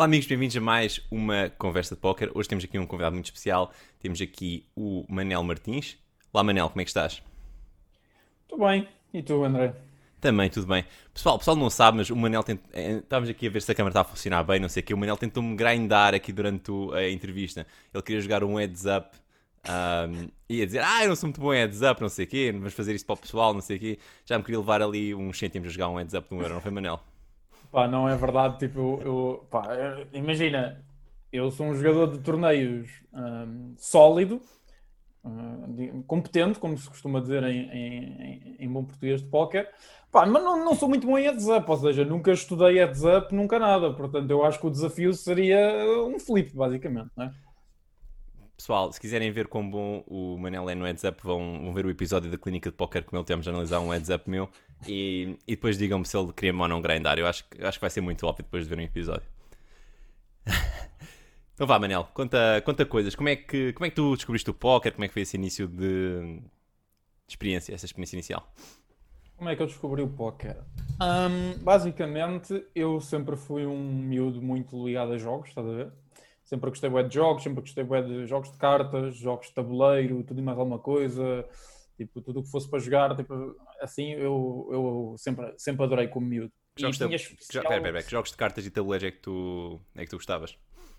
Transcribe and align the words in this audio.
Olá 0.00 0.06
amigos, 0.06 0.26
bem-vindos 0.26 0.56
a 0.56 0.62
mais 0.62 0.98
uma 1.10 1.50
conversa 1.58 1.94
de 1.94 2.00
póquer. 2.00 2.30
Hoje 2.34 2.48
temos 2.48 2.64
aqui 2.64 2.78
um 2.78 2.86
convidado 2.86 3.12
muito 3.12 3.26
especial. 3.26 3.70
Temos 3.98 4.18
aqui 4.18 4.64
o 4.74 5.04
Manel 5.06 5.42
Martins. 5.42 5.98
Olá 6.32 6.42
Manel, 6.42 6.70
como 6.70 6.80
é 6.80 6.84
que 6.84 6.88
estás? 6.88 7.22
Tudo 8.48 8.64
bem. 8.64 8.88
E 9.12 9.22
tu, 9.22 9.44
André? 9.44 9.74
Também, 10.18 10.48
tudo 10.48 10.66
bem. 10.66 10.86
Pessoal, 11.12 11.34
o 11.34 11.38
pessoal 11.38 11.54
não 11.54 11.68
sabe, 11.68 11.98
mas 11.98 12.08
o 12.08 12.16
Manel 12.16 12.42
tent... 12.42 12.60
eh, 12.72 12.92
estávamos 12.92 13.28
aqui 13.28 13.46
a 13.46 13.50
ver 13.50 13.60
se 13.60 13.70
a 13.70 13.74
câmera 13.74 13.90
está 13.90 14.00
a 14.00 14.04
funcionar 14.04 14.42
bem, 14.42 14.58
não 14.58 14.70
sei 14.70 14.82
o 14.82 14.86
quê. 14.86 14.94
O 14.94 14.96
Manel 14.96 15.18
tentou-me 15.18 15.54
grindar 15.54 16.14
aqui 16.14 16.32
durante 16.32 16.72
a 16.94 17.10
entrevista. 17.10 17.66
Ele 17.92 18.02
queria 18.02 18.22
jogar 18.22 18.42
um 18.42 18.54
heads 18.54 18.86
up. 18.86 19.10
Um, 19.68 20.30
ia 20.48 20.64
dizer, 20.64 20.82
ah, 20.82 21.02
eu 21.02 21.10
não 21.10 21.16
sou 21.16 21.26
muito 21.26 21.42
bom 21.42 21.52
em 21.52 21.58
heads 21.58 21.82
up, 21.82 22.00
não 22.00 22.08
sei 22.08 22.24
o 22.24 22.28
quê, 22.28 22.50
vamos 22.50 22.72
fazer 22.72 22.94
isto 22.94 23.04
para 23.04 23.12
o 23.12 23.18
pessoal, 23.18 23.52
não 23.52 23.60
sei 23.60 23.76
o 23.76 23.80
quê. 23.80 23.98
Já 24.24 24.38
me 24.38 24.44
queria 24.44 24.60
levar 24.60 24.80
ali 24.80 25.14
uns 25.14 25.38
cêntimos 25.38 25.68
a 25.68 25.70
jogar 25.70 25.90
um 25.90 25.98
heads 25.98 26.14
up 26.14 26.26
de 26.26 26.34
um 26.34 26.40
euro, 26.40 26.54
não 26.54 26.62
foi 26.62 26.70
Manel? 26.70 27.09
Pá, 27.70 27.86
não 27.88 28.08
é 28.08 28.16
verdade. 28.16 28.58
Tipo, 28.58 29.00
eu, 29.02 29.46
pá, 29.50 29.74
eh, 29.74 30.06
imagina, 30.12 30.84
eu 31.32 31.50
sou 31.50 31.66
um 31.66 31.74
jogador 31.74 32.12
de 32.16 32.22
torneios 32.22 32.90
hum, 33.12 33.74
sólido, 33.78 34.40
de- 35.68 36.02
competente, 36.06 36.58
como 36.58 36.76
se 36.78 36.88
costuma 36.88 37.20
dizer 37.20 37.42
em, 37.44 37.68
em- 37.70 38.56
em- 38.58 38.72
bom 38.72 38.84
português 38.84 39.20
de 39.22 39.28
póquer. 39.28 39.70
Pá, 40.10 40.26
mas 40.26 40.42
não, 40.42 40.64
não 40.64 40.74
sou 40.74 40.88
muito 40.88 41.06
bom 41.06 41.18
em 41.18 41.24
heads 41.24 41.46
up, 41.48 41.70
ou 41.70 41.76
seja, 41.76 42.04
nunca 42.04 42.32
estudei 42.32 42.74
heads 42.78 43.02
up, 43.04 43.34
nunca 43.34 43.58
nada. 43.58 43.92
Portanto, 43.92 44.30
eu 44.30 44.44
acho 44.44 44.58
que 44.58 44.66
o 44.66 44.70
desafio 44.70 45.12
seria 45.14 45.58
um 46.06 46.18
flip, 46.18 46.54
basicamente, 46.54 47.10
não 47.16 47.26
é? 47.26 47.34
Pessoal, 48.56 48.92
se 48.92 49.00
quiserem 49.00 49.30
ver 49.32 49.46
quão 49.48 49.68
bom 49.68 50.04
o 50.06 50.36
Manel 50.36 50.68
é 50.68 50.74
no 50.74 50.84
heads 50.84 51.02
up, 51.04 51.22
vão, 51.22 51.60
vão 51.62 51.72
ver 51.72 51.86
o 51.86 51.90
episódio 51.90 52.30
da 52.30 52.36
clínica 52.36 52.70
de 52.70 52.76
póquer 52.76 53.04
como 53.04 53.18
ele 53.18 53.26
temos 53.26 53.48
a 53.48 53.50
analisar 53.50 53.80
um 53.80 53.88
heads 53.90 54.10
up 54.10 54.28
meu 54.28 54.50
e, 54.86 55.36
e 55.46 55.54
depois 55.54 55.76
digam-me 55.76 56.06
se 56.06 56.16
ele 56.16 56.32
queria 56.32 56.54
ou 56.54 56.68
não 56.68 56.80
grindar. 56.80 57.18
Eu 57.18 57.26
acho, 57.26 57.44
acho 57.60 57.78
que 57.78 57.80
vai 57.80 57.90
ser 57.90 58.00
muito 58.00 58.26
óbvio 58.26 58.44
depois 58.44 58.64
de 58.64 58.70
ver 58.70 58.80
um 58.80 58.84
episódio. 58.84 59.28
então 61.54 61.66
vá, 61.66 61.78
Manel, 61.78 62.08
conta, 62.14 62.62
conta 62.64 62.84
coisas. 62.84 63.14
Como 63.14 63.28
é, 63.28 63.36
que, 63.36 63.72
como 63.72 63.86
é 63.86 63.90
que 63.90 63.96
tu 63.96 64.14
descobriste 64.14 64.50
o 64.50 64.54
póquer? 64.54 64.92
Como 64.92 65.04
é 65.04 65.08
que 65.08 65.14
foi 65.14 65.22
esse 65.22 65.36
início 65.36 65.66
de, 65.66 66.40
de 66.40 66.42
experiência, 67.28 67.74
essa 67.74 67.86
experiência 67.86 68.16
inicial? 68.16 68.52
Como 69.36 69.48
é 69.48 69.56
que 69.56 69.62
eu 69.62 69.66
descobri 69.66 70.02
o 70.02 70.08
póquer? 70.08 70.58
Hum, 71.00 71.58
basicamente, 71.62 72.62
eu 72.74 73.00
sempre 73.00 73.36
fui 73.36 73.64
um 73.64 73.82
miúdo 73.82 74.42
muito 74.42 74.86
ligado 74.86 75.12
a 75.12 75.16
jogos, 75.16 75.48
estás 75.48 75.66
a 75.66 75.70
ver? 75.70 75.92
Sempre 76.44 76.68
gostei 76.68 76.90
bué 76.90 77.02
de 77.04 77.14
jogos, 77.14 77.42
sempre 77.42 77.62
gostei 77.62 77.84
bué 77.84 78.02
de 78.02 78.26
jogos 78.26 78.52
de 78.52 78.58
cartas, 78.58 79.16
jogos 79.16 79.46
de 79.46 79.54
tabuleiro, 79.54 80.22
tudo 80.24 80.40
e 80.40 80.42
mais 80.42 80.58
alguma 80.58 80.78
coisa. 80.78 81.46
Tipo, 81.96 82.20
tudo 82.20 82.40
o 82.40 82.42
que 82.42 82.50
fosse 82.50 82.68
para 82.68 82.80
jogar, 82.80 83.16
tipo, 83.16 83.56
assim, 83.80 84.12
eu, 84.12 84.68
eu 84.72 85.14
sempre, 85.18 85.52
sempre 85.58 85.84
adorei 85.84 86.08
como 86.08 86.26
miúdo. 86.26 86.52
Que 86.74 86.82
jogos, 86.82 86.98
de, 86.98 87.06
tinha 87.06 87.18
que, 87.18 87.24
jo- 87.24 87.36
especial- 87.40 87.62
pera, 87.64 87.80
pera, 87.80 87.92
pera, 87.92 88.04
que 88.04 88.10
jogos 88.10 88.30
de 88.30 88.36
cartas 88.36 88.66
e 88.66 88.70
tabuleiros 88.70 89.08
é 89.08 89.10
que 89.10 89.18
tu, 89.18 89.80
é 89.96 90.04
que 90.04 90.10
tu 90.10 90.16
gostavas? 90.16 90.56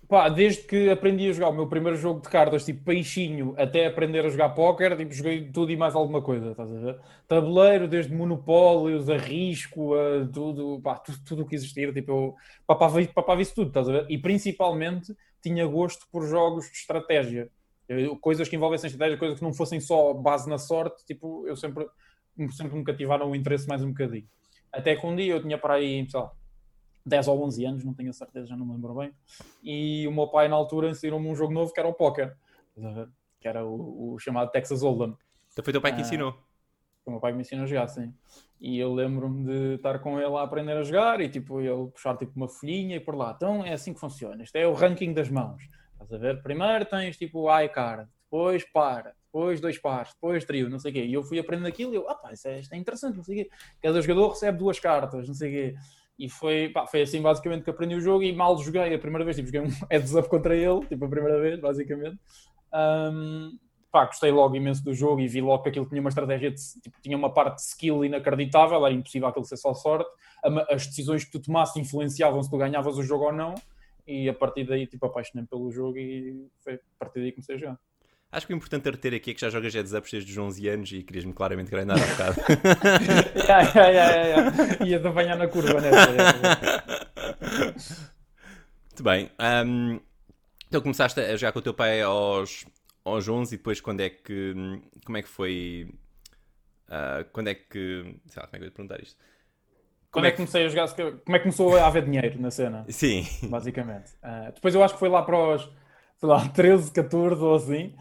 Pá, 0.08 0.28
desde 0.28 0.62
que 0.64 0.90
aprendi 0.90 1.28
a 1.30 1.32
jogar 1.32 1.48
o 1.48 1.52
meu 1.54 1.66
primeiro 1.66 1.96
jogo 1.96 2.20
de 2.20 2.28
cartas, 2.28 2.64
tipo 2.66 2.84
peixinho, 2.84 3.54
até 3.56 3.86
aprender 3.86 4.26
a 4.26 4.28
jogar 4.28 4.50
póquer, 4.50 4.96
tipo, 4.96 5.12
joguei 5.12 5.50
tudo 5.50 5.72
e 5.72 5.76
mais 5.76 5.94
alguma 5.94 6.20
coisa, 6.20 6.50
estás 6.50 6.70
a 6.70 6.78
ver? 6.78 7.00
Tabuleiro, 7.26 7.88
desde 7.88 8.12
monopólios, 8.14 9.08
a 9.08 9.16
risco, 9.16 9.94
a 9.94 10.26
tudo, 10.30 10.80
pá, 10.82 10.96
tudo, 10.96 11.18
tudo 11.24 11.42
o 11.42 11.46
que 11.46 11.54
existir, 11.54 11.94
tipo, 11.94 12.10
eu 12.10 12.34
papava, 12.66 13.02
papava 13.06 13.40
isso 13.40 13.54
tudo, 13.54 13.68
estás 13.68 13.88
a 13.88 13.92
ver? 13.92 14.06
E 14.10 14.18
principalmente 14.18 15.14
tinha 15.40 15.64
gosto 15.66 16.06
por 16.10 16.26
jogos 16.26 16.66
de 16.66 16.76
estratégia. 16.76 17.48
Coisas 18.20 18.48
que 18.48 18.56
envolvessem 18.56 18.88
estratégia, 18.88 19.18
coisas 19.18 19.38
que 19.38 19.44
não 19.44 19.52
fossem 19.52 19.78
só 19.80 20.12
base 20.14 20.48
na 20.48 20.58
sorte, 20.58 21.04
tipo, 21.04 21.46
eu 21.46 21.56
sempre, 21.56 21.86
sempre 22.50 22.76
me 22.76 22.84
cativaram 22.84 23.30
o 23.30 23.36
interesse 23.36 23.66
mais 23.68 23.82
um 23.82 23.88
bocadinho. 23.88 24.26
Até 24.72 24.96
que 24.96 25.06
um 25.06 25.14
dia 25.14 25.32
eu 25.34 25.42
tinha 25.42 25.58
para 25.58 25.74
aí, 25.74 26.08
sei 26.08 26.18
lá, 26.20 26.30
10 27.04 27.28
ou 27.28 27.44
11 27.44 27.64
anos, 27.64 27.84
não 27.84 27.94
tenho 27.94 28.10
a 28.10 28.12
certeza, 28.12 28.46
já 28.46 28.56
não 28.56 28.64
me 28.66 28.72
lembro 28.74 28.94
bem. 28.94 29.12
E 29.62 30.06
o 30.06 30.12
meu 30.12 30.28
pai, 30.28 30.48
na 30.48 30.56
altura, 30.56 30.88
ensinou-me 30.90 31.28
um 31.28 31.34
jogo 31.34 31.52
novo 31.52 31.72
que 31.72 31.80
era 31.80 31.88
o 31.88 31.94
ver? 32.92 33.08
que 33.40 33.48
era 33.48 33.66
o, 33.66 34.12
o 34.14 34.18
chamado 34.20 34.50
Texas 34.52 34.82
Hold'em. 34.82 35.16
Então 35.52 35.64
foi 35.64 35.72
teu 35.72 35.82
pai 35.82 35.92
que 35.92 35.98
Ah. 35.98 36.02
ensinou. 36.02 36.32
que 36.32 36.38
O 37.08 37.10
meu 37.10 37.18
pai 37.20 37.32
me 37.32 37.40
ensinou 37.40 37.64
a 37.64 37.66
jogar, 37.66 37.88
sim. 37.88 38.14
E 38.60 38.78
eu 38.78 38.94
lembro-me 38.94 39.44
de 39.44 39.74
estar 39.74 39.98
com 39.98 40.20
ele 40.20 40.32
a 40.36 40.42
aprender 40.42 40.76
a 40.76 40.82
jogar 40.84 41.20
e 41.20 41.28
tipo, 41.28 41.60
ele 41.60 41.88
puxar 41.90 42.16
tipo 42.16 42.32
uma 42.36 42.48
folhinha 42.48 42.94
e 42.94 43.00
por 43.00 43.16
lá. 43.16 43.32
Então 43.34 43.64
é 43.64 43.72
assim 43.72 43.92
que 43.92 43.98
funciona. 43.98 44.40
Isto 44.44 44.54
é 44.54 44.64
o 44.66 44.72
ranking 44.72 45.12
das 45.12 45.28
mãos. 45.28 45.60
Estás 45.94 46.12
a 46.12 46.18
ver? 46.18 46.40
Primeiro 46.40 46.84
tens 46.84 47.16
tipo 47.16 47.40
o 47.40 47.48
high 47.48 47.68
card, 47.68 48.08
depois 48.22 48.64
par, 48.72 49.12
depois 49.32 49.60
dois 49.62 49.78
pares, 49.78 50.12
depois 50.12 50.44
trio, 50.44 50.68
não 50.68 50.78
sei 50.78 50.90
o 50.90 50.94
quê. 50.94 51.04
E 51.06 51.14
eu 51.14 51.24
fui 51.24 51.38
aprendendo 51.38 51.66
aquilo 51.66 51.92
e 51.92 51.96
eu, 51.96 52.08
ah 52.08 52.14
pá, 52.14 52.32
isso 52.32 52.46
é, 52.46 52.60
isto 52.60 52.72
é 52.74 52.76
interessante, 52.76 53.16
não 53.16 53.24
sei 53.24 53.40
o 53.40 53.44
quê. 53.44 53.50
Cada 53.80 54.00
jogador 54.02 54.28
recebe 54.28 54.58
duas 54.58 54.78
cartas, 54.78 55.26
não 55.26 55.34
sei 55.34 55.48
o 55.48 55.52
quê. 55.52 55.78
E 56.18 56.28
foi, 56.28 56.68
pá, 56.68 56.86
foi 56.86 57.02
assim 57.02 57.22
basicamente 57.22 57.64
que 57.64 57.70
aprendi 57.70 57.94
o 57.94 58.00
jogo 58.00 58.22
e 58.22 58.32
mal 58.32 58.56
joguei 58.58 58.94
a 58.94 58.98
primeira 58.98 59.24
vez, 59.24 59.36
tipo, 59.36 59.48
joguei 59.48 59.62
um 59.62 59.72
heads 59.90 60.14
up 60.14 60.28
contra 60.28 60.54
ele, 60.54 60.86
tipo 60.86 61.04
a 61.04 61.08
primeira 61.08 61.40
vez, 61.40 61.58
basicamente. 61.58 62.18
Ahm, 62.70 63.58
pá, 63.90 64.04
gostei 64.04 64.30
logo 64.30 64.54
imenso 64.54 64.84
do 64.84 64.92
jogo 64.92 65.20
e 65.20 65.26
vi 65.28 65.40
logo 65.40 65.62
que 65.62 65.70
aquilo 65.70 65.86
tinha 65.86 66.00
uma 66.00 66.10
estratégia, 66.10 66.50
de, 66.50 66.60
tipo, 66.82 67.00
tinha 67.00 67.16
uma 67.16 67.32
parte 67.32 67.56
de 67.56 67.62
skill 67.62 68.04
inacreditável, 68.04 68.84
era 68.84 68.94
impossível 68.94 69.28
aquilo 69.28 69.44
ser 69.46 69.56
só 69.56 69.72
sorte. 69.72 70.10
As 70.70 70.86
decisões 70.86 71.24
que 71.24 71.32
tu 71.32 71.40
tomasses 71.40 71.76
influenciavam 71.76 72.42
se 72.42 72.50
tu 72.50 72.58
ganhavas 72.58 72.98
o 72.98 73.02
jogo 73.02 73.24
ou 73.26 73.32
não. 73.32 73.54
E 74.06 74.28
a 74.28 74.34
partir 74.34 74.64
daí, 74.64 74.86
tipo, 74.86 75.06
apaixonei 75.06 75.46
pelo 75.46 75.70
jogo 75.70 75.96
e 75.96 76.48
foi 76.60 76.74
a 76.74 76.78
partir 76.98 77.20
daí 77.20 77.30
que 77.30 77.36
comecei 77.36 77.54
a 77.54 77.58
jogar. 77.58 77.78
Acho 78.32 78.46
que 78.46 78.54
o 78.54 78.56
importante 78.56 78.88
a 78.88 78.92
reter 78.92 79.12
aqui 79.12 79.32
é 79.32 79.34
que 79.34 79.40
já 79.42 79.50
jogas 79.50 79.74
heads 79.74 79.92
ups 79.92 80.10
desde 80.10 80.32
os 80.32 80.38
11 80.38 80.68
anos 80.68 80.90
e 80.92 81.02
querias-me 81.02 81.34
claramente 81.34 81.70
grindar 81.70 81.98
há 82.02 82.06
bocado. 82.06 82.40
yeah, 83.36 83.70
yeah, 83.74 83.88
yeah, 83.90 84.26
yeah. 84.26 84.84
Ia-te 84.86 85.06
apanhar 85.06 85.36
na 85.36 85.46
curva, 85.48 85.78
né? 85.82 85.90
Muito 88.88 89.02
bem. 89.02 89.30
Ahm, 89.38 90.00
então 90.66 90.80
começaste 90.80 91.20
a 91.20 91.36
jogar 91.36 91.52
com 91.52 91.58
o 91.58 91.62
teu 91.62 91.74
pai 91.74 92.00
aos, 92.00 92.64
aos 93.04 93.28
11 93.28 93.54
e 93.54 93.58
depois 93.58 93.82
quando 93.82 94.00
é 94.00 94.08
que. 94.08 94.54
Como 95.04 95.18
é 95.18 95.22
que 95.22 95.28
foi. 95.28 95.92
ah, 96.88 97.26
quando 97.32 97.48
é 97.48 97.54
que. 97.54 98.16
Sei 98.28 98.42
lá, 98.42 98.48
como 98.48 98.56
é 98.56 98.58
que 98.58 98.64
eu 98.64 98.68
ia 98.68 98.70
perguntar 98.70 99.02
isto? 99.02 99.20
Quando 100.10 100.26
é 100.26 100.30
que 100.30 100.36
comecei 100.38 100.64
a 100.64 100.68
jogar? 100.68 100.88
Como 100.88 101.36
é 101.36 101.38
que 101.38 101.44
começou 101.44 101.76
a 101.76 101.86
haver 101.86 102.06
dinheiro 102.06 102.40
na 102.40 102.50
cena? 102.50 102.86
Sim. 102.88 103.26
basicamente. 103.44 104.12
Ah, 104.22 104.50
depois 104.54 104.74
eu 104.74 104.82
acho 104.82 104.94
que 104.94 105.00
foi 105.00 105.10
lá 105.10 105.22
para 105.22 105.36
os, 105.36 105.68
sei 106.22 106.28
lá, 106.28 106.48
13, 106.54 106.92
14 106.92 107.42
ou 107.42 107.56
assim, 107.56 107.92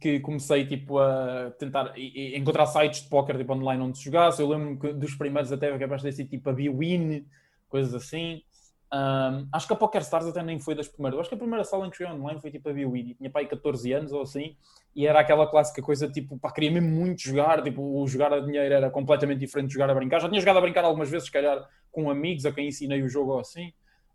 que 0.00 0.20
comecei 0.20 0.66
tipo 0.66 0.98
a 0.98 1.50
tentar 1.58 1.92
encontrar 1.96 2.66
sites 2.66 3.02
de 3.02 3.08
póquer 3.08 3.36
tipo, 3.36 3.52
online 3.52 3.82
onde 3.82 3.98
se 3.98 4.04
jogasse. 4.04 4.40
Eu 4.40 4.48
lembro 4.48 4.94
dos 4.94 5.14
primeiros 5.14 5.52
até 5.52 5.76
que 5.76 5.86
bastante 5.86 6.14
assim, 6.14 6.24
tipo 6.24 6.48
a 6.48 6.52
B-Win, 6.52 7.26
coisas 7.68 7.94
assim. 7.94 8.42
Ahm, 8.90 9.46
acho 9.52 9.66
que 9.66 9.72
a 9.74 9.76
Poker 9.76 10.00
Stars 10.00 10.26
até 10.26 10.42
nem 10.42 10.58
foi 10.58 10.74
das 10.74 10.88
primeiras. 10.88 11.20
Acho 11.20 11.28
que 11.28 11.34
a 11.34 11.38
primeira 11.38 11.62
sala 11.62 11.86
em 11.86 11.90
que 11.90 11.98
joguei 11.98 12.14
online 12.14 12.40
foi 12.40 12.50
tipo 12.50 12.70
a 12.70 12.72
B-Win. 12.72 13.14
Tinha 13.18 13.30
pai 13.30 13.46
14 13.46 13.92
anos 13.92 14.12
ou 14.12 14.22
assim. 14.22 14.56
E 14.96 15.06
era 15.06 15.20
aquela 15.20 15.46
clássica 15.46 15.82
coisa 15.82 16.08
tipo, 16.08 16.38
pá, 16.38 16.50
queria 16.50 16.70
mesmo 16.70 16.88
muito 16.88 17.20
jogar. 17.20 17.62
Tipo, 17.62 17.82
o 17.82 18.06
jogar 18.08 18.32
a 18.32 18.40
dinheiro 18.40 18.74
era 18.74 18.90
completamente 18.90 19.40
diferente 19.40 19.68
de 19.68 19.74
jogar 19.74 19.90
a 19.90 19.94
brincar. 19.94 20.20
Já 20.20 20.28
tinha 20.28 20.40
jogado 20.40 20.56
a 20.58 20.62
brincar 20.62 20.84
algumas 20.84 21.10
vezes, 21.10 21.26
se 21.26 21.32
calhar 21.32 21.62
com 21.92 22.10
amigos 22.10 22.46
a 22.46 22.52
quem 22.52 22.68
ensinei 22.68 23.02
o 23.02 23.08
jogo 23.08 23.32
ou 23.32 23.40
assim. 23.40 23.72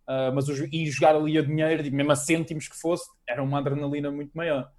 Uh, 0.07 0.33
mas 0.35 0.47
e 0.49 0.85
jogar 0.87 1.15
ali 1.15 1.37
a 1.37 1.41
dinheiro, 1.41 1.81
tipo, 1.81 1.95
mesmo 1.95 2.11
a 2.11 2.15
cêntimos 2.15 2.67
que 2.67 2.75
fosse, 2.75 3.09
era 3.27 3.41
uma 3.41 3.59
adrenalina 3.59 4.11
muito 4.11 4.31
maior. 4.33 4.69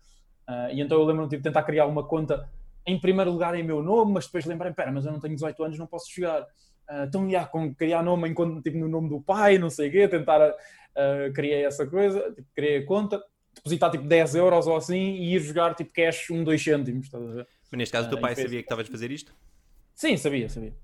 Uh, 0.49 0.73
e 0.73 0.81
então 0.81 0.99
eu 0.99 1.05
lembro-me 1.05 1.29
tipo, 1.29 1.43
de 1.43 1.49
tentar 1.49 1.63
criar 1.63 1.87
uma 1.87 2.05
conta 2.05 2.49
em 2.87 3.01
primeiro 3.01 3.31
lugar 3.31 3.55
em 3.55 3.63
meu 3.63 3.83
nome, 3.83 4.13
mas 4.13 4.27
depois 4.27 4.45
lembrei, 4.45 4.73
pera, 4.73 4.93
mas 4.93 5.07
eu 5.07 5.13
não 5.13 5.21
tenho 5.21 5.35
18 5.35 5.65
anos, 5.65 5.79
não 5.79 5.87
posso 5.87 6.13
jogar. 6.15 6.43
Uh, 6.43 7.05
então, 7.09 7.29
já, 7.31 7.47
com 7.47 7.75
criar 7.75 8.03
nome 8.03 8.33
conta, 8.35 8.61
tipo, 8.61 8.77
no 8.77 8.89
nome 8.89 9.09
do 9.09 9.21
pai, 9.21 9.57
não 9.57 9.71
sei 9.71 9.89
o 9.89 9.93
quê, 9.93 10.07
tentar, 10.07 10.51
uh, 10.51 11.33
criei 11.33 11.65
essa 11.65 11.87
coisa, 11.87 12.31
tipo, 12.35 12.49
criei 12.55 12.79
a 12.79 12.87
conta, 12.87 13.23
depositar 13.55 13.91
tipo 13.91 14.05
10 14.05 14.35
euros 14.35 14.67
ou 14.67 14.77
assim 14.77 15.15
e 15.15 15.35
ir 15.35 15.41
jogar 15.41 15.75
tipo 15.75 15.91
cash 15.93 16.31
1, 16.31 16.45
2 16.45 16.63
cêntimos, 16.63 17.07
estás 17.07 17.25
a 17.25 17.33
ver? 17.33 17.49
Mas 17.71 17.79
neste 17.79 17.93
caso 17.93 18.09
o 18.09 18.11
teu 18.11 18.21
pai 18.21 18.35
sabia 18.35 18.59
que 18.59 18.65
estavas 18.65 18.89
a 18.89 18.91
fazer 18.91 19.11
isto? 19.11 19.35
Sim, 19.95 20.17
sabia, 20.17 20.49
sabia. 20.49 20.75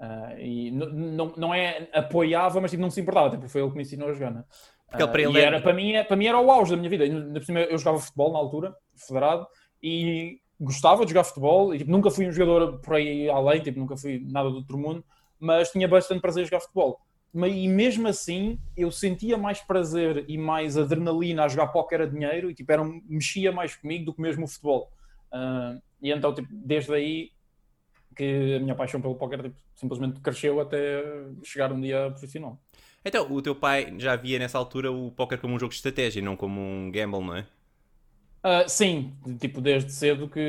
Ah, 0.00 0.34
e 0.38 0.70
não, 0.70 1.32
não 1.36 1.54
é 1.54 1.88
apoiava, 1.92 2.60
mas 2.60 2.70
tipo, 2.70 2.80
não 2.80 2.90
se 2.90 3.00
importava, 3.00 3.30
tipo, 3.30 3.48
foi 3.48 3.60
ele 3.60 3.70
que 3.70 3.76
me 3.76 3.82
ensinou 3.82 4.08
a 4.08 4.12
jogar, 4.12 4.30
né? 4.30 4.44
Porque 4.88 5.02
Ah, 5.02 5.08
para 5.08 5.22
ele 5.22 5.32
e 5.32 5.40
é- 5.40 5.44
era, 5.44 5.60
para, 5.60 5.72
mim, 5.74 5.92
é- 5.92 6.04
para 6.04 6.16
mim 6.16 6.26
era 6.26 6.40
o 6.40 6.50
auge 6.50 6.70
da 6.70 6.76
minha 6.76 6.88
vida. 6.88 7.04
E, 7.04 7.44
cima, 7.44 7.60
Eu 7.60 7.76
jogava 7.78 7.98
futebol 7.98 8.32
na 8.32 8.38
altura, 8.38 8.74
federado, 8.96 9.46
e 9.82 10.38
gostava 10.60 11.04
de 11.04 11.10
jogar 11.12 11.24
futebol. 11.24 11.74
E, 11.74 11.78
tipo, 11.78 11.90
nunca 11.90 12.10
fui 12.10 12.26
um 12.28 12.32
jogador 12.32 12.78
por 12.80 12.94
aí 12.94 13.28
além, 13.28 13.60
tipo, 13.60 13.78
nunca 13.78 13.96
fui 13.96 14.20
nada 14.30 14.48
do 14.50 14.56
outro 14.56 14.78
mundo, 14.78 15.04
mas 15.38 15.70
tinha 15.70 15.86
bastante 15.88 16.20
prazer 16.20 16.42
em 16.44 16.46
jogar 16.46 16.60
futebol. 16.60 17.00
Mas, 17.32 17.52
e 17.54 17.68
mesmo 17.68 18.08
assim, 18.08 18.58
eu 18.76 18.90
sentia 18.90 19.36
mais 19.36 19.60
prazer 19.60 20.24
e 20.28 20.38
mais 20.38 20.78
adrenalina 20.78 21.44
a 21.44 21.48
jogar 21.48 21.68
póquer 21.68 22.00
a 22.02 22.06
dinheiro 22.06 22.50
e 22.50 22.54
tipo, 22.54 22.72
era, 22.72 22.80
um- 22.82 23.02
mexia 23.06 23.52
mais 23.52 23.76
comigo 23.76 24.06
do 24.06 24.14
que 24.14 24.22
mesmo 24.22 24.44
o 24.44 24.48
futebol. 24.48 24.90
Ah, 25.30 25.76
e 26.00 26.10
então, 26.10 26.32
tipo, 26.32 26.48
desde 26.50 26.94
aí 26.94 27.30
que 28.18 28.56
a 28.56 28.60
minha 28.60 28.74
paixão 28.74 29.00
pelo 29.00 29.14
póquer 29.14 29.42
tipo, 29.44 29.56
simplesmente 29.76 30.20
cresceu 30.20 30.60
até 30.60 31.02
chegar 31.44 31.72
um 31.72 31.80
dia 31.80 32.10
profissional. 32.10 32.58
Então, 33.04 33.32
o 33.32 33.40
teu 33.40 33.54
pai 33.54 33.94
já 33.96 34.16
via 34.16 34.38
nessa 34.40 34.58
altura 34.58 34.90
o 34.90 35.12
póquer 35.12 35.38
como 35.38 35.54
um 35.54 35.58
jogo 35.58 35.70
de 35.70 35.76
estratégia, 35.76 36.20
não 36.20 36.36
como 36.36 36.60
um 36.60 36.90
gamble, 36.90 37.24
não 37.24 37.36
é? 37.36 37.46
Ah, 38.42 38.64
sim, 38.68 39.14
tipo, 39.40 39.60
desde 39.60 39.92
cedo 39.92 40.28
que 40.28 40.40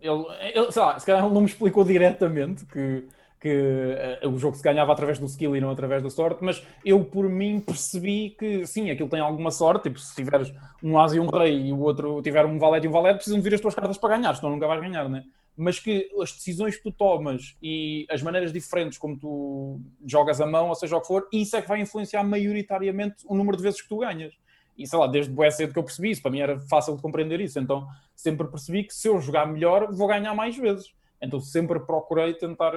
ele, 0.00 0.24
ele 0.54 0.72
sei 0.72 0.82
lá, 0.82 0.98
se 0.98 1.06
calhar 1.06 1.24
ele 1.24 1.32
não 1.32 1.40
me 1.40 1.46
explicou 1.46 1.84
diretamente 1.84 2.64
que, 2.66 3.04
que 3.40 3.96
uh, 4.22 4.28
o 4.28 4.38
jogo 4.38 4.56
se 4.56 4.62
ganhava 4.62 4.92
através 4.92 5.18
do 5.18 5.26
skill 5.26 5.56
e 5.56 5.60
não 5.60 5.70
através 5.70 6.02
da 6.02 6.10
sorte, 6.10 6.42
mas 6.42 6.62
eu 6.84 7.04
por 7.04 7.28
mim 7.28 7.60
percebi 7.60 8.30
que 8.38 8.66
sim, 8.66 8.90
aquilo 8.90 9.08
tem 9.08 9.20
alguma 9.20 9.50
sorte, 9.50 9.84
tipo, 9.84 9.98
se 9.98 10.14
tiveres 10.14 10.52
um 10.82 10.98
as 10.98 11.12
e 11.12 11.20
um 11.20 11.28
rei 11.28 11.68
e 11.68 11.72
o 11.72 11.80
outro 11.80 12.22
tiver 12.22 12.44
um 12.46 12.58
valete 12.58 12.86
e 12.86 12.88
um 12.88 12.92
valete, 12.92 13.16
precisam 13.16 13.40
vir 13.40 13.54
as 13.54 13.60
tuas 13.60 13.74
cartas 13.74 13.98
para 13.98 14.16
ganhar, 14.16 14.34
senão 14.34 14.50
nunca 14.50 14.66
vais 14.66 14.80
ganhar, 14.80 15.08
né? 15.08 15.24
Mas 15.62 15.78
que 15.78 16.10
as 16.20 16.32
decisões 16.32 16.76
que 16.76 16.82
tu 16.82 16.90
tomas 16.90 17.54
e 17.62 18.06
as 18.08 18.22
maneiras 18.22 18.50
diferentes 18.50 18.96
como 18.96 19.18
tu 19.18 19.78
jogas 20.06 20.40
a 20.40 20.46
mão, 20.46 20.68
ou 20.68 20.74
seja 20.74 20.96
o 20.96 21.00
que 21.00 21.06
for, 21.06 21.28
isso 21.30 21.54
é 21.54 21.60
que 21.60 21.68
vai 21.68 21.80
influenciar 21.80 22.24
maioritariamente 22.24 23.24
o 23.26 23.34
número 23.34 23.58
de 23.58 23.62
vezes 23.62 23.82
que 23.82 23.88
tu 23.88 23.98
ganhas. 23.98 24.32
E 24.78 24.86
sei 24.86 24.98
lá, 24.98 25.06
desde 25.06 25.30
o 25.30 25.50
cedo 25.50 25.74
que 25.74 25.78
eu 25.78 25.82
percebi 25.82 26.12
isso, 26.12 26.22
para 26.22 26.30
mim 26.30 26.40
era 26.40 26.58
fácil 26.60 26.96
de 26.96 27.02
compreender 27.02 27.40
isso, 27.42 27.58
então 27.58 27.86
sempre 28.16 28.46
percebi 28.48 28.84
que 28.84 28.94
se 28.94 29.06
eu 29.06 29.20
jogar 29.20 29.46
melhor, 29.46 29.92
vou 29.92 30.08
ganhar 30.08 30.34
mais 30.34 30.56
vezes. 30.56 30.94
Então 31.20 31.38
sempre 31.38 31.78
procurei 31.80 32.32
tentar, 32.32 32.72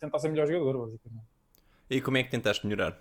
tentar 0.00 0.18
ser 0.18 0.30
melhor 0.30 0.46
jogador, 0.46 0.86
basicamente. 0.86 1.26
E 1.90 2.00
como 2.00 2.16
é 2.16 2.22
que 2.22 2.30
tentaste 2.30 2.66
melhorar? 2.66 2.98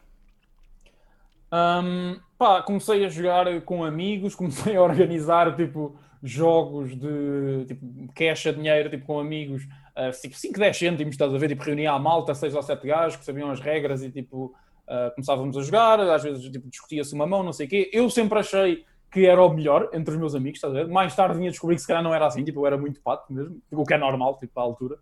Um, 1.54 2.19
pá, 2.38 2.62
comecei 2.62 3.06
a 3.06 3.10
jogar 3.10 3.62
com 3.62 3.86
amigos, 3.86 4.36
comecei 4.36 4.75
a 4.75 4.81
organizar 4.81 5.56
tipo 5.56 5.98
jogos 6.23 6.95
de 6.95 7.65
tipo 7.68 8.13
cash 8.13 8.47
a 8.47 8.51
dinheiro 8.51 8.89
tipo, 8.89 9.06
com 9.06 9.19
amigos, 9.19 9.63
uh, 9.97 10.12
tipo 10.21 10.35
5, 10.35 10.59
10 10.59 10.77
cêntimos, 10.77 11.13
estás 11.13 11.33
a 11.33 11.38
ver? 11.38 11.50
Tipo, 11.50 11.63
reunia 11.63 11.91
à 11.91 12.00
malta, 12.00 12.33
6 12.33 12.56
ou 12.56 12.62
7 12.62 12.88
gajos 12.88 13.18
que 13.18 13.25
sabiam 13.25 13.50
as 13.50 13.59
regras 13.59 14.03
e 14.03 14.12
tipo 14.12 14.53
uh, 14.88 15.13
começávamos 15.15 15.57
a 15.57 15.62
jogar, 15.62 16.00
às 16.00 16.23
vezes 16.23 16.50
tipo, 16.51 16.69
discutia-se 16.69 17.13
uma 17.13 17.25
mão, 17.25 17.44
não 17.44 17.53
sei 17.53 17.65
o 17.65 17.69
quê. 17.69 17.89
Eu 17.91 18.09
sempre 18.09 18.39
achei 18.39 18.85
que 19.12 19.25
era 19.25 19.44
o 19.44 19.53
melhor 19.53 19.89
entre 19.94 20.13
os 20.13 20.19
meus 20.19 20.35
amigos, 20.35 20.57
estás 20.57 20.73
a 20.73 20.77
ver? 20.77 20.88
Mais 20.88 21.13
tarde 21.15 21.38
vinha 21.38 21.50
a 21.50 21.51
descobrir 21.51 21.75
que 21.75 21.81
se 21.81 21.88
calhar 21.88 22.01
não 22.01 22.13
era 22.13 22.25
assim, 22.25 22.44
tipo, 22.44 22.62
eu 22.62 22.68
era 22.68 22.77
muito 22.77 23.01
pato 23.01 23.31
mesmo, 23.33 23.56
tipo, 23.69 23.81
o 23.81 23.85
que 23.85 23.94
é 23.94 23.97
normal, 23.97 24.38
tipo, 24.38 24.57
à 24.57 24.63
altura. 24.63 24.95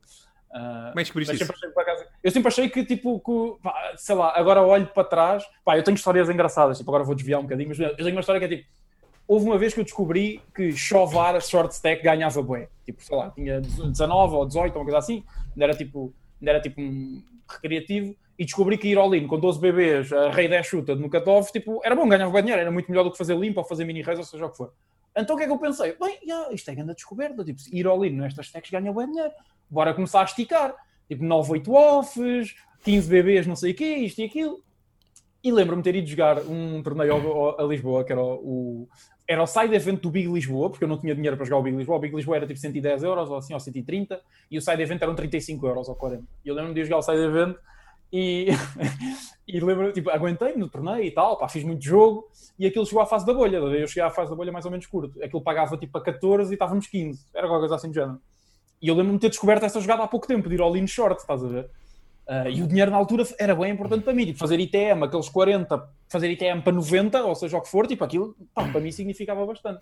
Uh, 0.51 0.89
é 0.89 0.93
que 0.93 1.03
descobriste 1.03 1.35
isso? 1.35 1.45
Sempre 1.45 1.59
eu 2.23 2.31
sempre 2.31 2.47
achei 2.47 2.69
que, 2.69 2.83
tipo, 2.83 3.19
que, 3.19 3.61
pá, 3.61 3.93
sei 3.95 4.15
lá, 4.15 4.33
agora 4.35 4.63
olho 4.63 4.87
para 4.87 5.03
trás, 5.03 5.43
pá, 5.63 5.77
eu 5.77 5.83
tenho 5.83 5.95
histórias 5.95 6.27
engraçadas, 6.27 6.79
tipo, 6.79 6.89
agora 6.89 7.03
vou 7.03 7.13
desviar 7.13 7.39
um 7.39 7.43
bocadinho, 7.43 7.69
mas 7.69 7.79
eu 7.79 7.95
tenho 7.95 8.11
uma 8.11 8.21
história 8.21 8.39
que 8.39 8.53
é 8.53 8.57
tipo, 8.57 8.69
houve 9.29 9.45
uma 9.45 9.59
vez 9.59 9.75
que 9.75 9.79
eu 9.79 9.83
descobri 9.83 10.41
que 10.55 10.71
chovar 10.71 11.39
short 11.39 11.71
stack 11.71 12.01
ganhava 12.01 12.41
bué, 12.41 12.67
tipo, 12.83 13.03
sei 13.03 13.15
lá, 13.15 13.29
tinha 13.29 13.61
19 13.61 14.35
ou 14.35 14.45
18 14.47 14.73
ou 14.73 14.79
uma 14.79 14.85
coisa 14.85 14.97
assim, 14.97 15.23
ainda 15.51 15.65
era 15.65 15.75
tipo, 15.75 16.11
ainda 16.41 16.51
era 16.53 16.59
tipo 16.59 16.81
um 16.81 17.21
recreativo, 17.47 18.15
e 18.39 18.43
descobri 18.43 18.75
que 18.75 18.87
ir 18.87 18.97
in 18.97 19.27
com 19.27 19.39
12 19.39 19.59
bebês, 19.59 20.11
a 20.11 20.31
rei 20.31 20.47
10 20.47 20.65
chuta 20.65 20.95
no 20.95 21.11
cutoff, 21.11 21.51
tipo, 21.51 21.79
era 21.83 21.95
bom, 21.95 22.09
ganhava 22.09 22.31
bem 22.31 22.41
dinheiro, 22.41 22.61
era 22.61 22.71
muito 22.71 22.89
melhor 22.89 23.03
do 23.03 23.11
que 23.11 23.19
fazer 23.19 23.37
limpo 23.37 23.59
ou 23.59 23.65
fazer 23.67 23.85
mini 23.85 24.01
reis, 24.01 24.17
ou 24.17 24.25
seja 24.25 24.47
o 24.47 24.49
que 24.49 24.57
for. 24.57 24.73
Então 25.15 25.35
o 25.35 25.37
que 25.37 25.43
é 25.43 25.47
que 25.47 25.53
eu 25.53 25.59
pensei? 25.59 25.95
Bem, 26.01 26.17
yeah, 26.23 26.51
isto 26.51 26.71
é 26.71 26.73
grande 26.73 26.95
descoberta, 26.95 27.45
tipo, 27.45 27.61
ir 27.71 27.85
in 27.85 28.15
nestas 28.17 28.47
stacks 28.47 28.71
ganha 28.71 28.91
bem 28.91 29.05
dinheiro, 29.05 29.31
bora 29.69 29.93
começar 29.93 30.21
a 30.21 30.23
esticar, 30.23 30.73
tipo, 31.07 31.23
9, 31.23 31.51
8 31.51 31.71
offs, 31.71 32.55
15 32.83 33.07
bebês, 33.07 33.45
não 33.45 33.55
sei 33.55 33.73
o 33.73 33.75
quê, 33.75 33.95
isto 33.97 34.21
e 34.21 34.23
aquilo. 34.23 34.63
E 35.43 35.51
lembro-me 35.51 35.83
ter 35.83 35.95
ido 35.95 36.07
jogar 36.07 36.39
um 36.39 36.81
torneio 36.81 37.55
a 37.57 37.63
Lisboa, 37.63 38.03
que 38.03 38.11
era 38.11 38.21
o, 38.21 38.89
era 39.29 39.43
o 39.43 39.45
side 39.45 39.75
event 39.75 40.01
do 40.01 40.09
Big 40.09 40.27
Lisboa, 40.27 40.71
porque 40.71 40.83
eu 40.83 40.87
não 40.87 40.97
tinha 40.97 41.13
dinheiro 41.13 41.37
para 41.37 41.45
jogar 41.45 41.59
o 41.59 41.61
Big 41.61 41.77
Lisboa. 41.77 41.97
O 41.97 42.01
Big 42.01 42.15
Lisboa 42.15 42.37
era 42.37 42.47
tipo 42.47 42.59
110 42.59 43.03
euros 43.03 43.29
ou 43.29 43.37
assim, 43.37 43.53
ou 43.53 43.59
130, 43.59 44.19
e 44.49 44.57
o 44.57 44.61
side 44.61 44.81
event 44.81 44.99
eram 44.99 45.13
35 45.13 45.67
euros 45.67 45.87
ou 45.87 45.93
40. 45.93 46.23
E 46.43 46.49
eu 46.49 46.55
lembro-me 46.55 46.73
de 46.73 46.83
jogar 46.83 46.97
o 46.97 47.01
side 47.03 47.21
event 47.21 47.55
e, 48.11 48.47
e 49.47 49.59
lembro, 49.59 49.93
tipo, 49.93 50.09
aguentei 50.09 50.55
no 50.55 50.67
torneio 50.67 51.03
e 51.03 51.11
tal, 51.11 51.37
pá, 51.37 51.47
fiz 51.47 51.63
muito 51.63 51.85
jogo 51.85 52.27
e 52.57 52.65
aquilo 52.65 52.83
chegou 52.87 53.03
à 53.03 53.05
fase 53.05 53.23
da 53.23 53.31
bolha. 53.31 53.57
Eu 53.57 53.87
cheguei 53.87 54.01
à 54.01 54.09
fase 54.09 54.31
da 54.31 54.35
bolha 54.35 54.51
mais 54.51 54.65
ou 54.65 54.71
menos 54.71 54.87
curto. 54.87 55.23
Aquilo 55.23 55.43
pagava 55.43 55.77
tipo 55.77 55.95
a 55.95 56.03
14 56.03 56.51
e 56.51 56.55
estávamos 56.55 56.87
15. 56.87 57.27
Era 57.31 57.45
qualquer 57.45 57.59
coisa 57.59 57.75
assim 57.75 57.89
do 57.89 57.93
género. 57.93 58.19
E 58.81 58.87
eu 58.87 58.95
lembro-me 58.95 59.19
de 59.19 59.21
ter 59.21 59.29
descoberto 59.29 59.63
essa 59.63 59.79
jogada 59.79 60.01
há 60.01 60.07
pouco 60.07 60.25
tempo, 60.25 60.49
de 60.49 60.55
ir 60.55 60.61
ao 60.61 60.71
lean 60.71 60.87
short, 60.87 61.21
estás 61.21 61.43
a 61.43 61.47
ver? 61.47 61.69
Uh, 62.29 62.47
e 62.47 62.61
o 62.61 62.67
dinheiro 62.67 62.91
na 62.91 62.97
altura 62.97 63.23
era 63.39 63.55
bem 63.55 63.71
importante 63.71 64.03
para 64.03 64.13
mim. 64.13 64.27
Tipo, 64.27 64.37
fazer 64.37 64.59
ITM, 64.59 65.03
aqueles 65.03 65.27
40, 65.29 65.89
fazer 66.07 66.29
ITM 66.29 66.61
para 66.61 66.73
90, 66.73 67.23
ou 67.23 67.33
seja 67.33 67.57
o 67.57 67.61
que 67.61 67.67
for, 67.67 67.87
tipo, 67.87 68.03
aquilo 68.03 68.35
pá, 68.53 68.67
para 68.67 68.79
mim 68.79 68.91
significava 68.91 69.43
bastante. 69.47 69.81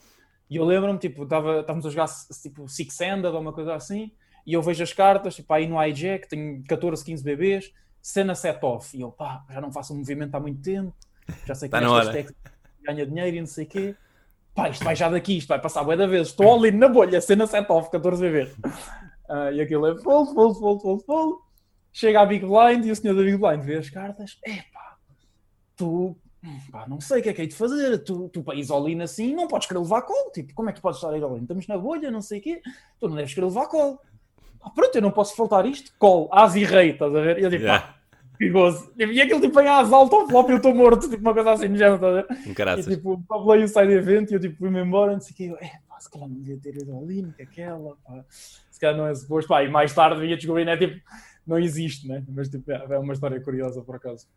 E 0.49 0.55
eu 0.55 0.63
lembro-me, 0.63 0.97
tipo, 0.97 1.23
estávamos 1.23 1.85
a 1.85 1.89
jogar 1.89 2.07
tipo 2.41 2.69
Six-Handed 2.69 3.33
ou 3.33 3.41
uma 3.41 3.51
coisa 3.51 3.75
assim, 3.75 4.13
e 4.45 4.53
eu 4.53 4.61
vejo 4.61 4.81
as 4.81 4.93
cartas, 4.93 5.35
tipo, 5.35 5.53
aí 5.53 5.67
no 5.67 5.83
hijack, 5.83 6.29
tenho 6.29 6.63
14, 6.63 7.03
15 7.03 7.21
bebês 7.21 7.73
cena 8.01 8.33
set-off. 8.33 8.95
E 8.95 9.01
eu, 9.01 9.11
pá, 9.11 9.43
já 9.49 9.59
não 9.59 9.69
faço 9.69 9.93
um 9.93 9.97
movimento 9.97 10.33
há 10.33 10.39
muito 10.39 10.61
tempo, 10.61 10.93
já 11.45 11.53
sei 11.53 11.67
que 11.67 11.77
tá 11.77 11.81
esta 11.99 12.33
ganha 12.81 13.05
dinheiro 13.05 13.35
e 13.35 13.39
não 13.41 13.47
sei 13.47 13.65
o 13.65 13.67
quê. 13.67 13.95
Pá, 14.55 14.69
isto 14.69 14.85
vai 14.85 14.95
já 14.95 15.09
daqui, 15.09 15.37
isto 15.37 15.49
vai 15.49 15.59
passar 15.59 15.83
bué 15.83 15.97
da 15.97 16.07
vez. 16.07 16.29
Estou 16.29 16.55
ali 16.55 16.71
na 16.71 16.87
bolha, 16.87 17.19
cena 17.19 17.45
set-off, 17.45 17.91
14 17.91 18.29
vezes. 18.29 18.55
Uh, 19.27 19.51
e 19.53 19.59
aquilo 19.59 19.85
é 19.85 19.97
fold, 20.01 20.33
fold, 20.33 20.57
fold, 20.57 20.81
fold, 20.81 21.03
fold. 21.03 21.46
Chega 21.97 22.21
a 22.21 22.25
Big 22.27 22.45
Blind 22.45 22.85
e 22.85 22.91
o 22.91 22.95
senhor 22.95 23.15
da 23.15 23.23
Big 23.23 23.37
Blind 23.37 23.63
vê 23.63 23.77
as 23.77 23.89
cartas. 23.89 24.37
É 24.45 24.57
pá, 24.71 24.97
tu, 25.75 26.15
pá, 26.71 26.85
não 26.87 27.01
sei 27.01 27.21
o 27.21 27.23
que 27.23 27.29
é 27.29 27.33
que 27.33 27.41
hei 27.41 27.47
de 27.47 27.55
fazer. 27.55 27.97
Tu, 28.03 28.29
tu 28.29 28.43
para 28.43 28.53
all 28.69 28.85
assim, 29.01 29.33
não 29.33 29.47
podes 29.47 29.67
querer 29.67 29.79
levar 29.79 30.03
call. 30.03 30.31
Tipo, 30.31 30.53
como 30.53 30.69
é 30.69 30.73
que 30.73 30.79
tu 30.79 30.83
podes 30.83 30.99
estar 30.99 31.11
a 31.11 31.37
Estamos 31.37 31.65
na 31.65 31.75
bolha, 31.75 32.11
não 32.11 32.21
sei 32.21 32.37
o 32.37 32.41
quê. 32.43 32.61
Tu 32.99 33.09
não 33.09 33.15
deves 33.15 33.33
querer 33.33 33.47
levar 33.47 33.65
call. 33.65 33.99
Ah, 34.61 34.69
pronto, 34.69 34.93
eu 34.93 35.01
não 35.01 35.09
posso 35.09 35.35
faltar 35.35 35.65
isto. 35.65 35.91
Call, 35.97 36.29
as 36.31 36.53
e 36.53 36.63
rei, 36.63 36.91
estás 36.91 37.15
a 37.15 37.19
ver? 37.19 37.39
E 37.39 37.41
eu 37.41 37.49
digo, 37.49 37.63
yeah. 37.63 37.87
pá, 37.87 37.95
perigoso. 38.37 38.93
E 38.95 39.19
aquilo 39.19 39.41
tipo 39.41 39.59
em 39.59 39.67
asa 39.67 39.95
alta 39.95 40.17
ao 40.17 40.27
flop 40.27 40.49
e 40.49 40.51
eu 40.51 40.57
estou 40.57 40.75
morto, 40.75 41.09
tipo 41.09 41.21
uma 41.21 41.33
coisa 41.33 41.53
assim, 41.53 41.75
já 41.75 41.87
não 41.89 41.95
está 41.95 42.09
a 42.09 42.11
ver? 42.11 42.27
E 42.91 42.95
tipo, 42.95 43.23
o 43.27 43.67
side 43.67 43.93
event 43.93 44.29
e 44.29 44.35
eu 44.35 44.39
tipo 44.39 44.55
fui-me 44.57 44.81
embora, 44.81 45.13
não 45.13 45.19
sei 45.19 45.33
o 45.33 45.35
que, 45.35 45.45
eu, 45.47 45.57
é, 45.57 45.71
pá, 45.97 45.99
se 45.99 46.09
calhar 46.09 46.29
não 46.29 46.35
devia 46.35 46.57
ter 46.59 46.75
ido 46.75 46.93
ao 46.93 47.05
link, 47.05 47.41
aquela, 47.41 47.95
pá, 47.97 48.23
se 48.29 48.79
calhar 48.79 48.95
não 48.95 49.07
é 49.07 49.15
suposto, 49.15 49.49
pá, 49.49 49.63
e 49.63 49.69
mais 49.69 49.93
tarde 49.93 50.21
vinha 50.21 50.35
descobrir, 50.35 50.65
né, 50.65 50.77
tipo, 50.77 51.01
não 51.45 51.57
existe, 51.57 52.07
né, 52.07 52.23
mas 52.29 52.49
tipo, 52.49 52.71
é, 52.71 52.85
é 52.91 52.99
uma 52.99 53.13
história 53.13 53.39
curiosa 53.41 53.81
por 53.81 53.95
acaso. 53.95 54.27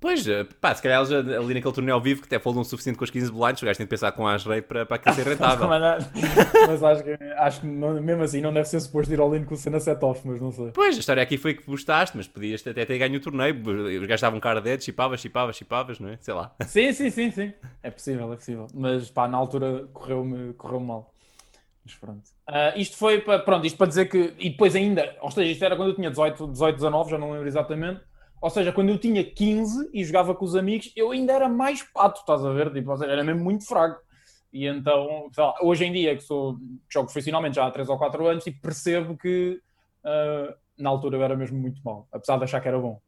Pois, 0.00 0.26
eh, 0.28 0.44
pá, 0.60 0.72
se 0.74 0.82
calhar 0.82 1.00
ali 1.02 1.54
naquele 1.54 1.74
torneio 1.74 1.94
ao 1.94 2.00
vivo 2.00 2.20
que 2.20 2.26
até 2.28 2.38
foldam 2.38 2.62
o 2.62 2.64
suficiente 2.64 2.96
com 2.96 3.02
as 3.02 3.10
15 3.10 3.32
blinds, 3.32 3.60
o 3.60 3.66
gajo 3.66 3.78
tem 3.78 3.86
de 3.86 3.90
pensar 3.90 4.12
com 4.12 4.28
a 4.28 4.34
Asrei 4.34 4.62
para, 4.62 4.86
para 4.86 4.96
aquilo 4.96 5.14
ser 5.16 5.26
rentável. 5.28 5.68
mas 5.68 6.82
acho 6.84 7.02
que, 7.02 7.18
acho 7.36 7.60
que 7.60 7.66
não, 7.66 8.00
mesmo 8.00 8.22
assim 8.22 8.40
não 8.40 8.52
deve 8.52 8.68
ser 8.68 8.78
suposto 8.78 9.12
ir 9.12 9.18
ao 9.18 9.28
lane 9.28 9.44
com 9.44 9.54
o 9.54 9.56
cena 9.56 9.80
set-off, 9.80 10.20
mas 10.24 10.40
não 10.40 10.52
sei. 10.52 10.70
Pois, 10.70 10.96
a 10.96 11.00
história 11.00 11.22
aqui 11.22 11.36
foi 11.36 11.54
que 11.54 11.64
gostaste, 11.64 12.16
mas 12.16 12.28
podias 12.28 12.64
até 12.64 12.84
ter 12.84 12.96
ganho 12.96 13.16
o 13.16 13.20
torneio. 13.20 13.56
Os 13.56 14.00
gajos 14.02 14.12
estavam 14.14 14.38
cara 14.38 14.60
dead, 14.60 14.80
chipavas, 14.80 15.20
chipavas, 15.20 15.56
chipavas, 15.56 15.98
não 15.98 16.10
é? 16.10 16.18
Sei 16.20 16.32
lá. 16.32 16.54
Sim, 16.64 16.92
sim, 16.92 17.10
sim, 17.10 17.30
sim. 17.32 17.52
É 17.82 17.90
possível, 17.90 18.32
é 18.32 18.36
possível. 18.36 18.68
Mas 18.72 19.10
pá, 19.10 19.26
na 19.26 19.36
altura 19.36 19.88
correu-me 19.92 20.52
correu 20.52 20.78
mal. 20.78 21.12
Mas 21.84 21.94
pronto. 21.96 22.22
Uh, 22.48 22.78
isto 22.78 22.96
foi 22.96 23.20
para, 23.20 23.40
pronto, 23.40 23.66
isto 23.66 23.76
para 23.76 23.88
dizer 23.88 24.04
que. 24.06 24.32
E 24.38 24.50
depois 24.50 24.76
ainda, 24.76 25.16
ou 25.20 25.30
seja, 25.32 25.50
isto 25.50 25.64
era 25.64 25.74
quando 25.74 25.88
eu 25.88 25.96
tinha 25.96 26.10
18, 26.10 26.46
18 26.46 26.76
19, 26.76 27.10
já 27.10 27.18
não 27.18 27.32
lembro 27.32 27.48
exatamente 27.48 28.00
ou 28.40 28.50
seja, 28.50 28.72
quando 28.72 28.90
eu 28.90 28.98
tinha 28.98 29.24
15 29.24 29.90
e 29.92 30.04
jogava 30.04 30.34
com 30.34 30.44
os 30.44 30.54
amigos, 30.54 30.92
eu 30.94 31.10
ainda 31.10 31.32
era 31.32 31.48
mais 31.48 31.82
pato, 31.82 32.20
estás 32.20 32.44
a 32.44 32.52
ver? 32.52 32.72
Tipo, 32.72 32.96
seja, 32.96 33.12
era 33.12 33.24
mesmo 33.24 33.42
muito 33.42 33.66
fraco. 33.66 34.00
E 34.52 34.66
então, 34.66 35.30
lá, 35.36 35.54
hoje 35.62 35.84
em 35.84 35.92
dia, 35.92 36.16
que 36.16 36.22
sou 36.22 36.56
que 36.56 36.94
jogo 36.94 37.06
profissionalmente 37.06 37.56
já 37.56 37.66
há 37.66 37.70
3 37.70 37.88
ou 37.88 37.98
4 37.98 38.26
anos, 38.26 38.46
e 38.46 38.52
percebo 38.52 39.16
que 39.16 39.60
uh, 40.04 40.54
na 40.78 40.88
altura 40.88 41.16
eu 41.16 41.22
era 41.22 41.36
mesmo 41.36 41.58
muito 41.58 41.82
mal, 41.84 42.08
apesar 42.12 42.38
de 42.38 42.44
achar 42.44 42.60
que 42.60 42.68
era 42.68 42.78
bom. 42.78 43.00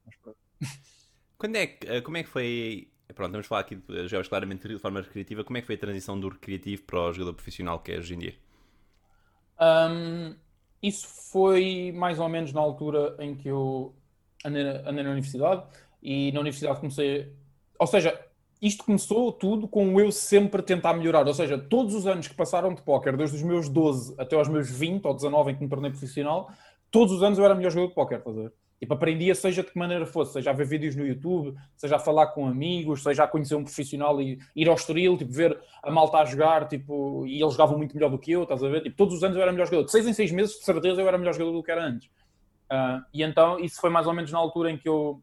Quando 1.38 1.56
é, 1.56 1.78
ah, 1.88 2.02
como 2.02 2.16
é 2.18 2.22
que 2.22 2.28
foi. 2.28 2.88
Pronto, 3.14 3.32
vamos 3.32 3.46
falar 3.46 3.62
aqui 3.62 3.76
de 3.76 4.08
jogos 4.08 4.28
claramente 4.28 4.68
de 4.68 4.78
forma 4.78 5.00
recreativa. 5.00 5.42
Como 5.42 5.56
é 5.56 5.60
que 5.60 5.66
foi 5.66 5.74
a 5.76 5.78
transição 5.78 6.18
do 6.18 6.28
recreativo 6.28 6.82
para 6.82 7.00
o 7.00 7.12
jogador 7.12 7.34
profissional 7.34 7.78
que 7.80 7.92
é 7.92 7.98
hoje 7.98 8.14
em 8.14 8.18
dia? 8.18 8.34
Um, 9.60 10.36
isso 10.82 11.06
foi 11.32 11.92
mais 11.92 12.18
ou 12.18 12.28
menos 12.28 12.52
na 12.52 12.60
altura 12.60 13.16
em 13.18 13.34
que 13.34 13.48
eu 13.48 13.94
andei, 14.44 14.62
andei 14.62 15.04
na 15.04 15.10
universidade 15.10 15.62
e 16.02 16.32
na 16.32 16.40
universidade 16.40 16.80
comecei. 16.80 17.32
Ou 17.78 17.86
seja, 17.86 18.18
isto 18.60 18.84
começou 18.84 19.32
tudo 19.32 19.66
com 19.66 19.98
eu 19.98 20.12
sempre 20.12 20.62
tentar 20.62 20.94
melhorar. 20.94 21.26
Ou 21.26 21.34
seja, 21.34 21.58
todos 21.58 21.94
os 21.94 22.06
anos 22.06 22.28
que 22.28 22.34
passaram 22.34 22.74
de 22.74 22.82
póquer, 22.82 23.16
desde 23.16 23.36
os 23.36 23.42
meus 23.42 23.68
12 23.68 24.14
até 24.18 24.36
aos 24.36 24.48
meus 24.48 24.70
20 24.70 25.04
ou 25.06 25.14
19 25.14 25.52
em 25.52 25.56
que 25.56 25.62
me 25.62 25.68
tornei 25.68 25.90
profissional, 25.90 26.50
todos 26.90 27.14
os 27.14 27.22
anos 27.22 27.38
eu 27.38 27.44
era 27.44 27.54
melhor 27.54 27.70
jogador 27.70 27.88
de 27.88 27.94
póquer, 27.94 28.22
ver? 28.22 28.52
Tipo, 28.80 28.94
aprendia 28.94 29.34
seja 29.34 29.62
de 29.62 29.70
que 29.70 29.78
maneira 29.78 30.06
fosse, 30.06 30.32
seja 30.32 30.50
a 30.50 30.52
ver 30.54 30.66
vídeos 30.66 30.96
no 30.96 31.06
YouTube, 31.06 31.54
seja 31.76 31.96
a 31.96 31.98
falar 31.98 32.28
com 32.28 32.46
amigos, 32.46 33.02
seja 33.02 33.24
a 33.24 33.28
conhecer 33.28 33.54
um 33.54 33.62
profissional 33.62 34.20
e 34.22 34.38
ir 34.56 34.68
ao 34.70 34.74
Estoril, 34.74 35.18
tipo, 35.18 35.30
ver 35.30 35.58
a 35.82 35.90
malta 35.90 36.16
a 36.16 36.24
jogar, 36.24 36.66
tipo, 36.66 37.26
e 37.26 37.42
eles 37.42 37.52
jogavam 37.52 37.76
muito 37.76 37.94
melhor 37.94 38.10
do 38.10 38.18
que 38.18 38.32
eu, 38.32 38.44
estás 38.44 38.64
a 38.64 38.68
ver? 38.70 38.82
Tipo, 38.82 38.96
todos 38.96 39.16
os 39.16 39.22
anos 39.22 39.36
eu 39.36 39.42
era 39.42 39.52
melhor 39.52 39.66
jogador. 39.66 39.84
De 39.84 39.90
seis 39.90 40.06
em 40.06 40.14
seis 40.14 40.32
meses, 40.32 40.58
de 40.58 40.64
certeza, 40.64 40.98
eu 40.98 41.06
era 41.06 41.18
melhor 41.18 41.34
jogador 41.34 41.52
do 41.52 41.62
que 41.62 41.70
era 41.70 41.84
antes. 41.84 42.08
Uh, 42.70 43.02
e 43.12 43.22
então 43.22 43.58
isso 43.58 43.80
foi 43.80 43.90
mais 43.90 44.06
ou 44.06 44.12
menos 44.12 44.30
na 44.30 44.38
altura 44.38 44.70
em 44.70 44.78
que 44.78 44.88
eu. 44.88 45.22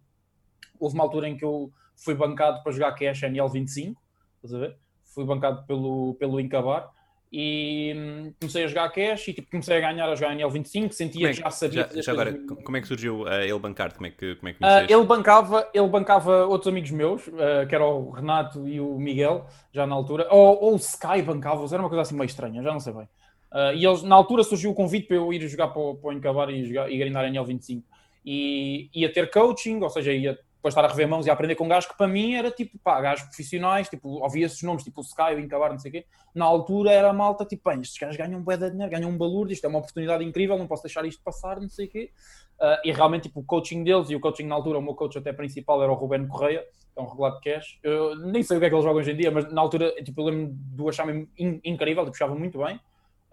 Houve 0.80 0.96
uma 0.96 1.04
altura 1.04 1.27
em 1.27 1.38
que 1.38 1.46
eu 1.46 1.72
fui 1.96 2.13
bancado 2.13 2.62
para 2.62 2.72
jogar 2.72 2.92
Cash 2.94 3.24
NL 3.24 3.50
25, 3.50 4.00
estás 4.36 4.54
a 4.54 4.60
ver? 4.60 4.77
Fui 5.04 5.25
bancado 5.25 5.66
pelo, 5.66 6.16
pelo 6.16 6.39
Incabar 6.39 6.92
e 7.32 7.94
hum, 7.96 8.34
comecei 8.39 8.63
a 8.63 8.68
jogar 8.68 8.89
cash 8.89 9.27
e 9.27 9.34
tipo, 9.34 9.51
comecei 9.51 9.77
a 9.77 9.82
ganhar 9.82 10.10
a 10.10 10.16
jogar 10.16 10.34
NL 10.34 10.50
25, 10.50 10.94
sentia 10.94 11.30
é 11.30 11.34
que, 11.34 11.42
já 11.42 11.50
sabia. 11.50 11.89
Já, 11.94 12.01
já 12.01 12.12
agora, 12.13 12.34
como 12.63 12.77
é 12.77 12.82
que 12.82 12.88
surgiu 12.88 13.24
uh, 13.24 13.42
ele 13.42 13.60
bancar? 13.60 13.94
Como 13.94 14.08
é 14.08 14.12
que, 14.12 14.36
como 14.36 14.50
é 14.50 14.54
que 14.54 14.63
uh, 14.63 14.86
ele, 14.89 15.04
bancava, 15.06 15.70
ele 15.74 15.88
bancava 15.88 16.46
outros 16.46 16.68
amigos 16.70 16.92
meus, 16.92 17.27
uh, 17.27 17.68
que 17.68 17.75
era 17.75 17.86
o 17.86 18.12
Renato 18.12 18.68
e 18.68 18.80
o 18.80 18.98
Miguel, 18.98 19.46
já 19.74 19.86
na 19.86 19.96
altura, 19.96 20.27
ou, 20.32 20.63
ou 20.63 20.74
o 20.74 20.77
Sky 20.77 21.22
bancava-os, 21.22 21.74
era 21.74 21.82
uma 21.82 21.89
coisa 21.89 22.04
assim 22.04 22.16
meio 22.16 22.27
estranha, 22.27 22.63
já 22.63 22.72
não 22.72 22.80
sei 22.80 22.94
bem. 22.94 23.10
Uh, 23.51 23.74
e 23.75 23.86
eles, 23.86 24.04
na 24.04 24.16
altura 24.16 24.44
surgiu 24.44 24.72
o 24.72 24.74
convite 24.74 25.08
para 25.08 25.18
eu 25.18 25.32
ir 25.32 25.48
jogar 25.48 25.70
para, 25.70 25.82
o, 25.82 25.96
para 25.96 26.10
o 26.10 26.13
Encabar 26.13 26.50
e, 26.50 26.66
jogar, 26.66 26.92
e 26.92 26.98
grindar 26.98 27.25
NL 27.25 27.46
25. 27.46 27.84
e 28.25 28.89
ia 28.94 29.12
ter 29.12 29.30
coaching, 29.32 29.82
ou 29.82 29.89
seja, 29.89 30.12
ia 30.12 30.38
depois 30.58 30.74
estar 30.74 30.84
a 30.84 30.88
rever 30.88 31.08
mãos 31.08 31.25
e 31.25 31.30
a 31.30 31.34
aprender 31.34 31.56
com 31.56 31.68
gajos 31.68 31.89
que 31.89 31.98
para 31.98 32.08
mim 32.08 32.34
era 32.34 32.51
tipo, 32.51 32.77
pá, 32.80 33.00
gajos 33.00 33.25
profissionais, 33.25 33.88
tipo, 33.88 34.22
ouvia 34.22 34.46
esses 34.46 34.62
nomes, 34.63 34.84
tipo 34.84 35.01
o 35.01 35.04
Sky, 35.04 35.36
o 35.36 35.39
Incabar, 35.39 35.72
não 35.72 35.80
sei 35.80 35.89
o 35.89 35.92
quê. 35.94 36.06
Na 36.34 36.46
altura 36.46 36.92
era 36.92 37.13
malta, 37.13 37.46
tipo, 37.46 37.70
bem, 37.70 37.80
estes 37.80 37.98
gajos 37.98 38.18
ganham 38.18 38.39
um 38.39 38.44
bué 38.44 38.58
de 38.58 38.70
dinheiro, 38.70 38.92
ganham 38.92 39.10
um 39.10 39.18
balúrdio, 39.18 39.54
isto 39.54 39.66
é 39.66 39.70
uma 39.70 39.80
oportunidade 39.80 40.24
incrível, 40.24 40.58
não 40.58 40.68
posso 40.68 40.84
deixar 40.84 41.06
isto 41.06 41.22
passar, 41.24 41.62
não 41.62 41.70
sei 41.70 41.86
o 41.86 41.89
quê. 41.89 42.12
Uh, 42.60 42.82
e 42.84 42.92
realmente, 42.92 43.24
tipo, 43.24 43.39
o 43.39 43.44
coaching 43.44 43.84
deles, 43.84 44.10
e 44.10 44.16
o 44.16 44.20
coaching 44.20 44.48
na 44.48 44.56
altura, 44.56 44.80
o 44.80 44.82
meu 44.82 44.96
coach 44.96 45.18
até 45.18 45.32
principal 45.32 45.82
era 45.84 45.92
o 45.92 45.96
Ruben 45.96 46.27
Correia, 46.27 46.66
é 46.96 47.01
um 47.01 47.06
regulado 47.06 47.39
de 47.39 47.42
cash. 47.44 47.77
Eu 47.84 48.16
nem 48.16 48.42
sei 48.42 48.58
o 48.58 48.60
que 48.60 48.66
é 48.66 48.70
que 48.70 48.75
ele 48.75 48.82
joga 48.82 49.00
hoje 49.00 49.12
em 49.12 49.16
dia, 49.16 49.30
mas 49.30 49.51
na 49.54 49.62
altura, 49.62 49.94
tipo, 50.04 50.20
eu 50.20 50.25
lembro 50.25 50.54
do 50.54 50.89
achar-me 50.89 51.30
in 51.38 51.62
incrível, 51.63 52.04
tipo, 52.04 52.13
puxava 52.13 52.34
muito 52.34 52.58
bem. 52.58 52.80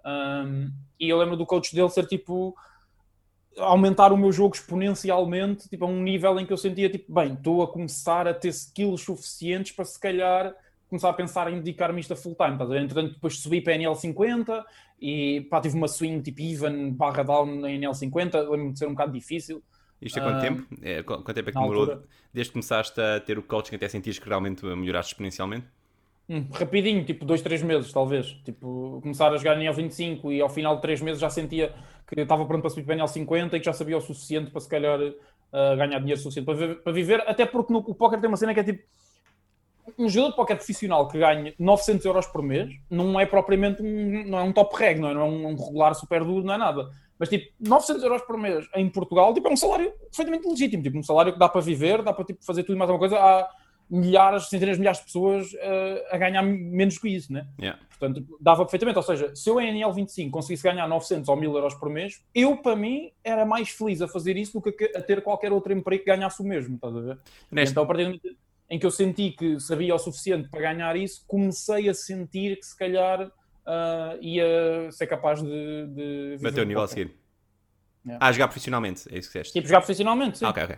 Um, 0.04 0.70
e 0.98 1.08
eu 1.08 1.18
lembro 1.18 1.36
do 1.36 1.46
coach 1.46 1.74
dele 1.74 1.88
ser, 1.88 2.06
tipo, 2.06 2.54
aumentar 3.58 4.12
o 4.12 4.16
meu 4.16 4.32
jogo 4.32 4.54
exponencialmente, 4.54 5.68
tipo, 5.68 5.84
a 5.84 5.88
um 5.88 6.02
nível 6.02 6.38
em 6.38 6.46
que 6.46 6.52
eu 6.52 6.56
sentia, 6.56 6.90
tipo, 6.90 7.12
bem, 7.12 7.34
estou 7.34 7.62
a 7.62 7.68
começar 7.68 8.26
a 8.26 8.34
ter 8.34 8.48
skills 8.48 9.02
suficientes 9.02 9.72
para 9.72 9.84
se 9.84 9.98
calhar 9.98 10.54
começar 10.88 11.10
a 11.10 11.14
pensar 11.14 11.52
em 11.52 11.56
dedicar-me 11.56 12.00
isto 12.00 12.12
a 12.12 12.16
full 12.16 12.34
time, 12.34 12.52
estás 12.52 12.70
a 12.70 12.74
ver? 12.74 12.82
Entretanto, 12.82 13.14
depois 13.14 13.38
subi 13.38 13.60
para 13.60 13.74
a 13.74 13.76
NL50 13.76 14.64
e 15.00 15.40
pá, 15.50 15.60
tive 15.60 15.76
uma 15.76 15.88
swing 15.88 16.22
tipo 16.22 16.40
even 16.40 16.92
barra 16.92 17.24
down 17.24 17.46
na 17.46 17.68
NL50, 17.68 18.34
lembro-me 18.34 18.72
de 18.72 18.78
ser 18.78 18.86
um 18.86 18.90
bocado 18.92 19.12
difícil. 19.12 19.62
Isto 20.00 20.18
é 20.18 20.22
quanto 20.22 20.38
uh, 20.38 20.40
tempo? 20.40 20.66
É, 20.82 21.02
quanto 21.02 21.34
tempo 21.34 21.48
é 21.48 21.52
que 21.52 21.58
demorou? 21.58 21.82
Altura... 21.82 22.04
Desde 22.32 22.50
que 22.50 22.54
começaste 22.54 23.00
a 23.00 23.20
ter 23.20 23.38
o 23.38 23.42
coaching 23.42 23.76
até 23.76 23.88
sentires 23.88 24.18
que 24.18 24.28
realmente 24.28 24.64
melhoraste 24.64 25.12
exponencialmente? 25.12 25.66
Hum, 26.28 26.46
rapidinho, 26.52 27.04
tipo 27.04 27.24
dois, 27.24 27.42
três 27.42 27.62
meses, 27.62 27.92
talvez. 27.92 28.28
Tipo, 28.44 28.98
começar 29.02 29.32
a 29.32 29.36
jogar 29.36 29.60
em 29.60 29.68
NL25 29.68 30.32
e 30.32 30.40
ao 30.40 30.48
final 30.48 30.76
de 30.76 30.82
três 30.82 31.00
meses 31.00 31.20
já 31.20 31.28
sentia 31.28 31.74
que 32.06 32.20
estava 32.20 32.44
pronto 32.46 32.62
para 32.62 32.70
subir 32.70 32.84
para 32.84 32.96
NL50 32.96 33.54
e 33.54 33.58
que 33.58 33.66
já 33.66 33.72
sabia 33.72 33.96
o 33.96 34.00
suficiente 34.00 34.50
para 34.50 34.60
se 34.60 34.68
calhar 34.68 34.98
uh, 35.00 35.76
ganhar 35.76 35.98
dinheiro 35.98 36.20
suficiente 36.20 36.46
para 36.46 36.54
viver, 36.54 36.74
para 36.82 36.92
viver. 36.92 37.24
Até 37.28 37.44
porque 37.44 37.72
no, 37.72 37.80
o 37.80 37.94
póquer 37.94 38.20
tem 38.20 38.28
uma 38.28 38.36
cena 38.36 38.54
que 38.54 38.60
é 38.60 38.64
tipo 38.64 38.82
um 39.98 40.08
jogador 40.08 40.30
de 40.30 40.36
póquer 40.36 40.56
profissional 40.56 41.06
que 41.08 41.18
ganha 41.18 41.54
900 41.58 42.04
euros 42.06 42.26
por 42.26 42.42
mês 42.42 42.72
não 42.88 43.20
é 43.20 43.26
propriamente 43.26 43.82
um, 43.82 44.24
não 44.26 44.38
é 44.38 44.42
um 44.42 44.52
top 44.52 44.74
reg, 44.76 44.98
não 44.98 45.10
é, 45.10 45.14
não 45.14 45.20
é 45.20 45.24
um, 45.24 45.46
um 45.48 45.56
regular 45.56 45.94
super 45.94 46.24
duro, 46.24 46.44
não 46.44 46.54
é 46.54 46.58
nada. 46.58 46.90
Mas 47.18 47.28
tipo, 47.28 47.52
900 47.60 48.02
euros 48.02 48.22
por 48.22 48.38
mês 48.38 48.66
em 48.74 48.88
Portugal 48.88 49.32
tipo, 49.34 49.46
é 49.46 49.52
um 49.52 49.56
salário 49.56 49.92
perfeitamente 49.92 50.48
legítimo, 50.48 50.82
tipo, 50.82 50.98
um 50.98 51.02
salário 51.02 51.34
que 51.34 51.38
dá 51.38 51.48
para 51.48 51.60
viver, 51.60 52.02
dá 52.02 52.12
para 52.12 52.24
tipo, 52.24 52.42
fazer 52.44 52.62
tudo 52.62 52.76
e 52.76 52.78
mais 52.78 52.90
alguma 52.90 53.08
coisa. 53.08 53.22
Há 53.22 53.48
milhares, 53.88 54.48
centenas 54.48 54.76
de 54.76 54.80
milhares 54.80 54.98
de 55.00 55.06
pessoas 55.06 55.52
uh, 55.52 56.04
a 56.10 56.18
ganhar 56.18 56.42
menos 56.42 56.98
que 56.98 57.08
isso, 57.08 57.32
né? 57.32 57.46
Yeah. 57.60 57.78
Portanto, 57.98 58.26
dava 58.40 58.64
perfeitamente. 58.64 58.96
Ou 58.96 59.02
seja, 59.02 59.34
se 59.34 59.48
eu 59.48 59.60
em 59.60 59.80
NL25 59.80 60.30
conseguisse 60.30 60.62
ganhar 60.62 60.88
900 60.88 61.28
ou 61.28 61.36
1000 61.36 61.54
euros 61.54 61.74
por 61.74 61.90
mês, 61.90 62.22
eu, 62.34 62.56
para 62.56 62.74
mim, 62.76 63.12
era 63.22 63.44
mais 63.44 63.70
feliz 63.70 64.02
a 64.02 64.08
fazer 64.08 64.36
isso 64.36 64.60
do 64.60 64.62
que 64.62 64.92
a 64.96 65.00
ter 65.00 65.22
qualquer 65.22 65.52
outro 65.52 65.72
emprego 65.72 66.04
que 66.04 66.10
ganhasse 66.10 66.40
o 66.40 66.44
mesmo, 66.44 66.76
estás 66.76 66.96
a 66.96 67.00
ver? 67.00 67.18
Neste... 67.50 67.72
Então, 67.72 67.84
a 67.84 67.86
partir 67.86 68.04
do 68.04 68.06
momento 68.06 68.36
em 68.70 68.78
que 68.78 68.86
eu 68.86 68.90
senti 68.90 69.30
que 69.30 69.60
sabia 69.60 69.94
o 69.94 69.98
suficiente 69.98 70.48
para 70.48 70.60
ganhar 70.60 70.96
isso, 70.96 71.24
comecei 71.26 71.88
a 71.88 71.94
sentir 71.94 72.56
que 72.56 72.66
se 72.66 72.76
calhar 72.76 73.26
uh, 73.26 74.20
ia 74.20 74.90
ser 74.90 75.06
capaz 75.06 75.42
de. 75.42 75.86
de 75.86 76.38
Bater 76.40 76.62
o 76.62 76.66
nível 76.66 76.82
a 76.82 76.88
seguir. 76.88 77.14
Yeah. 78.06 78.26
Ah, 78.26 78.32
jogar 78.32 78.48
profissionalmente, 78.48 79.02
é 79.10 79.18
isso 79.18 79.30
que 79.30 79.38
disseste? 79.38 79.52
Tipo, 79.52 79.66
jogar 79.66 79.80
profissionalmente, 79.80 80.38
sim. 80.38 80.44
Ah, 80.44 80.50
ok, 80.50 80.64
ok. 80.64 80.76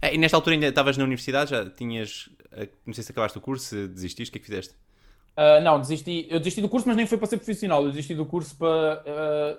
É, 0.00 0.14
e 0.14 0.18
nesta 0.18 0.36
altura 0.36 0.54
ainda 0.54 0.68
estavas 0.68 0.96
na 0.96 1.04
universidade, 1.04 1.50
já 1.50 1.68
tinhas. 1.68 2.30
Não 2.86 2.94
sei 2.94 3.04
se 3.04 3.12
acabaste 3.12 3.38
o 3.38 3.40
curso, 3.40 3.66
se 3.66 3.88
desististe, 3.88 4.30
o 4.30 4.32
que 4.32 4.38
é 4.38 4.40
que 4.40 4.46
fizeste? 4.46 4.74
Uh, 5.38 5.62
não, 5.62 5.80
desisti. 5.80 6.26
Eu 6.28 6.38
desisti 6.38 6.60
do 6.60 6.68
curso, 6.68 6.88
mas 6.88 6.96
nem 6.96 7.06
foi 7.06 7.16
para 7.16 7.28
ser 7.28 7.36
profissional. 7.36 7.84
Eu 7.84 7.90
desisti 7.90 8.12
do 8.12 8.26
curso 8.26 8.56
para. 8.56 9.04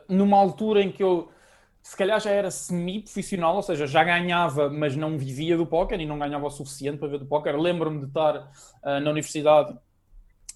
Uh, 0.10 0.13
numa 0.13 0.38
altura 0.38 0.81
em 0.81 0.91
que 0.91 1.01
eu. 1.01 1.31
Se 1.81 1.96
calhar 1.96 2.19
já 2.19 2.31
era 2.31 2.51
semi-profissional, 2.51 3.55
ou 3.55 3.62
seja, 3.62 3.88
já 3.88 4.03
ganhava, 4.03 4.69
mas 4.69 4.98
não 4.98 5.17
vivia 5.17 5.55
do 5.55 5.65
póquer 5.65 6.01
e 6.01 6.05
não 6.05 6.19
ganhava 6.19 6.46
o 6.46 6.50
suficiente 6.50 6.98
para 6.98 7.08
ver 7.08 7.19
do 7.19 7.25
póquer. 7.25 7.58
Lembro-me 7.58 8.00
de 8.00 8.08
estar 8.08 8.36
uh, 8.36 9.00
na 9.00 9.10
universidade 9.10 9.74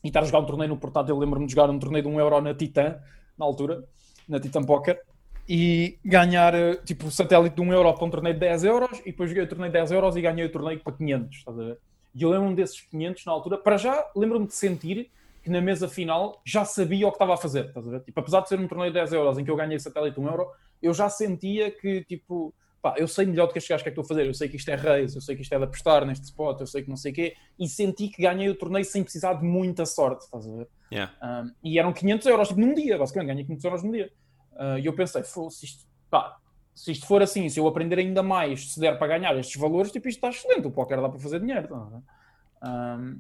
e 0.04 0.10
estar 0.10 0.20
a 0.20 0.26
jogar 0.26 0.40
um 0.40 0.46
torneio 0.46 0.70
no 0.70 0.78
portátil. 0.78 1.18
Lembro-me 1.18 1.46
de 1.46 1.54
jogar 1.54 1.70
um 1.70 1.80
torneio 1.80 2.04
de 2.04 2.10
1 2.10 2.14
um 2.14 2.20
euro 2.20 2.42
na 2.42 2.54
Titan, 2.54 3.00
na 3.38 3.46
altura, 3.46 3.86
na 4.28 4.42
Titan 4.42 4.64
Poker 4.64 5.02
e 5.48 5.98
ganhar 6.04 6.54
tipo 6.86 7.08
o 7.08 7.12
satélite 7.12 7.56
de 7.56 7.62
1 7.62 7.74
euro 7.74 7.94
para 7.94 8.06
um 8.06 8.10
torneio 8.10 8.34
de 8.34 8.42
10 8.42 8.64
euros 8.66 9.00
e 9.00 9.12
depois 9.12 9.30
joguei 9.30 9.44
o 9.44 9.48
torneio 9.48 9.72
de 9.72 9.78
10 9.78 9.92
euros 9.92 10.16
e 10.16 10.22
ganhei 10.22 10.46
o 10.46 10.52
torneio 10.52 10.80
para 10.80 10.94
500, 10.94 11.38
estás 11.38 11.60
a 11.60 11.64
ver? 11.64 11.78
E 12.16 12.22
eu 12.24 12.30
lembro-me 12.30 12.56
desses 12.56 12.82
500 12.82 13.26
na 13.26 13.32
altura, 13.32 13.58
para 13.58 13.78
já 13.78 14.06
lembro-me 14.16 14.48
de 14.48 14.54
sentir 14.54 15.12
que 15.42 15.50
na 15.50 15.60
mesa 15.60 15.90
final 15.90 16.42
já 16.46 16.64
sabia 16.64 17.08
o 17.08 17.12
que 17.12 17.16
estava 17.16 17.34
a 17.34 17.38
fazer, 17.38 17.66
estás 17.66 17.88
a 17.88 17.92
ver? 17.92 18.00
Tipo, 18.02 18.20
apesar 18.20 18.42
de 18.42 18.50
ser 18.50 18.60
um 18.60 18.68
torneio 18.68 18.92
de 18.92 19.00
10 19.00 19.14
euros 19.14 19.38
em 19.38 19.44
que 19.44 19.52
eu 19.52 19.56
ganhei 19.56 19.78
satélite 19.78 20.16
de 20.16 20.22
1 20.22 20.28
euro, 20.30 20.48
eu 20.82 20.94
já 20.94 21.10
sentia 21.10 21.70
que 21.70 22.04
tipo, 22.06 22.54
pá, 22.82 22.96
eu 22.98 23.08
sei 23.08 23.26
melhor 23.26 23.48
do 23.48 23.54
que 23.54 23.58
estes 23.58 23.70
gajos 23.70 23.84
que 23.84 23.90
é 23.90 23.92
que 23.92 24.00
estou 24.00 24.06
a 24.06 24.16
fazer, 24.16 24.28
eu 24.28 24.34
sei 24.34 24.48
que 24.48 24.56
isto 24.56 24.70
é 24.70 24.76
reis, 24.76 25.16
eu 25.16 25.22
sei 25.22 25.36
que 25.36 25.42
isto 25.42 25.54
é 25.54 25.58
de 25.58 25.64
apostar 25.66 26.06
neste 26.06 26.26
spot, 26.26 26.62
eu 26.62 26.68
sei 26.68 26.84
que 26.84 26.90
não 26.90 26.96
sei 26.96 27.12
o 27.12 27.16
quê, 27.16 27.36
e 27.60 27.68
senti 27.68 28.08
que 28.08 28.22
ganhei 28.22 28.48
o 28.50 28.56
torneio 28.56 28.86
sem 28.86 29.04
precisar 29.04 29.34
de 29.34 29.44
muita 29.44 29.86
sorte, 29.86 30.24
estás 30.24 30.48
a 30.48 30.52
ver? 30.52 30.68
Yeah. 30.92 31.14
Um, 31.22 31.52
e 31.64 31.78
eram 31.78 31.92
500 31.92 32.28
euros, 32.28 32.48
tipo, 32.48 32.60
num 32.62 32.74
dia, 32.74 32.98
basicamente, 32.98 33.28
ganhei 33.30 33.46
500 33.46 33.66
euros 33.66 33.84
num 33.84 33.92
dia. 33.92 34.12
Uh, 34.54 34.78
e 34.80 34.86
eu 34.86 34.94
pensei, 34.94 35.24
se 35.24 35.66
isto, 35.66 35.86
pá, 36.10 36.38
se 36.76 36.92
isto 36.92 37.06
for 37.06 37.22
assim, 37.22 37.48
se 37.50 37.60
eu 37.60 37.68
aprender 37.68 38.00
ainda 38.00 38.24
mais, 38.24 38.74
se 38.74 38.80
der 38.80 38.98
para 38.98 39.18
ganhar 39.18 39.38
estes 39.38 39.60
valores, 39.60 39.92
tipo, 39.92 40.08
isto 40.08 40.18
está 40.18 40.30
excelente, 40.30 40.68
o 40.68 40.72
póquer 40.72 41.02
dá 41.02 41.10
para 41.10 41.20
fazer 41.20 41.40
dinheiro. 41.40 41.68
Tá, 41.68 42.98
um, 42.98 43.20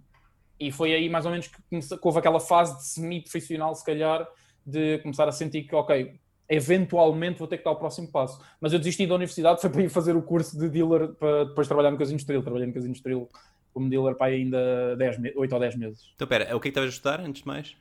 e 0.59 0.71
foi 0.71 0.93
aí 0.93 1.09
mais 1.09 1.25
ou 1.25 1.31
menos 1.31 1.47
que, 1.47 1.57
que 1.69 1.99
houve 2.01 2.19
aquela 2.19 2.39
fase 2.39 2.77
de 2.77 2.85
semi-profissional, 2.85 3.75
se 3.75 3.85
calhar, 3.85 4.27
de 4.65 4.99
começar 4.99 5.27
a 5.27 5.31
sentir 5.31 5.63
que, 5.63 5.75
ok, 5.75 6.19
eventualmente 6.47 7.39
vou 7.39 7.47
ter 7.47 7.57
que 7.57 7.63
dar 7.63 7.71
o 7.71 7.75
próximo 7.75 8.07
passo. 8.11 8.41
Mas 8.59 8.73
eu 8.73 8.79
desisti 8.79 9.05
da 9.05 9.15
universidade, 9.15 9.61
foi 9.61 9.69
para 9.69 9.81
ir 9.81 9.89
fazer 9.89 10.15
o 10.15 10.21
curso 10.21 10.57
de 10.57 10.69
dealer 10.69 11.09
para 11.13 11.45
depois 11.45 11.67
trabalhar 11.67 11.91
no 11.91 11.97
Casino 11.97 12.17
Estrela. 12.17 12.43
Trabalhei 12.43 12.67
no 12.67 12.73
Casino 12.73 12.93
Estrela 12.93 13.27
como 13.73 13.89
dealer 13.89 14.15
para 14.15 14.33
ainda 14.33 14.95
10 14.95 15.35
8 15.35 15.53
ou 15.53 15.59
10 15.59 15.75
meses. 15.77 16.11
Então, 16.15 16.27
pera, 16.27 16.55
o 16.55 16.59
que 16.59 16.67
é 16.67 16.71
que 16.71 16.79
estavas 16.79 16.89
a 16.89 16.93
estudar 16.93 17.19
antes 17.19 17.41
de 17.41 17.47
mais? 17.47 17.75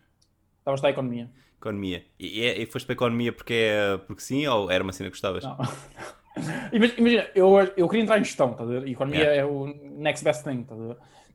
Estava 0.59 0.75
a 0.75 0.75
estudar 0.75 0.91
Economia. 0.91 1.31
Economia. 1.63 2.05
E, 2.19 2.41
e, 2.41 2.67
foste 2.67 2.87
para 2.87 2.95
Economia 2.95 3.33
porque, 3.33 3.55
é, 3.55 3.97
porque 3.99 4.23
sim 4.23 4.47
ou 4.47 4.71
era 4.71 4.83
uma 4.83 4.93
cena 4.93 5.09
que 5.09 5.15
gostavas? 5.15 5.45
Não. 5.45 5.57
Imagina, 6.73 7.27
eu, 7.35 7.57
eu 7.77 7.89
queria 7.89 8.03
entrar 8.03 8.19
em 8.19 8.25
gestão, 8.25 8.55
tá 8.55 8.65
Economia 8.87 9.21
yeah. 9.21 9.43
é 9.43 9.45
o 9.45 9.67
next 9.99 10.25
best 10.25 10.43
thing, 10.43 10.63
tá 10.63 10.75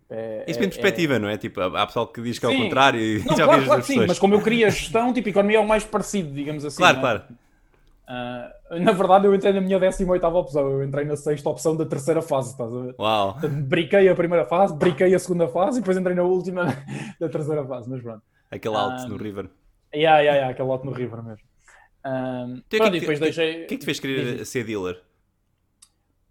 é, 0.09 0.45
Isso 0.47 0.57
tem 0.57 0.67
é, 0.67 0.71
perspectiva, 0.71 1.15
é... 1.15 1.19
não 1.19 1.27
é? 1.27 1.37
Tipo, 1.37 1.61
há 1.61 1.85
pessoal 1.85 2.07
que 2.07 2.21
diz 2.21 2.39
que 2.39 2.45
é 2.45 2.49
o 2.49 2.57
contrário 2.57 2.99
e 2.99 3.23
não, 3.25 3.35
já 3.37 3.45
claro, 3.45 3.65
claro 3.65 3.83
sim, 3.83 4.05
mas 4.07 4.17
como 4.17 4.35
eu 4.35 4.41
queria 4.41 4.69
gestão, 4.69 5.13
tipo, 5.13 5.29
economia 5.29 5.57
é 5.57 5.59
o 5.59 5.67
mais 5.67 5.83
parecido, 5.83 6.31
digamos 6.33 6.63
assim. 6.63 6.77
Claro, 6.77 6.97
é? 6.97 7.01
claro. 7.01 7.23
Uh, 8.07 8.79
na 8.79 8.93
verdade, 8.93 9.27
eu 9.27 9.35
entrei 9.35 9.51
na 9.51 9.59
minha 9.59 9.77
18 9.77 10.25
opção, 10.27 10.71
eu 10.71 10.83
entrei 10.83 11.03
na 11.03 11.17
sexta 11.17 11.49
opção 11.49 11.75
da 11.75 11.85
terceira 11.85 12.21
fase, 12.21 12.51
estás 12.51 12.73
a 12.73 12.79
ver? 12.79 12.95
Uau! 12.97 13.37
Briquei 13.67 14.07
a 14.07 14.15
primeira 14.15 14.45
fase, 14.45 14.73
briquei 14.75 15.13
a 15.13 15.19
segunda 15.19 15.49
fase 15.49 15.79
e 15.79 15.81
depois 15.81 15.97
entrei 15.97 16.15
na 16.15 16.23
última 16.23 16.65
da 17.19 17.27
terceira 17.27 17.65
fase, 17.65 17.89
mas 17.89 18.01
pronto. 18.01 18.21
Aquele 18.49 18.75
alto 18.75 19.03
uh, 19.03 19.09
no 19.09 19.17
River. 19.17 19.49
Yeah, 19.93 20.19
yeah, 20.19 20.37
yeah, 20.37 20.49
aquele 20.49 20.69
alto 20.69 20.85
no 20.85 20.91
River 20.91 21.23
mesmo. 21.23 21.47
Um, 22.05 22.61
então, 22.67 22.79
pronto, 22.79 22.91
que, 22.93 22.99
depois 22.99 23.19
que, 23.19 23.23
deixei. 23.23 23.51
O 23.63 23.67
que 23.67 23.73
é 23.73 23.77
que 23.77 23.77
te 23.77 23.85
fez 23.85 23.99
querer 23.99 24.45
ser 24.45 24.63
dealer? 24.63 25.01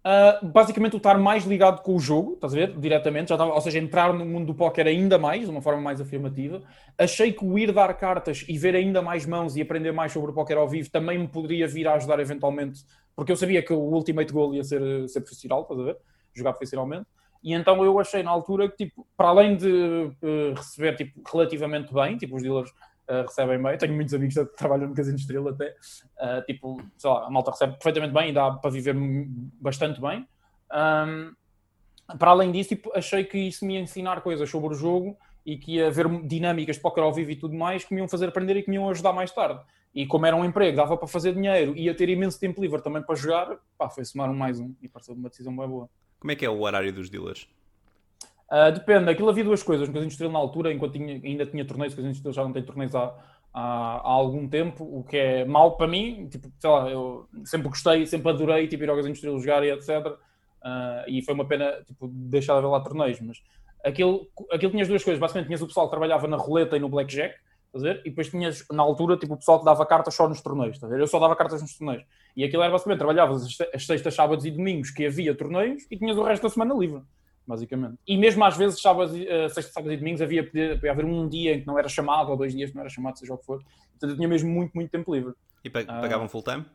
Uh, 0.07 0.47
basicamente 0.47 0.93
o 0.93 0.97
estar 0.97 1.17
mais 1.17 1.43
ligado 1.43 1.81
com 1.81 1.93
o 1.93 1.99
jogo, 1.99 2.35
estás 2.35 2.53
a 2.53 2.55
ver? 2.55 2.79
Diretamente, 2.79 3.27
já 3.27 3.35
estava, 3.35 3.53
ou 3.53 3.59
seja, 3.59 3.77
entrar 3.77 4.13
no 4.13 4.25
mundo 4.25 4.47
do 4.47 4.55
póquer 4.55 4.87
ainda 4.87 5.17
mais, 5.17 5.43
de 5.43 5.49
uma 5.49 5.61
forma 5.61 5.81
mais 5.81 5.99
afirmativa. 5.99 6.61
Achei 6.97 7.33
que 7.33 7.43
o 7.43 7.59
ir 7.59 7.73
dar 7.73 7.93
cartas 7.95 8.45
e 8.47 8.57
ver 8.57 8.73
ainda 8.73 9.01
mais 9.01 9.25
mãos 9.25 9.57
e 9.57 9.61
aprender 9.61 9.91
mais 9.91 10.13
sobre 10.13 10.31
o 10.31 10.33
póquer 10.33 10.55
ao 10.55 10.67
vivo 10.67 10.89
também 10.89 11.17
me 11.17 11.27
poderia 11.27 11.67
vir 11.67 11.89
a 11.89 11.95
ajudar 11.95 12.21
eventualmente, 12.21 12.85
porque 13.13 13.33
eu 13.33 13.35
sabia 13.35 13.61
que 13.61 13.73
o 13.73 13.79
Ultimate 13.79 14.31
Goal 14.31 14.55
ia 14.55 14.63
ser, 14.63 15.09
ser 15.09 15.19
profissional, 15.19 15.63
estás 15.63 15.79
a 15.79 15.83
ver? 15.83 15.97
Jogar 16.33 16.53
profissionalmente. 16.53 17.05
E 17.43 17.53
então 17.53 17.83
eu 17.83 17.99
achei 17.99 18.23
na 18.23 18.31
altura 18.31 18.69
que, 18.69 18.85
tipo, 18.85 19.05
para 19.17 19.27
além 19.27 19.57
de 19.57 19.67
uh, 19.67 20.53
receber 20.55 20.95
tipo, 20.95 21.21
relativamente 21.29 21.93
bem, 21.93 22.15
tipo, 22.15 22.37
os 22.37 22.41
dealers 22.41 22.71
uh, 23.09 23.21
recebem 23.23 23.61
bem. 23.61 23.77
Tenho 23.77 23.93
muitos 23.93 24.13
amigos 24.13 24.35
que 24.35 24.45
trabalham 24.57 24.87
no 24.87 24.95
Casino 24.95 25.17
Estrela 25.17 25.51
até. 25.51 25.75
Uh, 26.19 26.45
tipo, 26.45 26.81
sei 26.97 27.09
lá, 27.09 27.25
a 27.25 27.29
malta 27.29 27.51
recebe 27.51 27.73
perfeitamente 27.73 28.13
bem 28.13 28.29
e 28.29 28.33
dá 28.33 28.51
para 28.51 28.69
viver 28.69 28.95
bastante 29.59 29.99
bem. 29.99 30.27
Um, 30.71 31.33
para 32.17 32.31
além 32.31 32.51
disso, 32.51 32.69
tipo, 32.69 32.91
achei 32.95 33.23
que 33.23 33.37
isso 33.37 33.65
me 33.65 33.75
ia 33.75 33.79
ensinar 33.81 34.21
coisas 34.21 34.49
sobre 34.49 34.73
o 34.73 34.73
jogo 34.73 35.17
e 35.45 35.57
que 35.57 35.75
ia 35.75 35.87
haver 35.87 36.07
dinâmicas 36.27 36.77
de 36.77 36.81
póquer 36.81 37.01
ao 37.01 37.13
vivo 37.13 37.31
e 37.31 37.35
tudo 37.35 37.55
mais 37.55 37.83
que 37.83 37.93
me 37.93 38.01
iam 38.01 38.07
fazer 38.07 38.27
aprender 38.27 38.57
e 38.57 38.63
que 38.63 38.69
me 38.69 38.75
iam 38.75 38.89
ajudar 38.89 39.13
mais 39.13 39.31
tarde. 39.31 39.61
E 39.93 40.05
como 40.05 40.25
era 40.25 40.35
um 40.35 40.45
emprego, 40.45 40.77
dava 40.77 40.95
para 40.97 41.07
fazer 41.07 41.33
dinheiro, 41.33 41.75
ia 41.75 41.95
ter 41.95 42.09
imenso 42.09 42.39
tempo 42.39 42.61
livre 42.61 42.81
também 42.81 43.01
para 43.01 43.15
jogar, 43.15 43.57
pá, 43.77 43.89
foi 43.89 44.05
somar 44.05 44.29
um 44.29 44.35
mais 44.35 44.59
um 44.59 44.73
e 44.81 44.87
pareceu 44.87 45.15
uma 45.15 45.29
decisão 45.29 45.55
bem 45.55 45.67
boa. 45.67 45.89
Como 46.19 46.31
é 46.31 46.35
que 46.35 46.45
é 46.45 46.49
o 46.49 46.61
horário 46.61 46.91
dos 46.93 47.09
dealers? 47.09 47.47
Uh, 48.51 48.71
depende, 48.71 49.09
aquilo 49.09 49.29
havia 49.29 49.43
duas 49.43 49.61
coisas. 49.61 49.87
No 49.87 49.93
Casino 49.93 50.11
Estrela, 50.11 50.33
na 50.33 50.39
altura, 50.39 50.71
enquanto 50.71 50.93
tinha, 50.93 51.13
ainda 51.23 51.45
tinha 51.45 51.65
torneios, 51.65 51.93
o 51.93 51.97
Casino 51.97 52.13
Estrela 52.13 52.33
já 52.33 52.43
não 52.43 52.53
tem 52.53 52.63
torneios 52.63 52.95
há, 52.95 53.13
há, 53.53 53.61
há, 53.97 54.09
algum 54.09 54.47
tempo, 54.47 54.83
o 54.83 55.03
que 55.03 55.17
é 55.17 55.45
mau 55.45 55.75
para 55.75 55.87
mim. 55.87 56.27
Tipo, 56.29 56.49
sei 56.57 56.69
lá, 56.69 56.89
eu 56.89 57.27
sempre 57.43 57.67
gostei, 57.67 58.05
sempre 58.05 58.29
adorei 58.29 58.67
tipo, 58.67 58.83
ir 58.83 58.89
ao 58.89 58.95
Casino 58.95 59.13
Estrela 59.13 59.39
jogar 59.39 59.63
e 59.63 59.71
etc. 59.71 59.89
Uh, 59.89 60.17
ah, 60.63 61.05
e 61.07 61.21
foi 61.21 61.33
uma 61.33 61.45
pena 61.45 61.71
tipo, 61.85 62.07
deixar 62.07 62.53
de 62.53 62.59
haver 62.59 62.69
lá 62.69 62.79
torneios. 62.79 63.19
Mas 63.19 63.37
aquilo, 63.83 64.27
aquilo 64.51 64.71
tinha 64.71 64.83
as 64.83 64.89
duas 64.89 65.03
coisas. 65.03 65.19
Basicamente, 65.19 65.47
tinhas 65.47 65.61
o 65.61 65.67
pessoal 65.67 65.87
que 65.87 65.91
trabalhava 65.91 66.27
na 66.27 66.37
roleta 66.37 66.77
e 66.77 66.79
no 66.79 66.89
blackjack. 66.89 67.35
E 67.75 68.09
depois 68.09 68.29
tinhas, 68.29 68.65
na 68.71 68.81
altura, 68.81 69.17
tipo, 69.17 69.33
o 69.33 69.37
pessoal 69.37 69.59
que 69.59 69.65
dava 69.65 69.85
cartas 69.85 70.15
só 70.15 70.27
nos 70.27 70.41
torneios. 70.41 70.81
Eu 70.81 71.05
só 71.05 71.19
dava 71.19 71.35
cartas 71.35 71.61
nos 71.61 71.77
torneios. 71.77 72.03
E 72.35 72.43
aquilo 72.43 72.63
era 72.63 72.71
basicamente, 72.71 72.99
trabalhavas 72.99 73.59
as 73.73 73.85
sextas, 73.85 74.15
sábados 74.15 74.45
e 74.45 74.51
domingos 74.51 74.89
que 74.89 75.05
havia 75.05 75.35
torneios 75.35 75.83
e 75.91 75.97
tinhas 75.97 76.17
o 76.17 76.23
resto 76.23 76.43
da 76.43 76.49
semana 76.49 76.73
livre, 76.73 77.01
basicamente. 77.47 77.95
E 78.05 78.17
mesmo 78.17 78.43
às 78.43 78.57
vezes, 78.57 78.81
sábados, 78.81 79.13
uh, 79.13 79.49
sextas, 79.49 79.73
sábados 79.73 79.93
e 79.93 79.97
domingos, 79.97 80.21
havia, 80.21 80.43
podia, 80.43 80.91
haver 80.91 81.05
um 81.05 81.27
dia 81.27 81.55
em 81.55 81.61
que 81.61 81.67
não 81.67 81.79
era 81.79 81.87
chamado, 81.87 82.29
ou 82.29 82.37
dois 82.37 82.53
dias 82.53 82.69
que 82.69 82.75
não 82.75 82.81
era 82.81 82.89
chamado, 82.89 83.17
seja 83.17 83.33
o 83.33 83.37
que 83.37 83.45
for. 83.45 83.59
Portanto, 83.91 84.11
eu 84.11 84.15
tinha 84.15 84.27
mesmo 84.27 84.49
muito, 84.49 84.73
muito 84.73 84.91
tempo 84.91 85.13
livre. 85.13 85.33
E 85.63 85.69
pagavam 85.69 86.25
uh, 86.25 86.29
full 86.29 86.43
time? 86.43 86.65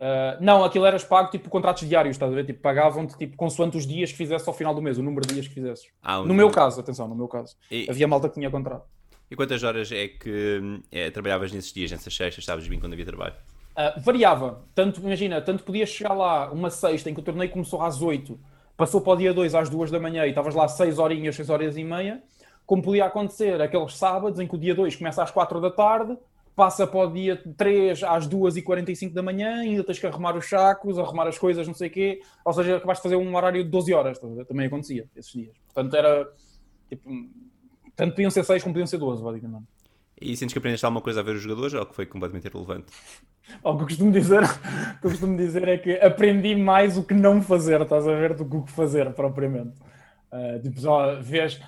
Uh, 0.00 0.40
não, 0.40 0.64
aquilo 0.64 0.86
eras 0.86 1.04
pago 1.04 1.30
tipo 1.30 1.50
contratos 1.50 1.86
diários, 1.86 2.14
estás 2.14 2.32
a 2.32 2.34
ver? 2.34 2.46
Tipo, 2.46 2.60
pagavam-te 2.60 3.18
tipo, 3.18 3.36
consoante 3.36 3.76
os 3.76 3.86
dias 3.86 4.10
que 4.10 4.16
fizesse 4.16 4.48
ao 4.48 4.54
final 4.54 4.74
do 4.74 4.80
mês, 4.80 4.96
o 4.96 5.02
número 5.02 5.26
de 5.26 5.34
dias 5.34 5.46
que 5.46 5.52
fizesses. 5.52 5.88
Ah, 6.02 6.16
no 6.16 6.22
número... 6.22 6.36
meu 6.36 6.50
caso, 6.50 6.80
atenção, 6.80 7.06
no 7.06 7.14
meu 7.14 7.28
caso. 7.28 7.54
E... 7.70 7.86
Havia 7.90 8.08
malta 8.08 8.28
que 8.28 8.34
tinha 8.36 8.50
contrato. 8.50 8.86
E 9.30 9.36
quantas 9.36 9.62
horas 9.62 9.92
é 9.92 10.08
que 10.08 10.80
é, 10.90 11.10
trabalhavas 11.10 11.52
nesses 11.52 11.72
dias, 11.72 11.90
nessas 11.90 12.16
sextas, 12.16 12.44
sabes 12.44 12.66
bem 12.66 12.80
quando 12.80 12.94
havia 12.94 13.04
trabalho? 13.04 13.34
Uh, 13.76 14.00
variava. 14.00 14.64
Tanto, 14.74 15.00
imagina, 15.00 15.40
tanto 15.40 15.62
podias 15.64 15.90
chegar 15.90 16.14
lá 16.14 16.50
uma 16.50 16.70
sexta 16.70 17.10
em 17.10 17.14
que 17.14 17.20
o 17.20 17.22
torneio 17.22 17.50
começou 17.50 17.82
às 17.82 18.00
8, 18.00 18.40
passou 18.80 19.02
para 19.02 19.12
o 19.12 19.16
dia 19.16 19.34
2 19.34 19.54
às 19.54 19.68
2 19.68 19.90
da 19.90 20.00
manhã 20.00 20.24
e 20.24 20.30
estavas 20.30 20.54
lá 20.54 20.66
6 20.66 20.98
horinhas, 20.98 21.36
6 21.36 21.50
horas 21.50 21.76
e 21.76 21.84
meia, 21.84 22.22
como 22.64 22.82
podia 22.82 23.04
acontecer 23.04 23.60
aqueles 23.60 23.94
sábados 23.94 24.40
em 24.40 24.46
que 24.46 24.54
o 24.54 24.58
dia 24.58 24.74
2 24.74 24.96
começa 24.96 25.22
às 25.22 25.30
4 25.30 25.60
da 25.60 25.70
tarde, 25.70 26.16
passa 26.56 26.86
para 26.86 27.06
o 27.06 27.12
dia 27.12 27.36
3 27.58 28.02
às 28.02 28.26
2h45 28.26 29.12
da 29.12 29.22
manhã, 29.22 29.60
ainda 29.60 29.84
tens 29.84 29.98
que 29.98 30.06
arrumar 30.06 30.34
os 30.34 30.48
sacos, 30.48 30.98
arrumar 30.98 31.28
as 31.28 31.36
coisas, 31.36 31.66
não 31.66 31.74
sei 31.74 31.88
o 31.88 31.90
quê, 31.90 32.22
ou 32.42 32.54
seja, 32.54 32.78
acabaste 32.78 33.02
de 33.02 33.10
fazer 33.10 33.22
um 33.22 33.36
horário 33.36 33.62
de 33.62 33.68
12 33.68 33.92
horas, 33.92 34.18
também 34.48 34.66
acontecia 34.66 35.06
esses 35.14 35.30
dias. 35.30 35.54
Portanto, 35.74 35.94
era 35.94 36.32
tipo, 36.88 37.10
tanto 37.94 38.12
podiam 38.12 38.30
ser 38.30 38.44
6 38.44 38.62
como 38.62 38.72
podiam 38.72 38.86
ser 38.86 38.96
12, 38.96 39.22
basicamente. 39.22 39.66
E 40.20 40.36
sentes 40.36 40.52
que 40.52 40.58
aprendeste 40.58 40.84
alguma 40.84 41.00
coisa 41.00 41.20
a 41.20 41.22
ver 41.22 41.36
os 41.36 41.42
jogadores 41.42 41.72
ou 41.72 41.86
que 41.86 41.94
foi 41.94 42.06
completamente 42.06 42.46
irrelevante? 42.46 42.92
o 43.64 43.76
que 43.76 43.82
eu 43.82 43.86
costumo 43.86 44.12
dizer, 44.12 44.42
que 45.00 45.08
costumo 45.08 45.36
dizer 45.36 45.66
é 45.66 45.78
que 45.78 45.92
aprendi 45.94 46.54
mais 46.54 46.96
o 46.96 47.02
que 47.02 47.14
não 47.14 47.42
fazer, 47.42 47.80
estás 47.80 48.06
a 48.06 48.14
ver, 48.14 48.34
do 48.34 48.44
que 48.44 48.56
o 48.56 48.62
que 48.62 48.70
fazer 48.70 49.12
propriamente. 49.12 49.76
Uh, 50.30 50.60
tipo, 50.62 50.80
vês, 51.22 51.60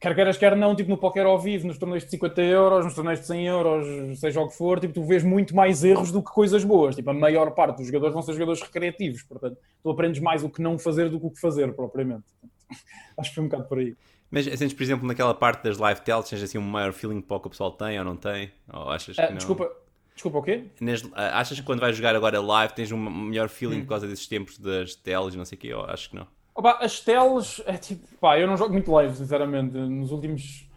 quer 0.00 0.14
queiras, 0.14 0.36
quer 0.36 0.54
não, 0.56 0.76
tipo 0.76 0.90
no 0.90 0.98
póquer 0.98 1.24
ao 1.24 1.38
vivo, 1.38 1.66
nos 1.66 1.78
torneios 1.78 2.04
de 2.04 2.10
50 2.10 2.42
euros, 2.42 2.84
nos 2.84 2.94
torneios 2.94 3.20
de 3.20 3.26
100 3.26 3.46
euros, 3.46 4.20
seja 4.20 4.40
o 4.40 4.48
que 4.48 4.54
for, 4.54 4.78
tipo, 4.80 4.92
tu 4.92 5.04
vês 5.04 5.22
muito 5.22 5.56
mais 5.56 5.82
erros 5.82 6.10
do 6.10 6.22
que 6.22 6.30
coisas 6.30 6.62
boas. 6.64 6.94
Tipo, 6.96 7.10
a 7.10 7.14
maior 7.14 7.52
parte 7.52 7.78
dos 7.78 7.86
jogadores 7.86 8.12
vão 8.12 8.22
ser 8.22 8.32
jogadores 8.34 8.60
recreativos, 8.60 9.22
portanto, 9.22 9.56
tu 9.82 9.90
aprendes 9.90 10.20
mais 10.20 10.44
o 10.44 10.50
que 10.50 10.60
não 10.60 10.78
fazer 10.78 11.08
do 11.08 11.18
que 11.18 11.26
o 11.26 11.30
que 11.30 11.40
fazer 11.40 11.72
propriamente. 11.74 12.24
Acho 13.16 13.30
que 13.30 13.34
foi 13.36 13.44
um 13.44 13.48
bocado 13.48 13.68
por 13.68 13.78
aí. 13.78 13.96
Mas 14.34 14.46
sentes, 14.46 14.72
por 14.72 14.82
exemplo, 14.82 15.06
naquela 15.06 15.32
parte 15.32 15.62
das 15.62 15.78
live 15.78 16.00
tells, 16.00 16.28
tens 16.28 16.42
assim 16.42 16.58
um 16.58 16.62
maior 16.62 16.92
feeling 16.92 17.20
para 17.20 17.36
o 17.36 17.40
que 17.40 17.46
o 17.46 17.50
pessoal 17.50 17.70
tem 17.70 17.96
ou 18.00 18.04
não 18.04 18.16
tem? 18.16 18.50
Ou 18.72 18.90
achas 18.90 19.16
não? 19.16 19.36
Desculpa, 19.36 19.70
desculpa 20.12 20.38
o 20.38 20.42
quê? 20.42 20.64
Nas, 20.80 21.02
uh, 21.02 21.10
achas 21.14 21.60
que 21.60 21.64
quando 21.64 21.78
vais 21.78 21.96
jogar 21.96 22.16
agora 22.16 22.40
live 22.40 22.74
tens 22.74 22.90
um 22.90 22.98
melhor 22.98 23.48
feeling 23.48 23.78
hum. 23.78 23.82
por 23.82 23.90
causa 23.90 24.08
desses 24.08 24.26
tempos 24.26 24.58
das 24.58 24.96
tells 24.96 25.34
e 25.34 25.38
não 25.38 25.44
sei 25.44 25.56
o 25.56 25.60
quê? 25.60 25.72
Ou 25.72 25.84
acho 25.84 26.10
que 26.10 26.16
não? 26.16 26.26
Opa, 26.52 26.78
as 26.80 26.98
tells, 26.98 27.62
é 27.64 27.76
tipo, 27.76 28.06
pá, 28.16 28.38
eu 28.38 28.48
não 28.48 28.56
jogo 28.56 28.72
muito 28.72 28.90
live, 28.90 29.14
sinceramente. 29.14 29.76
Nos 29.76 30.10
últimos 30.10 30.68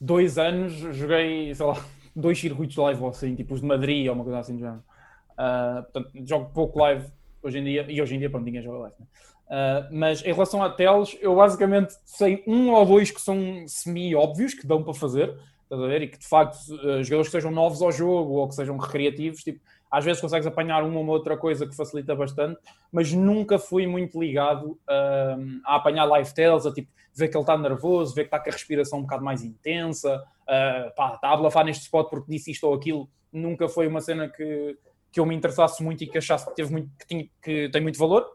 dois 0.00 0.36
anos 0.36 0.72
joguei, 0.72 1.54
sei 1.54 1.66
lá, 1.66 1.76
dois 2.16 2.38
circuitos 2.40 2.76
live 2.76 3.00
ou 3.00 3.10
assim, 3.10 3.36
tipo 3.36 3.54
os 3.54 3.60
de 3.60 3.66
Madrid 3.66 4.08
ou 4.08 4.14
uma 4.14 4.24
coisa 4.24 4.40
assim 4.40 4.58
já. 4.58 4.74
Uh, 4.74 5.82
portanto, 5.84 6.10
jogo 6.26 6.50
pouco 6.52 6.80
live 6.80 7.06
hoje 7.42 7.58
em 7.58 7.64
dia, 7.64 7.86
e 7.88 8.02
hoje 8.02 8.16
em 8.16 8.18
dia, 8.18 8.30
pronto, 8.30 8.44
ninguém 8.44 8.62
joga 8.62 8.78
live, 8.78 8.96
né? 8.98 9.06
Uh, 9.46 9.86
mas 9.92 10.22
em 10.22 10.32
relação 10.32 10.62
a 10.62 10.70
teles, 10.70 11.16
eu 11.20 11.36
basicamente 11.36 11.94
sei 12.04 12.42
um 12.46 12.70
ou 12.72 12.84
dois 12.86 13.10
que 13.10 13.20
são 13.20 13.64
semi-óbvios, 13.66 14.54
que 14.54 14.66
dão 14.66 14.82
para 14.82 14.94
fazer, 14.94 15.36
estás 15.62 15.82
a 15.82 15.86
ver? 15.86 16.02
E 16.02 16.08
que 16.08 16.18
de 16.18 16.26
facto, 16.26 16.56
uh, 16.56 17.02
jogadores 17.02 17.28
que 17.28 17.32
sejam 17.32 17.50
novos 17.50 17.82
ao 17.82 17.92
jogo 17.92 18.34
ou 18.34 18.48
que 18.48 18.54
sejam 18.54 18.76
recreativos, 18.76 19.42
tipo, 19.42 19.60
às 19.90 20.04
vezes 20.04 20.20
consegues 20.20 20.46
apanhar 20.46 20.82
uma 20.82 20.98
ou 20.98 21.06
outra 21.06 21.36
coisa 21.36 21.66
que 21.66 21.76
facilita 21.76 22.16
bastante, 22.16 22.58
mas 22.90 23.12
nunca 23.12 23.58
fui 23.58 23.86
muito 23.86 24.20
ligado 24.20 24.72
uh, 24.72 25.60
a 25.64 25.76
apanhar 25.76 26.04
live 26.06 26.34
tales, 26.34 26.66
a 26.66 26.72
tipo, 26.72 26.90
ver 27.14 27.28
que 27.28 27.36
ele 27.36 27.42
está 27.42 27.56
nervoso, 27.56 28.14
ver 28.14 28.22
que 28.22 28.26
está 28.28 28.40
com 28.40 28.50
a 28.50 28.52
respiração 28.52 28.98
um 28.98 29.02
bocado 29.02 29.24
mais 29.24 29.44
intensa, 29.44 30.16
uh, 30.16 30.94
pá, 30.96 31.14
está 31.14 31.30
a 31.30 31.36
blafar 31.36 31.64
neste 31.64 31.84
spot 31.84 32.08
porque 32.10 32.30
disse 32.30 32.50
isto 32.50 32.66
ou 32.66 32.74
aquilo, 32.74 33.08
nunca 33.32 33.68
foi 33.68 33.86
uma 33.86 34.00
cena 34.00 34.28
que, 34.28 34.76
que 35.12 35.20
eu 35.20 35.26
me 35.26 35.34
interessasse 35.34 35.82
muito 35.82 36.02
e 36.02 36.06
que 36.08 36.18
achasse 36.18 36.46
que, 36.46 36.56
teve 36.56 36.72
muito, 36.72 36.90
que, 36.98 37.06
tinha, 37.06 37.28
que 37.40 37.68
tem 37.68 37.80
muito 37.80 37.98
valor 37.98 38.26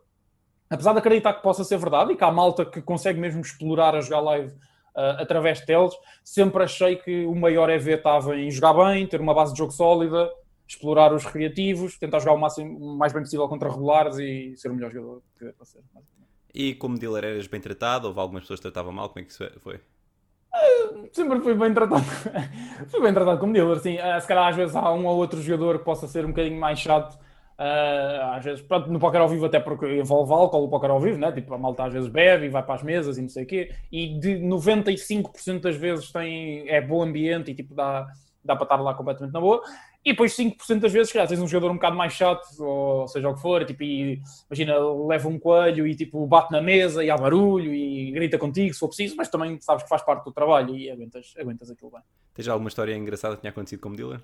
apesar 0.69 0.93
de 0.93 0.99
acreditar 0.99 1.33
que 1.33 1.41
possa 1.41 1.63
ser 1.63 1.77
verdade 1.77 2.13
e 2.13 2.15
que 2.15 2.23
há 2.23 2.31
malta 2.31 2.65
que 2.65 2.81
consegue 2.81 3.19
mesmo 3.19 3.41
explorar 3.41 3.95
a 3.95 4.01
jogar 4.01 4.19
live 4.21 4.53
uh, 4.95 5.21
através 5.21 5.65
deles, 5.65 5.93
sempre 6.23 6.63
achei 6.63 6.95
que 6.95 7.25
o 7.25 7.35
maior 7.35 7.69
EV 7.69 7.95
estava 7.95 8.37
em 8.37 8.51
jogar 8.51 8.73
bem, 8.73 9.07
ter 9.07 9.19
uma 9.19 9.33
base 9.33 9.53
de 9.53 9.57
jogo 9.57 9.71
sólida, 9.71 10.29
explorar 10.67 11.11
os 11.13 11.25
recreativos, 11.25 11.97
tentar 11.97 12.19
jogar 12.19 12.33
o 12.33 12.37
máximo 12.37 12.77
o 12.77 12.95
mais 12.95 13.11
bem 13.11 13.23
possível 13.23 13.47
contra 13.47 13.69
regulares 13.69 14.17
e 14.19 14.53
ser 14.55 14.69
o 14.69 14.75
melhor 14.75 14.91
jogador 14.91 15.23
que 15.37 15.51
para 15.51 15.65
ser. 15.65 15.81
E 16.53 16.75
como 16.75 16.97
dealer 16.97 17.25
eras 17.25 17.47
bem 17.47 17.61
tratado? 17.61 18.07
Houve 18.07 18.19
algumas 18.19 18.43
pessoas 18.43 18.59
que 18.59 18.63
tratavam 18.63 18.91
mal? 18.91 19.09
Como 19.09 19.21
é 19.21 19.23
que 19.23 19.31
isso 19.31 19.43
foi? 19.61 19.77
Uh, 19.77 21.09
sempre 21.11 21.39
fui 21.41 21.53
bem 21.55 21.73
tratado. 21.73 22.03
fui 22.89 23.01
bem 23.01 23.13
tratado 23.13 23.39
como 23.39 23.53
dealer, 23.53 23.79
sim. 23.79 23.97
Uh, 23.97 24.21
se 24.21 24.27
calhar 24.27 24.47
às 24.47 24.55
vezes 24.55 24.75
há 24.75 24.91
um 24.91 25.05
ou 25.05 25.17
outro 25.17 25.41
jogador 25.41 25.79
que 25.79 25.85
possa 25.85 26.07
ser 26.07 26.25
um 26.25 26.29
bocadinho 26.29 26.59
mais 26.59 26.79
chato 26.79 27.17
Uh, 27.59 28.35
às 28.35 28.45
vezes, 28.45 28.61
pronto, 28.61 28.89
no 28.89 28.99
póquer 28.99 29.19
ao 29.19 29.27
vivo 29.27 29.45
até 29.45 29.59
porque 29.59 29.85
envolve 29.99 30.31
álcool, 30.31 30.63
o 30.63 30.69
póquer 30.69 30.91
ao 30.91 30.99
vivo, 31.01 31.17
né? 31.17 31.29
tipo, 31.29 31.53
a 31.53 31.57
malta 31.57 31.83
às 31.83 31.91
vezes 31.91 32.07
bebe 32.07 32.45
e 32.45 32.49
vai 32.49 32.63
para 32.63 32.75
as 32.75 32.83
mesas 32.83 33.17
e 33.17 33.21
não 33.21 33.27
sei 33.27 33.43
o 33.43 33.45
quê, 33.45 33.75
e 33.91 34.17
de 34.17 34.35
95% 34.37 35.59
das 35.59 35.75
vezes 35.75 36.09
tem, 36.09 36.69
é 36.69 36.79
bom 36.79 37.03
ambiente 37.03 37.51
e 37.51 37.53
tipo, 37.53 37.75
dá, 37.75 38.07
dá 38.41 38.55
para 38.55 38.63
estar 38.63 38.77
lá 38.77 38.93
completamente 38.93 39.33
na 39.33 39.41
boa, 39.41 39.61
e 40.05 40.11
depois 40.11 40.33
5% 40.37 40.79
das 40.79 40.93
vezes, 40.93 41.11
calhar, 41.11 41.27
tens 41.27 41.41
um 41.41 41.47
jogador 41.49 41.71
um 41.71 41.75
bocado 41.75 41.97
mais 41.97 42.13
chato, 42.13 42.47
ou 42.63 43.05
seja 43.09 43.27
o 43.27 43.35
que 43.35 43.41
for, 43.41 43.65
tipo, 43.65 43.83
e, 43.83 44.21
imagina, 44.49 44.79
leva 44.79 45.27
um 45.27 45.37
coelho 45.37 45.85
e 45.85 45.93
tipo, 45.93 46.25
bate 46.25 46.53
na 46.53 46.61
mesa 46.61 47.03
e 47.03 47.11
há 47.11 47.17
barulho 47.17 47.73
e 47.73 48.09
grita 48.11 48.37
contigo 48.37 48.73
se 48.73 48.79
for 48.79 48.87
preciso, 48.87 49.17
mas 49.17 49.27
também 49.27 49.59
sabes 49.59 49.83
que 49.83 49.89
faz 49.89 50.01
parte 50.01 50.23
do 50.23 50.31
trabalho 50.31 50.77
e 50.77 50.89
aguentas, 50.89 51.33
aguentas 51.37 51.69
aquilo 51.69 51.91
bem. 51.91 52.01
Tens 52.33 52.47
alguma 52.47 52.69
história 52.69 52.95
engraçada 52.95 53.35
que 53.35 53.41
tenha 53.41 53.51
acontecido 53.51 53.81
como 53.81 53.97
dealer? 53.97 54.21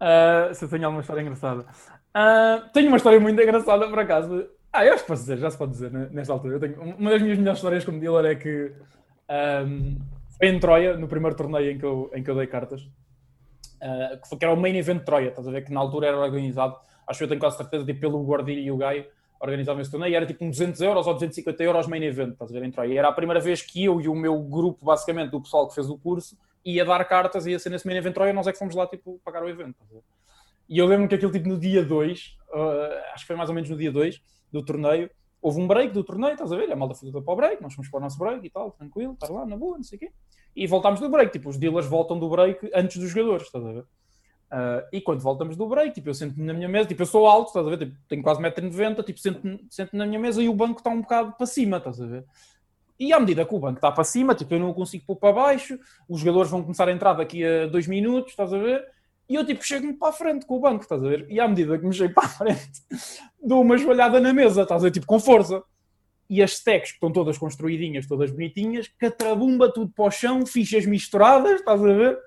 Uh, 0.00 0.54
se 0.54 0.64
eu 0.64 0.68
tenho 0.68 0.84
alguma 0.84 1.00
história 1.00 1.20
engraçada. 1.20 1.66
Uh, 2.14 2.68
tenho 2.72 2.88
uma 2.88 2.98
história 2.98 3.18
muito 3.18 3.40
engraçada, 3.40 3.88
por 3.88 3.98
acaso. 3.98 4.46
Ah, 4.72 4.84
eu 4.86 4.94
acho 4.94 5.02
que 5.02 5.08
posso 5.08 5.22
dizer, 5.22 5.38
já 5.38 5.50
se 5.50 5.58
pode 5.58 5.72
dizer 5.72 5.90
né, 5.90 6.08
nesta 6.10 6.32
altura. 6.32 6.58
Tenho, 6.58 6.80
uma 6.80 7.10
das 7.10 7.22
minhas 7.22 7.38
melhores 7.38 7.58
histórias 7.58 7.84
como 7.84 8.00
dealer 8.00 8.32
é 8.32 8.34
que 8.34 8.72
um, 9.66 9.98
foi 10.38 10.48
em 10.48 10.58
Troia, 10.58 10.96
no 10.96 11.08
primeiro 11.08 11.36
torneio 11.36 11.72
em 11.72 11.78
que 11.78 11.84
eu, 11.84 12.10
em 12.14 12.22
que 12.22 12.30
eu 12.30 12.34
dei 12.34 12.46
cartas, 12.46 12.82
uh, 12.82 14.38
que 14.38 14.44
era 14.44 14.52
o 14.52 14.56
main 14.56 14.76
event 14.76 14.98
de 14.98 15.04
Troia, 15.04 15.28
estás 15.28 15.46
a 15.46 15.50
ver? 15.50 15.64
Que 15.64 15.72
na 15.72 15.80
altura 15.80 16.08
era 16.08 16.18
organizado, 16.18 16.76
acho 17.06 17.18
que 17.18 17.24
eu 17.24 17.28
tenho 17.28 17.40
quase 17.40 17.56
certeza, 17.56 17.84
tipo, 17.84 18.00
pelo 18.00 18.22
Guardilho 18.24 18.60
e 18.60 18.70
o 18.70 18.76
Gai 18.76 19.06
organizavam 19.40 19.82
esse 19.82 19.90
torneio, 19.90 20.12
e 20.12 20.14
era 20.14 20.24
tipo 20.24 20.44
um 20.44 20.50
200 20.50 20.80
euros 20.80 21.06
ou 21.06 21.14
250 21.14 21.62
euros 21.64 21.86
main 21.86 22.02
event, 22.02 22.32
estás 22.32 22.50
a 22.50 22.54
ver? 22.54 22.64
Em 22.64 22.70
Troia. 22.70 22.94
E 22.94 22.98
era 22.98 23.08
a 23.08 23.12
primeira 23.12 23.40
vez 23.40 23.60
que 23.60 23.84
eu 23.84 24.00
e 24.00 24.08
o 24.08 24.14
meu 24.14 24.38
grupo, 24.38 24.84
basicamente, 24.84 25.30
do 25.30 25.40
pessoal 25.40 25.68
que 25.68 25.74
fez 25.74 25.88
o 25.90 25.98
curso, 25.98 26.36
ia 26.64 26.84
dar 26.84 27.04
cartas, 27.04 27.46
ia 27.46 27.58
ser 27.58 27.70
nesse 27.70 27.86
main 27.86 27.96
event 27.96 28.14
Troia, 28.14 28.32
nós 28.32 28.46
é 28.46 28.52
que 28.52 28.58
fomos 28.58 28.74
lá, 28.74 28.86
tipo, 28.86 29.20
pagar 29.24 29.42
o 29.42 29.48
evento, 29.48 29.70
estás 29.70 29.90
a 29.90 29.94
ver? 29.94 30.02
E 30.72 30.78
eu 30.78 30.86
lembro 30.86 31.06
que 31.06 31.14
aquele 31.14 31.30
tipo 31.30 31.50
no 31.50 31.58
dia 31.58 31.84
2, 31.84 32.38
uh, 32.48 33.12
acho 33.12 33.24
que 33.24 33.26
foi 33.26 33.36
mais 33.36 33.50
ou 33.50 33.54
menos 33.54 33.68
no 33.68 33.76
dia 33.76 33.92
2 33.92 34.22
do 34.50 34.64
torneio, 34.64 35.10
houve 35.42 35.60
um 35.60 35.66
break 35.66 35.92
do 35.92 36.02
torneio, 36.02 36.32
estás 36.32 36.50
a 36.50 36.56
ver? 36.56 36.72
A 36.72 36.74
malta 36.74 36.94
foi 36.94 37.10
para 37.10 37.20
o 37.20 37.36
break, 37.36 37.62
nós 37.62 37.74
fomos 37.74 37.90
para 37.90 37.98
o 37.98 38.00
nosso 38.00 38.18
break 38.18 38.46
e 38.46 38.48
tal, 38.48 38.70
tranquilo, 38.70 39.12
estar 39.12 39.28
lá 39.28 39.44
na 39.44 39.54
boa, 39.54 39.76
não 39.76 39.84
sei 39.84 39.96
o 39.96 40.00
quê. 40.00 40.10
E 40.56 40.66
voltámos 40.66 40.98
do 40.98 41.10
break, 41.10 41.30
tipo, 41.30 41.50
os 41.50 41.58
dealers 41.58 41.84
voltam 41.84 42.18
do 42.18 42.26
break 42.26 42.70
antes 42.74 42.96
dos 42.96 43.10
jogadores, 43.10 43.48
estás 43.48 43.62
a 43.62 43.70
ver? 43.70 43.80
Uh, 43.82 44.88
e 44.90 45.02
quando 45.02 45.20
voltamos 45.20 45.58
do 45.58 45.68
break, 45.68 45.92
tipo, 45.92 46.08
eu 46.08 46.14
sento-me 46.14 46.46
na 46.46 46.54
minha 46.54 46.70
mesa, 46.70 46.88
tipo, 46.88 47.02
eu 47.02 47.06
sou 47.06 47.26
alto, 47.26 47.48
estás 47.48 47.66
a 47.66 47.68
ver? 47.68 47.76
Tipo, 47.76 47.94
tenho 48.08 48.22
quase 48.22 48.40
1,90m, 48.40 49.04
tipo, 49.04 49.18
sento-me 49.18 49.66
sento 49.68 49.94
na 49.94 50.06
minha 50.06 50.18
mesa 50.18 50.42
e 50.42 50.48
o 50.48 50.54
banco 50.54 50.78
está 50.78 50.88
um 50.88 51.02
bocado 51.02 51.32
para 51.32 51.44
cima, 51.44 51.76
estás 51.76 52.00
a 52.00 52.06
ver? 52.06 52.24
E 52.98 53.12
à 53.12 53.20
medida 53.20 53.44
que 53.44 53.54
o 53.54 53.58
banco 53.58 53.76
está 53.76 53.92
para 53.92 54.04
cima, 54.04 54.34
tipo, 54.34 54.54
eu 54.54 54.60
não 54.60 54.72
consigo 54.72 55.04
pôr 55.06 55.16
para 55.16 55.34
baixo, 55.34 55.78
os 56.08 56.20
jogadores 56.20 56.50
vão 56.50 56.62
começar 56.62 56.88
a 56.88 56.92
entrar 56.92 57.12
daqui 57.12 57.44
a 57.44 57.66
dois 57.66 57.86
minutos, 57.86 58.30
estás 58.30 58.54
a 58.54 58.58
ver? 58.58 58.82
E 59.28 59.34
eu 59.34 59.46
tipo 59.46 59.64
chego-me 59.64 59.94
para 59.94 60.08
a 60.08 60.12
frente 60.12 60.44
com 60.44 60.56
o 60.56 60.60
banco, 60.60 60.82
estás 60.82 61.02
a 61.02 61.08
ver? 61.08 61.26
E 61.30 61.40
à 61.40 61.48
medida 61.48 61.78
que 61.78 61.86
me 61.86 61.92
chego 61.92 62.12
para 62.12 62.26
a 62.26 62.28
frente, 62.28 62.70
dou 63.42 63.62
uma 63.62 63.78
joelhada 63.78 64.20
na 64.20 64.32
mesa, 64.32 64.62
estás 64.62 64.82
a 64.82 64.84
ver? 64.84 64.90
Tipo 64.90 65.06
com 65.06 65.18
força. 65.18 65.62
E 66.28 66.42
as 66.42 66.52
stacks 66.52 66.90
que 66.90 66.96
estão 66.96 67.12
todas 67.12 67.38
construidinhas, 67.38 68.06
todas 68.06 68.30
bonitinhas, 68.30 68.88
catrabumba 68.98 69.72
tudo 69.72 69.92
para 69.94 70.04
o 70.06 70.10
chão, 70.10 70.44
fichas 70.46 70.86
misturadas, 70.86 71.60
estás 71.60 71.80
a 71.80 71.92
ver? 71.92 72.18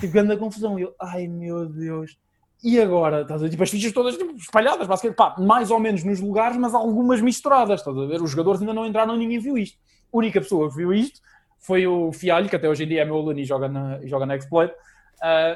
Tipo, 0.00 0.12
grande 0.12 0.36
confusão. 0.36 0.78
E 0.78 0.82
eu, 0.82 0.94
ai 1.00 1.26
meu 1.26 1.66
Deus. 1.66 2.16
E 2.62 2.78
agora, 2.78 3.22
estás 3.22 3.40
a 3.40 3.44
ver? 3.44 3.50
Tipo, 3.50 3.62
as 3.62 3.70
fichas 3.70 3.92
todas 3.92 4.16
tipo, 4.16 4.34
espalhadas, 4.36 4.86
basicamente, 4.86 5.16
pá, 5.16 5.34
mais 5.38 5.70
ou 5.70 5.78
menos 5.78 6.04
nos 6.04 6.20
lugares, 6.20 6.56
mas 6.56 6.74
algumas 6.74 7.20
misturadas, 7.20 7.80
estás 7.80 7.96
a 7.96 8.06
ver? 8.06 8.20
Os 8.20 8.30
jogadores 8.30 8.60
ainda 8.60 8.74
não 8.74 8.86
entraram, 8.86 9.16
ninguém 9.16 9.38
viu 9.38 9.56
isto. 9.56 9.78
A 10.12 10.16
única 10.16 10.40
pessoa 10.40 10.68
que 10.68 10.76
viu 10.76 10.92
isto 10.92 11.20
foi 11.58 11.86
o 11.86 12.12
Fialho, 12.12 12.48
que 12.48 12.56
até 12.56 12.68
hoje 12.68 12.84
em 12.84 12.88
dia 12.88 13.02
é 13.02 13.04
meu 13.04 13.16
aluno 13.16 13.38
e 13.38 13.44
joga 13.44 13.68
na, 13.68 14.00
joga 14.06 14.26
na 14.26 14.36
Exploit 14.36 14.72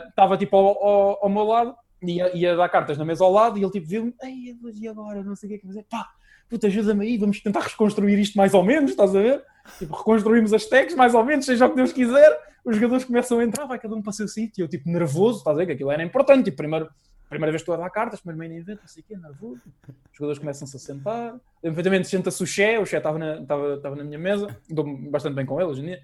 estava 0.08 0.34
uh, 0.34 0.38
tipo 0.38 0.56
ao, 0.56 0.66
ao, 0.66 1.24
ao, 1.24 1.28
meu 1.28 1.44
lado, 1.44 1.74
ia, 2.02 2.36
ia 2.36 2.56
dar 2.56 2.68
cartas 2.68 2.98
na 2.98 3.04
mesa 3.04 3.24
ao 3.24 3.32
lado, 3.32 3.58
e 3.58 3.62
ele 3.62 3.70
tipo 3.70 3.86
viu-me, 3.86 4.14
e 4.22 4.88
agora, 4.88 5.22
não 5.22 5.34
sei 5.34 5.48
o 5.48 5.50
que 5.50 5.56
é 5.56 5.58
que 5.58 5.66
fazer, 5.66 5.84
pá, 5.84 6.08
puta, 6.48 6.66
ajuda-me 6.66 7.04
aí, 7.04 7.18
vamos 7.18 7.40
tentar 7.40 7.60
reconstruir 7.60 8.18
isto 8.18 8.36
mais 8.36 8.54
ou 8.54 8.62
menos, 8.62 8.90
estás 8.90 9.14
a 9.14 9.20
ver? 9.20 9.42
Tipo, 9.78 9.96
reconstruímos 9.96 10.52
as 10.52 10.66
tags 10.66 10.94
mais 10.94 11.14
ou 11.14 11.24
menos, 11.24 11.46
seja 11.46 11.66
o 11.66 11.70
que 11.70 11.76
Deus 11.76 11.92
quiser, 11.92 12.38
os 12.64 12.76
jogadores 12.76 13.04
começam 13.04 13.38
a 13.38 13.44
entrar, 13.44 13.66
vai 13.66 13.78
cada 13.78 13.94
um 13.94 14.02
para 14.02 14.10
o 14.10 14.12
seu 14.12 14.28
sítio, 14.28 14.62
eu 14.62 14.68
tipo 14.68 14.90
nervoso, 14.90 15.38
estás 15.38 15.56
a 15.56 15.60
ver? 15.60 15.66
Que 15.66 15.72
aquilo 15.72 15.90
era 15.90 16.02
importante, 16.02 16.44
tipo, 16.44 16.56
primeiro 16.56 16.88
primeira 17.34 17.50
vez 17.50 17.62
que 17.62 17.70
estou 17.70 17.74
a 17.74 17.78
dar 17.78 17.90
cartas, 17.90 18.20
primeiro 18.20 18.38
main 18.38 18.60
event, 18.60 18.80
não 18.80 18.88
sei 18.88 19.02
o 19.02 19.06
quê, 19.06 19.16
nervoso. 19.16 19.60
Os 19.88 20.16
jogadores 20.16 20.38
começam-se 20.38 20.76
a 20.76 20.78
sentar. 20.78 21.34
Perfeitamente 21.60 22.08
senta-se 22.08 22.42
o 22.42 22.46
Xé, 22.46 22.78
o 22.78 22.86
Xé 22.86 22.98
estava 22.98 23.18
na, 23.18 23.40
estava, 23.40 23.74
estava 23.74 23.96
na 23.96 24.04
minha 24.04 24.18
mesa, 24.18 24.56
dou-me 24.68 25.08
bastante 25.10 25.34
bem 25.34 25.44
com 25.44 25.60
ele 25.60 25.70
hoje 25.70 25.82
em 25.82 25.86
dia. 25.86 26.02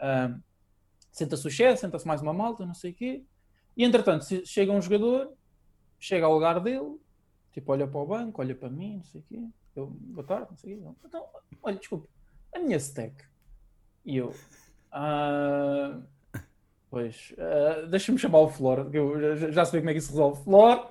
Um, 0.00 0.40
senta-se 1.12 1.46
o 1.46 1.50
Xé, 1.50 1.76
senta-se 1.76 2.06
mais 2.06 2.20
uma 2.22 2.32
malta, 2.32 2.66
não 2.66 2.74
sei 2.74 2.90
o 2.90 2.94
quê. 2.94 3.22
E 3.76 3.84
entretanto, 3.84 4.24
chega 4.44 4.72
um 4.72 4.82
jogador, 4.82 5.32
chega 6.00 6.26
ao 6.26 6.32
lugar 6.32 6.58
dele, 6.58 6.98
tipo, 7.52 7.70
olha 7.70 7.86
para 7.86 8.00
o 8.00 8.06
banco, 8.06 8.40
olha 8.40 8.54
para 8.54 8.68
mim, 8.68 8.96
não 8.96 9.04
sei 9.04 9.20
o 9.20 9.24
quê. 9.24 9.42
Eu, 9.76 9.86
boa 9.86 10.26
tarde, 10.26 10.48
não 10.50 10.56
sei 10.56 10.74
o 10.74 10.78
quê. 10.78 10.88
Então, 11.06 11.26
olha, 11.62 11.76
desculpa, 11.76 12.08
a 12.54 12.58
minha 12.58 12.76
stack. 12.76 13.14
E 14.04 14.16
eu, 14.16 14.34
ah, 14.90 16.00
pois, 16.90 17.32
uh, 17.32 17.86
deixa-me 17.86 18.18
chamar 18.18 18.40
o 18.40 18.48
Flor, 18.48 18.90
que 18.90 18.98
eu 18.98 19.36
já, 19.36 19.50
já 19.50 19.64
sei 19.64 19.80
como 19.80 19.90
é 19.90 19.92
que 19.92 19.98
isso 20.00 20.10
resolve. 20.10 20.42
Flor, 20.42 20.88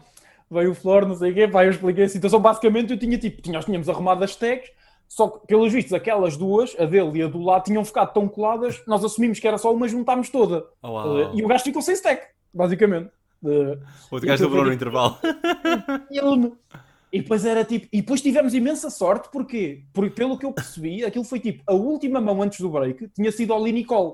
veio 0.49 0.71
o 0.71 0.75
Flor, 0.75 1.05
não 1.05 1.15
sei 1.15 1.31
o 1.31 1.33
quê, 1.33 1.47
pá, 1.47 1.65
eu 1.65 1.71
expliquei 1.71 2.05
a 2.05 2.09
situação. 2.09 2.41
Basicamente, 2.41 2.91
eu 2.91 2.97
tinha 2.97 3.17
tipo, 3.17 3.51
nós 3.51 3.65
tínhamos 3.65 3.89
arrumado 3.89 4.23
as 4.23 4.31
stacks, 4.31 4.71
só 5.11 5.27
que, 5.27 5.45
pelos 5.45 5.73
vistos, 5.73 5.91
aquelas 5.91 6.37
duas, 6.37 6.73
a 6.79 6.85
dele 6.85 7.19
e 7.19 7.21
a 7.21 7.27
do 7.27 7.41
lado, 7.41 7.65
tinham 7.65 7.83
ficado 7.83 8.13
tão 8.13 8.29
coladas, 8.29 8.81
nós 8.87 9.03
assumimos 9.03 9.41
que 9.41 9.47
era 9.47 9.57
só 9.57 9.73
uma, 9.73 9.85
juntámos 9.85 10.29
toda. 10.29 10.65
Oh, 10.81 11.35
e 11.35 11.43
o 11.43 11.49
gajo 11.49 11.65
ficou 11.65 11.81
sem 11.81 11.95
stack, 11.95 12.27
basicamente. 12.53 13.11
Uh, 13.43 13.77
o 14.09 14.15
outro 14.15 14.29
gajo 14.29 14.45
dobrou 14.45 14.63
no 14.63 14.71
intervalo. 14.71 15.17
E 16.09 16.15
ele, 16.17 16.53
e 17.11 17.21
depois 17.21 17.43
era 17.43 17.65
tipo, 17.65 17.89
e 17.91 17.99
depois 17.99 18.21
tivemos 18.21 18.53
imensa 18.53 18.89
sorte, 18.89 19.27
porque, 19.33 19.83
porque 19.91 20.15
pelo 20.15 20.37
que 20.37 20.45
eu 20.45 20.53
percebi, 20.53 21.03
aquilo 21.03 21.25
foi 21.25 21.41
tipo 21.41 21.61
a 21.67 21.73
última 21.73 22.21
mão 22.21 22.41
antes 22.41 22.61
do 22.61 22.69
break 22.69 23.09
tinha 23.09 23.33
sido 23.33 23.51
ao 23.51 23.61
Nicole, 23.65 24.13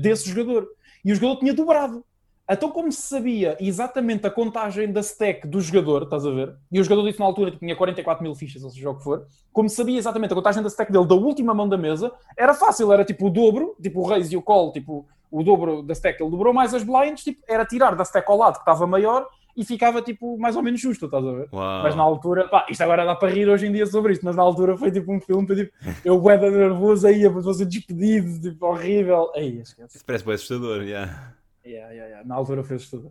desse 0.00 0.30
jogador, 0.30 0.68
e 1.04 1.10
o 1.10 1.14
jogador 1.16 1.40
tinha 1.40 1.52
dobrado. 1.52 2.04
Então, 2.52 2.68
como 2.68 2.90
se 2.90 3.02
sabia 3.02 3.56
exatamente 3.60 4.26
a 4.26 4.30
contagem 4.30 4.90
da 4.90 5.00
stack 5.00 5.46
do 5.46 5.60
jogador, 5.60 6.02
estás 6.02 6.26
a 6.26 6.30
ver? 6.30 6.52
E 6.72 6.80
o 6.80 6.82
jogador 6.82 7.06
disse 7.06 7.20
na 7.20 7.26
altura 7.26 7.52
que 7.52 7.58
tinha 7.58 7.76
44 7.76 8.22
mil 8.24 8.34
fichas, 8.34 8.64
ou 8.64 8.70
seja 8.70 8.90
o 8.90 8.96
que 8.96 9.04
for, 9.04 9.24
como 9.52 9.68
sabia 9.68 9.96
exatamente 9.96 10.32
a 10.32 10.34
contagem 10.34 10.60
da 10.60 10.68
stack 10.68 10.90
dele 10.90 11.06
da 11.06 11.14
última 11.14 11.54
mão 11.54 11.68
da 11.68 11.78
mesa, 11.78 12.10
era 12.36 12.52
fácil, 12.52 12.92
era 12.92 13.04
tipo 13.04 13.28
o 13.28 13.30
dobro, 13.30 13.76
tipo 13.80 14.00
o 14.00 14.06
Reis 14.06 14.32
e 14.32 14.36
o 14.36 14.42
Call, 14.42 14.72
tipo 14.72 15.06
o 15.30 15.44
dobro 15.44 15.80
da 15.82 15.92
stack, 15.92 16.20
ele 16.20 16.30
dobrou 16.30 16.52
mais 16.52 16.74
as 16.74 16.82
blinds, 16.82 17.22
tipo, 17.22 17.40
era 17.46 17.64
tirar 17.64 17.94
da 17.94 18.02
stack 18.02 18.28
ao 18.28 18.36
lado 18.36 18.54
que 18.54 18.60
estava 18.60 18.84
maior 18.84 19.28
e 19.56 19.64
ficava 19.64 20.02
tipo 20.02 20.36
mais 20.36 20.56
ou 20.56 20.62
menos 20.62 20.80
justo, 20.80 21.06
estás 21.06 21.24
a 21.24 21.30
ver? 21.30 21.48
Uau. 21.52 21.82
Mas 21.84 21.94
na 21.94 22.02
altura, 22.02 22.48
pá, 22.48 22.66
isto 22.68 22.82
agora 22.82 23.04
dá 23.04 23.14
para 23.14 23.30
rir 23.30 23.48
hoje 23.48 23.66
em 23.66 23.72
dia 23.72 23.86
sobre 23.86 24.12
isto, 24.12 24.24
mas 24.24 24.34
na 24.34 24.42
altura 24.42 24.76
foi 24.76 24.90
tipo 24.90 25.12
um 25.12 25.20
filme, 25.20 25.46
tipo, 25.54 25.72
eu 26.04 26.18
guarda 26.18 26.50
nervoso 26.50 27.06
aí, 27.06 27.24
a 27.24 27.52
ser 27.52 27.66
despedido, 27.66 28.40
tipo, 28.40 28.66
horrível. 28.66 29.30
Aí, 29.36 29.60
esquece. 29.60 29.96
Isso 29.96 30.04
parece 30.04 30.24
bem 30.24 30.34
assustador, 30.34 30.82
yeah. 30.82 31.32
Yeah, 31.64 31.92
yeah, 31.92 32.08
yeah. 32.08 32.28
Na 32.28 32.34
altura 32.34 32.62
foi 32.62 32.76
assustador. 32.76 33.10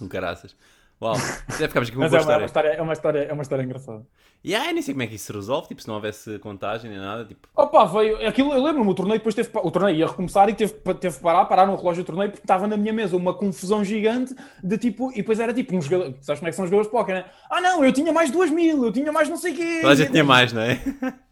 Um 0.00 0.08
caraças. 0.08 0.56
Uau, 1.00 1.16
já 1.58 1.68
ficámos 1.68 1.88
aqui 1.88 1.96
com 1.96 2.02
uma 2.02 2.08
boa 2.08 2.20
é 2.20 2.36
uma, 2.36 2.44
história. 2.44 2.68
É 2.68 2.82
uma 2.82 2.92
história. 2.92 3.18
É 3.18 3.32
uma 3.32 3.42
história 3.42 3.62
engraçada. 3.62 4.06
E 4.44 4.50
yeah, 4.50 4.72
nem 4.72 4.82
sei 4.82 4.92
como 4.92 5.02
é 5.02 5.06
que 5.06 5.14
isso 5.14 5.26
se 5.26 5.32
resolve, 5.32 5.68
tipo, 5.68 5.80
se 5.80 5.86
não 5.86 5.94
houvesse 5.94 6.36
contagem 6.40 6.90
nem 6.90 6.98
nada, 6.98 7.24
tipo... 7.24 7.48
Opa, 7.54 7.84
veio, 7.84 8.26
aquilo, 8.26 8.52
eu 8.52 8.60
lembro-me, 8.60 8.90
o 8.90 8.94
torneio 8.94 9.20
depois 9.20 9.36
teve, 9.36 9.48
o 9.54 9.70
torneio 9.70 9.96
ia 9.96 10.06
recomeçar 10.06 10.48
e 10.48 10.54
teve, 10.54 10.72
teve 10.72 11.16
que 11.16 11.22
parar, 11.22 11.44
parar 11.44 11.64
no 11.64 11.76
relógio 11.76 12.02
do 12.02 12.06
torneio 12.06 12.28
porque 12.28 12.42
estava 12.42 12.66
na 12.66 12.76
minha 12.76 12.92
mesa 12.92 13.16
uma 13.16 13.32
confusão 13.32 13.84
gigante 13.84 14.34
de 14.60 14.78
tipo, 14.78 15.12
e 15.12 15.18
depois 15.18 15.38
era 15.38 15.54
tipo 15.54 15.76
um 15.76 15.80
jogador, 15.80 16.16
sabes 16.20 16.40
como 16.40 16.48
é 16.48 16.50
que 16.50 16.56
são 16.56 16.64
os 16.64 16.70
jogadores 16.70 16.88
de 16.88 16.90
póquer, 16.90 17.14
né? 17.14 17.24
Ah 17.48 17.60
não, 17.60 17.84
eu 17.84 17.92
tinha 17.92 18.12
mais 18.12 18.32
duas 18.32 18.50
mil, 18.50 18.84
eu 18.84 18.92
tinha 18.92 19.12
mais 19.12 19.28
não 19.28 19.36
sei 19.36 19.52
o 19.52 19.56
quê. 19.56 19.80
A 19.84 19.94
gente 19.94 20.10
tinha 20.10 20.24
mais, 20.24 20.52
não 20.52 20.62
é? 20.62 20.80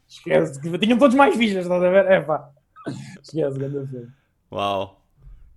Esquece, 0.06 0.78
tinham 0.78 0.96
todos 0.98 1.16
mais 1.16 1.34
fichas, 1.34 1.64
estás 1.64 1.82
a 1.82 1.90
ver? 1.90 2.06
É 2.06 2.20
pá, 2.20 2.48
esquece, 3.20 3.58
grande 3.58 4.08
Uau, 4.52 4.99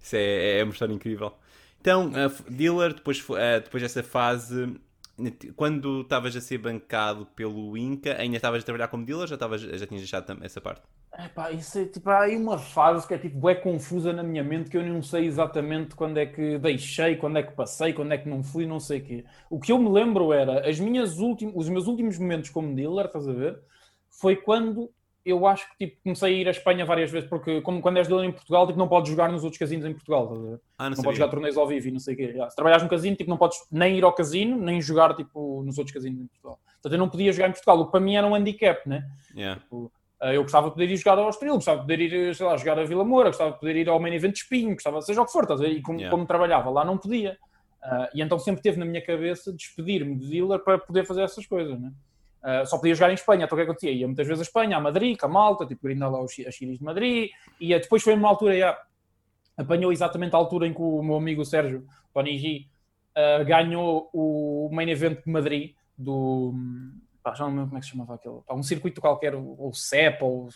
isso 0.03 0.15
é, 0.17 0.59
é 0.59 0.63
uma 0.63 0.73
história 0.73 0.93
incrível. 0.93 1.33
Então, 1.79 2.11
dealer, 2.49 2.93
depois, 2.93 3.19
uh, 3.29 3.61
depois 3.63 3.81
dessa 3.81 4.03
fase, 4.03 4.79
quando 5.55 6.01
estavas 6.01 6.35
a 6.35 6.41
ser 6.41 6.57
bancado 6.57 7.25
pelo 7.35 7.77
Inca, 7.77 8.19
ainda 8.19 8.37
estavas 8.37 8.61
a 8.61 8.65
trabalhar 8.65 8.87
como 8.87 9.05
dealer 9.05 9.23
ou 9.23 9.27
já, 9.27 9.35
estavas, 9.35 9.61
já 9.61 9.85
tinhas 9.87 10.01
deixado 10.01 10.43
essa 10.43 10.59
parte? 10.59 10.81
É 11.15 11.27
pá, 11.27 11.51
isso 11.51 11.77
é 11.77 11.85
tipo, 11.85 12.09
há 12.09 12.21
aí 12.21 12.35
uma 12.35 12.57
fase 12.57 13.07
que 13.07 13.13
é 13.13 13.17
tipo, 13.19 13.47
é 13.47 13.53
confusa 13.53 14.11
na 14.11 14.23
minha 14.23 14.43
mente 14.43 14.69
que 14.69 14.77
eu 14.77 14.83
não 14.83 15.03
sei 15.03 15.25
exatamente 15.25 15.93
quando 15.95 16.17
é 16.17 16.25
que 16.25 16.57
deixei, 16.57 17.15
quando 17.17 17.37
é 17.37 17.43
que 17.43 17.53
passei, 17.53 17.93
quando 17.93 18.11
é 18.13 18.17
que 18.17 18.27
não 18.27 18.43
fui, 18.43 18.65
não 18.65 18.79
sei 18.79 18.99
o 18.99 19.03
quê. 19.03 19.25
O 19.49 19.59
que 19.59 19.71
eu 19.71 19.77
me 19.77 19.89
lembro 19.89 20.33
era, 20.33 20.67
as 20.67 20.79
minhas 20.79 21.19
últim, 21.19 21.51
os 21.53 21.69
meus 21.69 21.85
últimos 21.85 22.17
momentos 22.17 22.49
como 22.49 22.73
dealer, 22.73 23.05
estás 23.05 23.27
a 23.27 23.33
ver? 23.33 23.59
Foi 24.09 24.35
quando 24.35 24.89
eu 25.25 25.47
acho 25.47 25.69
que 25.69 25.86
tipo, 25.86 26.01
comecei 26.03 26.33
a 26.33 26.38
ir 26.38 26.47
à 26.47 26.51
Espanha 26.51 26.86
várias 26.86 27.09
vezes, 27.09 27.29
porque 27.29 27.62
como 27.62 27.81
quando 27.81 27.97
és 27.97 28.07
dealer 28.07 28.25
em 28.25 28.31
Portugal, 28.31 28.67
tipo, 28.67 28.77
não 28.77 28.88
podes 28.88 29.09
jogar 29.09 29.31
nos 29.31 29.43
outros 29.43 29.59
casinos 29.59 29.86
em 29.86 29.93
Portugal. 29.93 30.59
Ah, 30.77 30.89
não 30.89 30.97
não 30.97 31.03
podes 31.03 31.17
jogar 31.17 31.31
torneios 31.31 31.57
ao 31.57 31.67
vivo 31.67 31.88
e 31.88 31.91
não 31.91 31.99
sei 31.99 32.13
o 32.13 32.17
quê. 32.17 32.36
Se 32.49 32.55
trabalhas 32.55 32.83
num 32.83 32.89
casino, 32.89 33.15
tipo, 33.15 33.29
não 33.29 33.38
podes 33.38 33.57
nem 33.71 33.97
ir 33.97 34.03
ao 34.03 34.13
casino, 34.13 34.57
nem 34.57 34.81
jogar 34.81 35.15
tipo, 35.15 35.63
nos 35.63 35.77
outros 35.77 35.93
casinos 35.93 36.21
em 36.21 36.27
Portugal. 36.27 36.59
Portanto, 36.73 36.93
eu 36.93 36.99
não 36.99 37.09
podia 37.09 37.31
jogar 37.31 37.47
em 37.47 37.51
Portugal, 37.51 37.79
o 37.79 37.86
que 37.86 37.91
para 37.91 38.01
mim 38.01 38.15
era 38.15 38.27
um 38.27 38.36
handicap, 38.36 38.88
né? 38.88 39.05
Yeah. 39.36 39.62
Tipo, 39.62 39.91
eh, 40.21 40.36
eu 40.36 40.43
gostava 40.43 40.67
de 40.67 40.73
poder 40.73 40.89
ir 40.89 40.97
jogar 40.97 41.17
ao 41.17 41.29
Estoril, 41.29 41.55
gostava 41.55 41.77
de 41.77 41.83
poder 41.83 41.99
ir, 42.01 42.36
sei 42.36 42.45
lá, 42.45 42.57
jogar 42.57 42.79
a 42.79 42.83
Vila 42.83 43.03
Moura, 43.03 43.29
gostava 43.29 43.51
de 43.51 43.59
poder 43.59 43.75
ir 43.75 43.89
ao 43.89 43.99
main 43.99 44.13
event 44.13 44.33
de 44.33 44.39
Espinho, 44.39 44.73
gostava, 44.73 45.01
seja 45.01 45.21
o 45.21 45.25
que 45.25 45.31
for, 45.31 45.45
ver? 45.57 45.69
E 45.69 45.81
como, 45.81 45.99
yeah. 45.99 46.12
como 46.12 46.25
trabalhava 46.25 46.69
lá, 46.69 46.83
não 46.83 46.97
podia. 46.97 47.38
Uh, 47.83 48.07
e 48.15 48.21
então 48.21 48.39
sempre 48.39 48.62
teve 48.62 48.77
na 48.77 48.86
minha 48.86 49.01
cabeça 49.01 49.51
despedir-me 49.51 50.15
de 50.15 50.29
dealer 50.29 50.59
para 50.59 50.77
poder 50.77 51.05
fazer 51.05 51.23
essas 51.23 51.45
coisas, 51.45 51.79
né? 51.79 51.91
Uh, 52.43 52.65
só 52.65 52.77
podia 52.77 52.93
jogar 52.93 53.10
em 53.10 53.13
Espanha, 53.13 53.45
então 53.45 53.56
o 53.56 53.58
que 53.58 53.62
é 53.62 53.65
que 53.65 53.71
acontecia? 53.71 53.91
Ia 53.91 54.06
muitas 54.06 54.27
vezes 54.27 54.41
a 54.41 54.43
Espanha, 54.43 54.75
a 54.75 54.79
Madrid, 54.82 55.17
a 55.21 55.27
Malta, 55.29 55.65
tipo, 55.65 55.84
grindar 55.84 56.12
lá 56.12 56.21
os 56.21 56.34
Chiris 56.34 56.77
de 56.77 56.84
Madrid, 56.84 57.32
e 57.58 57.69
depois 57.69 58.03
foi 58.03 58.15
numa 58.15 58.27
altura, 58.27 58.58
já, 58.58 58.77
apanhou 59.56 59.93
exatamente 59.93 60.36
a 60.36 60.38
altura 60.38 60.67
em 60.67 60.73
que 60.73 60.82
o 60.82 61.01
meu 61.01 61.15
amigo 61.15 61.45
Sérgio, 61.45 61.86
Tony 62.13 62.38
G, 62.38 62.65
uh, 63.17 63.45
ganhou 63.45 64.10
o 64.12 64.69
main 64.73 64.89
event 64.89 65.23
de 65.23 65.32
Madrid, 65.32 65.73
do, 65.97 66.53
pá, 67.23 67.34
já 67.34 67.45
não 67.45 67.51
lembro 67.51 67.67
como 67.67 67.77
é 67.77 67.79
que 67.79 67.86
se 67.86 67.91
chamava 67.93 68.15
aquele, 68.15 68.41
pá, 68.45 68.53
um 68.53 68.63
circuito 68.63 68.99
qualquer, 68.99 69.34
o 69.36 69.71
CEP 69.73 70.21
ou 70.21 70.49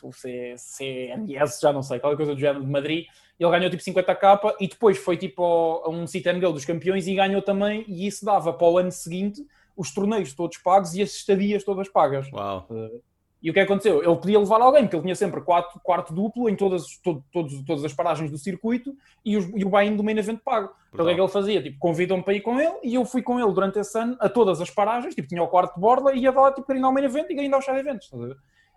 CNS, 0.57 1.59
já 1.61 1.71
não 1.71 1.81
sei, 1.81 1.99
qualquer 1.99 2.17
coisa 2.17 2.35
do 2.35 2.39
género 2.39 2.65
de 2.65 2.69
Madrid, 2.69 3.05
ele 3.39 3.51
ganhou 3.51 3.69
tipo 3.69 3.81
50k 3.81 4.55
e 4.59 4.67
depois 4.67 4.97
foi 4.97 5.15
tipo 5.15 5.41
a 5.85 5.89
um 5.89 6.05
sit 6.05 6.25
and 6.27 6.41
go 6.41 6.51
dos 6.51 6.65
campeões 6.65 7.07
e 7.07 7.15
ganhou 7.15 7.41
também, 7.41 7.85
e 7.87 8.05
isso 8.07 8.25
dava 8.25 8.51
para 8.51 8.67
o 8.67 8.77
ano 8.77 8.91
seguinte 8.91 9.47
os 9.77 9.93
torneios 9.93 10.33
todos 10.33 10.57
pagos 10.57 10.95
e 10.95 11.01
as 11.01 11.11
estadias 11.11 11.63
todas 11.63 11.87
pagas. 11.87 12.29
Uau. 12.33 12.67
Uh, 12.69 13.01
e 13.41 13.51
o 13.51 13.53
que 13.53 13.59
aconteceu? 13.59 14.03
Ele 14.03 14.15
podia 14.15 14.39
levar 14.39 14.59
alguém, 14.61 14.83
porque 14.83 14.95
ele 14.95 15.03
tinha 15.03 15.15
sempre 15.15 15.39
quatro, 15.41 15.79
quarto 15.81 16.11
duplo 16.11 16.49
em 16.49 16.55
todas, 16.55 16.97
todo, 17.03 17.23
todos, 17.31 17.63
todas 17.63 17.85
as 17.85 17.93
paragens 17.93 18.31
do 18.31 18.37
circuito 18.37 18.95
e, 19.23 19.37
os, 19.37 19.45
e 19.55 19.63
o 19.63 19.69
buy-in 19.69 19.95
do 19.95 20.03
main 20.03 20.17
event 20.17 20.39
pago. 20.43 20.71
Então 20.91 21.05
o 21.05 21.07
que 21.07 21.11
é 21.11 21.15
que 21.15 21.21
ele 21.21 21.29
fazia? 21.29 21.61
Tipo, 21.61 21.77
convidam-me 21.77 22.23
para 22.23 22.33
ir 22.33 22.41
com 22.41 22.59
ele 22.59 22.75
e 22.83 22.95
eu 22.95 23.05
fui 23.05 23.21
com 23.21 23.39
ele 23.39 23.51
durante 23.53 23.77
esse 23.77 23.97
ano 23.97 24.17
a 24.19 24.27
todas 24.27 24.59
as 24.59 24.71
paragens, 24.71 25.13
tipo, 25.13 25.27
tinha 25.27 25.43
o 25.43 25.47
quarto 25.47 25.75
de 25.75 25.79
borda 25.79 26.13
e 26.13 26.21
ia 26.21 26.31
lá 26.31 26.51
tipo, 26.51 26.73
ao 26.73 26.91
main 26.91 27.03
event 27.03 27.29
e 27.29 27.35
grindar 27.35 27.59
os 27.59 27.65
chá 27.65 27.77
eventos. 27.77 28.09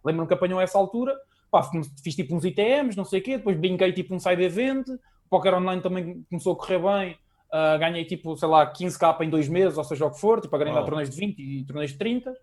Lembro-me 0.04 0.28
que 0.28 0.34
apanhou 0.34 0.60
essa 0.60 0.76
altura, 0.76 1.16
pá, 1.50 1.62
fiz 2.02 2.14
tipo 2.14 2.36
uns 2.36 2.44
ITMs, 2.44 2.96
não 2.96 3.04
sei 3.04 3.20
o 3.20 3.22
quê, 3.22 3.38
depois 3.38 3.56
brinquei 3.56 3.92
tipo 3.92 4.14
um 4.14 4.20
side 4.20 4.42
event, 4.42 4.86
o 4.88 5.28
Poker 5.30 5.54
Online 5.54 5.80
também 5.80 6.22
começou 6.28 6.52
a 6.52 6.56
correr 6.56 6.78
bem, 6.78 7.18
Uh, 7.52 7.78
ganhei 7.80 8.04
tipo, 8.04 8.36
sei 8.36 8.48
lá, 8.48 8.72
15k 8.72 9.22
em 9.22 9.30
dois 9.30 9.48
meses, 9.48 9.76
ou 9.76 9.82
seja 9.82 10.06
o 10.06 10.10
que 10.10 10.20
for, 10.20 10.40
tipo, 10.40 10.54
a 10.54 10.58
ganhar 10.58 10.80
oh. 10.80 10.84
torneios 10.84 11.10
de 11.10 11.16
20 11.16 11.38
e 11.40 11.64
torneios 11.64 11.90
de 11.90 11.98
30. 11.98 12.30
Uh, 12.30 12.34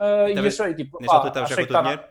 ah, 0.00 0.30
e 0.30 0.38
achei, 0.38 0.74
tipo, 0.74 0.98
achei, 0.98 1.56
que 1.56 1.62
estava, 1.62 2.04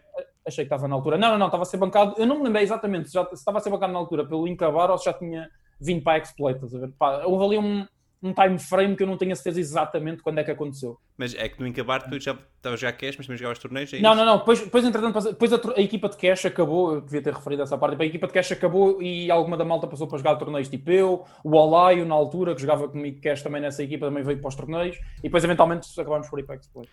achei 0.45 0.63
que 0.63 0.73
estava 0.73 0.87
na 0.87 0.95
altura. 0.95 1.17
Não, 1.17 1.31
não, 1.31 1.37
não, 1.37 1.45
estava 1.47 1.63
a 1.63 1.65
ser 1.65 1.77
bancado. 1.77 2.15
Eu 2.17 2.25
não 2.25 2.37
me 2.37 2.45
lembrei 2.45 2.63
exatamente 2.63 3.09
se, 3.09 3.13
já, 3.13 3.25
se 3.25 3.33
estava 3.35 3.57
a 3.57 3.61
ser 3.61 3.69
bancado 3.69 3.91
na 3.91 3.99
altura 3.99 4.25
pelo 4.25 4.47
Incabar 4.47 4.89
ou 4.89 4.97
se 4.97 5.05
já 5.05 5.13
tinha 5.13 5.49
vindo 5.79 6.01
para 6.03 6.13
a 6.13 6.17
Exploit. 6.19 6.55
Estás 6.55 6.73
a 6.73 6.79
ver? 6.79 6.93
Pá, 6.97 7.25
houve 7.25 7.45
ali 7.45 7.57
um, 7.57 7.85
um 8.21 8.33
time 8.33 8.57
frame 8.57 8.95
que 8.95 9.03
eu 9.03 9.07
não 9.07 9.17
tenho 9.17 9.31
a 9.31 9.35
certeza 9.35 9.59
exatamente 9.59 10.23
quando 10.23 10.39
é 10.39 10.43
que 10.43 10.51
aconteceu. 10.51 10.97
Mas 11.17 11.35
é 11.35 11.47
que 11.47 11.59
no 11.59 11.67
Incabar 11.67 12.03
tu 12.09 12.19
já 12.19 12.37
estavas 12.57 12.79
já 12.79 12.91
cash, 12.91 13.15
mas 13.17 13.27
também 13.27 13.37
jogavas 13.37 13.59
torneios? 13.59 13.93
É 13.93 13.99
não, 13.99 14.15
não, 14.15 14.25
não. 14.25 14.37
Depois, 14.39 14.59
depois 14.59 14.83
entretanto, 14.83 15.21
depois 15.21 15.53
a, 15.53 15.59
a, 15.75 15.81
equipa 15.81 16.09
de 16.09 16.17
cash 16.17 16.45
acabou, 16.45 16.95
eu 16.95 17.01
devia 17.01 17.21
ter 17.21 17.33
referido 17.33 17.61
essa 17.61 17.77
parte, 17.77 18.01
a 18.01 18.05
equipa 18.05 18.27
de 18.27 18.33
cash 18.33 18.51
acabou 18.51 19.01
e 19.01 19.29
alguma 19.29 19.55
da 19.55 19.65
malta 19.65 19.87
passou 19.87 20.07
para 20.07 20.17
jogar 20.17 20.35
torneios 20.35 20.67
tipo 20.67 20.89
eu, 20.91 21.25
o 21.43 21.55
Olaio 21.55 22.05
na 22.05 22.15
altura, 22.15 22.55
que 22.55 22.61
jogava 22.61 22.87
comigo 22.87 23.21
cash 23.21 23.41
também 23.41 23.61
nessa 23.61 23.83
equipa, 23.83 24.07
também 24.07 24.23
veio 24.23 24.39
para 24.39 24.47
os 24.47 24.55
torneios 24.55 24.97
e 25.19 25.23
depois 25.23 25.43
eventualmente 25.43 25.87
acabámos 25.99 26.29
por 26.29 26.39
ir 26.39 26.43
para 26.43 26.55
a 26.55 26.57
Exploit. 26.57 26.89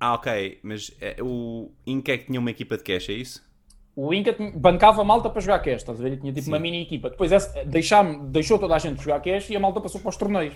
Ah, 0.00 0.14
ok, 0.14 0.60
mas 0.62 0.90
é, 1.00 1.16
o 1.20 1.70
Inca 1.86 2.12
é 2.12 2.18
que 2.18 2.26
tinha 2.26 2.40
uma 2.40 2.50
equipa 2.50 2.76
de 2.76 2.82
cash, 2.82 3.08
é 3.08 3.12
isso? 3.14 3.46
O 3.96 4.12
Inca 4.12 4.36
bancava 4.54 5.00
a 5.00 5.04
malta 5.04 5.30
para 5.30 5.40
jogar 5.40 5.58
cash, 5.60 5.76
estás 5.76 5.98
a 5.98 6.02
ver? 6.02 6.10
Ele 6.10 6.20
tinha 6.20 6.32
tipo 6.32 6.44
Sim. 6.44 6.52
uma 6.52 6.58
mini 6.58 6.82
equipa. 6.82 7.08
Depois 7.08 7.30
deixou 8.26 8.58
toda 8.58 8.74
a 8.74 8.78
gente 8.78 9.02
jogar 9.02 9.20
cash 9.20 9.48
e 9.48 9.56
a 9.56 9.60
malta 9.60 9.80
passou 9.80 9.98
para 10.02 10.10
os 10.10 10.16
torneios. 10.18 10.54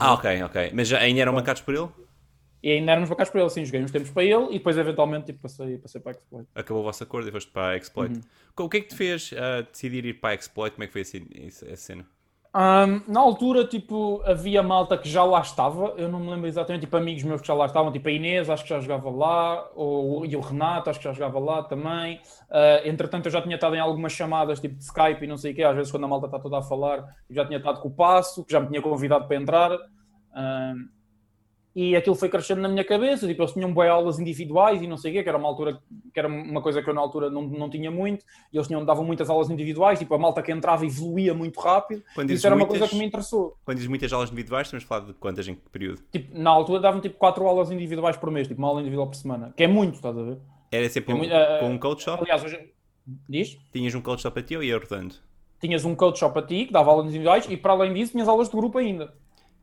Ah, 0.00 0.14
ok, 0.14 0.42
ok. 0.42 0.72
Mas 0.74 0.88
já, 0.88 0.98
ainda 0.98 1.20
eram 1.20 1.32
bancados 1.32 1.62
por 1.62 1.74
ele? 1.74 1.88
E 2.60 2.72
ainda 2.72 2.90
éramos 2.92 3.08
bancados 3.08 3.30
por 3.30 3.40
ele, 3.40 3.50
sim. 3.50 3.64
Joguei 3.64 3.82
uns 3.84 3.92
tempos 3.92 4.10
para 4.10 4.24
ele 4.24 4.46
e 4.50 4.54
depois 4.54 4.76
eventualmente 4.76 5.26
tipo, 5.26 5.38
passei, 5.40 5.78
passei 5.78 6.00
para 6.00 6.10
a 6.10 6.14
Exploit. 6.14 6.48
Acabou 6.56 6.82
o 6.82 6.84
vosso 6.84 7.04
acordo 7.04 7.28
e 7.28 7.32
foste 7.32 7.52
para 7.52 7.68
a 7.68 7.76
Exploit. 7.76 8.14
Uhum. 8.14 8.64
O 8.64 8.68
que 8.68 8.78
é 8.78 8.80
que 8.80 8.88
te 8.88 8.96
fez 8.96 9.30
uh, 9.30 9.62
decidir 9.70 10.04
ir 10.04 10.14
para 10.14 10.30
a 10.30 10.34
Exploit? 10.34 10.74
Como 10.74 10.82
é 10.82 10.86
que 10.88 10.92
foi 10.92 11.02
essa, 11.02 11.18
essa 11.66 11.76
cena? 11.76 12.04
Um, 12.54 13.00
na 13.10 13.20
altura, 13.20 13.64
tipo, 13.66 14.22
havia 14.26 14.62
malta 14.62 14.98
que 14.98 15.08
já 15.08 15.24
lá 15.24 15.40
estava, 15.40 15.94
eu 15.96 16.06
não 16.06 16.20
me 16.20 16.30
lembro 16.30 16.46
exatamente, 16.46 16.82
tipo, 16.82 16.94
amigos 16.98 17.22
meus 17.22 17.40
que 17.40 17.46
já 17.46 17.54
lá 17.54 17.64
estavam, 17.64 17.90
tipo, 17.90 18.06
a 18.06 18.12
Inês, 18.12 18.50
acho 18.50 18.62
que 18.62 18.68
já 18.68 18.78
jogava 18.78 19.08
lá, 19.08 19.70
ou, 19.74 20.26
e 20.26 20.36
o 20.36 20.40
Renato, 20.40 20.90
acho 20.90 20.98
que 20.98 21.04
já 21.06 21.14
jogava 21.14 21.38
lá 21.38 21.62
também. 21.62 22.20
Uh, 22.50 22.86
entretanto, 22.86 23.26
eu 23.26 23.32
já 23.32 23.40
tinha 23.40 23.54
estado 23.54 23.74
em 23.74 23.80
algumas 23.80 24.12
chamadas, 24.12 24.60
tipo, 24.60 24.74
de 24.74 24.84
Skype 24.84 25.24
e 25.24 25.26
não 25.26 25.38
sei 25.38 25.52
o 25.52 25.54
quê, 25.54 25.62
às 25.62 25.74
vezes 25.74 25.90
quando 25.90 26.04
a 26.04 26.08
malta 26.08 26.26
está 26.26 26.38
toda 26.38 26.58
a 26.58 26.62
falar, 26.62 27.02
já 27.30 27.42
tinha 27.46 27.56
estado 27.56 27.80
com 27.80 27.88
o 27.88 27.94
Passo, 27.94 28.44
que 28.44 28.52
já 28.52 28.60
me 28.60 28.68
tinha 28.68 28.82
convidado 28.82 29.26
para 29.26 29.36
entrar. 29.36 29.70
E 31.74 31.96
aquilo 31.96 32.14
foi 32.14 32.28
crescendo 32.28 32.60
na 32.60 32.68
minha 32.68 32.84
cabeça, 32.84 33.26
tipo, 33.26 33.40
eles 33.42 33.52
tinham 33.52 33.72
bem 33.72 33.88
aulas 33.88 34.18
individuais 34.18 34.82
e 34.82 34.86
não 34.86 34.96
sei 34.96 35.10
o 35.10 35.14
quê, 35.14 35.22
que 35.22 35.28
era 35.28 35.38
uma 35.38 35.48
altura, 35.48 35.80
que 36.12 36.18
era 36.18 36.28
uma 36.28 36.60
coisa 36.60 36.82
que 36.82 36.88
eu 36.90 36.94
na 36.94 37.00
altura 37.00 37.30
não, 37.30 37.42
não 37.42 37.70
tinha 37.70 37.90
muito, 37.90 38.24
e 38.52 38.56
eles 38.56 38.66
tinham, 38.66 38.84
davam 38.84 39.04
muitas 39.04 39.30
aulas 39.30 39.48
individuais, 39.50 39.98
tipo, 39.98 40.14
a 40.14 40.18
malta 40.18 40.42
que 40.42 40.52
entrava 40.52 40.84
evoluía 40.84 41.32
muito 41.34 41.58
rápido, 41.60 42.02
Quando 42.14 42.26
isso 42.28 42.34
dizes 42.34 42.44
era 42.44 42.54
uma 42.54 42.58
muitas- 42.66 42.78
coisa 42.78 42.90
que 42.92 42.98
me 42.98 43.06
interessou. 43.06 43.56
Quando 43.64 43.76
dizes 43.76 43.88
muitas 43.88 44.12
aulas 44.12 44.30
individuais, 44.30 44.66
estamos 44.66 44.84
a 44.84 44.86
falar 44.86 45.06
de 45.06 45.14
quantas 45.14 45.48
em 45.48 45.54
que 45.54 45.62
período? 45.70 46.02
Tipo, 46.12 46.38
na 46.38 46.50
altura 46.50 46.80
davam 46.80 47.00
tipo 47.00 47.16
4 47.16 47.46
aulas 47.46 47.70
individuais 47.70 48.16
por 48.16 48.30
mês, 48.30 48.46
tipo, 48.48 48.60
uma 48.60 48.68
aula 48.68 48.80
individual 48.80 49.06
por 49.08 49.16
semana, 49.16 49.52
que 49.56 49.62
é 49.62 49.66
muito, 49.68 49.94
estás 49.94 50.16
a 50.18 50.22
ver? 50.22 50.38
Era 50.70 50.88
sempre 50.90 51.12
É 51.12 51.14
um, 51.14 51.18
muito- 51.18 51.34
com 51.60 51.70
um 51.70 51.78
coach 51.78 52.02
só? 52.02 52.14
Aliás, 52.20 52.44
hoje, 52.44 52.58
diz? 53.28 53.58
Tinhas 53.72 53.94
um 53.94 54.00
coach 54.00 54.22
só 54.22 54.30
para 54.30 54.42
ti 54.42 54.56
ou 54.56 54.62
ia 54.62 54.78
rodando? 54.78 55.14
tinhas 55.60 55.84
um 55.84 55.94
coach 55.94 56.18
só 56.18 56.28
para 56.28 56.42
ti, 56.44 56.66
que 56.66 56.72
dava 56.72 56.90
aulas 56.90 57.06
individuais, 57.06 57.46
e 57.48 57.56
para 57.56 57.72
além 57.72 57.94
disso 57.94 58.10
tinhas 58.10 58.26
aulas 58.26 58.48
de 58.50 58.56
grupo 58.56 58.78
ainda. 58.78 59.14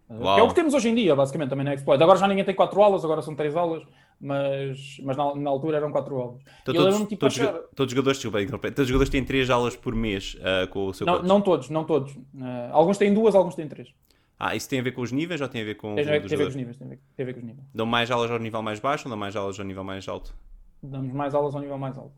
Uau. 0.09 0.35
Que 0.35 0.41
é 0.41 0.43
o 0.43 0.47
que 0.47 0.55
temos 0.55 0.73
hoje 0.73 0.89
em 0.89 0.95
dia, 0.95 1.15
basicamente, 1.15 1.49
também 1.49 1.63
na 1.65 1.73
Exploit. 1.73 2.01
Agora 2.01 2.17
já 2.17 2.27
ninguém 2.27 2.43
tem 2.43 2.55
4 2.55 2.81
aulas, 2.81 3.05
agora 3.05 3.21
são 3.21 3.35
3 3.35 3.55
aulas, 3.55 3.83
mas, 4.19 4.99
mas 5.03 5.15
na, 5.15 5.35
na 5.35 5.49
altura 5.49 5.77
eram 5.77 5.91
4 5.91 6.15
aulas. 6.15 6.41
Então, 6.63 6.73
todos, 6.73 6.97
tipo, 7.07 7.17
todos, 7.17 7.39
achar- 7.39 7.53
todos 7.75 7.91
os 7.91 7.95
jogadores, 7.95 8.19
todos 8.21 8.79
os 8.79 8.87
jogadores 8.87 9.09
têm 9.09 9.23
3 9.23 9.49
aulas 9.49 9.75
por 9.75 9.93
mês 9.93 10.35
ah, 10.41 10.67
com 10.67 10.87
o 10.87 10.93
seu 10.93 11.05
não, 11.05 11.13
coach? 11.17 11.27
não 11.27 11.41
todos, 11.41 11.69
não 11.69 11.83
todos. 11.83 12.15
Eh, 12.15 12.69
alguns 12.71 12.97
têm 12.97 13.13
duas, 13.13 13.35
alguns 13.35 13.55
têm 13.55 13.67
três. 13.67 13.93
Ah, 14.39 14.55
isso 14.55 14.69
tem 14.69 14.79
a 14.79 14.83
ver 14.83 14.93
com 14.93 15.01
os 15.01 15.11
níveis 15.11 15.41
ou 15.41 15.47
tem 15.49 15.61
a 15.61 15.65
ver 15.65 15.75
com 15.75 15.95
Tem, 15.95 16.05
tem 16.05 16.21
dos 16.21 16.31
a 16.31 16.35
ver 16.37 16.43
com 16.43 16.49
os 16.49 16.55
níveis, 16.55 16.77
tem 16.77 16.87
a 16.87 16.89
ver, 16.89 16.99
tem 17.15 17.23
a 17.23 17.27
ver 17.27 17.33
com 17.33 17.39
os 17.41 17.45
níveis. 17.45 17.67
Dão 17.75 17.85
mais 17.85 18.09
aulas 18.09 18.31
ao 18.31 18.39
nível 18.39 18.61
mais 18.61 18.79
baixo 18.79 19.05
ou 19.05 19.09
dão 19.09 19.17
mais 19.19 19.35
aulas 19.35 19.59
ao 19.59 19.65
nível 19.65 19.83
mais 19.83 20.07
alto? 20.07 20.33
Damos 20.81 21.13
mais 21.13 21.35
aulas 21.35 21.53
ao 21.53 21.61
nível 21.61 21.77
mais 21.77 21.97
alto. 21.97 22.13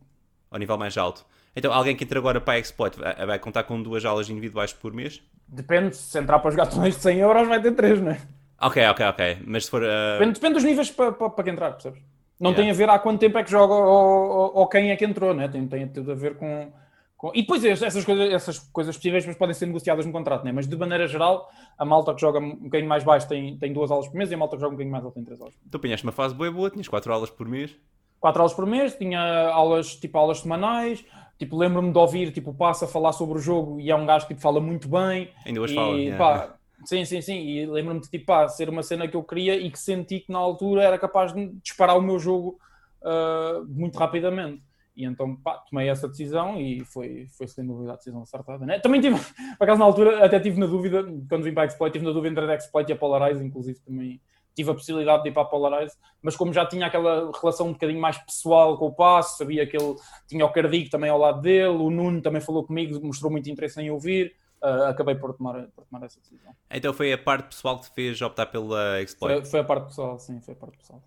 Ao 0.52 0.60
nível 0.60 0.78
mais 0.78 0.98
alto. 0.98 1.26
Então, 1.56 1.74
alguém 1.74 1.96
que 1.96 2.04
entra 2.04 2.20
agora 2.20 2.40
para 2.40 2.54
a 2.54 2.60
Exploit 2.60 2.98
vai, 2.98 3.26
vai 3.26 3.40
contar 3.40 3.64
com 3.64 3.82
duas 3.82 4.06
aulas 4.06 4.30
individuais 4.30 4.72
por 4.72 4.94
mês? 4.94 5.22
Depende, 5.52 5.96
se 5.96 6.18
entrar 6.18 6.40
para 6.40 6.52
jogar 6.52 6.68
torneios 6.68 6.96
de 6.96 7.02
100 7.02 7.18
euros 7.20 7.48
vai 7.48 7.62
ter 7.62 7.72
três, 7.74 8.02
não 8.02 8.12
é? 8.12 8.22
Ok, 8.62 8.86
ok, 8.88 9.06
ok. 9.08 9.38
Mas 9.46 9.66
se 9.66 9.72
for. 9.72 9.84
ah, 9.84 10.14
Depende, 10.18 10.34
depende 10.36 10.54
dos 10.54 10.64
níveis 10.64 10.90
para, 10.92 11.12
para, 11.12 11.30
para 11.30 11.44
que 11.44 11.50
entrar, 11.50 11.72
percebes? 11.72 12.00
Não 12.40 12.52
Yeah. 12.52 12.64
tem 12.64 12.72
a 12.72 12.74
ver 12.74 12.90
há 12.90 12.98
quanto 12.98 13.20
tempo 13.20 13.38
é 13.38 13.44
que 13.44 13.52
joga 13.52 13.74
ou, 13.74 13.84
ou, 13.84 14.52
ou 14.60 14.68
quem 14.68 14.90
é 14.92 14.96
que 14.96 15.06
entrou, 15.06 15.34
né? 15.34 15.48
tem, 15.48 15.68
tem 15.68 15.88
tudo 15.88 16.12
a 16.12 16.16
ver 16.16 16.38
com, 16.38 16.72
com- 17.16 17.32
E 17.36 17.42
depois 17.42 17.64
es- 17.64 17.82
essas 17.84 18.04
coisas, 18.04 18.32
essas 18.34 18.58
coisas 18.60 18.96
possíveis 18.96 19.24
depois 19.24 19.38
podem 19.38 19.54
ser 19.54 19.68
negociadas 19.68 20.06
no 20.08 20.12
contrato, 20.12 20.44
né? 20.44 20.52
mas 20.52 20.68
de 20.68 20.76
maneira 20.76 21.08
geral, 21.08 21.52
a 21.78 21.86
malta 21.86 22.16
que 22.16 22.22
joga 22.22 22.40
um 22.40 22.56
bocadinho 22.56 22.90
mais 22.90 23.04
baixo 23.04 23.28
tem, 23.28 23.58
tem 23.60 23.72
duas 23.74 23.92
aulas 23.92 24.08
por 24.08 24.16
mês 24.18 24.32
e 24.32 24.34
a 24.34 24.38
malta 24.38 24.56
que 24.56 24.62
joga 24.62 24.72
um 24.74 24.76
bocadinho 24.76 24.92
mais 24.92 25.04
alto 25.06 25.14
tem 25.14 25.24
três 25.24 25.40
aulas. 25.40 25.56
Tu 25.70 25.78
apanhaste 25.78 26.04
uma 26.06 26.12
fase 26.12 26.34
boa, 26.34 26.50
boa, 26.52 26.70
tinhas 26.72 26.88
4 26.88 27.14
aulas 27.14 27.30
por 27.30 27.48
mês. 27.48 27.76
Quatro 28.20 28.42
aulas 28.42 28.54
por 28.56 28.66
mês, 28.66 28.96
tinha 28.96 29.20
aulas, 29.50 29.96
tipo 29.96 30.18
aulas 30.18 30.40
semanais, 30.40 31.04
tipo 31.42 31.58
lembro-me 31.58 31.92
de 31.92 31.98
ouvir 31.98 32.32
tipo, 32.32 32.52
o 32.52 32.54
Passa 32.54 32.88
falar 32.88 33.14
sobre 33.14 33.40
o 33.40 33.42
jogo 33.42 33.80
e 33.80 33.90
é 33.90 33.96
um 33.96 34.06
gajo 34.06 34.28
que 34.28 34.34
tipo, 34.36 34.42
fala 34.42 34.60
muito 34.60 34.88
bem, 34.88 35.32
Ainda 35.44 35.60
hoje 35.60 35.74
e, 35.74 35.76
fala. 35.76 35.98
yeah. 35.98 36.18
pá, 36.18 36.56
sim, 36.86 37.04
sim, 37.04 37.20
sim. 37.20 37.40
E 37.40 37.66
lembro-me 37.66 38.00
de 38.00 38.10
tipo, 38.10 38.28
pá, 38.28 38.48
ser 38.48 38.70
uma 38.70 38.84
cena 38.84 39.08
que 39.08 39.16
eu 39.16 39.24
queria 39.24 39.56
e 39.56 39.72
que 39.72 39.80
senti 39.80 40.20
que 40.20 40.32
na 40.32 40.38
altura 40.38 40.84
era 40.84 41.00
capaz 41.00 41.34
de 41.34 41.48
disparar 41.64 41.98
o 41.98 42.02
meu 42.02 42.20
jogo 42.20 42.60
ah, 43.04 43.64
muito 43.68 43.98
rapidamente. 43.98 44.62
E 44.96 45.04
então, 45.04 45.36
pá, 45.38 45.58
tomei 45.70 45.90
essa 45.90 46.08
decisão 46.08 46.60
e 46.60 46.86
foi, 46.86 47.26
foi 47.36 47.48
sem 47.48 47.66
dúvida 47.66 47.94
a 47.94 47.96
decisão 47.96 48.22
acertada. 48.22 48.66
Né? 48.66 48.80
Também 48.80 49.02
tive, 49.02 49.16
por 49.58 49.64
acaso 49.64 49.80
na 49.80 49.86
altura, 49.86 50.24
até 50.24 50.40
tive 50.40 50.60
na 50.60 50.68
dúvida, 50.68 51.04
quando 51.28 51.44
vim 51.44 51.54
para 51.54 51.64
a 51.64 51.66
Exploit, 51.66 51.92
tive 51.92 52.06
na 52.06 52.12
dúvida 52.12 52.40
entre 52.40 52.52
a 52.52 52.56
Exploit 52.56 52.88
e 52.88 52.94
a 52.94 52.96
Polarize, 52.96 53.44
inclusive 53.44 53.80
também 53.80 54.22
tive 54.56 54.72
a 54.72 54.74
possibilidade 54.74 55.24
de 55.24 55.30
ir 55.30 55.32
para 55.32 55.44
a 55.44 55.46
Polarize, 55.46 55.96
mas 56.22 56.36
como 56.36 56.54
já 56.54 56.66
tinha 56.66 56.86
aquela 56.86 57.32
relação 57.40 57.68
um 57.68 57.74
bocadinho 57.74 58.00
mais 58.00 58.18
pessoal 58.18 58.78
com 58.78 58.88
o 58.88 58.94
passo, 58.94 59.38
sabia 59.38 59.66
que 59.66 59.78
ele 59.78 59.96
tinha 60.28 60.46
o 60.46 60.52
Cardigo 60.52 60.90
também 60.90 61.10
ao 61.10 61.18
lado 61.18 61.42
dele, 61.42 61.70
o 61.70 61.90
Nuno 61.90 62.22
também 62.22 62.42
falou 62.42 62.66
comigo, 62.66 63.00
mostrou 63.06 63.32
muito 63.32 63.50
interesse 63.50 63.80
em 63.82 63.90
ouvir, 63.90 64.36
ah, 64.62 64.90
acabei 64.90 65.16
por 65.16 65.34
tomar, 65.34 65.68
por 65.76 65.86
tomar 65.86 66.06
essa 66.06 66.20
decisão. 66.20 66.54
Então 66.70 66.94
foi 66.94 67.12
a 67.12 67.18
parte 67.18 67.48
pessoal 67.48 67.80
que 67.80 67.90
te 67.90 67.94
fez 67.94 68.22
optar 68.22 68.46
pela 68.48 69.02
Exploit. 69.02 69.42
Foi, 69.42 69.46
foi 69.46 69.60
a 69.62 69.64
parte 69.64 69.88
pessoal, 69.88 70.20
sim, 70.20 70.40
foi 70.42 70.54
a 70.54 70.58
parte 70.58 70.78
pessoal. 70.78 71.02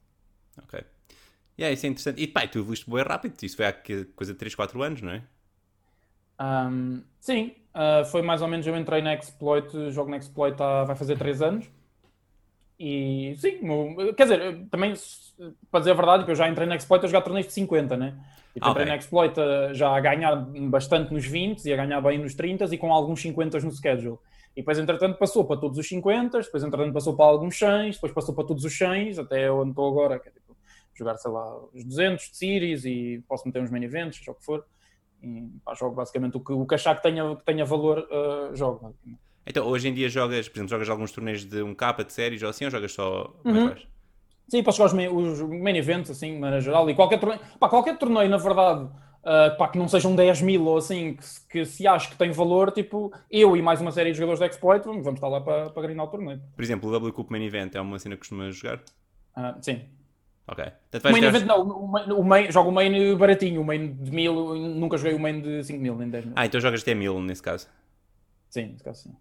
Ok. 0.63 0.85
Yeah, 1.59 1.73
isso 1.73 1.87
é 1.87 1.89
interessante. 1.89 2.21
E 2.21 2.27
pá, 2.27 2.47
tu 2.49 2.59
evoluíste 2.59 2.91
bem 2.91 3.03
rápido. 3.03 3.35
Isso 3.43 3.57
foi 3.57 3.67
há 3.67 3.73
coisa 3.73 4.33
de 4.33 4.39
3, 4.39 4.55
4 4.55 4.83
anos, 4.83 5.03
não 5.03 5.13
é? 5.13 5.23
Ahm, 6.39 7.03
sim, 7.21 7.55
ah, 7.73 8.03
foi 8.05 8.23
mais 8.23 8.43
ou 8.43 8.49
menos. 8.49 8.67
Eu 8.67 8.77
entrei 8.77 9.03
na 9.03 9.15
Exploit, 9.15 9.91
jogo 9.91 10.11
na 10.11 10.17
Exploit 10.17 10.61
há, 10.61 10.85
vai 10.85 10.97
fazer 10.97 11.17
3 11.17 11.43
anos. 11.43 11.71
E 12.79 13.35
sim, 13.39 13.61
quer 14.17 14.25
dizer, 14.25 14.67
também, 14.71 14.95
para 15.71 15.81
dizer 15.81 15.93
a 15.93 15.95
verdade, 15.95 16.29
eu 16.29 16.35
já 16.35 16.49
entrei 16.49 16.67
na 16.67 16.75
Exploit 16.77 17.05
a 17.05 17.07
jogar 17.09 17.23
torneios 17.23 17.47
de 17.47 17.53
50, 17.53 17.97
né? 17.97 18.19
Tipo, 18.53 18.67
Ah, 18.67 18.71
entrei 18.71 18.85
ok. 18.85 18.93
na 18.93 18.97
Exploit 18.97 19.35
já 19.73 19.97
a 19.97 20.01
ganhar 20.01 20.37
bastante 20.69 21.13
nos 21.13 21.25
20 21.25 21.65
e 21.65 21.73
a 21.73 21.77
ganhar 21.77 22.01
bem 22.01 22.19
nos 22.19 22.35
30 22.35 22.65
e 22.67 22.79
com 22.79 22.93
alguns 22.93 23.21
50 23.21 23.61
no 23.61 23.71
schedule. 23.71 24.19
E 24.57 24.61
depois, 24.61 24.79
entretanto, 24.79 25.19
passou 25.19 25.45
para 25.45 25.61
todos 25.61 25.79
os 25.79 25.89
50, 25.89 26.41
depois, 26.41 26.63
entretanto, 26.63 26.93
passou 26.93 27.17
para 27.17 27.27
alguns 27.27 27.59
100, 27.59 27.91
depois 27.93 28.13
passou 28.13 28.35
para 28.35 28.45
todos 28.45 28.65
os 28.65 28.77
100, 28.77 29.19
até 29.19 29.51
onde 29.51 29.71
estou 29.71 29.89
agora, 29.89 30.19
que 30.19 30.29
é 30.29 30.33
tipo, 30.33 30.57
jogar, 30.95 31.17
sei 31.17 31.31
lá, 31.31 31.57
os 31.73 31.85
200 31.85 32.31
de 32.31 32.37
series 32.37 32.85
e 32.85 33.25
posso 33.29 33.47
meter 33.47 33.63
uns 33.63 33.71
main 33.71 33.83
events, 33.83 34.19
seja 34.19 34.31
o 34.31 34.35
que 34.35 34.45
for. 34.45 34.65
E, 35.23 35.49
pá, 35.65 35.75
jogo 35.75 35.95
basicamente 35.97 36.37
o 36.37 36.41
que, 36.41 36.53
o 36.53 36.67
que 36.67 36.75
achar 36.75 36.95
que 36.97 37.03
tenha, 37.03 37.35
que 37.35 37.45
tenha 37.45 37.65
valor, 37.65 38.07
ah, 38.11 38.51
jogo. 38.55 38.81
basicamente. 38.83 39.21
Então, 39.47 39.67
hoje 39.67 39.89
em 39.89 39.95
dia 39.95 40.09
jogas, 40.09 40.49
por 40.49 40.57
exemplo, 40.59 40.71
jogas 40.71 40.89
alguns 40.89 41.13
torneios 41.13 41.45
de 41.45 41.59
1K 41.63 42.05
de 42.05 42.13
séries 42.13 42.43
ou 42.43 42.49
assim, 42.49 42.65
ou 42.65 42.71
jogas 42.71 42.93
só 42.93 43.35
mais 43.45 43.57
Uhum. 43.65 43.75
Sim, 44.49 44.63
posso 44.63 44.77
jogar 44.79 44.89
os 44.89 44.93
main, 44.93 45.09
os 45.09 45.41
main 45.41 45.77
events, 45.77 46.11
assim, 46.11 46.35
de 46.35 46.39
maneira 46.39 46.61
geral, 46.61 46.89
e 46.91 46.95
qualquer 46.95 47.19
torneio, 47.19 47.41
pá, 47.59 47.67
qualquer 47.69 47.97
torneio, 47.99 48.29
na 48.29 48.37
verdade, 48.37 48.89
ah, 49.25 49.51
pá, 49.59 49.69
que 49.69 49.79
não 49.79 49.89
sejam 49.89 50.15
10 50.15 50.43
mil 50.43 50.65
ou 50.67 50.77
assim, 50.77 51.15
que, 51.15 51.25
se- 51.25 51.49
que 51.49 51.65
se 51.65 51.87
acha 51.87 52.11
que 52.11 52.17
tem 52.17 52.31
valor, 52.31 52.71
tipo, 52.71 53.11
eu 53.31 53.57
e 53.57 53.63
mais 53.63 53.81
uma 53.81 53.91
série 53.91 54.13
de 54.13 54.19
jogadores 54.19 54.41
de 54.41 54.47
Exploit, 54.47 54.85
vamos 54.85 55.03
vamos 55.03 55.17
estar 55.19 55.29
lá 55.29 55.41
para, 55.41 55.71
para 55.71 55.83
grindar 55.83 56.05
o 56.05 56.09
torneio. 56.11 56.43
Por 56.55 56.63
exemplo, 56.63 56.89
o 56.91 56.93
W 56.93 57.13
Cup 57.13 57.31
Main 57.31 57.43
Event 57.45 57.75
é 57.75 57.81
uma 57.81 57.99
cena 57.99 58.17
que 58.17 58.21
costumas 58.21 58.55
jogar? 58.55 58.83
Ah, 59.35 59.57
sim. 59.63 59.81
Ok. 60.47 60.63
Portanto, 60.91 61.09
O 61.09 61.13
main 61.13 61.23
jogar- 61.23 61.37
event, 61.37 61.47
não, 61.49 61.63
o 61.63 61.89
main, 61.89 62.13
o 62.13 62.23
main, 62.23 62.53
jogo 62.53 62.69
o 62.69 62.73
main 62.73 63.17
baratinho, 63.17 63.63
o 63.63 63.65
main 63.65 63.95
de 63.95 64.11
mil, 64.11 64.55
nunca 64.55 64.99
joguei 64.99 65.15
o 65.15 65.19
main 65.19 65.41
de 65.41 65.65
5 65.65 65.81
mil, 65.81 65.97
nem 65.97 66.11
10 66.11 66.27
mil. 66.27 66.35
Ah, 66.37 66.45
então 66.45 66.61
jogas 66.61 66.83
até 66.83 66.95
1000 66.95 67.19
nesse 67.23 67.43
caso. 67.43 67.67
Sim, 68.51 68.67
nesse 68.73 68.85
caso 68.85 69.05
sim. 69.05 69.17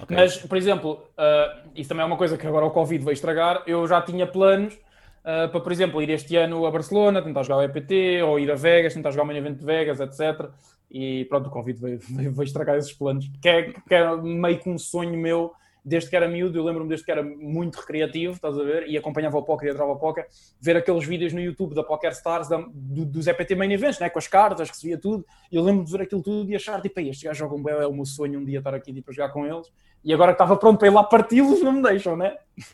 Ok. 0.00 0.16
Mas, 0.16 0.36
por 0.36 0.56
exemplo, 0.56 1.02
ah, 1.16 1.62
isso 1.74 1.88
também 1.88 2.02
é 2.02 2.06
uma 2.06 2.16
coisa 2.16 2.36
que 2.36 2.46
agora 2.46 2.66
o 2.66 2.70
Covid 2.70 3.04
veio 3.04 3.14
estragar. 3.14 3.62
Eu 3.66 3.86
já 3.86 4.00
tinha 4.02 4.26
planos 4.26 4.78
ah, 5.24 5.48
para, 5.48 5.60
por 5.60 5.72
exemplo, 5.72 6.00
ir 6.02 6.10
este 6.10 6.36
ano 6.36 6.64
a 6.66 6.70
Barcelona, 6.70 7.22
tentar 7.22 7.42
jogar 7.42 7.58
o 7.58 7.62
EPT, 7.62 8.22
ou 8.22 8.38
ir 8.38 8.50
a 8.50 8.54
Vegas, 8.54 8.94
tentar 8.94 9.10
jogar 9.10 9.24
o 9.24 9.26
main 9.26 9.54
de 9.54 9.64
Vegas, 9.64 10.00
etc. 10.00 10.48
E 10.90 11.24
pronto, 11.26 11.48
o 11.48 11.50
Covid 11.50 11.80
veio 11.98 12.42
estragar 12.42 12.76
esses 12.76 12.92
planos. 12.92 13.28
Que 13.40 13.48
é, 13.48 13.62
que 13.72 13.94
é 13.94 14.16
meio 14.16 14.58
que 14.58 14.68
um 14.68 14.78
sonho 14.78 15.18
meu, 15.18 15.52
desde 15.86 16.10
que 16.10 16.16
era 16.16 16.26
miúdo. 16.26 16.58
Eu 16.58 16.64
lembro-me 16.64 16.88
desde 16.88 17.06
que 17.06 17.12
era 17.12 17.22
muito 17.22 17.76
recreativo, 17.76 18.34
estás 18.34 18.58
a 18.58 18.62
ver? 18.64 18.88
E 18.88 18.96
acompanhava 18.98 19.38
o 19.38 19.42
póquer 19.44 19.66
e 19.68 19.70
adorava 19.70 19.92
o 19.92 19.96
póquer. 19.96 20.26
Ver 20.60 20.76
aqueles 20.76 21.06
vídeos 21.06 21.32
no 21.32 21.40
YouTube 21.40 21.76
da 21.76 21.84
Poker 21.84 22.10
Stars, 22.10 22.48
da, 22.48 22.58
do, 22.74 23.04
dos 23.06 23.28
EPT 23.28 23.54
main 23.54 23.72
events, 23.72 24.00
né? 24.00 24.10
com 24.10 24.18
as 24.18 24.26
cartas, 24.26 24.68
recebia 24.68 24.98
tudo. 24.98 25.24
E 25.50 25.54
eu 25.54 25.62
lembro 25.62 25.84
de 25.84 25.92
ver 25.92 26.02
aquilo 26.02 26.20
tudo 26.22 26.50
e 26.50 26.56
achar, 26.56 26.82
tipo, 26.82 26.98
"Ei, 26.98 27.10
estes 27.10 27.22
gajos 27.22 27.38
jogam 27.38 27.62
bem, 27.62 27.72
é 27.72 27.86
o 27.86 27.92
meu 27.94 28.04
sonho 28.04 28.40
um 28.40 28.44
dia 28.44 28.58
estar 28.58 28.74
aqui 28.74 28.92
tipo, 28.92 29.10
a 29.10 29.14
jogar 29.14 29.28
com 29.28 29.46
eles. 29.46 29.68
E 30.04 30.12
agora 30.12 30.32
que 30.32 30.34
estava 30.42 30.56
pronto 30.56 30.78
para 30.78 30.88
ir 30.88 30.90
lá 30.90 31.04
parti-los, 31.04 31.62
não 31.62 31.72
me 31.72 31.82
deixam, 31.82 32.16
né? 32.16 32.36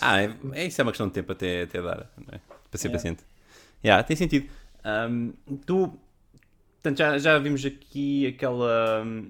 Ah, 0.00 0.22
é, 0.22 0.30
é- 0.52 0.66
isso 0.66 0.80
é 0.80 0.84
uma 0.84 0.92
questão 0.92 1.08
de 1.08 1.12
tempo 1.14 1.32
até, 1.32 1.62
até 1.62 1.82
dar, 1.82 2.08
não 2.16 2.32
é? 2.32 2.40
para 2.70 2.78
ser 2.78 2.86
Yeah. 2.86 2.92
paciente. 2.96 3.24
Yeah, 3.84 4.02
tem 4.04 4.14
sentido. 4.16 4.48
Ahm, 4.84 5.32
tu, 5.66 5.92
portanto, 6.74 6.96
já, 6.98 7.18
já 7.18 7.38
vimos 7.40 7.66
aqui 7.66 8.28
aquela 8.28 9.02
hum, 9.04 9.28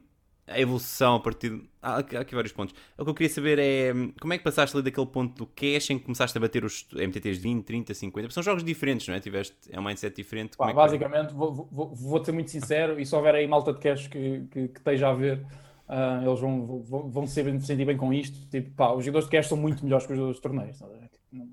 a 0.51 0.61
evolução 0.61 1.15
a 1.15 1.21
partir. 1.21 1.63
há 1.81 1.99
aqui 1.99 2.35
vários 2.35 2.53
pontos. 2.53 2.75
O 2.99 3.05
que 3.05 3.11
eu 3.11 3.15
queria 3.15 3.33
saber 3.33 3.59
é 3.59 3.93
como 4.21 4.33
é 4.33 4.39
que 4.39 4.45
passaste 4.45 4.77
ali 4.77 4.85
daquele 4.85 5.07
ponto 5.07 5.37
do 5.37 5.47
cash 5.47 5.91
em 5.91 5.99
que 5.99 6.05
começaste 6.05 6.37
a 6.37 6.41
bater 6.41 6.65
os 6.65 6.87
MTTs 6.93 7.37
de 7.37 7.43
20, 7.43 7.65
30, 7.65 7.95
50. 7.95 8.21
Porque 8.21 8.35
São 8.35 8.43
jogos 8.43 8.65
diferentes, 8.65 9.07
não 9.07 9.15
é? 9.15 9.21
Tiveste, 9.21 9.57
é 9.71 9.79
um 9.79 9.85
mindset 9.85 10.15
diferente. 10.15 10.57
Pá, 10.57 10.71
é 10.71 10.75
basicamente, 10.75 11.33
vou, 11.33 11.69
vou, 11.71 11.95
vou 11.95 12.25
ser 12.25 12.33
muito 12.33 12.51
sincero, 12.51 13.01
e 13.01 13.07
se 13.07 13.15
houver 13.15 13.35
aí 13.35 13.47
malta 13.47 13.73
de 13.73 13.79
cash 13.79 14.09
que, 14.09 14.47
que, 14.51 14.69
que 14.69 14.79
esteja 14.79 15.09
a 15.09 15.15
ver, 15.15 15.47
ah, 15.89 16.21
eles 16.25 16.41
vão, 16.41 16.83
vão, 16.83 17.11
vão 17.11 17.27
se 17.27 17.43
sentir 17.61 17.85
bem 17.85 17.97
com 17.97 18.13
isto. 18.13 18.49
Tipo, 18.49 18.71
pá, 18.73 18.93
os 18.93 19.05
jogadores 19.05 19.31
de 19.31 19.37
cash 19.37 19.47
são 19.47 19.57
muito 19.57 19.85
melhores 19.85 20.07
que 20.07 20.13
os 20.13 20.19
jogadores 20.19 20.37
de 20.37 20.43
torneios? 20.43 20.77
Tipo, 20.77 21.25
não, 21.33 21.49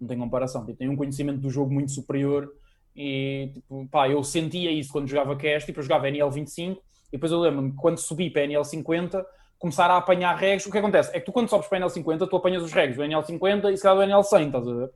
não 0.00 0.08
tem 0.08 0.18
comparação. 0.18 0.64
Tipo, 0.66 0.78
têm 0.78 0.88
um 0.88 0.96
conhecimento 0.96 1.40
do 1.40 1.48
jogo 1.48 1.72
muito 1.72 1.90
superior 1.90 2.52
e, 2.94 3.50
tipo, 3.54 3.88
pá, 3.88 4.08
eu 4.08 4.22
sentia 4.22 4.70
isso 4.70 4.92
quando 4.92 5.08
jogava 5.08 5.34
cash, 5.36 5.64
tipo, 5.64 5.80
eu 5.80 5.82
jogava 5.82 6.06
NL25 6.08 6.76
e 7.12 7.16
depois 7.16 7.30
eu 7.30 7.38
lembro-me 7.40 7.72
quando 7.74 7.98
subi 7.98 8.30
para 8.30 8.42
NL50 8.42 9.22
começar 9.58 9.90
a 9.90 9.98
apanhar 9.98 10.34
regs. 10.36 10.66
O 10.66 10.70
que 10.72 10.78
acontece 10.78 11.14
é 11.14 11.20
que 11.20 11.26
tu 11.26 11.32
quando 11.32 11.48
sobes 11.48 11.68
para 11.68 11.78
NL50 11.78 12.28
tu 12.28 12.36
apanhas 12.36 12.62
os 12.62 12.72
regs 12.72 12.96
do 12.96 13.02
NL50 13.02 13.72
e 13.72 13.76
se 13.76 13.82
calhar 13.82 13.96
do 14.06 14.12
NL100, 14.12 14.46
estás 14.46 14.66
a 14.68 14.72
ver? 14.74 14.90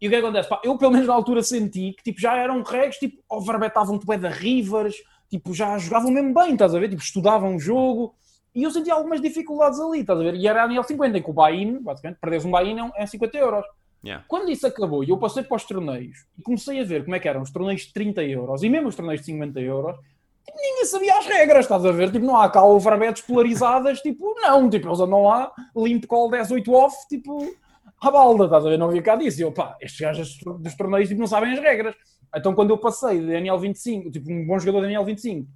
E 0.00 0.06
o 0.06 0.10
que 0.10 0.16
acontece? 0.16 0.48
Pá, 0.48 0.60
eu, 0.64 0.78
pelo 0.78 0.92
menos 0.92 1.06
na 1.06 1.12
altura, 1.14 1.42
senti 1.42 1.92
que 1.92 2.02
tipo, 2.02 2.20
já 2.20 2.36
eram 2.36 2.62
regs, 2.62 2.98
tipo, 2.98 3.22
overbetavam-te 3.28 4.06
bué 4.06 4.16
da 4.16 4.30
Rivers, 4.30 4.96
tipo, 5.28 5.52
já 5.52 5.76
jogavam 5.78 6.10
mesmo 6.10 6.32
bem, 6.32 6.54
estás 6.54 6.74
a 6.74 6.78
ver? 6.78 6.88
Tipo, 6.88 7.02
estudavam 7.02 7.54
o 7.54 7.60
jogo. 7.60 8.14
E 8.54 8.62
eu 8.62 8.70
senti 8.70 8.90
algumas 8.90 9.20
dificuldades 9.20 9.78
ali, 9.78 10.00
estás 10.00 10.18
a 10.18 10.22
ver? 10.22 10.34
E 10.34 10.48
era 10.48 10.64
a 10.64 10.66
nível 10.66 10.82
50, 10.82 11.18
em 11.18 11.22
que 11.22 11.30
o 11.30 11.32
buy-in, 11.34 11.82
basicamente, 11.82 12.18
perderes 12.18 12.44
um 12.46 12.50
buy-in 12.50 12.78
é 12.78 12.82
um- 12.82 12.90
é 12.96 13.06
50 13.06 13.36
euros. 13.38 13.64
Yeah. 14.02 14.24
Quando 14.26 14.50
isso 14.50 14.66
acabou 14.66 15.04
e 15.04 15.10
eu 15.10 15.18
passei 15.18 15.42
para 15.42 15.56
os 15.56 15.64
torneios 15.64 16.24
e 16.38 16.42
comecei 16.42 16.80
a 16.80 16.84
ver 16.84 17.04
como 17.04 17.14
é 17.14 17.20
que 17.20 17.28
eram 17.28 17.42
os 17.42 17.50
torneios 17.52 17.82
de 17.82 17.92
30 17.92 18.22
euros 18.24 18.62
e 18.62 18.68
mesmo 18.70 18.88
os 18.88 18.96
torneios 18.96 19.20
de 19.20 19.26
50 19.26 19.60
euros, 19.60 19.94
tipo, 19.94 20.08
ninguém 20.48 20.84
sabia 20.84 21.18
as 21.18 21.26
regras, 21.26 21.64
estás 21.64 21.84
a 21.84 21.92
ver? 21.92 22.10
Tipo, 22.10 22.26
não 22.26 22.36
há 22.36 22.48
cá 22.48 22.64
overbets 22.64 23.22
polarizadas, 23.22 24.00
tipo, 24.00 24.34
não, 24.40 24.68
tipo, 24.68 24.88
eles 24.88 25.00
andam 25.00 25.22
lá, 25.24 25.52
limp 25.76 26.04
call 26.06 26.30
10, 26.30 26.50
8 26.50 26.72
off, 26.72 26.96
tipo, 27.08 27.54
à 28.00 28.10
balda, 28.10 28.44
estás 28.44 28.64
a 28.64 28.70
ver? 28.70 28.78
Não 28.78 28.88
havia 28.88 29.02
cá 29.02 29.16
disso. 29.16 29.40
E 29.40 29.42
eu, 29.42 29.52
pá, 29.52 29.76
estes 29.80 30.00
gajos 30.00 30.38
dos 30.38 30.74
torneios 30.74 31.08
tipo, 31.08 31.20
não 31.20 31.26
sabem 31.26 31.52
as 31.52 31.58
regras. 31.58 31.94
Então, 32.34 32.54
quando 32.54 32.70
eu 32.70 32.78
passei 32.78 33.20
de 33.20 33.32
NL25, 33.32 34.10
tipo, 34.10 34.32
um 34.32 34.46
bom 34.46 34.58
jogador 34.58 34.86
de 34.86 34.94
NL25 34.94 35.46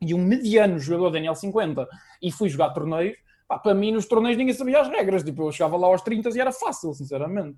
e 0.00 0.14
um 0.14 0.18
mediano 0.18 0.78
jogador 0.78 1.12
de 1.12 1.18
NL50 1.18 1.86
e 2.22 2.30
fui 2.30 2.48
jogar 2.48 2.70
torneios, 2.70 3.16
pá, 3.46 3.58
para 3.58 3.74
mim, 3.74 3.92
nos 3.92 4.06
torneios 4.06 4.36
ninguém 4.36 4.54
sabia 4.54 4.80
as 4.80 4.88
regras. 4.88 5.22
Tipo, 5.22 5.48
eu 5.48 5.52
chegava 5.52 5.76
lá 5.76 5.86
aos 5.86 6.02
30 6.02 6.28
e 6.30 6.40
era 6.40 6.52
fácil, 6.52 6.92
sinceramente. 6.92 7.56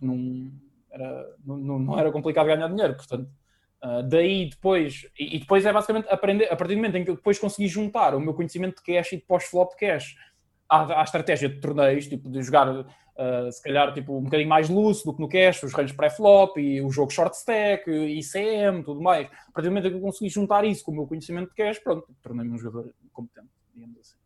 Não 0.00 0.50
era, 0.90 1.36
não, 1.44 1.78
não 1.78 1.98
era 1.98 2.10
complicado 2.10 2.46
ganhar 2.46 2.68
dinheiro, 2.68 2.96
portanto. 2.96 3.28
Uh, 3.82 4.02
daí 4.02 4.48
depois, 4.48 5.06
e, 5.18 5.38
depois 5.38 5.64
é 5.66 5.72
basicamente 5.72 6.08
aprender, 6.08 6.46
a 6.46 6.56
partir 6.56 6.74
do 6.74 6.78
momento 6.78 6.96
em 6.96 7.04
que 7.04 7.10
eu 7.10 7.16
depois 7.16 7.38
consegui 7.38 7.68
juntar 7.68 8.14
o 8.14 8.20
meu 8.20 8.34
conhecimento 8.34 8.76
de 8.76 8.82
cash 8.82 9.12
e 9.12 9.16
de 9.16 9.22
pós-flop 9.22 9.76
cash 9.76 10.16
à, 10.68 11.00
à, 11.00 11.04
estratégia 11.04 11.48
de 11.48 11.60
torneios, 11.60 12.08
tipo 12.08 12.30
de 12.30 12.42
jogar 12.42 12.68
uh, 13.16 13.52
se 13.52 13.62
calhar 13.62 13.92
tipo, 13.92 14.16
um 14.16 14.24
bocadinho 14.24 14.48
mais 14.48 14.68
lúcido 14.68 15.12
do 15.12 15.16
que 15.16 15.22
no 15.22 15.28
cash, 15.28 15.62
os 15.62 15.72
ranges 15.72 15.94
pré-flop 15.94 16.58
e 16.58 16.80
o 16.80 16.90
jogo 16.90 17.12
short 17.12 17.36
stack, 17.36 17.90
ICM, 17.90 18.82
tudo 18.82 19.00
mais. 19.00 19.26
A 19.26 19.52
partir 19.52 19.68
do 19.68 19.70
momento 19.70 19.86
em 19.86 19.90
que 19.90 19.96
eu 19.96 20.00
consegui 20.00 20.30
juntar 20.30 20.64
isso 20.64 20.84
com 20.84 20.92
o 20.92 20.94
meu 20.94 21.06
conhecimento 21.06 21.50
de 21.50 21.54
cash, 21.54 21.78
pronto, 21.78 22.06
tornei-me 22.22 22.52
um 22.52 22.58
jogador 22.58 22.92
competente, 23.12 23.50
digamos 23.74 23.98
assim. 23.98 24.16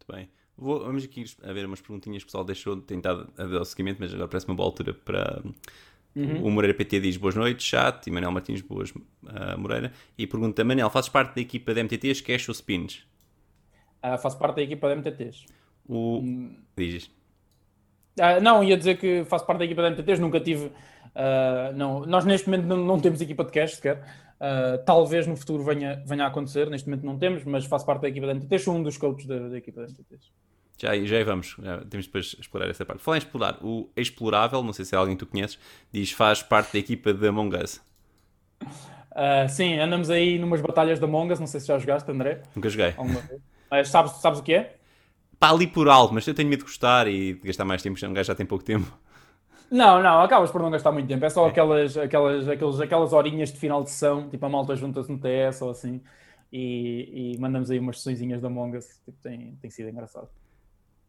Muito 0.00 0.12
bem. 0.12 0.30
Vou, 0.56 0.80
vamos 0.80 1.04
aqui 1.04 1.24
a 1.42 1.52
ver 1.52 1.66
umas 1.66 1.80
perguntinhas 1.80 2.22
que 2.22 2.26
o 2.26 2.28
pessoal 2.28 2.44
deixou 2.44 2.80
tentado 2.80 3.32
a 3.36 3.44
dar 3.44 3.60
o 3.60 3.64
seguimento, 3.64 3.98
mas 4.00 4.12
agora 4.12 4.28
parece 4.28 4.46
uma 4.46 4.54
boa 4.54 4.68
altura 4.68 4.94
para. 4.94 5.42
Uhum. 6.14 6.44
O 6.44 6.50
Moreira 6.50 6.76
PT 6.76 7.00
diz 7.00 7.16
boas 7.16 7.34
noites, 7.34 7.66
chat, 7.66 8.06
e 8.06 8.10
Manel 8.10 8.30
Martins, 8.30 8.60
boas 8.60 8.90
uh, 8.90 9.58
Moreira. 9.58 9.92
E 10.16 10.26
pergunta: 10.26 10.62
Manel, 10.62 10.90
fazes 10.90 11.08
parte 11.08 11.34
da 11.34 11.40
equipa 11.40 11.72
da 11.72 11.82
MTTs, 11.82 12.20
cash 12.20 12.48
ou 12.48 12.54
spins? 12.54 13.06
Uh, 14.04 14.18
faço 14.18 14.38
parte 14.38 14.56
da 14.56 14.62
equipa 14.62 14.88
da 14.88 14.96
MTTs. 14.96 15.46
O... 15.88 16.18
Hum. 16.18 16.56
Dizes? 16.76 17.10
Uh, 18.18 18.42
não, 18.42 18.62
ia 18.62 18.76
dizer 18.76 18.98
que 18.98 19.24
faço 19.24 19.46
parte 19.46 19.60
da 19.60 19.64
equipa 19.64 19.82
da 19.82 19.90
MTTs, 19.90 20.20
nunca 20.20 20.38
tive. 20.38 20.66
Uh, 20.66 21.72
não, 21.74 22.04
nós 22.04 22.24
neste 22.24 22.48
momento 22.48 22.66
não, 22.66 22.76
não, 22.76 23.00
temos 23.00 23.20
equipa 23.20 23.44
de 23.44 23.50
cash 23.50 23.76
sequer. 23.76 24.02
Uh, 24.38 24.84
talvez 24.84 25.26
no 25.26 25.36
futuro 25.36 25.62
venha, 25.62 26.02
venha 26.04 26.24
a 26.24 26.26
acontecer, 26.26 26.68
neste 26.68 26.88
momento 26.88 27.06
não 27.06 27.16
temos, 27.16 27.44
mas 27.44 27.64
faço 27.64 27.86
parte 27.86 28.02
da 28.02 28.08
equipa 28.08 28.26
da 28.26 28.34
MTTs, 28.34 28.64
sou 28.64 28.74
um 28.74 28.82
dos 28.82 28.98
coaches 28.98 29.26
da, 29.26 29.48
da 29.48 29.56
equipa 29.56 29.82
da 29.82 29.86
MTTs. 29.86 30.30
Já, 30.82 30.98
já 30.98 31.22
vamos, 31.22 31.54
já 31.62 31.78
temos 31.84 32.06
depois 32.06 32.34
explorar 32.40 32.68
essa 32.68 32.84
parte. 32.84 33.00
Falar 33.00 33.16
em 33.16 33.18
explorar, 33.18 33.58
o 33.62 33.88
Explorável, 33.96 34.64
não 34.64 34.72
sei 34.72 34.84
se 34.84 34.96
é 34.96 34.98
alguém 34.98 35.14
que 35.14 35.24
tu 35.24 35.30
conheces, 35.30 35.56
diz 35.92 36.10
faz 36.10 36.42
parte 36.42 36.72
da 36.72 36.78
equipa 36.80 37.14
da 37.14 37.28
Among 37.28 37.56
Us. 37.56 37.80
Uh, 38.64 39.48
sim, 39.48 39.78
andamos 39.78 40.10
aí 40.10 40.40
numas 40.40 40.60
batalhas 40.60 40.98
da 40.98 41.06
Among 41.06 41.32
Us, 41.32 41.38
não 41.38 41.46
sei 41.46 41.60
se 41.60 41.68
já 41.68 41.78
jogaste, 41.78 42.10
André. 42.10 42.42
Nunca 42.56 42.68
joguei. 42.68 42.94
Mas 43.70 43.90
sabes, 43.90 44.10
sabes 44.14 44.40
o 44.40 44.42
que 44.42 44.54
é? 44.54 44.74
Pá, 45.38 45.50
ali 45.50 45.68
por 45.68 45.88
alto, 45.88 46.14
mas 46.14 46.26
eu 46.26 46.34
tenho 46.34 46.48
medo 46.48 46.60
de 46.60 46.64
gostar 46.64 47.06
e 47.06 47.34
de 47.34 47.46
gastar 47.46 47.64
mais 47.64 47.80
tempo, 47.80 48.04
um 48.04 48.12
gajo 48.12 48.26
já 48.26 48.34
tem 48.34 48.44
pouco 48.44 48.64
tempo. 48.64 48.92
Não, 49.70 50.02
não, 50.02 50.20
acabas 50.20 50.50
por 50.50 50.60
não 50.60 50.70
gastar 50.70 50.90
muito 50.90 51.06
tempo. 51.06 51.24
É 51.24 51.30
só 51.30 51.46
é. 51.46 51.50
aquelas, 51.50 51.96
aquelas, 51.96 52.48
aquelas, 52.48 52.80
aquelas 52.80 53.12
horinhas 53.12 53.52
de 53.52 53.58
final 53.60 53.84
de 53.84 53.90
sessão, 53.90 54.28
tipo 54.28 54.44
a 54.44 54.48
malta 54.48 54.74
junta-se 54.74 55.12
no 55.12 55.18
TS 55.18 55.62
ou 55.62 55.70
assim, 55.70 56.00
e, 56.52 57.34
e 57.34 57.38
mandamos 57.38 57.70
aí 57.70 57.78
umas 57.78 57.98
sessõezinhas 57.98 58.42
da 58.42 58.48
Among 58.48 58.76
Us. 58.76 59.00
Tipo, 59.04 59.16
tem, 59.22 59.56
tem 59.62 59.70
sido 59.70 59.88
engraçado. 59.88 60.28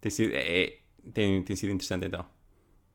Tem 0.03 0.11
sido, 0.11 0.35
é, 0.35 0.63
é, 0.63 0.77
tem, 1.13 1.41
tem 1.43 1.55
sido 1.55 1.71
interessante 1.71 2.07
então. 2.07 2.25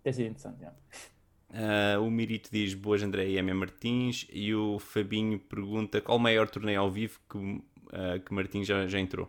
Tem 0.03 0.12
sido 0.12 0.27
interessante, 0.27 0.62
é. 0.62 1.97
Uh, 1.97 2.03
o 2.03 2.11
Mirito 2.11 2.51
diz 2.53 2.75
boas 2.75 3.03
André 3.03 3.27
e 3.29 3.38
M. 3.38 3.51
Martins 3.55 4.27
e 4.31 4.55
o 4.55 4.79
Fabinho 4.79 5.38
pergunta 5.38 6.03
qual 6.03 6.18
o 6.18 6.21
maior 6.21 6.51
torneio 6.51 6.83
ao 6.83 6.90
vivo 6.90 7.18
que, 7.27 7.38
uh, 7.38 8.21
que 8.23 8.35
Martins 8.35 8.66
já, 8.66 8.87
já 8.87 9.01
entrou? 9.01 9.27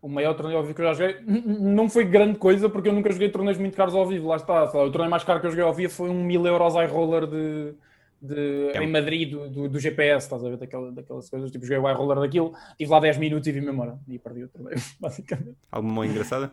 O 0.00 0.08
maior 0.08 0.32
torneio 0.32 0.56
ao 0.56 0.62
vivo 0.62 0.74
que 0.74 0.80
eu 0.80 0.86
já 0.86 0.94
joguei 0.94 1.22
não 1.26 1.90
foi 1.90 2.06
grande 2.06 2.38
coisa 2.38 2.70
porque 2.70 2.88
eu 2.88 2.94
nunca 2.94 3.12
joguei 3.12 3.28
torneios 3.28 3.58
muito 3.58 3.76
caros 3.76 3.94
ao 3.94 4.06
vivo, 4.06 4.28
lá 4.28 4.36
está. 4.36 4.64
O 4.64 4.90
torneio 4.90 5.10
mais 5.10 5.24
caro 5.24 5.40
que 5.40 5.46
eu 5.48 5.50
joguei 5.50 5.64
ao 5.66 5.74
vivo 5.74 5.92
foi 5.92 6.08
um 6.08 6.24
1000 6.24 6.46
euros 6.46 6.74
iRoller 6.74 7.26
de, 7.26 7.74
de, 8.22 8.70
é. 8.72 8.84
em 8.84 8.86
Madrid 8.86 9.30
do, 9.30 9.50
do, 9.50 9.68
do, 9.68 9.80
GPS, 9.80 10.26
estás 10.26 10.44
a 10.44 10.48
ver? 10.48 10.56
Daquela, 10.56 10.92
daquelas 10.92 11.28
coisas, 11.28 11.50
tipo, 11.50 11.66
joguei 11.66 11.78
o 11.78 11.90
iRoller 11.90 12.20
daquilo, 12.20 12.54
estive 12.70 12.90
lá 12.90 13.00
10 13.00 13.18
minutos 13.18 13.48
e 13.48 13.52
vi-me 13.52 13.72
embora 13.72 13.98
e 14.06 14.16
perdi 14.16 14.44
o 14.44 14.48
torneio, 14.48 14.76
basicamente. 15.00 15.56
Alguma 15.70 16.06
engraçada? 16.06 16.52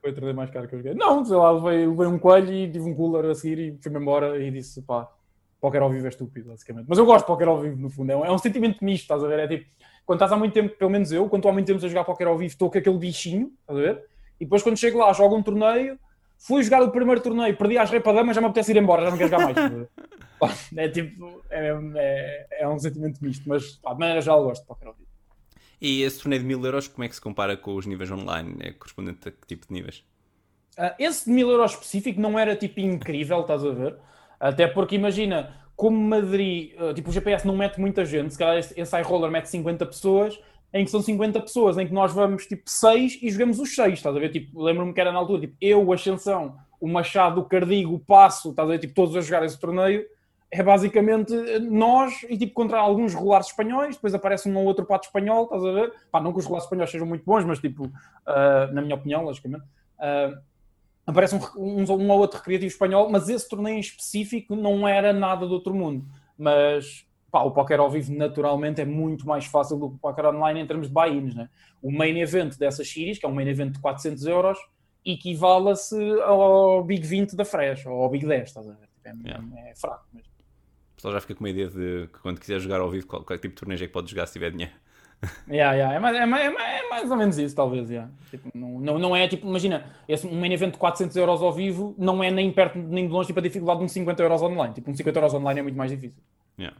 Foi 0.00 0.12
o 0.12 0.14
torneio 0.14 0.36
mais 0.36 0.48
caro 0.50 0.68
que 0.68 0.76
eu 0.76 0.78
joguei. 0.78 0.94
Não, 0.94 1.24
sei 1.24 1.36
lá, 1.36 1.50
levei, 1.50 1.86
levei 1.86 2.06
um 2.06 2.18
coelho 2.18 2.52
e 2.52 2.70
tive 2.70 2.88
um 2.88 2.94
cooler 2.94 3.28
a 3.28 3.34
seguir 3.34 3.58
e 3.58 3.78
fui-me 3.82 3.98
embora 3.98 4.40
e 4.40 4.48
disse, 4.52 4.80
pá, 4.82 5.10
póquer 5.60 5.82
ao 5.82 5.90
vivo 5.90 6.06
é 6.06 6.08
estúpido, 6.08 6.50
basicamente. 6.50 6.86
Mas 6.88 6.98
eu 6.98 7.04
gosto 7.04 7.24
de 7.24 7.26
póquer 7.26 7.48
ao 7.48 7.60
vivo, 7.60 7.76
no 7.76 7.90
fundo. 7.90 8.12
É 8.12 8.16
um, 8.16 8.24
é 8.24 8.30
um 8.30 8.38
sentimento 8.38 8.84
misto, 8.84 9.02
estás 9.02 9.24
a 9.24 9.26
ver? 9.26 9.40
É 9.40 9.48
tipo, 9.48 9.66
quando 10.06 10.18
estás 10.18 10.30
há 10.30 10.36
muito 10.36 10.52
tempo, 10.52 10.76
pelo 10.76 10.90
menos 10.90 11.10
eu, 11.10 11.28
quando 11.28 11.40
estou 11.40 11.50
há 11.50 11.52
muito 11.52 11.66
tempo 11.66 11.84
a 11.84 11.88
jogar 11.88 12.04
póquer 12.04 12.28
ao 12.28 12.38
vivo, 12.38 12.52
estou 12.52 12.70
com 12.70 12.78
aquele 12.78 12.96
bichinho, 12.96 13.52
estás 13.60 13.78
a 13.78 13.82
ver? 13.82 14.04
E 14.40 14.44
depois 14.44 14.62
quando 14.62 14.76
chego 14.76 14.98
lá, 14.98 15.12
jogo 15.12 15.36
um 15.36 15.42
torneio, 15.42 15.98
fui 16.38 16.62
jogar 16.62 16.80
o 16.82 16.90
primeiro 16.90 17.20
torneio, 17.20 17.56
perdi 17.56 17.76
às 17.76 17.90
mas 17.90 18.36
já 18.36 18.40
me 18.40 18.46
apetece 18.46 18.70
ir 18.70 18.76
embora, 18.76 19.02
já 19.02 19.10
não 19.10 19.18
quero 19.18 19.30
jogar 19.30 19.44
mais. 19.44 19.56
é 20.76 20.88
tipo, 20.88 21.42
é, 21.50 21.68
é, 21.96 22.46
é, 22.62 22.68
um 22.68 22.78
sentimento 22.78 23.22
misto, 23.22 23.48
mas 23.48 23.72
pá, 23.76 23.92
de 23.92 24.00
maneira 24.00 24.20
geral 24.20 24.44
gosto 24.44 24.62
de 24.62 24.68
póquer 24.68 24.88
ao 24.88 24.94
vivo. 24.94 25.08
E 25.80 26.02
esse 26.02 26.20
torneio 26.20 26.42
de 26.42 26.48
mil 26.48 26.64
euros, 26.64 26.88
como 26.88 27.04
é 27.04 27.08
que 27.08 27.14
se 27.14 27.20
compara 27.20 27.56
com 27.56 27.74
os 27.74 27.86
níveis 27.86 28.10
online? 28.10 28.56
É 28.60 28.72
correspondente 28.72 29.28
a 29.28 29.30
que 29.30 29.46
tipo 29.46 29.66
de 29.68 29.72
níveis? 29.72 30.04
Uh, 30.76 30.94
esse 30.98 31.26
de 31.26 31.30
mil 31.30 31.50
euros 31.50 31.72
específico 31.72 32.20
não 32.20 32.38
era 32.38 32.56
tipo 32.56 32.80
incrível, 32.80 33.40
estás 33.40 33.64
a 33.64 33.70
ver? 33.70 33.96
Até 34.40 34.66
porque 34.66 34.96
imagina, 34.96 35.56
como 35.76 35.96
Madrid, 35.96 36.72
uh, 36.80 36.92
tipo 36.94 37.10
o 37.10 37.12
GPS 37.12 37.46
não 37.46 37.56
mete 37.56 37.80
muita 37.80 38.04
gente, 38.04 38.32
se 38.32 38.38
calhar 38.38 38.58
esse, 38.58 38.78
esse 38.80 38.98
iRoller 38.98 39.30
mete 39.30 39.46
50 39.46 39.86
pessoas, 39.86 40.38
em 40.72 40.84
que 40.84 40.90
são 40.90 41.00
50 41.00 41.40
pessoas, 41.40 41.78
em 41.78 41.86
que 41.86 41.92
nós 41.92 42.12
vamos 42.12 42.46
tipo 42.46 42.64
6 42.66 43.20
e 43.22 43.30
jogamos 43.30 43.58
os 43.58 43.74
6, 43.74 43.94
estás 43.94 44.14
a 44.14 44.18
ver? 44.18 44.30
Tipo, 44.30 44.62
lembro-me 44.62 44.92
que 44.92 45.00
era 45.00 45.12
na 45.12 45.18
altura, 45.18 45.40
tipo, 45.42 45.56
eu, 45.60 45.84
o 45.84 45.92
Ascensão, 45.92 46.56
o 46.80 46.88
Machado, 46.88 47.40
o 47.40 47.44
Cardigo, 47.44 47.94
o 47.94 47.98
Passo, 47.98 48.50
estás 48.50 48.68
a 48.68 48.72
ver? 48.72 48.78
Tipo, 48.78 48.94
todos 48.94 49.16
a 49.16 49.20
jogar 49.20 49.44
esse 49.44 49.58
torneio. 49.58 50.04
É 50.50 50.62
basicamente 50.62 51.34
nós 51.60 52.22
e 52.28 52.38
tipo 52.38 52.54
contra 52.54 52.78
alguns 52.78 53.14
regulares 53.14 53.48
espanhóis, 53.48 53.96
depois 53.96 54.14
aparece 54.14 54.48
um 54.48 54.56
ou 54.56 54.64
outro 54.64 54.86
pato 54.86 55.06
espanhol, 55.06 55.44
estás 55.44 55.62
a 55.62 55.72
ver? 55.72 55.92
Pá, 56.10 56.20
não 56.20 56.32
que 56.32 56.38
os 56.38 56.44
regulares 56.44 56.64
espanhóis 56.64 56.90
sejam 56.90 57.06
muito 57.06 57.24
bons, 57.24 57.44
mas 57.44 57.58
tipo, 57.58 57.84
uh, 57.84 58.72
na 58.72 58.80
minha 58.80 58.94
opinião, 58.94 59.22
logicamente, 59.22 59.64
uh, 59.64 60.38
aparece 61.06 61.34
um, 61.34 61.40
um, 61.56 61.92
um, 61.92 62.10
ou 62.10 62.18
outro 62.18 62.38
recreativo 62.38 62.72
espanhol, 62.72 63.10
mas 63.10 63.28
esse 63.28 63.48
torneio 63.48 63.76
em 63.76 63.80
específico 63.80 64.56
não 64.56 64.88
era 64.88 65.12
nada 65.12 65.46
do 65.46 65.52
outro 65.52 65.74
mundo. 65.74 66.06
Mas 66.36 67.06
pá, 67.30 67.42
o 67.42 67.50
póquer 67.50 67.78
ao 67.80 67.90
vivo 67.90 68.12
naturalmente 68.14 68.80
é 68.80 68.84
muito 68.84 69.26
mais 69.26 69.44
fácil 69.44 69.78
do 69.78 69.90
que 69.90 69.96
o 69.96 69.98
póquer 69.98 70.26
online 70.26 70.60
em 70.60 70.66
termos 70.66 70.88
de 70.88 70.94
buy-ins. 70.94 71.34
Né? 71.34 71.48
O 71.82 71.90
main 71.90 72.18
event 72.18 72.56
dessas 72.56 72.88
series, 72.90 73.18
que 73.18 73.26
é 73.26 73.28
um 73.28 73.34
main 73.34 73.48
event 73.48 73.72
de 73.72 73.80
400 73.80 74.26
euros, 74.26 74.58
equivala-se 75.04 75.96
ao 76.20 76.82
Big 76.84 77.06
20 77.06 77.36
da 77.36 77.44
Fresh, 77.44 77.86
ou 77.86 78.02
ao 78.02 78.10
Big 78.10 78.26
10, 78.26 78.48
estás 78.48 78.68
a 78.68 78.72
ver? 78.72 78.88
Tipo, 78.88 79.08
é, 79.08 79.30
yeah. 79.30 79.70
é, 79.70 79.74
fraco 79.74 80.04
mesmo. 80.12 80.37
O 80.98 81.00
pessoal 81.00 81.14
já 81.14 81.20
fica 81.20 81.36
com 81.36 81.44
uma 81.44 81.50
ideia 81.50 81.68
de 81.68 82.08
que 82.12 82.18
quando 82.18 82.40
quiser 82.40 82.58
jogar 82.58 82.80
ao 82.80 82.90
vivo, 82.90 83.06
qualquer 83.06 83.38
tipo 83.38 83.54
de 83.54 83.60
torneio 83.60 83.80
é 83.80 83.86
que 83.86 83.92
pode 83.92 84.10
jogar 84.10 84.26
se 84.26 84.32
tiver 84.32 84.50
dinheiro. 84.50 84.72
Yeah, 85.48 85.74
yeah. 85.74 85.94
É, 85.96 85.98
mais, 85.98 86.16
é, 86.16 86.26
mais, 86.26 86.44
é 86.46 86.88
mais 86.88 87.10
ou 87.10 87.16
menos 87.16 87.38
isso, 87.38 87.54
talvez. 87.54 87.90
Yeah. 87.90 88.08
Tipo, 88.30 88.50
não, 88.54 88.80
não, 88.80 88.98
não 88.98 89.16
é 89.16 89.26
tipo, 89.26 89.48
imagina, 89.48 89.84
esse, 90.08 90.24
um 90.26 90.40
main 90.40 90.52
event 90.52 90.72
de 90.72 90.78
400 90.78 91.16
euros 91.16 91.42
ao 91.42 91.52
vivo 91.52 91.92
não 91.98 92.22
é 92.22 92.30
nem 92.30 92.52
perto 92.52 92.78
nem 92.78 93.06
de 93.06 93.12
longe 93.12 93.26
tipo, 93.26 93.40
a 93.40 93.42
dificuldade 93.42 93.80
de 93.80 93.84
um 93.84 93.88
50 93.88 94.22
euros 94.22 94.42
online. 94.42 94.74
Tipo, 94.74 94.90
um 94.90 94.94
50 94.94 95.18
euros 95.18 95.34
online 95.34 95.58
é 95.58 95.62
muito 95.62 95.76
mais 95.76 95.90
difícil. 95.90 96.22
Yeah. 96.56 96.76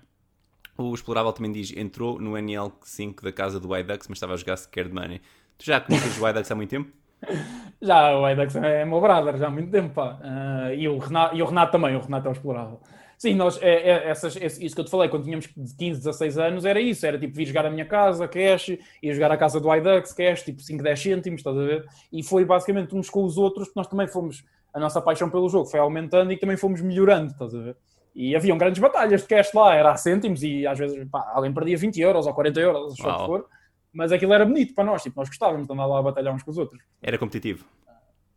O 0.77 0.95
Explorável 0.95 1.33
também 1.33 1.51
diz: 1.51 1.77
entrou 1.77 2.21
no 2.21 2.33
NL5 2.33 3.23
da 3.23 3.33
casa 3.33 3.59
do 3.59 3.77
iDux, 3.77 4.07
mas 4.09 4.17
estava 4.17 4.35
a 4.35 4.37
jogar 4.37 4.57
Scared 4.57 4.95
Money. 4.95 5.21
Tu 5.59 5.65
já 5.65 5.81
conheces 5.81 6.21
o 6.21 6.29
iDux 6.29 6.51
há 6.51 6.55
muito 6.55 6.71
tempo? 6.71 6.93
Já, 7.81 8.17
o 8.17 8.29
iDux 8.29 8.57
é 8.57 8.85
meu 8.85 9.01
brother, 9.01 9.37
já 9.37 9.47
há 9.47 9.51
muito 9.51 9.71
tempo, 9.71 9.95
pá. 9.95 10.19
Uh, 10.21 10.75
e, 10.75 10.89
o 10.89 10.99
Renato, 10.99 11.37
e 11.37 11.43
o 11.43 11.47
Renato 11.47 11.71
também, 11.71 11.95
o 11.95 12.01
Renato 12.01 12.27
é 12.27 12.31
o 12.31 12.33
Explorável. 12.33 12.81
Sim, 13.19 13.35
nós, 13.35 13.61
é, 13.61 13.91
é, 13.91 14.11
essas, 14.11 14.37
isso 14.37 14.77
que 14.77 14.81
eu 14.81 14.85
te 14.85 14.91
falei, 14.93 15.09
quando 15.09 15.25
tínhamos 15.25 15.49
15, 15.49 15.99
16 15.99 16.39
anos, 16.39 16.65
era 16.65 16.81
isso, 16.81 17.05
era 17.05 17.19
tipo 17.19 17.35
vir 17.35 17.47
jogar 17.47 17.67
a 17.67 17.71
minha 17.71 17.85
casa, 17.85 18.29
cash, 18.29 18.69
ir 18.69 19.13
jogar 19.13 19.33
a 19.33 19.37
casa 19.37 19.59
do 19.59 19.75
iDux, 19.75 20.13
cash, 20.13 20.45
tipo 20.45 20.63
5, 20.63 20.81
10 20.85 21.03
cêntimos, 21.03 21.41
estás 21.41 21.57
a 21.57 21.65
ver? 21.65 21.85
E 22.13 22.23
foi 22.23 22.45
basicamente 22.45 22.95
uns 22.95 23.11
com 23.11 23.25
os 23.25 23.37
outros, 23.37 23.71
que 23.71 23.77
nós 23.77 23.89
também 23.89 24.07
fomos, 24.07 24.45
a 24.73 24.79
nossa 24.79 25.03
paixão 25.03 25.29
pelo 25.29 25.49
jogo 25.49 25.67
foi 25.67 25.81
aumentando 25.81 26.33
e 26.33 26.39
também 26.39 26.57
fomos 26.57 26.81
melhorando, 26.81 27.33
estás 27.33 27.53
a 27.57 27.59
ver? 27.61 27.77
E 28.15 28.37
haviam 28.37 28.57
grandes 28.57 28.81
batalhas 28.81 29.23
de 29.23 29.27
cash 29.27 29.53
lá, 29.53 29.75
era 29.75 29.91
a 29.91 29.97
cêntimos 29.97 30.45
e 30.45 30.65
às 30.65 30.79
vezes 30.79 31.05
pá, 31.11 31.33
alguém 31.35 31.53
perdia 31.53 31.77
20 31.77 32.01
euros 32.01 32.25
ou 32.25 32.33
40 32.33 32.61
euros, 32.61 32.97
só 32.97 33.19
que 33.19 33.27
for. 33.27 33.47
Mas 33.93 34.13
aquilo 34.13 34.33
era 34.33 34.47
bonito 34.47 34.75
para 34.75 34.85
nós, 34.85 35.03
tipo, 35.03 35.19
nós 35.19 35.29
gostávamos 35.29 35.67
de 35.67 35.73
andar 35.73 35.87
lá 35.87 35.99
a 35.99 36.03
batalhar 36.03 36.33
uns 36.33 36.45
com 36.45 36.53
os 36.53 36.59
outros. 36.59 36.81
Era 37.03 37.19
competitivo? 37.19 37.65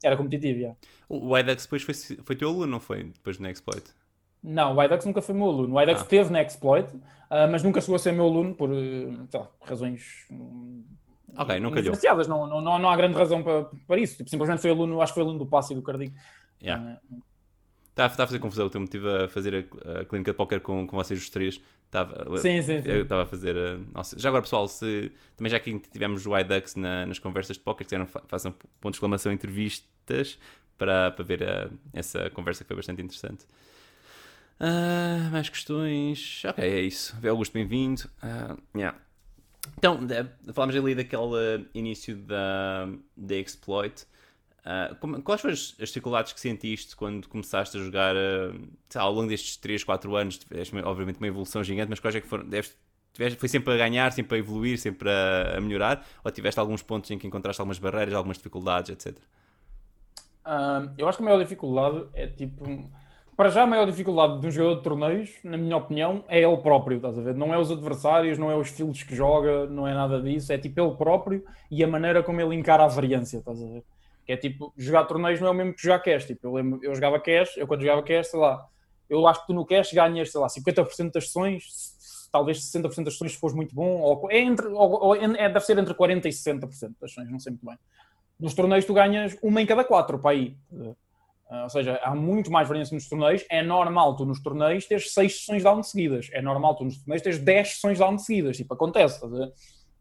Era 0.04 0.18
competitivo, 0.18 0.60
já. 0.60 0.60
Yeah. 0.60 0.78
O 1.08 1.38
iDux 1.38 1.64
depois 1.64 1.84
foi, 1.84 1.94
foi 1.94 2.36
teu 2.36 2.50
aluno, 2.50 2.66
não 2.66 2.80
foi? 2.80 3.04
Depois 3.04 3.38
do 3.38 3.44
Nexploit? 3.44 3.84
Não, 4.44 4.76
o 4.76 4.84
IDEX 4.84 5.06
nunca 5.06 5.22
foi 5.22 5.36
meu 5.36 5.48
aluno. 5.48 5.76
O 5.76 5.82
IDEX 5.82 6.02
ah. 6.02 6.06
teve 6.06 6.32
na 6.32 6.42
Exploit, 6.42 6.88
uh, 6.94 7.02
mas 7.52 7.64
nunca 7.64 7.80
chegou 7.80 7.96
a 7.96 8.00
ser 8.00 8.12
meu 8.12 8.26
aluno 8.26 8.56
por 8.56 8.70
lá, 8.70 9.48
razões 9.62 10.28
Ok, 11.38 11.60
não 11.60 11.72
calhou. 11.72 11.96
Não, 12.28 12.48
não, 12.48 12.62
não, 12.62 12.80
não 12.80 12.90
há 12.90 12.96
grande 12.96 13.18
razão 13.18 13.42
para, 13.42 13.66
para 13.88 14.00
isso. 14.00 14.18
Tipo, 14.18 14.30
simplesmente 14.30 14.62
foi 14.62 14.72
aluno, 14.72 15.02
acho 15.02 15.14
que 15.14 15.16
foi 15.16 15.24
aluno 15.24 15.40
do 15.40 15.46
passe 15.46 15.74
e 15.74 15.76
do 15.76 15.82
Cardigo. 15.82 16.14
Yeah. 16.62 17.00
Uh, 17.10 17.22
Está, 17.92 18.06
está 18.06 18.24
a 18.24 18.28
fazer 18.28 18.40
confusão. 18.40 18.68
O 18.68 18.70
teu 18.70 18.80
motivo 18.80 19.08
a 19.10 19.28
fazer 19.28 19.70
a, 19.86 20.00
a 20.00 20.06
clínica 20.06 20.32
de 20.32 20.38
póquer 20.38 20.62
com, 20.62 20.88
com 20.88 20.96
vocês 20.96 21.22
os 21.22 21.30
três. 21.30 21.62
Estava, 21.86 22.38
sim, 22.38 22.62
sim, 22.62 22.82
sim. 22.82 22.90
Eu 22.90 23.04
estava 23.04 23.24
a 23.24 23.26
fazer. 23.26 23.56
Nossa, 23.94 24.18
já 24.18 24.30
agora, 24.30 24.42
pessoal, 24.42 24.66
se, 24.68 25.12
também 25.36 25.52
já 25.52 25.60
que 25.60 25.78
tivemos 25.78 26.26
o 26.26 26.38
iDux 26.38 26.76
na, 26.76 27.06
nas 27.06 27.20
conversas 27.20 27.58
de 27.58 27.64
póquer, 27.64 27.84
quiseram 27.84 28.08
façam 28.08 28.54
ponto 28.80 28.94
de 28.94 28.96
exclamação 28.96 29.30
entrevistas 29.32 30.40
para, 30.78 31.12
para 31.12 31.26
ver 31.26 31.42
uh, 31.42 31.78
essa 31.92 32.30
conversa 32.30 32.64
que 32.64 32.70
foi 32.70 32.78
bastante 32.78 33.02
interessante. 33.02 33.46
Uh, 34.62 35.32
mais 35.32 35.50
questões. 35.50 36.44
Ok, 36.46 36.64
é 36.64 36.82
isso. 36.82 37.18
Augusto, 37.28 37.52
bem-vindo. 37.52 38.04
Uh, 38.22 38.62
yeah. 38.78 38.96
Então, 39.76 40.00
falámos 40.54 40.76
ali 40.76 40.94
daquele 40.94 41.68
início 41.74 42.16
da, 42.16 42.88
da 43.18 43.36
exploit. 43.38 44.06
Uh, 44.60 44.96
como, 45.00 45.20
quais 45.24 45.42
foram 45.42 45.54
as, 45.54 45.74
dificuldades 45.80 46.34
que 46.34 46.40
sentiste 46.40 46.96
quando 46.96 47.28
começaste 47.28 47.76
a 47.76 47.80
jogar 47.80 48.16
uh, 48.16 48.54
ao 48.94 49.12
longo 49.12 49.30
destes 49.30 49.58
3, 49.58 49.84
4 49.84 50.16
anos? 50.16 50.38
Tiveste, 50.38 50.78
obviamente, 50.78 51.18
uma 51.18 51.28
evolução 51.28 51.64
gigante, 51.64 51.90
mas 51.90 52.00
quais 52.00 52.16
é 52.16 52.22
que 52.22 52.28
foram? 52.28 52.48
Deves, 52.48 52.78
tiveste, 53.14 53.40
foi 53.40 53.50
sempre 53.50 53.74
a 53.74 53.78
ganhar, 53.78 54.12
sempre 54.12 54.38
a 54.38 54.40
evoluir, 54.40 54.78
sempre 54.78 55.10
a, 55.10 55.58
a, 55.58 55.62
melhorar? 55.62 56.06
Ou 56.24 56.30
tiveste 56.30 56.60
alguns 56.60 56.84
pontos 56.84 57.10
em 57.10 57.18
que 57.18 57.26
encontraste 57.26 57.60
algumas 57.60 57.80
barreiras, 57.80 58.14
algumas 58.14 58.38
dificuldades, 58.38 58.92
etc? 58.92 59.18
Uh, 60.46 60.94
eu 61.00 61.10
acho 61.10 61.18
que 61.18 61.24
a 61.24 61.26
maior 61.26 61.40
dificuldade 61.40 62.06
é 62.14 62.28
tipo. 62.28 62.64
Para 63.42 63.50
já, 63.50 63.64
a 63.64 63.66
maior 63.66 63.88
dificuldade 63.88 64.40
de 64.40 64.46
um 64.46 64.52
jogador 64.52 64.76
de 64.76 64.84
torneios, 64.84 65.32
na 65.44 65.58
minha 65.58 65.76
opinião, 65.76 66.24
é 66.28 66.44
ele 66.44 66.58
próprio, 66.58 66.98
estás 66.98 67.18
a 67.18 67.22
ver? 67.24 67.34
Não 67.34 67.52
é 67.52 67.58
os 67.58 67.72
adversários, 67.72 68.38
não 68.38 68.52
é 68.52 68.56
os 68.56 68.68
estilos 68.68 69.02
que 69.02 69.16
joga, 69.16 69.66
não 69.66 69.88
é 69.88 69.96
nada 69.96 70.22
disso, 70.22 70.54
é 70.54 70.60
tipo 70.60 70.80
ele 70.80 70.94
próprio 70.94 71.44
e 71.72 71.84
a 71.84 71.88
maneira 71.88 72.22
como 72.22 72.40
ele 72.40 72.54
encara 72.54 72.84
a 72.84 72.88
variância, 72.88 73.40
estás 73.40 73.60
a 73.60 73.66
ver? 73.66 73.84
Que 74.28 74.34
é 74.34 74.38
tipo, 74.38 74.72
jogar 74.78 75.06
torneios 75.06 75.40
não 75.40 75.48
é 75.48 75.50
o 75.50 75.54
mesmo 75.56 75.74
que 75.74 75.82
jogar 75.82 75.98
cash. 76.02 76.26
Tipo, 76.26 76.50
eu, 76.50 76.54
lembro, 76.54 76.80
eu 76.84 76.94
jogava 76.94 77.20
cash, 77.20 77.58
eu 77.58 77.66
quando 77.66 77.82
jogava 77.82 78.04
cash, 78.04 78.28
sei 78.28 78.40
lá, 78.40 78.64
eu 79.10 79.26
acho 79.26 79.42
que 79.42 79.48
tu 79.48 79.54
no 79.54 79.66
cash 79.66 79.92
ganhas, 79.92 80.32
sei 80.32 80.40
lá, 80.40 80.46
50% 80.46 81.12
das 81.12 81.26
sessões, 81.26 82.28
talvez 82.32 82.60
60% 82.60 83.06
das 83.06 83.14
sessões 83.14 83.32
se 83.32 83.40
fores 83.40 83.56
muito 83.56 83.74
bom, 83.74 84.02
ou, 84.02 84.30
é 84.30 84.38
entre, 84.38 84.68
ou, 84.68 85.04
ou 85.04 85.16
é, 85.16 85.50
deve 85.50 85.62
ser 85.62 85.80
entre 85.80 85.96
40% 85.96 86.26
e 86.26 86.30
60% 86.30 86.60
das 86.60 86.78
sessões, 87.10 87.32
não 87.32 87.40
sei 87.40 87.54
muito 87.54 87.66
bem. 87.66 87.76
Nos 88.40 88.54
torneios 88.54 88.86
tu 88.86 88.94
ganhas 88.94 89.36
uma 89.42 89.60
em 89.60 89.66
cada 89.66 89.84
quatro 89.84 90.20
para 90.20 90.30
aí. 90.30 90.56
Uh, 91.52 91.64
ou 91.64 91.70
seja, 91.70 92.00
há 92.02 92.16
muito 92.16 92.50
mais 92.50 92.66
variância 92.66 92.96
nos 92.96 93.10
torneios. 93.10 93.44
É 93.50 93.62
normal 93.62 94.16
tu 94.16 94.26
nos 94.26 94.42
torneios 94.42 94.86
teres 94.86 95.14
6 95.14 95.40
sessões 95.40 95.64
down 95.64 95.84
seguidas. 95.84 96.30
É 96.32 96.42
normal 96.42 96.78
tu 96.78 96.86
nos 96.86 96.98
torneios 97.00 97.22
teres 97.22 97.40
10 97.40 97.74
sessões 97.74 98.00
down 98.00 98.18
seguidas. 98.18 98.56
Tipo, 98.56 98.74
acontece. 98.74 99.20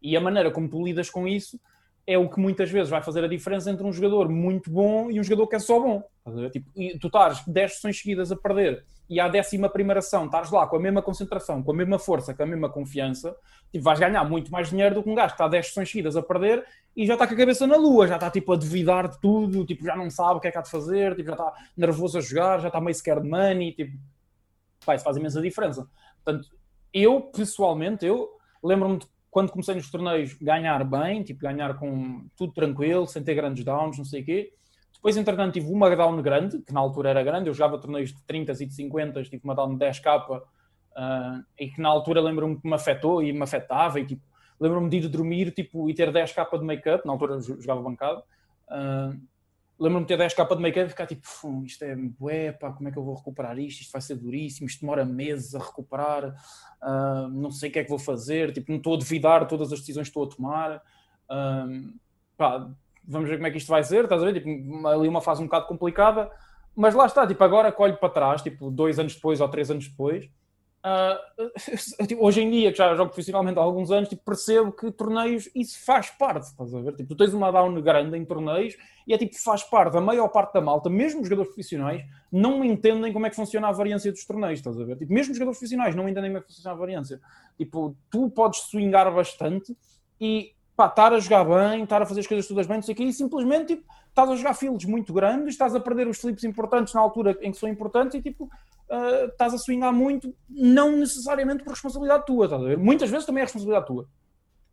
E 0.01 0.17
a 0.17 0.21
maneira 0.21 0.53
como 0.53 0.69
tu 0.69 0.85
lidas 0.85 1.11
com 1.11 1.27
isso 1.27 1.61
é 2.07 2.17
o 2.17 2.29
que 2.29 2.39
muitas 2.39 2.71
vezes 2.71 2.89
vai 2.89 3.03
fazer 3.03 3.25
a 3.25 3.29
diferença 3.29 3.69
entre 3.69 3.85
um 3.85 3.93
jogador 3.93 4.29
muito 4.29 4.71
bom 4.71 5.11
e 5.11 5.19
um 5.19 5.25
jogador 5.25 5.49
que 5.49 5.57
é 5.57 5.59
só 5.59 5.81
bom. 5.81 6.03
Tipo, 6.53 6.71
tu 7.01 7.09
estás 7.09 7.45
10 7.45 7.75
sessões 7.75 8.01
seguidas 8.01 8.31
a 8.31 8.37
perder 8.37 8.85
e 9.11 9.19
à 9.19 9.27
décima 9.29 9.69
primeira 9.69 9.99
ação 9.99 10.27
estás 10.27 10.53
lá 10.53 10.69
com 10.69 10.77
a 10.77 10.81
mesma 10.81 11.03
concentração, 11.03 11.61
com 11.65 11.73
a 11.73 11.75
mesma 11.75 11.99
força, 11.99 12.33
com 12.33 12.45
a 12.45 12.47
mesma 12.47 12.71
confiança, 12.71 13.37
tipo, 13.73 13.83
vais 13.83 13.99
ganhar 13.99 14.23
muito 14.23 14.53
mais 14.53 14.71
dinheiro 14.71 14.95
do 14.95 15.03
que 15.03 15.11
um 15.11 15.17
gajo 15.17 15.31
que 15.31 15.35
está 15.35 15.49
10 15.49 15.67
sessões 15.67 15.91
seguidas 15.91 16.17
a 16.17 16.23
perder 16.23 16.65
e 16.97 17.05
já 17.05 17.15
está 17.15 17.27
com 17.27 17.35
a 17.35 17.37
cabeça 17.37 17.67
na 17.67 17.77
lua, 17.77 18.07
já 18.07 18.15
está 18.15 18.31
tipo 18.31 18.53
a 18.53 18.57
duvidar 18.57 19.09
de 19.09 19.21
tudo, 19.21 19.67
tipo, 19.67 19.85
já 19.85 19.97
não 19.97 20.09
sabe 20.09 20.39
o 20.39 20.41
que 20.41 20.47
é 20.47 20.53
que 20.53 20.59
há 20.59 20.63
de 20.63 20.71
fazer, 20.71 21.17
tipo, 21.17 21.27
já 21.27 21.33
está 21.33 21.53
nervoso 21.77 22.19
a 22.19 22.21
jogar, 22.21 22.61
já 22.61 22.69
está 22.69 22.81
meio 22.81 22.95
de 22.95 23.29
money, 23.29 23.73
tipo, 23.73 23.99
pá, 24.87 24.95
isso 24.95 25.03
faz 25.03 25.17
imensa 25.17 25.43
diferença. 25.43 25.89
Portanto, 26.25 26.49
eu, 26.95 27.21
pessoalmente, 27.21 28.07
eu 28.07 28.29
lembro-me 28.63 28.99
de 28.99 29.07
quando 29.29 29.51
comecei 29.51 29.75
nos 29.75 29.91
torneios, 29.91 30.35
ganhar 30.35 30.85
bem, 30.85 31.25
tipo, 31.25 31.41
ganhar 31.41 31.75
com 31.75 32.27
tudo 32.37 32.53
tranquilo, 32.53 33.09
sem 33.09 33.25
ter 33.25 33.35
grandes 33.35 33.65
downs, 33.65 33.99
não 33.99 34.05
sei 34.05 34.23
o 34.23 34.25
quê. 34.25 34.53
Depois, 34.95 35.17
entretanto, 35.17 35.55
tive 35.55 35.73
uma 35.73 35.95
down 35.97 36.21
grande, 36.21 36.59
que 36.61 36.73
na 36.73 36.81
altura 36.81 37.11
era 37.11 37.23
grande, 37.23 37.49
eu 37.49 37.55
jogava 37.55 37.79
torneios 37.79 38.11
de 38.11 38.23
30 38.25 38.53
e 38.53 38.67
de 38.67 38.75
50, 38.75 39.23
tive 39.25 39.41
uma 39.43 39.55
down 39.55 39.77
de 39.77 39.85
10k, 39.85 40.31
uh, 40.31 41.45
e 41.59 41.69
que 41.69 41.81
na 41.81 41.89
altura 41.89 42.21
lembro-me 42.21 42.61
que 42.61 42.69
me 42.69 42.75
afetou 42.75 43.23
e 43.23 43.33
me 43.33 43.43
afetava, 43.43 43.99
e 43.99 44.05
tipo, 44.05 44.23
lembro-me 44.61 44.91
de 44.91 44.99
ir 44.99 45.09
dormir 45.09 45.53
tipo, 45.53 45.89
e 45.89 45.95
ter 45.95 46.13
10k 46.13 46.59
de 46.59 46.65
make-up, 46.65 47.07
na 47.07 47.13
altura 47.13 47.41
jogava 47.41 47.81
bancado, 47.81 48.23
uh, 48.69 49.19
lembro-me 49.79 50.05
de 50.05 50.15
ter 50.15 50.23
10k 50.23 50.55
de 50.55 50.63
make-up 50.63 50.87
e 50.87 50.91
ficar 50.91 51.07
tipo, 51.07 51.25
isto 51.65 51.83
é 51.83 51.97
bué, 51.97 52.53
pá, 52.53 52.71
como 52.71 52.91
é 52.91 52.93
que 52.93 52.99
eu 52.99 53.03
vou 53.03 53.15
recuperar 53.15 53.59
isto? 53.59 53.81
Isto 53.81 53.93
vai 53.93 54.03
ser 54.03 54.17
duríssimo, 54.17 54.67
isto 54.67 54.83
demora 54.83 55.07
meses 55.07 55.55
a 55.55 55.59
recuperar, 55.59 56.29
uh, 56.29 57.29
não 57.31 57.51
sei 57.51 57.71
o 57.71 57.73
que 57.73 57.79
é 57.79 57.85
que 57.85 57.89
vou 57.89 57.99
fazer, 57.99 58.53
tipo, 58.53 58.71
não 58.71 58.77
estou 58.77 58.95
a 58.95 58.99
duvidar 58.99 59.49
todas 59.49 59.73
as 59.73 59.81
decisões 59.81 60.09
que 60.09 60.11
estou 60.11 60.25
a 60.25 60.29
tomar. 60.29 60.83
Uh, 61.31 61.99
pá, 62.37 62.71
vamos 63.07 63.29
ver 63.29 63.37
como 63.37 63.47
é 63.47 63.51
que 63.51 63.59
isto 63.59 63.69
vai 63.69 63.83
ser, 63.85 64.05
estás 64.05 64.23
a 64.23 64.27
ver? 64.27 64.41
Tipo, 64.41 64.87
ali 64.87 65.09
uma 65.09 65.21
fase 65.21 65.43
um 65.43 65.47
bocado 65.47 65.67
complicada, 65.67 66.31
mas 66.75 66.95
lá 66.95 67.07
está, 67.07 67.27
tipo, 67.27 67.43
agora 67.43 67.73
colho 67.73 67.97
para 67.97 68.09
trás, 68.09 68.43
tipo, 68.43 68.71
dois 68.71 68.99
anos 68.99 69.15
depois 69.15 69.41
ou 69.41 69.49
três 69.49 69.71
anos 69.71 69.89
depois, 69.89 70.31
Uh, 70.81 71.51
tipo, 72.07 72.25
hoje 72.25 72.41
em 72.41 72.51
dia, 72.51 72.73
que 72.73 72.79
já 72.79 72.95
jogo 72.95 73.11
profissionalmente 73.11 73.59
há 73.59 73.63
alguns 73.63 73.91
anos, 73.91 74.09
tipo, 74.09 74.23
percebo 74.25 74.73
que 74.73 74.91
torneios, 74.91 75.49
isso 75.55 75.85
faz 75.85 76.11
parte, 76.11 76.45
estás 76.45 76.75
a 76.75 76.81
ver? 76.81 76.97
Tipo, 76.97 77.11
tu 77.11 77.17
tens 77.17 77.35
uma 77.35 77.51
down 77.51 77.81
grande 77.83 78.17
em 78.17 78.25
torneios 78.25 78.77
e 79.07 79.13
é 79.13 79.19
tipo, 79.19 79.37
faz 79.39 79.63
parte, 79.63 79.97
a 79.97 80.01
maior 80.01 80.29
parte 80.29 80.55
da 80.55 80.61
malta, 80.61 80.89
mesmo 80.89 81.21
os 81.21 81.29
jogadores 81.29 81.53
profissionais, 81.53 82.03
não 82.33 82.65
entendem 82.65 83.13
como 83.13 83.27
é 83.27 83.31
que 83.31 83.37
funciona 83.37 83.69
a 83.69 83.73
variância 83.73 84.11
dos 84.11 84.25
torneios, 84.25 84.59
estás 84.59 84.81
a 84.81 84.85
ver? 84.85 84.97
Tipo, 84.97 85.13
mesmo 85.13 85.33
os 85.33 85.37
jogadores 85.37 85.59
profissionais 85.59 85.95
não 85.95 86.09
entendem 86.09 86.31
como 86.31 86.39
é 86.39 86.41
que 86.41 86.47
funciona 86.47 86.75
a 86.75 86.79
variância. 86.79 87.21
Tipo, 87.59 87.95
tu 88.11 88.31
podes 88.31 88.61
swingar 88.61 89.13
bastante 89.15 89.77
e, 90.19 90.55
pá, 90.81 90.87
estar 90.87 91.13
a 91.13 91.19
jogar 91.19 91.45
bem, 91.45 91.83
estar 91.83 92.01
a 92.01 92.07
fazer 92.07 92.21
as 92.21 92.27
coisas 92.27 92.47
todas 92.47 92.67
bem, 92.67 92.77
não 92.77 92.83
sei 92.83 92.95
o 92.95 92.97
quê, 92.97 93.05
e 93.05 93.13
simplesmente, 93.13 93.77
tipo, 93.77 93.85
estás 94.09 94.31
a 94.31 94.37
jogar 94.37 94.55
fields 94.55 94.87
muito 94.89 95.13
grandes, 95.13 95.49
estás 95.49 95.75
a 95.75 95.81
perder 95.81 96.09
os 96.09 96.19
flips 96.19 96.43
importantes 96.45 96.95
na 96.95 97.01
altura 97.01 97.37
em 97.43 97.53
que 97.53 97.59
são 97.59 97.69
importantes 97.69 98.15
e, 98.15 98.23
tipo, 98.23 98.45
uh, 98.45 99.27
estás 99.27 99.53
a 99.53 99.59
swingar 99.59 99.93
muito, 99.93 100.35
não 100.49 100.97
necessariamente 100.97 101.63
por 101.63 101.71
responsabilidade 101.71 102.25
tua, 102.25 102.47
estás 102.47 102.63
a 102.63 102.65
ver? 102.65 102.79
Muitas 102.79 103.11
vezes 103.11 103.27
também 103.27 103.43
é 103.43 103.45
responsabilidade 103.45 103.87
tua, 103.87 104.09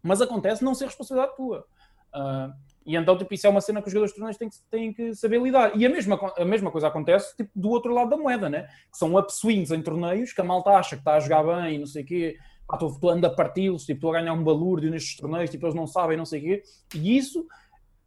mas 0.01 0.21
acontece 0.21 0.63
não 0.63 0.73
ser 0.73 0.85
responsabilidade 0.85 1.35
tua. 1.35 1.65
Uh, 2.15 2.53
e 2.85 2.95
então, 2.95 3.17
tipo, 3.17 3.33
isso 3.33 3.45
é 3.45 3.49
uma 3.49 3.59
cena 3.59 3.81
que 3.81 3.87
os 3.87 3.93
jogadores 3.93 4.13
de 4.13 4.17
torneios 4.17 4.37
têm 4.37 4.49
que, 4.49 4.57
têm 4.71 4.93
que 4.93 5.13
saber 5.13 5.41
lidar. 5.41 5.75
E 5.75 5.85
a 5.85 5.89
mesma, 5.89 6.17
a 6.37 6.45
mesma 6.45 6.71
coisa 6.71 6.87
acontece 6.87 7.35
tipo, 7.35 7.51
do 7.53 7.69
outro 7.69 7.93
lado 7.93 8.09
da 8.09 8.15
moeda, 8.15 8.49
né? 8.49 8.63
Que 8.89 8.97
são 8.97 9.13
upswings 9.17 9.71
em 9.71 9.81
torneios 9.81 10.31
que 10.31 10.39
a 10.39 10.43
malta 10.45 10.69
acha 10.69 10.95
que 10.95 11.01
está 11.01 11.15
a 11.15 11.19
jogar 11.19 11.43
bem 11.43 11.79
não 11.79 11.85
sei 11.85 12.03
o 12.03 12.05
quê. 12.05 12.37
Estou 12.73 13.09
ando 13.09 13.25
a 13.25 13.29
parti-los, 13.29 13.85
tipo, 13.85 13.97
estou 13.97 14.13
a 14.13 14.19
ganhar 14.19 14.33
um 14.33 14.43
balúrdio 14.43 14.91
nestes 14.91 15.15
torneios, 15.15 15.49
tipo, 15.49 15.65
eles 15.65 15.75
não 15.75 15.87
sabem, 15.87 16.17
não 16.17 16.25
sei 16.25 16.39
o 16.39 16.43
quê. 16.43 16.63
E 16.95 17.17
isso 17.17 17.47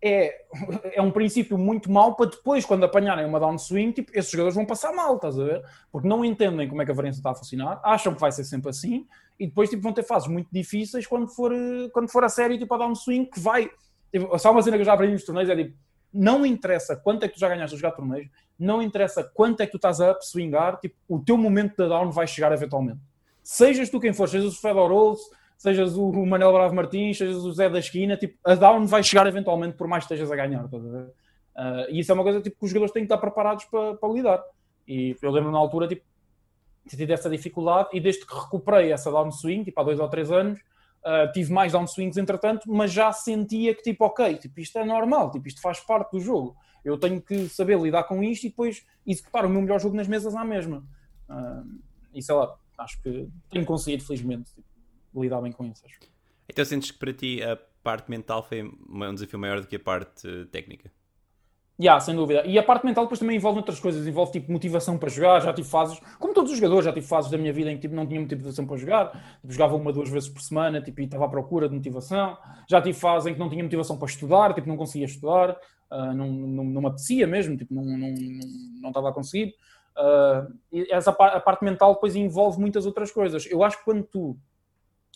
é, 0.02 0.44
é 0.96 1.02
um 1.02 1.10
princípio 1.10 1.58
muito 1.58 1.90
mau 1.90 2.14
para 2.14 2.30
depois, 2.30 2.64
quando 2.64 2.84
apanharem 2.84 3.26
uma 3.26 3.40
downswing, 3.40 3.92
tipo, 3.92 4.10
esses 4.14 4.30
jogadores 4.30 4.54
vão 4.54 4.66
passar 4.66 4.92
mal, 4.92 5.16
estás 5.16 5.38
a 5.38 5.44
ver? 5.44 5.62
Porque 5.90 6.08
não 6.08 6.24
entendem 6.24 6.68
como 6.68 6.82
é 6.82 6.84
que 6.84 6.90
a 6.90 6.94
variância 6.94 7.20
está 7.20 7.30
a 7.30 7.34
funcionar, 7.34 7.80
acham 7.84 8.14
que 8.14 8.20
vai 8.20 8.32
ser 8.32 8.44
sempre 8.44 8.70
assim, 8.70 9.06
e 9.38 9.46
depois 9.46 9.70
tipo, 9.70 9.82
vão 9.82 9.92
ter 9.92 10.02
fases 10.02 10.28
muito 10.28 10.48
difíceis 10.52 11.06
quando 11.06 11.28
for, 11.28 11.52
quando 11.92 12.10
for 12.10 12.24
a 12.24 12.28
série, 12.28 12.58
tipo, 12.58 12.74
a 12.74 12.78
downswing, 12.78 13.26
que 13.26 13.40
vai... 13.40 13.70
Tipo, 14.12 14.36
só 14.38 14.50
uma 14.50 14.62
cena 14.62 14.76
que 14.76 14.82
eu 14.82 14.86
já 14.86 14.92
aprendi 14.92 15.12
nos 15.12 15.24
torneios 15.24 15.48
é 15.48 15.56
tipo, 15.56 15.76
não 16.12 16.44
interessa 16.44 16.96
quanto 16.96 17.24
é 17.24 17.28
que 17.28 17.34
tu 17.34 17.40
já 17.40 17.48
ganhaste 17.48 17.76
a 17.76 17.78
jogar 17.78 17.92
torneios, 17.92 18.28
não 18.58 18.82
interessa 18.82 19.22
quanto 19.22 19.60
é 19.60 19.66
que 19.66 19.72
tu 19.72 19.76
estás 19.76 20.00
a 20.00 20.10
upswingar, 20.10 20.78
tipo, 20.80 20.96
o 21.08 21.20
teu 21.20 21.36
momento 21.36 21.76
da 21.76 21.88
down 21.88 22.10
vai 22.10 22.26
chegar 22.26 22.52
eventualmente. 22.52 23.00
Sejas 23.42 23.90
tu 23.90 23.98
quem 23.98 24.12
for, 24.12 24.28
sejas 24.28 24.56
o 24.56 24.60
Fedor 24.60 24.90
Rolls, 24.90 25.22
sejas 25.56 25.96
o 25.96 26.10
Manuel 26.24 26.52
Bravo 26.52 26.74
Martins, 26.74 27.18
sejas 27.18 27.44
o 27.44 27.52
Zé 27.52 27.68
da 27.68 27.78
esquina, 27.78 28.16
tipo, 28.16 28.38
a 28.44 28.54
down 28.54 28.86
vai 28.86 29.02
chegar 29.02 29.26
eventualmente 29.26 29.76
por 29.76 29.86
mais 29.86 30.06
que 30.06 30.14
estejas 30.14 30.32
a 30.32 30.36
ganhar. 30.36 30.64
Uh, 30.64 31.90
e 31.90 32.00
isso 32.00 32.10
é 32.10 32.14
uma 32.14 32.22
coisa 32.22 32.40
tipo, 32.40 32.58
que 32.58 32.64
os 32.64 32.70
jogadores 32.70 32.92
têm 32.92 33.02
que 33.02 33.12
estar 33.12 33.18
preparados 33.18 33.64
para, 33.66 34.08
lidar. 34.08 34.42
E 34.88 35.16
eu 35.20 35.30
lembro 35.30 35.52
na 35.52 35.58
altura, 35.58 35.86
tipo, 35.86 36.02
ter 36.88 37.10
essa 37.10 37.28
dificuldade 37.28 37.90
e 37.92 38.00
desde 38.00 38.26
que 38.26 38.34
recuperei 38.34 38.90
essa 38.92 39.10
downswing, 39.10 39.64
tipo, 39.64 39.78
há 39.80 39.84
dois 39.84 40.00
ou 40.00 40.08
três 40.08 40.32
anos, 40.32 40.58
uh, 41.00 41.30
tive 41.32 41.52
mais 41.52 41.72
downswings 41.72 42.16
entretanto, 42.16 42.62
mas 42.66 42.92
já 42.92 43.12
sentia 43.12 43.74
que, 43.74 43.82
tipo, 43.82 44.04
ok, 44.04 44.36
tipo, 44.36 44.60
isto 44.60 44.78
é 44.78 44.84
normal, 44.84 45.30
tipo, 45.30 45.46
isto 45.46 45.60
faz 45.60 45.80
parte 45.80 46.12
do 46.12 46.20
jogo. 46.20 46.56
Eu 46.82 46.98
tenho 46.98 47.20
que 47.20 47.48
saber 47.48 47.78
lidar 47.78 48.04
com 48.04 48.22
isto 48.22 48.44
e 48.44 48.48
depois 48.48 48.84
executar 49.06 49.44
o 49.44 49.50
meu 49.50 49.60
melhor 49.60 49.78
jogo 49.78 49.94
nas 49.94 50.08
mesas 50.08 50.34
à 50.34 50.44
mesma. 50.44 50.82
Uh, 51.28 51.80
e 52.14 52.22
sei 52.22 52.34
lá, 52.34 52.56
acho 52.80 53.00
que 53.02 53.28
tenho 53.50 53.64
conseguido, 53.64 54.04
felizmente. 54.04 54.52
Tipo, 54.54 55.22
lidar 55.22 55.40
bem 55.40 55.52
com 55.52 55.64
isso. 55.66 55.84
Acho. 55.86 55.98
Então 56.48 56.64
sentes 56.64 56.90
que 56.90 56.98
para 56.98 57.12
ti 57.12 57.42
a 57.42 57.56
parte 57.82 58.10
mental 58.10 58.42
foi 58.42 58.62
um 58.62 59.14
desafio 59.14 59.38
maior 59.38 59.60
do 59.60 59.66
que 59.66 59.76
a 59.76 59.80
parte 59.80 60.46
técnica? 60.46 60.90
Yeah, 61.80 61.98
sem 61.98 62.14
dúvida. 62.14 62.44
E 62.44 62.58
a 62.58 62.62
parte 62.62 62.84
mental 62.84 63.04
depois 63.04 63.18
também 63.18 63.36
envolve 63.36 63.58
outras 63.58 63.80
coisas, 63.80 64.06
envolve 64.06 64.32
tipo 64.32 64.52
motivação 64.52 64.98
para 64.98 65.08
jogar, 65.08 65.40
já 65.40 65.50
tive 65.50 65.66
fases, 65.66 65.98
como 66.18 66.34
todos 66.34 66.52
os 66.52 66.58
jogadores, 66.58 66.84
já 66.84 66.92
tive 66.92 67.06
fases 67.06 67.30
da 67.30 67.38
minha 67.38 67.54
vida 67.54 67.70
em 67.70 67.76
que 67.76 67.80
tipo, 67.80 67.94
não 67.94 68.06
tinha 68.06 68.20
motivação 68.20 68.66
para 68.66 68.76
jogar, 68.76 69.12
tipo, 69.40 69.50
jogava 69.50 69.76
uma, 69.76 69.90
duas 69.90 70.10
vezes 70.10 70.28
por 70.28 70.42
semana 70.42 70.82
tipo, 70.82 71.00
e 71.00 71.04
estava 71.04 71.24
à 71.24 71.28
procura 71.28 71.70
de 71.70 71.74
motivação, 71.74 72.36
já 72.68 72.82
tive 72.82 72.98
fases 72.98 73.28
em 73.28 73.32
que 73.32 73.40
não 73.40 73.48
tinha 73.48 73.64
motivação 73.64 73.96
para 73.96 74.08
estudar, 74.08 74.52
tipo, 74.52 74.68
não 74.68 74.76
conseguia 74.76 75.06
estudar, 75.06 75.52
uh, 75.90 76.12
não, 76.14 76.30
não, 76.30 76.64
não 76.64 76.80
me 76.82 76.86
apetecia 76.88 77.26
mesmo, 77.26 77.56
tipo, 77.56 77.72
não, 77.72 77.82
não, 77.82 78.14
não, 78.82 78.90
estava 78.90 79.08
a 79.08 79.12
conseguir. 79.14 79.54
Uh, 80.00 80.86
essa 80.88 81.10
a 81.10 81.40
parte 81.40 81.62
mental 81.62 81.92
depois 81.92 82.16
envolve 82.16 82.58
muitas 82.58 82.86
outras 82.86 83.12
coisas. 83.12 83.44
Eu 83.46 83.62
acho 83.62 83.78
que 83.78 83.84
quando 83.84 84.02
tu 84.04 84.38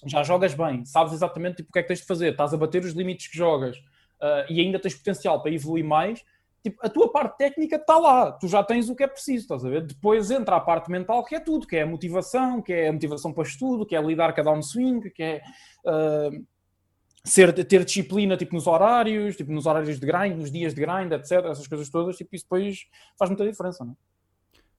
já 0.04 0.22
jogas 0.22 0.52
bem, 0.52 0.84
sabes 0.84 1.14
exatamente 1.14 1.56
tipo, 1.56 1.70
o 1.70 1.72
que 1.72 1.78
é 1.78 1.82
que 1.82 1.88
tens 1.88 2.00
de 2.00 2.06
fazer, 2.06 2.32
estás 2.32 2.52
a 2.52 2.56
bater 2.58 2.84
os 2.84 2.92
limites 2.92 3.28
que 3.28 3.36
jogas 3.36 3.78
uh, 3.78 4.44
e 4.50 4.60
ainda 4.60 4.78
tens 4.78 4.94
potencial 4.94 5.40
para 5.40 5.52
evoluir 5.52 5.84
mais, 5.84 6.22
tipo, 6.62 6.84
a 6.84 6.90
tua 6.90 7.10
parte 7.10 7.38
técnica 7.38 7.76
está 7.76 7.96
lá, 7.96 8.32
tu 8.32 8.46
já 8.46 8.62
tens 8.62 8.90
o 8.90 8.94
que 8.94 9.04
é 9.04 9.06
preciso, 9.06 9.44
estás 9.44 9.64
a 9.64 9.70
ver? 9.70 9.86
Depois 9.86 10.30
entra 10.30 10.56
a 10.56 10.60
parte 10.60 10.90
mental, 10.90 11.24
que 11.24 11.34
é 11.34 11.40
tudo, 11.40 11.66
que 11.66 11.76
é 11.76 11.82
a 11.82 11.86
motivação, 11.86 12.60
que 12.60 12.72
é 12.72 12.88
a 12.88 12.92
motivação 12.92 13.32
para 13.32 13.44
estudo, 13.44 13.86
que 13.86 13.96
é 13.96 14.02
lidar 14.02 14.34
com 14.34 14.40
a 14.42 14.44
downswing, 14.44 15.00
que 15.00 15.22
é 15.22 15.42
uh, 15.86 16.44
ser, 17.24 17.54
ter 17.64 17.84
disciplina 17.84 18.36
tipo, 18.36 18.54
nos 18.54 18.66
horários, 18.66 19.34
tipo, 19.34 19.50
nos 19.50 19.64
horários 19.64 19.98
de 19.98 20.06
grind, 20.06 20.36
nos 20.36 20.52
dias 20.52 20.74
de 20.74 20.80
grind, 20.82 21.10
etc. 21.12 21.46
Essas 21.46 21.66
coisas 21.66 21.88
todas, 21.88 22.16
tipo, 22.16 22.34
isso 22.36 22.44
depois 22.44 22.86
faz 23.18 23.30
muita 23.30 23.48
diferença, 23.48 23.82
não 23.82 23.92
é? 23.92 24.13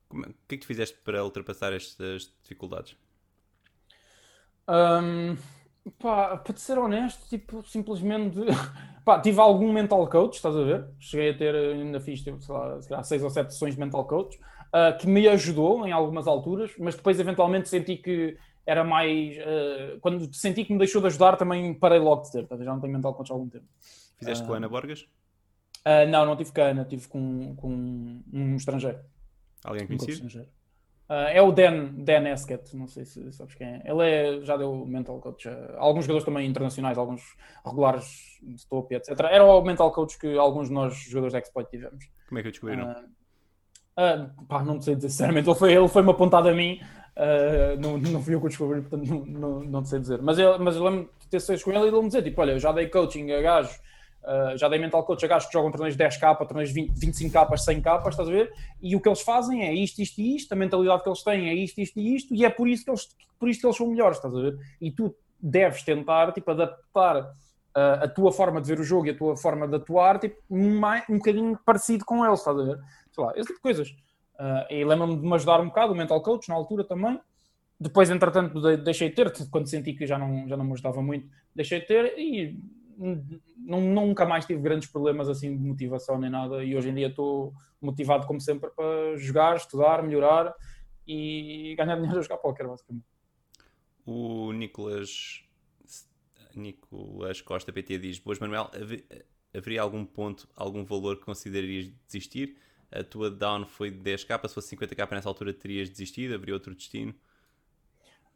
O 0.09 0.21
que 0.47 0.55
é 0.55 0.57
que 0.57 0.57
tu 0.59 0.67
fizeste 0.67 0.97
para 1.03 1.23
ultrapassar 1.23 1.73
estas 1.73 2.31
dificuldades? 2.41 2.95
Um, 4.67 5.35
pá, 5.99 6.37
para 6.37 6.53
te 6.53 6.61
ser 6.61 6.77
honesto, 6.77 7.27
tipo, 7.27 7.63
simplesmente 7.63 8.39
pá, 9.05 9.19
tive 9.19 9.39
algum 9.39 9.71
mental 9.71 10.07
coach, 10.09 10.35
estás 10.35 10.55
a 10.55 10.63
ver? 10.63 10.87
Cheguei 10.99 11.31
a 11.31 11.37
ter, 11.37 11.55
ainda 11.55 11.99
fiz, 11.99 12.21
tipo, 12.21 12.39
sei 12.41 12.55
lá, 12.55 12.81
sei 12.81 12.95
lá 12.95 13.03
seis 13.03 13.23
ou 13.23 13.29
sete 13.29 13.53
sessões 13.53 13.75
de 13.75 13.79
mental 13.79 14.05
coach, 14.05 14.37
uh, 14.37 14.97
que 14.99 15.07
me 15.07 15.27
ajudou 15.27 15.85
em 15.87 15.91
algumas 15.91 16.27
alturas, 16.27 16.71
mas 16.79 16.95
depois 16.95 17.19
eventualmente 17.19 17.69
senti 17.69 17.97
que 17.97 18.37
era 18.65 18.83
mais. 18.83 19.37
Uh, 19.37 19.99
quando 20.01 20.33
senti 20.33 20.65
que 20.65 20.73
me 20.73 20.79
deixou 20.79 21.01
de 21.01 21.07
ajudar, 21.07 21.37
também 21.37 21.73
parei 21.73 21.99
logo 21.99 22.23
de 22.23 22.31
ter, 22.31 22.47
tá? 22.47 22.57
já 22.57 22.65
não 22.65 22.79
tenho 22.79 22.93
mental 22.93 23.13
coach 23.13 23.31
há 23.31 23.35
algum 23.35 23.49
tempo. 23.49 23.65
Fizeste 24.17 24.43
uh, 24.43 24.47
com 24.47 24.53
a 24.53 24.57
Ana 24.57 24.69
Borgas? 24.69 25.01
Uh, 25.85 26.09
não, 26.09 26.25
não 26.25 26.35
tive 26.35 26.51
com 26.51 26.61
a 26.61 26.65
Ana, 26.65 26.85
tive 26.85 27.07
com, 27.07 27.55
com 27.55 28.23
um 28.33 28.55
estrangeiro. 28.55 28.99
Alguém 29.65 29.87
conhecido? 29.87 30.47
Uh, 31.07 31.29
é 31.31 31.39
o 31.39 31.51
Dan, 31.51 31.89
Dan 31.97 32.33
Esket, 32.33 32.75
não 32.75 32.87
sei 32.87 33.05
se 33.05 33.31
sabes 33.31 33.53
quem 33.53 33.67
é. 33.67 33.81
Ele 33.85 34.01
é, 34.01 34.41
já 34.41 34.57
deu 34.57 34.85
mental 34.87 35.19
coach 35.19 35.47
a 35.47 35.75
alguns 35.77 36.05
jogadores 36.05 36.25
também 36.25 36.47
internacionais, 36.47 36.97
alguns 36.97 37.21
regulares 37.63 38.39
de 38.41 38.65
topo, 38.67 38.91
etc. 38.91 39.11
Era 39.29 39.45
o 39.45 39.61
mental 39.61 39.91
coach 39.91 40.17
que 40.17 40.35
alguns 40.35 40.67
de 40.67 40.73
nós, 40.73 40.95
jogadores 40.95 41.33
de 41.33 41.39
exploit, 41.39 41.69
tivemos. 41.69 42.09
Como 42.27 42.39
é 42.39 42.41
que 42.41 42.47
o 42.47 42.51
descobriram? 42.51 42.89
Uh, 42.89 44.31
uh, 44.41 44.45
pá, 44.45 44.63
não 44.63 44.81
sei 44.81 44.95
dizer 44.95 45.09
sinceramente. 45.09 45.47
Ele 45.47 45.59
foi, 45.59 45.73
ele 45.73 45.87
foi-me 45.87 46.09
apontado 46.09 46.49
a 46.49 46.53
mim, 46.53 46.79
não, 47.79 47.99
não 47.99 48.23
fui 48.23 48.33
eu 48.33 48.39
que 48.39 48.47
o 48.47 48.49
descobri, 48.49 48.81
portanto 48.81 49.07
não, 49.07 49.25
não, 49.25 49.59
não 49.63 49.85
sei 49.85 49.99
dizer. 49.99 50.23
Mas, 50.23 50.39
ele, 50.39 50.57
mas 50.57 50.75
eu 50.75 50.83
lembro 50.83 51.09
de 51.19 51.27
ter 51.27 51.39
sessões 51.39 51.63
com 51.63 51.69
ele 51.69 51.85
e 51.85 51.87
ele 51.87 52.01
me 52.01 52.07
dizer: 52.07 52.23
tipo, 52.23 52.41
olha, 52.41 52.53
eu 52.53 52.59
já 52.59 52.71
dei 52.71 52.87
coaching 52.87 53.31
a 53.31 53.41
gajos 53.41 53.79
Uh, 54.25 54.57
já 54.57 54.67
dei 54.67 54.79
mental 54.79 55.03
coach 55.03 55.23
a 55.23 55.27
gajos 55.27 55.47
que 55.47 55.53
jogam 55.53 55.69
torneios 55.69 55.95
de 55.95 56.03
10k, 56.03 56.47
torneios 56.47 56.73
de 56.73 56.81
20, 56.81 57.29
25k, 57.29 57.47
100k, 57.51 58.09
estás 58.09 58.27
a 58.27 58.31
ver? 58.31 58.51
E 58.81 58.95
o 58.95 58.99
que 58.99 59.07
eles 59.07 59.21
fazem 59.21 59.61
é 59.61 59.71
isto, 59.71 60.01
isto 60.01 60.19
e 60.19 60.35
isto, 60.35 60.51
a 60.51 60.55
mentalidade 60.55 61.03
que 61.03 61.09
eles 61.09 61.23
têm 61.23 61.47
é 61.47 61.53
isto, 61.53 61.79
isto 61.79 61.99
e 61.99 62.15
isto, 62.15 62.33
e 62.33 62.43
é 62.43 62.49
por 62.49 62.67
isso 62.67 62.83
que 62.83 62.89
eles, 62.89 63.07
por 63.39 63.47
isso 63.47 63.59
que 63.59 63.67
eles 63.67 63.77
são 63.77 63.87
melhores, 63.87 64.17
estás 64.17 64.35
a 64.35 64.41
ver? 64.41 64.57
E 64.81 64.91
tu 64.91 65.15
deves 65.39 65.83
tentar, 65.83 66.31
tipo, 66.31 66.49
adaptar 66.49 67.21
uh, 67.21 68.03
a 68.03 68.07
tua 68.07 68.31
forma 68.31 68.59
de 68.59 68.67
ver 68.67 68.79
o 68.79 68.83
jogo 68.83 69.05
e 69.05 69.11
a 69.11 69.17
tua 69.17 69.37
forma 69.37 69.67
de 69.67 69.75
atuar, 69.75 70.17
tipo, 70.17 70.37
mais, 70.49 71.03
um 71.07 71.17
bocadinho 71.17 71.59
parecido 71.63 72.03
com 72.03 72.25
eles, 72.25 72.39
estás 72.39 72.57
a 72.57 72.63
ver? 72.63 72.79
Sei 73.11 73.23
lá, 73.23 73.31
esse 73.35 73.47
tipo 73.47 73.55
de 73.57 73.61
coisas. 73.61 73.89
Uh, 74.39 74.73
e 74.73 74.83
lembro-me 74.83 75.17
de 75.17 75.21
me 75.21 75.35
ajudar 75.35 75.61
um 75.61 75.67
bocado, 75.67 75.93
o 75.93 75.95
mental 75.95 76.19
coach, 76.23 76.49
na 76.49 76.55
altura 76.55 76.83
também. 76.83 77.19
Depois, 77.79 78.09
entretanto, 78.09 78.59
deixei 78.77 79.09
de 79.09 79.15
ter, 79.15 79.31
quando 79.51 79.67
senti 79.67 79.93
que 79.93 80.07
já 80.07 80.17
não, 80.17 80.47
já 80.47 80.57
não 80.57 80.65
me 80.65 80.73
ajudava 80.73 81.01
muito, 81.01 81.29
deixei 81.53 81.81
de 81.81 81.85
ter 81.85 82.17
e 82.17 82.57
nunca 83.57 84.25
mais 84.25 84.45
tive 84.45 84.61
grandes 84.61 84.89
problemas 84.89 85.27
assim 85.27 85.55
de 85.55 85.63
motivação 85.63 86.17
nem 86.17 86.29
nada 86.29 86.63
e 86.63 86.75
hoje 86.75 86.89
em 86.89 86.93
dia 86.93 87.07
estou 87.07 87.53
motivado 87.81 88.25
como 88.25 88.39
sempre 88.39 88.69
para 88.69 89.17
jogar, 89.17 89.57
estudar, 89.57 90.01
melhorar 90.01 90.53
e 91.07 91.75
ganhar 91.77 91.95
dinheiro 91.95 92.19
a 92.19 92.21
jogar 92.21 92.37
póquer 92.37 92.67
basicamente. 92.67 93.05
O 94.05 94.51
Nicolas 94.51 95.43
Nicolas 96.55 97.41
Costa 97.41 97.71
PT 97.71 97.97
diz, 97.97 98.19
Boas 98.19 98.39
Manuel, 98.39 98.71
haveria 99.53 99.81
algum 99.81 100.05
ponto, 100.05 100.47
algum 100.55 100.83
valor 100.85 101.17
que 101.17 101.25
considerarias 101.25 101.91
desistir? 102.07 102.57
A 102.91 103.03
tua 103.03 103.29
down 103.29 103.65
foi 103.65 103.91
de 103.91 103.99
10k, 103.99 104.47
se 104.47 104.53
fosse 104.53 104.75
50k 104.75 105.11
nessa 105.11 105.27
altura 105.27 105.53
terias 105.53 105.89
desistido? 105.89 106.35
Haveria 106.35 106.53
outro 106.53 106.73
destino? 106.73 107.13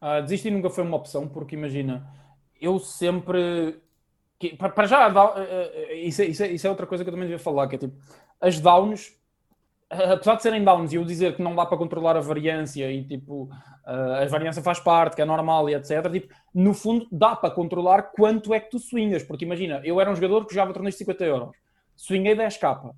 Uh, 0.01 0.22
desistir 0.24 0.51
nunca 0.51 0.70
foi 0.70 0.84
uma 0.84 0.97
opção, 0.97 1.28
porque 1.28 1.55
imagina, 1.55 2.10
eu 2.60 2.80
sempre 2.80 3.82
que, 4.40 4.56
para 4.56 4.88
já, 4.88 5.08
eh, 5.10 5.72
eh, 5.90 5.96
isso, 5.98 6.22
é, 6.22 6.26
isso, 6.26 6.44
é, 6.44 6.48
isso 6.48 6.66
é 6.66 6.70
outra 6.70 6.88
coisa 6.88 7.04
que 7.04 7.10
eu 7.10 7.14
também 7.14 7.28
devia 7.28 7.44
falar, 7.44 7.68
que 7.68 7.76
é 7.76 7.78
tipo, 7.78 7.98
as 8.40 8.58
downs, 8.60 9.14
eh, 9.90 10.14
apesar 10.14 10.36
de 10.36 10.44
serem 10.44 10.64
downs 10.64 10.94
e 10.94 10.96
eu 10.96 11.04
dizer 11.04 11.36
que 11.36 11.42
não 11.42 11.54
dá 11.54 11.66
para 11.66 11.78
controlar 11.78 12.16
a 12.16 12.22
variância 12.22 12.90
e 12.90 13.04
tipo, 13.04 13.50
a 13.86 14.26
variância 14.28 14.64
faz 14.64 14.80
parte, 14.80 15.16
que 15.16 15.22
é 15.22 15.26
normal 15.26 15.70
e 15.70 15.76
etc, 15.76 16.10
tipo, 16.12 16.34
no 16.54 16.74
fundo 16.74 17.06
dá 17.12 17.36
para 17.36 17.52
controlar 17.52 18.04
quanto 18.04 18.54
é 18.54 18.60
que 18.62 18.70
tu 18.70 18.80
swingas, 18.80 19.24
porque 19.24 19.44
imagina, 19.44 19.82
eu 19.84 20.00
era 20.00 20.10
um 20.10 20.16
jogador 20.16 20.46
que 20.46 20.54
jogava 20.54 20.72
torneios 20.72 20.96
de 20.96 21.00
50 21.00 21.26
euros, 21.26 21.50
swinguei 21.98 22.34
10k, 22.34 22.94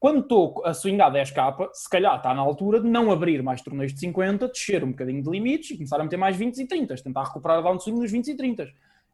quando 0.00 0.20
estou 0.20 0.62
a 0.64 0.72
swingar 0.72 1.12
10k, 1.12 1.68
se 1.74 1.88
calhar 1.88 2.16
está 2.16 2.34
na 2.34 2.40
altura 2.40 2.80
de 2.80 2.88
não 2.88 3.12
abrir 3.12 3.42
mais 3.42 3.60
torneios 3.60 3.92
de 3.92 4.00
50, 4.00 4.48
descer 4.48 4.82
um 4.82 4.90
bocadinho 4.90 5.22
de 5.22 5.30
limites 5.30 5.70
e 5.70 5.74
começar 5.76 6.00
a 6.00 6.02
meter 6.02 6.16
mais 6.16 6.34
20 6.36 6.56
e 6.56 6.66
30, 6.66 6.96
tentar 6.96 7.24
recuperar 7.24 7.58
a 7.58 7.60
downswing 7.60 8.00
nos 8.00 8.10
20 8.10 8.28
e 8.28 8.36
30. 8.36 8.66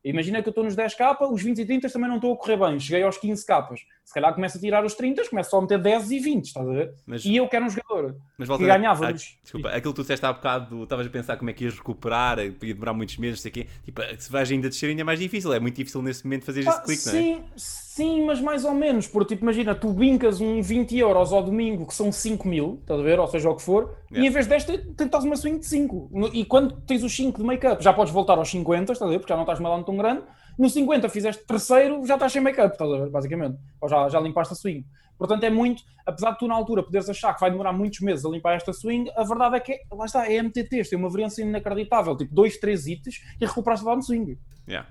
Imagina 0.09 0.41
que 0.41 0.49
eu 0.49 0.51
estou 0.51 0.63
nos 0.63 0.77
10k, 0.77 1.17
os 1.33 1.43
20 1.43 1.59
e 1.59 1.67
30 1.67 1.91
também 1.91 2.09
não 2.09 2.17
estou 2.17 2.33
a 2.33 2.37
correr 2.37 2.57
bem. 2.57 2.79
Cheguei 2.79 3.03
aos 3.03 3.19
15k. 3.19 3.77
Se 4.05 4.15
calhar 4.15 4.33
começo 4.33 4.57
a 4.57 4.61
tirar 4.61 4.85
os 4.85 4.95
30, 4.95 5.29
começo 5.29 5.51
só 5.51 5.59
a 5.59 5.63
meter 5.63 5.81
10 5.81 6.11
e 6.13 6.21
20, 6.21 6.45
estás 6.45 6.69
a 6.69 6.73
ver? 6.73 6.95
Mas, 7.05 7.25
e 7.25 7.35
eu 7.35 7.49
quero 7.49 7.65
um 7.65 7.69
jogador 7.69 8.17
mas 8.39 8.49
que 8.49 8.59
ganhava. 8.65 9.09
A, 9.09 9.13
desculpa, 9.13 9.71
aquilo 9.71 9.93
que 9.93 9.97
tu 9.97 10.03
disseste 10.03 10.25
há 10.25 10.33
bocado, 10.33 10.85
estavas 10.85 11.09
a 11.09 11.11
pensar 11.11 11.37
como 11.37 11.51
é 11.51 11.53
que 11.53 11.65
ias 11.65 11.75
recuperar, 11.75 12.39
ia 12.39 12.53
demorar 12.53 12.93
muitos 12.95 13.17
meses, 13.17 13.41
sei 13.41 13.51
quê. 13.51 13.67
Tipo, 13.85 14.01
se 14.17 14.31
vais 14.31 14.49
ainda 14.49 14.69
descer, 14.69 14.91
ainda 14.91 15.01
é 15.01 15.05
mais 15.05 15.19
difícil. 15.19 15.53
É 15.53 15.59
muito 15.59 15.75
difícil 15.75 16.01
nesse 16.03 16.25
momento 16.25 16.45
fazer 16.45 16.65
ah, 16.69 16.71
esse 16.71 16.83
clique, 16.85 17.03
sim, 17.03 17.11
não 17.11 17.19
é? 17.19 17.23
Sim, 17.57 17.86
mas 18.27 18.41
mais 18.41 18.65
ou 18.65 18.75
menos. 18.75 19.07
Porque, 19.07 19.35
tipo, 19.35 19.45
imagina, 19.45 19.75
tu 19.75 19.89
brincas 19.93 20.41
um 20.41 20.61
20 20.61 20.99
euros 20.99 21.33
ao 21.33 21.43
domingo, 21.43 21.87
que 21.87 21.95
são 21.95 22.13
5 22.13 22.47
mil, 22.47 22.79
estás 22.81 23.01
a 23.01 23.03
ver? 23.03 23.19
Ou 23.19 23.27
seja, 23.27 23.49
o 23.49 23.55
que 23.55 23.63
for, 23.63 23.95
yeah. 24.11 24.25
e 24.25 24.27
em 24.27 24.31
vez 24.31 24.47
desta, 24.47 24.77
tentas 24.97 25.25
uma 25.25 25.37
swing 25.37 25.59
de 25.59 25.67
5. 25.67 26.11
E 26.33 26.45
quando 26.45 26.81
tens 26.83 27.03
os 27.03 27.15
5 27.15 27.39
de 27.39 27.47
make-up, 27.47 27.83
já 27.83 27.93
podes 27.93 28.13
voltar 28.13 28.37
aos 28.37 28.51
50, 28.51 28.93
estás 28.93 29.03
a 29.03 29.11
ver? 29.11 29.19
Porque 29.19 29.33
já 29.33 29.37
não 29.37 29.45
estás 29.45 29.61
malando 29.61 29.85
tão 29.85 29.97
grande 29.97 30.23
no 30.59 30.69
50 30.69 31.09
fizeste 31.09 31.45
terceiro, 31.45 32.07
já 32.07 32.15
estás 32.15 32.33
sem 32.33 32.41
make-up, 32.41 32.73
estás 32.73 32.91
a 32.91 32.97
ver, 32.99 33.11
basicamente. 33.11 33.59
Ou 33.81 33.89
já, 33.89 34.09
já 34.09 34.21
limpaste 34.21 34.55
a 34.55 34.57
swing. 34.57 34.87
Portanto, 35.19 35.45
é 35.45 35.51
muito, 35.51 35.83
apesar 36.05 36.33
de 36.33 36.39
tu 36.39 36.47
na 36.47 36.55
altura 36.55 36.83
poderes 36.83 37.09
achar 37.09 37.35
que 37.35 37.41
vai 37.41 37.51
demorar 37.51 37.73
muitos 37.73 38.01
meses 38.01 38.25
a 38.25 38.29
limpar 38.29 38.55
esta 38.55 38.73
swing, 38.73 39.11
a 39.17 39.25
verdade 39.25 39.57
é 39.57 39.61
que, 39.61 39.81
lá 39.91 40.05
está, 40.05 40.31
é 40.31 40.43
MTTs, 40.43 40.91
tem 40.91 40.99
uma 40.99 41.09
variância 41.09 41.43
inacreditável, 41.43 42.17
tipo 42.17 42.35
dois, 42.35 42.59
três 42.59 42.87
hits 42.87 43.23
e 43.41 43.47
recuperaste 43.47 43.85
lá 43.85 43.97
no 43.97 44.03
swing. 44.03 44.39
Yeah. 44.69 44.89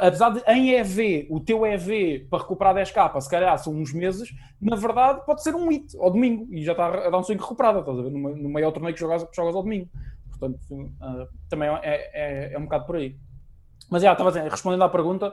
apesar 0.00 0.30
de 0.30 0.40
em 0.50 0.70
EV, 0.70 1.26
o 1.28 1.38
teu 1.38 1.66
EV 1.66 2.26
para 2.30 2.38
recuperar 2.38 2.74
10k, 2.76 3.20
se 3.20 3.28
calhar 3.28 3.58
são 3.58 3.74
uns 3.74 3.92
meses, 3.92 4.30
na 4.58 4.74
verdade 4.74 5.20
pode 5.26 5.42
ser 5.42 5.54
um 5.54 5.68
hit 5.68 5.94
ao 5.98 6.10
domingo 6.10 6.48
e 6.50 6.64
já 6.64 6.72
está 6.72 6.86
a 6.86 7.10
dar 7.10 7.18
um 7.18 7.22
swing 7.22 7.40
recuperado, 7.40 7.80
estás 7.80 7.98
a 7.98 8.02
ver, 8.02 8.10
no, 8.10 8.34
no 8.34 8.48
maior 8.48 8.72
torneio 8.72 8.94
que 8.94 9.00
jogas, 9.00 9.22
que 9.24 9.36
jogas 9.36 9.54
ao 9.54 9.62
domingo. 9.62 9.88
Portanto, 10.30 10.58
uh, 10.70 11.28
também 11.48 11.68
é, 11.68 12.10
é, 12.12 12.52
é 12.54 12.58
um 12.58 12.62
bocado 12.62 12.86
por 12.86 12.96
aí. 12.96 13.16
Mas 13.90 14.02
já, 14.02 14.12
estava 14.12 14.30
respondendo 14.30 14.82
à 14.82 14.88
pergunta, 14.88 15.28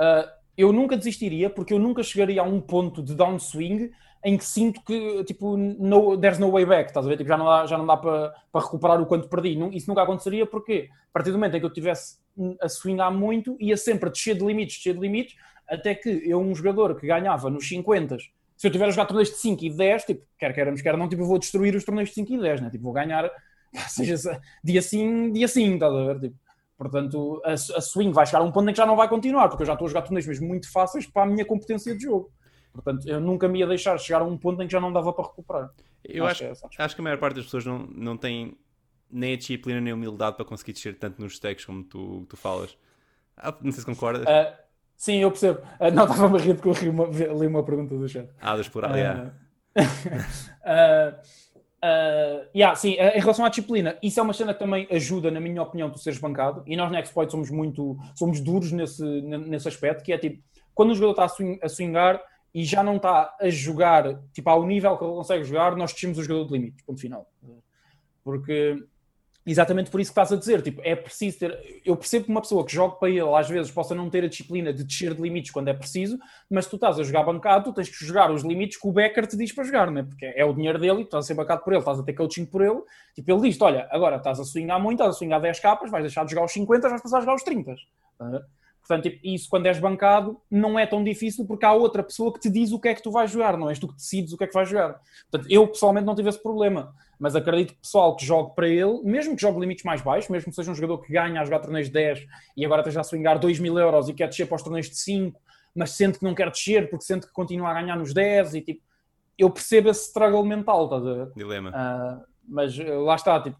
uh, 0.00 0.30
eu 0.56 0.72
nunca 0.72 0.96
desistiria 0.96 1.48
porque 1.48 1.72
eu 1.72 1.78
nunca 1.78 2.02
chegaria 2.02 2.40
a 2.40 2.44
um 2.44 2.60
ponto 2.60 3.02
de 3.02 3.14
downswing 3.14 3.90
em 4.24 4.36
que 4.36 4.44
sinto 4.44 4.82
que, 4.84 5.22
tipo, 5.24 5.56
no, 5.56 6.18
there's 6.18 6.38
no 6.38 6.50
way 6.50 6.66
back, 6.66 6.90
estás 6.90 7.06
a 7.06 7.08
ver? 7.08 7.16
Tipo, 7.16 7.28
já 7.28 7.36
não 7.36 7.46
dá, 7.46 7.66
já 7.66 7.78
não 7.78 7.86
dá 7.86 7.96
para, 7.96 8.34
para 8.50 8.64
recuperar 8.64 9.00
o 9.00 9.06
quanto 9.06 9.28
perdi. 9.28 9.56
Isso 9.72 9.88
nunca 9.88 10.02
aconteceria 10.02 10.44
porque, 10.44 10.88
a 10.90 11.12
partir 11.12 11.30
do 11.30 11.38
momento 11.38 11.56
em 11.56 11.60
que 11.60 11.66
eu 11.66 11.70
tivesse 11.72 12.18
a 12.60 12.68
swingar 12.68 13.12
muito, 13.12 13.56
ia 13.60 13.76
sempre 13.76 14.08
a 14.08 14.12
descer 14.12 14.36
de 14.36 14.44
limites, 14.44 14.76
descer 14.76 14.94
de 14.94 15.00
limites, 15.00 15.36
até 15.68 15.94
que 15.94 16.08
eu, 16.08 16.40
um 16.40 16.54
jogador 16.54 16.96
que 16.98 17.06
ganhava 17.06 17.50
nos 17.50 17.68
50, 17.68 18.16
se 18.56 18.66
eu 18.66 18.70
tiver 18.72 18.86
a 18.86 18.90
jogar 18.90 19.06
torneios 19.06 19.30
de 19.30 19.36
5 19.36 19.64
e 19.64 19.70
10, 19.70 20.04
tipo, 20.04 20.26
quer 20.36 20.52
queiramos, 20.52 20.82
quer 20.82 20.96
não, 20.96 21.08
tipo, 21.08 21.24
vou 21.24 21.38
destruir 21.38 21.76
os 21.76 21.84
torneios 21.84 22.08
de 22.08 22.16
5 22.16 22.32
e 22.32 22.38
10, 22.38 22.60
né? 22.62 22.70
Tipo, 22.70 22.84
vou 22.84 22.92
ganhar, 22.92 23.30
seja 23.86 24.40
dia 24.64 24.82
sim, 24.82 25.30
dia 25.32 25.46
sim, 25.46 25.74
estás 25.74 25.94
a 25.94 26.04
ver? 26.04 26.20
Tipo, 26.20 26.36
Portanto, 26.78 27.42
a, 27.44 27.54
a, 27.54 27.80
swing 27.80 28.12
vai 28.12 28.24
chegar 28.24 28.38
a 28.38 28.44
um 28.44 28.52
ponto 28.52 28.70
em 28.70 28.72
que 28.72 28.78
já 28.78 28.86
não 28.86 28.94
vai 28.94 29.08
continuar, 29.08 29.48
porque 29.48 29.64
eu 29.64 29.66
já 29.66 29.72
estou 29.72 29.86
a 29.86 29.88
jogar 29.88 30.02
torneios 30.02 30.28
mesmo 30.28 30.46
muito 30.46 30.70
fáceis 30.70 31.08
para 31.08 31.24
a 31.24 31.26
minha 31.26 31.44
competência 31.44 31.92
de 31.92 32.04
jogo. 32.04 32.32
Portanto, 32.72 33.08
eu 33.08 33.20
nunca 33.20 33.48
me 33.48 33.58
ia 33.58 33.66
deixar 33.66 33.98
chegar 33.98 34.22
a 34.22 34.24
um 34.24 34.38
ponto 34.38 34.62
em 34.62 34.66
que 34.66 34.72
já 34.72 34.80
não 34.80 34.92
dava 34.92 35.12
para 35.12 35.24
recuperar. 35.24 35.70
Eu 36.04 36.24
acho, 36.24 36.44
acho, 36.46 36.68
que, 36.68 36.80
é 36.80 36.84
acho 36.84 36.94
que 36.94 37.00
a 37.00 37.04
maior 37.04 37.18
parte 37.18 37.34
das 37.34 37.46
pessoas 37.46 37.66
não, 37.66 37.80
não 37.80 38.16
tem 38.16 38.56
nem 39.10 39.34
a 39.34 39.36
disciplina 39.36 39.80
nem 39.80 39.92
a 39.92 39.96
humildade 39.96 40.36
para 40.36 40.44
conseguir 40.44 40.72
descer 40.72 40.96
tanto 40.96 41.20
nos 41.20 41.34
stakes 41.34 41.64
como 41.64 41.82
tu, 41.82 42.24
tu 42.28 42.36
falas. 42.36 42.78
Ah, 43.36 43.52
não 43.60 43.72
sei 43.72 43.80
se 43.80 43.86
concordas. 43.86 44.22
Uh, 44.22 44.56
sim, 44.96 45.16
eu 45.16 45.30
percebo. 45.32 45.58
Uh, 45.80 45.90
não, 45.92 46.04
estava 46.10 46.36
a 46.36 46.40
rir 46.40 46.54
porque 46.54 46.68
eu 46.68 47.36
li 47.36 47.46
uma, 47.48 47.64
pergunta 47.64 47.96
do 47.96 48.08
chat. 48.08 48.30
Ah, 48.40 48.56
das 48.56 48.68
por 48.68 48.84
uh, 48.84 48.94
yeah. 48.94 49.32
Uh, 49.76 51.16
yeah, 52.54 52.74
sim, 52.74 52.94
uh, 52.94 53.16
em 53.16 53.20
relação 53.20 53.44
à 53.44 53.48
disciplina, 53.48 53.96
isso 54.02 54.18
é 54.18 54.22
uma 54.22 54.32
cena 54.32 54.52
que 54.52 54.58
também 54.58 54.86
ajuda, 54.90 55.30
na 55.30 55.40
minha 55.40 55.62
opinião, 55.62 55.90
tu 55.90 55.98
seres 55.98 56.18
bancado. 56.18 56.62
E 56.66 56.76
nós 56.76 56.90
na 56.90 57.00
Exploit 57.00 57.30
somos 57.30 57.50
muito 57.50 57.96
somos 58.14 58.40
duros 58.40 58.72
nesse, 58.72 59.04
nesse 59.04 59.68
aspecto, 59.68 60.02
que 60.02 60.12
é 60.12 60.18
tipo, 60.18 60.42
quando 60.74 60.90
o 60.90 60.94
jogador 60.94 61.12
está 61.12 61.24
a, 61.24 61.28
swing, 61.28 61.58
a 61.62 61.68
swingar 61.68 62.20
e 62.54 62.64
já 62.64 62.82
não 62.82 62.96
está 62.96 63.36
a 63.40 63.48
jogar 63.48 64.20
tipo, 64.32 64.48
ao 64.50 64.66
nível 64.66 64.96
que 64.96 65.04
ele 65.04 65.12
consegue 65.12 65.44
jogar, 65.44 65.76
nós 65.76 65.92
descemos 65.92 66.18
o 66.18 66.22
jogador 66.22 66.46
de 66.46 66.52
limites, 66.52 66.84
ponto 66.84 67.00
final. 67.00 67.26
Porque 68.24 68.76
exatamente 69.50 69.90
por 69.90 70.00
isso 70.00 70.10
que 70.10 70.20
estás 70.20 70.32
a 70.32 70.36
dizer, 70.36 70.62
tipo, 70.62 70.80
é 70.84 70.94
preciso 70.94 71.38
ter. 71.38 71.80
Eu 71.84 71.96
percebo 71.96 72.26
que 72.26 72.30
uma 72.30 72.40
pessoa 72.40 72.64
que 72.64 72.72
joga 72.72 72.96
para 72.96 73.08
ele 73.08 73.34
às 73.34 73.48
vezes 73.48 73.70
possa 73.70 73.94
não 73.94 74.10
ter 74.10 74.24
a 74.24 74.28
disciplina 74.28 74.72
de 74.72 74.84
descer 74.84 75.14
de 75.14 75.22
limites 75.22 75.50
quando 75.50 75.68
é 75.68 75.74
preciso, 75.74 76.18
mas 76.50 76.66
tu 76.66 76.76
estás 76.76 76.98
a 76.98 77.02
jogar 77.02 77.22
bancado, 77.22 77.64
tu 77.64 77.72
tens 77.72 77.88
que 77.88 78.04
jogar 78.04 78.30
os 78.30 78.42
limites 78.42 78.78
que 78.78 78.86
o 78.86 78.92
Becker 78.92 79.26
te 79.26 79.36
diz 79.36 79.52
para 79.52 79.64
jogar, 79.64 79.90
né? 79.90 80.02
porque 80.02 80.26
é 80.26 80.44
o 80.44 80.52
dinheiro 80.52 80.78
dele, 80.78 80.98
tu 80.98 81.04
estás 81.04 81.24
a 81.24 81.28
ser 81.28 81.34
bancado 81.34 81.62
por 81.62 81.72
ele, 81.72 81.80
estás 81.80 81.98
a 81.98 82.02
ter 82.02 82.12
coaching 82.12 82.44
por 82.44 82.62
ele. 82.62 82.80
Tipo, 83.14 83.32
ele 83.32 83.48
diz: 83.48 83.60
Olha, 83.60 83.88
agora 83.90 84.16
estás 84.16 84.38
a 84.38 84.44
swingar 84.44 84.80
muito, 84.80 85.00
estás 85.00 85.16
a 85.16 85.18
swingar 85.18 85.40
10 85.40 85.60
capas, 85.60 85.90
vais 85.90 86.04
deixar 86.04 86.24
de 86.24 86.32
jogar 86.32 86.44
os 86.44 86.52
50, 86.52 86.88
vais 86.88 87.02
passar 87.02 87.18
a 87.18 87.20
jogar 87.20 87.34
os 87.34 87.42
30. 87.42 87.74
Portanto, 88.88 89.02
tipo, 89.02 89.20
isso 89.22 89.50
quando 89.50 89.66
és 89.66 89.78
bancado 89.78 90.40
não 90.50 90.78
é 90.78 90.86
tão 90.86 91.04
difícil 91.04 91.44
porque 91.46 91.66
há 91.66 91.74
outra 91.74 92.02
pessoa 92.02 92.32
que 92.32 92.40
te 92.40 92.48
diz 92.48 92.72
o 92.72 92.80
que 92.80 92.88
é 92.88 92.94
que 92.94 93.02
tu 93.02 93.10
vais 93.10 93.30
jogar, 93.30 93.54
não 93.58 93.68
és 93.68 93.78
tu 93.78 93.86
que 93.86 93.94
decides 93.94 94.32
o 94.32 94.38
que 94.38 94.44
é 94.44 94.46
que 94.46 94.54
vais 94.54 94.66
jogar. 94.66 94.98
Portanto, 95.30 95.52
eu 95.52 95.68
pessoalmente 95.68 96.06
não 96.06 96.14
tive 96.14 96.30
esse 96.30 96.42
problema, 96.42 96.94
mas 97.20 97.36
acredito 97.36 97.74
que 97.74 97.78
o 97.78 97.82
pessoal 97.82 98.16
que 98.16 98.24
jogue 98.24 98.54
para 98.54 98.66
ele, 98.66 99.02
mesmo 99.04 99.36
que 99.36 99.42
jogue 99.42 99.60
limites 99.60 99.84
mais 99.84 100.00
baixos, 100.00 100.30
mesmo 100.30 100.48
que 100.48 100.56
seja 100.56 100.70
um 100.70 100.74
jogador 100.74 101.02
que 101.02 101.12
ganha 101.12 101.38
a 101.38 101.44
jogar 101.44 101.58
torneios 101.58 101.88
de 101.88 101.92
10 101.92 102.26
e 102.56 102.64
agora 102.64 102.80
esteja 102.80 103.00
a 103.00 103.04
swingar 103.04 103.38
2 103.38 103.60
mil 103.60 103.78
euros 103.78 104.08
e 104.08 104.14
quer 104.14 104.28
descer 104.28 104.46
para 104.46 104.56
os 104.56 104.62
torneios 104.62 104.88
de 104.88 104.96
5, 104.96 105.38
mas 105.74 105.90
sente 105.90 106.18
que 106.18 106.24
não 106.24 106.34
quer 106.34 106.50
descer 106.50 106.88
porque 106.88 107.04
sente 107.04 107.26
que 107.26 107.32
continua 107.34 107.68
a 107.68 107.74
ganhar 107.74 107.96
nos 107.96 108.14
10 108.14 108.54
e 108.54 108.60
tipo, 108.62 108.80
eu 109.36 109.50
percebo 109.50 109.90
esse 109.90 110.06
struggle 110.06 110.44
mental, 110.44 110.84
estás 110.84 111.06
a 111.06 111.12
ver? 111.12 111.32
Dilema. 111.36 111.70
Uh, 111.70 112.24
mas 112.48 112.78
uh, 112.78 113.00
lá 113.00 113.16
está, 113.16 113.38
tipo, 113.38 113.58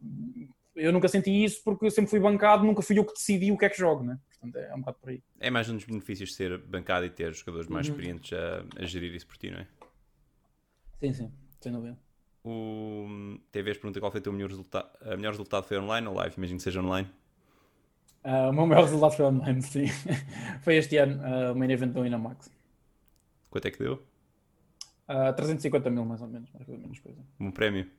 eu 0.79 0.93
nunca 0.93 1.09
senti 1.09 1.31
isso 1.45 1.63
porque 1.65 1.87
eu 1.87 1.91
sempre 1.91 2.11
fui 2.11 2.21
bancado, 2.21 2.65
nunca 2.65 2.83
fui 2.83 2.99
eu 2.99 3.05
que 3.05 3.13
decidi 3.13 3.51
o 3.53 3.59
que 3.59 3.65
é 3.65 3.69
que 3.69 3.77
jogo, 3.77 4.05
né? 4.05 4.19
Portanto, 4.31 4.57
é 4.57 4.75
um 4.75 4.79
bocado 4.81 4.99
por 5.01 5.11
aí. 5.11 5.23
É 5.41 5.51
mais 5.51 5.69
um 5.69 5.77
dos 5.77 5.85
benefícios 5.85 6.31
de 6.31 6.37
ser 6.37 6.59
bancado 6.59 7.05
e 7.05 7.11
ter 7.11 7.33
jogadores 7.35 7.69
mais 7.69 7.87
uhum. 7.87 7.95
experientes 7.95 8.33
a, 8.33 8.83
a, 8.83 8.85
gerir 8.85 9.15
isso 9.15 9.27
por 9.27 9.37
ti, 9.37 9.51
não 9.51 9.59
é? 9.59 9.67
Sim, 11.01 11.13
sim, 11.13 11.33
sem 11.61 11.73
dúvida. 11.73 11.99
O 12.45 13.39
TVs 13.51 13.79
pergunta 13.79 14.01
qual 14.01 14.13
foi 14.13 14.21
o 14.21 14.23
teu 14.23 14.33
melhor 14.33 14.49
resultado. 14.49 14.89
A 15.03 15.17
melhor 15.17 15.31
resultado 15.31 15.65
foi 15.65 15.79
online 15.79 16.07
ou 16.07 16.15
live? 16.15 16.35
Imagino 16.37 16.59
que 16.59 16.65
seja 16.65 16.81
online. 16.81 17.09
Uh, 18.25 18.51
o 18.51 18.53
meu 18.53 18.67
melhor 18.67 18.85
resultado 18.85 19.13
foi 19.13 19.25
online, 19.25 19.63
sim. 19.63 19.87
foi 20.63 20.77
este 20.77 20.97
ano, 20.97 21.21
uh, 21.23 21.53
o 21.53 21.59
main 21.59 21.71
event 21.71 21.93
do 21.93 22.07
Inamax. 22.07 22.51
Quanto 23.51 23.67
é 23.67 23.71
que 23.71 23.79
deu? 23.79 24.03
Uh, 25.09 25.33
350 25.35 25.91
mil, 25.91 26.05
mais 26.05 26.21
ou 26.21 26.29
menos. 26.29 26.51
Mais 26.53 26.69
ou 26.69 26.79
menos 26.79 26.99
coisa. 27.01 27.21
Um 27.41 27.51
prémio? 27.51 27.91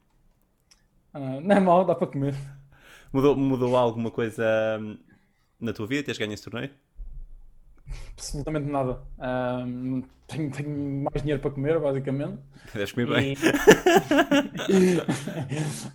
Uh, 1.14 1.42
não 1.42 1.56
é 1.56 1.60
mal, 1.60 1.86
dá 1.86 1.96
para 1.96 2.08
comer. 2.08 2.36
Mudou, 3.12 3.36
mudou 3.36 3.76
alguma 3.76 4.12
coisa 4.12 4.44
hum, 4.80 4.98
na 5.60 5.74
tua 5.74 5.88
vida? 5.88 6.04
Tens 6.04 6.18
ganho 6.18 6.34
esse 6.34 6.44
torneio? 6.44 6.72
Absolutamente 8.14 8.70
nada. 8.70 9.00
Um, 9.18 10.04
tenho, 10.28 10.52
tenho, 10.52 11.04
mais 11.04 11.22
dinheiro 11.22 11.42
para 11.42 11.52
comer, 11.52 11.80
basicamente. 11.80 12.38
Deves 12.74 12.92
comer 12.92 13.08
bem. 13.08 13.34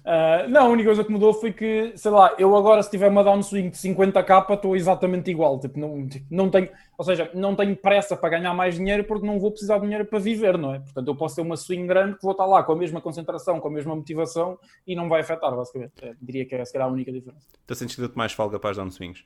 uh, 0.04 0.48
não, 0.50 0.66
a 0.66 0.68
única 0.68 0.88
coisa 0.88 1.04
que 1.04 1.12
mudou 1.12 1.32
foi 1.32 1.52
que, 1.52 1.92
sei 1.96 2.10
lá, 2.10 2.34
eu 2.36 2.56
agora 2.56 2.82
se 2.82 2.90
tiver 2.90 3.08
uma 3.08 3.22
downswing 3.22 3.70
de 3.70 3.76
50k 3.76 4.54
estou 4.54 4.74
exatamente 4.74 5.30
igual. 5.30 5.60
Tipo, 5.60 5.78
não, 5.78 6.08
tipo, 6.08 6.26
não 6.30 6.50
tenho, 6.50 6.68
ou 6.98 7.04
seja, 7.04 7.30
não 7.32 7.54
tenho 7.54 7.76
pressa 7.76 8.16
para 8.16 8.30
ganhar 8.30 8.52
mais 8.54 8.74
dinheiro 8.74 9.04
porque 9.04 9.26
não 9.26 9.38
vou 9.38 9.52
precisar 9.52 9.76
de 9.76 9.82
dinheiro 9.82 10.04
para 10.04 10.18
viver, 10.18 10.58
não 10.58 10.74
é? 10.74 10.80
Portanto, 10.80 11.06
eu 11.06 11.14
posso 11.14 11.36
ter 11.36 11.42
uma 11.42 11.56
swing 11.56 11.86
grande 11.86 12.16
que 12.16 12.22
vou 12.22 12.32
estar 12.32 12.46
lá 12.46 12.62
com 12.64 12.72
a 12.72 12.76
mesma 12.76 13.00
concentração, 13.00 13.60
com 13.60 13.68
a 13.68 13.70
mesma 13.70 13.94
motivação 13.94 14.58
e 14.86 14.96
não 14.96 15.08
vai 15.08 15.20
afetar, 15.20 15.54
basicamente. 15.54 15.92
É, 16.02 16.14
diria 16.20 16.44
que 16.44 16.54
é, 16.56 16.64
se 16.64 16.76
a 16.76 16.86
única 16.88 17.12
diferença. 17.12 17.46
Então 17.64 17.76
sentes 17.76 17.94
que 17.94 18.00
deu-te 18.00 18.16
mais 18.16 18.32
folga 18.32 18.58
para 18.58 18.70
as 18.70 18.76
downswings? 18.76 19.24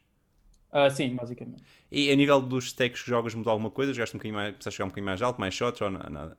Uh, 0.73 0.91
sim, 0.91 1.14
basicamente. 1.14 1.62
E 1.91 2.11
a 2.11 2.16
nível 2.16 2.41
dos 2.41 2.69
stakes 2.71 3.03
que 3.03 3.09
jogas 3.09 3.35
mudou 3.35 3.51
alguma 3.51 3.71
coisa? 3.71 3.93
Jogaste 3.93 4.16
um 4.16 4.19
bocadinho 4.19 4.35
mais, 4.35 4.55
precisaste 4.55 4.79
jogar 4.79 4.87
um 4.87 4.89
bocadinho 4.91 5.07
mais 5.07 5.23
alto, 5.23 5.41
mais 5.41 5.55
shots 5.55 5.81
ou 5.81 5.91
nada? 5.91 6.37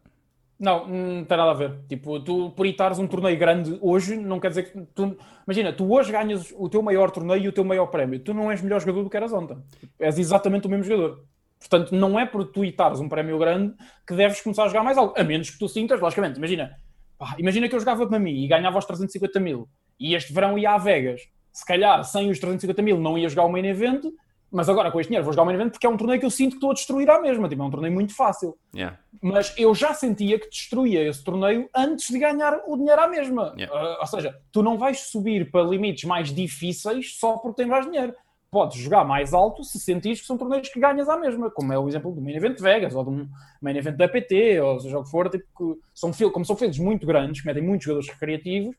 Não, 0.60 0.86
não 0.88 1.24
tem 1.24 1.38
nada 1.38 1.52
a 1.52 1.54
ver. 1.54 1.80
Tipo, 1.88 2.20
tu 2.20 2.52
por 2.52 2.66
estares 2.66 3.00
um 3.00 3.08
torneio 3.08 3.38
grande 3.40 3.78
hoje, 3.82 4.18
não 4.18 4.40
quer 4.40 4.50
dizer 4.50 4.64
que 4.64 4.82
tu. 4.94 5.18
Imagina, 5.48 5.72
tu 5.72 5.92
hoje 5.92 6.12
ganhas 6.12 6.54
o 6.58 6.68
teu 6.68 6.82
maior 6.82 7.10
torneio 7.12 7.42
e 7.42 7.48
o 7.48 7.52
teu 7.54 7.64
maior 7.64 7.88
prémio. 7.88 8.20
Tu 8.20 8.34
não 8.34 8.52
és 8.52 8.62
melhor 8.62 8.82
jogador 8.82 9.04
do 9.04 9.10
que 9.10 9.16
eras 9.16 9.32
ontem. 9.32 9.58
És 9.98 10.20
exatamente 10.20 10.68
o 10.68 10.70
mesmo 10.70 10.84
jogador. 10.84 11.24
Portanto, 11.58 11.96
não 11.96 12.20
é 12.20 12.26
por 12.26 12.46
tu 12.46 12.66
estares 12.66 13.00
um 13.00 13.08
prémio 13.08 13.40
grande 13.40 13.74
que 14.06 14.14
deves 14.14 14.42
começar 14.42 14.66
a 14.66 14.68
jogar 14.68 14.84
mais 14.84 14.98
alto. 14.98 15.20
A 15.20 15.24
menos 15.24 15.50
que 15.50 15.58
tu 15.58 15.68
sintas, 15.70 16.00
logicamente. 16.00 16.38
Imagina, 16.38 16.76
pá, 17.18 17.36
imagina 17.38 17.70
que 17.70 17.76
eu 17.76 17.80
jogava 17.80 18.06
para 18.06 18.20
mim 18.20 18.44
e 18.44 18.48
ganhava 18.48 18.78
os 18.78 18.86
350 18.86 19.40
mil 19.40 19.68
e 19.98 20.14
este 20.14 20.34
verão 20.34 20.58
ia 20.58 20.72
a 20.72 20.78
Vegas. 20.78 21.22
Se 21.52 21.66
calhar, 21.66 22.04
sem 22.04 22.30
os 22.30 22.40
350 22.40 22.82
mil, 22.82 23.00
não 23.00 23.18
ia 23.18 23.30
jogar 23.30 23.46
o 23.46 23.52
main 23.52 23.66
event 23.66 24.06
mas 24.52 24.68
agora 24.68 24.92
com 24.92 25.00
este 25.00 25.10
dinheiro 25.10 25.24
vou 25.24 25.34
jogar 25.34 25.44
o 25.44 25.46
main 25.46 25.56
event 25.56 25.72
porque 25.72 25.86
é 25.86 25.90
um 25.90 25.98
torneio 25.98 26.20
que 26.20 26.26
eu 26.26 26.32
sinto 26.32 26.52
que 26.52 26.56
estou 26.58 26.72
a 26.72 26.74
destruir 26.74 27.10
à 27.10 27.22
mesma. 27.22 27.48
Tipo, 27.48 27.62
é 27.62 27.66
um 27.66 27.70
torneio 27.70 27.94
muito 27.94 28.16
fácil. 28.16 28.58
Yeah. 28.74 28.98
Mas 29.22 29.54
eu 29.58 29.74
já 29.76 29.94
sentia 29.94 30.40
que 30.40 30.50
destruía 30.50 31.08
esse 31.08 31.24
torneio 31.24 31.70
antes 31.76 32.08
de 32.08 32.18
ganhar 32.18 32.60
o 32.66 32.76
dinheiro 32.76 33.02
à 33.02 33.08
mesma. 33.08 33.54
Yeah. 33.56 33.74
Uh, 33.74 33.98
ou 34.00 34.08
seja, 34.08 34.36
tu 34.52 34.64
não 34.64 34.78
vais 34.78 35.02
subir 35.02 35.52
para 35.52 35.64
limites 35.64 36.04
mais 36.06 36.34
difíceis 36.34 37.18
só 37.20 37.38
porque 37.38 37.62
tens 37.62 37.70
mais 37.70 37.86
dinheiro. 37.86 38.14
Podes 38.52 38.78
jogar 38.78 39.06
mais 39.06 39.32
alto 39.32 39.64
se 39.64 39.80
sentires 39.80 40.22
que 40.22 40.26
são 40.26 40.36
torneios 40.36 40.68
que 40.70 40.80
ganhas 40.80 41.08
à 41.08 41.16
mesma, 41.16 41.52
como 41.52 41.72
é 41.72 41.78
o 41.78 41.88
exemplo 41.88 42.12
do 42.12 42.20
Main 42.20 42.36
Event 42.36 42.60
Vegas 42.60 42.96
ou 42.96 43.04
do 43.04 43.30
Main 43.62 43.78
Event 43.78 43.96
da 43.96 44.08
PT, 44.08 44.60
ou 44.60 44.80
seja 44.80 44.98
o 44.98 45.04
que 45.04 45.12
for, 45.12 45.30
tipo, 45.30 45.46
que 45.56 45.80
são, 45.94 46.12
como 46.32 46.44
são 46.44 46.56
fields 46.56 46.80
muito 46.80 47.06
grandes, 47.06 47.42
que 47.42 47.48
metem 47.48 47.62
muitos 47.62 47.86
jogadores 47.86 48.10
recreativos, 48.10 48.76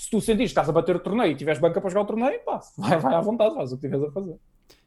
se 0.00 0.08
tu 0.08 0.18
sentires 0.18 0.48
que 0.50 0.52
estás 0.52 0.66
a 0.66 0.72
bater 0.72 0.96
o 0.96 0.98
torneio 0.98 1.32
e 1.32 1.34
tiveres 1.34 1.60
banca 1.60 1.78
para 1.78 1.90
jogar 1.90 2.02
o 2.02 2.06
torneio, 2.06 2.40
pá, 2.40 2.58
vai, 2.78 2.98
vai 2.98 3.14
à 3.14 3.20
vontade, 3.20 3.54
faz 3.54 3.70
o 3.70 3.76
que 3.76 3.82
tiveres 3.82 4.06
a 4.06 4.10
fazer. 4.10 4.34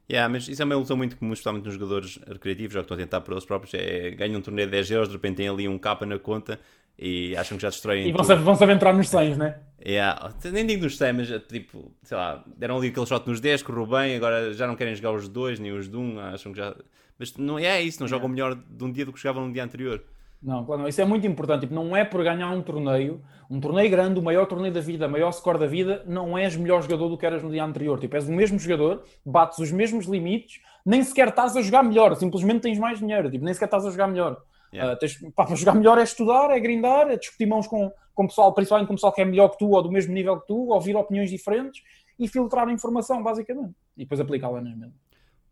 Yeah, 0.09 0.27
mas 0.27 0.47
isso 0.47 0.59
é 0.59 0.65
uma 0.65 0.73
ilusão 0.73 0.97
muito 0.97 1.15
comum, 1.17 1.33
especialmente 1.33 1.65
nos 1.65 1.75
jogadores 1.75 2.19
recreativos, 2.27 2.73
já 2.73 2.79
que 2.79 2.85
estão 2.85 2.95
a 2.95 2.99
tentar 2.99 3.21
para 3.21 3.35
eles 3.35 3.45
próprios. 3.45 3.75
É, 3.75 4.09
ganham 4.09 4.39
um 4.39 4.41
torneio 4.41 4.67
de 4.67 4.71
10 4.71 4.91
euros, 4.91 5.09
de 5.09 5.13
repente 5.13 5.37
têm 5.37 5.47
ali 5.47 5.67
um 5.67 5.77
capa 5.77 6.03
na 6.03 6.17
conta 6.17 6.59
e 6.97 7.37
acham 7.37 7.57
que 7.57 7.61
já 7.61 7.69
destroem. 7.69 8.09
E 8.09 8.11
vão, 8.11 8.23
saber, 8.23 8.41
vão 8.41 8.55
saber 8.55 8.73
entrar 8.73 8.91
nos 8.91 9.07
100, 9.07 9.35
né? 9.35 9.59
Yeah. 9.85 10.33
Nem 10.51 10.65
digo 10.65 10.83
nos 10.83 10.97
100, 10.97 11.13
mas 11.13 11.29
tipo, 11.47 11.91
sei 12.01 12.17
lá, 12.17 12.43
deram 12.57 12.77
ali 12.77 12.87
aquele 12.87 13.05
shot 13.05 13.29
nos 13.29 13.39
10, 13.39 13.61
correu 13.61 13.85
bem, 13.85 14.15
agora 14.15 14.51
já 14.53 14.65
não 14.65 14.75
querem 14.75 14.95
jogar 14.95 15.11
os 15.11 15.29
2 15.29 15.59
nem 15.59 15.71
os 15.71 15.87
de 15.87 15.95
1, 15.95 16.19
acham 16.19 16.51
que 16.51 16.57
já. 16.57 16.75
Mas 17.19 17.37
não 17.37 17.59
é 17.59 17.79
isso, 17.83 18.01
não 18.01 18.07
jogam 18.07 18.27
melhor 18.27 18.55
de 18.55 18.83
um 18.83 18.91
dia 18.91 19.05
do 19.05 19.13
que 19.13 19.19
jogavam 19.19 19.45
no 19.45 19.53
dia 19.53 19.63
anterior. 19.63 20.03
Não, 20.43 20.65
claro, 20.65 20.81
não. 20.81 20.89
Isso 20.89 21.01
é 21.01 21.05
muito 21.05 21.25
importante. 21.25 21.61
Tipo, 21.61 21.73
não 21.73 21.95
é 21.95 22.03
por 22.03 22.21
ganhar 22.21 22.49
um 22.51 22.61
torneio, 22.61 23.21
um 23.49 23.61
torneio 23.61 23.89
grande, 23.89 24.19
o 24.19 24.23
maior 24.23 24.45
torneio 24.45 24.73
da 24.73 24.81
vida, 24.81 25.07
o 25.07 25.09
maior 25.09 25.31
score 25.31 25.57
da 25.57 25.65
vida, 25.65 26.03
não 26.05 26.37
és 26.37 26.55
melhor 26.57 26.81
jogador 26.81 27.07
do 27.07 27.17
que 27.17 27.25
eras 27.25 27.41
no 27.41 27.49
dia 27.49 27.63
anterior. 27.63 27.97
Tipo, 27.97 28.15
és 28.15 28.27
o 28.27 28.31
mesmo 28.31 28.59
jogador, 28.59 29.03
bates 29.25 29.57
os 29.59 29.71
mesmos 29.71 30.05
limites, 30.05 30.59
nem 30.85 31.01
sequer 31.01 31.29
estás 31.29 31.55
a 31.55 31.61
jogar 31.61 31.81
melhor, 31.81 32.13
simplesmente 32.17 32.61
tens 32.61 32.77
mais 32.77 32.99
dinheiro. 32.99 33.31
Tipo, 33.31 33.45
nem 33.45 33.53
sequer 33.53 33.65
estás 33.65 33.85
a 33.85 33.91
jogar 33.91 34.07
melhor. 34.07 34.41
Yeah. 34.73 34.93
Uh, 34.93 34.99
tens, 34.99 35.17
pá, 35.33 35.45
para 35.45 35.55
jogar 35.55 35.75
melhor 35.75 35.97
é 35.97 36.03
estudar, 36.03 36.51
é 36.51 36.59
grindar, 36.59 37.07
é 37.09 37.15
discutir 37.15 37.45
mãos 37.45 37.65
com, 37.65 37.91
com 38.13 38.27
pessoal, 38.27 38.53
principalmente 38.53 38.87
com 38.87 38.95
pessoal 38.95 39.13
que 39.13 39.21
é 39.21 39.25
melhor 39.25 39.49
que 39.49 39.59
tu 39.59 39.69
ou 39.69 39.81
do 39.81 39.91
mesmo 39.91 40.13
nível 40.13 40.39
que 40.41 40.47
tu, 40.47 40.69
ouvir 40.69 40.95
opiniões 40.95 41.29
diferentes 41.29 41.81
e 42.19 42.27
filtrar 42.27 42.67
a 42.67 42.71
informação, 42.71 43.23
basicamente. 43.23 43.73
E 43.95 44.01
depois 44.01 44.19
aplicá-la 44.19 44.59
nas 44.59 44.75
mesmas. 44.75 45.02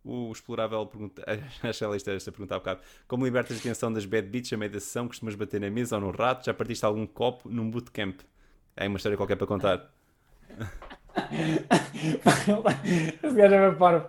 O 0.04 0.32
explorável 0.32 0.84
pergunta, 0.88 1.24
acho 1.64 1.84
ela 1.84 1.96
esta, 1.96 2.12
pergunta 2.32 2.56
há 2.56 2.60
bocado. 2.60 2.82
Como 3.08 3.24
libertas 3.24 3.58
a 3.58 3.60
atenção 3.60 3.94
das 3.94 4.06
bad 4.06 4.28
beats 4.28 4.52
a 4.52 4.58
meio 4.58 4.72
da 4.72 4.80
sessão? 4.80 5.08
Costumas 5.08 5.36
bater 5.36 5.62
na 5.62 5.70
mesa 5.70 5.96
ou 5.96 6.02
no 6.02 6.12
rato? 6.12 6.46
Já 6.46 6.54
partiste 6.54 6.84
algum 6.84 7.06
copo 7.06 7.48
num 7.50 7.70
bootcamp? 7.70 8.22
É 8.76 8.88
uma 8.88 8.98
história 8.98 9.18
qualquer 9.18 9.36
para 9.36 9.48
contar. 9.48 9.92
Esse 13.24 13.36
gajo 13.36 13.54
é 13.54 13.60
meu 13.60 13.76
parvo. 13.76 14.08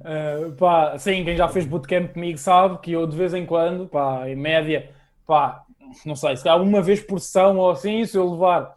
Uh, 0.00 0.52
pá, 0.52 0.98
sim, 0.98 1.24
quem 1.24 1.36
já 1.36 1.48
fez 1.48 1.64
bootcamp 1.64 2.12
comigo 2.12 2.38
sabe 2.38 2.78
que 2.78 2.92
eu 2.92 3.06
de 3.06 3.16
vez 3.16 3.34
em 3.34 3.46
quando, 3.46 3.88
pá, 3.88 4.28
em 4.28 4.36
média, 4.36 4.90
pá, 5.26 5.64
não 6.04 6.14
sei, 6.14 6.36
se 6.36 6.48
há 6.48 6.56
uma 6.56 6.82
vez 6.82 7.00
por 7.00 7.20
sessão 7.20 7.58
ou 7.58 7.70
assim, 7.70 8.04
se 8.04 8.16
eu 8.16 8.30
levar. 8.30 8.76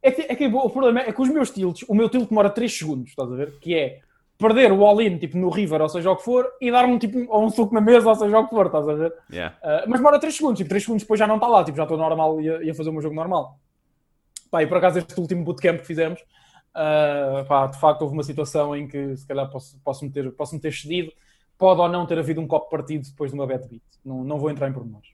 É 0.00 0.10
que, 0.10 0.22
é 0.22 0.34
que 0.36 0.46
o 0.46 0.70
problema 0.70 1.00
é 1.00 1.12
que 1.12 1.20
os 1.20 1.28
meus 1.28 1.50
tilts, 1.50 1.84
o 1.88 1.94
meu 1.94 2.08
tilt 2.08 2.28
demora 2.28 2.48
3 2.48 2.72
segundos, 2.72 3.10
estás 3.10 3.30
a 3.30 3.34
ver? 3.34 3.58
Que 3.60 3.74
é 3.74 4.00
perder 4.38 4.70
o 4.72 4.86
all-in, 4.86 5.18
tipo, 5.18 5.36
no 5.36 5.50
River, 5.50 5.82
ou 5.82 5.88
seja 5.88 6.10
o 6.10 6.16
que 6.16 6.22
for, 6.22 6.48
e 6.60 6.70
dar 6.70 6.84
um, 6.84 6.96
tipo, 6.96 7.26
ou 7.28 7.44
um 7.44 7.50
suco 7.50 7.74
na 7.74 7.80
mesa, 7.80 8.08
ou 8.08 8.14
seja 8.14 8.38
o 8.38 8.44
que 8.44 8.54
for, 8.54 8.66
estás 8.66 8.88
a 8.88 8.94
ver? 8.94 9.12
Yeah. 9.30 9.56
Uh, 9.58 9.90
mas 9.90 9.98
demora 9.98 10.20
3 10.20 10.34
segundos, 10.34 10.58
tipo, 10.58 10.68
3 10.68 10.82
segundos 10.82 11.02
depois 11.02 11.18
já 11.18 11.26
não 11.26 11.34
está 11.34 11.48
lá, 11.48 11.64
tipo, 11.64 11.76
já 11.76 11.82
estou 11.82 11.98
normal 11.98 12.40
e 12.40 12.48
a, 12.48 12.62
e 12.62 12.70
a, 12.70 12.74
fazer 12.74 12.90
o 12.90 12.92
meu 12.92 13.02
jogo 13.02 13.16
normal. 13.16 13.58
Pá, 14.48 14.62
e 14.62 14.66
por 14.68 14.76
acaso 14.78 14.98
este 15.00 15.20
último 15.20 15.44
bootcamp 15.44 15.80
que 15.80 15.86
fizemos, 15.86 16.20
uh, 16.20 17.44
pá, 17.46 17.66
de 17.66 17.80
facto 17.80 18.02
houve 18.02 18.14
uma 18.14 18.22
situação 18.22 18.76
em 18.76 18.86
que 18.86 19.16
se 19.16 19.26
calhar 19.26 19.50
posso, 19.50 19.76
posso, 19.80 20.04
me 20.04 20.10
ter, 20.10 20.30
posso 20.32 20.54
me 20.54 20.60
ter 20.60 20.72
cedido, 20.72 21.12
pode 21.58 21.80
ou 21.80 21.88
não 21.88 22.06
ter 22.06 22.18
havido 22.18 22.40
um 22.40 22.46
copo 22.46 22.70
partido 22.70 23.08
depois 23.08 23.32
de 23.32 23.36
uma 23.36 23.46
bet 23.46 23.68
beat. 23.68 23.82
Não, 24.04 24.22
não 24.22 24.38
vou 24.38 24.50
entrar 24.50 24.68
em 24.68 24.72
pormenores. 24.72 25.08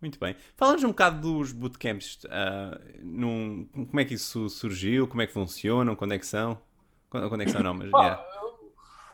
Muito 0.00 0.18
bem. 0.18 0.34
Falamos 0.56 0.82
um 0.82 0.88
bocado 0.88 1.20
dos 1.20 1.52
bootcamps. 1.52 2.24
Uh, 2.24 3.00
num, 3.00 3.68
como 3.72 4.00
é 4.00 4.04
que 4.04 4.14
isso 4.14 4.48
surgiu? 4.48 5.06
Como 5.06 5.22
é 5.22 5.28
que 5.28 5.32
funcionam? 5.32 5.94
Quando 5.94 6.12
é 6.12 6.18
que 6.18 6.26
são? 6.26 6.58
Quando 7.12 7.42
é 7.42 7.44
que 7.44 7.50
são, 7.50 7.62
não, 7.62 7.74
mas... 7.74 7.90
yeah. 7.90 8.20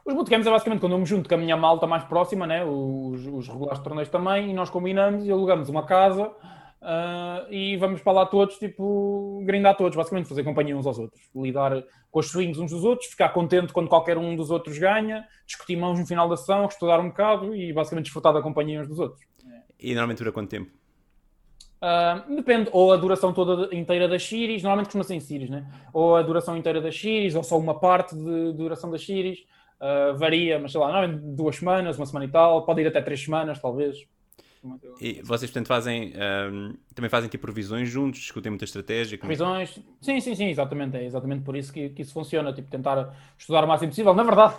Os 0.05 0.15
bootcamps 0.15 0.47
é 0.47 0.51
basicamente 0.51 0.81
quando 0.81 0.93
eu 0.93 0.99
me 0.99 1.05
junto 1.05 1.29
com 1.29 1.35
a 1.35 1.39
minha 1.39 1.57
malta 1.57 1.87
mais 1.87 2.03
próxima, 2.05 2.47
né? 2.47 2.65
os, 2.65 3.27
os 3.27 3.47
regulares 3.47 3.79
de 3.79 3.85
torneios 3.85 4.09
também, 4.09 4.51
e 4.51 4.55
nós 4.55 4.71
combinamos 4.71 5.27
e 5.27 5.31
alugamos 5.31 5.69
uma 5.69 5.85
casa 5.85 6.29
uh, 6.29 7.53
e 7.53 7.77
vamos 7.77 8.01
para 8.01 8.13
lá 8.13 8.27
todos, 8.27 8.57
tipo, 8.57 9.43
grindar 9.45 9.77
todos, 9.77 9.95
basicamente 9.95 10.27
fazer 10.27 10.45
companhia 10.45 10.75
uns 10.75 10.87
aos 10.87 10.99
outros, 10.99 11.21
lidar 11.35 11.85
com 12.11 12.21
os 12.21 12.31
swings 12.31 12.59
uns 12.59 12.71
dos 12.71 12.85
outros, 12.85 13.11
ficar 13.11 13.29
contente 13.31 13.71
quando 13.71 13.89
qualquer 13.89 14.17
um 14.17 14.35
dos 14.35 14.51
outros 14.51 14.79
ganha, 14.79 15.27
discutir 15.47 15.77
mãos 15.77 15.99
no 15.99 16.07
final 16.07 16.27
da 16.27 16.39
sessão, 16.39 16.65
estudar 16.65 17.01
um 17.01 17.09
bocado 17.09 17.55
e 17.55 17.71
basicamente 17.73 18.05
desfrutar 18.07 18.33
da 18.33 18.41
companhia 18.41 18.81
uns 18.81 18.89
dos 18.89 18.99
outros. 18.99 19.23
E 19.79 19.89
normalmente 19.89 20.19
dura 20.19 20.33
quanto 20.33 20.49
tempo? 20.49 20.78
Uh, 21.81 22.35
depende, 22.35 22.69
ou 22.73 22.93
a 22.93 22.97
duração 22.97 23.33
toda 23.33 23.75
inteira 23.75 24.09
das 24.09 24.25
series, 24.25 24.63
normalmente 24.63 24.87
costuma 24.87 25.05
ser 25.05 25.15
em 25.15 25.21
series, 25.21 25.49
né? 25.49 25.65
ou 25.93 26.17
a 26.17 26.23
duração 26.23 26.57
inteira 26.57 26.81
das 26.81 26.99
series, 26.99 27.35
ou 27.37 27.45
só 27.45 27.57
uma 27.57 27.79
parte 27.79 28.17
de 28.17 28.53
duração 28.53 28.91
das 28.91 29.05
series. 29.05 29.41
Uh, 29.81 30.17
varia, 30.19 30.59
mas 30.59 30.73
sei 30.73 30.81
lá, 30.81 30.91
normalmente 30.91 31.23
duas 31.37 31.55
semanas, 31.55 31.97
uma 31.97 32.05
semana 32.05 32.25
e 32.25 32.29
tal, 32.29 32.67
pode 32.67 32.81
ir 32.81 32.89
até 32.89 33.01
três 33.01 33.23
semanas, 33.23 33.61
talvez. 33.61 33.97
E 35.01 35.23
vocês, 35.23 35.51
portanto, 35.51 35.69
fazem 35.69 36.13
um, 36.53 36.75
também 36.95 37.09
fazem 37.09 37.29
tipo 37.29 37.47
revisões 37.47 37.89
juntos, 37.89 38.21
discutem 38.21 38.51
muita 38.51 38.65
estratégia? 38.65 39.19
Revisões, 39.21 39.79
sim, 40.01 40.21
sim, 40.21 40.35
sim, 40.35 40.49
exatamente. 40.49 40.97
É 40.97 41.05
exatamente 41.05 41.45
por 41.45 41.57
isso 41.57 41.73
que, 41.73 41.91
que 41.91 42.03
isso 42.03 42.13
funciona. 42.13 42.53
Tipo, 42.53 42.69
tentar 42.69 43.15
estudar 43.39 43.65
o 43.65 43.69
máximo 43.69 43.91
possível. 43.91 44.13
Na 44.15 44.25
verdade, 44.25 44.57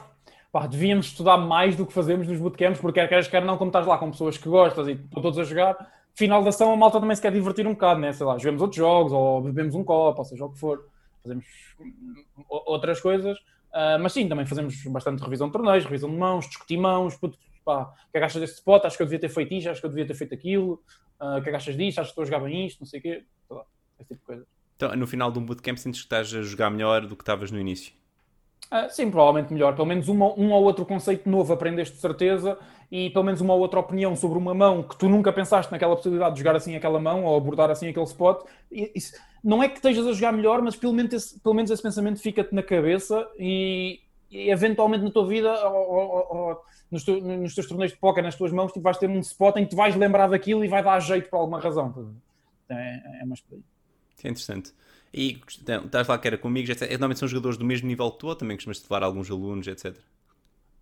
pá, 0.52 0.68
devíamos 0.68 1.08
estudar 1.08 1.38
mais 1.38 1.76
do 1.76 1.86
que 1.86 1.94
fazemos 1.94 2.28
nos 2.28 2.40
bootcamps, 2.40 2.80
porque 2.80 3.00
quer 3.02 3.10
queres, 3.10 3.28
quer 3.28 3.44
não, 3.44 3.58
como 3.58 3.70
estás 3.70 3.86
lá 3.86 3.98
com 3.98 4.10
pessoas 4.10 4.38
que 4.38 4.48
gostas 4.48 4.88
e 4.88 4.92
estão 4.94 5.22
todos 5.22 5.38
a 5.38 5.44
jogar, 5.44 5.76
final 6.16 6.44
da 6.44 6.50
ação 6.50 6.72
a 6.72 6.76
malta 6.76 7.00
também 7.00 7.16
se 7.16 7.22
quer 7.22 7.32
divertir 7.32 7.66
um 7.66 7.74
bocado, 7.74 8.00
né? 8.00 8.12
Sei 8.14 8.26
lá, 8.26 8.38
jogamos 8.38 8.62
outros 8.62 8.78
jogos, 8.78 9.12
ou 9.12 9.42
bebemos 9.42 9.76
um 9.76 9.84
copo, 9.84 10.20
ou 10.20 10.26
seja, 10.26 10.46
o 10.46 10.50
que 10.52 10.60
for, 10.60 10.86
fazemos 11.24 11.46
outras 12.50 13.00
coisas. 13.00 13.38
Uh, 13.70 14.02
mas 14.02 14.14
sim, 14.14 14.28
também 14.28 14.46
fazemos 14.46 14.84
bastante 14.86 15.22
revisão 15.22 15.48
de 15.48 15.54
torneios, 15.54 15.86
revisão 15.86 16.10
de 16.10 16.18
mãos, 16.18 16.48
discutir 16.48 16.78
mãos, 16.78 17.16
puto, 17.16 17.38
pá, 17.64 17.84
o 17.84 18.12
que 18.12 18.18
é 18.18 18.20
que 18.20 18.26
achas 18.26 18.42
deste 18.42 18.56
spot? 18.58 18.84
Acho 18.86 18.98
que 18.98 19.04
eu 19.04 19.08
devia 19.08 19.20
ter 19.20 19.30
feito 19.30 19.54
isto, 19.54 19.70
acho 19.70 19.80
que 19.80 19.86
eu 19.86 19.92
devia 19.92 20.08
ter 20.08 20.16
feito 20.16 20.34
aquilo, 20.34 20.82
uh, 21.20 21.38
o 21.38 21.42
que 21.42 21.50
é 21.50 21.52
que 21.52 21.58
achas 21.58 21.78
disto? 21.78 22.00
Acho 22.00 22.08
que 22.08 22.12
estou 22.12 22.24
a 22.24 22.26
jogar 22.26 22.40
bem 22.40 22.66
isto, 22.66 22.80
não 22.80 22.88
sei 22.88 23.00
o 23.00 23.04
quê, 23.04 23.24
lá, 23.50 23.64
esse 24.00 24.08
tipo 24.10 24.22
de 24.22 24.26
coisa. 24.26 24.48
Então, 24.76 24.96
no 24.96 25.06
final 25.06 25.32
de 25.32 25.38
um 25.38 25.46
bootcamp, 25.46 25.78
sentes 25.78 26.00
que 26.00 26.06
estás 26.06 26.34
a 26.34 26.42
jogar 26.42 26.70
melhor 26.70 27.06
do 27.06 27.16
que 27.16 27.22
estavas 27.22 27.52
no 27.52 27.60
início? 27.60 27.94
Uh, 28.72 28.90
sim, 28.90 29.12
provavelmente 29.12 29.52
melhor. 29.52 29.76
Pelo 29.76 29.88
menos 29.88 30.08
uma, 30.08 30.28
um 30.40 30.52
ou 30.52 30.64
outro 30.64 30.86
conceito 30.86 31.30
novo 31.30 31.52
aprendeste 31.52 31.96
de 31.96 32.02
certeza 32.02 32.58
e 32.92 33.10
pelo 33.12 33.24
menos 33.24 33.40
uma 33.40 33.54
ou 33.54 33.60
outra 33.60 33.80
opinião 33.80 34.16
sobre 34.16 34.38
uma 34.38 34.54
mão 34.54 34.82
que 34.82 34.98
tu 34.98 35.08
nunca 35.08 35.32
pensaste 35.32 35.72
naquela 35.72 35.96
possibilidade 35.96 36.36
de 36.36 36.40
jogar 36.40 36.56
assim 36.56 36.76
aquela 36.76 37.00
mão 37.00 37.24
ou 37.24 37.38
abordar 37.38 37.70
assim 37.70 37.88
aquele 37.88 38.06
spot. 38.06 38.44
Isso, 38.72 39.14
não 39.44 39.62
é 39.62 39.70
que 39.70 39.76
estejas 39.76 40.08
a 40.08 40.14
jogar 40.14 40.32
melhor, 40.32 40.62
mas 40.62 40.76
pelo 40.76 40.94
menos 40.94 41.14
esse, 41.14 41.40
pelo 41.40 41.54
menos 41.54 41.70
esse 41.70 41.82
pensamento 41.82 42.20
fica-te 42.20 42.54
na 42.54 42.64
cabeça 42.64 43.28
e, 43.38 44.00
e, 44.32 44.50
eventualmente 44.50 45.04
na 45.04 45.12
tua 45.12 45.28
vida 45.28 45.52
ou, 45.70 45.92
ou, 45.92 46.38
ou 46.38 46.62
nos, 46.90 47.04
tu, 47.04 47.22
nos, 47.22 47.54
teus 47.54 47.68
torneios 47.68 47.92
de 47.92 48.00
póquer, 48.00 48.24
nas 48.24 48.36
tuas 48.36 48.52
mãos, 48.52 48.72
tu 48.72 48.82
vais 48.82 48.98
ter 48.98 49.10
um 49.10 49.20
spot 49.20 49.58
em 49.58 49.66
que 49.66 49.72
tu 49.72 49.76
vais 49.76 49.96
lembrar 49.96 50.28
daquilo 50.28 50.66
e 50.66 50.68
vai 50.68 50.84
dar 50.84 51.00
jeito 51.00 51.30
por 51.30 51.38
alguma 51.38 51.60
razão. 51.60 52.16
É, 52.70 53.22
é 53.22 53.26
mais 53.26 53.40
por 53.42 53.56
aí. 53.56 53.64
É 54.24 54.30
interessante. 54.30 54.74
E 55.14 55.40
então, 55.62 55.86
estás 55.86 56.08
lá 56.08 56.18
que 56.18 56.28
era 56.28 56.38
comigo, 56.38 56.72
etc. 56.72 56.90
Normalmente 56.92 57.20
são 57.20 57.28
jogadores 57.28 57.58
do 57.58 57.66
mesmo 57.66 57.88
nível 57.88 58.12
que 58.12 58.20
tu 58.20 58.28
ou 58.28 58.36
também 58.36 58.58
costumas 58.58 58.82
levar 58.82 59.04
alguns 59.04 59.30
alunos, 59.30 59.68
etc. 59.68 59.96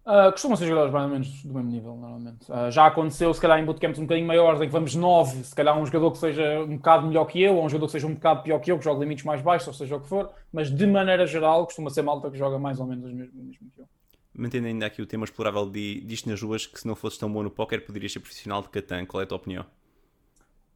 Uh, 0.08 0.32
costumam 0.32 0.56
ser 0.56 0.68
jogadores 0.68 0.94
mais 0.94 1.06
ou 1.06 1.12
menos 1.12 1.44
do 1.44 1.54
mesmo 1.54 1.70
nível, 1.70 1.98
normalmente. 1.98 2.50
Uh, 2.50 2.72
já 2.72 2.86
aconteceu, 2.86 3.34
se 3.34 3.42
calhar, 3.42 3.60
em 3.60 3.66
bootcamps 3.66 4.00
um 4.00 4.04
bocadinho 4.04 4.26
maiores, 4.26 4.62
em 4.62 4.64
que 4.64 4.72
vamos 4.72 4.96
nove, 4.96 5.44
se 5.44 5.54
calhar 5.54 5.78
um 5.78 5.86
jogador 5.86 6.12
que 6.12 6.18
seja 6.18 6.62
um 6.62 6.78
bocado 6.78 7.08
melhor 7.08 7.26
que 7.26 7.42
eu, 7.42 7.58
ou 7.58 7.66
um 7.66 7.68
jogador 7.68 7.88
que 7.88 7.92
seja 7.92 8.08
um 8.08 8.14
bocado 8.14 8.42
pior 8.42 8.58
que 8.60 8.72
eu, 8.72 8.78
que 8.78 8.86
joga 8.86 9.02
limites 9.02 9.26
mais 9.26 9.42
baixos, 9.42 9.68
ou 9.68 9.74
seja 9.74 9.98
o 9.98 10.00
que 10.00 10.08
for, 10.08 10.32
mas 10.54 10.72
de 10.72 10.88
maneira 10.88 11.28
geral, 11.28 11.66
costuma 11.66 11.90
ser 11.90 12.04
malta 12.04 12.32
que 12.32 12.38
joga 12.38 12.58
mais 12.58 12.80
ou 12.80 12.86
menos 12.86 13.04
o 13.04 13.14
mesmo, 13.14 13.34
mesmo 13.36 13.70
que 13.76 13.82
eu. 13.82 13.86
Mantendo 14.34 14.68
ainda 14.68 14.86
aqui 14.86 15.02
o 15.02 15.06
tema 15.06 15.26
explorável 15.26 15.70
de, 15.70 16.00
disto 16.00 16.30
nas 16.30 16.42
ruas, 16.42 16.66
que 16.66 16.80
se 16.80 16.88
não 16.88 16.96
fosses 16.96 17.20
tão 17.20 17.30
bom 17.30 17.44
no 17.44 17.52
póquer, 17.52 17.86
poderias 17.86 18.14
ser 18.14 18.22
profissional 18.22 18.62
de 18.62 18.70
Catan. 18.70 19.06
Qual 19.06 19.20
é 19.20 19.26
a 19.26 19.28
tua 19.28 19.36
opinião? 19.36 19.66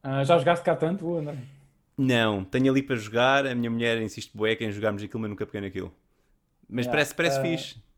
Uh, 0.04 0.24
já 0.26 0.36
jogaste 0.36 0.62
Catan, 0.62 0.94
tu, 0.94 1.16
André? 1.16 1.38
Não, 1.96 2.44
tenho 2.44 2.70
ali 2.70 2.82
para 2.82 2.96
jogar, 2.96 3.46
a 3.46 3.54
minha 3.54 3.70
mulher 3.70 4.02
insiste 4.02 4.36
bué 4.36 4.58
em 4.60 4.70
jogarmos 4.70 5.02
aquilo, 5.02 5.20
mas 5.20 5.30
nunca 5.30 5.46
peguei 5.46 5.62
naquilo. 5.62 5.90
Mas 6.68 6.84
yeah, 6.84 6.92
parece, 6.92 7.14
parece 7.14 7.38
uh... 7.38 7.42
fixe. 7.42 7.91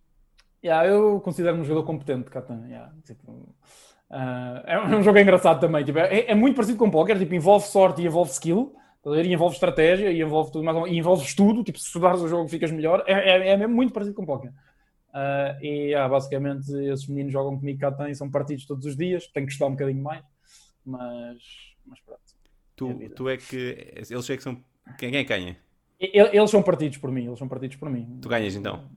Yeah, 0.64 0.88
eu 0.88 1.20
considero-me 1.20 1.60
um 1.60 1.64
jogador 1.64 1.86
competente 1.86 2.30
Catan. 2.30 2.64
Yeah, 2.66 2.90
tipo, 3.04 3.32
uh, 3.32 4.64
é 4.64 4.82
um 4.96 5.02
jogo 5.02 5.18
engraçado 5.18 5.60
também. 5.60 5.84
Tipo, 5.84 5.98
é, 5.98 6.30
é, 6.30 6.34
muito 6.34 6.56
parecido 6.56 6.78
com 6.78 6.86
o 6.86 6.90
Poker, 6.90 7.18
tipo, 7.18 7.34
envolve 7.34 7.66
sorte 7.66 8.00
e 8.00 8.06
envolve 8.06 8.30
skill. 8.30 8.74
E 9.06 9.32
envolve 9.34 9.54
estratégia 9.54 10.10
e 10.10 10.22
envolve 10.22 10.50
tudo 10.50 10.64
mais, 10.64 10.90
e 10.90 10.96
envolve 10.96 11.22
estudo, 11.22 11.62
tipo, 11.62 11.78
se 11.78 11.84
estudares 11.84 12.22
o 12.22 12.28
jogo 12.28 12.48
ficas 12.48 12.70
melhor, 12.70 13.04
é, 13.06 13.12
é, 13.12 13.48
é 13.50 13.56
mesmo 13.58 13.74
muito 13.74 13.92
parecido 13.92 14.16
com 14.16 14.22
o 14.22 14.26
Poker. 14.26 14.50
Uh, 14.50 15.62
e 15.62 15.94
ah, 15.94 16.08
basicamente 16.08 16.72
esses 16.90 17.06
meninos 17.06 17.30
jogam 17.30 17.58
comigo 17.58 17.78
Catan 17.78 18.08
e 18.08 18.14
são 18.14 18.30
partidos 18.30 18.64
todos 18.64 18.86
os 18.86 18.96
dias, 18.96 19.26
tenho 19.26 19.44
que 19.44 19.52
estudar 19.52 19.68
um 19.68 19.72
bocadinho 19.72 20.02
mais, 20.02 20.24
mas, 20.86 21.36
mas 21.84 22.00
pronto. 22.00 22.22
Tu, 22.74 22.90
é 23.02 23.08
tu 23.10 23.28
é 23.28 23.36
que. 23.36 23.92
Eles 23.94 24.30
é 24.30 24.36
que 24.38 24.42
são. 24.42 24.56
Quem, 24.98 25.10
quem 25.10 25.26
ganha? 25.26 25.58
Eles 26.00 26.50
são 26.50 26.62
partidos 26.62 26.96
por 26.96 27.10
mim, 27.10 27.26
eles 27.26 27.38
são 27.38 27.46
partidos 27.46 27.76
por 27.76 27.90
mim. 27.90 28.18
Tu 28.22 28.28
ganhas 28.30 28.56
então? 28.56 28.88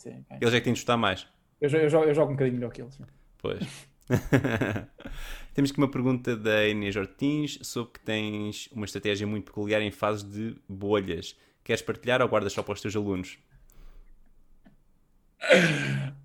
Sim, 0.00 0.24
Eles 0.40 0.54
é 0.54 0.58
que 0.58 0.64
têm 0.64 0.72
de 0.72 0.78
estudar 0.78 0.96
mais. 0.96 1.26
Eu, 1.60 1.68
eu, 1.68 1.90
jogo, 1.90 2.06
eu 2.06 2.14
jogo 2.14 2.30
um 2.30 2.34
bocadinho 2.34 2.56
melhor 2.56 2.72
que 2.72 2.80
eles. 2.80 2.98
Pois. 3.36 3.86
Temos 5.52 5.70
aqui 5.70 5.78
uma 5.78 5.90
pergunta 5.90 6.34
da 6.34 6.66
Inês 6.66 6.96
Ortins 6.96 7.58
sobre 7.62 7.92
que 7.92 8.00
tens 8.00 8.66
uma 8.72 8.86
estratégia 8.86 9.26
muito 9.26 9.44
peculiar 9.44 9.82
em 9.82 9.90
fases 9.90 10.22
de 10.22 10.56
bolhas. 10.66 11.36
Queres 11.62 11.82
partilhar 11.82 12.22
ou 12.22 12.28
guardas 12.28 12.54
só 12.54 12.62
para 12.62 12.72
os 12.72 12.80
teus 12.80 12.96
alunos? 12.96 13.38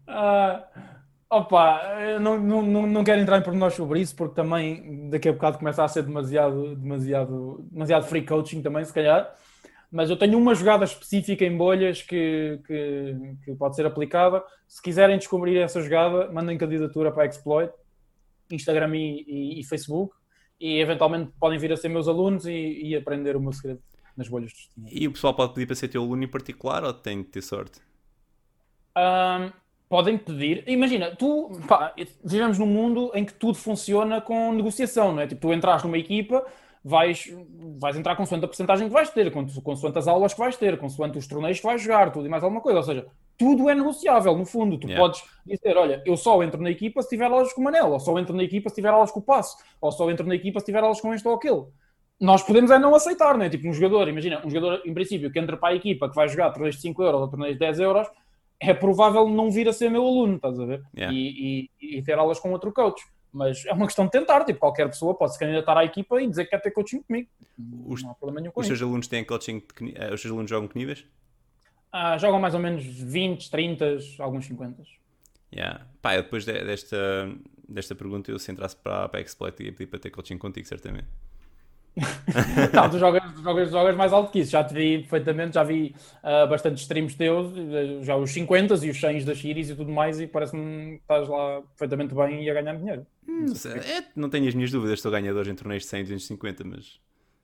Uh, 0.07 0.63
opa, 1.29 1.81
não, 2.21 2.39
não, 2.39 2.87
não 2.87 3.03
quero 3.03 3.19
entrar 3.19 3.39
em 3.39 3.43
pormenores 3.43 3.75
sobre 3.75 3.99
isso 3.99 4.15
porque 4.15 4.35
também 4.35 5.09
daqui 5.09 5.27
a 5.27 5.33
bocado 5.33 5.57
começa 5.57 5.83
a 5.83 5.87
ser 5.89 6.03
demasiado, 6.03 6.77
demasiado, 6.77 7.67
demasiado 7.69 8.07
free 8.07 8.25
coaching 8.25 8.61
também, 8.61 8.85
se 8.85 8.93
calhar 8.93 9.35
mas 9.91 10.09
eu 10.09 10.17
tenho 10.17 10.37
uma 10.37 10.55
jogada 10.55 10.83
específica 10.83 11.45
em 11.45 11.55
bolhas 11.55 12.01
que, 12.01 12.59
que, 12.65 13.15
que, 13.43 13.55
pode 13.55 13.75
ser 13.75 13.85
aplicada. 13.85 14.43
Se 14.67 14.81
quiserem 14.81 15.17
descobrir 15.17 15.57
essa 15.57 15.81
jogada, 15.81 16.31
mandem 16.31 16.57
candidatura 16.57 17.11
para 17.11 17.23
a 17.23 17.25
Exploit, 17.25 17.71
Instagram 18.51 18.95
e, 18.95 19.25
e, 19.27 19.59
e, 19.59 19.63
Facebook, 19.63 20.15
e 20.59 20.79
eventualmente 20.79 21.31
podem 21.39 21.57
vir 21.57 21.71
a 21.71 21.77
ser 21.77 21.89
meus 21.89 22.07
alunos 22.07 22.45
e, 22.45 22.51
e 22.51 22.95
aprender 22.95 23.35
o 23.35 23.41
meu 23.41 23.53
segredo 23.53 23.81
nas 24.15 24.27
bolhas 24.27 24.51
de 24.51 24.57
destino. 24.57 24.87
E 24.91 25.07
o 25.07 25.11
pessoal 25.11 25.33
pode 25.33 25.53
pedir 25.53 25.65
para 25.65 25.75
ser 25.75 25.87
teu 25.87 26.01
aluno 26.01 26.23
em 26.23 26.27
particular 26.27 26.83
ou 26.83 26.93
tem 26.93 27.23
que 27.23 27.31
ter 27.31 27.41
sorte? 27.41 27.79
Um, 28.97 29.51
podem 29.89 30.17
pedir. 30.17 30.63
Imagina, 30.67 31.15
tu 31.15 31.51
pá, 31.67 31.93
vivemos 32.23 32.57
num 32.57 32.65
mundo 32.65 33.11
em 33.13 33.25
que 33.25 33.33
tudo 33.33 33.57
funciona 33.57 34.21
com 34.21 34.53
negociação, 34.53 35.11
não 35.13 35.21
é? 35.21 35.27
Tipo, 35.27 35.41
tu 35.41 35.53
entras 35.53 35.83
numa 35.83 35.97
equipa 35.97 36.45
vais, 36.87 37.35
vais 37.79 37.97
entrar 37.97 38.15
consoante 38.15 38.45
a 38.45 38.47
porcentagem 38.47 38.87
que 38.87 38.93
vais 38.93 39.09
ter, 39.09 39.31
consoante 39.31 39.97
as 39.97 40.07
aulas 40.07 40.35
que 40.35 40.39
vais 40.39 40.55
ter, 40.55 40.77
consoante 40.77 41.17
os 41.17 41.25
torneios 41.25 41.59
que 41.59 41.65
vais 41.65 41.81
jogar, 41.81 42.11
tudo 42.11 42.27
e 42.27 42.29
mais 42.29 42.43
alguma 42.43 42.61
coisa. 42.61 42.77
Ou 42.77 42.83
seja, 42.83 43.07
tudo 43.35 43.67
é 43.67 43.73
negociável, 43.73 44.37
no 44.37 44.45
fundo. 44.45 44.77
Tu 44.77 44.87
yeah. 44.87 45.03
podes 45.03 45.23
dizer, 45.43 45.75
olha, 45.75 46.03
eu 46.05 46.15
só 46.15 46.43
entro 46.43 46.61
na 46.61 46.69
equipa 46.69 47.01
se 47.01 47.09
tiver 47.09 47.25
aulas 47.25 47.51
com 47.53 47.61
o 47.61 47.63
Manel, 47.63 47.91
ou 47.91 47.99
só 47.99 48.17
entro 48.19 48.35
na 48.35 48.43
equipa 48.43 48.69
se 48.69 48.75
tiver 48.75 48.89
aulas 48.89 49.09
com 49.09 49.19
o 49.19 49.23
Passo, 49.23 49.57
ou 49.81 49.91
só 49.91 50.11
entro 50.11 50.27
na 50.27 50.35
equipa 50.35 50.59
se 50.59 50.67
tiver 50.67 50.83
aulas 50.83 51.01
com 51.01 51.11
este 51.11 51.27
ou 51.27 51.33
aquele. 51.33 51.63
Nós 52.21 52.43
podemos 52.43 52.69
é 52.69 52.77
não 52.77 52.93
aceitar, 52.93 53.35
né? 53.35 53.49
Tipo, 53.49 53.67
um 53.67 53.73
jogador, 53.73 54.07
imagina, 54.07 54.45
um 54.45 54.49
jogador, 54.49 54.83
em 54.85 54.93
princípio, 54.93 55.31
que 55.31 55.39
entra 55.39 55.57
para 55.57 55.73
a 55.73 55.75
equipa 55.75 56.07
que 56.07 56.15
vai 56.15 56.27
jogar 56.27 56.51
torneios 56.51 56.75
de 56.75 56.83
5 56.83 57.01
euros 57.01 57.21
ou 57.21 57.27
torneios 57.27 57.55
de 57.55 57.59
10 57.59 57.79
euros, 57.79 58.07
é 58.59 58.75
provável 58.75 59.27
não 59.27 59.49
vir 59.49 59.67
a 59.67 59.73
ser 59.73 59.89
meu 59.89 60.05
aluno, 60.05 60.35
estás 60.35 60.59
a 60.59 60.65
ver? 60.65 60.83
Yeah. 60.95 61.17
E, 61.17 61.67
e, 61.81 61.97
e 61.97 62.03
ter 62.03 62.17
aulas 62.19 62.39
com 62.39 62.51
outro 62.51 62.71
coach. 62.71 63.03
Mas 63.35 63.65
é 63.65 63.73
uma 63.73 63.85
questão 63.85 64.05
de 64.05 64.11
tentar, 64.11 64.45
tipo, 64.45 64.61
qualquer 64.61 64.87
pessoa 64.87 65.13
pode 65.13 65.33
se 65.33 65.39
candidatar 65.39 65.77
à 65.77 65.83
equipa 65.83 66.21
e 66.21 66.27
dizer 66.27 66.45
que 66.45 66.51
quer 66.51 66.61
ter 66.61 66.71
coaching 66.71 67.01
comigo. 67.01 67.27
Os, 67.85 68.01
não 68.01 68.11
há 68.11 68.13
problema 68.13 68.39
nenhum 68.39 68.53
com 68.53 68.61
Os 68.61 68.67
seus 68.67 68.81
alunos 68.81 69.07
têm 69.07 69.25
coaching, 69.25 69.59
de, 69.59 69.89
uh, 69.89 70.13
os 70.13 70.21
seus 70.21 70.31
alunos 70.31 70.49
jogam 70.49 70.69
que 70.69 70.77
níveis? 70.77 71.05
Ah, 71.91 72.17
jogam 72.17 72.39
mais 72.39 72.53
ou 72.53 72.61
menos 72.61 72.85
20, 72.85 73.51
30, 73.51 73.97
alguns 74.19 74.45
50. 74.45 74.83
Yeah. 75.53 75.85
Pá, 76.01 76.15
depois 76.15 76.45
desta, 76.45 77.29
desta 77.67 77.93
pergunta 77.93 78.31
eu 78.31 78.39
se 78.39 78.49
entrasse 78.53 78.77
para, 78.77 79.09
para 79.09 79.19
a 79.19 79.21
Exploit 79.21 79.61
ia 79.61 79.73
pedir 79.73 79.87
para 79.87 79.99
ter 79.99 80.11
coaching 80.11 80.37
contigo, 80.37 80.65
certamente. 80.65 81.07
não, 82.73 82.89
tu 82.89 82.99
jogas, 82.99 83.23
jogas, 83.41 83.71
jogas 83.71 83.95
mais 83.95 84.13
alto 84.13 84.31
que 84.31 84.39
isso. 84.39 84.51
Já 84.51 84.63
te 84.63 84.73
vi 84.73 84.99
perfeitamente, 84.99 85.55
já 85.55 85.63
vi 85.63 85.93
uh, 86.23 86.47
bastantes 86.47 86.83
streams 86.83 87.15
teus, 87.15 87.53
eh, 87.57 88.01
já 88.01 88.15
os 88.15 88.31
50 88.31 88.75
e 88.85 88.89
os 88.89 88.99
100 88.99 89.23
da 89.25 89.33
Shiris 89.33 89.69
e 89.69 89.75
tudo 89.75 89.91
mais, 89.91 90.19
e 90.19 90.27
parece-me 90.27 90.97
que 90.97 91.01
estás 91.01 91.27
lá 91.27 91.61
perfeitamente 91.61 92.13
bem 92.13 92.43
e 92.43 92.49
a 92.49 92.53
ganhar 92.53 92.75
dinheiro. 92.75 93.05
Hum, 93.27 93.45
não, 93.47 93.55
sei, 93.55 93.71
é, 93.73 94.05
não 94.15 94.29
tenho 94.29 94.47
as 94.47 94.53
minhas 94.53 94.71
dúvidas, 94.71 94.99
estou 94.99 95.11
ganhador 95.11 95.47
em 95.47 95.55
torneios 95.55 95.83
de 95.83 95.89
100 95.89 95.99
e 95.99 96.03
250, 96.03 96.63
mas. 96.63 96.99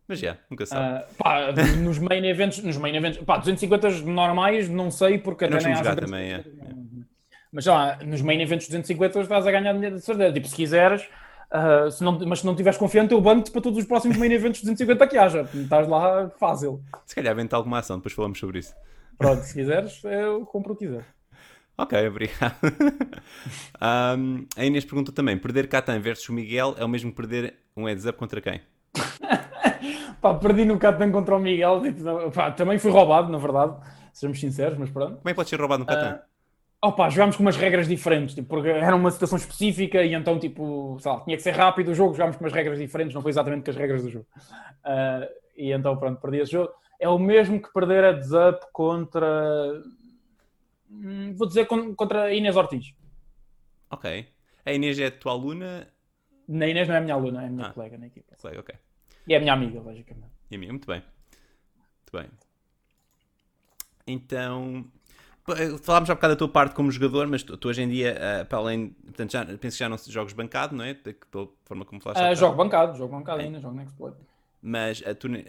Mas 0.08 0.20
já, 0.20 0.38
nunca 0.50 0.66
sabe. 0.66 1.04
Uh, 1.04 1.16
pá, 1.16 1.52
nos 1.82 1.98
main 2.00 2.26
events, 2.26 2.62
nos 2.64 2.78
main 2.78 2.96
events, 2.96 3.24
pá, 3.24 3.38
250 3.38 4.02
normais, 4.02 4.68
não 4.68 4.92
sei 4.92 5.18
porque 5.18 5.46
até 5.46 5.58
nem 5.64 5.74
há. 5.74 5.96
também, 5.96 6.34
é. 6.34 6.44
Mas 7.52 7.66
já, 7.66 7.98
nos 8.06 8.22
main 8.22 8.42
events 8.42 8.68
250 8.68 9.22
estás 9.22 9.48
a 9.48 9.52
ganhar 9.52 9.74
dinheiro 9.74 9.96
de 9.96 10.02
certeza. 10.02 10.34
Tipo, 10.34 10.48
se 10.48 10.56
quiseres 10.56 11.08
Uh, 11.52 11.92
se 11.92 12.02
não, 12.02 12.18
mas 12.26 12.40
se 12.40 12.46
não 12.46 12.54
estiveres 12.54 12.80
confiante, 12.80 13.14
eu 13.14 13.20
bando-te 13.20 13.52
para 13.52 13.60
todos 13.60 13.78
os 13.78 13.86
próximos 13.86 14.16
main 14.16 14.32
events 14.32 14.62
250 14.62 15.06
que 15.06 15.18
haja. 15.18 15.42
Estás 15.54 15.86
lá 15.86 16.30
fácil. 16.40 16.82
Se 17.06 17.14
calhar 17.14 17.36
vem 17.36 17.48
alguma 17.52 17.80
ação, 17.80 17.98
depois 17.98 18.14
falamos 18.14 18.40
sobre 18.40 18.60
isso. 18.60 18.74
Pronto, 19.18 19.42
se 19.44 19.54
quiseres, 19.54 20.02
eu 20.06 20.46
compro 20.46 20.74
o 20.74 20.76
que 20.78 20.86
quiser. 20.86 21.06
Ok, 21.82 22.08
obrigado. 22.08 22.56
um, 24.18 24.46
a 24.56 24.66
Inês 24.66 24.86
pergunta 24.86 25.12
também: 25.12 25.36
perder 25.38 25.68
Catan 25.68 26.00
versus 26.00 26.30
o 26.30 26.34
Miguel 26.34 26.76
é 26.78 26.86
o 26.86 26.88
mesmo 26.88 27.10
que 27.10 27.18
perder 27.18 27.56
um 27.76 27.88
heads 27.88 28.06
up 28.06 28.20
contra 28.20 28.40
quem? 28.40 28.62
pá, 30.22 30.36
perdi 30.36 30.64
no 30.64 30.78
Catan 30.78 31.12
contra 31.12 31.36
o 31.36 31.40
Miguel. 31.40 31.82
Tipo, 31.82 32.32
pá, 32.32 32.52
também 32.52 32.78
fui 32.78 32.92
roubado, 32.92 33.32
na 33.32 33.40
verdade. 33.40 33.76
Sejamos 34.14 34.40
sinceros, 34.40 34.78
mas 34.78 34.92
pronto. 34.92 35.18
Como 35.18 35.30
é 35.30 35.32
que 35.32 35.36
pode 35.36 35.50
ser 35.50 35.60
roubado 35.60 35.80
no 35.80 35.88
Catan? 35.88 36.18
Uh, 36.18 36.32
Opa, 36.84 37.10
jogámos 37.10 37.36
com 37.36 37.44
umas 37.44 37.58
regras 37.58 37.88
diferentes, 37.88 38.34
tipo, 38.34 38.48
porque 38.48 38.70
era 38.70 38.96
uma 38.96 39.12
situação 39.12 39.38
específica 39.38 40.04
e 40.04 40.16
então, 40.16 40.40
tipo, 40.40 40.98
sei 41.00 41.12
lá, 41.12 41.20
tinha 41.22 41.38
que 41.38 41.44
ser 41.44 41.52
rápido 41.52 41.92
o 41.92 41.94
jogo, 41.94 42.14
jogámos 42.14 42.36
com 42.36 42.44
umas 42.44 42.54
regras 42.54 42.80
diferentes, 42.80 43.14
não 43.14 43.22
foi 43.22 43.30
exatamente 43.30 43.64
com 43.64 43.72
as 43.72 43.78
regras 43.78 44.04
do 44.04 44.10
jogo. 44.10 44.26
Uh, 44.84 45.28
e 45.56 45.72
então, 45.72 45.96
pronto, 45.98 46.20
perdi 46.20 46.40
esse 46.40 46.52
jogo. 46.52 46.72
É 47.00 47.08
o 47.08 47.18
mesmo 47.18 47.60
que 47.60 47.72
perder 47.74 48.04
a 48.04 48.50
up 48.50 48.66
contra. 48.72 49.82
Hum, 50.92 51.34
vou 51.36 51.48
dizer 51.48 51.66
contra 51.66 52.24
a 52.24 52.34
Inês 52.34 52.56
Ortiz. 52.56 52.94
Ok. 53.90 54.28
A 54.66 54.74
Inês 54.74 55.00
é 55.00 55.08
a 55.08 55.12
tua 55.12 55.32
aluna? 55.32 55.88
Na 56.48 56.68
Inês 56.68 56.88
não 56.88 56.96
é 56.96 56.98
a 56.98 57.02
minha 57.02 57.14
aluna, 57.14 57.44
é 57.44 57.48
a 57.48 57.50
minha 57.50 57.68
ah, 57.68 57.74
colega 57.74 57.98
na 57.98 58.08
equipa. 58.08 58.36
Colega, 58.36 58.60
ok. 58.60 58.76
E 59.28 59.34
é 59.34 59.38
a 59.38 59.40
minha 59.40 59.54
amiga, 59.54 59.80
logicamente. 59.80 60.34
E 60.50 60.56
a 60.56 60.60
minha, 60.60 60.72
muito 60.72 60.88
bem. 60.88 61.02
Muito 61.02 62.12
bem. 62.12 62.30
Então, 64.06 64.86
falámos 65.82 66.08
já 66.08 66.14
um 66.14 66.18
bocado 66.18 66.34
da 66.34 66.38
tua 66.38 66.50
parte 66.50 66.76
como 66.76 66.92
jogador, 66.92 67.28
mas 67.28 67.44
tu, 67.44 67.56
tu 67.58 67.70
hoje 67.70 67.82
em 67.82 67.90
dia, 67.90 68.18
uh, 68.18 68.46
para 68.46 68.58
além, 68.58 68.90
portanto, 68.90 69.32
já, 69.32 69.46
penso 69.46 69.78
que 69.78 69.80
já 69.84 69.90
não 69.90 69.98
jogos 69.98 70.34
bancado, 70.34 70.76
não 70.76 70.84
é? 70.84 70.94
Pela 70.94 71.48
forma 71.64 71.86
como 71.86 72.02
falaste. 72.02 72.22
Uh, 72.22 72.36
jogo 72.36 72.56
bancado, 72.56 72.98
jogo 72.98 73.16
bancado 73.16 73.42
é. 73.42 73.46
ainda, 73.46 73.60
jogo 73.60 73.76
na 73.76 73.84
Exploit. 73.84 74.16
Mas 74.62 75.02
uh, 75.02 75.16
tu 75.16 75.30
na 75.30 75.40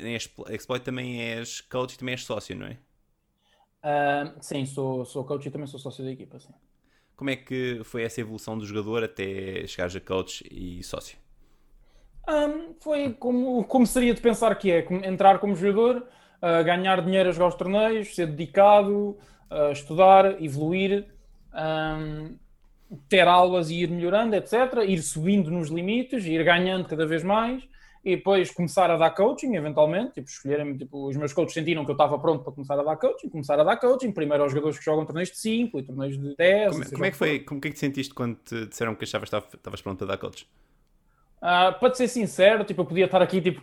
Exploit 0.54 0.84
também 0.84 1.20
és 1.20 1.60
coach 1.60 1.94
e 1.94 1.98
também 1.98 2.12
és 2.12 2.24
sócio, 2.24 2.56
não 2.56 2.66
é? 2.66 2.78
Uh, 3.82 4.32
sim, 4.40 4.64
sou, 4.64 5.04
sou 5.04 5.24
coach 5.24 5.46
e 5.46 5.50
também 5.50 5.66
sou 5.66 5.80
sócio 5.80 6.04
da 6.04 6.10
equipa, 6.10 6.38
sim. 6.38 6.52
Como 7.16 7.30
é 7.30 7.36
que 7.36 7.80
foi 7.84 8.02
essa 8.02 8.20
evolução 8.20 8.56
do 8.56 8.64
jogador 8.64 9.04
até 9.04 9.66
chegares 9.66 9.94
a 9.96 10.00
coach 10.00 10.44
e 10.50 10.82
sócio? 10.82 11.16
Um, 12.28 12.74
foi 12.80 13.12
como, 13.14 13.64
como 13.64 13.86
seria 13.86 14.14
de 14.14 14.20
pensar 14.20 14.54
que 14.56 14.70
é, 14.70 14.86
entrar 15.04 15.38
como 15.40 15.56
jogador, 15.56 16.06
uh, 16.40 16.64
ganhar 16.64 17.02
dinheiro 17.02 17.28
a 17.28 17.32
jogar 17.32 17.48
os 17.48 17.54
torneios, 17.56 18.14
ser 18.14 18.26
dedicado, 18.26 19.18
uh, 19.50 19.72
estudar, 19.72 20.40
evoluir, 20.42 21.06
um, 21.52 22.36
ter 23.08 23.26
aulas 23.26 23.70
e 23.70 23.82
ir 23.82 23.90
melhorando, 23.90 24.36
etc. 24.36 24.84
Ir 24.86 25.02
subindo 25.02 25.50
nos 25.50 25.68
limites, 25.68 26.24
ir 26.24 26.44
ganhando 26.44 26.88
cada 26.88 27.06
vez 27.06 27.24
mais 27.24 27.62
e 28.04 28.16
depois 28.16 28.50
começar 28.50 28.90
a 28.90 28.96
dar 28.96 29.10
coaching, 29.10 29.54
eventualmente, 29.54 30.14
tipo, 30.14 30.28
escolherem, 30.28 30.76
tipo, 30.76 31.08
os 31.08 31.16
meus 31.16 31.32
coaches 31.32 31.54
sentiram 31.54 31.84
que 31.84 31.90
eu 31.90 31.94
estava 31.94 32.18
pronto 32.18 32.42
para 32.42 32.52
começar 32.52 32.78
a 32.78 32.82
dar 32.82 32.96
coaching, 32.96 33.28
começar 33.28 33.58
a 33.60 33.64
dar 33.64 33.76
coaching, 33.76 34.10
primeiro 34.10 34.42
aos 34.42 34.52
jogadores 34.52 34.78
que 34.78 34.84
jogam 34.84 35.06
torneios 35.06 35.30
de 35.30 35.38
5 35.38 35.78
e 35.78 35.82
torneios 35.84 36.18
de 36.18 36.34
10. 36.36 36.72
Como, 36.72 36.90
como 36.90 37.04
é 37.04 37.10
que 37.10 37.16
foi, 37.16 37.38
como 37.40 37.58
é 37.58 37.62
que 37.62 37.72
te 37.72 37.78
sentiste 37.78 38.12
quando 38.12 38.36
te 38.36 38.66
disseram 38.66 38.94
que 38.94 39.04
achavas 39.04 39.30
que 39.30 39.56
estavas 39.56 39.80
pronto 39.80 39.98
para 39.98 40.08
dar 40.08 40.18
coaching? 40.18 40.46
Uh, 41.42 41.78
para 41.78 41.94
ser 41.94 42.06
sincero, 42.06 42.64
tipo, 42.64 42.82
eu 42.82 42.86
podia 42.86 43.04
estar 43.04 43.20
aqui 43.20 43.40
tipo, 43.40 43.60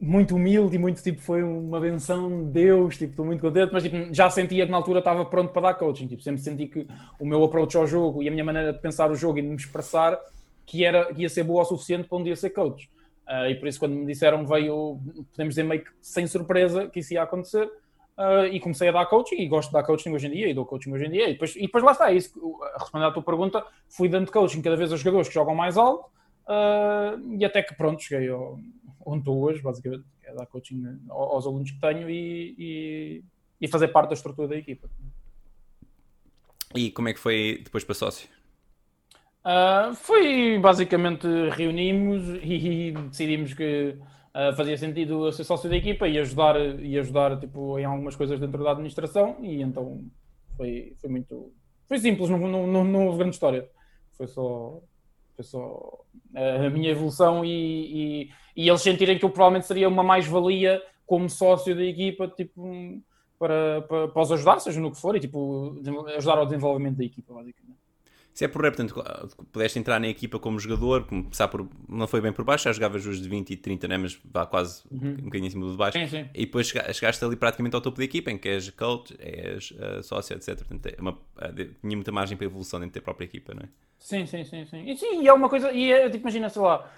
muito 0.00 0.34
humilde 0.34 0.74
e 0.76 0.78
muito 0.78 1.02
tipo, 1.02 1.20
foi 1.20 1.42
uma 1.42 1.80
benção 1.80 2.44
de 2.44 2.50
Deus, 2.50 2.96
tipo, 2.96 3.10
estou 3.10 3.24
muito 3.24 3.40
contente, 3.40 3.72
mas 3.72 3.82
tipo, 3.82 4.12
já 4.12 4.28
sentia 4.30 4.66
que 4.66 4.70
na 4.70 4.76
altura 4.76 5.00
estava 5.00 5.24
pronto 5.24 5.52
para 5.52 5.62
dar 5.62 5.74
coaching. 5.74 6.06
Tipo, 6.06 6.22
sempre 6.22 6.40
senti 6.40 6.66
que 6.66 6.86
o 7.18 7.26
meu 7.26 7.42
approach 7.44 7.76
ao 7.76 7.86
jogo 7.86 8.22
e 8.22 8.28
a 8.28 8.30
minha 8.30 8.44
maneira 8.44 8.72
de 8.72 8.80
pensar 8.80 9.10
o 9.10 9.14
jogo 9.14 9.38
e 9.38 9.42
de 9.42 9.48
me 9.48 9.56
expressar 9.56 10.18
que, 10.66 10.84
era, 10.84 11.12
que 11.12 11.22
ia 11.22 11.28
ser 11.28 11.44
boa 11.44 11.62
o 11.62 11.64
suficiente 11.64 12.08
para 12.08 12.18
um 12.18 12.22
dia 12.22 12.34
ser 12.36 12.50
coach. 12.50 12.88
Uh, 13.30 13.46
e 13.48 13.54
por 13.54 13.68
isso, 13.68 13.78
quando 13.78 13.94
me 13.94 14.06
disseram, 14.06 14.44
veio, 14.44 14.98
podemos 15.30 15.54
dizer, 15.54 15.62
meio 15.62 15.84
que 15.84 15.90
sem 16.02 16.26
surpresa 16.26 16.88
que 16.88 16.98
isso 16.98 17.14
ia 17.14 17.22
acontecer. 17.22 17.70
Uh, 18.18 18.44
e 18.52 18.58
comecei 18.58 18.88
a 18.88 18.92
dar 18.92 19.06
coaching 19.06 19.36
e 19.36 19.48
gosto 19.48 19.68
de 19.68 19.74
dar 19.74 19.84
coaching 19.84 20.10
hoje 20.10 20.26
em 20.26 20.30
dia 20.30 20.50
e 20.50 20.52
dou 20.52 20.66
coaching 20.66 20.92
hoje 20.92 21.06
em 21.06 21.10
dia. 21.10 21.28
E 21.28 21.32
depois, 21.34 21.54
e 21.54 21.62
depois 21.62 21.84
lá 21.84 21.92
está, 21.92 22.10
é 22.10 22.16
isso, 22.16 22.34
respondendo 22.78 23.08
à 23.08 23.12
tua 23.12 23.22
pergunta, 23.22 23.64
fui 23.88 24.08
dando 24.08 24.30
coaching 24.32 24.60
cada 24.60 24.76
vez 24.76 24.90
aos 24.90 25.00
jogadores 25.00 25.28
que 25.28 25.34
jogam 25.34 25.54
mais 25.54 25.78
alto 25.78 26.06
uh, 26.46 27.36
e 27.38 27.44
até 27.44 27.62
que 27.62 27.74
pronto, 27.74 28.02
cheguei 28.02 28.28
ao, 28.28 28.58
onde 29.06 29.20
estou 29.20 29.40
hoje, 29.40 29.62
basicamente, 29.62 30.04
é 30.24 30.34
dar 30.34 30.46
coaching 30.46 30.82
aos 31.08 31.46
alunos 31.46 31.70
que 31.70 31.80
tenho 31.80 32.10
e, 32.10 32.54
e, 32.58 33.24
e 33.60 33.68
fazer 33.68 33.88
parte 33.88 34.08
da 34.08 34.14
estrutura 34.14 34.48
da 34.48 34.56
equipa. 34.56 34.90
E 36.74 36.90
como 36.90 37.08
é 37.08 37.14
que 37.14 37.20
foi 37.20 37.60
depois 37.64 37.84
para 37.84 37.94
sócio? 37.94 38.28
Uh, 39.42 39.94
foi 39.94 40.58
basicamente 40.58 41.26
reunimos 41.50 42.28
e, 42.42 42.92
decidimos 43.08 43.54
que 43.54 43.96
uh, 44.34 44.54
fazia 44.54 44.76
sentido 44.76 45.32
ser 45.32 45.44
sócio 45.44 45.70
da 45.70 45.76
equipa 45.76 46.06
e 46.06 46.18
ajudar, 46.18 46.56
e 46.78 46.98
ajudar 46.98 47.40
tipo, 47.40 47.78
em 47.78 47.86
algumas 47.86 48.14
coisas 48.14 48.38
dentro 48.38 48.62
da 48.62 48.72
administração 48.72 49.38
e 49.40 49.62
então 49.62 50.04
foi, 50.58 50.94
foi 51.00 51.08
muito 51.08 51.54
foi 51.88 51.98
simples, 51.98 52.28
não, 52.28 52.38
não, 52.38 52.66
não, 52.66 52.84
não 52.84 53.06
houve 53.06 53.20
grande 53.20 53.34
história 53.34 53.66
foi 54.12 54.26
só, 54.26 54.82
foi 55.34 55.44
só 55.44 56.04
a 56.34 56.68
minha 56.68 56.90
evolução 56.90 57.42
e, 57.42 57.48
e, 58.26 58.30
e 58.54 58.68
eles 58.68 58.82
sentirem 58.82 59.18
que 59.18 59.24
eu 59.24 59.30
provavelmente 59.30 59.66
seria 59.66 59.88
uma 59.88 60.02
mais-valia 60.02 60.82
como 61.06 61.30
sócio 61.30 61.74
da 61.74 61.82
equipa 61.82 62.28
tipo, 62.28 63.02
para, 63.38 63.80
para, 63.82 64.08
para 64.08 64.22
os 64.22 64.32
ajudar, 64.32 64.60
seja 64.60 64.78
no 64.80 64.90
que 64.92 65.00
for, 65.00 65.16
e 65.16 65.20
tipo, 65.20 65.80
ajudar 66.14 66.36
ao 66.36 66.44
desenvolvimento 66.44 66.98
da 66.98 67.04
equipa, 67.04 67.32
basicamente. 67.32 67.89
Se 68.32 68.44
é 68.44 68.48
por 68.48 68.62
rei, 68.62 68.70
portanto, 68.70 68.94
pudeste 69.52 69.78
entrar 69.78 69.98
na 70.00 70.08
equipa 70.08 70.38
como 70.38 70.58
jogador, 70.58 71.04
começar 71.04 71.48
por. 71.48 71.68
Não 71.88 72.06
foi 72.06 72.20
bem 72.20 72.32
por 72.32 72.44
baixo, 72.44 72.64
já 72.64 72.72
jogavas 72.72 73.04
os 73.04 73.20
de 73.20 73.28
20 73.28 73.50
e 73.50 73.56
30, 73.56 73.88
né? 73.88 73.98
mas 73.98 74.18
vá 74.24 74.46
quase 74.46 74.82
uhum. 74.90 75.10
um 75.10 75.24
bocadinho 75.24 75.46
em 75.46 75.50
cima 75.50 75.64
do 75.66 75.72
de 75.72 75.76
baixo. 75.76 75.98
Sim, 75.98 76.06
sim. 76.06 76.28
E 76.34 76.46
depois 76.46 76.68
chegaste 76.68 77.24
ali 77.24 77.36
praticamente 77.36 77.74
ao 77.74 77.82
topo 77.82 77.98
da 77.98 78.04
equipa, 78.04 78.30
em 78.30 78.38
que 78.38 78.48
és 78.48 78.70
coach, 78.70 79.14
és 79.18 79.72
uh, 79.72 80.02
sócio, 80.02 80.36
etc. 80.36 80.56
Portanto, 80.56 80.86
é 80.86 81.00
uma, 81.00 81.12
uh, 81.12 81.74
tinha 81.80 81.96
muita 81.96 82.12
margem 82.12 82.36
para 82.36 82.46
evolução 82.46 82.80
dentro 82.80 82.94
da 82.94 83.04
própria 83.04 83.24
equipa, 83.24 83.52
não 83.52 83.62
é? 83.62 83.68
Sim, 83.98 84.24
sim, 84.26 84.44
sim. 84.44 84.64
sim. 84.64 84.88
E 84.88 84.96
sim, 84.96 85.22
e 85.22 85.28
é 85.28 85.32
uma 85.32 85.48
coisa. 85.48 85.72
E 85.72 85.92
é, 85.92 86.08
tipo, 86.08 86.22
imagina, 86.22 86.48
sei 86.48 86.62
lá 86.62 86.90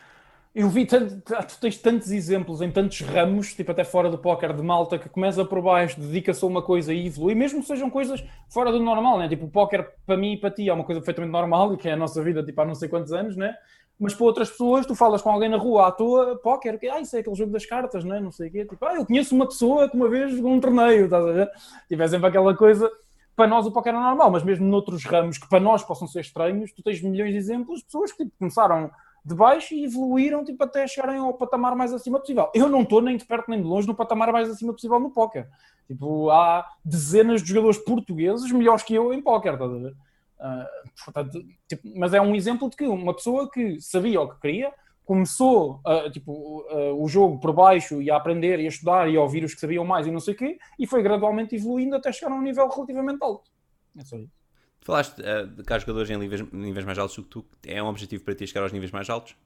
eu 0.55 0.69
vi 0.69 0.85
tanto, 0.85 1.21
tu 1.23 1.61
tens 1.61 1.79
tantos 1.79 2.11
exemplos 2.11 2.61
em 2.61 2.71
tantos 2.71 3.01
ramos, 3.01 3.55
tipo 3.55 3.71
até 3.71 3.85
fora 3.85 4.11
do 4.11 4.19
póquer 4.19 4.53
de 4.53 4.63
malta, 4.63 4.99
que 4.99 5.09
começa 5.09 5.45
por 5.45 5.63
baixo, 5.63 5.99
dedica-se 5.99 6.45
a 6.45 6.49
uma 6.49 6.61
coisa 6.61 6.93
e 6.93 7.07
evolui, 7.07 7.35
mesmo 7.35 7.61
que 7.61 7.67
sejam 7.67 7.89
coisas 7.89 8.23
fora 8.51 8.71
do 8.71 8.79
normal, 8.79 9.19
né? 9.19 9.29
Tipo, 9.29 9.47
o 9.47 9.51
póquer 9.51 9.95
para 10.05 10.17
mim 10.17 10.35
e 10.35 10.37
para 10.37 10.51
ti 10.51 10.69
é 10.69 10.73
uma 10.73 10.85
coisa 10.85 11.01
perfeitamente 11.01 11.33
normal 11.33 11.73
e 11.73 11.79
que 11.79 11.89
é 11.89 11.93
a 11.93 11.97
nossa 11.97 12.23
vida, 12.23 12.43
tipo, 12.45 12.61
há 12.61 12.67
não 12.67 12.75
sei 12.75 12.89
quantos 12.89 13.13
anos, 13.13 13.35
né? 13.35 13.55
Mas 13.99 14.15
para 14.15 14.27
outras 14.27 14.51
pessoas, 14.51 14.85
tu 14.85 14.95
falas 14.95 15.23
com 15.23 15.31
alguém 15.31 15.49
na 15.49 15.57
rua 15.57 15.89
à 15.89 15.93
toa, 15.93 16.37
póquer, 16.37 16.79
que, 16.79 16.87
ah, 16.89 17.01
isso 17.01 17.17
é 17.17 17.21
aquele 17.21 17.37
jogo 17.37 17.53
das 17.53 17.65
cartas, 17.65 18.05
né? 18.05 18.21
Não 18.21 18.31
sei 18.31 18.49
o 18.49 18.53
quê. 18.53 18.67
Tipo, 18.67 18.85
ah, 18.85 18.97
eu 18.97 19.07
conheço 19.07 19.35
uma 19.35 19.47
pessoa 19.47 19.89
que 19.89 19.97
uma 19.97 20.09
vez 20.09 20.35
jogou 20.35 20.53
um 20.53 20.61
torneio, 20.61 21.05
estás 21.05 21.25
a 21.25 21.33
ver? 21.33 21.51
Tipo, 21.89 22.03
é 22.03 22.09
sempre 22.09 22.27
aquela 22.27 22.55
coisa 22.55 22.91
para 23.35 23.47
nós 23.47 23.67
o 23.67 23.73
póquer 23.73 23.91
é 23.91 23.99
normal, 23.99 24.31
mas 24.31 24.43
mesmo 24.43 24.67
noutros 24.67 25.05
ramos 25.05 25.39
que 25.39 25.49
para 25.49 25.61
nós 25.61 25.83
possam 25.83 26.07
ser 26.07 26.21
estranhos, 26.21 26.73
tu 26.73 26.83
tens 26.83 27.01
milhões 27.01 27.31
de 27.31 27.39
exemplos 27.39 27.79
de 27.79 27.87
pessoas 27.87 28.13
que 28.13 28.25
tipo, 28.25 28.37
começaram 28.39 28.91
de 29.25 29.35
baixo 29.35 29.75
e 29.75 29.85
evoluíram 29.85 30.45
tipo, 30.45 30.63
até 30.65 30.87
chegarem 30.87 31.19
ao 31.19 31.35
patamar 31.35 31.77
mais 31.77 31.93
acima 31.93 32.19
possível. 32.19 32.51
Eu 32.55 32.69
não 32.69 32.83
estou 32.83 33.01
nem 33.01 33.17
de 33.17 33.25
perto 33.25 33.51
nem 33.51 33.61
de 33.61 33.67
longe 33.67 33.87
no 33.87 33.95
patamar 33.95 34.33
mais 34.33 34.51
acima 34.51 34.73
possível 34.73 34.99
no 34.99 35.11
póquer. 35.11 35.49
Tipo, 35.87 36.31
há 36.31 36.67
dezenas 36.85 37.43
de 37.43 37.49
jogadores 37.49 37.79
portugueses 37.79 38.51
melhores 38.51 38.83
que 38.83 38.95
eu 38.95 39.13
em 39.13 39.23
póquer, 39.23 39.55
estás 39.55 39.73
a 39.73 39.79
ver? 39.79 39.93
Uh, 39.93 41.05
portanto, 41.05 41.45
tipo, 41.69 41.89
mas 41.97 42.13
é 42.13 42.21
um 42.21 42.35
exemplo 42.35 42.69
de 42.69 42.77
que 42.77 42.85
uma 42.85 43.15
pessoa 43.15 43.49
que 43.49 43.81
sabia 43.81 44.21
o 44.21 44.29
que 44.29 44.41
queria, 44.41 44.73
começou 45.05 45.81
uh, 45.87 46.11
tipo, 46.11 46.63
uh, 46.63 47.01
o 47.01 47.09
jogo 47.09 47.39
por 47.39 47.53
baixo 47.53 48.01
e 48.03 48.11
a 48.11 48.17
aprender 48.17 48.59
e 48.59 48.65
a 48.65 48.69
estudar 48.69 49.09
e 49.09 49.17
a 49.17 49.21
ouvir 49.21 49.45
os 49.45 49.55
que 49.55 49.61
sabiam 49.61 49.85
mais 49.85 50.07
e 50.07 50.11
não 50.11 50.21
sei 50.21 50.35
o 50.35 50.37
quê, 50.37 50.59
e 50.79 50.87
foi 50.87 51.03
gradualmente 51.03 51.55
evoluindo 51.55 51.95
até 51.95 52.11
chegar 52.11 52.33
a 52.33 52.35
um 52.35 52.43
nível 52.43 52.69
relativamente 52.69 53.19
alto. 53.23 53.51
É 53.97 54.05
só 54.05 54.17
isso. 54.17 54.42
Falaste 54.83 55.21
uh, 55.21 55.47
de 55.47 55.63
que 55.63 55.79
jogadores 55.79 56.11
em 56.11 56.19
níveis, 56.19 56.43
níveis, 56.53 56.85
mais 56.85 56.99
altos 56.99 57.17
do 57.17 57.23
que 57.23 57.29
tu. 57.29 57.45
É 57.67 57.81
um 57.83 57.87
objetivo 57.87 58.25
para 58.25 58.35
ti 58.35 58.47
chegar 58.47 58.63
aos 58.63 58.73
níveis 58.73 58.91
mais 58.91 59.09
altos? 59.09 59.37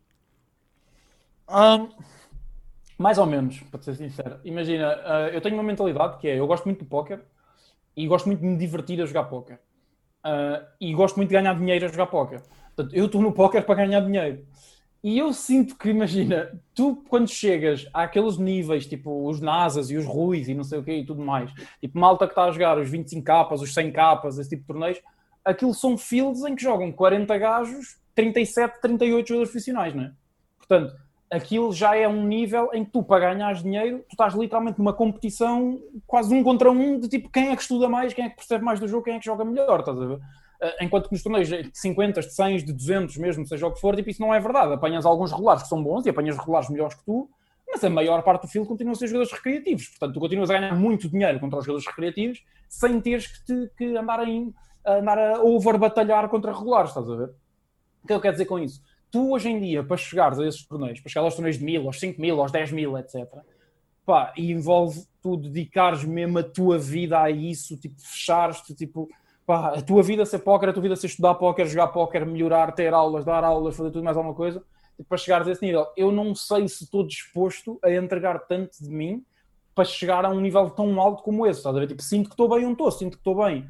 Um, 1.48 1.90
mais 2.98 3.18
ou 3.18 3.26
menos, 3.26 3.60
para 3.70 3.82
ser 3.82 3.94
sincero. 3.96 4.40
Imagina, 4.44 4.96
uh, 4.96 5.28
eu 5.34 5.40
tenho 5.42 5.54
uma 5.54 5.62
mentalidade 5.62 6.16
que 6.18 6.26
é: 6.26 6.38
eu 6.38 6.46
gosto 6.46 6.64
muito 6.64 6.78
do 6.78 6.86
póquer 6.86 7.22
e 7.94 8.06
gosto 8.06 8.26
muito 8.26 8.40
de 8.40 8.46
me 8.46 8.56
divertir 8.56 9.00
a 9.02 9.04
jogar 9.04 9.24
póquer. 9.24 9.60
Uh, 10.24 10.66
e 10.80 10.94
gosto 10.94 11.16
muito 11.16 11.28
de 11.28 11.34
ganhar 11.34 11.54
dinheiro 11.54 11.84
a 11.84 11.88
jogar 11.88 12.06
póquer. 12.06 12.42
Portanto, 12.74 12.96
eu 12.96 13.04
estou 13.04 13.20
no 13.20 13.32
póquer 13.32 13.64
para 13.64 13.74
ganhar 13.74 14.00
dinheiro. 14.00 14.42
E 15.04 15.18
eu 15.18 15.32
sinto 15.34 15.76
que, 15.76 15.90
imagina, 15.90 16.58
tu 16.74 17.04
quando 17.08 17.28
chegas 17.28 17.86
àqueles 17.92 18.38
níveis, 18.38 18.86
tipo 18.86 19.28
os 19.28 19.40
NASAs 19.40 19.90
e 19.90 19.96
os 19.96 20.06
Ruiz 20.06 20.48
e 20.48 20.54
não 20.54 20.64
sei 20.64 20.78
o 20.78 20.82
quê 20.82 20.96
e 20.96 21.04
tudo 21.04 21.22
mais, 21.22 21.52
tipo 21.80 21.98
malta 21.98 22.26
que 22.26 22.32
está 22.32 22.44
a 22.44 22.50
jogar 22.50 22.78
os 22.78 22.88
25 22.88 23.22
capas, 23.22 23.60
os 23.60 23.72
100 23.72 23.92
capas, 23.92 24.38
esse 24.38 24.50
tipo 24.50 24.62
de 24.62 24.66
torneios, 24.66 25.00
aquilo 25.46 25.72
são 25.72 25.96
fields 25.96 26.44
em 26.44 26.54
que 26.54 26.62
jogam 26.62 26.90
40 26.90 27.38
gajos, 27.38 27.96
37, 28.14 28.80
38 28.80 29.28
jogadores 29.28 29.50
profissionais, 29.50 29.94
não 29.94 30.04
é? 30.04 30.12
Portanto, 30.58 30.94
aquilo 31.30 31.72
já 31.72 31.96
é 31.96 32.08
um 32.08 32.26
nível 32.26 32.68
em 32.72 32.84
que 32.84 32.90
tu, 32.90 33.02
para 33.02 33.32
ganhares 33.32 33.62
dinheiro, 33.62 33.98
tu 34.08 34.12
estás 34.12 34.34
literalmente 34.34 34.78
numa 34.78 34.92
competição 34.92 35.80
quase 36.06 36.34
um 36.34 36.42
contra 36.42 36.70
um, 36.70 36.98
de 36.98 37.08
tipo 37.08 37.30
quem 37.30 37.50
é 37.50 37.56
que 37.56 37.62
estuda 37.62 37.88
mais, 37.88 38.12
quem 38.12 38.24
é 38.24 38.28
que 38.28 38.36
percebe 38.36 38.64
mais 38.64 38.80
do 38.80 38.88
jogo, 38.88 39.04
quem 39.04 39.14
é 39.14 39.18
que 39.18 39.24
joga 39.24 39.44
melhor, 39.44 39.80
estás 39.80 40.00
a 40.00 40.06
ver? 40.06 40.20
Eh, 40.60 40.84
enquanto 40.84 41.08
que 41.08 41.12
nos 41.12 41.22
torneios 41.22 41.48
de 41.48 41.70
50, 41.72 42.20
de 42.20 42.32
100, 42.32 42.56
de 42.64 42.72
200 42.72 43.16
mesmo, 43.18 43.46
seja 43.46 43.66
o 43.66 43.72
que 43.72 43.80
for, 43.80 43.94
tipo, 43.94 44.10
isso 44.10 44.20
não 44.20 44.34
é 44.34 44.40
verdade. 44.40 44.72
Apanhas 44.72 45.06
alguns 45.06 45.30
regulares 45.30 45.62
que 45.62 45.68
são 45.68 45.82
bons 45.82 46.06
e 46.06 46.10
apanhas 46.10 46.36
regulares 46.36 46.68
melhores 46.68 46.94
que 46.94 47.04
tu, 47.04 47.28
mas 47.68 47.82
a 47.84 47.90
maior 47.90 48.22
parte 48.22 48.42
do 48.42 48.48
field 48.48 48.66
continua 48.66 48.92
a 48.92 48.96
ser 48.96 49.06
jogadores 49.08 49.32
recreativos. 49.32 49.88
Portanto, 49.88 50.14
tu 50.14 50.20
continuas 50.20 50.50
a 50.50 50.54
ganhar 50.54 50.74
muito 50.74 51.08
dinheiro 51.08 51.38
contra 51.38 51.58
os 51.58 51.64
jogadores 51.64 51.86
recreativos 51.86 52.42
sem 52.68 53.00
teres 53.00 53.26
que, 53.26 53.44
te, 53.44 53.70
que 53.76 53.96
andar 53.96 54.26
em 54.26 54.54
andar 54.86 55.18
a 55.18 55.40
over-batalhar 55.42 56.28
contra 56.28 56.52
regulares, 56.52 56.90
estás 56.90 57.10
a 57.10 57.16
ver? 57.16 57.30
O 58.02 58.06
que 58.06 58.12
eu 58.12 58.20
quero 58.20 58.34
dizer 58.34 58.46
com 58.46 58.58
isso? 58.58 58.80
Tu, 59.10 59.32
hoje 59.32 59.48
em 59.48 59.60
dia, 59.60 59.82
para 59.82 59.96
chegares 59.96 60.38
a 60.38 60.46
esses 60.46 60.64
torneios, 60.66 61.00
para 61.00 61.10
chegar 61.10 61.24
aos 61.24 61.34
torneios 61.34 61.58
de 61.58 61.64
mil, 61.64 61.86
aos 61.86 61.98
5 61.98 62.20
mil, 62.20 62.40
aos 62.40 62.52
10 62.52 62.72
mil, 62.72 62.96
etc., 62.98 63.26
pá, 64.04 64.32
envolve 64.36 65.04
tu 65.20 65.36
dedicares 65.36 66.04
mesmo 66.04 66.38
a 66.38 66.42
tua 66.42 66.78
vida 66.78 67.20
a 67.20 67.30
isso, 67.30 67.76
tipo, 67.76 68.00
fechares-te, 68.00 68.74
tipo, 68.74 69.08
pá, 69.44 69.74
a 69.74 69.82
tua 69.82 70.02
vida 70.02 70.24
ser 70.24 70.38
póquer, 70.38 70.68
a 70.68 70.72
tua 70.72 70.82
vida 70.82 70.94
ser 70.94 71.08
estudar 71.08 71.34
póquer, 71.34 71.66
jogar 71.66 71.88
póquer, 71.88 72.24
melhorar, 72.24 72.72
ter 72.72 72.94
aulas, 72.94 73.24
dar 73.24 73.42
aulas, 73.42 73.76
fazer 73.76 73.90
tudo 73.90 74.04
mais 74.04 74.16
alguma 74.16 74.34
coisa, 74.34 74.62
tipo, 74.96 75.08
para 75.08 75.18
chegares 75.18 75.48
a 75.48 75.52
esse 75.52 75.64
nível. 75.64 75.86
Eu 75.96 76.12
não 76.12 76.34
sei 76.34 76.68
se 76.68 76.84
estou 76.84 77.04
disposto 77.04 77.78
a 77.82 77.90
entregar 77.90 78.38
tanto 78.46 78.78
de 78.80 78.90
mim 78.90 79.24
para 79.74 79.84
chegar 79.84 80.24
a 80.24 80.30
um 80.30 80.40
nível 80.40 80.70
tão 80.70 81.00
alto 81.00 81.22
como 81.22 81.46
esse, 81.46 81.58
estás 81.58 81.74
a 81.74 81.80
ver? 81.80 81.88
Tipo, 81.88 82.02
sinto 82.02 82.28
que 82.28 82.34
estou 82.34 82.48
bem 82.48 82.64
onde 82.64 82.72
estou, 82.72 82.90
sinto 82.90 83.12
que 83.12 83.20
estou 83.20 83.44
bem 83.44 83.68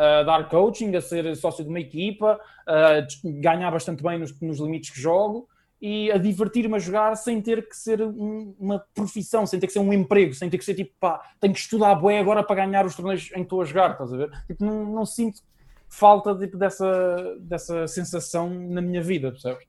a 0.00 0.22
dar 0.22 0.48
coaching, 0.48 0.96
a 0.96 1.00
ser 1.00 1.36
sócio 1.36 1.62
de 1.62 1.68
uma 1.68 1.78
equipa, 1.78 2.40
a 2.66 3.06
ganhar 3.22 3.70
bastante 3.70 4.02
bem 4.02 4.18
nos, 4.18 4.38
nos 4.40 4.58
limites 4.58 4.88
que 4.88 4.98
jogo 4.98 5.46
e 5.78 6.10
a 6.10 6.16
divertir-me 6.16 6.74
a 6.76 6.78
jogar 6.78 7.14
sem 7.16 7.40
ter 7.42 7.68
que 7.68 7.76
ser 7.76 8.00
um, 8.00 8.54
uma 8.58 8.78
profissão, 8.94 9.46
sem 9.46 9.60
ter 9.60 9.66
que 9.66 9.74
ser 9.74 9.78
um 9.78 9.92
emprego, 9.92 10.32
sem 10.32 10.48
ter 10.48 10.56
que 10.56 10.64
ser 10.64 10.74
tipo, 10.74 10.92
pá, 10.98 11.20
tenho 11.38 11.52
que 11.52 11.60
estudar 11.60 11.94
bué 11.96 12.18
agora 12.18 12.42
para 12.42 12.64
ganhar 12.64 12.86
os 12.86 12.94
torneios 12.94 13.30
em 13.32 13.34
que 13.34 13.40
estou 13.40 13.60
a 13.60 13.64
jogar, 13.66 13.92
estás 13.92 14.10
a 14.10 14.16
ver? 14.16 14.30
Tipo, 14.46 14.64
não, 14.64 14.86
não 14.86 15.04
sinto 15.04 15.42
falta 15.86 16.34
tipo, 16.34 16.56
dessa, 16.56 17.36
dessa 17.40 17.86
sensação 17.86 18.48
na 18.48 18.80
minha 18.80 19.02
vida, 19.02 19.30
percebes? 19.30 19.66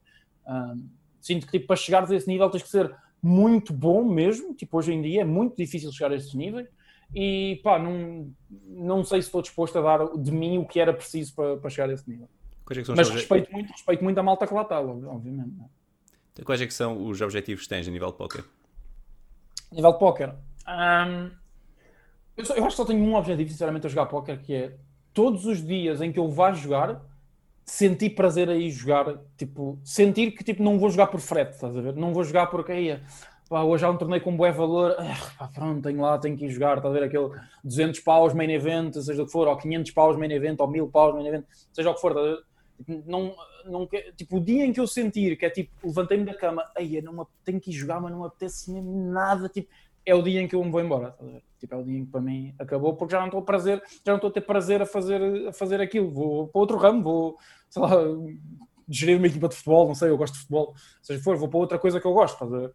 Um, 0.48 0.88
sinto 1.20 1.46
que 1.46 1.52
tipo, 1.54 1.68
para 1.68 1.76
chegares 1.76 2.10
a 2.10 2.16
esse 2.16 2.28
nível 2.28 2.50
tens 2.50 2.64
que 2.64 2.70
ser 2.70 2.94
muito 3.22 3.74
bom 3.74 4.04
mesmo, 4.06 4.54
tipo, 4.54 4.78
hoje 4.78 4.94
em 4.94 5.02
dia 5.02 5.22
é 5.22 5.26
muito 5.26 5.58
difícil 5.58 5.92
chegar 5.92 6.12
a 6.14 6.16
esses 6.16 6.34
níveis, 6.34 6.70
e 7.14 7.60
pá, 7.64 7.78
não, 7.78 8.32
não 8.68 9.04
sei 9.04 9.22
se 9.22 9.28
estou 9.28 9.42
disposto 9.42 9.78
a 9.78 9.82
dar 9.82 10.18
de 10.18 10.32
mim 10.32 10.58
o 10.58 10.66
que 10.66 10.80
era 10.80 10.94
preciso 10.94 11.34
para, 11.36 11.58
para 11.58 11.70
chegar 11.70 11.90
a 11.90 11.94
esse 11.94 12.10
nível. 12.10 12.30
É 12.70 12.96
Mas 12.96 13.10
respeito 13.10 13.52
muito, 13.52 13.72
respeito 13.72 14.04
muito 14.04 14.18
a 14.18 14.24
malta 14.24 14.48
que 14.48 14.54
lá 14.54 14.62
está, 14.62 14.80
obviamente. 14.80 15.52
É? 15.60 15.66
Então, 16.32 16.46
quais 16.46 16.62
é 16.62 16.68
que 16.68 16.74
são 16.74 17.06
os 17.06 17.20
objetivos 17.20 17.64
que 17.64 17.70
tens 17.70 17.88
a 17.88 17.92
nível 17.92 18.12
de 18.12 18.18
póquer? 18.18 18.46
Nível 19.72 19.92
de 19.92 20.00
póquer? 20.00 20.36
Um, 20.68 21.32
eu, 22.38 22.46
eu, 22.56 22.66
acho 22.66 22.70
que 22.70 22.74
só 22.74 22.86
tenho 22.86 23.04
um 23.04 23.16
objetivo, 23.16 23.50
sinceramente, 23.50 23.88
a 23.88 23.90
jogar 23.90 24.06
póquer, 24.06 24.40
que 24.40 24.54
é 24.54 24.78
todos 25.14 25.46
os 25.46 25.66
dias 25.66 26.02
em 26.02 26.14
que 26.14 26.20
eu 26.20 26.30
vá 26.30 26.54
jogar, 26.54 27.02
sentir 27.66 28.12
prazer 28.12 28.50
aí 28.50 28.72
jogar, 28.72 29.18
tipo, 29.38 29.78
sentir 29.84 30.32
que 30.32 30.44
tipo, 30.44 30.64
não 30.64 30.80
vou 30.80 30.90
jogar 30.90 31.08
por 31.08 31.20
frete, 31.20 31.56
estás 31.56 31.76
a 31.76 31.82
ver? 31.82 31.96
Não 31.96 32.14
vou 32.14 32.24
jogar 32.24 32.48
porque 32.48 32.72
aí, 32.72 33.02
pá, 33.52 33.64
hoje 33.64 33.84
há 33.84 33.90
um 33.90 33.98
torneio 33.98 34.24
com 34.24 34.34
bom 34.34 34.50
valor, 34.50 34.96
ah, 34.98 35.18
pá, 35.38 35.48
pronto, 35.50 35.82
tenho 35.82 36.00
lá, 36.02 36.18
tenho 36.18 36.38
que 36.38 36.46
ir 36.46 36.50
jogar, 36.50 36.78
estás 36.78 36.96
a 36.96 36.98
ver? 36.98 37.04
Aquele 37.04 37.30
200 37.66 38.00
paus 38.00 38.34
main 38.34 38.50
event, 38.50 38.94
seja 38.94 39.22
o 39.22 39.26
que 39.26 39.32
for, 39.32 39.46
ou 39.46 39.58
500 39.58 39.92
paus 39.92 40.18
main 40.18 40.32
event, 40.32 40.58
ou 40.58 40.70
1000 40.70 40.88
paus 40.88 41.14
main 41.14 41.28
event, 41.28 41.46
seja 41.74 41.90
o 41.92 41.94
que 41.94 42.00
for, 42.00 42.12
estás 42.12 42.26
a 42.26 42.30
ver? 42.30 42.44
não, 43.06 43.36
não 43.66 43.88
tipo, 44.16 44.38
o 44.38 44.40
dia 44.40 44.66
em 44.66 44.74
que 44.74 44.80
eu 44.80 44.88
sentir 44.88 45.38
que 45.38 45.46
é 45.46 45.50
tipo, 45.50 45.70
levantei-me 45.84 46.24
da 46.24 46.34
cama, 46.34 46.64
aí 46.76 47.00
não 47.02 47.28
tenho 47.44 47.60
que 47.60 47.70
ir 47.70 47.74
jogar, 47.74 48.00
mas 48.00 48.12
não 48.12 48.24
apetece 48.24 48.72
mesmo 48.72 49.12
nada, 49.12 49.50
tipo, 49.50 49.70
é 50.06 50.16
o 50.16 50.24
dia 50.24 50.42
em 50.42 50.48
que 50.48 50.56
eu 50.56 50.64
me 50.64 50.72
vou 50.72 50.82
embora, 50.82 51.12
tá 51.12 51.26
tipo, 51.60 51.76
é 51.76 51.78
o 51.78 51.84
dia 51.84 52.00
em 52.00 52.06
que 52.06 52.12
para 52.12 52.22
mim 52.22 52.56
acabou, 52.58 52.96
porque 52.96 53.12
já 53.12 53.20
não 53.20 53.28
estou 53.28 53.42
a 53.42 53.44
prazer, 53.44 53.84
já 54.04 54.14
não 54.14 54.16
estou 54.16 54.30
a 54.30 54.34
ter 54.34 54.42
prazer 54.42 54.82
a 54.82 54.86
fazer, 54.86 55.50
a 55.50 55.52
fazer 55.52 55.82
aquilo, 55.82 56.10
vou 56.10 56.48
para 56.48 56.62
outro 56.62 56.78
ramo, 56.78 57.04
vou, 57.04 57.38
sei 57.70 57.82
lá, 57.82 57.92
gerir 58.88 59.18
uma 59.18 59.28
equipa 59.28 59.50
de 59.50 59.56
futebol, 59.56 59.88
não 59.88 59.96
sei, 59.96 60.10
eu 60.10 60.18
gosto 60.18 60.34
de 60.36 60.40
futebol, 60.40 60.74
seja 61.02 61.22
for, 61.22 61.36
vou 61.36 61.50
para 61.50 61.60
outra 61.60 61.78
coisa 61.78 62.00
que 62.00 62.08
eu 62.08 62.14
gosto, 62.14 62.74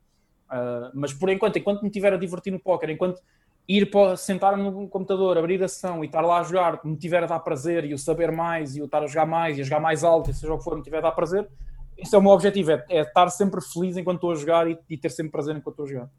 uh, 0.50 0.90
mas 0.94 1.12
por 1.12 1.28
enquanto, 1.28 1.58
enquanto 1.58 1.82
me 1.82 1.88
estiver 1.88 2.12
a 2.12 2.16
divertir 2.16 2.52
no 2.52 2.60
póquer, 2.60 2.90
enquanto 2.90 3.20
ir 3.68 3.90
para 3.90 4.16
sentar 4.16 4.56
no 4.56 4.88
computador, 4.88 5.36
abrir 5.36 5.62
a 5.62 5.68
sessão 5.68 6.02
e 6.04 6.06
estar 6.06 6.20
lá 6.20 6.40
a 6.40 6.42
jogar, 6.42 6.80
me 6.84 6.96
tiver 6.96 7.24
a 7.24 7.26
dar 7.26 7.40
prazer 7.40 7.84
e 7.84 7.92
o 7.92 7.98
saber 7.98 8.30
mais 8.30 8.76
e 8.76 8.82
o 8.82 8.84
estar 8.84 9.02
a 9.02 9.06
jogar 9.06 9.26
mais 9.26 9.58
e 9.58 9.60
a 9.60 9.64
jogar 9.64 9.80
mais 9.80 10.04
alto, 10.04 10.30
e 10.30 10.34
seja 10.34 10.52
o 10.52 10.58
que 10.58 10.64
for, 10.64 10.76
me 10.76 10.82
tiver 10.82 10.98
a 10.98 11.02
dar 11.02 11.12
prazer, 11.12 11.48
esse 11.96 12.14
é 12.14 12.18
o 12.18 12.22
meu 12.22 12.30
objetivo, 12.30 12.70
é, 12.70 12.84
é 12.90 13.00
estar 13.00 13.28
sempre 13.30 13.60
feliz 13.60 13.96
enquanto 13.96 14.18
estou 14.18 14.32
a 14.32 14.34
jogar 14.34 14.70
e, 14.70 14.78
e, 14.88 14.96
ter 14.96 15.10
sempre 15.10 15.32
prazer 15.32 15.56
enquanto 15.56 15.72
estou 15.72 15.86
a 15.86 15.88
jogar. 15.88 16.10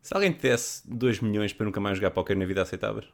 Se 0.00 0.14
alguém 0.14 0.32
te 0.32 0.42
desse 0.42 0.82
2 0.90 1.20
milhões 1.20 1.52
para 1.52 1.66
nunca 1.66 1.80
mais 1.80 1.96
jogar 1.96 2.10
póquer 2.10 2.36
na 2.36 2.44
vida, 2.44 2.62
aceitavas? 2.62 3.06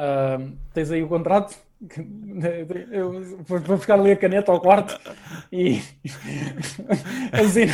Uh, 0.00 0.56
tens 0.72 0.90
aí 0.90 1.02
o 1.02 1.08
contrato? 1.08 1.54
Vou 3.46 3.60
buscar 3.60 3.98
ali 3.98 4.12
a 4.12 4.16
caneta 4.16 4.50
ao 4.50 4.60
quarto 4.60 4.98
e 5.52 5.80
assino, 7.32 7.72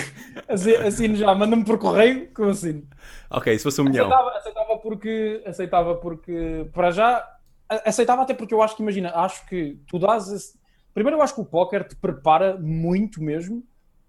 assino, 0.49 0.87
assino 0.87 1.17
já, 1.17 1.33
manda-me 1.35 1.65
por 1.65 1.79
correio 1.79 2.33
que 2.33 2.41
eu 2.41 2.49
assino. 2.49 2.83
Ok, 3.31 3.57
se 3.57 3.63
fosse 3.63 3.81
um 3.81 3.85
milhão. 3.85 4.07
Aceitava, 4.07 4.39
aceitava, 4.39 4.79
porque, 4.79 5.43
aceitava 5.47 5.95
porque, 5.97 6.69
para 6.73 6.91
já, 6.91 7.37
aceitava 7.69 8.23
até 8.23 8.35
porque 8.35 8.55
eu 8.55 8.63
acho 8.63 8.77
que, 8.77 8.83
imagina, 8.83 9.13
acho 9.15 9.47
que 9.47 9.81
tu 9.87 9.99
dás. 9.99 10.29
Esse... 10.29 10.59
Primeiro, 10.93 11.19
eu 11.19 11.23
acho 11.23 11.35
que 11.35 11.41
o 11.41 11.45
póquer 11.45 11.87
te 11.87 11.95
prepara 11.95 12.57
muito 12.57 13.23
mesmo 13.23 13.65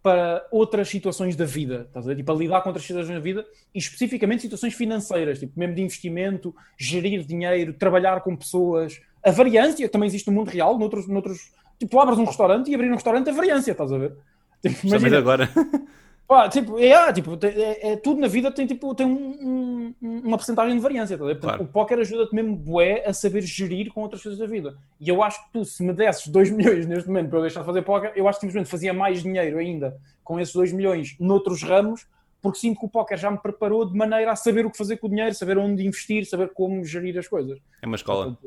para 0.07 0.47
outras 0.49 0.87
situações 0.87 1.35
da 1.35 1.43
vida, 1.43 1.85
estás 1.85 2.05
a 2.05 2.07
ver? 2.07 2.15
Tipo, 2.15 2.31
a 2.31 2.35
lidar 2.35 2.61
com 2.61 2.69
outras 2.69 2.85
situações 2.85 3.13
da 3.13 3.19
vida 3.19 3.45
e 3.75 3.77
especificamente 3.77 4.41
situações 4.41 4.73
financeiras, 4.73 5.37
tipo, 5.37 5.51
mesmo 5.59 5.75
de 5.75 5.81
investimento, 5.81 6.55
gerir 6.77 7.25
dinheiro, 7.25 7.73
trabalhar 7.73 8.21
com 8.21 8.33
pessoas, 8.33 9.01
a 9.21 9.31
variância 9.31 9.89
também 9.89 10.07
existe 10.07 10.27
no 10.27 10.33
mundo 10.33 10.47
real, 10.47 10.79
noutros, 10.79 11.09
noutros, 11.09 11.51
tipo, 11.77 11.99
abres 11.99 12.17
um 12.17 12.23
restaurante 12.23 12.71
e 12.71 12.75
abrir 12.75 12.89
um 12.89 12.93
restaurante 12.93 13.29
a 13.29 13.33
variância, 13.33 13.73
estás 13.73 13.91
a 13.91 13.97
ver? 13.97 14.13
Tipo, 14.61 14.87
imagina, 14.87 15.17
agora. 15.17 15.49
Pá, 16.27 16.49
tipo, 16.49 16.77
é, 16.77 16.91
ah, 16.91 17.13
tipo, 17.13 17.39
é, 17.41 17.93
é, 17.93 17.95
tudo 17.95 18.19
na 18.19 18.27
vida 18.27 18.51
tem, 18.51 18.67
tipo, 18.67 18.93
tem 18.93 19.05
um, 19.07 19.95
um, 20.01 20.19
uma 20.25 20.35
porcentagem 20.35 20.75
de 20.75 20.81
variância. 20.81 21.17
Tá 21.17 21.35
claro. 21.35 21.63
O 21.63 21.67
póquer 21.67 21.99
ajuda-te 21.99 22.35
mesmo 22.35 22.53
bué 22.53 23.01
a 23.05 23.13
saber 23.13 23.41
gerir 23.43 23.93
com 23.93 24.01
outras 24.01 24.21
coisas 24.21 24.37
da 24.37 24.45
vida. 24.45 24.77
E 24.99 25.07
eu 25.07 25.23
acho 25.23 25.41
que 25.45 25.53
tu, 25.53 25.63
se 25.63 25.81
me 25.81 25.93
desses 25.93 26.27
2 26.27 26.51
milhões 26.51 26.85
neste 26.85 27.07
momento 27.07 27.29
para 27.29 27.39
eu 27.39 27.43
deixar 27.43 27.61
de 27.61 27.65
fazer 27.65 27.81
póquer, 27.81 28.11
eu 28.13 28.27
acho 28.27 28.39
que 28.39 28.45
simplesmente 28.45 28.69
fazia 28.69 28.93
mais 28.93 29.23
dinheiro 29.23 29.57
ainda 29.57 29.97
com 30.21 30.37
esses 30.37 30.53
2 30.53 30.73
milhões 30.73 31.15
noutros 31.17 31.63
ramos, 31.63 32.05
porque 32.41 32.59
sinto 32.59 32.81
que 32.81 32.85
o 32.85 32.89
póquer 32.89 33.17
já 33.17 33.31
me 33.31 33.37
preparou 33.37 33.85
de 33.85 33.97
maneira 33.97 34.33
a 34.33 34.35
saber 34.35 34.65
o 34.65 34.69
que 34.69 34.77
fazer 34.77 34.97
com 34.97 35.07
o 35.07 35.09
dinheiro, 35.09 35.33
saber 35.33 35.57
onde 35.57 35.87
investir, 35.87 36.25
saber 36.25 36.49
como 36.49 36.83
gerir 36.83 37.17
as 37.17 37.27
coisas. 37.29 37.57
É 37.81 37.87
uma 37.87 37.95
escola. 37.95 38.37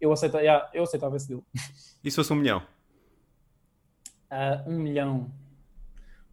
Eu, 0.00 0.10
aceita, 0.10 0.40
yeah, 0.40 0.70
eu 0.72 0.82
aceitava 0.82 1.16
esse 1.16 1.28
deal. 1.28 1.44
E 2.02 2.10
se 2.10 2.16
fosse 2.16 2.32
um 2.32 2.36
milhão? 2.36 2.62
Uh, 4.32 4.70
um 4.70 4.78
milhão. 4.78 5.30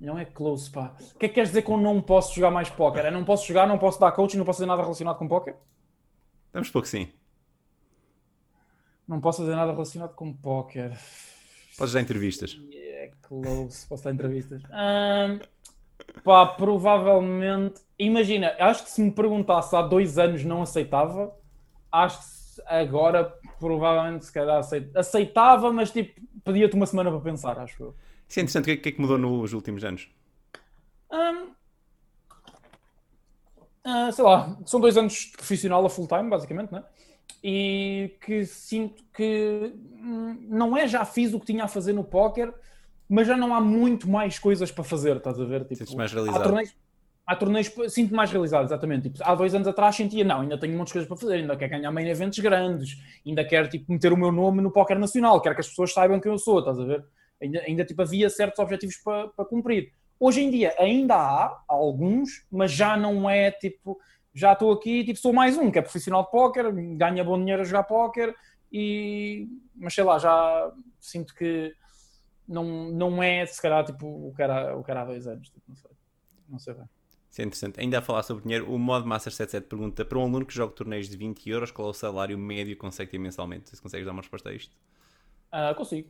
Não 0.02 0.18
é 0.18 0.26
close, 0.26 0.68
pá. 0.72 0.95
O 1.16 1.20
que 1.20 1.28
é 1.28 1.30
que 1.30 1.36
queres 1.36 1.52
dizer 1.52 1.62
com 1.62 1.78
não 1.78 2.02
posso 2.02 2.34
jogar 2.34 2.49
mais 2.49 2.72
póquer? 2.72 3.06
É 3.06 3.12
não 3.12 3.24
posso 3.24 3.47
jogar, 3.47 3.68
não 3.68 3.78
posso 3.78 3.99
dar 3.99 4.12
coaching, 4.12 4.38
não 4.38 4.45
posso 4.45 4.58
fazer 4.58 4.68
nada 4.68 4.82
relacionado 4.82 5.18
com 5.18 5.28
póquer? 5.28 5.56
Vamos 6.52 6.72
pouco 6.72 6.88
sim. 6.88 7.08
Não 9.08 9.22
posso 9.22 9.43
fazer 9.43 9.56
nada 9.56 9.72
relacionado 9.72 10.16
com 10.16 10.34
póquer. 10.34 10.97
Podes 11.78 11.93
dar 11.93 12.02
entrevistas. 12.02 12.60
É 13.02 13.12
close, 13.24 13.88
posso 13.88 14.04
dar 14.04 14.14
entrevistas. 14.14 14.62
Um, 14.66 15.39
pá, 16.24 16.45
provavelmente. 16.45 17.82
Imagina, 17.97 18.56
acho 18.60 18.84
que 18.84 18.91
se 18.91 19.02
me 19.02 19.10
perguntasse 19.10 19.76
há 19.76 19.82
dois 19.82 20.20
anos 20.20 20.45
não 20.45 20.62
aceitava. 20.62 21.36
Acho 21.91 22.20
que 22.20 22.62
agora 22.68 23.36
provavelmente 23.62 24.26
se 24.26 24.34
calhar 24.34 24.59
aceitava, 24.95 25.72
mas 25.72 25.91
tipo, 25.91 26.20
pedia-te 26.43 26.76
uma 26.76 26.88
semana 26.88 27.12
para 27.12 27.20
pensar, 27.20 27.59
acho 27.59 27.84
eu. 27.84 27.95
Isso 28.28 28.39
é 28.39 28.41
interessante. 28.41 28.72
O 28.72 28.82
que 28.82 28.89
é 28.89 28.91
que 28.91 28.99
mudou 28.99 29.20
nos 29.20 29.53
últimos 29.53 29.84
anos? 29.86 30.09
Um, 31.12 31.51
uh, 33.86 34.12
sei 34.12 34.24
lá, 34.24 34.57
são 34.66 34.80
dois 34.80 34.97
anos 34.97 35.14
de 35.14 35.32
profissional 35.34 35.86
a 35.86 35.89
full 35.89 36.07
time, 36.07 36.28
basicamente, 36.28 36.72
né? 36.72 36.84
E 37.43 38.18
que 38.26 38.45
sinto 38.45 39.03
que 39.14 39.74
hum, 39.76 40.38
não 40.49 40.76
é 40.76 40.88
já 40.88 41.05
fiz 41.05 41.34
o 41.34 41.39
que 41.39 41.45
tinha 41.45 41.66
a 41.66 41.68
fazer 41.68 41.93
no 41.93 42.03
póquer, 42.03 42.51
mas 43.07 43.28
já 43.28 43.38
não 43.38 43.53
há 43.53 43.62
muito 43.62 44.09
mais 44.09 44.39
coisas 44.39 44.72
para 44.72 44.84
fazer, 44.84 45.18
estás 45.18 45.39
a 45.39 45.45
ver? 45.45 45.66
Tipo, 45.66 45.95
mais 45.95 46.12
realizado. 46.12 46.55
Há 47.32 47.36
torneios, 47.38 47.73
sinto 47.88 48.13
mais 48.13 48.29
realizado, 48.29 48.65
exatamente. 48.65 49.09
Tipo, 49.09 49.23
há 49.23 49.34
dois 49.34 49.55
anos 49.55 49.65
atrás 49.65 49.95
sentia, 49.95 50.21
não, 50.21 50.41
ainda 50.41 50.57
tenho 50.57 50.73
muitas 50.73 50.91
coisas 50.91 51.07
para 51.07 51.15
fazer, 51.15 51.36
ainda 51.36 51.55
quero 51.55 51.71
ganhar 51.71 51.89
main 51.89 52.05
eventos 52.09 52.38
grandes, 52.39 53.01
ainda 53.25 53.45
quero 53.45 53.69
tipo, 53.69 53.89
meter 53.89 54.11
o 54.11 54.17
meu 54.17 54.34
nome 54.34 54.61
no 54.61 54.69
póquer 54.69 54.99
nacional, 54.99 55.39
quero 55.39 55.55
que 55.55 55.61
as 55.61 55.69
pessoas 55.69 55.93
saibam 55.93 56.19
quem 56.19 56.29
eu 56.29 56.38
sou, 56.38 56.59
estás 56.59 56.77
a 56.77 56.84
ver? 56.84 57.05
Ainda, 57.41 57.61
ainda 57.61 57.86
tipo, 57.86 58.01
havia 58.01 58.29
certos 58.29 58.59
objetivos 58.59 58.97
para, 58.97 59.29
para 59.29 59.45
cumprir. 59.45 59.93
Hoje 60.19 60.41
em 60.41 60.51
dia 60.51 60.75
ainda 60.77 61.15
há 61.15 61.57
alguns, 61.69 62.45
mas 62.51 62.73
já 62.73 62.97
não 62.97 63.29
é 63.29 63.49
tipo, 63.49 63.97
já 64.34 64.51
estou 64.51 64.73
aqui, 64.73 65.05
tipo, 65.05 65.17
sou 65.17 65.32
mais 65.32 65.57
um 65.57 65.71
que 65.71 65.79
é 65.79 65.82
profissional 65.82 66.25
de 66.25 66.32
póquer, 66.32 66.69
ganha 66.97 67.23
bom 67.23 67.39
dinheiro 67.39 67.61
a 67.61 67.65
jogar 67.65 67.84
póquer 67.84 68.36
e, 68.69 69.47
mas 69.73 69.93
sei 69.93 70.03
lá, 70.03 70.19
já 70.19 70.69
sinto 70.99 71.34
que 71.34 71.73
não, 72.45 72.91
não 72.91 73.23
é 73.23 73.45
se 73.45 73.61
calhar 73.61 73.86
tipo 73.86 74.05
o 74.05 74.34
que 74.36 74.43
era, 74.43 74.77
o 74.77 74.84
era 74.86 75.03
há 75.03 75.05
dois 75.05 75.25
anos, 75.27 75.47
tipo, 75.47 75.63
não 75.69 75.75
sei, 75.77 75.91
não 76.49 76.59
sei 76.59 76.73
bem. 76.73 77.01
Isso 77.32 77.41
é 77.41 77.45
interessante. 77.45 77.79
Ainda 77.79 77.99
a 77.99 78.01
falar 78.01 78.23
sobre 78.23 78.43
dinheiro, 78.43 78.69
o 78.69 78.77
Mod 78.77 79.07
Master 79.07 79.32
77 79.32 79.67
pergunta 79.67 80.03
para 80.03 80.19
um 80.19 80.23
aluno 80.23 80.45
que 80.45 80.53
joga 80.53 80.73
torneios 80.73 81.07
de 81.07 81.15
20 81.15 81.49
euros, 81.49 81.71
qual 81.71 81.88
é 81.88 81.91
o 81.91 81.93
salário 81.93 82.38
médio 82.38 82.75
que 82.75 82.82
consegue 82.82 83.09
ter 83.09 83.17
mensalmente? 83.17 83.69
Se 83.69 83.82
consegues 83.82 84.05
dar 84.05 84.11
uma 84.11 84.21
resposta 84.21 84.49
a 84.49 84.53
isto? 84.53 84.75
Uh, 85.53 85.73
consigo. 85.73 86.09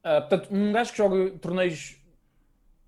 Uh, 0.00 0.20
portanto, 0.20 0.48
um 0.50 0.72
gajo 0.72 0.90
que 0.90 0.96
joga 0.96 1.30
torneios 1.32 1.96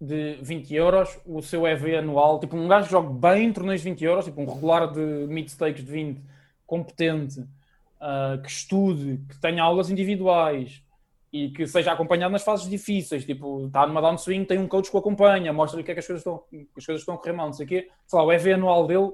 de 0.00 0.38
20 0.40 0.74
euros, 0.74 1.20
o 1.26 1.42
seu 1.42 1.66
EV 1.66 1.98
anual, 1.98 2.40
tipo 2.40 2.56
um 2.56 2.66
gajo 2.66 2.86
que 2.86 2.92
joga 2.92 3.10
bem 3.10 3.52
torneios 3.52 3.82
de 3.82 3.90
20 3.90 4.04
euros, 4.06 4.24
tipo 4.24 4.40
um 4.40 4.46
regular 4.46 4.90
de 4.90 5.26
mid-stakes 5.28 5.84
de 5.84 5.92
20, 5.92 6.22
competente, 6.66 7.40
uh, 7.40 8.40
que 8.42 8.48
estude, 8.48 9.20
que 9.28 9.38
tenha 9.38 9.62
aulas 9.62 9.90
individuais 9.90 10.82
e 11.32 11.50
que 11.50 11.66
seja 11.66 11.92
acompanhado 11.92 12.32
nas 12.32 12.42
fases 12.42 12.68
difíceis, 12.68 13.24
tipo, 13.24 13.66
está 13.66 13.86
numa 13.86 14.00
downswing, 14.00 14.44
tem 14.44 14.58
um 14.58 14.66
coach 14.66 14.90
que 14.90 14.96
o 14.96 14.98
acompanha, 14.98 15.52
mostra-lhe 15.52 15.84
que 15.84 15.90
é 15.92 15.94
que 15.94 16.00
as 16.00 16.06
coisas 16.06 16.20
estão, 16.20 16.44
as 16.76 16.84
coisas 16.84 17.02
estão 17.02 17.14
a 17.14 17.18
correr 17.18 17.32
mal, 17.32 17.46
não 17.46 17.52
sei 17.52 17.66
o 17.66 17.68
quê. 17.68 17.88
Sei 18.06 18.18
lá, 18.18 18.24
o 18.24 18.32
EV 18.32 18.54
anual 18.54 18.86
dele, 18.86 19.12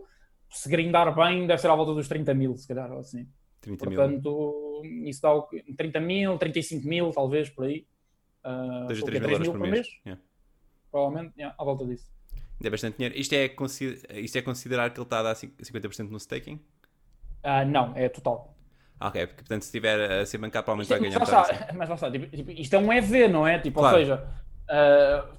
se 0.49 0.69
grindar 0.69 1.14
bem, 1.14 1.47
deve 1.47 1.61
ser 1.61 1.69
à 1.69 1.75
volta 1.75 1.93
dos 1.93 2.09
30 2.09 2.33
mil, 2.33 2.57
se 2.57 2.67
calhar, 2.67 2.91
ou 2.91 3.01
assim. 3.01 3.29
30 3.61 3.85
Portanto, 3.85 4.81
mil. 4.83 5.09
isso 5.09 5.21
dá 5.21 5.31
30 5.77 6.01
mil, 6.01 6.39
35 6.39 6.89
mil, 6.89 7.11
talvez, 7.11 7.51
por 7.51 7.67
aí. 7.67 7.87
Uh, 8.45 8.87
2 8.87 9.03
a 9.03 9.05
3 9.05 9.21
mil 9.21 9.31
euros 9.31 9.49
por 9.49 9.59
mês. 9.59 9.73
mês. 9.73 9.89
Yeah. 10.07 10.23
Provavelmente, 10.91 11.35
yeah, 11.37 11.55
à 11.59 11.64
volta 11.64 11.85
disso. 11.85 12.11
É 12.62 12.71
bastante 12.71 12.97
dinheiro. 12.97 13.19
Isto 13.19 13.35
é, 13.35 13.55
isto 14.14 14.39
é 14.39 14.43
considerar 14.43 14.91
que 14.91 14.99
ele 14.99 15.05
está 15.05 15.19
a 15.19 15.23
dar 15.23 15.35
50% 15.35 16.09
no 16.09 16.17
staking? 16.17 16.55
Uh, 17.45 17.67
não, 17.69 17.95
é 17.95 18.09
total. 18.09 18.56
Ah, 18.99 19.09
ok, 19.09 19.26
porque 19.26 19.42
portanto 19.42 19.62
se 19.62 19.68
estiver 19.68 20.20
a 20.20 20.26
ser 20.26 20.38
bancado 20.38 20.64
provavelmente 20.64 20.88
vai 20.88 21.01
ganhar. 21.01 21.18
Mas 21.18 21.28
lá 21.28 21.42
está, 21.42 21.74
mas 21.74 21.88
lá 21.88 21.94
está 21.94 22.11
tipo, 22.11 22.36
tipo, 22.36 22.51
isto 22.51 22.74
é 22.74 22.78
um 22.78 22.92
EV, 22.92 23.28
não 23.28 23.47
é? 23.47 23.59
Tipo, 23.59 23.80
claro. 23.80 23.97
Ou 23.97 24.03
seja, 24.03 24.24
uh, 24.70 25.36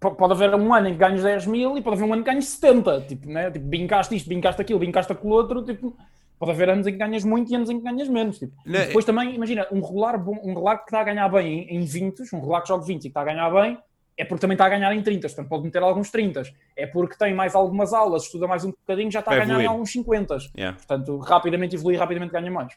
pode 0.00 0.32
haver 0.32 0.54
um 0.54 0.72
ano 0.72 0.88
em 0.88 0.92
que 0.92 0.98
ganhas 0.98 1.22
10 1.22 1.46
mil 1.46 1.76
e 1.76 1.82
pode 1.82 1.96
haver 1.96 2.04
um 2.04 2.12
ano 2.12 2.20
em 2.20 2.24
que 2.24 2.30
ganhas 2.30 2.46
70. 2.46 3.00
Tipo, 3.02 3.28
né? 3.28 3.50
tipo 3.50 3.66
bincaste 3.66 4.14
isto, 4.14 4.28
bincaste 4.28 4.60
aquilo, 4.60 4.78
bincaste 4.78 5.12
aquilo 5.12 5.32
outro. 5.32 5.62
Tipo, 5.62 5.96
pode 6.38 6.52
haver 6.52 6.70
anos 6.70 6.86
em 6.86 6.92
que 6.92 6.98
ganhas 6.98 7.24
muito 7.24 7.50
e 7.52 7.54
anos 7.54 7.68
em 7.70 7.78
que 7.78 7.84
ganhas 7.84 8.08
menos. 8.08 8.38
Tipo. 8.38 8.52
Não, 8.64 8.80
depois 8.80 9.04
é... 9.04 9.06
também, 9.06 9.34
imagina, 9.34 9.66
um 9.70 9.80
regular, 9.80 10.18
bom, 10.18 10.38
um 10.42 10.54
regular 10.54 10.78
que 10.78 10.84
está 10.84 11.00
a 11.00 11.04
ganhar 11.04 11.28
bem 11.28 11.68
em, 11.70 11.76
em 11.76 11.84
20, 11.84 12.22
um 12.34 12.40
regular 12.40 12.62
que 12.62 12.68
joga 12.68 12.84
20 12.84 12.96
e 12.96 13.00
que 13.00 13.08
está 13.08 13.20
a 13.20 13.24
ganhar 13.24 13.50
bem, 13.50 13.78
é 14.16 14.24
porque 14.24 14.40
também 14.40 14.54
está 14.54 14.66
a 14.66 14.68
ganhar 14.68 14.94
em 14.94 15.02
30, 15.02 15.28
portanto 15.28 15.48
pode 15.48 15.64
meter 15.64 15.82
alguns 15.82 16.10
30. 16.10 16.42
É 16.76 16.86
porque 16.86 17.16
tem 17.16 17.34
mais 17.34 17.54
algumas 17.54 17.92
aulas, 17.92 18.24
estuda 18.24 18.46
mais 18.46 18.64
um 18.64 18.70
bocadinho, 18.70 19.10
já 19.10 19.20
está 19.20 19.30
Vai 19.30 19.40
a 19.40 19.44
ganhar 19.44 19.70
alguns 19.70 19.90
50. 19.90 20.36
Yeah. 20.56 20.76
Portanto, 20.76 21.18
rapidamente 21.18 21.76
evolui, 21.76 21.96
rapidamente 21.96 22.32
ganha 22.32 22.50
mais. 22.50 22.74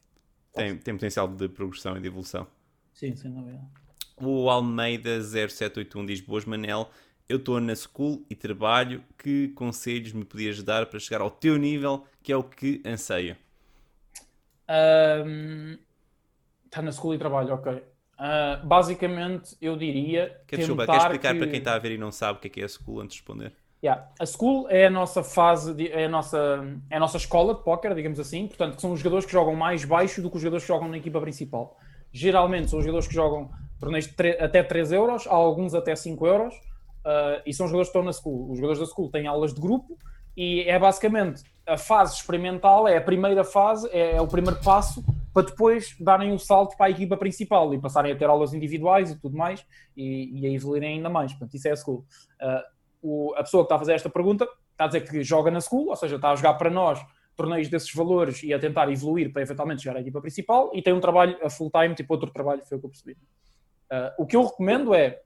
Tem, 0.53 0.77
tem 0.77 0.93
potencial 0.93 1.27
de 1.27 1.49
progressão 1.49 1.97
e 1.97 1.99
de 1.99 2.07
evolução. 2.07 2.47
Sim, 2.93 3.15
sem 3.15 3.31
dúvida. 3.31 3.59
O 4.21 4.49
Almeida 4.49 5.21
0781 5.21 6.05
diz: 6.05 6.21
Boas, 6.21 6.45
Manel. 6.45 6.89
Eu 7.27 7.37
estou 7.37 7.59
na 7.59 7.73
school 7.73 8.23
e 8.29 8.35
trabalho. 8.35 9.03
Que 9.17 9.47
conselhos 9.49 10.11
me 10.13 10.23
podias 10.23 10.61
dar 10.61 10.85
para 10.85 10.99
chegar 10.99 11.21
ao 11.21 11.31
teu 11.31 11.57
nível, 11.57 12.05
que 12.21 12.31
é 12.31 12.37
o 12.37 12.43
que 12.43 12.81
anseio? 12.85 13.35
Um, 14.69 15.77
está 16.65 16.81
na 16.81 16.91
school 16.91 17.15
e 17.15 17.17
trabalho, 17.17 17.53
ok. 17.53 17.83
Uh, 18.19 18.65
basicamente, 18.65 19.55
eu 19.61 19.75
diria. 19.75 20.39
Quer, 20.47 20.57
desculpa, 20.57 20.85
quer 20.85 20.97
explicar 20.97 21.33
que... 21.33 21.39
para 21.39 21.47
quem 21.47 21.59
está 21.59 21.75
a 21.75 21.79
ver 21.79 21.93
e 21.93 21.97
não 21.97 22.11
sabe 22.11 22.37
o 22.37 22.41
que 22.41 22.47
é, 22.47 22.49
que 22.49 22.61
é 22.61 22.65
a 22.65 22.69
school 22.69 23.01
antes 23.01 23.15
de 23.15 23.21
responder? 23.21 23.53
Yeah. 23.83 24.07
A 24.17 24.25
school 24.25 24.67
é 24.69 24.85
a 24.85 24.89
nossa 24.89 25.23
fase, 25.23 25.73
de, 25.73 25.91
é, 25.91 26.05
a 26.05 26.09
nossa, 26.09 26.63
é 26.89 26.95
a 26.95 26.99
nossa 26.99 27.17
escola 27.17 27.53
de 27.53 27.63
póquer, 27.63 27.93
digamos 27.93 28.19
assim. 28.19 28.47
Portanto, 28.47 28.79
são 28.79 28.93
os 28.93 28.99
jogadores 28.99 29.25
que 29.25 29.31
jogam 29.31 29.55
mais 29.55 29.83
baixo 29.83 30.21
do 30.21 30.29
que 30.29 30.37
os 30.37 30.41
jogadores 30.41 30.63
que 30.63 30.69
jogam 30.69 30.87
na 30.87 30.97
equipa 30.97 31.19
principal. 31.19 31.77
Geralmente 32.11 32.69
são 32.69 32.79
os 32.79 32.85
jogadores 32.85 33.07
que 33.07 33.13
jogam 33.13 33.51
torneios 33.79 34.09
até 34.39 34.63
3 34.63 34.93
euros, 34.93 35.27
há 35.27 35.33
alguns 35.33 35.73
até 35.73 35.93
5 35.95 36.25
euros, 36.25 36.55
uh, 36.55 37.41
e 37.45 37.53
são 37.53 37.65
os 37.65 37.71
jogadores 37.71 37.91
que 37.91 37.97
estão 37.97 38.03
na 38.03 38.13
school. 38.13 38.51
Os 38.51 38.57
jogadores 38.57 38.79
da 38.79 38.85
school 38.85 39.09
têm 39.09 39.27
aulas 39.27 39.53
de 39.53 39.59
grupo 39.59 39.97
e 40.37 40.61
é 40.61 40.79
basicamente 40.79 41.43
a 41.67 41.77
fase 41.77 42.15
experimental, 42.15 42.87
é 42.87 42.95
a 42.95 43.01
primeira 43.01 43.43
fase, 43.43 43.89
é, 43.91 44.15
é 44.15 44.21
o 44.21 44.27
primeiro 44.27 44.61
passo 44.61 45.03
para 45.33 45.47
depois 45.47 45.95
darem 45.99 46.31
o 46.31 46.35
um 46.35 46.37
salto 46.37 46.77
para 46.77 46.85
a 46.85 46.89
equipa 46.89 47.17
principal 47.17 47.73
e 47.73 47.79
passarem 47.79 48.11
a 48.11 48.15
ter 48.15 48.25
aulas 48.25 48.53
individuais 48.53 49.11
e 49.11 49.19
tudo 49.19 49.35
mais 49.35 49.65
e, 49.97 50.39
e 50.39 50.45
a 50.45 50.51
evoluírem 50.51 50.95
ainda 50.97 51.09
mais. 51.09 51.31
Portanto, 51.31 51.55
isso 51.55 51.67
é 51.67 51.71
a 51.71 51.75
school. 51.75 52.05
Uh, 52.39 52.73
o, 53.01 53.33
a 53.35 53.43
pessoa 53.43 53.63
que 53.63 53.65
está 53.65 53.75
a 53.75 53.79
fazer 53.79 53.93
esta 53.93 54.09
pergunta 54.09 54.47
está 54.71 54.85
a 54.85 54.87
dizer 54.87 55.01
que 55.01 55.23
joga 55.23 55.49
na 55.49 55.59
school, 55.59 55.89
ou 55.89 55.95
seja, 55.95 56.15
está 56.15 56.31
a 56.31 56.35
jogar 56.35 56.53
para 56.53 56.69
nós 56.69 57.03
torneios 57.35 57.67
desses 57.67 57.91
valores 57.93 58.43
e 58.43 58.53
a 58.53 58.59
tentar 58.59 58.91
evoluir 58.91 59.33
para 59.33 59.41
eventualmente 59.41 59.81
chegar 59.81 59.97
à 59.97 60.01
equipa 60.01 60.21
principal 60.21 60.71
e 60.73 60.81
tem 60.81 60.93
um 60.93 60.99
trabalho 60.99 61.37
a 61.43 61.49
full 61.49 61.71
time, 61.71 61.95
tipo 61.95 62.13
outro 62.13 62.31
trabalho, 62.31 62.63
foi 62.65 62.77
o 62.77 62.79
que 62.79 62.85
eu 62.85 62.89
percebi. 62.89 63.13
Uh, 63.13 64.13
o 64.19 64.25
que 64.25 64.35
eu 64.35 64.45
recomendo 64.45 64.93
é 64.93 65.19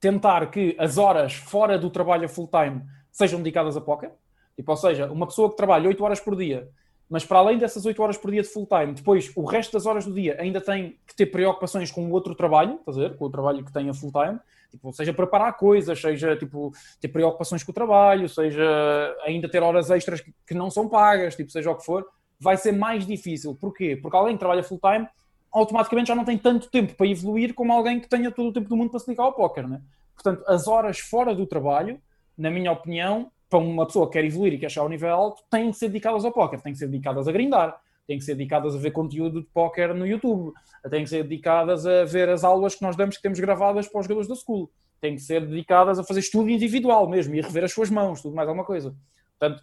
tentar 0.00 0.50
que 0.50 0.74
as 0.78 0.96
horas 0.96 1.34
fora 1.34 1.78
do 1.78 1.90
trabalho 1.90 2.24
a 2.24 2.28
full 2.28 2.48
time 2.48 2.82
sejam 3.10 3.38
dedicadas 3.40 3.76
a 3.76 3.80
póquer. 3.80 4.12
Tipo, 4.56 4.70
ou 4.70 4.76
seja, 4.76 5.10
uma 5.10 5.26
pessoa 5.26 5.50
que 5.50 5.56
trabalha 5.56 5.88
8 5.88 6.02
horas 6.02 6.20
por 6.20 6.36
dia, 6.36 6.68
mas 7.08 7.24
para 7.24 7.38
além 7.38 7.56
dessas 7.56 7.86
8 7.86 8.02
horas 8.02 8.18
por 8.18 8.30
dia 8.30 8.42
de 8.42 8.48
full 8.48 8.66
time, 8.66 8.92
depois 8.92 9.32
o 9.34 9.44
resto 9.44 9.72
das 9.72 9.86
horas 9.86 10.04
do 10.04 10.12
dia 10.12 10.36
ainda 10.38 10.60
tem 10.60 10.98
que 11.06 11.14
ter 11.16 11.26
preocupações 11.26 11.90
com 11.90 12.06
o 12.06 12.10
outro 12.12 12.34
trabalho, 12.34 12.74
estás 12.74 12.98
a? 12.98 13.10
Com 13.10 13.24
o 13.24 13.30
trabalho 13.30 13.64
que 13.64 13.72
tem 13.72 13.88
a 13.88 13.94
full 13.94 14.12
time, 14.12 14.38
tipo, 14.70 14.92
seja 14.92 15.12
preparar 15.12 15.56
coisas, 15.56 15.98
seja 16.00 16.36
tipo, 16.36 16.72
ter 17.00 17.08
preocupações 17.08 17.62
com 17.62 17.70
o 17.70 17.74
trabalho, 17.74 18.28
seja 18.28 19.16
ainda 19.24 19.48
ter 19.48 19.62
horas 19.62 19.90
extras 19.90 20.22
que 20.46 20.54
não 20.54 20.70
são 20.70 20.88
pagas, 20.88 21.34
tipo, 21.34 21.50
seja 21.50 21.70
o 21.70 21.74
que 21.74 21.84
for, 21.84 22.06
vai 22.38 22.56
ser 22.56 22.72
mais 22.72 23.06
difícil. 23.06 23.54
Porquê? 23.54 23.96
Porque 23.96 24.16
além 24.16 24.34
de 24.34 24.38
trabalhar 24.38 24.62
full 24.62 24.78
time, 24.78 25.08
automaticamente 25.50 26.08
já 26.08 26.14
não 26.14 26.24
tem 26.24 26.36
tanto 26.36 26.70
tempo 26.70 26.94
para 26.94 27.06
evoluir 27.06 27.54
como 27.54 27.72
alguém 27.72 27.98
que 28.00 28.08
tenha 28.08 28.30
todo 28.30 28.48
o 28.48 28.52
tempo 28.52 28.68
do 28.68 28.76
mundo 28.76 28.90
para 28.90 29.00
se 29.00 29.06
dedicar 29.06 29.24
ao 29.24 29.32
póquer, 29.32 29.66
né? 29.66 29.80
Portanto, 30.14 30.44
as 30.46 30.68
horas 30.68 30.98
fora 30.98 31.34
do 31.34 31.46
trabalho, 31.46 32.00
na 32.36 32.50
minha 32.50 32.70
opinião, 32.70 33.30
para 33.48 33.58
uma 33.58 33.86
pessoa 33.86 34.06
que 34.06 34.12
quer 34.12 34.24
evoluir 34.24 34.54
e 34.54 34.58
quer 34.58 34.70
chegar 34.70 34.82
ao 34.82 34.88
nível 34.88 35.10
alto, 35.10 35.42
têm 35.50 35.70
que 35.70 35.76
ser 35.76 35.88
dedicadas 35.88 36.24
ao 36.24 36.32
póquer, 36.32 36.60
têm 36.60 36.72
que 36.72 36.78
ser 36.78 36.86
dedicadas 36.86 37.26
a 37.26 37.32
grindar, 37.32 37.80
têm 38.06 38.18
que 38.18 38.24
ser 38.24 38.34
dedicadas 38.34 38.74
a 38.74 38.78
ver 38.78 38.90
conteúdo 38.90 39.40
de 39.40 39.48
póquer 39.48 39.94
no 39.94 40.06
YouTube, 40.06 40.52
têm 40.90 41.04
que 41.04 41.10
ser 41.10 41.22
dedicadas 41.22 41.86
a 41.86 42.04
ver 42.04 42.28
as 42.28 42.44
aulas 42.44 42.74
que 42.74 42.82
nós 42.82 42.96
damos 42.96 43.16
que 43.16 43.22
temos 43.22 43.40
gravadas 43.40 43.88
para 43.88 44.00
os 44.00 44.06
jogadores 44.06 44.28
da 44.28 44.34
school, 44.34 44.70
têm 45.00 45.14
que 45.14 45.22
ser 45.22 45.46
dedicadas 45.46 45.98
a 45.98 46.04
fazer 46.04 46.20
estudo 46.20 46.50
individual 46.50 47.08
mesmo 47.08 47.34
e 47.34 47.40
a 47.40 47.42
rever 47.42 47.64
as 47.64 47.72
suas 47.72 47.90
mãos, 47.90 48.20
tudo 48.20 48.34
mais 48.34 48.48
alguma 48.48 48.64
coisa. 48.64 48.94
Portanto, 49.38 49.62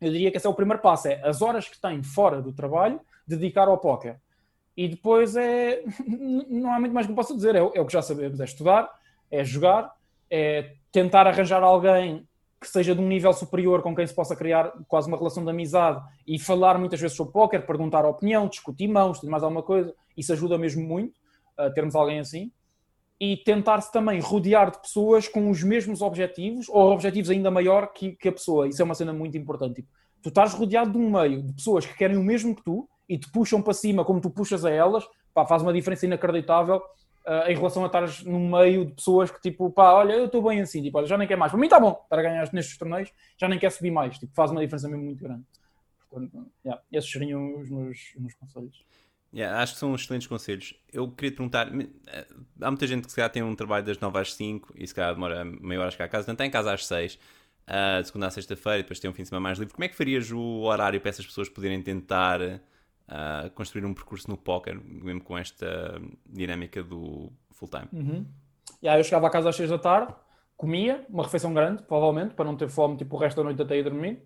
eu 0.00 0.10
diria 0.10 0.30
que 0.30 0.36
esse 0.36 0.46
é 0.46 0.50
o 0.50 0.54
primeiro 0.54 0.82
passo, 0.82 1.08
é 1.08 1.20
as 1.26 1.42
horas 1.42 1.68
que 1.68 1.80
têm 1.80 2.02
fora 2.02 2.40
do 2.40 2.52
trabalho, 2.52 3.00
dedicar 3.26 3.68
ao 3.68 3.78
póquer. 3.78 4.20
E 4.76 4.88
depois 4.88 5.36
é. 5.36 5.82
Não 6.48 6.72
há 6.72 6.80
muito 6.80 6.92
mais 6.92 7.06
que 7.06 7.12
eu 7.12 7.16
possa 7.16 7.34
dizer. 7.34 7.54
É, 7.54 7.58
é 7.58 7.80
o 7.80 7.86
que 7.86 7.92
já 7.92 8.02
sabemos: 8.02 8.40
é 8.40 8.44
estudar, 8.44 8.90
é 9.30 9.44
jogar, 9.44 9.94
é 10.30 10.74
tentar 10.90 11.26
arranjar 11.26 11.62
alguém 11.62 12.26
que 12.64 12.70
seja 12.70 12.94
de 12.94 13.00
um 13.00 13.06
nível 13.06 13.32
superior 13.32 13.82
com 13.82 13.94
quem 13.94 14.06
se 14.06 14.14
possa 14.14 14.34
criar 14.34 14.72
quase 14.88 15.06
uma 15.06 15.16
relação 15.18 15.44
de 15.44 15.50
amizade 15.50 16.02
e 16.26 16.38
falar 16.38 16.78
muitas 16.78 16.98
vezes 16.98 17.16
sobre 17.16 17.32
póquer, 17.32 17.66
perguntar 17.66 18.04
a 18.04 18.08
opinião, 18.08 18.48
discutir 18.48 18.88
mãos, 18.88 19.20
tudo 19.20 19.30
mais 19.30 19.42
alguma 19.42 19.62
coisa. 19.62 19.94
Isso 20.16 20.32
ajuda 20.32 20.56
mesmo 20.56 20.82
muito 20.82 21.20
a 21.56 21.70
termos 21.70 21.94
alguém 21.94 22.20
assim. 22.20 22.50
E 23.20 23.36
tentar-se 23.36 23.92
também 23.92 24.18
rodear 24.20 24.70
de 24.70 24.80
pessoas 24.80 25.28
com 25.28 25.50
os 25.50 25.62
mesmos 25.62 26.00
objetivos 26.00 26.68
ou 26.68 26.90
objetivos 26.92 27.30
ainda 27.30 27.50
maior 27.50 27.92
que, 27.92 28.12
que 28.12 28.28
a 28.28 28.32
pessoa. 28.32 28.66
Isso 28.66 28.80
é 28.80 28.84
uma 28.84 28.94
cena 28.94 29.12
muito 29.12 29.36
importante. 29.36 29.76
Tipo, 29.76 29.88
tu 30.22 30.30
estás 30.30 30.54
rodeado 30.54 30.92
de 30.92 30.98
um 30.98 31.10
meio 31.10 31.42
de 31.42 31.52
pessoas 31.52 31.84
que 31.84 31.94
querem 31.94 32.16
o 32.16 32.24
mesmo 32.24 32.56
que 32.56 32.64
tu 32.64 32.88
e 33.08 33.18
te 33.18 33.30
puxam 33.30 33.60
para 33.60 33.74
cima 33.74 34.04
como 34.04 34.20
tu 34.20 34.30
puxas 34.30 34.64
a 34.64 34.70
elas, 34.70 35.04
pá, 35.34 35.44
faz 35.44 35.62
uma 35.62 35.72
diferença 35.72 36.06
inacreditável 36.06 36.82
uh, 37.26 37.50
em 37.50 37.54
relação 37.54 37.82
a 37.82 37.86
estares 37.86 38.22
no 38.22 38.38
meio 38.38 38.84
de 38.84 38.92
pessoas 38.92 39.30
que 39.30 39.40
tipo, 39.40 39.70
pá, 39.70 39.92
olha, 39.92 40.12
eu 40.12 40.26
estou 40.26 40.42
bem 40.42 40.60
assim, 40.60 40.82
tipo, 40.82 40.98
olha, 40.98 41.06
já 41.06 41.18
nem 41.18 41.26
quer 41.26 41.36
mais. 41.36 41.50
Para 41.50 41.60
mim 41.60 41.66
está 41.66 41.80
bom 41.80 42.00
estar 42.02 42.18
a 42.18 42.22
ganhar 42.22 42.52
nestes 42.52 42.78
torneios, 42.78 43.10
já 43.38 43.48
nem 43.48 43.58
quer 43.58 43.70
subir 43.70 43.90
mais, 43.90 44.18
tipo, 44.18 44.32
faz 44.34 44.50
uma 44.50 44.60
diferença 44.60 44.88
mesmo 44.88 45.04
muito 45.04 45.22
grande. 45.22 45.44
Portanto, 46.08 46.46
yeah, 46.64 46.82
esses 46.92 47.10
seriam 47.10 47.60
os 47.60 47.68
meus, 47.68 47.98
os 48.14 48.20
meus 48.20 48.34
conselhos. 48.34 48.84
Yeah, 49.34 49.60
acho 49.60 49.72
que 49.74 49.80
são 49.80 49.92
excelentes 49.94 50.28
conselhos. 50.28 50.74
Eu 50.92 51.10
queria 51.10 51.32
te 51.32 51.36
perguntar: 51.36 51.68
eh, 52.06 52.26
há 52.60 52.70
muita 52.70 52.86
gente 52.86 53.04
que 53.04 53.10
se 53.10 53.16
calhar 53.16 53.30
tem 53.30 53.42
um 53.42 53.56
trabalho 53.56 53.84
das 53.84 53.98
9 53.98 54.16
às 54.16 54.32
5 54.34 54.74
e 54.76 54.86
se 54.86 54.94
calhar 54.94 55.12
demora 55.12 55.44
meia 55.44 55.80
hora 55.80 55.88
a 55.88 55.90
chegar 55.90 56.04
a 56.04 56.08
casa, 56.08 56.28
não 56.28 56.34
está 56.34 56.46
em 56.46 56.50
casa 56.50 56.72
às 56.72 56.86
6, 56.86 57.14
uh, 57.14 58.00
de 58.00 58.06
segunda 58.06 58.28
a 58.28 58.30
sexta-feira, 58.30 58.78
depois 58.78 59.00
tem 59.00 59.10
um 59.10 59.12
fim 59.12 59.22
de 59.22 59.30
semana 59.30 59.42
mais 59.42 59.58
livre. 59.58 59.74
Como 59.74 59.84
é 59.84 59.88
que 59.88 59.96
farias 59.96 60.30
o 60.30 60.62
horário 60.62 61.00
para 61.00 61.10
essas 61.10 61.26
pessoas 61.26 61.48
poderem 61.48 61.82
tentar 61.82 62.38
uh, 63.08 63.50
construir 63.50 63.84
um 63.84 63.94
percurso 63.94 64.28
no 64.30 64.36
póquer, 64.36 64.78
mesmo 64.82 65.22
com 65.22 65.36
esta 65.36 66.00
dinâmica 66.26 66.82
do 66.82 67.32
full-time. 67.50 67.88
Uhum. 67.92 68.26
Yeah, 68.82 69.00
eu 69.00 69.04
chegava 69.04 69.26
a 69.26 69.30
casa 69.30 69.48
às 69.48 69.56
6 69.56 69.70
da 69.70 69.78
tarde, 69.78 70.14
comia, 70.56 71.04
uma 71.08 71.24
refeição 71.24 71.52
grande, 71.52 71.82
provavelmente, 71.82 72.34
para 72.34 72.44
não 72.44 72.56
ter 72.56 72.68
fome 72.68 72.96
tipo, 72.96 73.16
o 73.16 73.18
resto 73.18 73.36
da 73.38 73.44
noite 73.44 73.60
até 73.62 73.78
ir 73.78 73.82
dormir, 73.82 74.22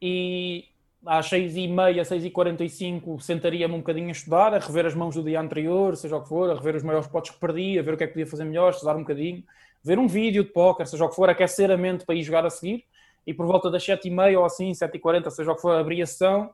e 0.00 0.64
às 1.04 1.26
6 1.26 1.56
e 1.56 1.68
meia, 1.68 2.04
6 2.04 2.24
e 2.24 2.30
45 2.30 3.20
sentaria-me 3.20 3.74
um 3.74 3.78
bocadinho 3.78 4.08
a 4.08 4.12
estudar, 4.12 4.54
a 4.54 4.58
rever 4.58 4.86
as 4.86 4.94
mãos 4.94 5.14
do 5.14 5.22
dia 5.22 5.40
anterior, 5.40 5.96
seja 5.96 6.16
o 6.16 6.22
que 6.22 6.28
for, 6.28 6.50
a 6.50 6.54
rever 6.54 6.76
os 6.76 6.82
maiores 6.82 7.08
potes 7.08 7.32
que 7.32 7.40
perdi, 7.40 7.78
a 7.78 7.82
ver 7.82 7.94
o 7.94 7.96
que 7.96 8.04
é 8.04 8.06
que 8.06 8.12
podia 8.12 8.26
fazer 8.26 8.44
melhor, 8.44 8.70
estudar 8.70 8.96
um 8.96 9.00
bocadinho, 9.00 9.42
ver 9.82 9.98
um 9.98 10.06
vídeo 10.06 10.44
de 10.44 10.50
póquer, 10.50 10.86
seja 10.86 11.04
o 11.04 11.08
que 11.08 11.16
for, 11.16 11.28
aquecer 11.28 11.70
a 11.70 11.76
mente 11.76 12.04
para 12.04 12.14
ir 12.14 12.22
jogar 12.22 12.46
a 12.46 12.50
seguir, 12.50 12.84
e 13.26 13.34
por 13.34 13.46
volta 13.46 13.70
das 13.70 13.84
7 13.84 14.08
e 14.08 14.10
meia 14.10 14.38
ou 14.38 14.44
assim, 14.44 14.72
7 14.74 14.96
e 14.96 15.00
40, 15.00 15.30
seja 15.30 15.50
o 15.50 15.54
que 15.54 15.60
for, 15.60 15.76
abrir 15.76 16.02
a 16.02 16.06
sessão, 16.06 16.50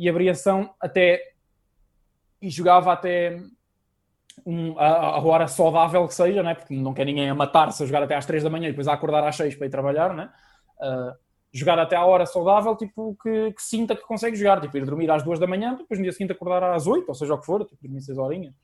e 0.00 0.08
abria 0.08 0.32
ação 0.32 0.74
até 0.80 1.22
e 2.40 2.48
jogava 2.48 2.90
até 2.90 3.38
um, 4.46 4.78
a, 4.78 4.86
a, 4.86 5.20
hora 5.22 5.46
saudável 5.46 6.08
que 6.08 6.14
seja, 6.14 6.42
né? 6.42 6.54
porque 6.54 6.74
não 6.74 6.94
quer 6.94 7.04
ninguém 7.04 7.28
a 7.28 7.34
matar-se 7.34 7.82
a 7.82 7.86
jogar 7.86 8.04
até 8.04 8.16
às 8.16 8.24
3 8.24 8.42
da 8.42 8.48
manhã 8.48 8.68
e 8.68 8.70
depois 8.70 8.88
a 8.88 8.94
acordar 8.94 9.22
às 9.22 9.36
6 9.36 9.56
para 9.56 9.66
ir 9.66 9.70
trabalhar, 9.70 10.14
né? 10.14 10.30
Uh, 10.78 11.12
jogar 11.52 11.78
até 11.78 11.96
à 11.96 12.04
hora 12.06 12.24
saudável, 12.24 12.74
tipo, 12.76 13.14
que, 13.22 13.52
que, 13.52 13.62
sinta 13.62 13.94
que 13.94 14.02
consegue 14.02 14.36
jogar, 14.36 14.58
tipo, 14.62 14.74
ir 14.78 14.86
dormir 14.86 15.10
às 15.10 15.22
2 15.22 15.38
da 15.38 15.46
manhã, 15.46 15.74
depois 15.74 16.00
no 16.00 16.04
dia 16.04 16.12
seguinte 16.12 16.32
acordar 16.32 16.62
às 16.62 16.86
8, 16.86 17.06
ou 17.06 17.14
seja 17.14 17.34
o 17.34 17.38
que 17.38 17.44
for, 17.44 17.66
tipo, 17.66 17.82
dormir 17.82 18.00
6 18.00 18.16
horinhas. 18.16 18.54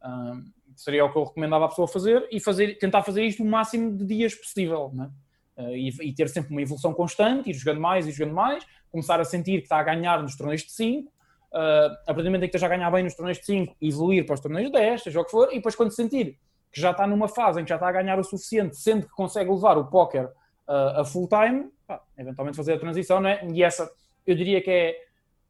Uh, 0.00 0.44
seria 0.76 1.04
o 1.04 1.10
que 1.10 1.18
eu 1.18 1.24
recomendava 1.24 1.64
à 1.64 1.68
pessoa 1.68 1.88
fazer 1.88 2.24
e 2.30 2.38
fazer, 2.38 2.78
tentar 2.78 3.02
fazer 3.02 3.24
isto 3.24 3.42
o 3.42 3.46
máximo 3.46 3.96
de 3.96 4.06
dias 4.06 4.32
possível, 4.32 4.92
né? 4.94 5.10
Uh, 5.56 5.70
e, 5.70 5.88
e, 6.02 6.14
ter 6.14 6.28
sempre 6.28 6.52
uma 6.52 6.62
evolução 6.62 6.94
constante, 6.94 7.50
ir 7.50 7.54
jogando 7.54 7.80
mais 7.80 8.06
e 8.06 8.12
jogando 8.12 8.34
mais, 8.34 8.64
começar 8.94 9.20
a 9.20 9.24
sentir 9.24 9.58
que 9.58 9.64
está 9.64 9.78
a 9.78 9.82
ganhar 9.82 10.22
nos 10.22 10.36
torneios 10.36 10.62
de 10.62 10.70
5, 10.70 11.08
uh, 11.08 11.10
a 11.52 12.06
partir 12.06 12.22
do 12.22 12.26
momento 12.26 12.44
em 12.44 12.48
que 12.48 12.56
esteja 12.56 12.66
a 12.66 12.68
ganhar 12.68 12.90
bem 12.92 13.02
nos 13.02 13.16
torneios 13.16 13.38
de 13.38 13.44
5, 13.44 13.76
evoluir 13.82 14.24
para 14.24 14.34
os 14.34 14.40
torneios 14.40 14.70
de 14.70 14.78
10, 14.78 15.02
seja 15.02 15.20
o 15.20 15.24
que 15.24 15.32
for, 15.32 15.48
e 15.50 15.56
depois 15.56 15.74
quando 15.74 15.90
sentir 15.90 16.38
que 16.72 16.80
já 16.80 16.92
está 16.92 17.04
numa 17.04 17.26
fase 17.26 17.60
em 17.60 17.64
que 17.64 17.70
já 17.70 17.74
está 17.74 17.88
a 17.88 17.92
ganhar 17.92 18.18
o 18.20 18.22
suficiente, 18.22 18.76
sendo 18.76 19.06
que 19.06 19.12
consegue 19.12 19.50
levar 19.50 19.76
o 19.76 19.86
póquer 19.86 20.26
uh, 20.26 21.00
a 21.00 21.04
full 21.04 21.28
time, 21.28 21.70
pá, 21.84 22.00
eventualmente 22.16 22.56
fazer 22.56 22.74
a 22.74 22.78
transição, 22.78 23.20
não 23.20 23.30
é? 23.30 23.44
E 23.48 23.64
essa, 23.64 23.90
eu 24.24 24.36
diria 24.36 24.62
que 24.62 24.70
é 24.70 24.96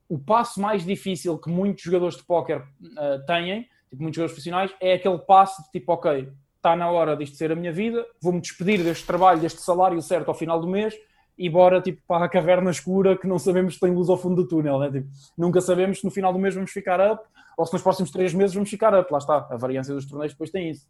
o 0.08 0.18
passo 0.18 0.58
mais 0.58 0.86
difícil 0.86 1.36
que 1.38 1.50
muitos 1.50 1.84
jogadores 1.84 2.16
de 2.16 2.24
póquer 2.24 2.60
uh, 2.60 3.26
têm, 3.26 3.68
tipo, 3.90 4.02
muitos 4.02 4.16
jogadores 4.16 4.32
profissionais, 4.32 4.74
é 4.80 4.94
aquele 4.94 5.18
passo 5.18 5.62
de 5.64 5.70
tipo, 5.70 5.92
ok, 5.92 6.30
está 6.56 6.74
na 6.74 6.90
hora 6.90 7.14
disto 7.14 7.36
ser 7.36 7.52
a 7.52 7.54
minha 7.54 7.72
vida, 7.72 8.06
vou-me 8.22 8.40
despedir 8.40 8.82
deste 8.82 9.06
trabalho, 9.06 9.38
deste 9.38 9.60
salário 9.60 10.00
certo 10.00 10.28
ao 10.28 10.34
final 10.34 10.58
do 10.58 10.66
mês 10.66 10.94
e 11.36 11.50
bora 11.50 11.80
tipo, 11.80 12.00
para 12.06 12.24
a 12.24 12.28
caverna 12.28 12.70
escura 12.70 13.16
que 13.16 13.26
não 13.26 13.38
sabemos 13.38 13.74
se 13.74 13.80
tem 13.80 13.92
luz 13.92 14.08
ao 14.08 14.16
fundo 14.16 14.42
do 14.42 14.48
túnel. 14.48 14.78
Né? 14.78 14.90
Tipo, 14.90 15.08
nunca 15.36 15.60
sabemos 15.60 15.98
se 15.98 16.04
no 16.04 16.10
final 16.10 16.32
do 16.32 16.38
mês 16.38 16.54
vamos 16.54 16.70
ficar 16.70 17.00
up 17.12 17.24
ou 17.56 17.66
se 17.66 17.72
nos 17.72 17.82
próximos 17.82 18.10
três 18.10 18.32
meses 18.32 18.54
vamos 18.54 18.70
ficar 18.70 18.98
up. 18.98 19.12
Lá 19.12 19.18
está, 19.18 19.46
a 19.50 19.56
variância 19.56 19.94
dos 19.94 20.06
torneios 20.06 20.32
depois 20.32 20.50
tem 20.50 20.70
isso. 20.70 20.88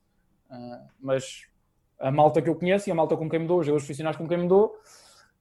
Uh, 0.51 0.89
mas 1.01 1.47
a 1.99 2.11
malta 2.11 2.43
que 2.43 2.49
eu 2.49 2.55
conheço 2.55 2.89
e 2.89 2.93
a 2.93 2.95
malta 2.95 3.17
com 3.17 3.29
quem 3.29 3.41
me 3.41 3.47
dou, 3.47 3.61
os 3.61 3.67
jogadores 3.67 3.85
profissionais 3.85 4.17
com 4.17 4.29
quem 4.29 4.39
me 4.39 4.49
dou, 4.49 4.75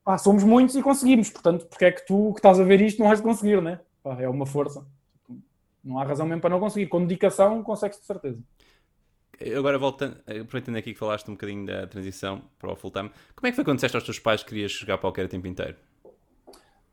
pá, 0.03 0.17
somos 0.17 0.43
muitos 0.43 0.75
e 0.75 0.81
conseguimos. 0.81 1.29
Portanto, 1.29 1.65
porque 1.67 1.85
é 1.85 1.91
que 1.91 2.05
tu 2.05 2.31
que 2.33 2.39
estás 2.39 2.59
a 2.59 2.63
ver 2.63 2.81
isto 2.81 3.03
não 3.03 3.13
de 3.13 3.21
conseguir, 3.21 3.61
né? 3.61 3.79
Pá, 4.01 4.15
é 4.21 4.29
uma 4.29 4.45
força. 4.45 4.85
Não 5.83 5.99
há 5.99 6.05
razão 6.05 6.25
mesmo 6.25 6.41
para 6.41 6.49
não 6.49 6.61
conseguir. 6.61 6.87
Com 6.87 7.01
dedicação, 7.01 7.61
consegues 7.61 7.99
de 7.99 8.05
certeza. 8.05 8.39
Agora, 9.57 9.77
voltando, 9.77 10.17
aproveitando 10.27 10.77
aqui 10.77 10.93
que 10.93 10.99
falaste 10.99 11.27
um 11.29 11.33
bocadinho 11.33 11.65
da 11.65 11.85
transição 11.87 12.41
para 12.57 12.71
o 12.71 12.75
full-time, 12.75 13.09
como 13.35 13.47
é 13.47 13.49
que 13.49 13.55
foi 13.55 13.65
quando 13.65 13.77
disseste 13.77 13.97
aos 13.97 14.05
teus 14.05 14.19
pais 14.19 14.43
que 14.43 14.49
querias 14.49 14.71
jogar 14.71 14.97
para 14.97 15.09
o 15.09 15.27
tempo 15.27 15.47
inteiro? 15.47 15.75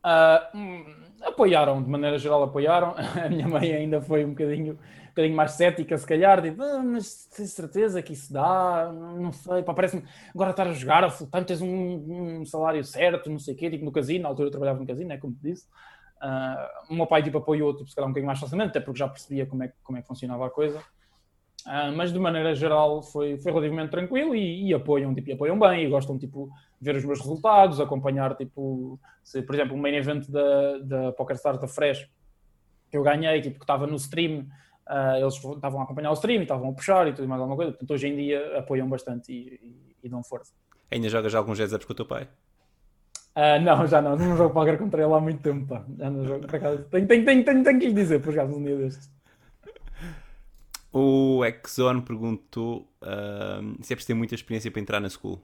Uh, 0.03 1.21
apoiaram, 1.23 1.81
de 1.81 1.89
maneira 1.89 2.17
geral 2.17 2.43
apoiaram. 2.43 2.95
A 3.23 3.29
minha 3.29 3.47
mãe 3.47 3.73
ainda 3.73 4.01
foi 4.01 4.25
um 4.25 4.29
bocadinho, 4.29 4.73
um 4.73 5.07
bocadinho 5.09 5.35
mais 5.35 5.51
cética, 5.51 5.97
se 5.97 6.05
calhar, 6.05 6.41
tipo, 6.41 6.61
ah, 6.61 6.83
mas 6.83 7.25
tens 7.25 7.51
certeza 7.51 8.01
que 8.01 8.13
isso 8.13 8.33
dá? 8.33 8.91
Não 8.91 9.31
sei, 9.31 9.63
parece-me 9.63 10.03
agora 10.33 10.51
estar 10.51 10.67
a 10.67 10.73
jogar 10.73 11.03
a 11.03 11.09
full 11.09 11.27
time, 11.27 11.45
tens 11.45 11.61
um, 11.61 12.39
um, 12.39 12.45
salário 12.45 12.83
certo, 12.83 13.29
não 13.29 13.39
sei 13.39 13.53
o 13.53 13.57
quê, 13.57 13.69
tipo 13.69 13.85
no 13.85 13.91
casino, 13.91 14.23
na 14.23 14.29
altura 14.29 14.47
eu 14.47 14.51
trabalhava 14.51 14.79
no 14.79 14.87
casino, 14.87 15.09
né, 15.09 15.17
como 15.17 15.33
te 15.33 15.41
disse. 15.41 15.67
Uh, 16.21 16.93
o 16.93 16.95
meu 16.95 17.07
pai 17.07 17.23
tipo, 17.23 17.37
apoiou 17.37 17.75
tipo, 17.75 17.89
se 17.89 17.95
calhar 17.95 18.07
um 18.07 18.11
bocadinho 18.11 18.27
mais 18.27 18.39
facilmente, 18.39 18.69
até 18.69 18.79
porque 18.79 18.99
já 18.99 19.07
percebia 19.07 19.45
como 19.45 19.63
é, 19.63 19.71
como 19.83 19.97
é 19.97 20.01
que 20.01 20.07
funcionava 20.07 20.47
a 20.47 20.49
coisa. 20.49 20.81
Uh, 21.65 21.95
mas 21.95 22.11
de 22.11 22.17
maneira 22.17 22.55
geral 22.55 23.03
foi, 23.03 23.37
foi 23.37 23.51
relativamente 23.51 23.91
tranquilo 23.91 24.35
e, 24.35 24.69
e, 24.69 24.73
apoiam, 24.73 25.13
tipo, 25.13 25.29
e 25.29 25.33
apoiam 25.33 25.59
bem 25.59 25.85
e 25.85 25.89
gostam 25.89 26.17
tipo 26.17 26.49
ver 26.79 26.95
os 26.95 27.05
meus 27.05 27.19
resultados, 27.19 27.79
acompanhar 27.79 28.35
tipo, 28.35 28.99
se, 29.23 29.43
por 29.43 29.53
exemplo, 29.53 29.75
o 29.75 29.79
main 29.79 29.95
event 29.95 30.27
da, 30.27 30.77
da 30.79 31.11
PokerStars 31.11 31.59
da 31.59 31.67
Fresh 31.67 32.09
que 32.89 32.97
eu 32.97 33.03
ganhei, 33.03 33.41
tipo, 33.41 33.59
que 33.59 33.63
estava 33.63 33.85
no 33.85 33.95
stream, 33.95 34.47
uh, 34.89 35.17
eles 35.17 35.35
estavam 35.35 35.79
a 35.79 35.83
acompanhar 35.83 36.09
o 36.09 36.13
stream 36.13 36.39
e 36.39 36.43
estavam 36.43 36.69
a 36.69 36.73
puxar 36.73 37.07
e 37.07 37.13
tudo 37.13 37.27
mais 37.27 37.39
alguma 37.39 37.55
coisa, 37.55 37.71
portanto 37.71 37.91
hoje 37.91 38.07
em 38.07 38.15
dia 38.15 38.57
apoiam 38.57 38.89
bastante 38.89 39.31
e, 39.31 39.59
e, 39.63 39.95
e 40.03 40.09
dão 40.09 40.23
força. 40.23 40.53
Ainda 40.91 41.09
jogas 41.09 41.35
alguns 41.35 41.59
heads 41.59 41.73
ups 41.73 41.85
com 41.85 41.93
o 41.93 41.95
teu 41.95 42.05
pai? 42.05 42.27
Uh, 43.35 43.61
não, 43.61 43.87
já 43.87 44.01
não, 44.01 44.17
não 44.17 44.35
jogo 44.35 44.53
poker 44.53 44.77
contra 44.77 45.01
ele 45.01 45.13
há 45.13 45.19
muito 45.19 45.41
tempo, 45.41 45.65
pá. 45.65 45.85
Já 45.97 46.09
não 46.09 46.25
jogo, 46.25 46.47
por 46.47 46.55
acaso. 46.55 46.83
Tenho, 46.89 47.07
tenho, 47.07 47.25
tenho, 47.25 47.45
tenho, 47.45 47.63
tenho 47.63 47.79
que 47.79 47.87
lhe 47.87 47.93
dizer, 47.93 48.21
por 48.21 48.33
acaso, 48.33 48.53
um 48.53 48.63
dia 48.63 48.75
destes. 48.75 49.09
O 50.93 51.45
Exxon 51.45 52.01
perguntou 52.01 52.85
uh, 53.01 53.81
se 53.81 53.93
é 53.93 53.95
preciso 53.95 54.07
ter 54.07 54.13
muita 54.13 54.35
experiência 54.35 54.69
para 54.69 54.81
entrar 54.81 54.99
na 54.99 55.09
school. 55.09 55.39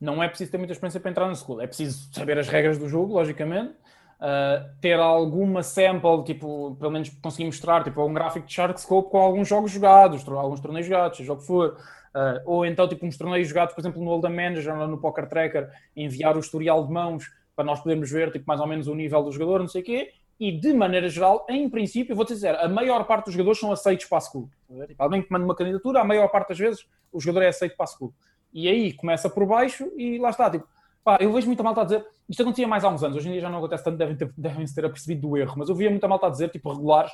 Não 0.00 0.22
é 0.22 0.28
preciso 0.28 0.50
ter 0.50 0.58
muita 0.58 0.72
experiência 0.72 1.00
para 1.00 1.10
entrar 1.10 1.28
na 1.28 1.34
school. 1.34 1.60
É 1.60 1.66
preciso 1.66 2.12
saber 2.12 2.38
as 2.38 2.48
regras 2.48 2.78
do 2.78 2.88
jogo, 2.88 3.12
logicamente. 3.12 3.74
Uh, 4.18 4.80
ter 4.80 4.98
alguma 4.98 5.62
sample, 5.62 6.24
tipo, 6.24 6.76
pelo 6.76 6.90
menos 6.92 7.10
conseguir 7.20 7.44
mostrar, 7.44 7.84
tipo, 7.84 8.02
um 8.02 8.14
gráfico 8.14 8.46
de 8.46 8.52
Sharkscope 8.54 9.10
com 9.10 9.18
alguns 9.18 9.48
jogos 9.48 9.70
jogados, 9.70 10.26
alguns 10.26 10.60
torneios 10.60 10.86
jogados, 10.86 11.18
seja 11.18 11.32
o 11.32 11.36
que 11.36 11.46
for. 11.46 11.76
Uh, 12.14 12.40
ou 12.46 12.64
então, 12.64 12.88
tipo, 12.88 13.04
uns 13.04 13.18
torneios 13.18 13.48
jogados, 13.48 13.74
por 13.74 13.80
exemplo, 13.80 14.02
no 14.02 14.10
Oldham 14.10 14.30
Manager 14.30 14.78
ou 14.78 14.88
no 14.88 14.98
Poker 14.98 15.28
Tracker, 15.28 15.68
enviar 15.94 16.36
o 16.36 16.40
historial 16.40 16.86
de 16.86 16.92
mãos 16.92 17.30
para 17.54 17.64
nós 17.64 17.80
podermos 17.80 18.10
ver, 18.10 18.32
tipo, 18.32 18.46
mais 18.46 18.60
ou 18.60 18.66
menos 18.66 18.86
o 18.86 18.94
nível 18.94 19.22
do 19.22 19.30
jogador, 19.30 19.60
não 19.60 19.68
sei 19.68 19.82
o 19.82 19.84
quê 19.84 20.12
e 20.38 20.50
de 20.52 20.72
maneira 20.72 21.08
geral, 21.08 21.46
em 21.48 21.68
princípio, 21.68 22.16
vou-te 22.16 22.32
dizer, 22.32 22.54
a 22.56 22.68
maior 22.68 23.04
parte 23.04 23.26
dos 23.26 23.34
jogadores 23.34 23.60
são 23.60 23.70
aceitos 23.70 24.06
para 24.06 24.18
a 24.18 24.20
school. 24.20 24.50
Tipo, 24.86 25.02
alguém 25.02 25.22
que 25.22 25.30
manda 25.30 25.44
uma 25.44 25.54
candidatura, 25.54 26.00
a 26.00 26.04
maior 26.04 26.28
parte 26.28 26.48
das 26.48 26.58
vezes 26.58 26.86
o 27.12 27.20
jogador 27.20 27.44
é 27.44 27.48
aceito 27.48 27.76
para 27.76 27.84
a 27.84 27.86
school. 27.86 28.12
E 28.52 28.68
aí 28.68 28.92
começa 28.92 29.30
por 29.30 29.46
baixo 29.46 29.90
e 29.96 30.18
lá 30.18 30.30
está. 30.30 30.50
Tipo, 30.50 30.66
pá, 31.04 31.18
eu 31.20 31.32
vejo 31.32 31.46
muita 31.46 31.62
malta 31.62 31.82
a 31.82 31.84
dizer, 31.84 32.06
isto 32.28 32.42
acontecia 32.42 32.66
mais 32.66 32.84
há 32.84 32.88
uns 32.88 33.02
anos, 33.04 33.16
hoje 33.16 33.28
em 33.28 33.32
dia 33.32 33.40
já 33.40 33.50
não 33.50 33.58
acontece 33.58 33.84
tanto, 33.84 33.96
devem 33.96 34.16
ter, 34.16 34.32
devem 34.36 34.66
-se 34.66 34.74
ter 34.74 34.84
apercebido 34.84 35.28
do 35.28 35.36
erro, 35.36 35.54
mas 35.56 35.68
eu 35.68 35.74
via 35.74 35.90
muita 35.90 36.08
malta 36.08 36.26
a 36.26 36.30
dizer, 36.30 36.48
tipo, 36.50 36.72
regulares, 36.72 37.12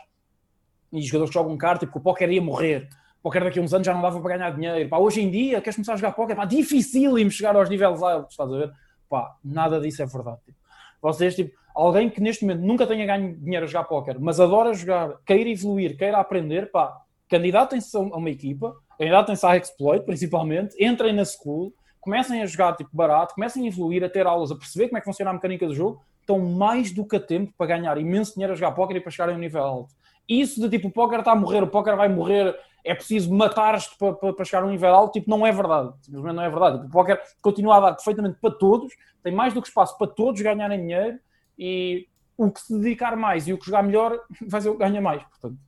e 0.93 1.03
jogadores 1.03 1.31
que 1.31 1.35
jogam 1.35 1.57
carta, 1.57 1.81
tipo, 1.81 1.93
que 1.93 1.99
o 1.99 2.03
póquer 2.03 2.31
ia 2.31 2.41
morrer. 2.41 2.89
O 3.21 3.23
póquer 3.25 3.45
daqui 3.45 3.59
a 3.59 3.63
uns 3.63 3.75
anos 3.75 3.87
já 3.87 3.93
não 3.93 4.01
dava 4.01 4.21
para 4.21 4.37
ganhar 4.37 4.51
dinheiro. 4.51 4.89
Pá, 4.89 4.99
hoje 4.99 5.21
em 5.21 5.31
dia, 5.31 5.61
queres 5.61 5.77
começar 5.77 5.95
a 5.95 5.97
jogar 5.97 6.13
póquer? 6.13 6.35
Pá, 6.35 6.45
dificílimo 6.45 7.31
chegar 7.31 7.55
aos 7.57 7.69
níveis 7.69 8.03
altos, 8.03 8.33
estás 8.33 8.51
a 8.51 8.57
ver? 8.57 8.73
Pá, 9.09 9.37
nada 9.45 9.81
disso 9.81 10.03
é 10.03 10.07
verdade. 10.07 10.39
Tipo. 10.47 10.59
Vocês, 11.03 11.35
tipo, 11.35 11.57
alguém 11.79 12.11
que 12.11 12.21
neste 12.21 12.45
momento 12.45 12.67
nunca 12.67 12.87
tenha 12.87 13.07
ganho 13.07 13.37
dinheiro 13.37 13.65
a 13.65 13.69
jogar 13.69 13.85
póquer, 13.85 14.19
mas 14.19 14.41
adora 14.41 14.75
jogar, 14.75 15.17
queira 15.25 15.49
evoluir, 15.49 15.97
queira 15.97 16.19
aprender, 16.19 16.71
pá, 16.73 17.01
candidatem-se 17.29 17.97
a 17.97 18.01
uma 18.01 18.31
equipa, 18.31 18.75
candidatem-se 18.99 19.47
à 19.47 19.57
Exploit, 19.57 20.05
principalmente, 20.05 20.75
entrem 20.85 21.13
na 21.13 21.25
school, 21.25 21.73
comecem 22.01 22.43
a 22.43 22.47
jogar 22.47 22.75
tipo 22.75 22.91
barato, 22.93 23.35
comecem 23.35 23.65
a 23.65 23.69
evoluir, 23.69 24.03
a 24.03 24.09
ter 24.09 24.27
aulas, 24.27 24.51
a 24.51 24.57
perceber 24.57 24.89
como 24.89 24.99
é 24.99 25.01
que 25.01 25.05
funciona 25.05 25.31
a 25.31 25.35
mecânica 25.35 25.67
do 25.69 25.75
jogo, 25.75 26.03
estão 26.21 26.41
mais 26.41 26.93
do 26.93 27.07
que 27.07 27.15
a 27.15 27.21
tempo 27.21 27.53
para 27.57 27.67
ganhar 27.69 27.97
imenso 27.97 28.35
dinheiro 28.35 28.53
a 28.53 28.57
jogar 28.57 28.73
póquer 28.73 28.97
e 28.97 29.01
para 29.01 29.13
chegar 29.13 29.29
a 29.31 29.33
um 29.33 29.39
nível 29.39 29.63
alto. 29.63 29.95
Isso 30.29 30.61
de 30.61 30.69
tipo, 30.69 30.89
o 30.89 30.91
póquer 30.91 31.21
está 31.21 31.31
a 31.31 31.37
morrer, 31.37 31.63
o 31.63 31.69
póquer 31.69 31.97
vai 31.97 32.09
morrer, 32.09 32.59
é 32.85 32.93
preciso 32.93 33.33
matar-te 33.33 33.97
para, 33.97 34.15
para, 34.15 34.33
para, 34.33 34.45
chegar 34.45 34.65
a 34.65 34.67
um 34.67 34.71
nível 34.71 34.93
alto, 34.93 35.13
tipo, 35.13 35.31
não 35.31 35.47
é 35.47 35.53
verdade. 35.53 35.93
Simplesmente 36.03 36.35
não 36.35 36.43
é 36.43 36.51
verdade. 36.51 36.77
Tipo, 36.79 36.89
o 36.89 36.91
póquer 36.91 37.23
continua 37.41 37.77
a 37.77 37.81
dar 37.81 37.95
perfeitamente 37.95 38.39
para 38.41 38.51
todos, 38.51 38.93
tem 39.23 39.33
mais 39.33 39.55
do 39.55 39.63
que 39.63 39.69
espaço 39.69 39.97
para 39.97 40.09
todos 40.09 40.41
ganharem 40.41 40.81
dinheiro 40.81 41.19
e 41.59 42.07
o 42.37 42.51
que 42.51 42.61
se 42.61 42.79
dedicar 42.79 43.17
mais 43.17 43.49
e 43.49 43.53
o 43.53 43.59
que 43.59 43.67
jogar 43.67 43.83
melhor 43.83 44.19
vai 44.47 44.61
ser 44.61 44.69
o 44.69 44.73
que 44.73 44.79
ganha 44.79 45.01
mais. 45.01 45.23
Portanto, 45.25 45.59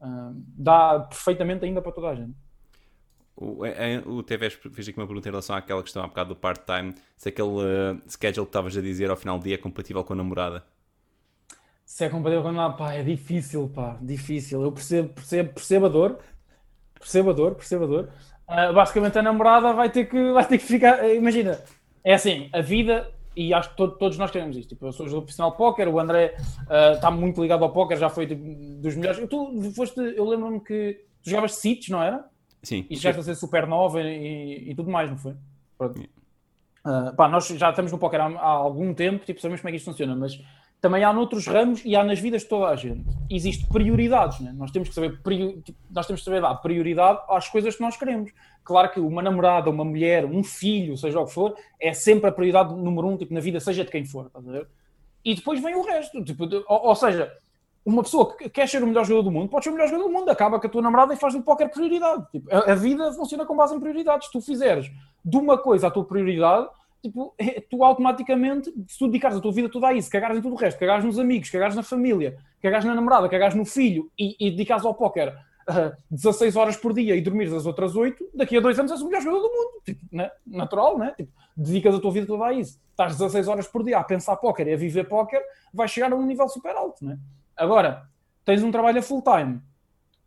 uh, 0.00 0.34
dá 0.34 1.00
perfeitamente 1.00 1.64
ainda 1.64 1.80
para 1.80 1.92
toda 1.92 2.08
a 2.08 2.14
gente. 2.14 2.36
O, 3.34 3.64
é, 3.64 3.94
é, 3.94 3.98
o 4.04 4.22
TVS 4.22 4.54
fez 4.54 4.88
aqui 4.88 4.98
uma 4.98 5.06
pergunta 5.06 5.26
em 5.26 5.32
relação 5.32 5.56
àquela 5.56 5.82
questão 5.82 6.04
há 6.04 6.06
bocado 6.06 6.34
do 6.34 6.36
part-time. 6.36 6.94
Se 7.16 7.30
aquele 7.30 7.48
uh, 7.48 8.02
schedule 8.06 8.46
que 8.46 8.50
estavas 8.50 8.76
a 8.76 8.82
dizer 8.82 9.10
ao 9.10 9.16
final 9.16 9.38
do 9.38 9.44
dia 9.44 9.54
é 9.54 9.58
compatível 9.58 10.04
com 10.04 10.12
a 10.12 10.16
namorada. 10.16 10.62
Se 11.84 12.04
é 12.04 12.08
compatível 12.10 12.42
com 12.42 12.48
a 12.48 12.52
namorada, 12.52 12.76
pá, 12.76 12.92
é 12.92 13.02
difícil, 13.02 13.70
pá, 13.74 13.98
difícil. 14.02 14.62
Eu 14.62 14.70
percebo, 14.70 15.08
percebo, 15.14 15.52
percebo 15.54 15.86
a 15.86 15.88
dor, 15.88 16.18
percebo 16.98 17.30
a 17.30 17.32
dor, 17.32 17.54
percebo 17.54 17.84
a 17.84 17.86
dor. 17.86 18.08
Uh, 18.48 18.72
basicamente 18.74 19.18
a 19.18 19.22
namorada 19.22 19.72
vai 19.72 19.90
ter 19.90 20.04
que, 20.04 20.32
vai 20.32 20.46
ter 20.46 20.58
que 20.58 20.64
ficar. 20.64 21.08
Imagina, 21.08 21.58
é 22.04 22.14
assim, 22.14 22.50
a 22.52 22.60
vida 22.60 23.10
e 23.34 23.52
acho 23.54 23.70
que 23.70 23.76
todo, 23.76 23.96
todos 23.96 24.18
nós 24.18 24.30
queremos 24.30 24.56
isto. 24.56 24.70
Tipo, 24.70 24.86
eu 24.86 24.92
sou 24.92 25.06
jogador 25.06 25.22
profissional 25.22 25.52
de 25.52 25.56
póquer, 25.56 25.88
o 25.88 25.98
André 25.98 26.36
uh, 26.38 26.94
está 26.94 27.10
muito 27.10 27.40
ligado 27.40 27.64
ao 27.64 27.72
póquer, 27.72 27.98
já 27.98 28.08
foi 28.08 28.26
tipo, 28.26 28.42
dos 28.80 28.94
melhores. 28.96 29.26
Tu 29.28 29.72
foste, 29.74 30.00
eu 30.00 30.28
lembro-me 30.28 30.60
que 30.60 31.04
tu 31.22 31.30
jogavas 31.30 31.54
Cities, 31.54 31.88
não 31.88 32.02
era? 32.02 32.24
Sim. 32.62 32.86
E 32.88 32.96
chegaste 32.96 33.20
a 33.20 33.24
ser 33.24 33.34
super 33.34 33.66
nova 33.66 34.00
e, 34.00 34.70
e, 34.70 34.74
tudo 34.74 34.90
mais, 34.90 35.10
não 35.10 35.18
foi? 35.18 35.32
Uh, 35.80 37.14
pá, 37.16 37.28
nós 37.28 37.46
já 37.48 37.70
estamos 37.70 37.90
no 37.90 37.98
póquer 37.98 38.20
há, 38.20 38.26
há, 38.26 38.48
algum 38.48 38.94
tempo, 38.94 39.24
tipo, 39.24 39.40
sabemos 39.40 39.60
como 39.60 39.68
é 39.68 39.72
que 39.72 39.76
isto 39.78 39.90
funciona, 39.90 40.14
mas 40.14 40.40
também 40.82 41.04
há 41.04 41.12
noutros 41.12 41.46
ramos 41.46 41.80
e 41.84 41.94
há 41.94 42.02
nas 42.02 42.18
vidas 42.18 42.42
de 42.42 42.48
toda 42.48 42.66
a 42.66 42.74
gente. 42.74 43.04
Existem 43.30 43.68
prioridades, 43.68 44.40
né? 44.40 44.52
nós 44.52 44.72
temos 44.72 44.88
que 44.88 44.94
saber 44.96 45.16
tipo, 45.62 45.78
nós 45.88 46.08
temos 46.08 46.22
que 46.22 46.24
saber 46.24 46.42
dar 46.42 46.56
prioridade 46.56 47.20
às 47.30 47.48
coisas 47.48 47.76
que 47.76 47.80
nós 47.80 47.96
queremos. 47.96 48.32
Claro 48.64 48.90
que 48.90 48.98
uma 48.98 49.22
namorada, 49.22 49.70
uma 49.70 49.84
mulher, 49.84 50.24
um 50.24 50.42
filho, 50.42 50.98
seja 50.98 51.20
o 51.20 51.24
que 51.24 51.32
for, 51.32 51.54
é 51.80 51.92
sempre 51.92 52.28
a 52.28 52.32
prioridade 52.32 52.74
número 52.74 53.06
um 53.06 53.16
tipo, 53.16 53.32
na 53.32 53.38
vida, 53.38 53.60
seja 53.60 53.84
de 53.84 53.92
quem 53.92 54.04
for. 54.04 54.28
E 55.24 55.36
depois 55.36 55.62
vem 55.62 55.76
o 55.76 55.82
resto. 55.82 56.22
Tipo, 56.24 56.48
ou, 56.66 56.86
ou, 56.88 56.96
seja, 56.96 57.32
uma 57.86 58.02
pessoa 58.02 58.36
que 58.36 58.50
quer 58.50 58.68
ser 58.68 58.82
o 58.82 58.86
melhor 58.86 59.04
jogador 59.04 59.22
do 59.22 59.30
mundo, 59.30 59.48
pode 59.48 59.62
ser 59.62 59.70
o 59.70 59.74
melhor 59.74 59.86
jogador 59.86 60.08
do 60.08 60.12
mundo, 60.12 60.28
acaba 60.30 60.58
com 60.58 60.66
a 60.66 60.70
tua 60.70 60.82
namorada 60.82 61.14
e 61.14 61.16
faz 61.16 61.32
de 61.32 61.42
qualquer 61.42 61.70
prioridade. 61.70 62.26
Tipo, 62.32 62.52
a, 62.52 62.72
a 62.72 62.74
vida 62.74 63.12
funciona 63.12 63.46
com 63.46 63.54
base 63.54 63.72
em 63.72 63.78
prioridades. 63.78 64.26
Se 64.26 64.32
tu 64.32 64.40
fizeres 64.40 64.90
de 65.24 65.36
uma 65.36 65.56
coisa 65.56 65.86
a 65.86 65.90
tua 65.92 66.04
prioridade, 66.04 66.68
tipo, 67.02 67.34
é, 67.36 67.60
tu 67.60 67.82
automaticamente, 67.82 68.72
se 68.86 68.98
tu 68.98 69.06
dedicares 69.06 69.36
a 69.36 69.40
tua 69.40 69.52
vida 69.52 69.68
toda 69.68 69.88
a 69.88 69.92
isso, 69.92 70.08
cagares 70.08 70.38
em 70.38 70.40
tudo 70.40 70.54
o 70.54 70.58
resto, 70.58 70.78
cagares 70.78 71.04
nos 71.04 71.18
amigos, 71.18 71.50
cagares 71.50 71.74
na 71.74 71.82
família, 71.82 72.38
cagares 72.62 72.84
na 72.84 72.94
namorada, 72.94 73.28
cagares 73.28 73.56
no 73.56 73.64
filho 73.64 74.10
e, 74.16 74.36
e 74.38 74.50
dedicares 74.52 74.84
ao 74.84 74.94
póquer 74.94 75.34
uh, 75.68 75.96
16 76.10 76.54
horas 76.54 76.76
por 76.76 76.92
dia 76.94 77.16
e 77.16 77.20
dormires 77.20 77.52
as 77.52 77.66
outras 77.66 77.96
8, 77.96 78.30
daqui 78.32 78.56
a 78.56 78.60
dois 78.60 78.78
anos 78.78 78.92
és 78.92 79.00
o 79.02 79.06
melhor 79.06 79.20
jogador 79.20 79.48
do 79.48 79.52
mundo. 79.52 79.82
Tipo, 79.84 80.00
né? 80.12 80.30
Natural, 80.46 80.96
né? 80.96 81.12
Tipo, 81.16 81.32
dedicas 81.56 81.94
a 81.96 82.00
tua 82.00 82.12
vida 82.12 82.26
toda 82.26 82.46
a 82.46 82.52
isso. 82.52 82.80
Estás 82.90 83.12
16 83.18 83.48
horas 83.48 83.66
por 83.66 83.82
dia 83.82 83.98
a 83.98 84.04
pensar 84.04 84.36
póquer 84.36 84.68
e 84.68 84.74
a 84.74 84.76
viver 84.76 85.08
póquer, 85.08 85.42
vais 85.74 85.90
chegar 85.90 86.12
a 86.12 86.16
um 86.16 86.24
nível 86.24 86.48
super 86.48 86.74
alto, 86.76 87.04
né? 87.04 87.18
Agora, 87.56 88.06
tens 88.44 88.62
um 88.62 88.70
trabalho 88.70 89.00
a 89.00 89.02
full 89.02 89.22
time, 89.22 89.60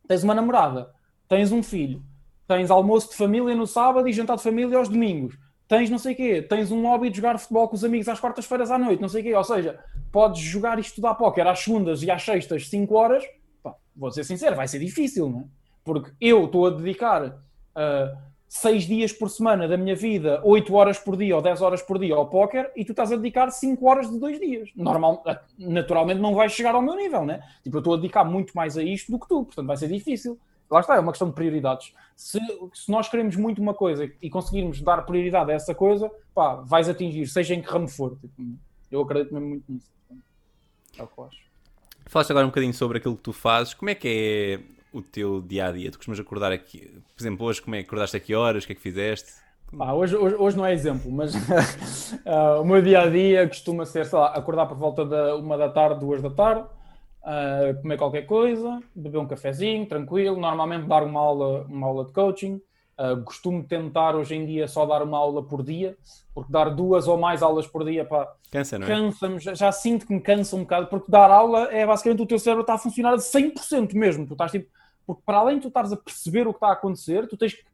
tens 0.07 0.23
uma 0.23 0.33
namorada, 0.33 0.91
tens 1.29 1.53
um 1.53 1.63
filho, 1.63 2.03
tens 2.45 2.69
almoço 2.69 3.09
de 3.11 3.15
família 3.15 3.55
no 3.55 3.65
sábado 3.65 4.07
e 4.09 4.13
jantar 4.13 4.35
de 4.35 4.43
família 4.43 4.77
aos 4.77 4.89
domingos 4.89 5.37
tens 5.67 5.89
não 5.89 5.97
sei 5.97 6.13
o 6.13 6.15
quê, 6.15 6.41
tens 6.41 6.71
um 6.71 6.81
hobby 6.83 7.09
de 7.09 7.17
jogar 7.17 7.37
futebol 7.37 7.67
com 7.67 7.75
os 7.75 7.83
amigos 7.83 8.07
às 8.07 8.19
quartas-feiras 8.19 8.71
à 8.71 8.77
noite, 8.77 9.01
não 9.01 9.09
sei 9.09 9.21
o 9.21 9.23
quê, 9.23 9.33
ou 9.33 9.43
seja, 9.43 9.79
podes 10.11 10.41
jogar 10.41 10.77
e 10.77 10.81
estudar 10.81 11.15
póquer 11.15 11.47
às 11.47 11.59
segundas 11.59 12.03
e 12.03 12.11
às 12.11 12.23
sextas 12.23 12.69
5 12.69 12.93
horas, 12.95 13.23
pá, 13.63 13.75
vou 13.95 14.11
ser 14.11 14.23
sincero, 14.23 14.55
vai 14.55 14.67
ser 14.67 14.79
difícil, 14.79 15.29
não 15.29 15.39
é? 15.41 15.43
Porque 15.83 16.11
eu 16.19 16.45
estou 16.45 16.65
a 16.65 16.71
dedicar 16.71 17.27
uh, 17.27 18.17
6 18.47 18.85
dias 18.85 19.13
por 19.13 19.29
semana 19.29 19.67
da 19.67 19.77
minha 19.77 19.95
vida, 19.95 20.41
8 20.43 20.73
horas 20.73 20.97
por 20.97 21.15
dia 21.15 21.35
ou 21.35 21.41
10 21.41 21.61
horas 21.61 21.81
por 21.81 21.99
dia 21.99 22.15
ao 22.15 22.27
póquer 22.27 22.71
e 22.75 22.83
tu 22.83 22.91
estás 22.91 23.11
a 23.11 23.15
dedicar 23.15 23.51
5 23.51 23.87
horas 23.87 24.09
de 24.09 24.19
2 24.19 24.39
dias. 24.39 24.69
Normal, 24.75 25.23
naturalmente 25.57 26.21
não 26.21 26.33
vais 26.33 26.51
chegar 26.51 26.73
ao 26.73 26.81
meu 26.81 26.95
nível, 26.95 27.25
né? 27.25 27.41
Tipo, 27.63 27.77
eu 27.77 27.79
estou 27.79 27.93
a 27.93 27.97
dedicar 27.97 28.23
muito 28.23 28.53
mais 28.53 28.77
a 28.77 28.83
isto 28.83 29.11
do 29.11 29.19
que 29.19 29.27
tu, 29.27 29.43
portanto 29.43 29.67
vai 29.67 29.77
ser 29.77 29.89
difícil 29.89 30.39
lá 30.69 30.79
está, 30.79 30.95
é 30.95 30.99
uma 30.99 31.11
questão 31.11 31.29
de 31.29 31.35
prioridades. 31.35 31.93
Se, 32.15 32.39
se, 32.73 32.89
nós 32.91 33.09
queremos 33.09 33.35
muito 33.35 33.61
uma 33.61 33.73
coisa 33.73 34.09
e 34.21 34.29
conseguirmos 34.29 34.81
dar 34.81 35.05
prioridade 35.05 35.51
a 35.51 35.55
essa 35.55 35.75
coisa, 35.75 36.09
pá, 36.33 36.55
vais 36.55 36.87
atingir, 36.87 37.27
seja 37.27 37.53
em 37.53 37.61
que 37.61 37.69
ramo 37.69 37.87
for. 37.87 38.17
Tipo, 38.17 38.33
eu 38.91 39.01
acredito 39.01 39.33
mesmo 39.33 39.49
muito 39.49 39.71
nisso. 39.71 39.91
É 40.97 41.03
o 41.03 41.07
que 41.07 41.17
eu 41.17 41.25
acho. 41.25 41.45
Falaste 42.05 42.31
agora 42.31 42.45
um 42.45 42.49
bocadinho 42.49 42.73
sobre 42.73 42.99
aquilo 42.99 43.15
que 43.17 43.23
tu 43.23 43.33
fazes. 43.33 43.73
Como 43.73 43.89
é 43.89 43.95
que 43.95 44.07
é 44.07 44.95
o 44.95 45.01
teu 45.01 45.41
dia 45.41 45.67
a 45.67 45.71
dia? 45.71 45.91
Tu 45.91 45.97
costumas 45.97 46.19
acordar 46.19 46.51
aqui, 46.51 47.01
por 47.15 47.21
exemplo, 47.21 47.45
hoje 47.45 47.61
como 47.61 47.75
é 47.75 47.79
que 47.79 47.87
acordaste 47.87 48.15
a 48.15 48.19
que 48.19 48.33
horas? 48.33 48.63
O 48.63 48.67
que 48.67 48.73
é 48.73 48.75
que 48.75 48.81
fizeste? 48.81 49.45
Hoje, 49.73 50.15
hoje, 50.15 50.35
hoje, 50.35 50.57
não 50.57 50.65
é 50.65 50.71
exemplo, 50.71 51.11
mas 51.11 51.35
uh, 51.35 52.61
o 52.61 52.63
meu 52.63 52.81
dia 52.81 53.01
a 53.01 53.09
dia 53.09 53.47
costuma 53.47 53.85
ser, 53.85 54.05
sei 54.05 54.17
lá, 54.17 54.27
acordar 54.27 54.67
por 54.67 54.77
volta 54.77 55.03
da 55.03 55.35
uma 55.35 55.57
da 55.57 55.67
tarde, 55.67 55.99
duas 55.99 56.21
da 56.21 56.29
tarde, 56.29 56.65
uh, 57.25 57.81
comer 57.81 57.97
qualquer 57.97 58.21
coisa, 58.23 58.79
beber 58.95 59.17
um 59.17 59.27
cafezinho, 59.27 59.85
tranquilo, 59.85 60.39
normalmente 60.39 60.87
dar 60.87 61.03
uma 61.03 61.19
aula, 61.19 61.63
uma 61.63 61.87
aula 61.87 62.05
de 62.05 62.13
coaching. 62.13 62.61
Uh, 62.97 63.21
costumo 63.25 63.61
tentar 63.61 64.15
hoje 64.15 64.35
em 64.35 64.45
dia 64.45 64.69
só 64.69 64.85
dar 64.85 65.03
uma 65.03 65.17
aula 65.17 65.43
por 65.43 65.61
dia, 65.61 65.97
porque 66.33 66.49
dar 66.49 66.69
duas 66.69 67.09
ou 67.09 67.17
mais 67.17 67.43
aulas 67.43 67.67
por 67.67 67.83
dia 67.83 68.05
pá, 68.05 68.31
cansa, 68.49 68.79
não 68.79 68.87
é? 68.87 68.89
Cansa-me, 68.89 69.37
já, 69.37 69.53
já, 69.53 69.69
sinto 69.69 70.07
que 70.07 70.13
me 70.13 70.21
cansa 70.21 70.55
um 70.55 70.61
bocado, 70.61 70.87
porque 70.87 71.11
dar 71.11 71.29
aula 71.29 71.69
é 71.73 71.85
basicamente 71.85 72.21
o 72.21 72.25
teu 72.25 72.39
cérebro 72.39 72.61
está 72.61 72.75
a 72.75 72.77
funcionar 72.77 73.13
a 73.13 73.17
100% 73.17 73.93
mesmo. 73.93 74.25
Tu 74.25 74.31
estás 74.31 74.51
tipo, 74.51 74.69
porque 75.05 75.21
para 75.25 75.39
além 75.39 75.57
de 75.57 75.63
tu 75.63 75.67
estares 75.67 75.91
a 75.91 75.97
perceber 75.97 76.47
o 76.47 76.53
que 76.53 76.57
está 76.57 76.67
a 76.67 76.73
acontecer, 76.73 77.27
tu 77.27 77.35
tens 77.35 77.53
que 77.53 77.65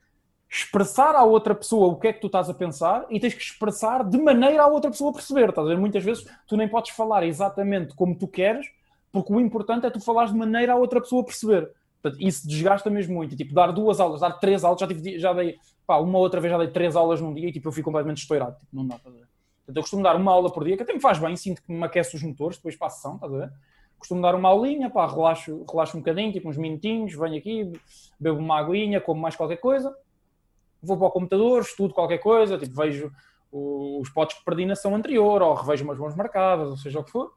expressar 0.49 1.15
à 1.15 1.23
outra 1.23 1.53
pessoa 1.53 1.87
o 1.87 1.97
que 1.97 2.07
é 2.07 2.13
que 2.13 2.19
tu 2.19 2.27
estás 2.27 2.49
a 2.49 2.53
pensar 2.53 3.05
e 3.09 3.19
tens 3.19 3.35
que 3.35 3.41
expressar 3.41 4.03
de 4.03 4.17
maneira 4.17 4.63
a 4.63 4.67
outra 4.67 4.89
pessoa 4.89 5.13
perceber. 5.13 5.49
Estás 5.49 5.67
a 5.67 5.69
ver? 5.69 5.77
Muitas 5.77 6.03
vezes 6.03 6.25
tu 6.47 6.57
nem 6.57 6.67
podes 6.67 6.91
falar 6.91 7.23
exatamente 7.23 7.93
como 7.93 8.17
tu 8.17 8.27
queres, 8.27 8.65
porque 9.11 9.33
o 9.33 9.39
importante 9.39 9.85
é 9.85 9.89
tu 9.89 9.99
falares 9.99 10.31
de 10.31 10.37
maneira 10.37 10.73
a 10.73 10.75
outra 10.75 11.01
pessoa 11.01 11.23
perceber. 11.23 11.71
Portanto, 12.01 12.21
isso 12.21 12.47
desgasta 12.47 12.89
mesmo 12.89 13.13
muito. 13.13 13.35
Tipo, 13.35 13.53
dar 13.53 13.71
duas 13.71 13.99
aulas, 13.99 14.21
dar 14.21 14.31
três 14.31 14.63
aulas, 14.63 14.79
já, 14.79 14.87
tive, 14.87 15.19
já 15.19 15.33
dei, 15.33 15.57
pá, 15.85 15.97
uma 15.97 16.17
outra 16.17 16.41
vez 16.41 16.51
já 16.51 16.57
dei 16.57 16.69
três 16.69 16.95
aulas 16.95 17.21
num 17.21 17.33
dia 17.33 17.49
e 17.49 17.51
tipo, 17.51 17.67
eu 17.67 17.71
fico 17.71 17.85
completamente 17.85 18.17
estourado. 18.17 18.55
Tipo, 18.59 18.75
não 18.75 18.87
dá, 18.87 18.95
estás 18.95 19.13
a 19.13 19.17
ver? 19.17 19.27
Portanto, 19.65 19.77
eu 19.77 19.81
costumo 19.81 20.03
dar 20.03 20.15
uma 20.15 20.31
aula 20.31 20.51
por 20.51 20.63
dia, 20.63 20.75
que 20.75 20.83
até 20.83 20.93
me 20.93 20.99
faz 20.99 21.19
bem, 21.19 21.35
sinto 21.35 21.61
que 21.61 21.71
me 21.71 21.83
aquece 21.83 22.15
os 22.15 22.23
motores 22.23 22.57
depois 22.57 22.75
para 22.75 22.87
a 22.87 22.89
sessão, 22.89 23.15
estás 23.15 23.33
a 23.33 23.37
ver? 23.37 23.53
Costumo 23.99 24.21
dar 24.21 24.33
uma 24.33 24.49
aulinha, 24.49 24.89
pá, 24.89 25.05
relaxo, 25.05 25.63
relaxo 25.69 25.95
um 25.95 25.99
bocadinho, 25.99 26.31
tipo 26.31 26.49
uns 26.49 26.57
minutinhos, 26.57 27.13
venho 27.13 27.37
aqui, 27.37 27.71
bebo 28.19 28.39
uma 28.39 28.59
aguinha, 28.59 28.99
como 28.99 29.21
mais 29.21 29.35
qualquer 29.35 29.57
coisa, 29.57 29.95
vou 30.81 30.97
para 30.97 31.07
o 31.07 31.11
computador, 31.11 31.61
estudo 31.61 31.93
qualquer 31.93 32.17
coisa, 32.17 32.57
tipo, 32.57 32.75
vejo 32.75 33.11
os 33.51 34.09
potes 34.09 34.39
que 34.39 34.45
perdi 34.45 34.65
na 34.65 34.75
sessão 34.75 34.95
anterior, 34.95 35.41
ou 35.41 35.53
revejo 35.53 35.83
umas 35.83 35.99
mãos 35.99 36.15
marcadas, 36.15 36.69
ou 36.69 36.77
seja 36.77 36.99
o 36.99 37.03
que 37.03 37.11
for. 37.11 37.31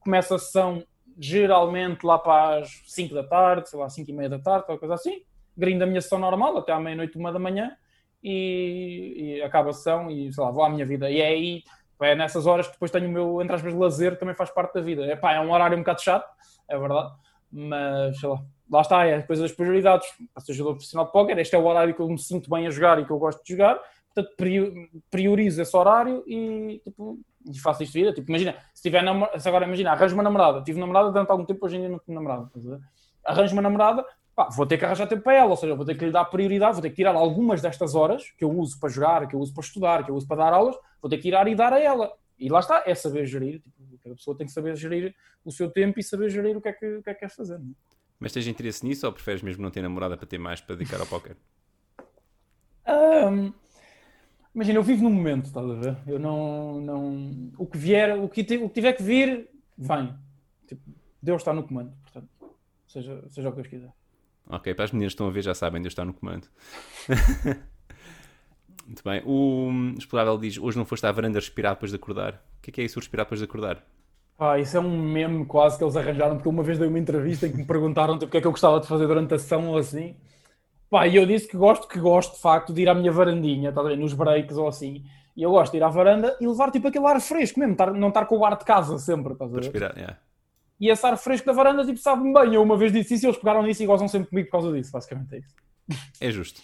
Começo 0.00 0.34
a 0.34 0.38
sessão 0.38 0.82
geralmente 1.20 2.02
lá 2.04 2.18
para 2.18 2.60
as 2.60 2.70
5 2.86 3.14
da 3.14 3.22
tarde, 3.22 3.68
sei 3.68 3.78
lá, 3.78 3.90
5 3.90 4.10
e 4.10 4.14
meia 4.14 4.28
da 4.30 4.38
tarde, 4.38 4.64
qualquer 4.64 4.80
coisa 4.80 4.94
assim. 4.94 5.22
Grindo 5.54 5.82
a 5.82 5.86
minha 5.86 6.00
sessão 6.00 6.18
normal 6.18 6.56
até 6.56 6.72
à 6.72 6.80
meia-noite, 6.80 7.18
uma 7.18 7.30
da 7.30 7.38
manhã 7.38 7.76
e, 8.22 9.36
e 9.36 9.42
acaba 9.42 9.68
a 9.68 9.72
sessão 9.74 10.10
e 10.10 10.32
sei 10.32 10.42
lá, 10.42 10.50
vou 10.50 10.64
à 10.64 10.70
minha 10.70 10.86
vida. 10.86 11.10
E 11.10 11.20
é 11.20 11.26
aí, 11.26 11.62
é 12.00 12.14
nessas 12.14 12.46
horas 12.46 12.66
que 12.66 12.72
depois 12.72 12.90
tenho 12.90 13.06
o 13.06 13.12
meu, 13.12 13.42
entre 13.42 13.54
aspas, 13.54 13.74
lazer, 13.74 14.18
também 14.18 14.34
faz 14.34 14.50
parte 14.50 14.72
da 14.72 14.80
vida. 14.80 15.04
É 15.04 15.14
pá, 15.14 15.34
é 15.34 15.40
um 15.40 15.52
horário 15.52 15.76
um 15.76 15.80
bocado 15.80 16.00
chato, 16.00 16.26
é 16.66 16.78
verdade, 16.78 17.12
mas 17.52 18.18
sei 18.18 18.28
lá, 18.30 18.42
lá 18.70 18.80
está, 18.80 19.04
é 19.04 19.16
a 19.16 19.22
coisa 19.22 19.42
das 19.42 19.52
prioridades. 19.52 20.08
Para 20.32 20.42
ser 20.42 20.54
jogador 20.54 20.76
profissional 20.76 21.04
de 21.04 21.12
póquer, 21.12 21.38
este 21.38 21.54
é 21.54 21.58
o 21.58 21.66
horário 21.66 21.94
que 21.94 22.00
eu 22.00 22.08
me 22.08 22.18
sinto 22.18 22.48
bem 22.48 22.66
a 22.66 22.70
jogar 22.70 22.98
e 22.98 23.04
que 23.04 23.10
eu 23.10 23.18
gosto 23.18 23.44
de 23.44 23.52
jogar, 23.52 23.78
portanto 24.14 24.34
priorizo 25.10 25.60
esse 25.60 25.76
horário 25.76 26.24
e 26.26 26.80
tipo, 26.82 27.18
e 27.48 27.58
faço 27.58 27.82
isto 27.82 27.92
vida. 27.92 28.12
Tipo, 28.12 28.30
imagina, 28.30 28.56
se 28.74 28.82
tiver 28.82 29.02
namor... 29.02 29.28
se 29.38 29.48
agora 29.48 29.64
imagina, 29.64 29.92
arranjo 29.92 30.14
uma 30.14 30.22
namorada, 30.22 30.62
tive 30.62 30.78
namorada 30.78 31.10
durante 31.10 31.30
algum 31.30 31.44
tempo, 31.44 31.64
hoje 31.64 31.76
em 31.76 31.80
dia 31.80 31.88
não 31.88 31.98
tenho 31.98 32.20
namorada. 32.20 32.50
Arranjo 33.24 33.52
uma 33.52 33.62
namorada, 33.62 34.04
pá, 34.34 34.48
vou 34.50 34.66
ter 34.66 34.78
que 34.78 34.84
arranjar 34.84 35.06
tempo 35.06 35.22
para 35.22 35.34
ela, 35.34 35.50
ou 35.50 35.56
seja, 35.56 35.74
vou 35.74 35.84
ter 35.84 35.94
que 35.96 36.04
lhe 36.04 36.10
dar 36.10 36.24
prioridade, 36.24 36.74
vou 36.74 36.82
ter 36.82 36.90
que 36.90 36.96
tirar 36.96 37.14
algumas 37.14 37.60
destas 37.60 37.94
horas 37.94 38.30
que 38.36 38.44
eu 38.44 38.50
uso 38.50 38.78
para 38.78 38.88
jogar, 38.88 39.28
que 39.28 39.34
eu 39.34 39.40
uso 39.40 39.52
para 39.52 39.62
estudar, 39.62 40.04
que 40.04 40.10
eu 40.10 40.14
uso 40.14 40.26
para 40.26 40.44
dar 40.44 40.52
aulas, 40.52 40.76
vou 41.00 41.08
ter 41.08 41.16
que 41.16 41.22
tirar 41.22 41.46
e 41.48 41.54
dar 41.54 41.72
a 41.72 41.80
ela. 41.80 42.12
E 42.38 42.48
lá 42.48 42.60
está, 42.60 42.82
é 42.86 42.94
saber 42.94 43.26
gerir. 43.26 43.60
Tipo, 43.60 43.98
cada 44.02 44.14
pessoa 44.14 44.36
tem 44.36 44.46
que 44.46 44.52
saber 44.52 44.74
gerir 44.76 45.14
o 45.44 45.52
seu 45.52 45.70
tempo 45.70 46.00
e 46.00 46.02
saber 46.02 46.30
gerir 46.30 46.56
o 46.56 46.60
que 46.60 46.68
é 46.68 46.72
que, 46.72 46.86
o 46.96 47.02
que, 47.02 47.10
é 47.10 47.14
que 47.14 47.20
quer 47.20 47.28
fazer. 47.28 47.58
Não? 47.58 47.70
É? 47.70 47.90
Mas 48.18 48.32
tens 48.32 48.46
interesse 48.46 48.84
nisso 48.84 49.06
ou 49.06 49.12
preferes 49.12 49.42
mesmo 49.42 49.62
não 49.62 49.70
ter 49.70 49.82
namorada 49.82 50.16
para 50.16 50.26
ter 50.26 50.38
mais 50.38 50.60
para 50.60 50.76
dedicar 50.76 51.00
ao 51.00 51.06
póquer? 51.06 51.36
Um, 52.86 53.52
Imagina, 54.54 54.78
eu 54.78 54.82
vivo 54.82 55.04
no 55.04 55.10
momento, 55.10 55.46
estás 55.46 55.68
a 55.68 55.74
ver? 55.74 55.96
Eu 56.06 56.18
não. 56.18 56.80
não 56.80 57.52
o 57.56 57.66
que 57.66 57.78
vier, 57.78 58.18
o 58.18 58.28
que, 58.28 58.40
o 58.40 58.68
que 58.68 58.74
tiver 58.74 58.92
que 58.94 59.02
vir, 59.02 59.48
vem. 59.78 60.12
Tipo, 60.66 60.82
Deus 61.22 61.40
está 61.40 61.52
no 61.52 61.62
comando, 61.62 61.92
portanto. 62.02 62.28
Seja, 62.88 63.22
seja 63.28 63.48
o 63.48 63.52
que 63.52 63.56
Deus 63.56 63.68
quiser. 63.68 63.92
Ok, 64.48 64.74
para 64.74 64.84
as 64.84 64.90
meninas 64.90 65.12
que 65.12 65.14
estão 65.14 65.28
a 65.28 65.30
ver 65.30 65.42
já 65.42 65.54
sabem, 65.54 65.80
Deus 65.80 65.92
está 65.92 66.04
no 66.04 66.12
comando. 66.12 66.48
Muito 68.84 69.04
bem. 69.04 69.22
O 69.24 69.94
Explorável 69.96 70.36
diz: 70.36 70.58
Hoje 70.58 70.76
não 70.76 70.84
foste 70.84 71.06
à 71.06 71.12
varanda 71.12 71.38
respirar 71.38 71.74
depois 71.74 71.92
de 71.92 71.96
acordar. 71.96 72.44
O 72.58 72.62
que 72.62 72.70
é, 72.70 72.72
que 72.72 72.80
é 72.80 72.84
isso, 72.84 72.98
respirar 72.98 73.26
depois 73.26 73.38
de 73.38 73.44
acordar? 73.44 73.86
Ah, 74.36 74.58
isso 74.58 74.76
é 74.76 74.80
um 74.80 75.00
meme 75.00 75.44
quase 75.46 75.78
que 75.78 75.84
eles 75.84 75.96
arranjaram, 75.96 76.36
porque 76.36 76.48
uma 76.48 76.62
vez 76.62 76.78
dei 76.78 76.88
uma 76.88 76.98
entrevista 76.98 77.46
em 77.46 77.52
que 77.52 77.58
me 77.58 77.64
perguntaram 77.64 78.14
tipo, 78.14 78.26
o 78.26 78.30
que 78.30 78.38
é 78.38 78.40
que 78.40 78.46
eu 78.46 78.50
gostava 78.50 78.80
de 78.80 78.88
fazer 78.88 79.06
durante 79.06 79.34
a 79.34 79.38
sessão 79.38 79.68
ou 79.68 79.78
assim. 79.78 80.16
Pá, 80.90 81.06
e 81.06 81.14
eu 81.14 81.24
disse 81.24 81.46
que 81.46 81.56
gosto, 81.56 81.86
que 81.86 82.00
gosto 82.00 82.34
de 82.34 82.40
facto 82.40 82.72
de 82.72 82.82
ir 82.82 82.88
à 82.88 82.94
minha 82.94 83.12
varandinha, 83.12 83.72
tá 83.72 83.82
nos 83.82 84.12
breaks 84.12 84.56
ou 84.56 84.66
assim. 84.66 85.04
E 85.36 85.42
eu 85.42 85.50
gosto 85.52 85.70
de 85.70 85.78
ir 85.78 85.82
à 85.84 85.88
varanda 85.88 86.36
e 86.40 86.46
levar 86.46 86.72
tipo 86.72 86.88
aquele 86.88 87.06
ar 87.06 87.20
fresco 87.20 87.60
mesmo, 87.60 87.76
não 87.96 88.08
estar 88.08 88.26
com 88.26 88.36
o 88.36 88.44
ar 88.44 88.58
de 88.58 88.64
casa 88.64 88.98
sempre, 88.98 89.32
estás 89.32 89.50
a 89.50 89.54
ver? 89.54 89.62
Respirar, 89.62 89.96
yeah. 89.96 90.18
E 90.80 90.88
esse 90.88 91.06
ar 91.06 91.16
fresco 91.16 91.46
da 91.46 91.52
varanda, 91.52 91.84
tipo, 91.84 91.98
sabe-me 91.98 92.32
bem. 92.32 92.54
Eu 92.54 92.62
uma 92.62 92.76
vez 92.76 92.92
disse 92.92 93.14
isso 93.14 93.26
e 93.26 93.28
eles 93.28 93.38
pegaram 93.38 93.62
nisso 93.62 93.82
e 93.82 93.86
gozam 93.86 94.08
sempre 94.08 94.30
comigo 94.30 94.48
por 94.48 94.60
causa 94.60 94.72
disso, 94.72 94.90
basicamente 94.90 95.36
é 95.36 95.38
isso. 95.38 95.54
É 96.20 96.30
justo. 96.30 96.60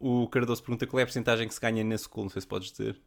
O 0.00 0.26
Cardoso 0.28 0.62
pergunta 0.62 0.86
qual 0.86 0.98
é 1.00 1.02
a 1.02 1.06
porcentagem 1.06 1.46
que 1.46 1.54
se 1.54 1.60
ganha 1.60 1.84
nesse 1.84 2.08
cool, 2.08 2.24
não 2.24 2.30
sei 2.30 2.42
se 2.42 2.48
podes 2.48 2.72
dizer. 2.72 3.00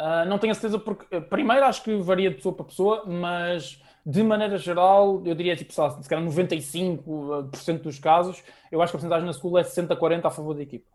Uh, 0.00 0.28
não 0.28 0.38
tenho 0.38 0.52
a 0.52 0.54
certeza 0.54 0.78
porque, 0.78 1.20
primeiro, 1.22 1.64
acho 1.64 1.82
que 1.82 1.96
varia 1.96 2.30
de 2.30 2.36
pessoa 2.36 2.54
para 2.54 2.64
pessoa, 2.66 3.04
mas 3.06 3.82
de 4.06 4.22
maneira 4.22 4.56
geral, 4.56 5.20
eu 5.24 5.34
diria 5.34 5.56
tipo, 5.56 5.72
se 5.72 6.08
calhar 6.08 6.24
95% 6.24 7.82
dos 7.82 7.98
casos, 7.98 8.40
eu 8.70 8.80
acho 8.80 8.92
que 8.92 8.96
a 8.96 9.00
porcentagem 9.00 9.26
na 9.26 9.32
school 9.32 9.58
é 9.58 9.64
60-40 9.64 10.26
a 10.26 10.30
favor 10.30 10.54
da 10.54 10.62
equipa. 10.62 10.86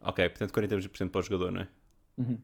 Ok, 0.00 0.28
portanto 0.28 0.52
40% 0.52 1.10
para 1.10 1.18
o 1.18 1.22
jogador, 1.22 1.50
não 1.50 1.62
é? 1.62 1.68
Uhum. 2.16 2.38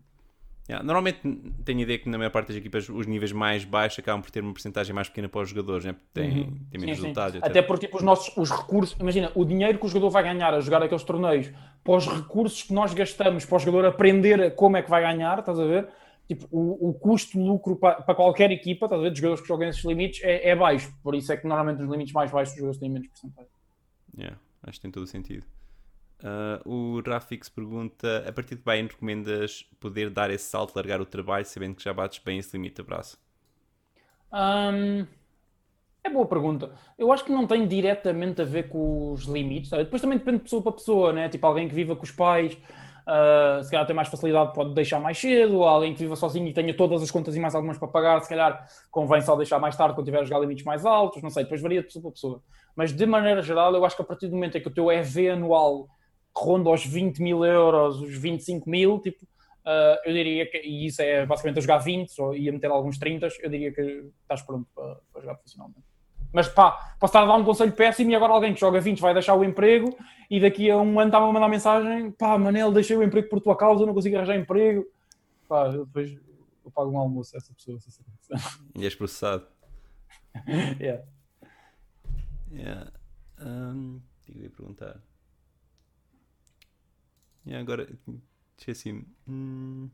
Yeah, 0.69 0.85
normalmente 0.85 1.21
tenho 1.65 1.79
a 1.81 1.83
ideia 1.83 1.99
que 1.99 2.09
na 2.09 2.19
maior 2.19 2.31
parte 2.31 2.49
das 2.49 2.57
equipas 2.57 2.89
os 2.89 3.07
níveis 3.07 3.33
mais 3.33 3.65
baixos 3.65 4.01
acabam 4.01 4.21
por 4.21 4.31
ter 4.31 4.41
uma 4.41 4.53
porcentagem 4.53 4.95
mais 4.95 5.09
pequena 5.09 5.29
para 5.29 5.43
os 5.43 5.49
jogadores, 5.49 5.85
né? 5.85 5.93
porque 5.93 6.09
têm, 6.13 6.43
uhum. 6.43 6.59
têm 6.71 6.81
menos 6.81 6.97
sim, 6.97 7.03
resultados. 7.03 7.35
Sim. 7.35 7.41
Até 7.43 7.63
porque 7.63 7.87
tipo, 7.87 7.97
os 7.97 8.03
nossos 8.03 8.37
os 8.37 8.51
recursos, 8.51 8.97
imagina, 8.99 9.31
o 9.37 9.45
dinheiro 9.45 9.79
que 9.79 9.87
o 9.87 9.89
jogador 9.89 10.11
vai 10.11 10.25
ganhar 10.25 10.53
a 10.55 10.61
jogar 10.61 10.83
aqueles 10.83 11.05
torneios, 11.05 11.53
para 11.85 11.95
os 11.95 12.07
recursos 12.07 12.65
que 12.65 12.73
nós 12.73 12.93
gastamos 12.95 13.45
para 13.45 13.57
o 13.57 13.59
jogador 13.61 13.87
aprender 13.87 14.55
como 14.57 14.77
é 14.77 14.83
que 14.83 14.91
vai 14.91 15.03
ganhar, 15.03 15.39
estás 15.39 15.59
a 15.59 15.65
ver? 15.65 15.89
Tipo, 16.31 16.47
o, 16.53 16.91
o 16.91 16.95
custo-lucro 16.95 17.75
para, 17.75 18.03
para, 18.03 18.15
qualquer 18.15 18.53
equipa, 18.53 18.87
estás 18.87 19.01
a 19.01 19.03
ver, 19.03 19.11
de 19.11 19.19
jogadores 19.19 19.43
que 19.43 19.49
jogam 19.49 19.69
esses 19.69 19.85
limites, 19.85 20.23
é, 20.23 20.51
é, 20.51 20.55
baixo. 20.55 20.95
Por 21.03 21.17
isso 21.17 21.33
é 21.33 21.37
que 21.37 21.45
normalmente 21.45 21.81
nos 21.81 21.91
limites 21.91 22.15
mais 22.15 22.31
baixos 22.31 22.53
os 22.53 22.59
jogadores 22.59 22.79
têm 22.79 22.89
menos 22.89 23.09
porcentagem. 23.09 23.51
Yeah, 24.17 24.39
acho 24.63 24.79
que 24.79 24.83
tem 24.83 24.93
todo 24.93 25.03
o 25.03 25.07
sentido. 25.09 25.45
Uh, 26.21 26.99
o 26.99 27.03
Rafix 27.05 27.49
pergunta: 27.49 28.25
a 28.29 28.33
partir 28.33 28.55
de 28.55 28.63
Bayern 28.63 28.89
recomendas 28.89 29.65
poder 29.81 30.09
dar 30.09 30.31
esse 30.31 30.45
salto, 30.45 30.77
largar 30.77 31.01
o 31.01 31.05
trabalho, 31.07 31.45
sabendo 31.45 31.75
que 31.75 31.83
já 31.83 31.93
bates 31.93 32.21
bem 32.25 32.39
esse 32.39 32.57
limite? 32.57 32.81
Abraço. 32.81 33.19
Um, 34.33 35.05
é 36.05 36.11
boa 36.11 36.27
pergunta. 36.27 36.71
Eu 36.97 37.13
acho 37.13 37.25
que 37.25 37.33
não 37.33 37.45
tem 37.45 37.67
diretamente 37.67 38.41
a 38.41 38.45
ver 38.45 38.69
com 38.69 39.13
os 39.13 39.25
limites. 39.25 39.71
Sabe? 39.71 39.83
Depois 39.83 40.01
também 40.01 40.19
depende 40.19 40.39
de 40.39 40.45
pessoa 40.45 40.63
para 40.63 40.73
pessoa, 40.73 41.13
né? 41.13 41.29
Tipo, 41.29 41.45
alguém 41.49 41.69
que 41.69 41.75
viva 41.75 41.97
com 41.97 42.05
os 42.05 42.13
pais 42.13 42.57
Uh, 43.07 43.63
se 43.63 43.71
calhar 43.71 43.87
tem 43.87 43.97
mais 43.97 44.09
facilidade, 44.09 44.53
pode 44.53 44.75
deixar 44.75 45.01
mais 45.01 45.19
cedo, 45.19 45.59
ou 45.59 45.65
alguém 45.65 45.93
que 45.93 46.01
viva 46.01 46.17
sozinho 46.17 46.47
e 46.47 46.53
tenha 46.53 46.77
todas 46.77 47.03
as 47.03 47.11
contas 47.11 47.35
e 47.35 47.41
mais 47.41 47.55
algumas 47.55 47.79
para 47.79 47.89
pagar, 47.89 48.21
se 48.21 48.29
calhar 48.29 48.67
convém 48.91 49.21
só 49.21 49.37
deixar 49.37 49.59
mais 49.59 49.77
tarde 49.77 49.95
quando 49.95 50.05
tiver 50.05 50.25
jogar 50.25 50.41
limites 50.41 50.65
mais 50.65 50.85
altos, 50.85 51.23
não 51.23 51.31
sei, 51.31 51.45
depois 51.45 51.61
varia 51.61 51.81
de 51.81 51.87
pessoa 51.87 52.03
para 52.03 52.13
pessoa. 52.13 52.43
Mas 52.77 52.93
de 52.93 53.07
maneira 53.07 53.43
geral, 53.43 53.75
eu 53.75 53.85
acho 53.85 53.97
que 53.97 54.03
a 54.03 54.05
partir 54.05 54.29
do 54.29 54.35
momento 54.35 54.57
em 54.57 54.61
que 54.61 54.69
o 54.69 54.71
teu 54.71 54.91
EV 54.91 55.31
anual 55.31 55.89
ronda 56.37 56.71
aos 56.71 56.85
20 56.85 57.21
mil 57.21 57.45
euros, 57.45 58.01
os 58.01 58.17
25 58.17 58.69
mil, 58.69 59.01
tipo, 59.01 59.25
uh, 59.25 59.99
eu 60.05 60.13
diria 60.13 60.49
que, 60.51 60.59
e 60.59 60.87
isso 60.87 61.03
é 61.03 61.27
basicamente 61.27 61.59
a 61.59 61.63
jogar 61.63 61.79
20 61.79 62.21
ou 62.21 62.35
ia 62.35 62.53
meter 62.53 62.71
alguns 62.71 62.99
30, 62.99 63.29
eu 63.43 63.51
diria 63.51 63.73
que 63.73 64.11
estás 64.23 64.43
pronto 64.43 64.69
para, 64.75 64.97
para 65.13 65.21
jogar 65.21 65.35
profissionalmente. 65.35 65.90
Mas 66.33 66.49
pá, 66.49 66.95
posso 66.99 67.11
estar 67.11 67.23
a 67.23 67.27
dar 67.27 67.37
um 67.37 67.45
conselho 67.45 67.73
péssimo 67.73 68.11
e 68.11 68.15
agora 68.15 68.33
alguém 68.33 68.55
que 68.55 68.61
joga 68.61 68.81
20 68.81 69.01
vai 69.01 69.13
deixar 69.13 69.35
o 69.35 69.45
emprego 69.45 69.97
e 70.31 70.41
daqui 70.41 70.71
a 70.71 70.77
um 70.77 71.01
ano 71.01 71.09
está-me 71.09 71.29
a 71.29 71.33
mandar 71.33 71.49
mensagem: 71.49 72.13
pá, 72.13 72.39
Manel, 72.39 72.73
deixei 72.73 72.97
o 72.97 73.03
emprego 73.03 73.29
por 73.29 73.41
tua 73.41 73.57
causa, 73.57 73.85
não 73.85 73.95
consigo 73.95 74.17
arranjar 74.17 74.37
emprego. 74.37 74.87
Pá, 75.49 75.67
eu 75.67 75.85
depois 75.85 76.13
eu 76.65 76.71
pago 76.71 76.91
um 76.91 76.99
almoço 76.99 77.35
a 77.35 77.39
essa 77.39 77.53
pessoa. 77.53 77.79
E 78.77 78.85
és 78.85 78.95
processado. 78.95 79.47
yeah. 80.81 81.05
Yeah. 82.53 82.93
Um, 83.41 84.01
que 84.25 84.39
eu 84.39 84.43
ia 84.43 84.51
perguntar. 84.51 85.01
E 87.45 87.51
yeah, 87.51 87.63
agora, 87.63 87.89
esqueci-me. 88.57 89.07
Hum... 89.29 89.91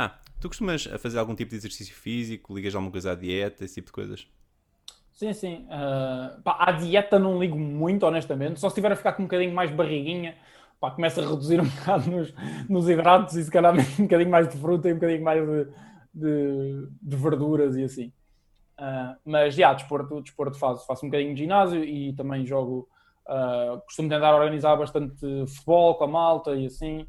Ah, 0.00 0.16
tu 0.40 0.46
costumas 0.46 0.84
fazer 1.00 1.18
algum 1.18 1.34
tipo 1.34 1.50
de 1.50 1.56
exercício 1.56 1.92
físico? 1.92 2.54
Ligas 2.54 2.72
alguma 2.72 2.92
coisa 2.92 3.10
à 3.10 3.14
dieta, 3.16 3.64
esse 3.64 3.74
tipo 3.74 3.86
de 3.86 3.92
coisas? 3.92 4.28
Sim, 5.10 5.32
sim. 5.32 5.66
Uh, 5.66 6.40
pá, 6.42 6.56
à 6.60 6.70
dieta 6.70 7.18
não 7.18 7.36
ligo 7.36 7.58
muito, 7.58 8.06
honestamente. 8.06 8.60
Só 8.60 8.68
se 8.68 8.74
estiver 8.74 8.92
a 8.92 8.94
ficar 8.94 9.14
com 9.14 9.24
um 9.24 9.26
bocadinho 9.26 9.52
mais 9.52 9.72
barriguinha, 9.72 10.36
pá, 10.80 10.92
começa 10.92 11.20
a 11.20 11.28
reduzir 11.28 11.58
um 11.60 11.66
bocado 11.68 12.08
nos, 12.08 12.32
nos 12.68 12.88
hidratos 12.88 13.34
e 13.34 13.42
se 13.42 13.50
calhar 13.50 13.74
um 13.98 14.02
bocadinho 14.04 14.30
mais 14.30 14.48
de 14.48 14.56
fruta 14.56 14.88
e 14.88 14.92
um 14.92 14.94
bocadinho 14.94 15.24
mais 15.24 15.44
de, 15.44 15.64
de, 16.14 16.88
de 17.02 17.16
verduras 17.16 17.74
e 17.74 17.82
assim. 17.82 18.12
Uh, 18.78 19.18
mas, 19.24 19.56
já, 19.56 19.74
desporto, 19.74 20.22
desporto 20.22 20.56
faço, 20.56 20.86
faço 20.86 21.04
um 21.04 21.08
bocadinho 21.08 21.34
de 21.34 21.40
ginásio 21.40 21.82
e 21.82 22.12
também 22.12 22.46
jogo, 22.46 22.88
uh, 23.26 23.80
costumo 23.80 24.08
tentar 24.08 24.32
organizar 24.32 24.76
bastante 24.76 25.18
futebol 25.48 25.96
com 25.96 26.04
a 26.04 26.06
malta 26.06 26.54
e 26.54 26.66
assim. 26.66 27.04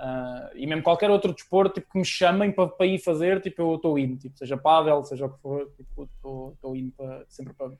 Uh, 0.00 0.56
e 0.56 0.66
mesmo 0.66 0.82
qualquer 0.82 1.10
outro 1.10 1.30
desporto 1.34 1.74
tipo, 1.74 1.92
que 1.92 1.98
me 1.98 2.04
chamem 2.06 2.50
para, 2.50 2.68
para 2.68 2.86
ir 2.86 2.98
fazer, 2.98 3.38
tipo, 3.42 3.60
eu 3.60 3.74
estou 3.74 3.98
indo, 3.98 4.16
tipo, 4.16 4.38
seja 4.38 4.56
pádel, 4.56 5.04
seja 5.04 5.26
o 5.26 5.30
que 5.30 5.38
for, 5.42 5.70
tipo, 5.76 6.08
estou 6.54 6.74
indo 6.74 6.90
para, 6.92 7.22
sempre 7.28 7.52
para, 7.52 7.70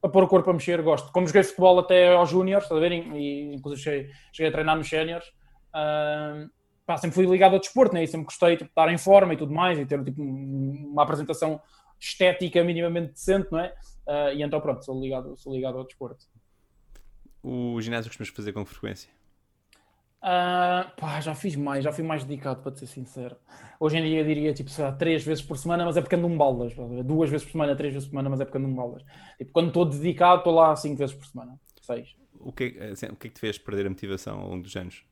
para 0.00 0.10
pôr 0.10 0.24
o 0.24 0.26
corpo 0.26 0.50
a 0.50 0.52
mexer, 0.52 0.82
gosto. 0.82 1.12
Como 1.12 1.28
joguei 1.28 1.44
futebol 1.44 1.78
até 1.78 2.12
aos 2.12 2.30
júniores, 2.30 2.64
está 2.64 2.76
a 2.76 2.80
ver? 2.80 2.90
E 2.90 3.54
inclusive 3.54 3.80
cheguei, 3.80 4.10
cheguei 4.32 4.48
a 4.48 4.52
treinar 4.52 4.76
nos 4.76 4.88
séniores, 4.88 5.28
uh, 5.28 6.98
sempre 6.98 7.14
fui 7.14 7.26
ligado 7.26 7.52
ao 7.52 7.60
desporto, 7.60 7.94
né? 7.94 8.02
e 8.02 8.08
sempre 8.08 8.24
gostei 8.24 8.56
tipo, 8.56 8.64
de 8.64 8.70
estar 8.70 8.92
em 8.92 8.98
forma 8.98 9.34
e 9.34 9.36
tudo 9.36 9.54
mais, 9.54 9.78
e 9.78 9.86
ter 9.86 10.02
tipo, 10.02 10.20
uma 10.20 11.04
apresentação 11.04 11.60
estética 12.00 12.64
minimamente 12.64 13.12
decente, 13.12 13.52
não 13.52 13.60
é? 13.60 13.72
Uh, 14.04 14.34
e 14.34 14.42
então 14.42 14.60
pronto, 14.60 14.84
sou 14.84 15.00
ligado, 15.00 15.36
sou 15.36 15.54
ligado 15.54 15.78
ao 15.78 15.84
desporto. 15.84 16.26
O 17.40 17.80
ginásio 17.80 18.10
costumas 18.10 18.30
fazer 18.30 18.52
com 18.52 18.64
frequência? 18.64 19.17
Uh, 20.20 20.90
pá, 20.96 21.20
já 21.20 21.32
fiz 21.34 21.54
mais, 21.54 21.84
já 21.84 21.92
fui 21.92 22.02
mais 22.02 22.24
dedicado, 22.24 22.60
para 22.60 22.74
ser 22.76 22.86
sincero. 22.86 23.36
Hoje 23.78 23.98
em 23.98 24.02
dia 24.02 24.24
diria, 24.24 24.52
tipo, 24.52 24.68
sei 24.68 24.84
lá, 24.84 24.92
três 24.92 25.24
vezes 25.24 25.42
por 25.42 25.56
semana, 25.56 25.84
mas 25.84 25.96
é 25.96 26.00
porque 26.00 26.16
ando 26.16 26.26
um 26.26 26.36
baldas. 26.36 26.74
Duas 27.04 27.30
vezes 27.30 27.46
por 27.46 27.52
semana, 27.52 27.76
três 27.76 27.92
vezes 27.92 28.08
por 28.08 28.12
semana, 28.12 28.28
mas 28.28 28.40
é 28.40 28.44
porque 28.44 28.58
ando 28.58 28.68
um 28.68 28.74
baldas. 28.74 29.04
Tipo, 29.38 29.52
quando 29.52 29.68
estou 29.68 29.84
dedicado, 29.84 30.38
estou 30.38 30.54
lá 30.54 30.74
cinco 30.74 30.96
vezes 30.96 31.14
por 31.14 31.24
semana. 31.26 31.58
Seis. 31.82 32.16
O 32.40 32.52
que, 32.52 32.76
é, 32.78 32.90
assim, 32.90 33.06
o 33.06 33.16
que 33.16 33.28
é 33.28 33.30
que 33.30 33.34
te 33.36 33.40
fez 33.40 33.58
perder 33.58 33.86
a 33.86 33.90
motivação 33.90 34.40
ao 34.40 34.48
longo 34.48 34.62
dos 34.62 34.74
anos? 34.76 35.04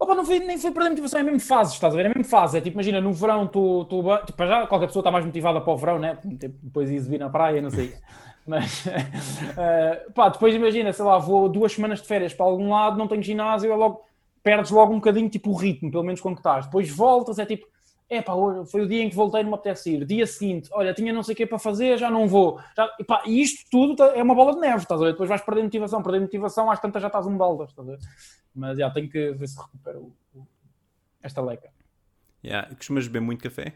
Opa, 0.00 0.14
não 0.14 0.24
foi, 0.24 0.38
nem 0.38 0.56
foi 0.56 0.70
perder 0.70 0.86
a 0.86 0.90
motivação, 0.90 1.20
é 1.20 1.22
mesmo 1.24 1.40
fase, 1.40 1.74
estás 1.74 1.92
a 1.92 1.96
ver? 1.96 2.06
É 2.06 2.08
mesmo 2.08 2.24
fase. 2.24 2.56
É 2.56 2.60
tipo, 2.60 2.76
imagina, 2.76 3.00
no 3.00 3.12
verão 3.12 3.44
estou. 3.44 3.84
Tipo, 3.84 4.46
já 4.46 4.66
qualquer 4.66 4.86
pessoa 4.86 5.00
está 5.00 5.10
mais 5.10 5.24
motivada 5.24 5.60
para 5.60 5.72
o 5.72 5.76
verão, 5.76 5.98
né? 5.98 6.16
Tipo, 6.16 6.56
depois 6.62 6.88
de 6.88 6.94
exibir 6.94 7.18
na 7.18 7.28
praia, 7.28 7.60
não 7.60 7.70
sei. 7.70 7.94
Mas, 8.48 8.86
uh, 8.86 10.10
pá, 10.16 10.30
depois 10.30 10.54
imagina, 10.54 10.90
sei 10.90 11.04
lá, 11.04 11.18
vou 11.18 11.50
duas 11.50 11.70
semanas 11.72 12.00
de 12.00 12.08
férias 12.08 12.32
para 12.32 12.46
algum 12.46 12.70
lado, 12.70 12.96
não 12.96 13.06
tenho 13.06 13.22
ginásio, 13.22 13.70
é 13.70 13.76
logo 13.76 14.08
perdes 14.42 14.70
logo 14.70 14.92
um 14.92 14.96
bocadinho 14.96 15.28
tipo 15.28 15.50
o 15.50 15.54
ritmo, 15.54 15.90
pelo 15.90 16.02
menos 16.02 16.20
quando 16.20 16.38
estás. 16.38 16.64
Depois 16.64 16.88
voltas, 16.88 17.38
é 17.38 17.44
tipo, 17.44 17.66
é 18.08 18.22
pá, 18.22 18.32
foi 18.70 18.80
o 18.80 18.88
dia 18.88 19.02
em 19.02 19.10
que 19.10 19.14
voltei, 19.14 19.42
não 19.42 19.50
me 19.50 19.56
apetece 19.56 19.92
ir. 19.92 20.06
Dia 20.06 20.26
seguinte, 20.26 20.70
olha, 20.72 20.94
tinha 20.94 21.12
não 21.12 21.22
sei 21.22 21.34
o 21.34 21.36
que 21.36 21.46
para 21.46 21.58
fazer, 21.58 21.98
já 21.98 22.10
não 22.10 22.26
vou. 22.26 22.58
Já, 22.74 22.90
e, 22.98 23.04
pá, 23.04 23.22
e 23.26 23.42
isto 23.42 23.68
tudo 23.70 23.94
tá, 23.94 24.06
é 24.16 24.22
uma 24.22 24.34
bola 24.34 24.54
de 24.54 24.60
neve, 24.60 24.78
estás 24.78 24.98
a 24.98 25.04
ver? 25.04 25.12
Depois 25.12 25.28
vais 25.28 25.42
perder 25.42 25.64
motivação, 25.64 26.02
perder 26.02 26.20
motivação, 26.22 26.70
às 26.70 26.80
tantas 26.80 27.02
já 27.02 27.08
estás 27.08 27.26
um 27.26 27.36
balde, 27.36 27.64
estás 27.64 27.86
a 27.86 27.92
ver? 27.92 27.98
Mas 28.54 28.78
já, 28.78 28.90
tenho 28.90 29.10
que 29.10 29.32
ver 29.32 29.46
se 29.46 29.60
recupero 29.60 30.10
esta 31.22 31.42
leca. 31.42 31.68
Yeah. 32.42 32.74
Costumas 32.74 33.06
beber 33.06 33.20
muito 33.20 33.42
café? 33.42 33.74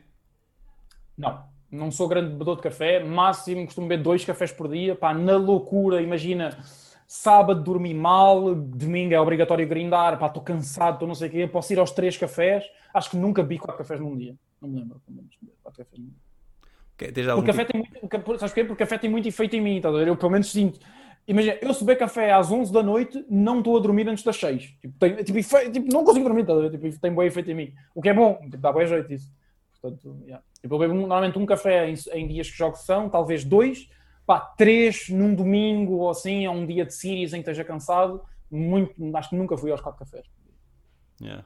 Não, 1.18 1.44
não 1.72 1.90
sou 1.90 2.06
grande 2.06 2.30
bebedor 2.30 2.56
de 2.56 2.62
café, 2.62 3.02
máximo 3.02 3.64
costumo 3.64 3.88
beber 3.88 4.02
dois 4.02 4.24
cafés 4.24 4.52
por 4.52 4.68
dia, 4.68 4.94
pá, 4.94 5.14
na 5.14 5.36
loucura, 5.36 6.02
imagina 6.02 6.58
sábado 7.06 7.62
dormi 7.62 7.92
mal, 7.92 8.54
domingo 8.54 9.14
é 9.14 9.20
obrigatório 9.20 9.66
grindar, 9.66 10.18
pá, 10.18 10.26
estou 10.26 10.42
cansado, 10.42 10.94
estou 10.94 11.08
não 11.08 11.14
sei 11.14 11.28
o 11.28 11.30
quê, 11.30 11.46
posso 11.46 11.72
ir 11.72 11.78
aos 11.78 11.90
três 11.90 12.16
cafés, 12.16 12.64
acho 12.92 13.10
que 13.10 13.16
nunca 13.16 13.42
vi 13.42 13.58
quatro 13.58 13.78
cafés 13.78 13.98
num 14.00 14.16
dia, 14.16 14.36
não 14.60 14.68
me 14.68 14.80
lembro, 14.80 15.00
quatro 15.62 15.84
cafés 15.84 15.98
num 15.98 16.08
dia. 16.08 16.22
Okay, 16.94 17.10
Porque, 17.10 17.46
café 17.46 17.64
tipo... 17.64 17.72
tem 17.72 17.80
muito, 18.00 18.38
sabes 18.38 18.40
porquê? 18.40 18.64
Porque 18.64 18.84
café 18.84 18.98
tem 18.98 19.10
muito 19.10 19.26
efeito 19.26 19.56
em 19.56 19.60
mim, 19.60 19.80
tá 19.80 19.88
eu 19.88 20.16
pelo 20.16 20.30
menos 20.30 20.52
sinto. 20.52 20.78
Imagina, 21.26 21.56
eu 21.60 21.72
se 21.72 21.84
beber 21.84 21.98
café 21.98 22.32
às 22.32 22.50
11 22.50 22.72
da 22.72 22.82
noite, 22.82 23.24
não 23.30 23.58
estou 23.58 23.76
a 23.76 23.80
dormir 23.80 24.08
antes 24.08 24.24
das 24.24 24.36
6. 24.36 24.74
Tipo, 24.80 24.98
tem, 24.98 25.16
tipo, 25.16 25.70
tipo, 25.72 25.92
não 25.92 26.04
consigo 26.04 26.24
dormir, 26.24 26.44
tá 26.44 26.54
tipo, 26.70 27.00
tem 27.00 27.12
bom 27.12 27.22
efeito 27.22 27.50
em 27.50 27.54
mim. 27.54 27.74
O 27.94 28.02
que 28.02 28.08
é 28.08 28.14
bom, 28.14 28.38
tipo, 28.42 28.56
dá 28.58 28.72
bom 28.72 28.84
jeito 28.84 29.12
isso. 29.12 29.32
Portanto, 29.82 30.16
yeah. 30.22 30.44
tipo, 30.60 30.72
eu 30.72 30.78
bebo 30.78 30.94
normalmente 30.94 31.36
um 31.36 31.44
café 31.44 31.90
em, 31.90 31.94
em 32.12 32.28
dias 32.28 32.48
que 32.48 32.56
jogo 32.56 32.76
são, 32.76 33.10
talvez 33.10 33.44
dois, 33.44 33.90
pá, 34.24 34.38
três 34.38 35.08
num 35.08 35.34
domingo 35.34 35.94
ou 35.94 36.10
assim, 36.10 36.46
ou 36.46 36.54
um 36.54 36.64
dia 36.64 36.86
de 36.86 36.94
series 36.94 37.32
em 37.32 37.42
que 37.42 37.50
esteja 37.50 37.64
cansado, 37.64 38.22
muito, 38.48 38.94
acho 39.16 39.30
que 39.30 39.36
nunca 39.36 39.56
fui 39.56 39.72
aos 39.72 39.80
quatro 39.80 39.98
cafés. 39.98 40.24
Yeah. 41.20 41.44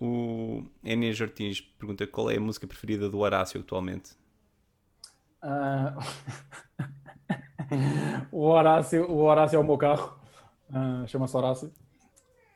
O 0.00 0.64
Enes 0.82 1.20
Ortiz 1.20 1.60
pergunta 1.60 2.06
qual 2.06 2.30
é 2.30 2.36
a 2.36 2.40
música 2.40 2.66
preferida 2.66 3.10
do 3.10 3.18
Horácio 3.18 3.60
atualmente. 3.60 4.12
Uh... 5.42 5.98
o, 8.32 8.46
Horácio, 8.46 9.10
o 9.10 9.18
Horácio 9.24 9.56
é 9.56 9.58
o 9.58 9.64
meu 9.64 9.76
carro, 9.76 10.18
uh, 10.70 11.06
chama-se 11.06 11.36
Horácio. 11.36 11.72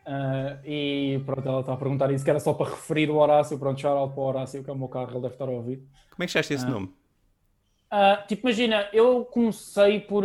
Uh, 0.06 0.58
e 0.64 1.22
pronto, 1.24 1.48
ela 1.48 1.60
está 1.60 1.72
a 1.72 1.76
perguntar 1.76 2.10
isso, 2.10 2.24
que 2.24 2.30
era 2.30 2.40
só 2.40 2.52
para 2.52 2.70
referir 2.70 3.10
o 3.10 3.16
Horácio. 3.16 3.58
Pronto, 3.58 3.80
shout 3.80 3.96
out 3.96 4.14
para 4.14 4.22
o 4.22 4.26
Horácio, 4.26 4.64
que 4.64 4.70
é 4.70 4.72
o 4.72 4.76
meu 4.76 4.88
carro, 4.88 5.10
ele 5.12 5.20
deve 5.20 5.34
estar 5.34 5.48
a 5.48 5.50
ouvir. 5.50 5.78
Como 6.10 6.24
é 6.24 6.26
que 6.26 6.30
achaste 6.38 6.54
esse 6.54 6.66
nome? 6.66 6.86
Uh, 7.92 8.26
tipo, 8.26 8.48
imagina, 8.48 8.88
eu 8.92 9.24
comecei 9.26 10.00
por 10.00 10.24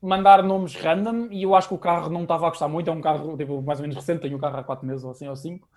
mandar 0.00 0.42
nomes 0.42 0.74
random 0.76 1.28
e 1.30 1.42
eu 1.42 1.54
acho 1.54 1.68
que 1.68 1.74
o 1.74 1.78
carro 1.78 2.08
não 2.08 2.22
estava 2.22 2.46
a 2.46 2.50
gostar 2.50 2.68
muito. 2.68 2.88
É 2.88 2.92
um 2.92 3.00
carro 3.00 3.36
tipo, 3.36 3.60
mais 3.60 3.80
ou 3.80 3.82
menos 3.82 3.96
recente, 3.96 4.22
tenho 4.22 4.36
o 4.36 4.40
carro 4.40 4.56
há 4.56 4.64
4 4.64 4.86
meses 4.86 5.04
ou 5.04 5.10
assim 5.10 5.28
ou 5.28 5.36
5. 5.36 5.66
Uh, 5.66 5.68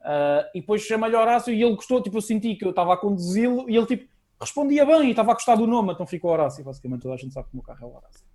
ah, 0.00 0.50
e 0.54 0.60
depois 0.60 0.82
chamei-lhe 0.82 1.16
Horácio 1.16 1.52
e 1.54 1.62
ele 1.62 1.74
gostou. 1.74 2.02
Tipo, 2.02 2.18
eu 2.18 2.22
senti 2.22 2.56
que 2.56 2.64
eu 2.64 2.70
estava 2.70 2.94
a 2.94 2.96
conduzi-lo 2.96 3.70
e 3.70 3.76
ele 3.76 3.86
tipo, 3.86 4.08
respondia 4.40 4.84
bem 4.84 5.06
e 5.06 5.10
estava 5.10 5.30
a 5.30 5.34
gostar 5.34 5.54
do 5.54 5.66
nome, 5.66 5.92
então 5.92 6.06
ficou 6.06 6.32
Horácio. 6.32 6.64
Basicamente, 6.64 7.02
toda 7.02 7.14
a 7.14 7.18
gente 7.18 7.32
sabe 7.32 7.48
que 7.48 7.54
o 7.54 7.56
meu 7.56 7.64
carro 7.64 7.78
é 7.80 7.86
o 7.86 7.96
Horácio. 7.96 8.26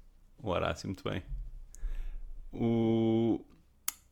O 0.41 0.49
Horácio, 0.49 0.87
muito 0.87 1.03
bem. 1.03 1.21
O... 2.53 3.41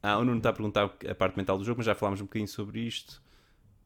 Ah, 0.01 0.17
o 0.17 0.25
Nuno 0.25 0.37
está 0.37 0.49
a 0.49 0.53
perguntar 0.53 0.91
a 1.09 1.15
parte 1.15 1.37
mental 1.37 1.57
do 1.57 1.63
jogo, 1.63 1.79
mas 1.79 1.85
já 1.85 1.93
falámos 1.93 2.21
um 2.21 2.25
bocadinho 2.25 2.47
sobre 2.47 2.79
isto. 2.79 3.21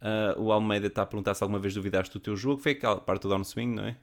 Uh, 0.01 0.39
o 0.41 0.51
Almeida 0.51 0.87
está 0.87 1.01
a 1.01 1.05
perguntar 1.05 1.33
se 1.33 1.43
alguma 1.43 1.59
vez 1.59 1.73
duvidaste 1.73 2.13
do 2.13 2.19
teu 2.19 2.35
jogo. 2.35 2.61
Foi 2.61 2.73
aquela 2.73 2.97
parte 2.97 3.23
do 3.23 3.29
downswing, 3.29 3.73
não 3.73 3.85
é? 3.85 3.97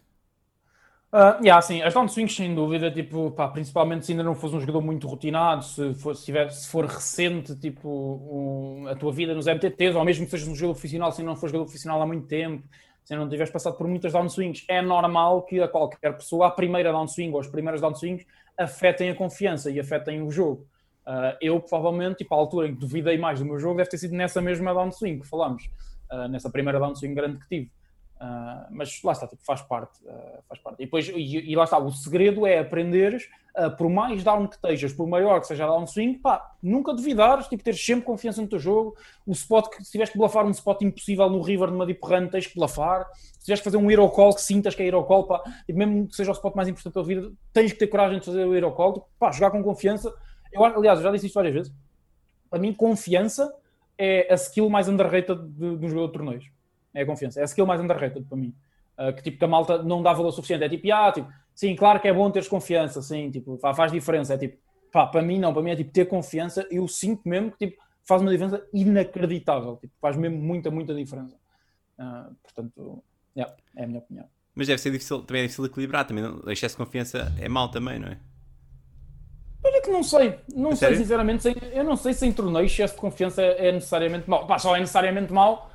Uh, 1.14 1.44
yeah, 1.44 1.60
sim, 1.60 1.82
as 1.82 1.92
downswings 1.92 2.34
sem 2.34 2.54
dúvida, 2.54 2.90
tipo, 2.90 3.30
pá, 3.32 3.46
principalmente 3.48 4.06
se 4.06 4.12
ainda 4.12 4.24
não 4.24 4.34
fores 4.34 4.54
um 4.54 4.60
jogador 4.60 4.80
muito 4.80 5.06
rotinado, 5.06 5.62
se 5.62 5.92
for, 5.94 6.16
se 6.16 6.24
tiver, 6.24 6.50
se 6.50 6.66
for 6.70 6.86
recente, 6.86 7.54
tipo, 7.54 8.86
a 8.90 8.96
tua 8.96 9.12
vida 9.12 9.34
nos 9.34 9.46
MTTs, 9.46 9.94
ou 9.94 10.02
mesmo 10.06 10.24
que 10.24 10.30
sejas 10.30 10.48
um 10.48 10.54
jogador 10.54 10.72
profissional, 10.72 11.12
se 11.12 11.22
não 11.22 11.36
for 11.36 11.48
jogador 11.48 11.66
profissional 11.66 12.00
há 12.00 12.06
muito 12.06 12.26
tempo, 12.26 12.66
se 13.04 13.14
não 13.14 13.28
tiveres 13.28 13.52
passado 13.52 13.76
por 13.76 13.86
muitas 13.86 14.14
downswings, 14.14 14.64
é 14.66 14.80
normal 14.80 15.42
que 15.42 15.60
a 15.60 15.68
qualquer 15.68 16.16
pessoa, 16.16 16.46
a 16.46 16.50
primeira 16.50 16.90
downswing 16.90 17.30
ou 17.30 17.40
as 17.40 17.46
primeiras 17.46 17.82
downswings, 17.82 18.24
afetem 18.56 19.10
a 19.10 19.14
confiança 19.14 19.70
e 19.70 19.78
afetem 19.78 20.22
o 20.22 20.30
jogo. 20.30 20.66
Uh, 21.06 21.36
eu, 21.40 21.60
provavelmente, 21.60 22.18
tipo, 22.18 22.32
a 22.34 22.38
altura 22.38 22.68
em 22.68 22.74
que 22.74 22.80
duvidei 22.80 23.18
mais 23.18 23.40
do 23.40 23.44
meu 23.44 23.58
jogo, 23.58 23.76
deve 23.76 23.90
ter 23.90 23.98
sido 23.98 24.14
nessa 24.14 24.40
mesma 24.40 24.72
downswing 24.72 25.18
que 25.18 25.26
falamos, 25.26 25.68
uh, 26.10 26.28
nessa 26.28 26.48
primeira 26.48 26.78
downswing 26.78 27.14
grande 27.14 27.38
que 27.38 27.48
tive. 27.48 27.70
Uh, 28.20 28.70
mas 28.70 29.02
lá 29.02 29.10
está, 29.10 29.26
tipo, 29.26 29.44
faz 29.44 29.60
parte, 29.62 29.98
faz 30.48 30.60
parte. 30.60 30.80
E, 30.80 30.84
depois, 30.84 31.08
e, 31.08 31.50
e, 31.50 31.56
lá 31.56 31.64
está, 31.64 31.76
o 31.78 31.90
segredo 31.90 32.46
é 32.46 32.58
aprenderes, 32.58 33.28
por 33.76 33.90
mais 33.90 34.22
down 34.22 34.46
que 34.46 34.54
estejas, 34.54 34.92
por 34.92 35.06
maior 35.06 35.40
que 35.40 35.46
seja 35.48 35.64
a 35.64 35.66
downswing, 35.66 36.14
pá, 36.14 36.52
nunca 36.62 36.94
duvidares, 36.94 37.48
tipo, 37.48 37.62
teres 37.62 37.84
sempre 37.84 38.04
confiança 38.04 38.40
no 38.40 38.46
teu 38.46 38.60
jogo. 38.60 38.96
O 39.26 39.32
spot 39.32 39.68
que, 39.68 39.84
se 39.84 39.90
tiveres 39.90 40.10
que 40.10 40.16
blafar 40.16 40.46
um 40.46 40.50
spot 40.50 40.82
impossível 40.82 41.28
no 41.28 41.42
river 41.42 41.70
numa 41.70 41.84
deep 41.84 42.00
run, 42.02 42.28
tens 42.28 42.46
que 42.46 42.54
blafar. 42.54 43.06
Se 43.14 43.40
tiveres 43.40 43.60
que 43.60 43.64
fazer 43.64 43.76
um 43.76 43.90
hero 43.90 44.08
call 44.08 44.34
que 44.34 44.40
sintas 44.40 44.74
que 44.74 44.82
é 44.82 44.86
hero 44.86 45.02
call, 45.02 45.24
pá, 45.24 45.42
e 45.68 45.72
mesmo 45.72 46.06
que 46.06 46.14
seja 46.14 46.30
o 46.30 46.34
spot 46.34 46.54
mais 46.54 46.68
importante 46.68 46.94
da 46.94 47.02
tua 47.02 47.04
vida, 47.04 47.32
tens 47.52 47.72
que 47.72 47.78
ter 47.80 47.88
coragem 47.88 48.20
de 48.20 48.24
fazer 48.24 48.46
o 48.46 48.54
hero 48.54 48.70
call, 48.70 48.94
tipo, 48.94 49.06
pá, 49.18 49.32
jogar 49.32 49.50
com 49.50 49.62
confiança. 49.62 50.14
Eu, 50.52 50.64
aliás, 50.64 50.98
eu 50.98 51.04
já 51.04 51.10
disse 51.10 51.26
isto 51.26 51.34
várias 51.34 51.54
vezes. 51.54 51.72
Para 52.50 52.58
mim, 52.58 52.72
confiança 52.72 53.52
é 53.96 54.32
a 54.32 54.34
skill 54.34 54.68
mais 54.68 54.88
underrated 54.88 55.40
de, 55.48 55.76
de 55.76 55.88
de 55.88 56.12
torneios 56.12 56.50
é 56.94 57.02
a 57.02 57.06
confiança. 57.06 57.40
É 57.40 57.42
a 57.42 57.46
skill 57.46 57.66
mais 57.66 57.80
underrated 57.80 58.24
para 58.26 58.36
mim. 58.36 58.54
Uh, 58.98 59.12
que 59.14 59.22
tipo 59.22 59.38
que 59.38 59.44
a 59.44 59.48
malta 59.48 59.82
não 59.82 60.02
dá 60.02 60.12
valor 60.12 60.30
suficiente. 60.32 60.64
É 60.64 60.68
tipo, 60.68 60.92
ah, 60.92 61.10
tipo, 61.10 61.28
sim, 61.54 61.74
claro 61.74 62.00
que 62.00 62.08
é 62.08 62.12
bom 62.12 62.30
teres 62.30 62.48
confiança, 62.48 63.00
sim, 63.00 63.30
tipo, 63.30 63.58
faz 63.58 63.90
diferença. 63.90 64.34
É 64.34 64.38
tipo, 64.38 64.58
pá, 64.92 65.06
para 65.06 65.22
mim 65.22 65.38
não, 65.38 65.52
para 65.52 65.62
mim 65.62 65.70
é 65.70 65.76
tipo 65.76 65.90
ter 65.90 66.06
confiança. 66.06 66.66
Eu 66.70 66.86
sinto 66.86 67.22
mesmo 67.28 67.50
que 67.52 67.66
tipo, 67.66 67.82
faz 68.04 68.20
uma 68.20 68.30
diferença 68.30 68.62
inacreditável. 68.72 69.76
Tipo, 69.76 69.94
faz 70.00 70.16
mesmo 70.16 70.38
muita, 70.38 70.70
muita 70.70 70.94
diferença. 70.94 71.36
Uh, 71.98 72.34
portanto, 72.42 73.02
yeah, 73.36 73.54
é 73.76 73.84
a 73.84 73.86
minha 73.86 73.98
opinião. 74.00 74.26
Mas 74.54 74.66
deve 74.66 74.80
ser 74.80 74.90
difícil, 74.90 75.22
também 75.22 75.42
é 75.42 75.44
difícil 75.44 75.64
equilibrar. 75.64 76.06
Também, 76.06 76.24
excesso 76.48 76.76
de 76.76 76.84
confiança 76.84 77.32
é 77.40 77.48
mau 77.48 77.70
também, 77.70 77.98
não 77.98 78.08
é? 78.08 78.18
Olha 79.64 79.80
que 79.80 79.90
não 79.90 80.02
sei, 80.02 80.38
não 80.54 80.74
sei 80.74 80.96
sinceramente, 80.96 81.56
eu 81.72 81.84
não 81.84 81.96
sei 81.96 82.12
se 82.12 82.26
em 82.26 82.32
torneios 82.32 82.72
excesso 82.72 82.94
de 82.94 83.00
confiança 83.00 83.40
é 83.42 83.70
necessariamente 83.70 84.28
mau. 84.28 84.46
Pá, 84.46 84.58
só 84.58 84.74
é 84.74 84.80
necessariamente 84.80 85.32
mau 85.32 85.70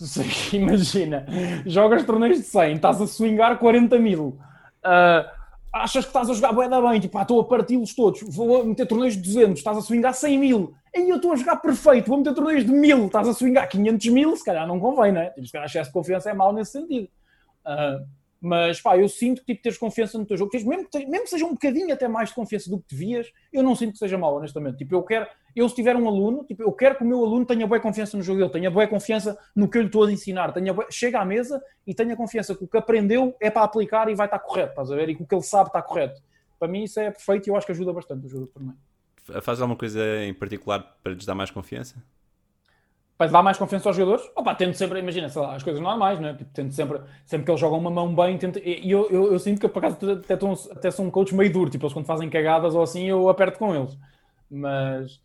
Imagina, 0.52 1.26
jogas 1.66 2.04
torneios 2.04 2.38
de 2.38 2.44
100, 2.44 2.74
estás 2.74 3.00
a 3.00 3.06
swingar 3.06 3.58
40 3.58 3.98
mil. 3.98 4.38
Uh, 4.84 5.28
achas 5.72 6.04
que 6.04 6.10
estás 6.10 6.28
a 6.28 6.34
jogar 6.34 6.52
bué 6.52 6.68
bem, 6.68 7.00
tipo, 7.00 7.16
ah, 7.18 7.22
estou 7.22 7.40
a 7.40 7.44
parti-los 7.44 7.94
todos, 7.94 8.22
vou 8.34 8.64
meter 8.64 8.86
torneios 8.86 9.14
de 9.14 9.22
200, 9.22 9.58
estás 9.58 9.76
a 9.76 9.80
swingar 9.80 10.14
100 10.14 10.38
mil. 10.38 10.74
E 10.94 11.08
eu 11.08 11.16
estou 11.16 11.32
a 11.32 11.36
jogar 11.36 11.56
perfeito, 11.56 12.08
vou 12.08 12.18
meter 12.18 12.34
torneios 12.34 12.64
de 12.64 12.72
1000, 12.72 13.06
estás 13.06 13.28
a 13.28 13.32
swingar 13.32 13.68
500 13.68 14.08
mil, 14.08 14.36
se 14.36 14.44
calhar 14.44 14.66
não 14.66 14.78
convém, 14.78 15.12
né? 15.12 15.30
Tipo, 15.30 15.46
se 15.46 15.52
calhar 15.52 15.66
excesso 15.66 15.90
de 15.90 15.94
confiança 15.94 16.30
é 16.30 16.34
mau 16.34 16.52
nesse 16.52 16.72
sentido. 16.72 17.08
Uh, 17.64 18.04
Mas 18.44 18.80
pá, 18.80 18.98
eu 18.98 19.08
sinto 19.08 19.38
que 19.44 19.52
tipo, 19.52 19.62
teres 19.62 19.78
confiança 19.78 20.18
no 20.18 20.26
teu 20.26 20.36
jogo, 20.36 20.50
mesmo, 20.52 20.88
que, 20.90 21.06
mesmo 21.06 21.22
que 21.22 21.30
seja 21.30 21.46
um 21.46 21.52
bocadinho 21.52 21.94
até 21.94 22.08
mais 22.08 22.30
de 22.30 22.34
confiança 22.34 22.68
do 22.68 22.80
que 22.80 22.86
devias, 22.90 23.32
eu 23.52 23.62
não 23.62 23.76
sinto 23.76 23.92
que 23.92 23.98
seja 23.98 24.18
mau, 24.18 24.36
honestamente. 24.36 24.78
Tipo, 24.78 24.96
eu 24.96 25.02
quero, 25.04 25.28
eu 25.54 25.68
se 25.68 25.76
tiver 25.76 25.94
um 25.94 26.08
aluno, 26.08 26.42
tipo, 26.42 26.60
eu 26.60 26.72
quero 26.72 26.96
que 26.96 27.04
o 27.04 27.06
meu 27.06 27.24
aluno 27.24 27.46
tenha 27.46 27.64
boa 27.68 27.78
confiança 27.78 28.16
no 28.16 28.22
jogo 28.24 28.40
dele, 28.40 28.50
tenha 28.50 28.68
boa 28.68 28.84
confiança 28.88 29.38
no 29.54 29.70
que 29.70 29.78
eu 29.78 29.82
lhe 29.82 29.86
estou 29.86 30.02
a 30.02 30.12
ensinar, 30.12 30.52
tenha 30.52 30.74
boa... 30.74 30.88
chega 30.90 31.20
à 31.20 31.24
mesa 31.24 31.62
e 31.86 31.94
tenha 31.94 32.16
confiança 32.16 32.52
que 32.52 32.64
o 32.64 32.66
que 32.66 32.76
aprendeu 32.76 33.32
é 33.40 33.48
para 33.48 33.62
aplicar 33.62 34.08
e 34.08 34.14
vai 34.16 34.26
estar 34.26 34.40
correto, 34.40 34.70
estás 34.70 34.90
a 34.90 34.96
ver? 34.96 35.10
E 35.10 35.14
que 35.14 35.22
o 35.22 35.26
que 35.26 35.34
ele 35.36 35.42
sabe 35.42 35.68
está 35.68 35.80
correto. 35.80 36.20
Para 36.58 36.66
mim 36.66 36.82
isso 36.82 36.98
é 36.98 37.12
perfeito 37.12 37.46
e 37.46 37.50
eu 37.50 37.56
acho 37.56 37.66
que 37.66 37.72
ajuda 37.72 37.92
bastante, 37.92 38.26
ajuda 38.26 38.48
também. 38.52 38.74
Faz 39.40 39.60
alguma 39.60 39.78
coisa 39.78 40.00
em 40.24 40.34
particular 40.34 40.98
para 41.00 41.12
lhes 41.12 41.24
dar 41.24 41.36
mais 41.36 41.52
confiança? 41.52 42.02
Para 43.22 43.38
dar 43.38 43.42
mais 43.42 43.56
confiança 43.56 43.88
aos 43.88 43.96
jogadores, 43.96 44.28
opa, 44.34 44.54
tento 44.54 44.74
sempre, 44.74 44.98
imagina, 44.98 45.28
sei 45.28 45.40
lá, 45.40 45.54
as 45.54 45.62
coisas 45.62 45.80
normais, 45.80 46.18
né? 46.18 46.34
Tipo, 46.34 46.50
tento 46.52 46.74
sempre, 46.74 47.00
sempre 47.24 47.44
que 47.44 47.50
eles 47.52 47.60
jogam 47.60 47.78
uma 47.78 47.90
mão 47.90 48.12
bem, 48.12 48.36
tento, 48.36 48.58
e 48.58 48.90
eu, 48.90 49.08
eu, 49.10 49.32
eu, 49.32 49.38
sinto 49.38 49.60
que 49.60 49.68
por 49.68 49.78
acaso 49.78 50.10
até, 50.10 50.36
tô, 50.36 50.52
até 50.72 50.90
sou 50.90 51.04
um 51.04 51.10
coach 51.10 51.32
meio 51.34 51.52
duro, 51.52 51.70
tipo, 51.70 51.84
eles 51.84 51.92
quando 51.92 52.06
fazem 52.06 52.28
cagadas 52.28 52.74
ou 52.74 52.82
assim, 52.82 53.08
eu 53.08 53.28
aperto 53.28 53.58
com 53.58 53.74
eles. 53.74 53.96
Mas 54.50 55.20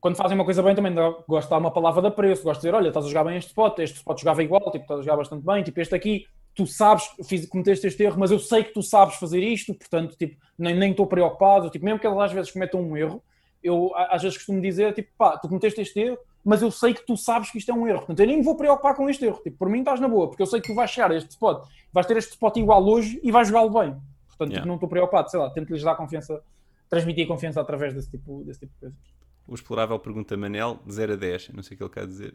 quando 0.00 0.16
fazem 0.16 0.34
uma 0.34 0.44
coisa 0.44 0.62
bem, 0.62 0.74
também 0.74 0.94
gosto 1.28 1.46
de 1.46 1.50
dar 1.50 1.58
uma 1.58 1.70
palavra 1.70 2.00
de 2.00 2.08
apreço, 2.08 2.42
gosto 2.42 2.60
de 2.60 2.66
dizer, 2.66 2.74
olha, 2.74 2.88
estás 2.88 3.04
a 3.04 3.08
jogar 3.08 3.24
bem 3.24 3.36
este 3.36 3.48
spot, 3.48 3.78
este 3.80 3.96
spot 3.96 4.18
jogava 4.18 4.42
igual, 4.42 4.70
tipo, 4.70 4.84
estás 4.84 5.00
a 5.00 5.02
jogar 5.02 5.16
bastante 5.16 5.44
bem, 5.44 5.62
tipo, 5.62 5.78
este 5.78 5.94
aqui, 5.94 6.26
tu 6.54 6.66
sabes, 6.66 7.04
fiz, 7.28 7.46
cometeste 7.46 7.86
este 7.86 8.02
erro, 8.02 8.18
mas 8.18 8.30
eu 8.30 8.38
sei 8.38 8.64
que 8.64 8.72
tu 8.72 8.82
sabes 8.82 9.16
fazer 9.16 9.40
isto, 9.40 9.74
portanto, 9.74 10.16
tipo, 10.16 10.36
nem, 10.58 10.74
nem 10.74 10.90
estou 10.92 11.06
preocupado, 11.06 11.68
tipo, 11.68 11.84
mesmo 11.84 12.00
que 12.00 12.06
eles 12.06 12.18
às 12.18 12.32
vezes 12.32 12.50
cometam 12.50 12.80
um 12.80 12.96
erro, 12.96 13.22
eu 13.62 13.92
às 13.94 14.22
vezes 14.22 14.38
costumo 14.38 14.60
dizer, 14.60 14.94
tipo, 14.94 15.10
pá, 15.16 15.36
tu 15.36 15.48
cometeste 15.48 15.80
este 15.82 16.00
erro, 16.00 16.18
mas 16.44 16.60
eu 16.60 16.70
sei 16.70 16.92
que 16.92 17.06
tu 17.06 17.16
sabes 17.16 17.50
que 17.50 17.58
isto 17.58 17.70
é 17.70 17.74
um 17.74 17.86
erro. 17.86 17.98
Portanto, 17.98 18.20
eu 18.20 18.26
nem 18.26 18.38
me 18.38 18.42
vou 18.42 18.56
preocupar 18.56 18.94
com 18.94 19.08
este 19.08 19.24
erro. 19.24 19.40
Tipo, 19.42 19.58
por 19.58 19.68
mim 19.68 19.80
estás 19.80 20.00
na 20.00 20.08
boa, 20.08 20.28
porque 20.28 20.42
eu 20.42 20.46
sei 20.46 20.60
que 20.60 20.68
tu 20.68 20.74
vais 20.74 20.90
chegar 20.90 21.10
a 21.10 21.16
este 21.16 21.30
spot, 21.30 21.66
vais 21.92 22.06
ter 22.06 22.16
este 22.16 22.32
spot 22.32 22.56
igual 22.56 22.84
hoje 22.84 23.20
e 23.22 23.30
vais 23.30 23.48
jogá-lo 23.48 23.70
bem. 23.70 23.96
Portanto, 24.28 24.50
yeah. 24.50 24.54
tipo, 24.54 24.66
não 24.66 24.74
estou 24.74 24.88
preocupado. 24.88 25.30
Sei 25.30 25.38
lá, 25.38 25.50
tento-lhes 25.50 25.82
dar 25.82 25.94
confiança, 25.94 26.42
transmitir 26.88 27.26
confiança 27.28 27.60
através 27.60 27.94
desse 27.94 28.10
tipo, 28.10 28.42
desse 28.44 28.60
tipo 28.60 28.72
de 28.74 28.80
coisas. 28.80 28.98
O 29.46 29.54
explorável 29.54 29.98
pergunta 29.98 30.36
Manel, 30.36 30.78
de 30.84 30.92
0 30.92 31.12
a 31.12 31.16
10. 31.16 31.50
não 31.50 31.62
sei 31.62 31.74
o 31.74 31.78
que 31.78 31.84
ele 31.84 31.90
quer 31.90 32.06
dizer. 32.06 32.34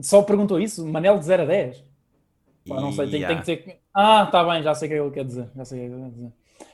Só 0.00 0.22
perguntou 0.22 0.58
isso? 0.58 0.86
Manel 0.86 1.18
de 1.18 1.24
0 1.24 1.42
a 1.42 1.46
10? 1.46 1.84
Pá, 2.68 2.80
não 2.80 2.92
sei, 2.92 3.10
tem, 3.10 3.26
tem 3.26 3.36
que 3.36 3.40
dizer. 3.40 3.80
Ah, 3.92 4.24
está 4.24 4.44
bem, 4.44 4.62
já 4.62 4.74
sei 4.74 4.88
o 4.88 4.90
que 4.90 4.98
ele 4.98 5.10
quer 5.10 5.24
dizer. 5.24 5.50
Já 5.54 5.64
sei 5.64 5.78
o 5.78 5.90
que 5.90 5.94
ele 5.94 6.04
quer 6.04 6.10
dizer. 6.10 6.32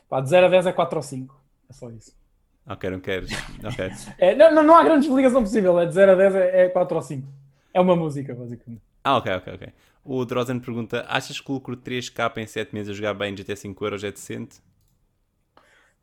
Pá, 0.09 0.21
de 0.21 0.29
0 0.29 0.47
a 0.47 0.49
10 0.49 0.67
é 0.67 0.73
4 0.73 0.97
ou 0.97 1.03
5. 1.03 1.41
É 1.69 1.73
só 1.73 1.91
isso. 1.91 2.18
Ok, 2.69 2.90
não 2.90 3.01
queres. 3.01 3.31
Okay. 3.65 3.90
é, 4.19 4.35
não, 4.35 4.62
não 4.62 4.77
há 4.77 4.85
grande 4.85 5.07
explicação 5.07 5.43
possível. 5.43 5.78
É 5.81 5.86
de 5.86 5.95
0 5.95 6.12
a 6.12 6.15
10 6.15 6.35
é, 6.35 6.65
é 6.65 6.69
4 6.69 6.97
ou 6.97 7.03
5. 7.03 7.28
É 7.73 7.81
uma 7.81 7.97
música, 7.97 8.35
basicamente. 8.35 8.82
Ah, 9.03 9.16
ok, 9.16 9.32
ok, 9.32 9.55
ok. 9.55 9.69
O 10.05 10.24
Drozen 10.24 10.61
pergunta: 10.61 11.05
Achas 11.09 11.40
que 11.40 11.51
o 11.51 11.55
lucro 11.55 11.74
de 11.74 11.82
3K 11.82 12.36
em 12.36 12.47
7 12.47 12.74
meses 12.74 12.90
a 12.90 12.93
jogar 12.93 13.15
bem 13.15 13.35
de 13.35 13.43
até 13.43 13.57
5 13.57 13.85
euros 13.85 14.05
é 14.05 14.11
decente? 14.11 14.61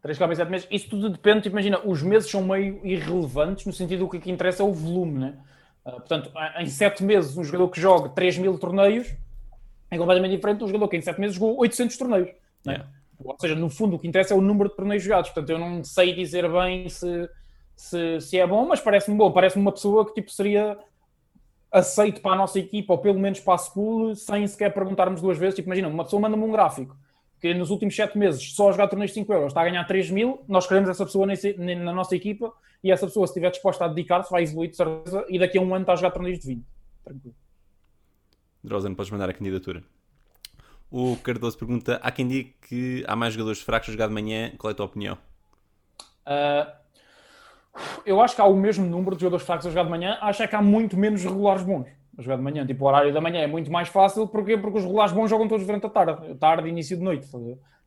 3K 0.03 0.31
em 0.31 0.35
7 0.35 0.51
meses, 0.51 0.67
isso 0.71 0.89
tudo 0.89 1.09
depende. 1.09 1.41
Tipo, 1.41 1.55
imagina, 1.55 1.79
os 1.85 2.01
meses 2.01 2.29
são 2.29 2.43
meio 2.43 2.79
irrelevantes 2.83 3.65
no 3.65 3.73
sentido 3.73 4.09
que 4.09 4.17
o 4.17 4.21
que 4.21 4.31
interessa 4.31 4.63
é 4.63 4.65
o 4.65 4.73
volume, 4.73 5.19
né? 5.19 5.37
Uh, 5.85 5.91
portanto, 5.91 6.31
em 6.57 6.67
7 6.67 7.03
meses, 7.03 7.37
um 7.37 7.43
jogador 7.43 7.69
que 7.69 7.79
joga 7.79 8.09
3 8.09 8.39
mil 8.39 8.57
torneios 8.57 9.13
é 9.91 9.97
completamente 9.97 10.35
diferente 10.35 10.57
de 10.57 10.63
um 10.63 10.67
jogador 10.67 10.87
que 10.87 10.97
em 10.97 11.01
7 11.01 11.19
meses 11.19 11.35
jogou 11.35 11.57
800 11.59 11.97
torneios. 11.97 12.29
Né? 12.65 12.73
Yeah. 12.73 12.89
Ou 13.23 13.35
seja, 13.39 13.55
no 13.55 13.69
fundo, 13.69 13.95
o 13.95 13.99
que 13.99 14.07
interessa 14.07 14.33
é 14.33 14.37
o 14.37 14.41
número 14.41 14.69
de 14.69 14.75
torneios 14.75 15.03
jogados. 15.03 15.29
Portanto, 15.29 15.49
eu 15.49 15.59
não 15.59 15.83
sei 15.83 16.13
dizer 16.13 16.51
bem 16.51 16.89
se, 16.89 17.29
se, 17.75 18.21
se 18.21 18.39
é 18.39 18.45
bom, 18.45 18.65
mas 18.65 18.79
parece-me 18.79 19.17
bom. 19.17 19.31
Parece-me 19.31 19.61
uma 19.61 19.71
pessoa 19.71 20.05
que 20.05 20.13
tipo, 20.13 20.31
seria 20.31 20.77
aceito 21.71 22.21
para 22.21 22.33
a 22.33 22.35
nossa 22.35 22.59
equipa, 22.59 22.93
ou 22.93 22.99
pelo 22.99 23.19
menos 23.19 23.39
para 23.39 23.55
a 23.55 23.57
school, 23.57 24.15
sem 24.15 24.45
sequer 24.47 24.73
perguntarmos 24.73 25.21
duas 25.21 25.37
vezes. 25.37 25.55
Tipo, 25.55 25.69
imagina, 25.69 25.87
uma 25.87 26.03
pessoa 26.03 26.21
manda-me 26.21 26.43
um 26.43 26.51
gráfico 26.51 26.95
que 27.45 27.53
nos 27.53 27.69
últimos 27.69 27.95
7 27.95 28.17
meses 28.17 28.53
só 28.53 28.69
a 28.69 28.71
jogar 28.71 28.87
torneios 28.87 29.11
de 29.11 29.15
5 29.19 29.31
euros 29.31 29.47
está 29.47 29.61
a 29.61 29.65
ganhar 29.65 29.83
3 29.85 30.09
mil, 30.09 30.43
nós 30.47 30.65
queremos 30.65 30.89
essa 30.89 31.05
pessoa 31.05 31.27
nesse, 31.27 31.53
na 31.53 31.93
nossa 31.93 32.15
equipa 32.15 32.51
e 32.83 32.91
essa 32.91 33.05
pessoa, 33.05 33.27
se 33.27 33.31
estiver 33.31 33.51
disposta 33.51 33.85
a 33.85 33.87
dedicar-se, 33.87 34.31
vai 34.31 34.43
evoluir 34.43 34.71
de 34.71 34.77
certeza 34.77 35.25
e 35.29 35.37
daqui 35.37 35.57
a 35.57 35.61
um 35.61 35.73
ano 35.73 35.81
está 35.81 35.93
a 35.93 35.95
jogar 35.95 36.11
torneios 36.11 36.39
de 36.39 36.47
20. 36.47 36.65
Tranquilo. 37.03 37.35
Drozen, 38.63 38.95
podes 38.95 39.11
mandar 39.11 39.29
a 39.29 39.33
candidatura. 39.33 39.83
O 40.97 41.17
Cardoso 41.17 41.57
pergunta: 41.57 41.99
há 42.01 42.09
quem 42.09 42.25
diga 42.25 42.49
que 42.69 43.03
há 43.05 43.17
mais 43.17 43.33
jogadores 43.33 43.61
fracos 43.61 43.89
a 43.89 43.91
jogar 43.91 44.07
de 44.07 44.13
manhã, 44.13 44.53
qual 44.57 44.71
é 44.71 44.73
a 44.73 44.75
tua 44.77 44.85
opinião? 44.85 45.17
Uh, 46.25 46.71
eu 48.05 48.21
acho 48.21 48.33
que 48.33 48.39
há 48.39 48.45
o 48.45 48.55
mesmo 48.55 48.85
número 48.85 49.13
de 49.13 49.23
jogadores 49.23 49.45
fracos 49.45 49.67
a 49.67 49.69
jogar 49.71 49.83
de 49.83 49.89
manhã, 49.89 50.17
acho 50.21 50.41
é 50.41 50.47
que 50.47 50.55
há 50.55 50.61
muito 50.61 50.95
menos 50.95 51.21
regulares 51.21 51.63
bons 51.63 51.89
a 52.17 52.21
jogar 52.21 52.37
de 52.37 52.43
manhã. 52.43 52.65
Tipo, 52.65 52.85
o 52.85 52.87
horário 52.87 53.13
da 53.13 53.19
manhã 53.19 53.41
é 53.41 53.47
muito 53.47 53.69
mais 53.69 53.89
fácil, 53.89 54.25
porquê? 54.25 54.57
Porque 54.57 54.77
os 54.77 54.85
regulares 54.85 55.11
bons 55.11 55.29
jogam 55.29 55.49
todos 55.49 55.65
durante 55.65 55.85
a 55.85 55.89
tarde, 55.89 56.33
tarde 56.35 56.65
e 56.65 56.71
início 56.71 56.95
de 56.95 57.03
noite. 57.03 57.27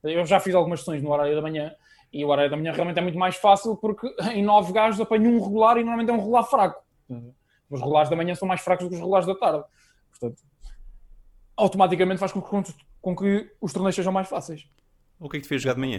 Eu 0.04 0.26
já 0.26 0.38
fiz 0.38 0.54
algumas 0.54 0.80
sessões 0.80 1.02
no 1.02 1.10
horário 1.10 1.34
da 1.34 1.40
manhã 1.40 1.74
e 2.12 2.22
o 2.22 2.28
horário 2.28 2.50
da 2.50 2.58
manhã 2.58 2.72
realmente 2.72 2.98
é 2.98 3.02
muito 3.02 3.18
mais 3.18 3.36
fácil 3.36 3.74
porque 3.78 4.06
em 4.34 4.42
nove 4.42 4.70
gajos 4.70 5.00
apanho 5.00 5.30
um 5.30 5.42
regular 5.42 5.78
e 5.78 5.80
normalmente 5.80 6.10
é 6.10 6.12
um 6.12 6.18
regular 6.18 6.44
fraco. 6.44 6.84
Os 7.70 7.80
regulares 7.80 8.10
da 8.10 8.16
manhã 8.16 8.34
são 8.34 8.46
mais 8.46 8.60
fracos 8.60 8.84
do 8.84 8.90
que 8.90 8.96
os 8.96 9.00
regulares 9.00 9.26
da 9.26 9.34
tarde. 9.34 9.64
Portanto, 10.10 10.42
automaticamente 11.56 12.20
faz 12.20 12.32
com 12.32 12.42
que, 12.42 12.74
com 13.00 13.14
que 13.14 13.50
os 13.60 13.72
torneios 13.72 13.94
sejam 13.94 14.12
mais 14.12 14.28
fáceis. 14.28 14.68
O 15.18 15.28
que 15.28 15.36
é 15.36 15.40
que 15.40 15.44
te 15.44 15.48
fez 15.48 15.62
jogar 15.62 15.74
de 15.74 15.80
manhã? 15.80 15.98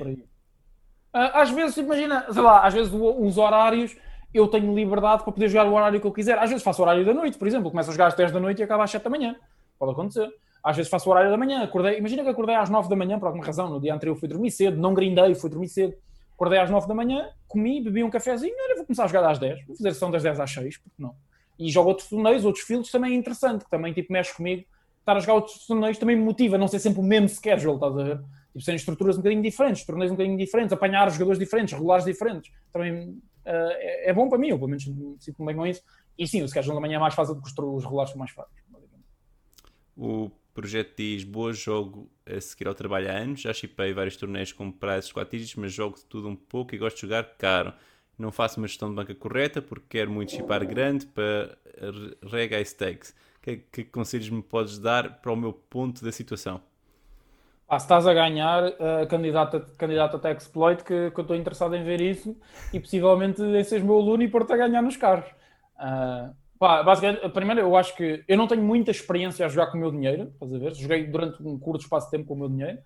Ah, 1.14 1.42
às 1.42 1.50
vezes, 1.50 1.78
imagina, 1.78 2.26
sei 2.32 2.42
lá, 2.42 2.66
às 2.66 2.74
vezes 2.74 2.92
os 2.94 3.38
horários 3.38 3.96
eu 4.34 4.48
tenho 4.48 4.74
liberdade 4.76 5.24
para 5.24 5.32
poder 5.32 5.48
jogar 5.50 5.68
o 5.68 5.74
horário 5.74 6.00
que 6.00 6.06
eu 6.06 6.12
quiser. 6.12 6.38
Às 6.38 6.50
vezes 6.50 6.64
faço 6.64 6.82
o 6.82 6.86
horário 6.86 7.06
da 7.06 7.14
noite, 7.14 7.38
por 7.38 7.48
exemplo, 7.48 7.72
começo 7.72 7.90
a 7.90 7.94
jogar 7.94 8.08
às 8.08 8.14
10 8.14 8.32
da 8.32 8.40
noite 8.40 8.60
e 8.60 8.64
acaba 8.64 8.84
às 8.84 8.92
7 8.92 9.04
da 9.04 9.10
manhã. 9.10 9.36
Pode 9.78 9.92
acontecer. 9.92 10.30
Às 10.64 10.76
vezes 10.76 10.90
faço 10.90 11.10
o 11.10 11.12
horário 11.12 11.32
da 11.32 11.38
manhã, 11.38 11.64
acordei, 11.64 11.98
imagina 11.98 12.22
que 12.22 12.30
acordei 12.30 12.56
às 12.56 12.70
9 12.70 12.90
da 12.90 12.96
manhã 12.96 13.18
por 13.18 13.28
alguma 13.28 13.46
razão, 13.46 13.70
no 13.70 13.80
dia 13.80 13.94
anterior 13.94 14.16
fui 14.16 14.28
dormir 14.28 14.52
cedo, 14.52 14.78
não 14.78 14.94
grindei, 14.94 15.34
fui 15.34 15.50
dormir 15.50 15.70
cedo. 15.70 15.96
Acordei 16.34 16.60
às 16.60 16.70
9 16.70 16.88
da 16.88 16.94
manhã, 16.94 17.30
comi, 17.48 17.82
bebi 17.82 18.04
um 18.04 18.10
cafezinho, 18.10 18.54
olha, 18.66 18.76
vou 18.76 18.86
começar 18.86 19.06
a 19.06 19.08
jogar 19.08 19.30
às 19.30 19.40
10, 19.40 19.66
vou 19.66 19.76
fazer 19.76 19.94
sessão 19.94 20.12
das 20.12 20.22
10 20.22 20.40
às 20.40 20.52
6, 20.52 20.78
porque 20.78 20.96
não? 21.02 21.16
E 21.58 21.70
jogo 21.70 21.90
outros 21.90 22.10
torneios, 22.10 22.46
outros 22.46 22.64
filtros, 22.64 22.92
também 22.92 23.14
é 23.14 23.16
interessante, 23.16 23.66
que 23.66 23.72
também 23.72 23.94
tipo 23.94 24.12
mexe 24.12 24.36
comigo 24.36 24.64
estar 25.10 25.18
a 25.18 25.20
jogar 25.20 25.34
outros 25.34 25.66
torneios 25.66 25.98
também 25.98 26.16
me 26.16 26.24
motiva, 26.24 26.58
não 26.58 26.68
ser 26.68 26.80
sempre 26.80 27.00
o 27.00 27.04
mesmo 27.04 27.30
schedule, 27.30 27.76
estás 27.76 27.98
a 27.98 28.04
ver? 28.04 28.18
Tipo, 28.52 28.62
serem 28.62 28.76
estruturas 28.78 29.16
um 29.16 29.20
bocadinho 29.20 29.42
diferentes, 29.42 29.86
torneios 29.86 30.12
um 30.12 30.16
bocadinho 30.16 30.38
diferentes, 30.38 30.74
apanhar 30.74 31.10
jogadores 31.12 31.40
diferentes, 31.40 31.74
regulares 31.74 32.06
diferentes. 32.06 32.52
Também 32.72 33.10
uh, 33.10 33.20
é, 33.46 34.10
é, 34.10 34.14
bom 34.14 34.30
para 34.30 34.38
mim, 34.38 34.50
eu 34.50 34.58
pelo 34.58 34.70
menos 34.70 34.84
sinto-me 35.20 35.48
bem 35.48 35.56
com 35.56 35.66
isso. 35.66 35.82
E 36.18 36.28
sim, 36.28 36.44
o 36.44 36.48
schedule 36.48 36.76
da 36.76 36.82
manhã 36.82 36.98
é 36.98 37.00
mais 37.00 37.14
fácil 37.14 37.36
do 37.36 37.42
que 37.42 37.50
os 37.50 37.84
regulares 37.84 38.12
são 38.12 38.20
mais 38.20 38.32
fáceis. 38.32 38.60
O 39.96 40.32
projeto 40.54 40.94
diz: 40.98 41.24
boa 41.24 41.54
jogo 41.54 42.10
a 42.26 42.40
seguir 42.40 42.68
ao 42.68 42.74
trabalho 42.74 43.10
há 43.10 43.14
anos. 43.14 43.42
Já 43.42 43.54
chipei 43.54 43.94
vários 43.94 44.18
torneios 44.18 44.52
com 44.52 44.72
prazos 44.72 45.12
4 45.12 45.38
dígitos, 45.38 45.56
mas 45.56 45.74
jogo 45.74 45.98
de 45.98 46.06
tudo 46.06 46.28
um 46.28 46.36
pouco 46.36 46.76
e 46.76 46.78
gosto 46.78 46.96
de 46.96 47.02
jogar 47.04 47.24
caro. 47.38 47.74
Não 48.18 48.32
faço 48.32 48.60
uma 48.60 48.68
gestão 48.68 48.90
de 48.90 48.96
banca 48.96 49.16
correta 49.16 49.62
porque 49.62 49.86
quero 49.90 50.12
muito 50.12 50.34
chipar 50.34 50.66
grande 50.66 51.06
para 51.06 51.58
rega 52.30 52.60
e 52.60 52.66
stakes 52.66 53.16
que, 53.58 53.84
que 53.84 53.92
conselhos 53.92 54.30
me 54.30 54.42
podes 54.42 54.80
dar 54.80 55.22
para 55.22 55.32
o 55.32 55.36
meu 55.36 55.54
ponto 55.54 56.04
da 56.04 56.12
situação? 56.12 56.62
Ah, 57.68 57.78
se 57.78 57.86
estás 57.86 58.08
a 58.08 58.14
ganhar, 58.16 58.64
uh, 58.64 59.08
candidato, 59.08 59.62
candidato 59.78 60.18
até 60.18 60.32
exploit, 60.32 60.84
que, 60.84 61.12
que 61.12 61.20
eu 61.20 61.22
estou 61.22 61.36
interessado 61.36 61.76
em 61.76 61.84
ver 61.84 62.02
isso 62.02 62.36
e 62.74 62.80
possivelmente 62.80 63.44
em 63.44 63.64
seres 63.64 63.84
meu 63.84 63.98
aluno 63.98 64.24
e 64.24 64.28
pôr-te 64.28 64.52
a 64.54 64.58
ganhar 64.58 64.82
nos 64.82 64.98
carros. 64.98 65.30
Uh, 65.76 66.34
pá, 66.58 66.82
basicamente, 66.82 67.30
primeiro, 67.30 67.62
eu 67.62 67.78
acho 67.78 67.96
que 67.96 68.24
eu 68.28 68.36
não 68.36 68.48
tenho 68.48 68.64
muita 68.64 68.90
experiência 68.90 69.46
a 69.46 69.50
jogar 69.50 69.68
com 69.68 69.78
o 69.78 69.82
meu 69.82 69.92
dinheiro, 69.92 70.32
estás 70.34 70.52
a 70.52 70.58
ver? 70.58 70.74
Joguei 70.74 71.06
durante 71.06 71.44
um 71.44 71.60
curto 71.60 71.82
espaço 71.82 72.08
de 72.08 72.18
tempo 72.18 72.26
com 72.28 72.34
o 72.34 72.38
meu 72.38 72.50
dinheiro, 72.50 72.80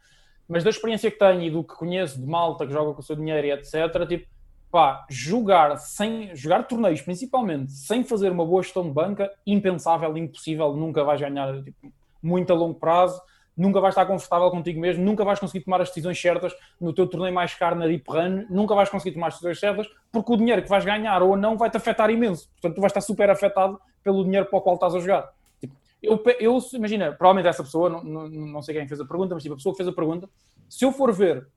mas 0.50 0.66
da 0.66 0.70
experiência 0.70 1.10
que 1.10 1.18
tenho 1.18 1.42
e 1.42 1.50
do 1.50 1.64
que 1.64 1.76
conheço 1.76 2.20
de 2.20 2.28
malta 2.28 2.68
que 2.68 2.74
joga 2.74 2.94
com 2.94 3.00
o 3.00 3.04
seu 3.04 3.16
dinheiro 3.16 3.48
e 3.48 3.52
etc., 3.52 4.06
tipo, 4.06 4.28
pá, 4.74 5.06
jogar 5.08 5.78
sem 5.78 6.36
jogar 6.36 6.64
torneios 6.64 7.00
principalmente 7.00 7.72
sem 7.72 8.04
fazer 8.04 8.32
uma 8.32 8.44
boa 8.44 8.64
gestão 8.64 8.82
de 8.82 8.90
banca, 8.90 9.32
impensável, 9.46 10.18
impossível, 10.18 10.74
nunca 10.74 11.04
vais 11.04 11.22
ganhar 11.22 11.62
tipo, 11.62 11.94
muito 12.24 12.52
a 12.52 12.56
longo 12.56 12.74
prazo, 12.74 13.22
nunca 13.56 13.80
vais 13.80 13.92
estar 13.92 14.08
confortável 14.08 14.50
contigo 14.50 14.82
mesmo, 14.82 15.06
nunca 15.06 15.24
vais 15.24 15.40
conseguir 15.40 15.64
tomar 15.64 15.80
as 15.80 15.90
decisões 15.90 16.20
certas 16.20 16.56
no 16.82 16.92
teu 16.92 17.06
torneio 17.06 17.32
mais 17.32 17.54
caro 17.54 17.76
na 17.76 17.86
Deep 17.86 18.04
Run, 18.10 18.48
nunca 18.50 18.74
vais 18.74 18.90
conseguir 18.90 19.14
tomar 19.14 19.28
as 19.28 19.36
decisões 19.36 19.60
certas, 19.60 19.88
porque 20.12 20.34
o 20.34 20.38
dinheiro 20.38 20.64
que 20.64 20.70
vais 20.70 20.84
ganhar 20.84 21.22
ou 21.22 21.38
não 21.38 21.56
vai 21.56 21.70
te 21.70 21.78
afetar 21.78 22.10
imenso. 22.10 22.50
Portanto, 22.54 22.74
tu 22.74 22.82
vais 22.82 22.90
estar 22.90 23.02
super 23.02 23.30
afetado 23.30 23.80
pelo 24.04 24.24
dinheiro 24.24 24.48
para 24.48 24.58
o 24.58 24.62
qual 24.62 24.74
estás 24.74 24.96
a 24.96 25.00
jogar. 25.00 25.32
Tipo, 25.62 25.76
eu, 26.02 26.20
eu, 26.40 26.60
imagina, 26.74 27.12
provavelmente 27.12 27.48
essa 27.48 27.64
pessoa, 27.64 27.92
não, 27.92 28.04
não, 28.04 28.28
não 28.28 28.62
sei 28.64 28.74
quem 28.74 28.88
fez 28.88 29.00
a 29.00 29.06
pergunta, 29.06 29.36
mas 29.36 29.44
tipo, 29.44 29.54
a 29.54 29.58
pessoa 29.58 29.74
que 29.74 29.78
fez 29.78 29.88
a 29.88 29.94
pergunta, 29.94 30.28
se 30.68 30.84
eu 30.84 30.92
for 30.92 31.14
ver 31.14 31.48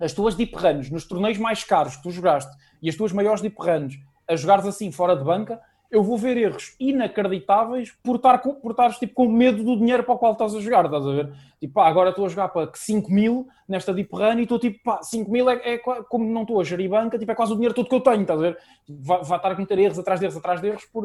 as 0.00 0.12
tuas 0.12 0.34
deep 0.34 0.54
runs 0.56 0.90
nos 0.90 1.04
torneios 1.04 1.38
mais 1.38 1.64
caros 1.64 1.96
que 1.96 2.02
tu 2.02 2.10
jogaste 2.10 2.50
e 2.80 2.88
as 2.88 2.96
tuas 2.96 3.12
maiores 3.12 3.40
deep 3.40 3.56
runs 3.58 3.98
a 4.28 4.36
jogares 4.36 4.66
assim 4.66 4.92
fora 4.92 5.16
de 5.16 5.24
banca, 5.24 5.60
eu 5.90 6.02
vou 6.02 6.18
ver 6.18 6.36
erros 6.36 6.76
inacreditáveis 6.78 7.96
por 8.02 8.16
estar 8.16 8.38
com, 8.40 8.60
tipo, 8.98 9.14
com 9.14 9.26
medo 9.26 9.64
do 9.64 9.76
dinheiro 9.76 10.04
para 10.04 10.14
o 10.14 10.18
qual 10.18 10.32
estás 10.32 10.54
a 10.54 10.60
jogar, 10.60 10.84
estás 10.84 11.06
a 11.06 11.12
ver? 11.12 11.32
Tipo, 11.58 11.74
pá, 11.74 11.88
agora 11.88 12.10
estou 12.10 12.26
a 12.26 12.28
jogar 12.28 12.48
para 12.48 12.70
5 12.74 13.10
mil 13.10 13.48
nesta 13.66 13.94
deep 13.94 14.14
run 14.14 14.38
e 14.38 14.42
estou 14.42 14.58
tipo, 14.58 14.82
pá, 14.84 15.02
5 15.02 15.30
mil 15.30 15.48
é, 15.48 15.54
é, 15.64 15.78
como 15.78 16.30
não 16.30 16.42
estou 16.42 16.60
a 16.60 16.64
gerir 16.64 16.90
banca, 16.90 17.18
tipo, 17.18 17.32
é 17.32 17.34
quase 17.34 17.52
o 17.52 17.54
dinheiro 17.54 17.74
todo 17.74 17.88
que 17.88 17.94
eu 17.94 18.00
tenho, 18.00 18.20
estás 18.20 18.38
a 18.38 18.42
ver? 18.42 18.58
Vai, 18.86 19.22
vai 19.24 19.38
estar 19.38 19.50
a 19.50 19.54
cometer 19.54 19.78
erros 19.78 19.98
atrás 19.98 20.20
de 20.20 20.26
erros 20.26 20.36
atrás 20.36 20.60
de 20.60 20.68
erros 20.68 20.84
por, 20.84 21.04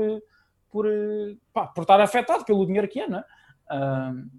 por, 0.69 0.85
pá, 1.53 1.67
por 1.67 1.81
estar 1.81 2.01
afetado 2.01 2.43
pelo 2.43 2.65
dinheiro 2.65 2.89
que 2.89 2.99
é, 2.99 3.07
não 3.07 3.19
é? 3.19 3.25
Uh, 3.71 4.29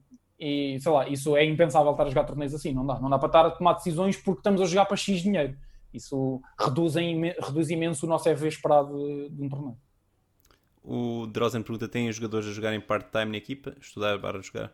E 0.47 0.79
sei 0.79 0.93
lá, 0.93 1.09
isso 1.09 1.35
é 1.39 1.45
impensável 1.47 1.93
estar 1.93 2.05
a 2.05 2.09
jogar 2.11 2.25
torneios 2.25 2.53
assim, 2.53 2.75
não 2.75 2.85
dá. 2.85 3.01
Não 3.01 3.09
dá 3.09 3.19
para 3.19 3.29
estar 3.29 3.47
a 3.47 3.51
tomar 3.51 3.73
decisões 3.73 4.15
porque 4.19 4.41
estamos 4.41 4.61
a 4.61 4.67
jogar 4.67 4.85
para 4.85 4.95
X 4.95 5.23
dinheiro. 5.23 5.57
Isso 5.91 6.43
reduz, 6.61 6.97
em, 6.97 7.31
reduz 7.41 7.71
imenso 7.71 8.05
o 8.05 8.09
nosso 8.11 8.29
EV 8.29 8.49
esperado 8.49 8.95
de, 8.95 9.31
de 9.31 9.43
um 9.43 9.49
torneio. 9.49 9.79
O 10.83 11.27
Drozen 11.29 11.63
pergunta: 11.63 11.89
tem 11.89 12.13
jogadores 12.13 12.47
a 12.47 12.53
jogar 12.53 12.75
em 12.75 12.81
part-time 12.81 13.31
na 13.33 13.39
equipa? 13.39 13.75
Estudar 13.81 14.21
para 14.21 14.43
jogar? 14.43 14.71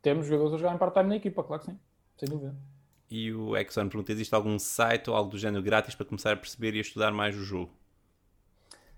Temos 0.00 0.26
jogadores 0.26 0.54
a 0.54 0.56
jogar 0.56 0.74
em 0.74 0.78
part-time 0.78 1.08
na 1.10 1.16
equipa, 1.16 1.44
claro 1.44 1.60
que 1.60 1.70
sim, 1.70 1.78
sem 2.16 2.26
dúvida. 2.26 2.56
E 3.10 3.30
o 3.30 3.54
Exxon 3.58 3.90
pergunta: 3.90 4.10
existe 4.10 4.34
algum 4.34 4.58
site 4.58 5.10
ou 5.10 5.16
algo 5.16 5.30
do 5.30 5.36
género 5.36 5.62
grátis 5.62 5.94
para 5.94 6.06
começar 6.06 6.32
a 6.32 6.36
perceber 6.36 6.74
e 6.74 6.78
a 6.78 6.80
estudar 6.80 7.12
mais 7.12 7.36
o 7.36 7.44
jogo? 7.44 7.70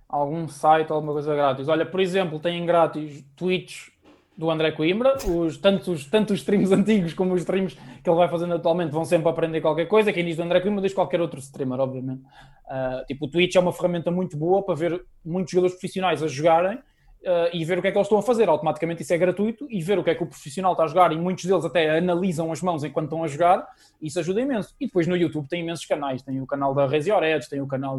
Algum 0.08 0.46
site, 0.46 0.92
alguma 0.92 1.14
coisa 1.14 1.34
grátis? 1.34 1.66
Olha, 1.66 1.84
por 1.84 1.98
exemplo, 1.98 2.38
têm 2.38 2.64
grátis 2.64 3.24
tweets 3.34 3.90
do 4.36 4.51
André 4.51 4.73
Coimbra, 4.73 5.16
os, 5.27 5.59
tanto, 5.59 5.93
os, 5.93 6.07
tanto 6.07 6.32
os 6.32 6.40
streams 6.40 6.73
antigos 6.74 7.12
como 7.12 7.35
os 7.35 7.40
streams 7.40 7.77
que 8.02 8.09
ele 8.09 8.16
vai 8.16 8.28
fazendo 8.28 8.55
atualmente 8.55 8.90
vão 8.90 9.05
sempre 9.05 9.28
aprender 9.28 9.61
qualquer 9.61 9.86
coisa. 9.86 10.12
Quem 10.12 10.24
diz 10.24 10.36
do 10.36 10.43
André 10.43 10.61
Coimbra 10.61 10.82
diz 10.82 10.94
qualquer 10.94 11.20
outro 11.20 11.39
streamer, 11.40 11.81
obviamente. 11.81 12.23
Uh, 12.23 13.05
tipo, 13.07 13.27
o 13.27 13.28
Twitch 13.28 13.57
é 13.57 13.61
uma 13.61 13.73
ferramenta 13.73 14.11
muito 14.11 14.36
boa 14.36 14.62
para 14.62 14.74
ver 14.74 15.05
muitos 15.24 15.51
jogadores 15.51 15.74
profissionais 15.74 16.23
a 16.23 16.27
jogarem 16.27 16.78
uh, 17.22 17.51
e 17.52 17.64
ver 17.64 17.78
o 17.78 17.82
que 17.82 17.88
é 17.88 17.92
que 17.92 17.98
eles 17.98 18.06
estão 18.06 18.18
a 18.18 18.22
fazer. 18.22 18.48
Automaticamente 18.48 19.02
isso 19.02 19.12
é 19.12 19.18
gratuito 19.18 19.66
e 19.70 19.80
ver 19.82 19.98
o 19.98 20.05
que 20.05 20.10
é 20.10 20.14
que 20.14 20.22
o 20.22 20.26
profissional 20.26 20.72
está 20.72 20.84
a 20.84 20.86
jogar 20.86 21.12
e 21.12 21.18
muitos 21.18 21.44
deles 21.44 21.64
até 21.64 21.98
analisam 21.98 22.51
as 22.51 22.62
mãos 22.62 22.84
enquanto 22.84 23.06
estão 23.06 23.24
a 23.24 23.26
jogar. 23.26 23.66
Isso 24.01 24.18
ajuda 24.18 24.40
imenso. 24.40 24.74
E 24.80 24.86
depois 24.86 25.06
no 25.06 25.16
YouTube 25.16 25.48
tem 25.48 25.62
imensos 25.62 25.84
canais. 25.84 26.22
Tem 26.22 26.40
o 26.40 26.47
canal 26.47 26.74
da 26.74 26.84
Your 26.84 27.22
Edge, 27.22 27.48
tem 27.48 27.60
o 27.60 27.66
canal 27.66 27.98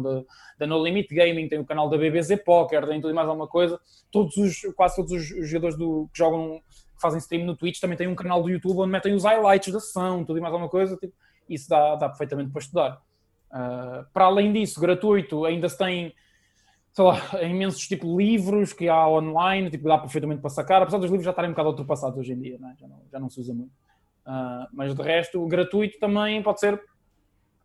da 0.58 0.66
No 0.66 0.82
Limit 0.82 1.14
Gaming, 1.14 1.48
tem 1.48 1.58
o 1.58 1.64
canal 1.64 1.88
da 1.88 1.96
BBZ 1.96 2.42
Poker, 2.44 2.86
tem 2.86 3.00
tudo 3.00 3.10
e 3.10 3.14
mais 3.14 3.28
alguma 3.28 3.48
coisa. 3.48 3.80
Todos 4.10 4.36
os, 4.36 4.60
quase 4.74 4.96
todos 4.96 5.12
os 5.12 5.48
jogadores 5.48 5.76
do, 5.76 6.08
que 6.12 6.18
jogam 6.18 6.60
que 6.94 7.00
fazem 7.00 7.18
stream 7.18 7.44
no 7.44 7.56
Twitch 7.56 7.80
também 7.80 7.96
têm 7.96 8.06
um 8.06 8.14
canal 8.14 8.42
do 8.42 8.48
YouTube 8.48 8.78
onde 8.78 8.92
metem 8.92 9.14
os 9.14 9.24
highlights 9.24 9.72
da 9.72 9.80
sessão, 9.80 10.24
tudo 10.24 10.38
e 10.38 10.40
mais 10.40 10.52
alguma 10.52 10.70
coisa. 10.70 10.96
Tipo, 10.96 11.12
isso 11.48 11.68
dá, 11.68 11.96
dá 11.96 12.08
perfeitamente 12.08 12.50
para 12.50 12.60
estudar. 12.60 13.02
Uh, 13.50 14.06
para 14.12 14.24
além 14.24 14.52
disso, 14.52 14.80
gratuito, 14.80 15.44
ainda 15.44 15.68
se 15.68 15.76
tem 15.76 16.14
sei 16.92 17.04
lá, 17.04 17.42
imensos 17.42 17.86
tipo 17.88 18.16
livros 18.16 18.72
que 18.72 18.88
há 18.88 19.08
online, 19.08 19.70
tipo, 19.70 19.88
dá 19.88 19.98
perfeitamente 19.98 20.40
para 20.40 20.50
sacar, 20.50 20.82
apesar 20.82 20.98
dos 20.98 21.10
livros 21.10 21.24
já 21.24 21.30
estarem 21.30 21.50
um 21.50 21.54
bocado 21.54 21.70
ultrapassados 21.70 22.18
hoje 22.18 22.32
em 22.32 22.40
dia, 22.40 22.58
né? 22.58 22.74
já, 22.78 22.86
não, 22.86 23.02
já 23.10 23.18
não 23.18 23.30
se 23.30 23.40
usa 23.40 23.54
muito. 23.54 23.72
Uh, 24.26 24.68
mas 24.72 24.94
de 24.94 25.02
resto, 25.02 25.44
gratuito 25.46 25.98
também 25.98 26.42
pode 26.42 26.60
ser 26.60 26.80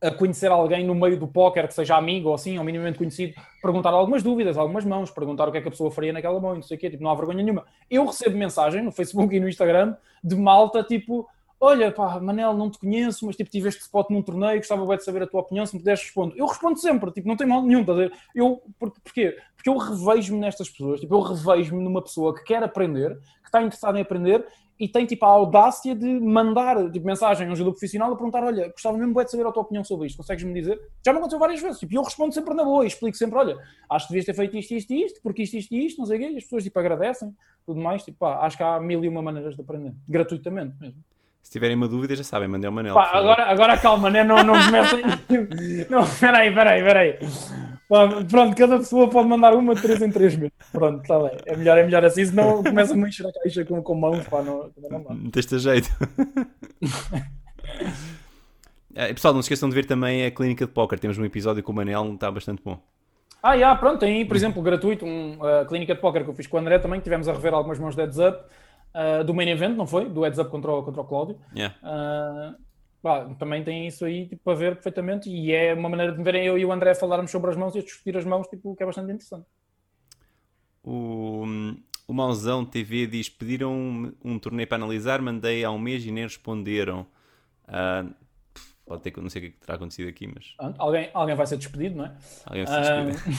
a 0.01 0.11
conhecer 0.11 0.51
alguém 0.51 0.85
no 0.85 0.93
meio 0.93 1.19
do 1.19 1.27
póquer 1.27 1.67
que 1.67 1.73
seja 1.73 1.95
amigo 1.95 2.29
ou 2.29 2.35
assim, 2.35 2.57
ou 2.57 2.63
minimamente 2.63 2.99
conhecido, 2.99 3.33
perguntar 3.61 3.89
algumas 3.89 4.21
dúvidas, 4.21 4.57
algumas 4.57 4.85
mãos, 4.85 5.09
perguntar 5.09 5.47
o 5.47 5.51
que 5.51 5.57
é 5.57 5.61
que 5.61 5.67
a 5.67 5.71
pessoa 5.71 5.89
faria 5.89 6.13
naquela 6.13 6.39
mão 6.39 6.53
e 6.53 6.55
não 6.55 6.61
sei 6.61 6.77
o 6.77 6.79
quê, 6.79 6.89
tipo, 6.89 7.03
não 7.03 7.09
há 7.09 7.15
vergonha 7.15 7.43
nenhuma. 7.43 7.65
Eu 7.89 8.05
recebo 8.05 8.37
mensagem 8.37 8.83
no 8.83 8.91
Facebook 8.91 9.35
e 9.35 9.39
no 9.39 9.49
Instagram 9.49 9.95
de 10.23 10.35
malta, 10.35 10.83
tipo, 10.83 11.27
olha, 11.59 11.91
pá, 11.91 12.19
Manel, 12.19 12.53
não 12.53 12.69
te 12.69 12.79
conheço, 12.79 13.25
mas 13.25 13.35
tipo, 13.35 13.49
tive 13.49 13.69
este 13.69 13.81
spot 13.81 14.09
num 14.09 14.21
torneio, 14.21 14.57
gostava 14.57 14.85
bem 14.85 14.97
de 14.97 15.03
saber 15.03 15.23
a 15.23 15.27
tua 15.27 15.41
opinião, 15.41 15.65
se 15.65 15.73
me 15.73 15.79
puderes 15.79 16.01
responder. 16.01 16.39
Eu 16.39 16.45
respondo 16.45 16.79
sempre, 16.79 17.11
tipo, 17.11 17.27
não 17.27 17.35
tem 17.35 17.47
mal 17.47 17.63
nenhum, 17.63 17.81
estás 17.81 17.99
a? 17.99 18.09
Eu, 18.35 18.61
por, 18.79 18.91
porquê? 19.01 19.37
Porque 19.55 19.69
eu 19.69 19.77
revejo-me 19.77 20.39
nestas 20.39 20.69
pessoas, 20.69 20.99
tipo, 20.99 21.15
eu 21.15 21.21
revejo-me 21.21 21.83
numa 21.83 22.01
pessoa 22.01 22.33
que 22.35 22.43
quer 22.43 22.63
aprender, 22.63 23.17
que 23.41 23.47
está 23.47 23.61
interessada 23.61 23.97
em 23.97 24.01
aprender 24.01 24.45
e 24.79 24.87
tem, 24.87 25.05
tipo, 25.05 25.25
a 25.25 25.29
audácia 25.29 25.95
de 25.95 26.19
mandar, 26.19 26.91
tipo, 26.91 27.05
mensagem 27.05 27.47
a 27.47 27.51
um 27.51 27.55
jogador 27.55 27.71
profissional 27.71 28.11
a 28.11 28.15
perguntar, 28.15 28.43
olha, 28.43 28.69
gostava 28.69 28.95
mesmo 28.97 29.13
bem 29.13 29.25
de 29.25 29.31
saber 29.31 29.47
a 29.47 29.51
tua 29.51 29.63
opinião 29.63 29.83
sobre 29.83 30.05
isto, 30.05 30.17
consegues-me 30.17 30.53
dizer? 30.53 30.79
Já 31.03 31.11
me 31.11 31.17
aconteceu 31.17 31.39
várias 31.39 31.59
vezes, 31.59 31.79
tipo, 31.79 31.95
eu 31.95 32.03
respondo 32.03 32.33
sempre 32.33 32.53
na 32.53 32.63
boa 32.63 32.83
e 32.83 32.87
explico 32.87 33.17
sempre, 33.17 33.39
olha, 33.39 33.57
acho 33.89 34.07
que 34.07 34.13
devias 34.13 34.25
ter 34.25 34.35
feito 34.35 34.55
isto, 34.55 34.73
isto 34.75 34.93
isto, 34.93 35.19
porque 35.23 35.41
isto, 35.41 35.57
isto 35.57 35.73
isto, 35.73 35.97
não 35.97 36.05
sei 36.05 36.17
o 36.17 36.19
quê, 36.19 36.29
e 36.29 36.37
as 36.37 36.43
pessoas, 36.43 36.63
tipo, 36.63 36.77
agradecem, 36.77 37.33
tudo 37.65 37.79
mais, 37.79 38.03
tipo, 38.03 38.19
pá, 38.19 38.45
acho 38.45 38.55
que 38.55 38.63
há 38.63 38.79
mil 38.79 39.03
e 39.03 39.07
uma 39.07 39.21
maneiras 39.21 39.55
de 39.55 39.61
aprender, 39.61 39.95
gratuitamente 40.07 40.75
mesmo. 40.79 41.03
Se 41.47 41.51
tiverem 41.53 41.77
uma 41.77 41.87
dúvida, 41.87 42.13
já 42.13 42.25
sabem, 42.25 42.45
mandem 42.45 42.69
o 42.69 42.73
Manel. 42.73 42.93
Pá, 42.93 43.09
agora, 43.13 43.45
agora 43.45 43.77
calma, 43.77 44.09
né? 44.09 44.21
não, 44.21 44.43
não 44.43 44.53
comecem. 44.65 45.01
não, 45.89 46.05
peraí, 46.19 46.53
peraí, 46.53 46.83
peraí. 46.83 47.19
Pronto, 47.87 48.53
cada 48.53 48.79
pessoa 48.79 49.09
pode 49.09 49.29
mandar 49.29 49.53
uma 49.53 49.73
de 49.73 49.81
3 49.81 50.01
em 50.01 50.11
3 50.11 50.35
meses. 50.35 50.51
Pronto, 50.73 51.01
está 51.01 51.17
bem. 51.17 51.37
É 51.45 51.55
melhor, 51.55 51.77
é 51.77 51.83
melhor 51.85 52.03
assim, 52.03 52.25
senão 52.25 52.61
começa-me 52.61 53.05
a 53.05 53.07
encher 53.07 53.25
a 53.25 53.31
caixa 53.31 53.63
com, 53.63 53.81
com 53.81 53.95
mãos. 53.95 54.27
Pá, 54.27 54.41
não, 54.41 54.69
não 54.89 55.03
dá. 55.03 55.15
Deste 55.31 55.57
jeito. 55.57 55.89
é, 58.93 59.07
pessoal, 59.15 59.33
não 59.33 59.41
se 59.41 59.45
esqueçam 59.45 59.69
de 59.69 59.75
ver 59.75 59.85
também 59.85 60.25
a 60.25 60.31
clínica 60.31 60.65
de 60.65 60.71
póquer. 60.73 60.99
Temos 60.99 61.17
um 61.17 61.23
episódio 61.23 61.63
com 61.63 61.71
o 61.71 61.75
Manel, 61.75 62.13
está 62.13 62.29
bastante 62.29 62.61
bom. 62.61 62.77
Ah, 63.41 63.57
já, 63.57 63.73
pronto, 63.73 63.99
tem, 63.99 64.25
por 64.25 64.35
exemplo, 64.35 64.61
gratuito, 64.61 65.05
um, 65.05 65.37
a 65.41 65.63
clínica 65.63 65.95
de 65.95 66.01
póquer 66.01 66.25
que 66.25 66.29
eu 66.29 66.33
fiz 66.33 66.45
com 66.45 66.57
o 66.57 66.59
André 66.59 66.77
também, 66.77 66.99
tivemos 66.99 67.29
a 67.29 67.31
rever 67.31 67.53
algumas 67.53 67.79
mãos 67.79 67.95
de 67.95 68.01
heads 68.01 68.17
up 68.17 68.43
uh, 68.93 69.23
do 69.23 69.33
main 69.33 69.49
event, 69.49 69.75
não 69.75 69.87
foi? 69.87 70.09
Do 70.09 70.21
heads 70.21 70.39
up 70.39 70.49
contra 70.49 70.71
o, 70.71 70.83
contra 70.83 71.01
o 71.01 71.05
Cláudio. 71.05 71.39
Yeah. 71.55 71.75
Uh, 71.83 72.67
também 73.35 73.63
tem 73.63 73.87
isso 73.87 74.03
aí 74.05 74.27
tipo, 74.27 74.43
para 74.43 74.57
ver 74.57 74.75
perfeitamente 74.75 75.29
e 75.29 75.53
é 75.53 75.73
uma 75.73 75.87
maneira 75.87 76.11
de 76.11 76.17
me 76.17 76.23
verem 76.23 76.45
eu 76.45 76.57
e 76.57 76.65
o 76.65 76.71
André 76.71 76.93
falarmos 76.93 77.31
sobre 77.31 77.49
as 77.51 77.55
mãos 77.55 77.73
e 77.75 77.81
discutir 77.81 78.17
as 78.17 78.25
mãos, 78.25 78.47
tipo, 78.47 78.75
que 78.75 78.83
é 78.83 78.85
bastante 78.85 79.11
interessante. 79.11 79.45
O, 80.83 81.45
o 82.07 82.13
Mauzão 82.13 82.65
TV 82.65 83.07
diz: 83.07 83.29
pediram 83.29 83.73
um, 83.73 84.13
um 84.23 84.39
torneio 84.39 84.67
para 84.67 84.77
analisar, 84.77 85.21
mandei 85.21 85.63
há 85.63 85.71
um 85.71 85.79
mês 85.79 86.05
e 86.05 86.11
nem 86.11 86.23
responderam. 86.23 87.05
Uh, 87.67 88.13
Pode 88.87 89.01
ter, 89.01 89.21
não 89.21 89.29
sei 89.29 89.39
o 89.39 89.43
que, 89.43 89.47
é 89.49 89.51
que 89.51 89.57
terá 89.59 89.75
acontecido 89.75 90.07
aqui, 90.07 90.27
mas. 90.33 90.55
Alguém, 90.77 91.09
alguém 91.13 91.35
vai 91.35 91.45
ser 91.45 91.57
despedido, 91.57 91.97
não 91.97 92.05
é? 92.05 92.11
Alguém 92.45 92.63
vai 92.63 92.83
ser 92.85 93.05
despedido. 93.05 93.37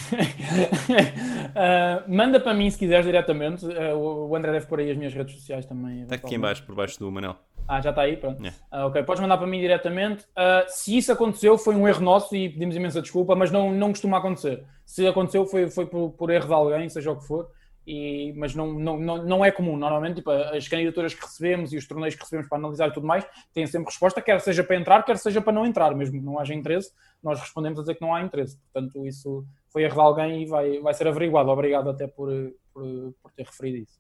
Uh, 1.49 2.05
manda 2.15 2.39
para 2.39 2.53
mim 2.53 2.69
se 2.71 2.79
quiseres 2.79 3.07
diretamente. 3.07 3.65
Uh, 3.65 4.29
o 4.29 4.37
André 4.37 4.53
deve 4.53 4.67
pôr 4.67 4.81
aí 4.81 4.91
as 4.91 4.97
minhas 4.99 5.15
redes 5.15 5.37
sociais 5.37 5.65
também. 5.65 6.03
Está 6.03 6.17
aqui 6.17 6.35
em 6.35 6.39
baixo, 6.39 6.63
por 6.65 6.75
baixo 6.75 6.99
do 6.99 7.11
Manel. 7.11 7.35
Ah, 7.67 7.81
já 7.81 7.91
está 7.91 8.03
aí, 8.03 8.19
pronto. 8.19 8.43
Yeah. 8.43 8.59
Uh, 8.71 8.89
ok, 8.89 9.03
podes 9.05 9.23
mandar 9.23 9.39
para 9.39 9.47
mim 9.47 9.59
diretamente. 9.59 10.23
se 10.69 10.99
isso 10.99 11.11
aconteceu, 11.13 11.57
foi 11.57 11.75
um 11.75 11.89
erro 11.89 12.03
nosso 12.03 12.37
e 12.37 12.51
pedimos 12.51 12.77
imensa 12.77 13.01
desculpa, 13.01 13.35
mas 13.35 13.51
não, 13.51 13.73
não 13.73 13.89
costuma 13.89 14.19
acontecer. 14.19 14.65
Se 14.85 15.07
aconteceu, 15.07 15.47
foi, 15.47 15.71
foi 15.71 15.87
por, 15.87 16.11
por 16.11 16.29
erro 16.29 16.47
de 16.47 16.53
alguém, 16.53 16.89
seja 16.91 17.11
o 17.11 17.17
que 17.17 17.27
for 17.27 17.49
e, 17.89 18.35
mas 18.35 18.55
não, 18.55 18.71
não, 18.75 18.99
não, 18.99 19.25
não 19.25 19.45
é 19.45 19.51
comum. 19.51 19.75
Normalmente, 19.75 20.17
tipo, 20.17 20.31
as 20.31 20.69
candidaturas 20.69 21.15
que 21.15 21.23
recebemos 21.23 21.73
e 21.73 21.79
os 21.79 21.89
torneios 21.89 22.15
que 22.15 22.21
recebemos 22.21 22.47
para 22.47 22.59
analisar 22.59 22.89
e 22.89 22.93
tudo 22.93 23.07
mais 23.07 23.27
têm 23.55 23.67
sempre 23.67 23.87
resposta, 23.87 24.21
quer 24.21 24.39
seja 24.43 24.63
para 24.63 24.77
entrar, 24.77 25.03
quer 25.03 25.17
seja 25.17 25.41
para 25.41 25.55
não 25.55 25.65
entrar. 25.65 25.95
Mesmo 25.95 26.19
que 26.19 26.25
não 26.25 26.39
haja 26.39 26.53
interesse, 26.53 26.93
nós 27.23 27.41
respondemos 27.41 27.79
a 27.79 27.83
dizer 27.83 27.95
que 27.95 28.03
não 28.03 28.15
há 28.15 28.23
interesse. 28.23 28.59
Portanto, 28.59 29.07
isso 29.07 29.43
foi 29.71 29.85
erro 29.85 29.95
de 29.95 30.01
alguém 30.01 30.43
e 30.43 30.47
vai, 30.47 30.79
vai 30.81 30.93
ser 30.93 31.09
averiguado. 31.09 31.49
Obrigado 31.49 31.89
até 31.89 32.07
por, 32.07 32.29
por, 32.75 32.85
por 33.23 33.33
ter 33.33 33.47
referido 33.47 33.79
isso. 33.79 33.99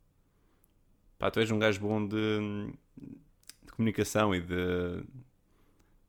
Pá, 1.19 1.31
tu 1.31 1.41
és 1.41 1.51
um 1.51 1.59
gajo 1.59 1.81
bom 1.81 2.07
de, 2.07 2.75
de 3.65 3.73
comunicação 3.73 4.35
e 4.35 4.41
de 4.43 5.03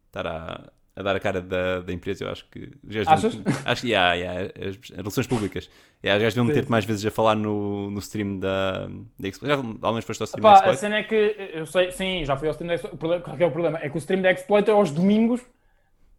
estar 0.07 0.27
a, 0.27 0.69
a 0.99 1.01
dar 1.01 1.15
a 1.15 1.19
cara 1.19 1.41
da, 1.41 1.79
da 1.79 1.93
empresa, 1.93 2.25
eu 2.25 2.29
acho 2.29 2.45
que. 2.49 2.71
Achas? 3.07 3.33
Deviam, 3.33 3.55
acho 3.65 3.81
que, 3.81 3.87
yeah, 3.87 4.13
yeah, 4.15 4.51
as, 4.59 4.75
as, 4.75 4.89
relações 4.89 5.27
públicas. 5.27 5.69
Yeah, 6.03 6.21
já 6.21 6.35
deviam 6.35 6.53
ter 6.53 6.69
mais 6.69 6.83
vezes 6.83 7.05
a 7.05 7.11
falar 7.11 7.35
no, 7.35 7.89
no 7.89 7.99
stream 7.99 8.37
da, 8.37 8.89
da 9.17 9.27
Exploit. 9.29 9.55
Já 9.55 9.55
ao 9.55 9.93
menos 9.93 10.03
foste 10.03 10.21
ao 10.21 10.25
stream 10.25 10.41
Epá, 10.41 10.49
da 10.49 10.55
Exploit? 10.57 10.75
A 10.75 10.77
cena 10.77 10.97
é 10.97 11.03
que, 11.03 11.51
eu 11.53 11.65
sei, 11.65 11.91
sim, 11.93 12.25
já 12.25 12.35
fui 12.35 12.49
ao 12.49 12.51
stream 12.51 12.67
da 12.67 12.75
Exploit. 12.75 13.23
Qual 13.23 13.37
é 13.39 13.45
o 13.45 13.51
problema? 13.51 13.79
É 13.81 13.89
que 13.89 13.95
o 13.95 13.99
stream 13.99 14.21
da 14.21 14.29
Exploit 14.29 14.69
é 14.69 14.73
aos 14.73 14.91
domingos, 14.91 15.41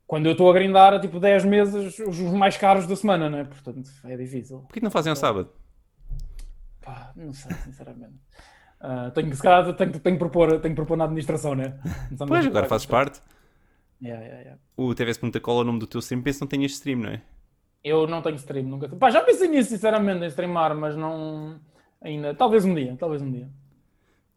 quando 0.07 0.25
eu 0.25 0.33
estou 0.33 0.51
a 0.51 0.55
grindar 0.55 0.99
tipo 0.99 1.21
10 1.21 1.45
meses 1.45 1.99
os 1.99 2.19
mais 2.19 2.57
caros 2.57 2.87
da 2.87 2.97
semana, 2.97 3.29
não 3.29 3.39
é? 3.39 3.45
Portanto, 3.45 3.91
é 4.05 4.17
difícil. 4.17 4.61
Porquê 4.61 4.81
não 4.81 4.91
fazem 4.91 5.11
ao 5.11 5.17
sábado? 5.17 5.51
Pá, 6.81 7.13
não 7.15 7.35
sei, 7.35 7.55
sinceramente. 7.65 8.15
Uh, 8.81 9.11
tenho, 9.11 9.37
se 9.37 9.43
calhar, 9.43 9.75
tenho, 9.75 9.93
tenho, 9.93 10.17
que 10.17 10.19
propor, 10.19 10.49
tenho 10.53 10.75
que 10.75 10.75
propor 10.75 10.97
na 10.97 11.05
administração, 11.05 11.55
né? 11.55 11.79
Pois, 12.27 12.47
agora 12.47 12.67
fazes 12.67 12.87
parte. 12.87 13.21
Yeah, 14.03 14.25
yeah, 14.25 14.41
yeah. 14.41 14.61
O 14.77 14.95
TVS.cola 14.95 15.61
é 15.61 15.63
o 15.63 15.65
nome 15.65 15.79
do 15.79 15.87
teu 15.87 15.99
stream, 16.01 16.23
penso 16.23 16.39
que 16.39 16.45
não 16.45 16.49
tenhas 16.49 16.73
stream, 16.73 17.01
não 17.01 17.11
é? 17.11 17.23
Eu 17.83 18.07
não 18.07 18.23
tenho 18.23 18.37
stream, 18.37 18.65
nunca. 18.65 18.89
Pá, 18.89 19.11
já 19.11 19.23
pensei 19.23 19.49
nisso, 19.49 19.71
sinceramente, 19.71 20.25
em 20.25 20.29
streamar, 20.29 20.75
mas 20.75 20.97
não. 20.97 21.61
Ainda. 22.01 22.35
Talvez 22.35 22.65
um 22.65 22.75
dia, 22.75 22.97
talvez 22.99 23.23
um 23.23 23.31
dia. 23.31 23.49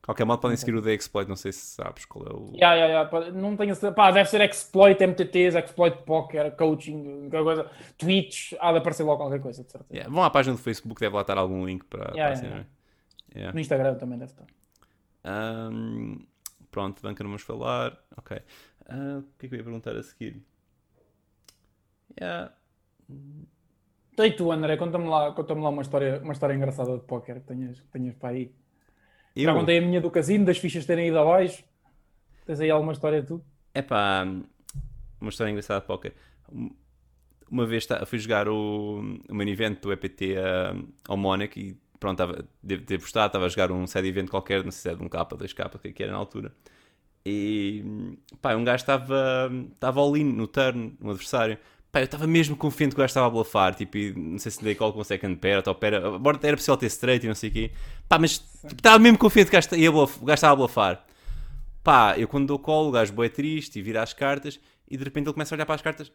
Qualquer 0.03 0.25
modo 0.25 0.41
podem 0.41 0.57
seguir 0.57 0.75
o 0.75 0.81
The 0.81 0.93
Exploit, 0.93 1.29
não 1.29 1.37
sei 1.37 1.53
se 1.53 1.75
sabes 1.75 2.03
qual 2.03 2.25
é 2.25 2.33
o. 2.33 2.51
Yeah, 2.53 2.75
yeah, 2.75 3.09
yeah. 3.09 3.31
Não 3.31 3.55
tenho 3.55 3.73
Pá, 3.93 4.11
deve 4.11 4.29
ser 4.29 4.41
Exploit 4.41 5.01
MTTs, 5.01 5.57
Exploit 5.57 6.03
Poker, 6.05 6.51
coaching, 6.57 7.29
qualquer 7.29 7.43
coisa. 7.43 7.71
Twitch, 7.97 8.51
há 8.59 8.73
de 8.73 8.79
aparecer 8.79 9.03
logo 9.03 9.17
qualquer 9.17 9.39
coisa, 9.39 9.63
de 9.63 9.71
certeza. 9.71 9.93
Yeah. 9.93 10.13
Vão 10.13 10.21
à 10.21 10.29
página 10.29 10.57
do 10.57 10.61
Facebook, 10.61 10.99
deve 10.99 11.15
lá 11.15 11.21
estar 11.21 11.37
algum 11.37 11.65
link 11.65 11.85
para. 11.85 12.11
Yeah, 12.13 12.35
para 12.35 12.47
yeah, 12.47 12.65
yeah. 13.33 13.53
No 13.53 13.59
Instagram 13.61 13.95
também 13.95 14.19
deve 14.19 14.31
estar. 14.31 14.45
Um, 15.25 16.25
pronto, 16.69 17.01
banca 17.01 17.23
não 17.23 17.29
vamos 17.29 17.43
falar. 17.43 17.97
Ok. 18.17 18.41
Uh, 18.89 19.19
o 19.19 19.39
que 19.39 19.45
é 19.45 19.49
que 19.49 19.55
eu 19.55 19.59
ia 19.59 19.63
perguntar 19.63 19.95
a 19.95 20.03
seguir? 20.03 20.41
Yeah. 22.19 22.53
E 24.17 24.31
tu, 24.31 24.51
André, 24.51 24.77
conta-me 24.77 25.07
lá, 25.07 25.31
conta 25.31 25.53
lá 25.53 25.69
uma, 25.69 25.81
história, 25.81 26.19
uma 26.21 26.33
história 26.33 26.53
engraçada 26.53 26.97
de 26.97 27.03
póquer 27.03 27.41
que 27.41 27.47
tenhas, 27.47 27.79
que 27.79 27.87
tenhas 27.87 28.15
para 28.15 28.29
aí. 28.29 28.51
Eu? 29.35 29.45
Já 29.45 29.53
contei 29.53 29.79
a 29.79 29.81
minha 29.81 29.99
do 29.99 30.11
casino, 30.11 30.45
das 30.45 30.57
fichas 30.57 30.85
terem 30.85 31.07
ido 31.07 31.17
abaixo. 31.17 31.63
Tens 32.45 32.59
aí 32.59 32.69
alguma 32.69 32.93
história 32.93 33.23
tu? 33.23 33.43
É 33.73 33.81
pá, 33.81 34.25
uma 35.19 35.29
história 35.29 35.49
engraçada 35.49 35.81
de 35.81 35.87
póquer. 35.87 36.13
Uma 37.49 37.65
vez 37.65 37.87
fui 38.05 38.19
jogar 38.19 38.47
o, 38.47 38.99
o 39.29 39.33
main 39.33 39.49
event 39.49 39.81
do 39.81 39.91
EPT 39.91 40.35
uh, 40.35 40.87
ao 41.07 41.17
Mónaco 41.17 41.57
e 41.57 41.77
pronto, 41.99 42.17
tava, 42.17 42.45
devo 42.61 42.83
ter 42.83 42.99
postado, 42.99 43.27
estava 43.27 43.45
a 43.45 43.49
jogar 43.49 43.71
um 43.71 43.87
side 43.87 44.07
event 44.07 44.29
qualquer, 44.29 44.63
não 44.63 44.71
sei 44.71 44.81
se 44.81 44.87
era 44.89 44.97
de 44.97 45.03
um 45.03 45.07
K, 45.07 45.25
2K, 45.25 45.75
o 45.75 45.79
que 45.79 45.87
é 45.87 45.91
que 45.91 46.03
era 46.03 46.11
na 46.11 46.17
altura. 46.17 46.53
E 47.25 48.17
pá, 48.41 48.55
um 48.55 48.63
gajo 48.63 48.81
estava 48.81 49.51
estava 49.73 49.99
all 49.99 50.15
in 50.17 50.25
no 50.25 50.47
turn, 50.47 50.95
no 50.99 51.11
adversário. 51.11 51.57
Pá, 51.91 51.99
eu 51.99 52.05
estava 52.05 52.25
mesmo 52.25 52.55
confiante 52.55 52.95
que 52.95 52.99
o 52.99 53.03
gajo 53.03 53.11
estava 53.11 53.27
a 53.27 53.29
blufar, 53.29 53.75
tipo, 53.75 53.97
não 54.17 54.39
sei 54.39 54.51
se 54.51 54.63
dei 54.63 54.73
call 54.73 54.91
com 54.91 54.99
o 54.99 55.03
second 55.05 55.35
pair, 55.37 55.63
ou 55.65 56.15
embora 56.15 56.39
era 56.41 56.57
possível 56.57 56.75
ter 56.75 56.87
straight 56.87 57.23
e 57.23 57.27
não 57.27 57.35
sei 57.35 57.49
o 57.49 57.53
quê. 57.53 57.71
Pá, 58.09 58.17
mas 58.17 58.39
tipo, 58.39 58.73
estava 58.73 58.97
mesmo 58.99 59.17
confiante 59.17 59.51
que 59.51 59.55
o 59.55 59.61
gajo, 59.61 59.75
ia 59.75 59.91
bluf, 59.91 60.19
o 60.21 60.31
estava 60.31 60.53
a 60.53 60.55
blufar. 60.55 61.05
Pá, 61.83 62.17
eu 62.17 62.27
quando 62.27 62.47
dou 62.47 62.59
call, 62.59 62.87
o 62.87 62.91
gajo 62.91 63.13
é 63.23 63.29
triste 63.29 63.77
e 63.77 63.81
vira 63.81 64.01
as 64.01 64.11
cartas, 64.11 64.59
e 64.89 64.97
de 64.97 65.03
repente 65.03 65.27
ele 65.27 65.33
começa 65.33 65.53
a 65.53 65.55
olhar 65.55 65.65
para 65.65 65.75
as 65.75 65.81
cartas. 65.81 66.11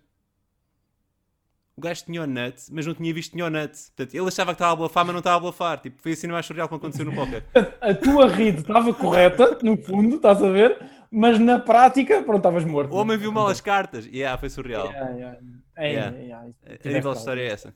O 1.76 1.80
gajo 1.80 2.04
tinha 2.06 2.22
o 2.22 2.26
nut, 2.26 2.60
mas 2.72 2.84
não 2.84 2.92
tinha 2.92 3.14
visto 3.14 3.30
tinha 3.30 3.46
o 3.46 3.50
nut. 3.50 3.70
Portanto, 3.70 4.12
ele 4.12 4.26
achava 4.26 4.50
que 4.50 4.56
estava 4.56 4.72
a 4.72 4.76
blufar, 4.76 5.04
mas 5.04 5.12
não 5.12 5.20
estava 5.20 5.36
a 5.36 5.40
blufar. 5.40 5.78
Tipo, 5.78 6.02
foi 6.02 6.10
assim 6.10 6.26
mais 6.26 6.44
surreal 6.44 6.68
que 6.68 6.74
aconteceu 6.74 7.04
no 7.04 7.14
poker. 7.14 7.44
A 7.80 7.94
tua 7.94 8.26
rede 8.26 8.62
estava 8.62 8.92
correta, 8.92 9.56
no 9.62 9.76
fundo, 9.76 10.16
estás 10.16 10.42
a 10.42 10.50
ver? 10.50 10.76
Mas 11.10 11.38
na 11.38 11.58
prática, 11.58 12.22
pronto, 12.22 12.38
estavas 12.38 12.64
morto. 12.64 12.92
O 12.92 12.96
homem 12.96 13.16
viu 13.16 13.32
mal 13.32 13.48
as 13.48 13.60
cartas. 13.60 14.06
E 14.06 14.18
yeah, 14.18 14.38
foi 14.38 14.50
surreal. 14.50 14.86
Yeah, 14.86 15.10
yeah. 15.12 15.38
É, 15.76 15.92
Yeah. 15.92 16.16
é, 16.16 16.22
yeah. 16.22 16.52
A 16.84 16.88
nível 16.88 17.12
de 17.12 17.18
história 17.18 17.42
é 17.42 17.46
essa. 17.46 17.74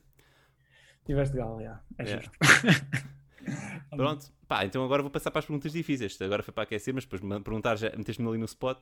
Tiveste 1.04 1.36
gal, 1.36 1.60
yeah. 1.60 1.82
é 1.98 2.02
Yeah. 2.04 2.22
justo. 2.22 2.38
Pronto. 3.96 4.26
Pá, 4.46 4.64
então 4.64 4.84
agora 4.84 5.02
vou 5.02 5.10
passar 5.10 5.30
para 5.30 5.38
as 5.40 5.46
perguntas 5.46 5.72
difíceis. 5.72 6.20
Agora 6.20 6.42
foi 6.42 6.52
para 6.52 6.64
aquecer, 6.64 6.92
mas 6.94 7.04
depois 7.04 7.22
me 7.22 7.40
perguntar, 7.40 7.76
já 7.76 7.90
meteste-me 7.96 8.28
ali 8.28 8.38
no 8.38 8.44
spot. 8.44 8.78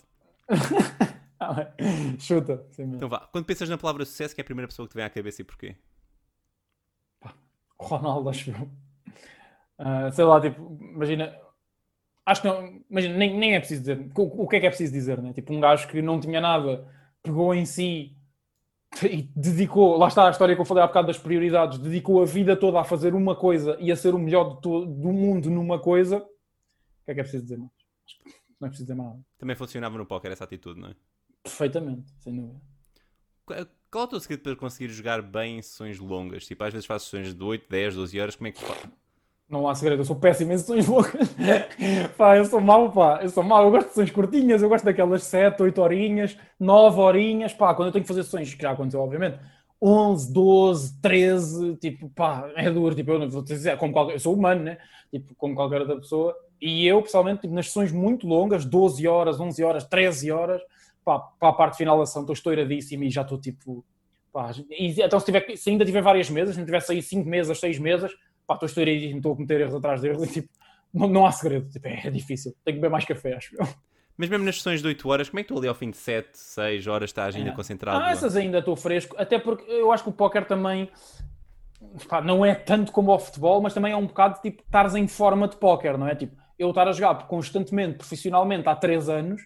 Ah. 1.43 1.72
Chuta. 2.18 2.66
Então 2.78 3.09
vá. 3.09 3.20
Quando 3.32 3.47
pensas 3.47 3.66
na 3.66 3.78
palavra 3.78 4.05
sucesso, 4.05 4.35
que 4.35 4.43
é 4.43 4.43
a 4.43 4.44
primeira 4.44 4.68
pessoa 4.68 4.86
que 4.86 4.93
te 4.93 4.97
vem 4.97 5.06
à 5.06 5.09
cabeça 5.09 5.40
e 5.40 5.44
porquê? 5.47 5.74
Ronaldo, 7.78 8.28
acho 8.28 8.51
eu. 8.51 8.70
Ah, 9.78 10.10
sei 10.12 10.24
lá, 10.27 10.39
tipo, 10.39 10.78
imagina. 10.82 11.35
Acho 12.27 12.43
que 12.43 12.49
não. 12.49 12.81
Imagina, 12.91 13.17
nem, 13.17 13.37
nem 13.39 13.55
é 13.55 13.59
preciso 13.59 13.81
dizer. 13.81 14.11
O, 14.17 14.45
o 14.45 14.49
que 14.49 14.57
é 14.57 14.61
que 14.61 14.67
é 14.67 14.71
preciso 14.71 14.93
dizer, 14.93 15.21
né? 15.21 15.33
Tipo, 15.33 15.53
um 15.55 15.61
gajo 15.61 15.89
que 15.89 16.01
não 16.03 16.21
tinha 16.21 16.41
nada, 16.41 16.87
pegou 17.23 17.55
em 17.55 17.65
si 17.67 18.17
e 19.03 19.23
dedicou. 19.35 19.97
Lá 19.97 20.09
está 20.09 20.27
a 20.27 20.31
história 20.31 20.55
que 20.55 20.61
eu 20.61 20.65
falei 20.65 20.83
há 20.83 20.87
bocado 20.87 21.07
das 21.09 21.19
prioridades. 21.19 21.79
Dedicou 21.79 22.23
a 22.23 22.27
vida 22.27 22.57
toda 22.57 22.81
a 22.81 22.85
fazer 22.85 23.15
uma 23.15 23.35
coisa 23.35 23.77
e 23.81 23.91
a 23.91 23.97
ser 23.97 24.15
o 24.15 24.19
melhor 24.19 24.55
de 24.57 24.61
to- 24.61 24.87
do 24.87 25.13
mundo 25.13 25.51
numa 25.51 25.79
coisa. 25.79 26.19
O 26.19 27.05
que 27.05 27.11
é 27.11 27.15
que 27.15 27.21
é 27.21 27.23
preciso 27.23 27.43
dizer 27.45 27.57
mais? 27.59 27.71
Acho 28.07 28.19
que 28.19 28.25
Não 28.61 28.67
é 28.67 28.69
preciso 28.69 28.85
dizer 28.85 28.95
mais 28.95 29.11
nada. 29.11 29.23
Também 29.39 29.57
funcionava 29.57 29.97
no 29.99 30.07
póquer 30.07 30.31
essa 30.33 30.45
atitude, 30.45 30.81
não 30.81 30.89
é? 30.91 30.95
Perfeitamente, 31.43 32.13
sem 32.19 32.37
dúvida. 32.37 32.61
Qual 33.91 34.05
é 34.05 34.07
o 34.07 34.09
teu 34.09 34.21
segredo 34.21 34.43
para 34.43 34.55
conseguir 34.57 34.89
jogar 34.93 35.21
bem 35.23 35.59
em 35.59 35.63
sessões 35.63 35.99
longas? 35.99 36.47
Tipo, 36.47 36.63
às 36.65 36.73
vezes 36.73 36.87
fazes 36.87 37.09
sessões 37.09 37.35
de 37.35 37.43
8, 37.43 37.69
10, 37.69 37.95
12 37.97 38.21
horas, 38.21 38.37
como 38.37 38.47
é 38.49 38.53
que? 38.53 38.61
Não 39.51 39.68
há 39.68 39.74
segredo, 39.74 40.02
eu 40.02 40.05
sou 40.05 40.14
péssimo 40.14 40.52
em 40.52 40.59
sessões 40.59 40.86
longas. 40.86 41.35
pá, 42.16 42.36
eu 42.36 42.44
sou 42.44 42.60
mau, 42.60 42.93
pá, 42.93 43.18
eu 43.20 43.28
sou 43.28 43.43
mau. 43.43 43.64
Eu 43.64 43.70
gosto 43.72 43.89
de 43.89 43.94
sessões 43.94 44.10
curtinhas, 44.12 44.62
eu 44.62 44.68
gosto 44.68 44.85
daquelas 44.85 45.24
7, 45.24 45.60
8 45.60 45.82
horinhas, 45.82 46.39
9 46.59 47.01
horinhas, 47.01 47.52
pá, 47.52 47.74
quando 47.74 47.89
eu 47.89 47.93
tenho 47.93 48.05
que 48.05 48.09
fazer 48.09 48.22
sessões, 48.22 48.55
que 48.55 48.62
já 48.62 48.70
aconteceu, 48.70 49.01
obviamente, 49.01 49.40
11, 49.82 50.32
12, 50.32 51.01
13, 51.01 51.77
tipo, 51.77 52.09
pá, 52.10 52.48
é 52.55 52.70
duro, 52.70 52.94
tipo, 52.94 53.10
eu 53.10 53.18
não 53.18 53.28
vou 53.28 53.43
dizer, 53.43 53.77
como 53.77 53.93
qualquer, 53.93 54.14
eu 54.14 54.20
sou 54.20 54.35
humano, 54.35 54.62
né? 54.62 54.78
Tipo, 55.10 55.35
como 55.35 55.56
qualquer 55.56 55.81
outra 55.81 55.97
pessoa. 55.97 56.36
E 56.60 56.86
eu, 56.86 57.02
pessoalmente, 57.02 57.40
tipo, 57.40 57.52
nas 57.52 57.66
sessões 57.66 57.90
muito 57.90 58.28
longas, 58.28 58.64
12 58.64 59.09
horas, 59.09 59.40
11 59.40 59.64
horas, 59.64 59.85
13 59.85 60.31
horas, 60.31 60.62
pá, 61.05 61.18
para 61.18 61.48
a 61.48 61.52
parte 61.52 61.77
final 61.77 61.97
da 61.97 62.05
ação, 62.05 62.22
estou 62.22 62.35
estouradíssimo 62.35 63.02
e 63.02 63.10
já 63.10 63.22
estou, 63.22 63.40
tipo, 63.40 63.85
pá, 64.32 64.52
e, 64.70 65.02
então 65.02 65.18
se, 65.18 65.27
tiver, 65.27 65.56
se 65.56 65.70
ainda 65.70 65.85
tiver 65.85 66.02
várias 66.02 66.31
mesas, 66.31 66.55
se 66.55 66.60
não 66.60 66.66
tiver 66.66 66.81
saído 66.82 67.02
5 67.02 67.28
mesas, 67.28 67.59
6 67.59 67.81
mesas, 67.81 68.12
pá, 68.51 68.55
estou 68.55 68.66
estouradíssimo, 68.66 69.18
estou 69.18 69.32
a 69.32 69.36
cometer 69.36 69.60
erros 69.60 69.74
atrás 69.77 70.01
deles, 70.01 70.22
e, 70.22 70.27
tipo, 70.43 70.48
não, 70.93 71.09
não 71.09 71.24
há 71.27 71.31
segredo, 71.31 71.70
tipo, 71.70 71.86
é, 71.86 72.01
é 72.06 72.10
difícil, 72.10 72.52
tenho 72.64 72.77
que 72.78 72.81
beber 72.81 72.90
mais 72.90 73.05
café, 73.05 73.35
acho 73.35 73.55
eu. 73.55 73.66
Mas 74.16 74.28
mesmo 74.28 74.44
nas 74.44 74.56
sessões 74.56 74.82
de 74.82 74.89
8 74.89 75.09
horas, 75.09 75.31
como 75.31 75.39
é 75.40 75.43
que 75.44 75.48
tu 75.48 75.56
ali 75.56 75.68
ao 75.68 75.74
fim 75.74 75.90
de 75.90 75.97
7, 75.97 76.31
6 76.35 76.86
horas 76.89 77.10
estás 77.10 77.36
ainda 77.36 77.51
É. 77.51 77.52
concentrado? 77.55 78.05
Ah, 78.05 78.10
essas 78.10 78.36
ainda 78.36 78.59
estou 78.59 78.74
fresco, 78.77 79.14
até 79.16 79.39
porque 79.39 79.70
eu 79.70 79.93
acho 79.93 80.02
que 80.02 80.10
o 80.10 80.12
póquer 80.12 80.44
também 80.47 80.90
pá, 82.09 82.20
não 82.20 82.44
é 82.44 82.55
tanto 82.55 82.93
como 82.93 83.14
o 83.14 83.18
futebol, 83.18 83.62
mas 83.62 83.72
também 83.72 83.93
é 83.93 83.97
um 83.97 84.06
bocado 84.06 84.40
tipo 84.43 84.62
estares 84.62 84.94
em 84.94 85.06
forma 85.06 85.48
de 85.48 85.56
póquer, 85.56 85.97
não 85.97 86.06
é? 86.09 86.14
Tipo, 86.14 86.36
eu 86.59 86.68
estar 86.70 86.86
a 86.89 86.93
jogar 86.93 87.27
constantemente, 87.28 87.97
profissionalmente, 87.98 88.68
há 88.68 88.74
3 88.74 89.09
anos, 89.09 89.40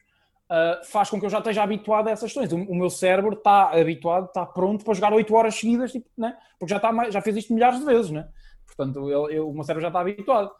ah, 0.48 0.80
faz 0.90 1.08
com 1.10 1.20
que 1.20 1.26
eu 1.26 1.30
já 1.30 1.38
esteja 1.38 1.62
habituado 1.62 2.08
a 2.08 2.10
essas 2.10 2.32
questões. 2.32 2.52
O, 2.52 2.56
o 2.56 2.74
meu 2.74 2.90
cérebro 2.90 3.34
está 3.34 3.70
habituado, 3.70 4.26
está 4.26 4.44
pronto 4.44 4.84
para 4.84 4.94
jogar 4.94 5.12
8 5.12 5.32
horas 5.34 5.54
seguidas, 5.54 5.92
tipo, 5.92 6.06
né? 6.18 6.36
porque 6.58 6.70
já, 6.70 6.76
está 6.78 6.90
mais, 6.90 7.12
já 7.14 7.20
fez 7.20 7.36
isto 7.36 7.54
milhares 7.54 7.78
de 7.78 7.84
vezes, 7.84 8.10
né? 8.10 8.26
Portanto, 8.66 9.08
ele- 9.08 9.38
eu- 9.38 9.48
o 9.48 9.54
meu 9.54 9.62
cérebro 9.64 9.82
já 9.82 9.88
está 9.88 10.00
habituado. 10.00 10.50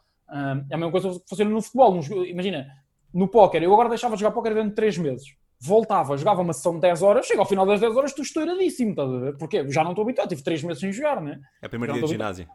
É 0.71 0.75
a 0.75 0.77
mesma 0.77 0.91
coisa 0.91 1.11
que 1.11 1.29
funciona 1.29 1.51
no 1.51 1.63
futebol. 1.63 1.95
Nos- 1.95 2.09
imagina, 2.09 2.67
no 3.13 3.29
póquer, 3.29 3.63
eu 3.63 3.73
agora 3.73 3.89
deixava 3.89 4.15
de 4.17 4.21
jogar 4.23 4.33
póquer 4.35 4.51
durante 4.55 4.75
3 4.75 4.97
meses. 4.99 5.27
Voltava, 5.61 6.17
jogava 6.17 6.43
uma 6.43 6.53
sessão 6.53 6.75
de 6.75 6.81
10 6.81 7.03
horas, 7.03 7.27
chega 7.27 7.41
ao 7.41 7.47
final 7.47 7.65
das 7.65 7.81
10 7.81 7.97
horas, 7.97 8.11
estou 8.11 8.23
estouradíssimo, 8.25 8.91
estás 8.91 9.11
a 9.11 9.19
ver? 9.19 9.37
Porque 9.39 9.71
já 9.71 9.83
não 9.83 9.91
estou 9.93 10.03
habituado, 10.03 10.29
tive 10.29 10.43
3 10.43 10.63
meses 10.63 10.81
sem 10.81 10.93
jogar, 10.93 11.21
né? 11.23 11.41
É 11.63 11.67
o 11.67 11.71
primeiro 11.71 11.93
Não, 11.93 12.01
dia 12.01 12.07
de 12.07 12.13
ginásio. 12.13 12.49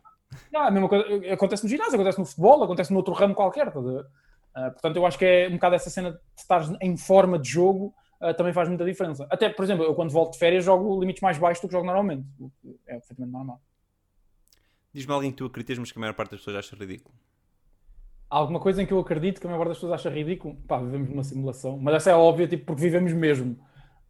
Ah, 0.53 0.67
a 0.67 0.71
mesma 0.71 0.87
coisa 0.87 1.05
acontece 1.33 1.63
no 1.63 1.69
ginásio, 1.69 1.95
acontece 1.95 2.19
no 2.19 2.25
futebol, 2.25 2.63
acontece 2.63 2.93
noutro 2.93 3.13
ramo 3.13 3.33
qualquer. 3.33 3.67
estás 3.67 3.85
a 3.85 3.91
ver? 3.91 4.05
Ah, 4.53 4.71
portanto, 4.71 4.95
eu 4.97 5.05
acho 5.05 5.17
que 5.17 5.25
é 5.25 5.47
um 5.47 5.53
bocado 5.53 5.75
essa 5.75 5.89
cena 5.89 6.11
de 6.11 6.19
estar 6.37 6.61
em 6.81 6.95
forma 6.97 7.39
de 7.39 7.49
jogo 7.49 7.93
ah, 8.21 8.33
também 8.33 8.51
faz 8.53 8.67
muita 8.67 8.83
diferença. 8.83 9.25
Até, 9.29 9.47
por 9.49 9.63
exemplo, 9.63 9.85
eu 9.85 9.95
quando 9.95 10.11
volto 10.11 10.33
de 10.33 10.39
férias 10.39 10.65
jogo 10.65 10.99
limites 10.99 11.21
mais 11.21 11.37
baixos 11.37 11.61
do 11.61 11.67
que 11.67 11.71
jogo 11.71 11.85
normalmente. 11.85 12.27
É 12.85 12.95
perfeitamente 12.95 13.31
normal. 13.31 13.61
Diz-me 14.93 15.13
alguém 15.13 15.31
que 15.31 15.37
tu 15.37 15.45
acreditas, 15.45 15.77
mas 15.77 15.91
que 15.91 15.97
a 15.97 16.01
maior 16.01 16.13
parte 16.13 16.31
das 16.31 16.39
pessoas 16.39 16.57
acha 16.57 16.75
ridículo. 16.75 17.15
Há 18.29 18.37
alguma 18.37 18.59
coisa 18.59 18.81
em 18.81 18.85
que 18.85 18.93
eu 18.93 18.99
acredito 18.99 19.39
que 19.39 19.47
a 19.47 19.49
maior 19.49 19.59
parte 19.59 19.69
das 19.69 19.77
pessoas 19.77 19.93
acha 19.93 20.09
ridículo? 20.09 20.55
Pá, 20.67 20.79
vivemos 20.79 21.09
numa 21.09 21.23
simulação. 21.23 21.77
Mas 21.79 21.95
essa 21.95 22.11
é 22.11 22.15
óbvia, 22.15 22.47
tipo, 22.47 22.65
porque 22.65 22.81
vivemos 22.81 23.11
mesmo. 23.13 23.59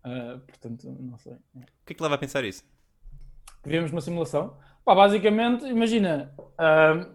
Ah, 0.04 0.40
portanto, 0.46 0.90
não 1.00 1.18
sei. 1.18 1.34
O 1.54 1.62
que 1.86 1.94
é 1.94 1.96
que 1.96 2.04
leva 2.04 2.16
a 2.16 2.18
pensar 2.18 2.44
isso? 2.44 2.64
vivemos 3.64 3.92
numa 3.92 4.02
simulação. 4.02 4.58
Pá, 4.84 4.96
basicamente, 4.96 5.66
imagina, 5.66 6.34
ah, 6.58 7.08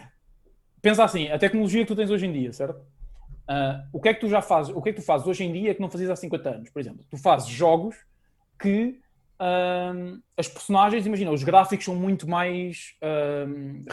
pensa 0.80 1.04
assim, 1.04 1.28
a 1.28 1.38
tecnologia 1.38 1.82
que 1.82 1.88
tu 1.88 1.96
tens 1.96 2.10
hoje 2.10 2.26
em 2.26 2.32
dia, 2.32 2.52
certo? 2.52 2.80
Ah, 3.46 3.84
o 3.92 4.00
que 4.00 4.08
é 4.08 4.14
que 4.14 4.20
tu 4.20 4.28
já 4.28 4.40
fazes, 4.40 4.74
o 4.74 4.80
que 4.80 4.90
é 4.90 4.92
que 4.92 5.00
tu 5.00 5.04
fazes 5.04 5.26
hoje 5.26 5.44
em 5.44 5.52
dia 5.52 5.74
que 5.74 5.80
não 5.80 5.90
fazias 5.90 6.10
há 6.10 6.16
50 6.16 6.48
anos? 6.48 6.70
Por 6.70 6.80
exemplo, 6.80 7.04
tu 7.10 7.16
fazes 7.16 7.48
jogos 7.48 7.96
que 8.58 9.00
ah, 9.38 9.92
as 10.36 10.48
personagens, 10.48 11.06
imagina, 11.06 11.30
os 11.30 11.42
gráficos 11.42 11.84
são 11.84 11.94
muito 11.94 12.28
mais 12.28 12.94
ah, 13.02 13.46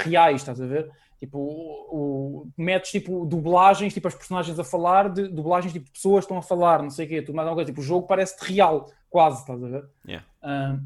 reais, 0.03 0.41
estás 0.41 0.59
a 0.61 0.65
ver? 0.65 0.89
Tipo, 1.19 1.37
o, 1.37 2.41
o- 2.45 2.51
metes 2.57 2.89
tipo 2.91 3.25
dublagens, 3.25 3.93
tipo 3.93 4.07
as 4.07 4.15
personagens 4.15 4.57
a 4.59 4.63
falar, 4.63 5.07
de, 5.09 5.27
dublagens 5.27 5.71
tipo 5.71 5.85
de 5.85 5.91
pessoas 5.91 6.23
estão 6.23 6.37
a 6.37 6.41
falar, 6.41 6.81
não 6.81 6.89
sei 6.89 7.05
o 7.05 7.09
quê, 7.09 7.21
tudo 7.21 7.35
mais 7.35 7.47
alguma 7.47 7.57
coisa. 7.63 7.71
Tipo, 7.71 7.81
o 7.81 7.83
jogo 7.83 8.07
parece 8.07 8.35
real, 8.43 8.89
quase, 9.09 9.41
estás 9.41 9.63
a 9.63 9.67
ver? 9.67 9.85
Yeah. 10.07 10.25
Ah, 10.41 10.79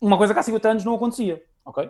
uma 0.00 0.18
coisa 0.18 0.34
que 0.34 0.40
há 0.40 0.42
50 0.42 0.68
anos 0.70 0.84
não 0.84 0.94
acontecia, 0.94 1.42
ok? 1.64 1.88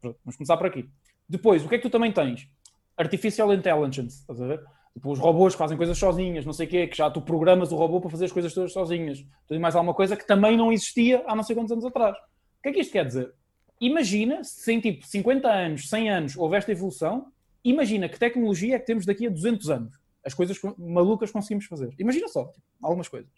Pronto, 0.00 0.18
vamos 0.24 0.36
começar 0.36 0.56
por 0.56 0.66
aqui. 0.66 0.90
Depois, 1.28 1.64
o 1.64 1.68
que 1.68 1.76
é 1.76 1.78
que 1.78 1.82
tu 1.88 1.90
também 1.90 2.10
tens? 2.12 2.48
Artificial 2.96 3.52
Intelligence, 3.54 4.20
estás 4.20 4.40
a 4.42 4.46
ver? 4.46 4.60
Tipo, 4.98 5.12
os 5.12 5.18
robôs 5.20 5.54
que 5.54 5.58
fazem 5.58 5.76
coisas 5.76 5.96
sozinhas, 5.96 6.44
não 6.44 6.52
sei 6.52 6.66
o 6.66 6.70
quê, 6.70 6.86
que 6.88 6.96
já 6.96 7.08
tu 7.08 7.20
programas 7.20 7.70
o 7.70 7.76
robô 7.76 8.00
para 8.00 8.10
fazer 8.10 8.24
as 8.24 8.32
coisas 8.32 8.52
todas 8.52 8.72
sozinhas. 8.72 9.24
Tudo 9.46 9.56
e 9.56 9.60
mais 9.60 9.76
alguma 9.76 9.94
coisa 9.94 10.16
que 10.16 10.26
também 10.26 10.56
não 10.56 10.72
existia 10.72 11.22
há 11.26 11.36
não 11.36 11.44
sei 11.44 11.54
quantos 11.54 11.70
anos 11.70 11.84
atrás. 11.84 12.16
O 12.16 12.62
que 12.62 12.70
é 12.70 12.72
que 12.72 12.80
isto 12.80 12.90
quer 12.92 13.06
dizer? 13.06 13.32
Imagina 13.80 14.42
se 14.42 14.72
em 14.72 14.80
tipo 14.80 15.06
50 15.06 15.48
anos, 15.48 15.88
100 15.88 16.10
anos 16.10 16.36
houve 16.36 16.56
esta 16.56 16.72
evolução, 16.72 17.28
imagina 17.64 18.08
que 18.08 18.18
tecnologia 18.18 18.74
é 18.74 18.78
que 18.80 18.86
temos 18.86 19.06
daqui 19.06 19.26
a 19.28 19.30
200 19.30 19.70
anos. 19.70 19.94
As 20.26 20.34
coisas 20.34 20.58
co- 20.58 20.74
malucas 20.76 21.30
conseguimos 21.30 21.66
fazer. 21.66 21.94
Imagina 21.96 22.26
só, 22.26 22.46
tipo, 22.46 22.64
algumas 22.82 23.06
coisas. 23.06 23.30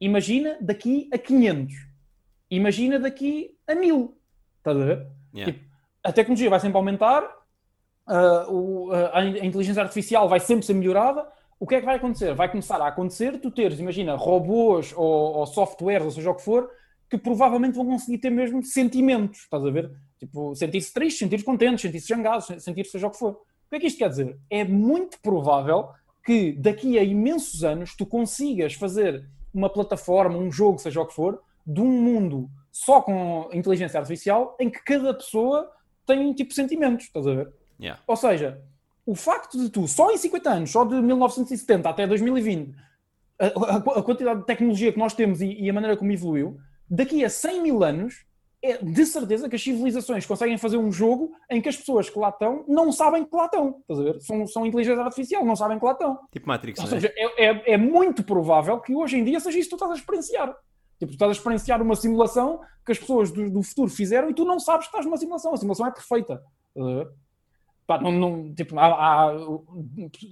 Imagina 0.00 0.58
daqui 0.60 1.08
a 1.12 1.18
500. 1.18 1.72
Imagina 2.50 2.98
daqui 2.98 3.54
a 3.68 3.74
1000. 3.76 4.16
Estás 4.58 4.76
a 4.76 4.84
ver? 4.84 5.06
Yeah. 5.32 5.52
Tipo, 5.52 5.64
a 6.02 6.12
tecnologia 6.12 6.50
vai 6.50 6.58
sempre 6.58 6.76
aumentar, 6.78 7.22
ah, 8.10 8.46
o- 8.50 8.90
a, 8.92 9.18
a 9.18 9.26
inteligência 9.46 9.82
artificial 9.82 10.28
vai 10.28 10.40
sempre 10.40 10.66
ser 10.66 10.74
melhorada. 10.74 11.26
O 11.58 11.66
que 11.66 11.74
é 11.74 11.80
que 11.80 11.86
vai 11.86 11.96
acontecer? 11.96 12.34
Vai 12.34 12.50
começar 12.50 12.80
a 12.80 12.88
acontecer 12.88 13.38
tu 13.38 13.50
teres, 13.50 13.78
imagina, 13.78 14.16
robôs 14.16 14.92
ou, 14.96 15.36
ou 15.38 15.46
softwares, 15.46 16.04
ou 16.06 16.10
seja 16.10 16.30
o 16.30 16.34
que 16.34 16.42
for, 16.42 16.70
que 17.08 17.18
provavelmente 17.18 17.74
vão 17.76 17.86
conseguir 17.86 18.18
ter 18.18 18.30
mesmo 18.30 18.62
sentimentos, 18.64 19.40
estás 19.40 19.64
a 19.64 19.70
ver? 19.70 19.90
Tipo, 20.18 20.54
sentir-se 20.54 20.92
tristes, 20.92 21.18
sentir-se 21.18 21.44
contentes, 21.44 21.82
sentir-se 21.82 22.06
zangados, 22.08 22.46
sentir-se 22.62 22.92
seja 22.92 23.06
o 23.06 23.10
que 23.10 23.18
for. 23.18 23.32
O 23.32 23.70
que 23.70 23.76
é 23.76 23.80
que 23.80 23.86
isto 23.86 23.98
quer 23.98 24.08
dizer? 24.08 24.38
É 24.48 24.64
muito 24.64 25.18
provável 25.20 25.88
que 26.24 26.52
daqui 26.52 26.98
a 26.98 27.02
imensos 27.02 27.62
anos 27.64 27.94
tu 27.96 28.06
consigas 28.06 28.74
fazer 28.74 29.24
uma 29.52 29.68
plataforma, 29.68 30.36
um 30.38 30.50
jogo, 30.50 30.78
seja 30.78 31.00
o 31.00 31.06
que 31.06 31.14
for, 31.14 31.42
de 31.66 31.80
um 31.80 31.90
mundo 31.90 32.48
só 32.72 33.00
com 33.02 33.48
inteligência 33.52 33.98
artificial 33.98 34.56
em 34.60 34.70
que 34.70 34.82
cada 34.84 35.12
pessoa 35.12 35.70
tem 36.06 36.32
tipo 36.32 36.54
sentimentos, 36.54 37.06
estás 37.06 37.26
a 37.26 37.34
ver? 37.34 37.52
Yeah. 37.80 38.00
Ou 38.06 38.16
seja, 38.16 38.60
o 39.06 39.14
facto 39.14 39.58
de 39.58 39.70
tu, 39.70 39.88
só 39.88 40.10
em 40.12 40.16
50 40.16 40.50
anos, 40.50 40.70
só 40.70 40.84
de 40.84 40.94
1970 41.00 41.88
até 41.88 42.06
2020, 42.06 42.74
a, 43.40 43.46
a- 43.46 43.76
a 43.98 44.02
quantidade 44.02 44.40
de 44.40 44.46
tecnologia 44.46 44.92
que 44.92 44.98
nós 44.98 45.14
temos 45.14 45.40
e, 45.40 45.46
e 45.60 45.70
a 45.70 45.72
maneira 45.72 45.96
como 45.96 46.12
evoluiu, 46.12 46.58
daqui 46.88 47.24
a 47.24 47.30
100 47.30 47.62
mil 47.62 47.82
anos, 47.82 48.24
é 48.62 48.76
de 48.76 49.06
certeza 49.06 49.48
que 49.48 49.56
as 49.56 49.62
civilizações 49.62 50.26
conseguem 50.26 50.58
fazer 50.58 50.76
um 50.76 50.92
jogo 50.92 51.32
em 51.48 51.62
que 51.62 51.68
as 51.70 51.76
pessoas 51.78 52.10
que 52.10 52.18
lá 52.18 52.28
estão 52.28 52.62
não 52.68 52.92
sabem 52.92 53.24
que 53.24 53.34
lá 53.34 53.46
estão. 53.46 53.76
Estás 53.80 53.98
a 54.00 54.02
ver? 54.02 54.20
São, 54.20 54.46
são 54.46 54.66
inteligência 54.66 55.02
artificial, 55.02 55.42
não 55.46 55.56
sabem 55.56 55.78
que 55.78 55.84
lá 55.86 55.92
estão. 55.92 56.18
Tipo 56.30 56.46
Matrix, 56.46 56.78
Ou 56.80 56.84
é? 56.84 56.88
seja, 56.90 57.10
é, 57.16 57.46
é, 57.46 57.72
é 57.72 57.76
muito 57.78 58.22
provável 58.22 58.78
que 58.80 58.94
hoje 58.94 59.16
em 59.16 59.24
dia 59.24 59.40
seja 59.40 59.58
isso 59.58 59.70
que 59.70 59.76
tu 59.76 59.76
estás 59.76 59.92
a 59.92 59.94
experienciar. 59.94 60.48
Tipo, 60.98 61.12
tu 61.12 61.14
estás 61.14 61.30
a 61.30 61.32
experienciar 61.32 61.80
uma 61.80 61.96
simulação 61.96 62.60
que 62.84 62.92
as 62.92 62.98
pessoas 62.98 63.30
do, 63.30 63.50
do 63.50 63.62
futuro 63.62 63.88
fizeram 63.88 64.28
e 64.28 64.34
tu 64.34 64.44
não 64.44 64.60
sabes 64.60 64.86
que 64.86 64.90
estás 64.90 65.06
numa 65.06 65.16
simulação. 65.16 65.54
A 65.54 65.56
simulação 65.56 65.86
é 65.86 65.90
perfeita. 65.90 66.42
Estás 66.76 66.86
a 66.92 66.98
ver? 66.98 67.08
Pá, 67.90 68.00
não, 68.00 68.12
não- 68.12 68.54
tipo, 68.54 68.78
há- 68.78 68.86
há- 68.86 69.34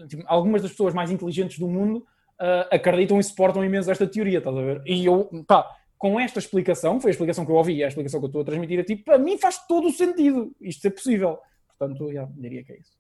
tipo, 0.09 0.23
algumas 0.27 0.63
das 0.63 0.71
pessoas 0.71 0.95
mais 0.95 1.11
inteligentes 1.11 1.59
do 1.59 1.67
mundo 1.67 2.07
ah, 2.39 2.69
acreditam 2.71 3.19
e 3.19 3.25
suportam 3.25 3.65
imenso 3.65 3.91
esta 3.91 4.07
teoria, 4.07 4.39
estás 4.39 4.57
a 4.57 4.61
ver? 4.61 4.81
E 4.87 5.05
eu, 5.05 5.29
pá, 5.45 5.69
com 5.99 6.21
esta 6.21 6.39
explicação, 6.39 7.01
foi 7.01 7.11
a 7.11 7.15
explicação 7.15 7.45
que 7.45 7.51
eu 7.51 7.57
ouvi, 7.57 7.83
é 7.83 7.87
a 7.87 7.89
explicação 7.89 8.21
que 8.21 8.27
eu 8.27 8.29
estou 8.29 8.43
a 8.43 8.45
transmitir 8.45 8.79
a 8.79 8.85
ti, 8.85 8.95
para 8.95 9.19
mim 9.19 9.37
faz 9.37 9.67
todo 9.67 9.89
o 9.89 9.91
sentido 9.91 10.55
isto 10.61 10.83
ser 10.83 10.91
possível. 10.91 11.37
Portanto, 11.77 12.13
já, 12.13 12.29
diria 12.37 12.63
que 12.63 12.73
é 12.75 12.79
isso. 12.79 12.97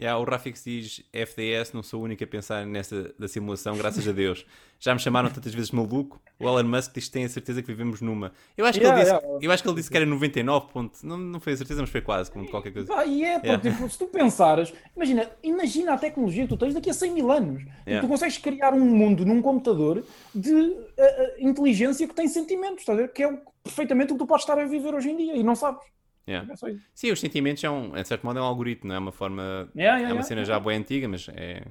Yeah, 0.00 0.16
o 0.20 0.24
Rafix 0.24 0.62
diz 0.64 1.02
FDS, 1.12 1.72
não 1.72 1.82
sou 1.82 2.00
o 2.00 2.04
único 2.04 2.22
a 2.22 2.26
pensar 2.26 2.64
nessa 2.64 3.12
da 3.18 3.26
simulação, 3.26 3.76
graças 3.76 4.06
a 4.06 4.12
Deus. 4.12 4.46
Já 4.78 4.94
me 4.94 5.00
chamaram 5.00 5.28
tantas 5.28 5.52
vezes 5.52 5.72
maluco. 5.72 6.20
O 6.38 6.44
Elon 6.46 6.62
Musk 6.62 6.94
diz 6.94 7.06
que 7.06 7.10
tem 7.10 7.24
a 7.24 7.28
certeza 7.28 7.60
que 7.60 7.66
vivemos 7.66 8.00
numa. 8.00 8.32
Eu 8.56 8.64
acho 8.64 8.78
que, 8.78 8.84
Yeah, 8.84 9.02
ele, 9.02 9.10
disse, 9.10 9.26
yeah. 9.26 9.46
eu 9.46 9.50
acho 9.50 9.62
que 9.64 9.68
ele 9.68 9.76
disse 9.76 9.90
que 9.90 9.96
era 9.96 10.06
99 10.06 10.66
ponto. 10.72 10.98
Não, 11.02 11.18
não 11.18 11.40
foi 11.40 11.54
a 11.54 11.56
certeza, 11.56 11.80
mas 11.80 11.90
foi 11.90 12.00
quase, 12.00 12.30
como 12.30 12.48
qualquer 12.48 12.72
coisa. 12.72 12.86
Pá, 12.86 13.04
e 13.04 13.24
é, 13.24 13.40
Yeah. 13.40 13.58
tipo, 13.58 13.90
se 13.90 13.98
tu 13.98 14.06
pensares, 14.06 14.72
imagina, 14.94 15.28
imagina 15.42 15.94
a 15.94 15.98
tecnologia 15.98 16.44
que 16.44 16.48
tu 16.50 16.56
tens 16.56 16.74
daqui 16.74 16.90
a 16.90 16.94
100 16.94 17.12
mil 17.12 17.32
anos. 17.32 17.64
Yeah. 17.84 18.00
Tu 18.00 18.08
consegues 18.08 18.38
criar 18.38 18.72
um 18.72 18.84
mundo 18.84 19.26
num 19.26 19.42
computador 19.42 20.04
de 20.32 20.76
ah, 20.96 21.02
ah, 21.02 21.34
inteligência 21.40 22.06
que 22.06 22.14
tem 22.14 22.28
sentimentos, 22.28 22.80
estás 22.80 22.96
a 22.96 23.02
ver? 23.02 23.12
Que 23.12 23.24
é 23.24 23.36
perfeitamente 23.64 24.12
o 24.12 24.14
que 24.14 24.20
tu 24.20 24.26
podes 24.28 24.44
estar 24.44 24.56
a 24.60 24.64
viver 24.64 24.94
hoje 24.94 25.10
em 25.10 25.16
dia 25.16 25.36
e 25.36 25.42
não 25.42 25.56
sabes. 25.56 25.84
Yeah. 26.28 26.52
É. 26.52 26.76
Sim, 26.94 27.10
os 27.10 27.20
sentimentos 27.20 27.64
é 27.64 27.70
um, 27.70 27.92
de 27.92 28.06
certo 28.06 28.26
modo, 28.26 28.38
é 28.38 28.42
um 28.42 28.44
algoritmo, 28.44 28.88
não 28.88 28.96
é 28.96 28.98
uma 28.98 29.12
forma. 29.12 29.70
Yeah, 29.74 29.96
yeah, 29.96 30.10
é 30.10 30.12
uma 30.12 30.22
cena 30.22 30.44
já 30.44 30.60
boa 30.60 30.74
antiga, 30.74 31.08
mas 31.08 31.26
é. 31.30 31.62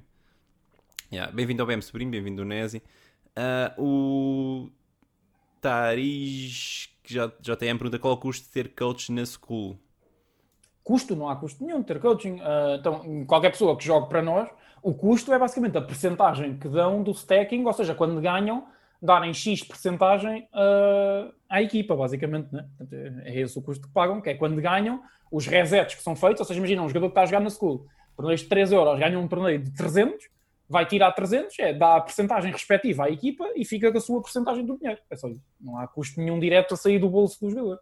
Bem-vindo 1.31 1.61
ao 1.61 1.67
BM 1.67 1.81
Sobrinho, 1.81 2.09
bem-vindo 2.09 2.41
ao 2.41 2.47
Nesi. 2.47 2.81
Ah, 3.35 3.71
o 3.77 4.67
Tariz 5.61 6.89
que 7.03 7.13
já, 7.13 7.27
JTM 7.39 7.77
pergunta 7.77 7.99
qual 7.99 8.15
é 8.15 8.17
o 8.17 8.19
custo 8.19 8.47
de 8.47 8.51
ter 8.51 8.73
coach 8.75 9.11
na 9.11 9.23
school. 9.25 9.77
Custo, 10.83 11.15
não 11.15 11.29
há 11.29 11.35
custo 11.35 11.63
nenhum 11.63 11.81
de 11.81 11.85
ter 11.85 11.99
coaching. 11.99 12.39
Ah, 12.41 12.77
então, 12.79 13.25
qualquer 13.25 13.51
pessoa 13.51 13.77
que 13.77 13.85
jogue 13.85 14.09
para 14.09 14.23
nós, 14.23 14.49
o 14.81 14.91
custo 14.91 15.31
é 15.31 15.37
basicamente 15.37 15.77
a 15.77 15.81
percentagem 15.81 16.57
que 16.57 16.67
dão 16.67 17.03
do 17.03 17.11
stacking, 17.11 17.63
ou 17.63 17.73
seja, 17.73 17.93
quando 17.93 18.19
ganham, 18.19 18.65
darem 19.01 19.33
X 19.33 19.63
percentagem 19.63 20.47
ah, 20.53 21.31
à 21.49 21.61
equipa, 21.61 21.95
basicamente. 21.95 22.51
Né? 22.51 22.67
É 23.23 23.39
esse 23.39 23.57
o 23.57 23.61
custo 23.61 23.87
que 23.87 23.93
pagam, 23.93 24.21
que 24.21 24.29
é 24.29 24.33
quando 24.33 24.61
ganham 24.61 25.01
os 25.31 25.45
resets 25.45 25.95
que 25.95 26.03
são 26.03 26.15
feitos, 26.15 26.39
ou 26.39 26.45
seja, 26.45 26.57
imagina 26.57 26.81
um 26.81 26.87
jogador 26.87 27.07
que 27.07 27.11
está 27.11 27.21
a 27.23 27.25
jogar 27.25 27.39
na 27.41 27.49
school, 27.49 27.85
torneios 28.15 28.41
de 28.41 28.47
3 28.47 28.71
euros, 28.71 28.99
ganha 28.99 29.19
um 29.19 29.27
torneio 29.27 29.59
de 29.59 29.71
300, 29.71 30.25
vai 30.69 30.85
tirar 30.85 31.11
300, 31.11 31.59
é, 31.59 31.73
dá 31.73 31.97
a 31.97 32.01
percentagem 32.01 32.51
respectiva 32.51 33.05
à 33.05 33.09
equipa 33.09 33.45
e 33.55 33.65
fica 33.65 33.91
com 33.91 33.97
a 33.97 34.01
sua 34.01 34.21
percentagem 34.21 34.65
do 34.65 34.77
dinheiro. 34.77 34.99
É 35.09 35.15
só 35.15 35.27
isso. 35.27 35.43
Não 35.59 35.77
há 35.77 35.87
custo 35.87 36.19
nenhum 36.19 36.39
direto 36.39 36.73
a 36.73 36.77
sair 36.77 36.99
do 36.99 37.09
bolso 37.09 37.39
do 37.41 37.49
jogador. 37.49 37.79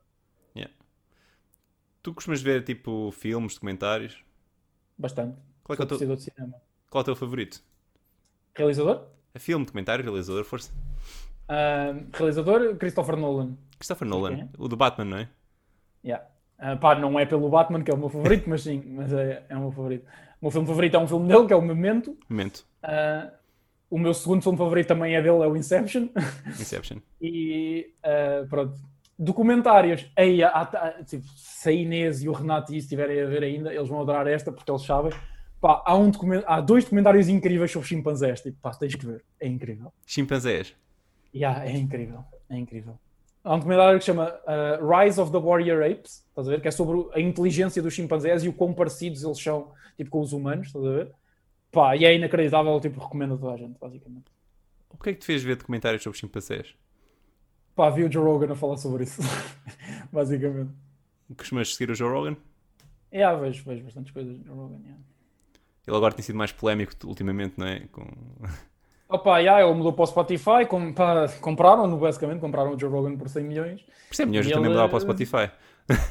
Tu 2.05 2.13
costumas 2.13 2.39
ver 2.39 2.63
tipo 2.63 3.09
filmes, 3.09 3.55
documentários? 3.55 4.23
Bastante. 4.95 5.39
Qual 5.63 5.73
é, 5.73 5.75
que 5.75 5.81
é 5.81 5.85
o 5.85 5.87
teu, 5.87 5.95
apreciador 5.95 6.17
de 6.17 6.21
cinema. 6.21 6.61
qual 6.87 6.99
é 6.99 7.01
o 7.01 7.05
teu 7.05 7.15
favorito? 7.15 7.63
Realizador? 8.53 9.07
Filme, 9.37 9.65
documentário, 9.65 10.03
realizador, 10.03 10.43
força. 10.45 10.71
Ah, 11.47 11.93
realizador, 12.13 12.75
Christopher 12.77 13.15
Nolan. 13.15 13.55
Christopher 13.77 14.07
Nolan, 14.07 14.33
é? 14.33 14.47
o 14.57 14.67
do 14.67 14.75
Batman, 14.75 15.05
não 15.05 15.17
é? 15.17 15.29
Yeah. 16.03 16.25
Ah, 16.57 16.75
pá, 16.77 16.95
não 16.95 17.19
é 17.19 17.25
pelo 17.25 17.49
Batman, 17.49 17.83
que 17.83 17.91
é 17.91 17.93
o 17.93 17.97
meu 17.97 18.09
favorito, 18.09 18.49
mas 18.49 18.63
sim, 18.63 18.81
mas 18.87 19.11
é, 19.11 19.43
é 19.49 19.55
o 19.57 19.59
meu 19.59 19.71
favorito. 19.71 20.05
O 20.41 20.45
meu 20.45 20.51
filme 20.51 20.67
favorito 20.67 20.95
é 20.95 20.99
um 20.99 21.07
filme 21.07 21.27
dele, 21.27 21.45
que 21.47 21.53
é 21.53 21.55
o 21.55 21.61
Memento. 21.61 22.17
Momento. 22.29 22.65
Ah, 22.81 23.31
o 23.89 23.99
meu 23.99 24.13
segundo 24.13 24.41
filme 24.41 24.57
favorito 24.57 24.87
também 24.87 25.15
é 25.15 25.21
dele, 25.21 25.43
é 25.43 25.47
o 25.47 25.55
Inception. 25.57 26.07
Inception. 26.47 26.97
E 27.21 27.93
ah, 28.03 28.45
pronto. 28.49 28.73
Documentários. 29.17 30.09
Aí, 30.15 30.43
há- 30.43 30.49
há- 30.49 31.03
tipo, 31.03 31.23
se 31.35 31.69
a 31.69 31.71
Inês 31.71 32.21
e 32.23 32.27
o 32.29 32.33
Renato 32.33 32.73
e 32.73 32.77
isso 32.77 32.85
estiverem 32.85 33.21
a 33.21 33.25
ver 33.25 33.43
ainda, 33.43 33.73
eles 33.73 33.87
vão 33.87 34.01
adorar 34.01 34.27
esta, 34.27 34.51
porque 34.51 34.69
eles 34.69 34.81
sabem. 34.83 35.11
Pá, 35.65 35.81
há, 35.83 35.97
um 35.97 36.11
há 36.45 36.61
dois 36.61 36.83
documentários 36.83 37.27
incríveis 37.27 37.71
sobre 37.71 37.87
chimpanzés. 37.87 38.39
Tipo, 38.39 38.55
pá, 38.61 38.69
tens 38.69 38.93
que 38.93 39.03
ver. 39.03 39.25
É 39.39 39.47
incrível. 39.47 39.91
Chimpanzés. 40.05 40.75
Yeah, 41.33 41.65
é 41.65 41.75
incrível, 41.75 42.23
é 42.47 42.55
incrível. 42.55 42.99
Há 43.43 43.55
um 43.55 43.57
documentário 43.57 43.97
que 43.97 44.05
se 44.05 44.11
chama 44.11 44.29
uh, 44.29 44.87
Rise 44.87 45.19
of 45.19 45.31
the 45.31 45.39
Warrior 45.39 45.81
Apes, 45.81 46.23
estás 46.29 46.47
a 46.47 46.51
ver? 46.51 46.61
Que 46.61 46.67
é 46.67 46.71
sobre 46.71 47.09
a 47.15 47.19
inteligência 47.19 47.81
dos 47.81 47.95
chimpanzés 47.95 48.43
e 48.43 48.47
o 48.47 48.53
quão 48.53 48.75
parecidos 48.75 49.23
eles 49.23 49.41
são 49.41 49.71
tipo, 49.97 50.11
com 50.11 50.21
os 50.21 50.33
humanos, 50.33 50.67
estás 50.67 50.85
a 50.85 50.89
ver? 50.91 51.11
Pá, 51.71 51.95
e 51.95 52.05
é 52.05 52.13
inacreditável, 52.13 52.79
tipo, 52.79 52.99
recomendo 52.99 53.33
a 53.33 53.37
toda 53.39 53.53
a 53.53 53.57
gente, 53.57 53.75
basicamente. 53.79 54.25
O 54.91 55.01
que 55.01 55.09
é 55.09 55.13
que 55.13 55.19
te 55.21 55.25
fez 55.25 55.41
ver 55.41 55.55
documentários 55.55 56.03
sobre 56.03 56.19
chimpanzés? 56.19 56.75
Pá, 57.75 57.89
vi 57.89 58.03
o 58.03 58.11
Joe 58.11 58.23
Rogan 58.23 58.51
a 58.51 58.55
falar 58.55 58.77
sobre 58.77 59.05
isso, 59.05 59.19
basicamente. 60.13 60.69
Costumas 61.35 61.73
seguir 61.73 61.89
o 61.89 61.95
Joe 61.95 62.11
Rogan? 62.11 62.37
É, 63.11 63.35
vejo, 63.35 63.63
vejo 63.65 63.83
bastantes 63.83 64.11
coisas 64.11 64.37
do 64.37 64.45
Joe 64.45 64.55
Rogan, 64.55 64.77
yeah. 64.83 65.14
Ele 65.87 65.95
agora 65.97 66.13
tem 66.13 66.23
sido 66.23 66.37
mais 66.37 66.51
polémico 66.51 66.93
ultimamente, 67.05 67.53
não 67.57 67.67
é? 67.67 67.81
Com... 67.91 68.05
Opa, 69.07 69.37
yeah, 69.37 69.63
ele 69.63 69.73
mudou 69.75 69.93
para 69.93 70.03
o 70.03 70.07
Spotify, 70.07 70.65
com, 70.67 70.91
pá, 70.91 71.27
compraram-no 71.39 71.95
basicamente, 71.97 72.39
compraram 72.39 72.73
o 72.73 72.79
Joe 72.79 72.89
Rogan 72.89 73.15
por 73.15 73.29
100 73.29 73.43
milhões. 73.43 73.81
Por 73.81 74.13
isso 74.13 74.21
é 74.23 74.25
melhor 74.25 74.43
E 74.43 74.47
eu 74.49 74.53
também 74.55 74.65
ele- 74.71 74.75
mudar 74.75 74.89
para 74.89 74.97
o 74.97 75.01
Spotify. 75.01 75.51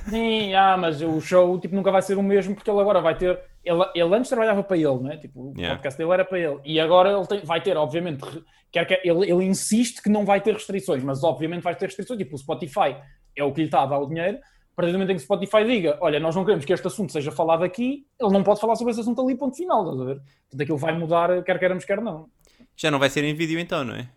Sim, 0.09 0.55
ah, 0.55 0.77
mas 0.77 1.03
o 1.03 1.21
show 1.21 1.59
tipo, 1.59 1.75
nunca 1.75 1.91
vai 1.91 2.01
ser 2.01 2.17
o 2.17 2.23
mesmo 2.23 2.55
porque 2.55 2.71
ele 2.71 2.79
agora 2.79 3.01
vai 3.01 3.17
ter. 3.17 3.41
Ele, 3.65 3.83
ele 3.97 4.15
antes 4.15 4.29
trabalhava 4.29 4.63
para 4.63 4.77
ele, 4.77 4.87
não 5.01 5.11
é? 5.11 5.17
Tipo, 5.17 5.51
o 5.51 5.55
Yeah. 5.57 5.75
podcast 5.75 5.99
dele 5.99 6.13
era 6.13 6.25
para 6.25 6.39
ele. 6.39 6.61
E 6.65 6.79
agora 6.79 7.11
ele 7.13 7.27
tem- 7.27 7.41
vai 7.45 7.61
ter, 7.61 7.77
obviamente, 7.77 8.25
quer 8.71 8.85
que 8.85 9.01
ele, 9.03 9.29
ele 9.29 9.45
insiste 9.45 10.01
que 10.01 10.09
não 10.09 10.25
vai 10.25 10.41
ter 10.41 10.53
restrições, 10.55 11.03
mas 11.03 11.25
obviamente 11.25 11.63
vai 11.63 11.75
ter 11.75 11.87
restrições. 11.87 12.17
Tipo, 12.19 12.37
o 12.37 12.39
Spotify 12.39 12.97
é 13.37 13.43
o 13.43 13.53
que 13.53 13.63
lhe 13.63 13.67
está 13.67 13.83
a 13.83 13.87
dar 13.87 13.99
o 13.99 14.07
dinheiro. 14.07 14.39
A 14.75 14.77
partir 14.77 14.91
do 14.91 14.99
momento 14.99 15.11
em 15.13 15.15
que 15.15 15.23
o 15.23 15.25
Spotify 15.25 15.65
diga, 15.65 15.97
olha, 16.01 16.19
nós 16.19 16.35
não 16.35 16.45
queremos 16.45 16.65
que 16.65 16.73
este 16.73 16.85
assunto 16.85 17.13
seja 17.13 17.31
falado 17.31 17.63
aqui, 17.63 18.05
ele 18.21 18.33
não 18.33 18.43
pode 18.43 18.61
falar 18.61 18.75
sobre 18.75 18.91
esse 18.91 19.01
assunto 19.01 19.23
ali, 19.23 19.37
ponto 19.37 19.57
final, 19.57 19.85
estás 19.85 20.01
a 20.01 20.05
ver? 20.05 20.17
Portanto, 20.17 20.61
aquilo 20.61 20.79
vai 20.79 20.99
mudar, 20.99 21.45
quer 21.45 21.61
queiramos, 21.61 21.85
quer 21.85 22.01
não. 22.01 22.29
Já 22.77 22.91
não 22.91 22.99
vai 22.99 23.09
ser 23.09 23.23
em 23.23 23.33
vídeo 23.35 23.61
então, 23.61 23.85
não 23.85 23.95
é? 23.95 24.09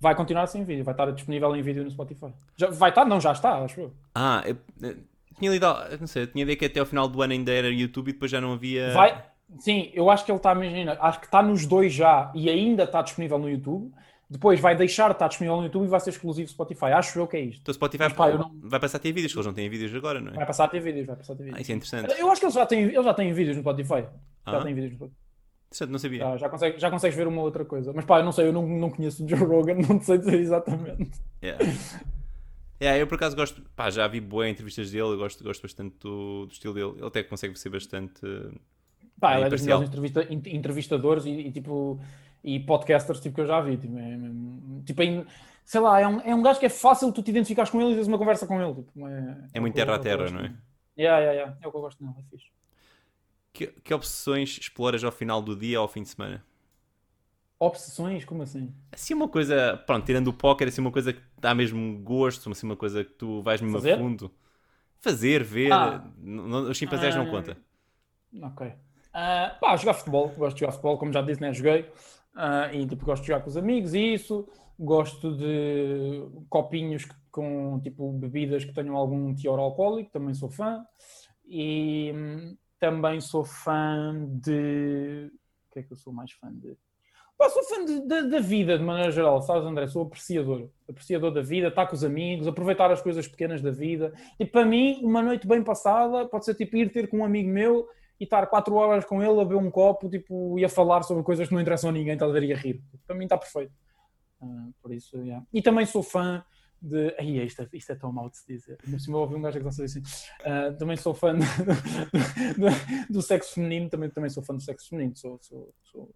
Vai 0.00 0.14
continuar 0.14 0.46
sem 0.46 0.64
vídeo, 0.64 0.82
vai 0.82 0.94
estar 0.94 1.10
disponível 1.10 1.54
em 1.54 1.60
vídeo 1.60 1.84
no 1.84 1.90
Spotify. 1.90 2.32
Já, 2.56 2.70
vai 2.70 2.88
estar? 2.88 3.04
Não, 3.04 3.20
já 3.20 3.32
está, 3.32 3.58
acho 3.58 3.78
eu. 3.78 3.92
Ah, 4.14 4.42
eu, 4.46 4.56
eu 4.80 4.96
tinha 5.38 5.50
lido, 5.50 5.66
não 6.00 6.06
sei, 6.06 6.22
eu 6.22 6.26
tinha 6.26 6.42
ideia 6.42 6.56
que 6.56 6.64
até 6.64 6.80
ao 6.80 6.86
final 6.86 7.06
do 7.06 7.20
ano 7.20 7.34
ainda 7.34 7.52
era 7.52 7.68
YouTube 7.68 8.08
e 8.08 8.12
depois 8.14 8.30
já 8.30 8.40
não 8.40 8.54
havia. 8.54 8.94
Vai, 8.94 9.22
sim, 9.58 9.90
eu 9.92 10.08
acho 10.08 10.24
que 10.24 10.30
ele 10.30 10.38
está, 10.38 10.52
imagina, 10.52 10.96
acho 11.02 11.20
que 11.20 11.26
está 11.26 11.42
nos 11.42 11.66
dois 11.66 11.92
já 11.92 12.32
e 12.34 12.48
ainda 12.48 12.84
está 12.84 13.02
disponível 13.02 13.38
no 13.38 13.50
YouTube. 13.50 13.92
Depois 14.28 14.58
vai 14.58 14.74
deixar 14.76 15.06
de 15.08 15.12
estar 15.12 15.28
disponível 15.28 15.58
no 15.58 15.64
YouTube 15.64 15.84
e 15.84 15.88
vai 15.88 16.00
ser 16.00 16.10
exclusivo 16.10 16.48
Spotify. 16.50 16.86
Acho 16.86 17.18
eu 17.20 17.26
que 17.28 17.36
é 17.36 17.40
isto. 17.42 17.60
Então 17.62 17.72
Spotify 17.72 18.04
Mas, 18.04 18.12
pá, 18.14 18.30
não- 18.30 18.52
vai 18.64 18.80
passar 18.80 18.98
a 18.98 19.00
ter 19.00 19.12
vídeos, 19.12 19.32
que 19.32 19.38
eles 19.38 19.46
não 19.46 19.54
têm 19.54 19.68
vídeos 19.68 19.94
agora, 19.94 20.20
não 20.20 20.32
é? 20.32 20.34
Vai 20.34 20.46
passar 20.46 20.64
a 20.64 20.68
ter 20.68 20.80
vídeos, 20.80 21.06
vai 21.06 21.14
passar 21.16 21.34
a 21.34 21.36
ter 21.36 21.42
Ah, 21.42 21.46
vídeos. 21.46 21.60
isso 21.62 21.72
é 21.72 21.74
interessante. 21.76 22.20
Eu 22.20 22.30
acho 22.30 22.40
que 22.40 22.46
eles 22.46 22.54
já 22.54 22.66
têm, 22.66 22.80
eles 22.82 23.04
já 23.04 23.14
têm 23.14 23.32
vídeos 23.32 23.56
no 23.56 23.62
Spotify. 23.62 24.02
Já 24.46 24.58
Ah. 24.58 24.62
têm 24.64 24.74
vídeos 24.74 24.92
no 24.92 24.96
Spotify. 24.96 25.16
Interessante, 25.68 25.90
não 25.92 25.98
sabia. 25.98 26.18
Já, 26.20 26.36
já, 26.38 26.48
consegue, 26.48 26.78
já 26.80 26.90
consegues 26.90 27.16
ver 27.16 27.26
uma 27.28 27.42
outra 27.42 27.64
coisa. 27.64 27.92
Mas 27.94 28.04
pá, 28.04 28.18
eu 28.20 28.24
não 28.24 28.32
sei, 28.32 28.48
eu 28.48 28.52
não, 28.52 28.66
não 28.66 28.90
conheço 28.90 29.24
o 29.24 29.28
Joe 29.28 29.38
Rogan, 29.40 29.74
não 29.88 30.00
sei 30.00 30.18
dizer 30.18 30.38
exatamente. 30.40 31.20
Yeah. 31.42 31.64
Yeah, 32.82 32.98
eu 33.00 33.06
por 33.06 33.14
acaso 33.14 33.34
gosto, 33.34 33.62
pá, 33.74 33.88
já 33.90 34.06
vi 34.06 34.20
boas 34.20 34.48
entrevistas 34.50 34.90
dele, 34.90 35.04
eu 35.08 35.16
gosto, 35.16 35.42
gosto 35.42 35.62
bastante 35.62 35.96
do, 36.00 36.46
do 36.46 36.52
estilo 36.52 36.74
dele. 36.74 36.92
Ele 36.96 37.06
até 37.06 37.22
consegue 37.22 37.58
ser 37.58 37.70
bastante. 37.70 38.20
Pá, 39.18 39.32
É 39.34 39.36
ele 39.38 39.46
é 39.46 39.48
dos 39.48 39.62
melhores 39.62 39.88
entrevista, 39.88 40.26
entrevistadores 40.30 41.24
e, 41.24 41.30
e, 41.30 41.50
tipo 41.52 41.98
e 42.46 42.60
podcasters 42.60 43.20
tipo, 43.20 43.34
que 43.34 43.40
eu 43.42 43.46
já 43.46 43.60
vi. 43.60 43.76
Tipo, 43.76 43.98
é, 43.98 44.14
é- 44.14 44.82
tipo, 44.86 45.02
é- 45.02 45.26
sei 45.66 45.80
lá, 45.80 46.00
é 46.00 46.06
um, 46.08 46.20
é 46.20 46.34
um 46.34 46.42
gajo 46.42 46.58
que 46.60 46.66
é 46.66 46.70
fácil 46.70 47.12
tu 47.12 47.22
te 47.22 47.30
identificares 47.30 47.70
com 47.70 47.80
ele 47.80 47.90
e 47.90 47.94
teres 47.94 48.08
uma 48.08 48.16
conversa 48.18 48.46
com 48.46 48.62
ele. 48.62 48.74
Tipo, 48.74 49.06
é, 49.08 49.38
É 49.52 49.60
muito 49.60 49.72
o 49.72 49.74
que 49.74 49.80
eu- 49.82 49.84
terra 49.86 49.96
a 49.96 49.98
terra, 49.98 50.30
não 50.30 50.40
é? 50.40 50.54
Yeah, 50.98 51.18
yeah, 51.20 51.32
yeah. 51.32 51.58
É 51.60 51.66
o 51.68 51.70
que 51.70 51.76
eu 51.76 51.80
gosto 51.82 51.98
dele, 52.02 52.14
é 52.18 52.22
fixe. 52.30 52.46
Que, 53.52 53.66
que 53.68 53.92
opções 53.92 54.58
exploras 54.58 55.02
ao 55.04 55.10
final 55.12 55.42
do 55.42 55.54
dia 55.56 55.78
ou 55.78 55.82
ao 55.82 55.88
fim 55.88 56.02
de 56.02 56.08
semana? 56.08 56.42
Obsessões? 57.58 58.24
Como 58.24 58.42
assim? 58.42 58.72
Assim, 58.92 59.14
uma 59.14 59.28
coisa, 59.28 59.82
pronto, 59.86 60.04
tirando 60.04 60.28
o 60.28 60.32
póquer, 60.32 60.68
assim, 60.68 60.80
uma 60.82 60.92
coisa 60.92 61.12
que 61.12 61.22
dá 61.38 61.54
mesmo 61.54 61.98
gosto, 62.00 62.50
assim, 62.50 62.66
uma 62.66 62.76
coisa 62.76 63.02
que 63.02 63.12
tu 63.12 63.40
vais 63.42 63.60
mesmo 63.62 63.76
Fazer? 63.78 63.92
a 63.94 63.98
fundo. 63.98 64.30
Fazer, 65.00 65.42
ver. 65.42 65.72
Ah. 65.72 66.04
Os 66.68 66.76
chimpanzés 66.76 67.14
não 67.16 67.22
Ah. 67.24 67.30
conta. 67.30 67.56
Ok. 68.42 68.72
Ah, 69.12 69.56
pá, 69.58 69.74
jogar 69.76 69.94
futebol. 69.94 70.28
Gosto 70.36 70.54
de 70.56 70.60
jogar 70.60 70.72
futebol, 70.72 70.98
como 70.98 71.12
já 71.12 71.22
disse, 71.22 71.40
né? 71.40 71.52
Joguei. 71.54 71.90
Ah, 72.36 72.70
e 72.72 72.86
tipo, 72.86 73.04
gosto 73.04 73.22
de 73.22 73.28
jogar 73.28 73.40
com 73.42 73.48
os 73.48 73.56
amigos 73.56 73.94
e 73.94 74.14
isso. 74.14 74.46
Gosto 74.78 75.34
de 75.36 76.22
copinhos 76.50 77.06
com 77.30 77.80
tipo 77.80 78.12
bebidas 78.12 78.64
que 78.64 78.74
tenham 78.74 78.94
algum 78.94 79.34
teor 79.34 79.58
alcoólico, 79.58 80.10
também 80.10 80.34
sou 80.34 80.50
fã. 80.50 80.84
E 81.46 82.12
hum, 82.14 82.56
também 82.78 83.20
sou 83.20 83.44
fã 83.44 84.14
de. 84.28 85.30
O 85.70 85.72
que 85.72 85.78
é 85.80 85.82
que 85.82 85.92
eu 85.92 85.96
sou 85.96 86.12
mais 86.12 86.32
fã 86.32 86.52
de? 86.52 86.76
Pá, 87.38 87.50
sou 87.50 87.62
fã 87.64 87.84
de- 87.84 88.06
da- 88.06 88.22
da 88.22 88.40
vida, 88.40 88.78
de 88.78 88.84
maneira 88.84 89.10
geral, 89.10 89.42
sabes, 89.42 89.64
André? 89.66 89.86
Sou 89.88 90.02
apreciador. 90.02 90.70
Apreciador 90.88 91.30
da 91.32 91.42
vida, 91.42 91.68
estar 91.68 91.86
com 91.86 91.94
os 91.94 92.04
amigos, 92.04 92.46
aproveitar 92.48 92.90
as 92.90 93.02
coisas 93.02 93.28
pequenas 93.28 93.60
da 93.62 93.70
vida. 93.70 94.12
E 94.40 94.44
para 94.46 94.64
mim, 94.64 95.00
uma 95.02 95.22
noite 95.22 95.46
bem 95.46 95.62
passada 95.62 96.26
pode 96.26 96.46
ser 96.46 96.54
tipo 96.54 96.76
ir 96.76 96.90
ter 96.90 97.08
com 97.08 97.18
um 97.18 97.24
amigo 97.24 97.48
meu 97.50 97.86
e 98.20 98.24
estar 98.24 98.46
quatro 98.46 98.74
horas 98.74 99.04
com 99.04 99.22
ele 99.22 99.40
a 99.40 99.44
beber 99.44 99.56
um 99.56 99.70
copo 99.70 100.08
tipo, 100.08 100.58
e 100.58 100.64
a 100.64 100.68
falar 100.68 101.02
sobre 101.02 101.22
coisas 101.22 101.48
que 101.48 101.54
não 101.54 101.60
interessam 101.60 101.90
a 101.90 101.92
ninguém, 101.92 102.14
estás 102.14 102.30
a 102.30 102.34
ver, 102.34 102.44
e 102.44 102.52
a 102.52 102.56
rir. 102.56 102.82
Para 103.06 103.16
mim 103.16 103.24
está 103.24 103.36
perfeito. 103.36 103.72
Ah, 104.40 104.68
por 104.82 104.92
isso, 104.92 105.16
yeah. 105.18 105.44
E 105.52 105.60
também 105.62 105.84
sou 105.86 106.02
fã 106.02 106.44
de. 106.80 107.14
Ai, 107.18 107.38
isto, 107.38 107.62
é, 107.62 107.68
isto 107.72 107.90
é 107.92 107.94
tão 107.94 108.12
mal 108.12 108.28
de 108.30 108.36
se 108.36 108.46
dizer. 108.46 108.76
Por 108.78 109.00
cima 109.00 109.16
eu 109.16 109.20
ouvi 109.22 109.34
um 109.34 109.42
gajo 109.42 109.58
que 109.58 109.64
não 109.64 109.70
assim. 109.70 110.02
Ah, 110.44 110.72
também 110.78 110.96
sou 110.96 111.14
fã 111.14 111.34
de- 111.36 111.40
do, 112.58 113.14
do 113.14 113.22
sexo 113.22 113.54
feminino, 113.54 113.88
também, 113.88 114.10
também 114.10 114.30
sou 114.30 114.42
fã 114.42 114.54
do 114.54 114.60
sexo 114.60 114.88
feminino. 114.90 115.16
Sou, 115.16 115.38
sou, 115.40 115.74
sou- 115.82 116.14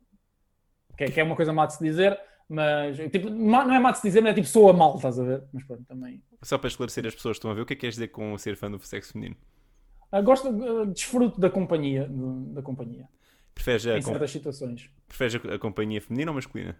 Que, 0.96 1.04
é, 1.04 1.10
que 1.10 1.20
é 1.20 1.24
uma 1.24 1.34
coisa 1.36 1.52
má 1.52 1.64
de 1.66 1.74
se 1.74 1.82
dizer, 1.82 2.18
mas 2.48 2.96
tipo, 3.10 3.30
não 3.30 3.72
é 3.74 3.78
má 3.78 3.90
de 3.92 3.98
se 3.98 4.02
dizer, 4.08 4.20
mas 4.20 4.32
é 4.32 4.34
tipo 4.34 4.46
sou 4.48 4.68
a 4.68 4.72
mal, 4.72 4.96
estás 4.96 5.18
a 5.18 5.24
ver? 5.24 5.42
Mas 5.52 5.64
pronto, 5.64 5.84
também. 5.84 6.22
Só 6.42 6.58
para 6.58 6.68
esclarecer 6.68 7.06
as 7.06 7.14
pessoas 7.14 7.36
que 7.36 7.38
estão 7.38 7.50
a 7.50 7.54
ver, 7.54 7.62
o 7.62 7.66
que 7.66 7.72
é 7.72 7.76
que 7.76 7.80
queres 7.80 7.94
dizer 7.94 8.08
com 8.08 8.36
ser 8.36 8.56
fã 8.56 8.70
do 8.70 8.78
sexo 8.80 9.12
feminino? 9.12 9.36
Ah, 10.12 10.20
gosto, 10.20 10.48
ah, 10.48 10.84
desfruto 10.86 11.40
da 11.40 11.48
companhia, 11.50 12.08
da 12.08 12.62
companhia, 12.62 13.08
Preferes 13.54 13.86
a, 13.86 13.98
em 13.98 14.02
certas 14.02 14.30
situações. 14.30 14.90
preferes 15.06 15.34
a, 15.36 15.58
companhia 15.58 16.00
feminina 16.00 16.30
ou 16.30 16.34
masculina? 16.34 16.76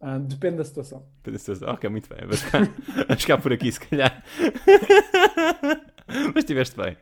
Ah, 0.00 0.18
depende 0.18 0.58
da 0.58 0.64
situação. 0.64 1.06
Depende 1.18 1.36
da 1.36 1.38
situação. 1.38 1.74
Ok, 1.74 1.88
muito 1.88 2.08
bem. 2.08 2.18
Vamos 2.20 2.42
ficar, 2.42 2.60
vamos 3.08 3.22
ficar 3.22 3.38
por 3.38 3.52
aqui, 3.52 3.72
se 3.72 3.80
calhar. 3.80 4.22
Mas 6.06 6.36
estiveste 6.44 6.76
bem. 6.76 6.96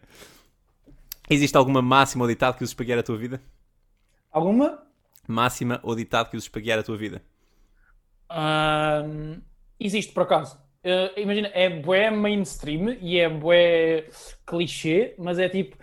Existe 1.29 1.57
alguma 1.57 1.83
máxima 1.83 2.25
ou 2.25 2.29
ditado 2.29 2.57
que 2.57 2.63
uses 2.65 2.75
para 2.75 2.85
guiar 2.85 2.99
a 2.99 3.03
tua 3.03 3.17
vida? 3.17 3.41
Alguma? 4.31 4.83
Máxima 5.27 5.81
ou 5.83 5.95
ditado 5.97 6.31
que 6.31 6.37
uses 6.37 6.49
para 6.49 6.61
guiar 6.61 6.79
a 6.79 6.83
tua 6.83 6.97
vida? 6.97 7.23
Ahm, 8.29 9.41
existe, 9.81 10.13
por 10.13 10.23
acaso. 10.25 10.59
Eh, 10.85 11.23
imagina, 11.23 11.51
é 11.55 11.71
bué 11.71 12.11
mainstream 12.11 12.97
e 13.01 13.19
é 13.19 13.29
bué 13.29 14.05
clichê, 14.47 15.15
mas 15.19 15.39
é 15.39 15.49
tipo... 15.49 15.77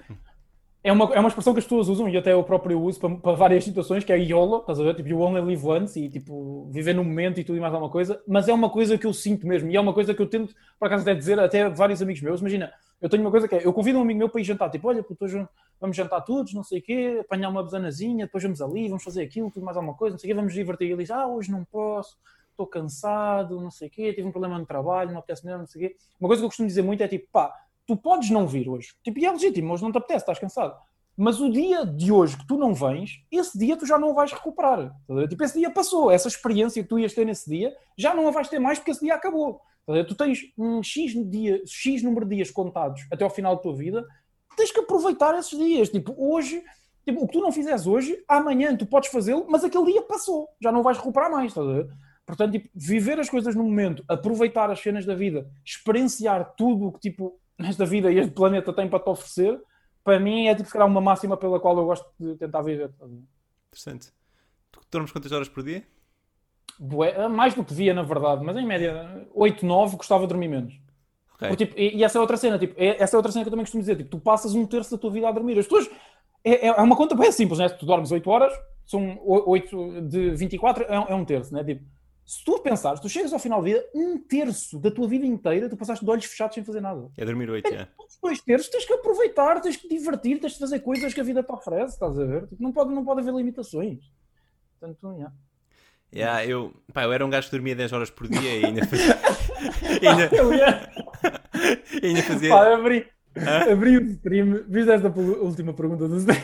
É 0.83 0.91
uma, 0.91 1.13
é 1.13 1.19
uma 1.19 1.29
expressão 1.29 1.53
que 1.53 1.59
as 1.59 1.65
pessoas 1.65 1.87
usam 1.89 2.09
e 2.09 2.17
até 2.17 2.33
eu 2.33 2.43
próprio 2.43 2.81
uso 2.81 2.99
para, 2.99 3.15
para 3.15 3.31
várias 3.33 3.63
situações, 3.63 4.03
que 4.03 4.11
é 4.11 4.17
YOLO, 4.17 4.61
estás 4.61 4.79
a 4.79 4.83
ver? 4.83 4.95
Tipo, 4.95 5.09
you 5.09 5.19
only 5.19 5.39
live 5.39 5.63
once 5.63 5.99
e 5.99 6.09
tipo, 6.09 6.67
viver 6.71 6.95
no 6.95 7.03
momento 7.03 7.39
e 7.39 7.43
tudo 7.43 7.57
e 7.57 7.59
mais 7.59 7.71
alguma 7.71 7.91
coisa, 7.91 8.19
mas 8.27 8.47
é 8.47 8.53
uma 8.53 8.67
coisa 8.67 8.97
que 8.97 9.05
eu 9.05 9.13
sinto 9.13 9.45
mesmo 9.45 9.69
e 9.69 9.75
é 9.75 9.79
uma 9.79 9.93
coisa 9.93 10.11
que 10.11 10.19
eu 10.19 10.25
tento, 10.25 10.55
por 10.79 10.87
acaso, 10.87 11.03
até 11.03 11.13
dizer 11.13 11.39
até 11.39 11.69
vários 11.69 12.01
amigos 12.01 12.19
meus. 12.23 12.41
Imagina, 12.41 12.73
eu 12.99 13.07
tenho 13.09 13.21
uma 13.21 13.29
coisa 13.29 13.47
que 13.47 13.53
é, 13.53 13.65
eu 13.65 13.71
convido 13.71 13.99
um 13.99 14.01
amigo 14.01 14.17
meu 14.17 14.29
para 14.29 14.41
ir 14.41 14.43
jantar, 14.43 14.71
tipo, 14.71 14.87
olha, 14.87 15.05
hoje 15.19 15.47
vamos 15.79 15.95
jantar 15.95 16.21
todos, 16.21 16.51
não 16.51 16.63
sei 16.63 16.79
o 16.79 16.81
quê, 16.81 17.17
apanhar 17.21 17.49
uma 17.49 17.61
besanazinha, 17.61 18.25
depois 18.25 18.43
vamos 18.43 18.59
ali, 18.59 18.87
vamos 18.87 19.03
fazer 19.03 19.21
aquilo, 19.21 19.51
tudo 19.51 19.63
mais 19.63 19.77
alguma 19.77 19.95
coisa, 19.95 20.15
não 20.15 20.19
sei 20.19 20.31
o 20.31 20.33
quê, 20.33 20.35
vamos 20.35 20.51
divertir. 20.51 20.87
E 20.87 20.91
ele 20.93 21.03
diz, 21.03 21.11
ah, 21.11 21.27
hoje 21.27 21.51
não 21.51 21.63
posso, 21.63 22.17
estou 22.61 22.67
cansado, 22.67 23.59
não 23.59 23.71
sei 23.71 23.88
o 23.88 23.91
quê, 23.91 24.13
tive 24.13 24.27
um 24.27 24.31
problema 24.31 24.57
no 24.57 24.65
trabalho, 24.65 25.11
não 25.11 25.19
apetece 25.19 25.45
mesmo, 25.45 25.59
não 25.59 25.67
sei 25.67 25.85
o 25.85 25.89
quê. 25.89 25.95
Uma 26.19 26.27
coisa 26.27 26.41
que 26.41 26.45
eu 26.45 26.49
costumo 26.49 26.67
dizer 26.67 26.81
muito 26.81 27.01
é 27.01 27.07
tipo, 27.07 27.27
pá, 27.31 27.53
tu 27.85 27.97
podes 27.97 28.29
não 28.29 28.47
vir 28.47 28.69
hoje. 28.69 28.93
Tipo, 29.03 29.19
e 29.19 29.25
é 29.25 29.31
legítimo, 29.31 29.73
hoje 29.73 29.83
não 29.83 29.91
te 29.91 29.97
apetece, 29.97 30.23
estás 30.23 30.39
cansado. 30.39 30.75
Mas 31.17 31.41
o 31.41 31.51
dia 31.51 31.85
de 31.85 32.11
hoje 32.11 32.38
que 32.38 32.47
tu 32.47 32.57
não 32.57 32.73
vens, 32.73 33.21
esse 33.31 33.57
dia 33.57 33.75
tu 33.75 33.85
já 33.85 33.99
não 33.99 34.11
o 34.11 34.13
vais 34.13 34.31
recuperar. 34.31 34.95
Tipo, 35.29 35.43
esse 35.43 35.59
dia 35.59 35.69
passou. 35.69 36.09
Essa 36.09 36.27
experiência 36.27 36.81
que 36.81 36.88
tu 36.88 36.97
ias 36.97 37.13
ter 37.13 37.25
nesse 37.25 37.49
dia, 37.49 37.75
já 37.97 38.13
não 38.13 38.27
a 38.27 38.31
vais 38.31 38.47
ter 38.47 38.59
mais 38.59 38.79
porque 38.79 38.91
esse 38.91 39.01
dia 39.01 39.13
acabou. 39.13 39.61
Tu 40.07 40.15
tens 40.15 40.39
um 40.57 40.81
X, 40.81 41.13
dia, 41.29 41.61
X 41.65 42.01
número 42.01 42.25
de 42.25 42.38
dias 42.38 42.49
contados 42.49 43.05
até 43.11 43.23
ao 43.23 43.29
final 43.29 43.57
da 43.57 43.61
tua 43.61 43.75
vida, 43.75 44.05
tens 44.55 44.71
que 44.71 44.79
aproveitar 44.79 45.38
esses 45.38 45.57
dias. 45.57 45.89
Tipo, 45.89 46.15
hoje, 46.17 46.63
tipo, 47.05 47.21
o 47.21 47.27
que 47.27 47.33
tu 47.33 47.41
não 47.41 47.51
fizeres 47.51 47.85
hoje, 47.85 48.23
amanhã 48.27 48.75
tu 48.75 48.85
podes 48.85 49.09
fazê-lo, 49.09 49.45
mas 49.49 49.65
aquele 49.65 49.91
dia 49.91 50.01
passou. 50.03 50.47
Já 50.61 50.71
não 50.71 50.81
vais 50.81 50.97
recuperar 50.97 51.29
mais. 51.29 51.47
Estás 51.47 51.67
a 51.67 51.73
ver? 51.73 51.89
Portanto, 52.31 52.53
tipo, 52.53 52.69
viver 52.73 53.19
as 53.19 53.29
coisas 53.29 53.53
no 53.55 53.63
momento, 53.65 54.05
aproveitar 54.07 54.71
as 54.71 54.79
cenas 54.79 55.05
da 55.05 55.13
vida, 55.13 55.51
experienciar 55.65 56.53
tudo 56.55 56.87
o 56.87 56.91
que 56.93 56.99
tipo, 57.01 57.37
esta 57.59 57.85
vida 57.85 58.09
e 58.09 58.17
este 58.19 58.31
planeta 58.31 58.71
tem 58.71 58.87
para 58.87 58.99
te 59.03 59.09
oferecer, 59.09 59.61
para 60.01 60.17
mim 60.17 60.47
é 60.47 60.55
tipo, 60.55 60.65
se 60.67 60.71
calhar, 60.71 60.87
uma 60.87 61.01
máxima 61.01 61.35
pela 61.35 61.59
qual 61.59 61.77
eu 61.77 61.85
gosto 61.85 62.05
de 62.17 62.35
tentar 62.37 62.61
viver. 62.61 62.87
ver? 62.87 63.19
Interessante. 63.67 64.13
Tu 64.71 64.79
dormes 64.89 65.11
quantas 65.11 65.29
horas 65.33 65.49
por 65.49 65.61
dia? 65.61 65.83
Bué- 66.79 67.27
mais 67.27 67.53
do 67.53 67.65
que 67.65 67.71
devia, 67.71 67.93
na 67.93 68.01
verdade, 68.01 68.45
mas 68.45 68.55
em 68.55 68.65
média 68.65 69.27
8, 69.33 69.65
9 69.65 69.97
gostava 69.97 70.21
de 70.21 70.29
dormir 70.29 70.47
menos. 70.47 70.73
Ok. 71.35 71.49
Porque, 71.49 71.65
tipo, 71.65 71.77
e, 71.77 71.97
e 71.97 72.03
essa 72.05 72.17
é 72.17 72.21
outra 72.21 72.37
cena, 72.37 72.57
tipo, 72.57 72.75
é- 72.77 73.03
essa 73.03 73.13
é 73.13 73.17
outra 73.17 73.31
cena 73.33 73.43
que 73.43 73.49
eu 73.49 73.51
também 73.51 73.65
costumo 73.65 73.81
dizer, 73.83 73.97
tipo, 73.97 74.09
tu 74.09 74.19
passas 74.19 74.55
um 74.55 74.65
terço 74.65 74.91
da 74.91 74.97
tua 74.97 75.11
vida 75.11 75.27
a 75.27 75.31
dormir. 75.33 75.59
As 75.59 75.65
pessoas, 75.67 75.89
é, 76.45 76.67
é- 76.67 76.69
é 76.69 76.81
uma 76.81 76.95
conta 76.95 77.13
bem 77.13 77.29
simples, 77.29 77.59
né? 77.59 77.67
Tu 77.67 77.85
dormes 77.85 78.09
8 78.09 78.29
horas, 78.29 78.53
são 78.85 79.19
8 79.25 80.01
de 80.03 80.31
24, 80.31 80.85
é, 80.85 80.95
é 80.95 81.13
um 81.15 81.25
terço, 81.25 81.53
né? 81.53 81.61
Tipo, 81.63 81.83
se 82.26 82.43
tu 82.45 82.60
pensares, 82.60 82.99
tu 82.99 83.10
chegas 83.10 83.34
ao 83.34 83.39
final 83.39 83.60
da 83.61 83.65
vida, 83.65 83.84
um 83.93 84.18
terço 84.18 84.80
da 84.80 84.89
tua 84.91 85.07
vida 85.07 85.26
inteira, 85.26 85.68
tu 85.69 85.76
passaste 85.76 86.03
de 86.06 86.10
olhos 86.11 86.26
fechados 86.26 86.56
sem 86.56 86.64
fazer 86.64 86.80
nada. 86.81 87.10
É 87.18 87.26
dormir 87.26 87.49
8, 87.49 87.69
já. 87.73 87.88
Os 87.99 88.18
dois 88.22 88.41
terços 88.41 88.69
tens 88.69 88.85
que 88.85 88.93
aproveitar, 88.93 89.60
tens 89.61 89.76
que 89.76 89.88
divertir, 89.89 90.39
tens 90.39 90.53
de 90.53 90.60
fazer 90.60 90.80
coisas 90.80 91.14
que 91.14 91.19
a 91.19 91.23
vida 91.23 91.43
te 91.43 91.52
oferece, 91.52 91.93
estás 91.93 92.18
a 92.18 92.23
ver? 92.26 92.48
Tipo, 92.48 92.64
não, 92.64 92.72
pode, 92.72 92.93
não 92.93 93.03
pode 93.03 93.22
haver 93.22 93.34
limitações. 93.34 93.99
Portanto, 94.80 95.11
yeah. 95.14 95.34
Yeah, 96.14 96.45
eu, 96.45 96.73
pá, 96.93 97.03
eu 97.03 97.14
era 97.14 97.26
um 97.26 97.30
gajo 97.30 97.48
que 97.48 97.52
dormia 97.56 97.73
10 97.76 97.93
horas 97.93 98.10
por 98.10 98.27
dia 98.27 98.60
e 98.60 98.65
ainda 98.65 98.84
fazia. 98.88 99.15
ainda, 100.10 100.35
Eu 100.35 100.53
ia- 100.53 100.89
ainda 102.03 102.23
fazia. 102.23 102.49
Pá, 102.49 102.73
abri, 102.73 103.07
abri 103.72 103.98
o 103.98 104.02
stream, 104.11 104.64
viste 104.68 104.91
esta 104.91 105.07
última 105.10 105.73
pergunta 105.73 106.07
do 106.07 106.18
stream? 106.18 106.41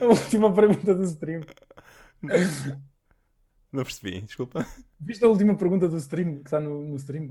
A 0.00 0.06
última 0.06 0.52
pergunta 0.54 0.94
do 0.94 1.02
stream? 1.04 1.42
Não 3.74 3.82
percebi, 3.82 4.20
desculpa. 4.20 4.64
Viste 5.00 5.24
a 5.24 5.28
última 5.28 5.56
pergunta 5.56 5.88
do 5.88 5.96
stream 5.96 6.36
que 6.36 6.44
está 6.46 6.60
no, 6.60 6.84
no 6.84 6.94
stream? 6.96 7.28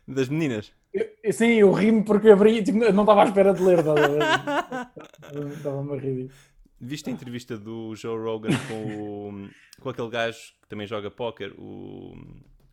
Das 0.08 0.30
meninas. 0.30 0.72
Eu, 0.94 1.08
eu- 1.24 1.34
sim, 1.34 1.52
eu 1.54 1.72
ri-me 1.74 2.04
porque 2.04 2.30
abri, 2.30 2.64
tipo, 2.64 2.78
não 2.80 3.04
estava 3.04 3.22
à 3.24 3.26
espera 3.26 3.54
de 3.54 3.62
ler? 3.62 3.80
Estava-me 5.58 5.94
a 5.94 5.98
rir. 6.00 6.32
Viste 6.80 7.10
a 7.10 7.14
entrevista 7.14 7.58
do 7.58 7.94
Joe 7.96 8.18
Rogan 8.18 8.50
com, 8.68 9.30
o, 9.30 9.50
com 9.82 9.90
aquele 9.90 10.10
gajo 10.10 10.54
que 10.62 10.68
também 10.70 10.88
joga 10.88 11.12
póquer, 11.12 11.52
o, 11.58 12.16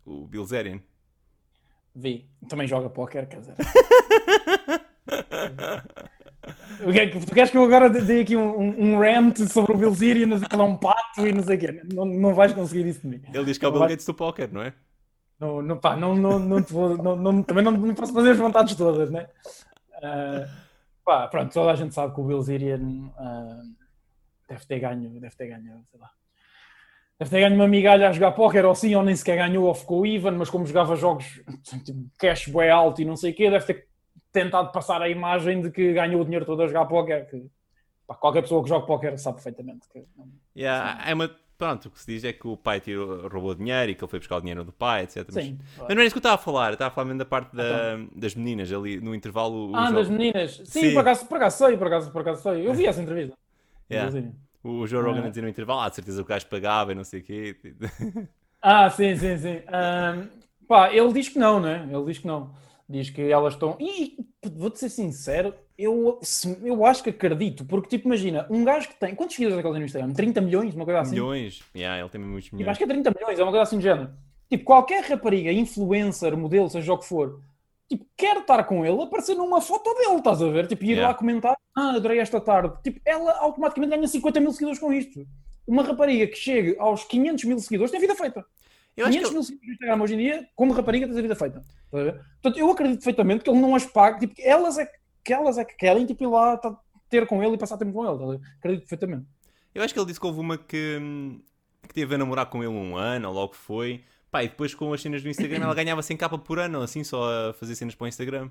o 0.07 0.27
Bill 0.27 0.45
Zerian? 0.47 0.81
Vi. 1.95 2.31
Também 2.49 2.67
joga 2.69 2.89
póquer, 2.89 3.29
quer 3.29 3.41
dizer. 3.41 3.57
Que 6.79 6.99
é 7.01 7.07
que- 7.09 7.21
Tu 7.27 7.35
queres 7.35 7.51
que 7.51 7.57
eu 7.59 7.65
agora 7.65 7.91
dê 7.91 8.21
aqui 8.21 8.37
um, 8.37 8.95
um, 8.95 8.99
rant 8.99 9.37
sobre 9.49 9.73
o 9.73 9.77
Bill 9.77 9.93
Zirian, 9.95 10.29
ele 10.37 10.47
é 10.51 10.63
um 10.65 10.77
pato 10.77 11.27
e 11.27 11.33
não 11.33 11.43
sei 11.43 11.57
o 11.57 11.59
quê? 11.61 11.83
Não, 11.93 12.05
não 12.05 12.35
vais 12.35 12.53
conseguir 12.53 12.87
isso 12.89 13.01
de 13.03 13.09
mim. 13.09 13.23
Ele 13.33 13.45
diz 13.45 13.59
que 13.59 13.65
é 13.65 13.69
o 13.69 13.71
Não 13.73 13.81
Bill 13.81 13.89
Gates 13.89 14.07
do 14.07 14.15
póquer, 14.15 14.53
não 14.53 14.63
é? 14.63 14.73
Não, 15.41 15.63
não, 15.63 15.77
pá, 15.79 15.97
não, 15.97 16.15
não, 16.17 16.39
não 16.39 16.63
te 16.63 16.73
vou, 16.73 16.97
não, 16.97 17.15
não- 17.17 17.43
também 17.43 17.63
não, 17.65 17.73
não 17.73 17.95
posso 17.95 18.13
fazer 18.13 18.31
as 18.31 18.39
vontades 18.39 18.75
todas, 18.75 19.11
né? 19.11 19.29
Ah, 20.03 20.47
pá, 21.05 21.27
pronto, 21.29 21.53
toda 21.53 21.71
a 21.73 21.75
gente 21.77 21.95
sabe 21.95 22.15
que 22.15 22.21
o 22.21 22.25
Bill 22.25 22.43
Zirian 22.43 23.11
ah, 23.19 23.61
deve 24.49 24.65
ter 24.67 24.79
ganho, 24.81 25.21
deve 25.21 25.37
ter 25.37 25.47
ganho, 25.49 25.83
sei 25.91 26.01
lá. 26.01 26.11
Deve 27.19 27.31
ter 27.33 27.41
ganho 27.41 27.55
uma 27.57 27.67
migalha 27.67 28.09
a 28.09 28.13
jogar 28.13 28.31
póquer 28.33 28.65
ou 28.65 28.71
assim, 28.71 28.95
ou 28.95 29.03
nem 29.03 29.17
sequer 29.17 29.37
ganhou 29.37 29.65
ou 29.67 29.75
ficou 29.75 30.07
even, 30.07 30.33
mas 30.33 30.49
como 30.51 30.65
jogava 30.67 30.95
jogos 30.95 31.41
tipo, 31.85 32.07
cash 32.19 32.47
bué 32.47 32.71
alto 32.71 33.03
e 33.03 33.05
não 33.05 33.17
sei 33.17 33.33
o 33.33 33.35
quê, 33.35 33.51
deve 33.51 33.65
ter 33.67 33.88
tentado 34.33 34.71
passar 34.73 35.01
a 35.03 35.09
imagem 35.09 35.61
de 35.63 35.71
que 35.71 35.93
ganhou 35.93 36.21
o 36.21 36.25
dinheiro 36.25 36.45
todo 36.45 36.63
a 36.63 36.67
jogar 36.67 36.85
póquer. 36.87 37.29
Que, 37.29 37.47
pá, 38.07 38.15
qualquer 38.15 38.43
pessoa 38.43 38.63
que 38.63 38.69
joga 38.69 38.87
póquer 38.87 39.19
sabe 39.19 39.37
perfeitamente 39.37 39.89
que 39.89 40.05
Yeah, 40.57 41.09
é 41.09 41.15
uma, 41.15 41.31
pronto, 41.57 41.87
o 41.87 41.91
que 41.91 42.01
se 42.01 42.07
diz 42.07 42.25
é 42.25 42.33
que 42.33 42.47
o 42.49 42.57
pai 42.57 42.81
tirou, 42.81 43.29
roubou 43.29 43.55
dinheiro 43.55 43.93
e 43.93 43.95
que 43.95 44.03
ele 44.03 44.11
foi 44.11 44.19
buscar 44.19 44.37
o 44.37 44.41
dinheiro 44.41 44.65
do 44.65 44.73
pai, 44.73 45.05
etc. 45.05 45.25
Mas, 45.33 45.45
Sim. 45.45 45.59
mas 45.79 45.95
não 45.95 46.03
é 46.03 46.07
isso 46.07 46.15
que 46.15 46.19
eu 46.19 46.21
estava 46.21 46.35
a 46.35 46.39
falar, 46.39 46.69
eu 46.69 46.73
estava 46.75 46.91
a 46.91 46.95
falar 46.95 47.05
mesmo 47.07 47.19
da 47.21 47.25
parte 47.25 47.55
da- 47.55 47.97
das 48.17 48.35
meninas 48.35 48.73
ali 48.73 49.01
no 49.01 49.15
intervalo. 49.15 49.71
Ah, 49.75 49.87
Joe- 49.87 49.95
das 49.95 50.09
meninas. 50.09 50.57
Sim, 50.65 50.81
Sim. 50.81 50.93
Por, 50.95 51.01
acaso, 51.01 51.27
por 51.27 51.37
acaso 51.37 51.59
sei, 51.59 51.77
por 51.77 51.87
acaso, 51.87 52.11
por 52.11 52.21
acaso 52.23 52.43
sei. 52.43 52.67
Eu 52.67 52.75
vi 52.75 52.87
essa 52.87 53.01
entrevista. 53.03 53.37
Yeah. 53.91 54.31
O 54.65 54.87
Joe 54.87 55.01
Rogan 55.03 55.23
Ah. 55.23 55.27
a 55.27 55.29
dizer 55.29 55.43
no 55.43 55.49
intervalo, 55.49 55.81
ah, 55.81 55.89
de 55.89 55.95
certeza 55.95 56.19
que 56.19 56.27
o 56.27 56.29
gajo 56.29 56.47
pagava 56.49 56.93
e 56.93 56.95
não 56.95 57.05
sei 57.05 57.21
o 57.21 57.23
quê. 57.25 57.57
Ah, 58.61 58.91
sim, 58.91 59.15
sim, 59.17 59.37
sim. 59.39 59.61
Ahm, 59.69 60.29
pá, 60.67 60.93
ele 60.93 61.13
diz 61.13 61.29
que 61.29 61.39
não, 61.39 61.61
né? 61.61 61.89
Ele 61.91 62.05
diz 62.05 62.19
que 62.19 62.27
não. 62.27 62.53
Diz 62.89 63.11
que 63.11 63.21
elas 63.21 63.53
estão. 63.55 63.77
E 63.79 64.17
vou-te 64.57 64.79
ser 64.79 64.89
sincero, 64.89 65.55
eu, 65.77 66.19
eu 66.63 66.87
acho 66.87 67.03
que 67.03 67.11
acredito, 67.11 67.65
porque, 67.67 67.89
tipo, 67.89 68.09
imagina, 68.09 68.47
um 68.51 68.65
gajo 68.65 68.89
que 68.89 68.95
tem. 68.99 69.15
Quantos 69.15 69.37
seguidores 69.37 69.59
é 69.59 69.63
que 69.63 69.67
ele 69.69 69.75
tem 69.75 69.81
no 69.81 69.87
Instagram? 69.87 70.13
30 70.15 70.41
milhões, 70.41 70.75
uma 70.75 70.85
coisa 70.87 71.01
assim? 71.01 71.11
milhões. 71.13 71.63
Yeah, 71.77 72.01
ele 72.01 72.09
tem 72.09 72.21
muitos 72.21 72.45
Tipo, 72.45 72.57
milhões. 72.57 72.71
acho 72.71 72.79
que 72.79 72.85
é 72.85 72.87
30 72.87 73.11
milhões, 73.11 73.39
é 73.39 73.43
uma 73.43 73.51
coisa 73.53 73.63
assim 73.63 73.77
de 73.77 73.83
género. 73.85 74.11
Tipo, 74.49 74.65
qualquer 74.65 75.05
rapariga, 75.05 75.53
influencer, 75.53 76.35
modelo, 76.37 76.71
seja 76.71 76.95
o 76.95 76.99
que 76.99 77.05
for, 77.05 77.43
tipo, 77.87 78.07
quer 78.17 78.39
estar 78.39 78.65
com 78.65 78.87
ele, 78.87 79.03
aparecer 79.03 79.35
numa 79.35 79.61
foto 79.61 79.93
dele, 79.95 80.17
estás 80.17 80.41
a 80.43 80.49
ver? 80.49 80.67
Tipo, 80.67 80.85
ir 80.85 80.89
Yeah. 80.93 81.09
lá 81.09 81.15
comentar, 81.15 81.55
ah, 81.77 81.91
adorei 81.97 82.19
esta 82.21 82.41
tarde. 82.41 82.75
Tipo, 82.83 82.99
ela 83.05 83.33
automaticamente 83.41 83.95
ganha 83.95 84.09
50 84.09 84.41
mil 84.41 84.51
seguidores 84.53 84.79
com 84.79 84.91
isto. 84.91 85.27
Uma 85.67 85.83
rapariga 85.83 86.27
que 86.27 86.37
chegue 86.37 86.75
aos 86.79 87.05
500 87.05 87.45
mil 87.45 87.59
seguidores 87.59 87.91
tem 87.91 88.01
vida 88.01 88.15
feita. 88.15 88.43
Eu 88.97 89.05
acho 89.05 89.13
que 89.19 89.25
500 89.25 89.33
mil 89.35 89.43
seguidores 89.43 89.69
no 89.69 89.73
Instagram 89.75 90.03
hoje 90.03 90.15
em 90.15 90.19
dia, 90.19 90.49
como 90.57 90.73
rapariga, 90.73 91.07
tens 91.07 91.19
a 91.19 91.23
vida 91.23 91.37
feita. 91.37 91.63
Portanto, 91.91 92.59
eu 92.59 92.71
acredito 92.71 92.99
perfeitamente 92.99 93.45
que 93.45 93.51
ele 93.51 93.61
não 93.61 93.75
as 93.75 93.87
paga, 93.87 94.19
tipo, 94.19 94.35
que 94.35 94.43
elas 94.43 94.79
é 94.79 94.89
que, 95.25 95.33
elas 95.33 95.59
é 95.59 95.65
que 95.65 95.75
querem, 95.75 96.07
tipo, 96.07 96.23
ir 96.23 96.27
lá, 96.27 96.61
ter 97.09 97.27
com 97.27 97.43
ele 97.43 97.55
e 97.55 97.59
passar 97.59 97.77
tempo 97.77 97.93
com 97.93 98.05
ele. 98.05 98.41
Acredito 98.59 98.81
perfeitamente. 98.81 99.27
Eu 99.75 99.83
acho 99.83 99.93
que 99.93 100.01
ele 100.01 100.07
disse 100.07 100.21
que 100.21 100.27
houve 100.27 100.41
uma 100.41 100.59
que, 100.59 100.99
que 101.87 101.95
teve 101.95 102.15
a 102.15 102.19
namorar 102.19 102.47
com 102.47 102.63
ele 102.63 102.73
um 102.73 102.97
ano, 102.97 103.29
ou 103.29 103.35
logo 103.35 103.55
foi. 103.55 104.05
Pá, 104.31 104.45
e 104.45 104.49
depois 104.49 104.75
com 104.75 104.93
as 104.93 105.01
cenas 105.01 105.23
do 105.23 105.29
Instagram 105.29 105.65
ela 105.65 105.75
ganhava 105.75 106.03
100 106.03 106.17
capa 106.17 106.39
por 106.39 106.59
ano, 106.59 106.83
assim, 106.83 107.03
só 107.03 107.49
a 107.49 107.55
fazer 107.55 107.75
cenas 107.75 107.95
para 107.95 108.05
o 108.05 108.09
Instagram. 108.09 108.51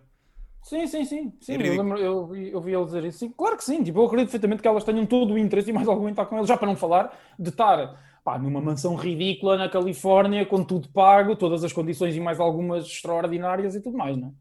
Sim, 0.64 0.88
sim, 0.88 1.06
sim. 1.06 1.34
sim 1.40 1.54
eu, 1.54 1.78
lembro, 1.78 1.98
eu, 1.98 2.36
eu 2.36 2.62
vi 2.62 2.74
ele 2.74 2.84
dizer 2.84 3.06
isso. 3.06 3.20
Sim, 3.20 3.30
claro 3.30 3.56
que 3.56 3.64
sim. 3.64 3.84
Tipo, 3.84 4.00
eu 4.00 4.06
acredito 4.06 4.28
perfeitamente 4.28 4.62
que 4.62 4.68
elas 4.68 4.84
tenham 4.84 5.06
todo 5.06 5.34
o 5.34 5.38
interesse 5.38 5.70
e 5.70 5.74
mais 5.74 5.88
algum 5.88 6.08
em 6.08 6.12
estar 6.12 6.26
com 6.26 6.38
ele. 6.38 6.48
Já 6.48 6.58
para 6.58 6.68
não 6.68 6.76
falar 6.76 7.18
de 7.40 7.50
estar 7.50 7.98
pá, 8.28 8.38
numa 8.38 8.60
mansão 8.60 8.94
ridícula 8.96 9.56
na 9.56 9.70
Califórnia, 9.70 10.46
com 10.46 10.62
tudo 10.62 10.90
pago, 10.90 11.34
todas 11.34 11.64
as 11.64 11.72
condições 11.72 12.14
e 12.14 12.20
mais 12.20 12.42
algumas 12.42 12.86
extraordinárias 12.86 13.74
e 13.74 13.80
tudo 13.80 13.98
mais, 13.98 14.18
não 14.18 14.28
é? 14.28 14.32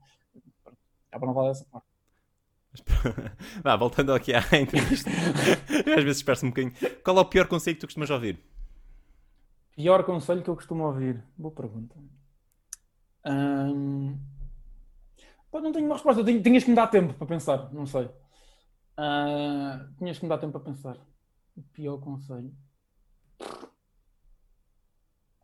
Já 1.13 1.19
para 1.21 1.27
não 1.29 1.33
falar 1.33 1.51
dessa 1.51 1.65
parte. 1.67 1.87
Vá, 3.63 3.77
voltando 3.77 4.13
aqui 4.13 4.35
à 4.35 4.41
entrevista. 4.59 5.09
Às 5.97 6.03
vezes 6.03 6.17
espero 6.17 6.41
um 6.43 6.49
bocadinho. 6.49 6.75
Qual 7.05 7.17
é 7.17 7.21
o 7.21 7.25
pior 7.27 7.47
conselho 7.47 7.77
que 7.77 7.81
tu 7.83 7.87
costumas 7.87 8.11
ouvir? 8.11 8.41
Pior 9.77 10.03
conselho 10.03 10.43
que 10.43 10.51
eu 10.51 10.57
costumo 10.57 10.83
ouvir? 10.83 11.23
Boa 11.39 11.55
pergunta. 11.55 11.95
Hum... 13.25 14.19
Pô, 15.49 15.61
não 15.61 15.71
tenho 15.71 15.87
uma 15.87 15.95
resposta. 15.95 16.25
Tinhas 16.25 16.65
que 16.65 16.71
me 16.71 16.77
dar 16.77 16.89
tempo 16.89 17.15
para 17.15 17.27
pensar. 17.29 17.73
Não 17.73 17.87
sei. 17.87 18.07
Uh... 18.99 19.95
Tinhas 19.97 20.19
que 20.19 20.25
me 20.25 20.29
dar 20.29 20.39
tempo 20.39 20.59
para 20.59 20.73
pensar. 20.73 20.97
O 21.57 21.63
pior 21.73 21.99
conselho. 21.99 22.53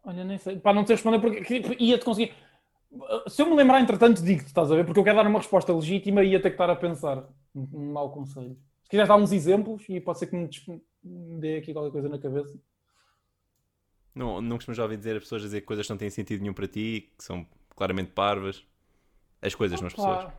Olha, 0.05 0.25
nem 0.25 0.39
sei. 0.39 0.59
Para 0.59 0.75
não 0.75 0.85
te 0.85 0.93
responder, 0.93 1.21
porque 1.21 1.63
ia-te 1.79 2.05
conseguir. 2.05 2.35
Se 3.29 3.41
eu 3.41 3.47
me 3.47 3.55
lembrar, 3.55 3.81
entretanto, 3.81 4.23
digo-te, 4.23 4.49
estás 4.49 4.71
a 4.71 4.75
ver? 4.75 4.85
Porque 4.85 4.99
eu 4.99 5.05
quero 5.05 5.17
dar 5.17 5.27
uma 5.27 5.39
resposta 5.39 5.73
legítima 5.73 6.23
e 6.23 6.31
ia 6.31 6.43
ter 6.43 6.51
que 6.51 6.55
estar 6.55 6.69
a 6.69 6.77
pensar. 6.77 7.25
Um 7.55 7.93
mau 7.93 8.11
conselho. 8.11 8.57
Se 8.83 8.91
quiseres 8.91 9.09
dar 9.09 9.17
uns 9.17 9.33
exemplos 9.33 9.85
e 9.89 10.01
pode 10.01 10.19
ser 10.19 10.27
que 10.27 10.37
me, 10.37 10.49
dê 11.41 11.59
aqui 11.59 11.73
qualquer 11.73 11.93
coisa 11.93 12.09
na 12.09 12.19
cabeça. 12.19 12.59
Não, 14.15 14.43
não 14.43 14.57
costumas 14.57 14.79
ouvir 14.79 14.99
dizer 14.99 15.17
as 15.17 15.23
pessoas 15.23 15.43
dizer 15.43 15.63
coisas 15.63 15.87
que 15.87 15.93
não 15.93 15.97
têm 15.97 16.11
sentido 16.11 16.43
nenhum 16.43 16.53
para 16.53 16.69
ti, 16.69 17.13
que 17.17 17.25
são 17.25 17.47
claramente 17.75 18.11
parvas. 18.11 18.67
As 19.41 19.55
coisas, 19.55 19.81
não 19.81 19.87
as 19.87 19.95
pessoas. 19.95 20.31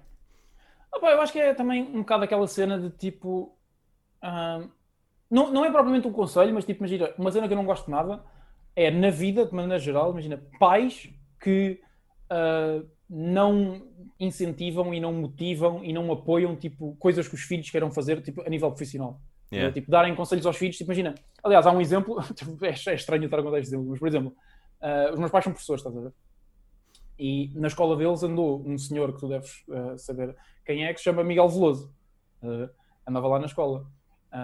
Opa, 0.94 1.10
eu 1.10 1.22
acho 1.22 1.34
que 1.34 1.40
é 1.40 1.53
também 1.53 1.84
um 1.84 1.99
bocado 1.99 2.23
aquela 2.23 2.48
cena 2.48 2.80
de 2.80 2.90
tipo. 2.91 3.57
Uh, 4.22 4.69
não, 5.30 5.52
não 5.52 5.65
é 5.65 5.72
propriamente 5.72 6.07
um 6.07 6.14
conselho, 6.14 6.53
mas 6.53 6.65
tipo, 6.65 6.81
imagina, 6.81 7.11
uma 7.18 7.31
cena 7.31 7.48
que 7.48 7.53
eu 7.53 7.57
não 7.57 7.65
gosto 7.65 7.85
de 7.85 7.91
nada 7.91 8.23
é 8.76 8.90
na 8.90 9.10
vida, 9.10 9.45
de 9.45 9.54
maneira 9.54 9.80
geral, 9.80 10.12
imagina, 10.12 10.41
pais 10.60 11.10
que 11.40 11.80
uh, 12.32 12.88
não 13.10 13.86
incentivam 14.20 14.94
e 14.94 15.00
não 15.00 15.14
motivam 15.14 15.84
e 15.84 15.94
não 15.94 16.12
apoiam 16.12 16.56
tipo, 16.56 16.95
coisas 17.00 17.28
que 17.28 17.36
os 17.36 17.41
filhos 17.41 17.70
queiram 17.70 17.91
fazer 17.91 18.22
tipo, 18.22 18.41
a 18.41 18.50
nível 18.50 18.70
profissional. 18.70 19.20
Yeah. 19.52 19.72
Tipo, 19.72 19.91
darem 19.91 20.16
conselhos 20.16 20.45
aos 20.45 20.58
filhos, 20.58 20.78
tipo, 20.78 20.90
imagina. 20.90 21.14
Aliás, 21.44 21.68
há 21.68 21.72
um 21.72 21.80
exemplo, 21.80 22.20
tipo, 22.34 22.58
é, 22.66 22.70
é 22.70 22.94
estranho 22.95 23.26
estar 23.26 23.40
a 23.40 23.44
contar 23.44 23.60
este 23.60 23.70
exemplo, 23.70 23.88
mas 23.90 24.00
por 24.00 24.08
exemplo, 24.08 24.36
uh, 24.82 25.14
os 25.14 25.20
meus 25.20 25.32
pais 25.32 25.44
são 25.44 25.54
professores, 25.54 25.82
estás 25.82 25.95
a 25.95 26.02
ver? 26.02 26.14
E 27.20 27.52
na 27.54 27.68
escola 27.68 27.95
deles 27.95 28.24
andou 28.24 28.64
um 28.66 28.78
senhor 28.78 29.14
que 29.14 29.20
tu 29.20 29.28
deves 29.28 29.64
uh, 29.68 29.98
saber 29.98 30.36
quem 30.66 30.86
é, 30.86 30.91
que 30.91 31.00
se 31.00 31.04
chama 31.04 31.24
Miguel 31.24 31.48
Veloso. 31.50 31.94
Andava 33.08 33.28
lá 33.28 33.40
na 33.40 33.45
escola. 33.45 33.86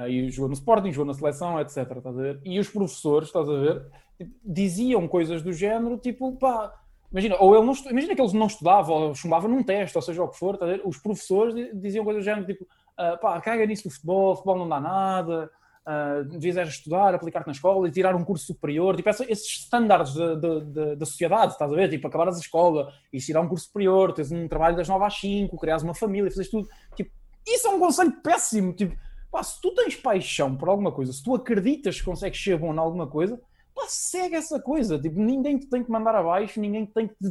E 0.08 0.30
jogou 0.30 0.50
no 0.50 0.54
Sporting, 0.54 0.92
jogou 0.92 1.06
na 1.06 1.14
seleção, 1.14 1.60
etc. 1.60 1.78
Estás 1.78 2.18
a 2.18 2.22
ver? 2.22 2.42
E 2.44 2.60
os 2.60 2.70
professores, 2.70 3.30
estás 3.30 3.50
a 3.50 3.54
ver, 3.54 3.86
tipo, 4.18 4.32
diziam 4.44 5.08
coisas 5.08 5.42
do 5.42 5.52
género, 5.52 5.98
tipo, 5.98 6.36
pá, 6.38 6.74
Imagina, 7.12 7.38
ou 7.40 7.56
ele 7.56 7.66
não 7.66 7.74
imagina 7.90 8.14
que 8.14 8.22
eles 8.22 8.34
não 8.34 8.46
estudavam 8.46 8.96
ou 8.96 9.16
chumbavam 9.16 9.50
num 9.50 9.64
teste, 9.64 9.98
ou 9.98 10.02
seja 10.02 10.24
o 10.24 10.28
que 10.28 10.38
for, 10.38 10.58
tá 10.58 10.66
os 10.86 10.98
professores 10.98 11.56
diziam 11.74 12.06
coisas 12.06 12.24
do 12.24 12.26
género 12.26 12.46
tipo 12.46 12.64
uh, 12.64 13.20
pá, 13.20 13.42
caga 13.42 13.66
nisso 13.66 13.86
do 13.86 13.90
futebol, 13.90 14.36
futebol 14.36 14.60
não 14.60 14.70
dá 14.70 14.80
nada, 14.80 15.50
uh, 15.88 16.24
devias 16.26 16.70
estudar, 16.70 17.16
aplicar-te 17.16 17.48
na 17.48 17.54
escola 17.54 17.88
e 17.88 17.92
tirar 17.92 18.16
um 18.16 18.24
curso 18.24 18.46
superior, 18.46 18.96
tipo 18.96 19.10
esses 19.10 19.28
estándares 19.28 20.14
da 20.14 21.06
sociedade, 21.06 21.54
estás 21.54 21.72
a 21.72 21.76
ver? 21.76 21.90
Tipo, 21.90 22.08
acabares 22.08 22.38
a 22.38 22.42
escola 22.42 22.94
e 23.12 23.18
tirar 23.18 23.42
um 23.42 23.48
curso 23.48 23.66
superior, 23.66 24.14
teres 24.14 24.32
um 24.32 24.48
trabalho 24.48 24.76
das 24.76 24.88
9 24.88 25.04
às 25.04 25.20
5, 25.20 25.58
criares 25.58 25.82
uma 25.82 25.96
família, 25.96 26.30
fazes 26.30 26.52
tudo. 26.52 26.68
Tipo, 26.96 27.10
isso 27.48 27.68
é 27.68 27.72
um 27.72 27.80
conselho 27.80 28.14
péssimo. 28.22 28.72
Tipo, 28.74 28.96
pá, 29.32 29.44
se 29.44 29.62
tu 29.62 29.74
tens 29.74 29.96
paixão 29.96 30.56
por 30.56 30.70
alguma 30.70 30.92
coisa, 30.92 31.14
se 31.14 31.24
tu 31.24 31.34
acreditas 31.36 32.00
que 32.00 32.06
consegues 32.06 32.42
ser 32.42 32.58
bom 32.58 32.74
em 32.74 32.78
alguma 32.78 33.08
coisa, 33.08 33.40
pá, 33.74 33.84
segue 33.88 34.36
essa 34.36 34.60
coisa. 34.60 35.00
Tipo, 35.00 35.20
ninguém 35.20 35.58
te 35.58 35.68
tem 35.68 35.84
que 35.84 35.92
mandar 35.92 36.16
abaixo, 36.16 36.60
ninguém 36.60 36.86
te 36.86 36.94
tem 36.94 37.08
que 37.08 37.16
te 37.16 37.30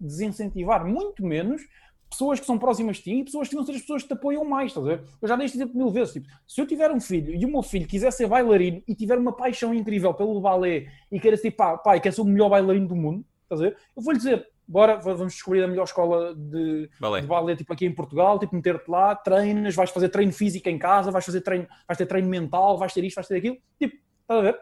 desincentivar, 0.00 0.86
muito 0.86 1.24
menos 1.24 1.62
pessoas 2.10 2.40
que 2.40 2.46
são 2.46 2.58
próximas 2.58 2.96
de 2.96 3.04
ti 3.04 3.14
e 3.20 3.24
pessoas 3.24 3.48
que 3.48 3.54
vão 3.54 3.64
ser 3.64 3.72
as 3.72 3.80
pessoas 3.80 4.02
que 4.02 4.08
te 4.08 4.14
apoiam 4.14 4.44
mais, 4.44 4.72
estás 4.72 4.84
a 4.84 4.88
ver? 4.90 5.04
Eu 5.22 5.28
já 5.28 5.36
dei 5.36 5.46
este 5.46 5.56
exemplo 5.56 5.76
mil 5.76 5.90
vezes, 5.90 6.14
tipo, 6.14 6.26
se 6.46 6.60
eu 6.60 6.66
tiver 6.66 6.90
um 6.90 7.00
filho 7.00 7.32
e 7.34 7.44
o 7.44 7.48
meu 7.48 7.62
filho 7.62 7.86
quiser 7.86 8.10
ser 8.10 8.26
bailarino 8.26 8.82
e 8.86 8.94
tiver 8.96 9.16
uma 9.16 9.32
paixão 9.32 9.72
incrível 9.72 10.12
pelo 10.12 10.40
balé 10.40 10.86
e 11.10 11.20
queira 11.20 11.36
ser, 11.36 11.52
pá, 11.52 11.78
pai, 11.78 12.00
quer 12.00 12.12
ser 12.12 12.22
o 12.22 12.24
melhor 12.24 12.48
bailarino 12.48 12.88
do 12.88 12.96
mundo, 12.96 13.24
estás 13.44 13.60
a 13.60 13.64
ver? 13.64 13.76
Eu 13.96 14.02
vou-lhe 14.02 14.18
dizer, 14.18 14.44
bora, 14.70 14.96
vamos 14.96 15.32
descobrir 15.32 15.64
a 15.64 15.66
melhor 15.66 15.82
escola 15.82 16.32
de 16.34 16.88
balé, 17.00 17.20
de 17.20 17.26
balé 17.26 17.56
tipo, 17.56 17.72
aqui 17.72 17.84
em 17.84 17.92
Portugal, 17.92 18.38
tipo, 18.38 18.54
meter-te 18.54 18.88
lá, 18.88 19.16
treinas, 19.16 19.74
vais 19.74 19.90
fazer 19.90 20.08
treino 20.10 20.32
físico 20.32 20.68
em 20.68 20.78
casa, 20.78 21.10
vais 21.10 21.24
fazer 21.24 21.40
treino, 21.40 21.66
vais 21.88 21.98
ter 21.98 22.06
treino 22.06 22.28
mental, 22.28 22.78
vais 22.78 22.92
ter 22.92 23.02
isto, 23.02 23.16
vais 23.16 23.26
ter 23.26 23.36
aquilo, 23.36 23.56
tipo, 23.78 23.96
estás 24.22 24.38
a 24.38 24.42
ver? 24.42 24.60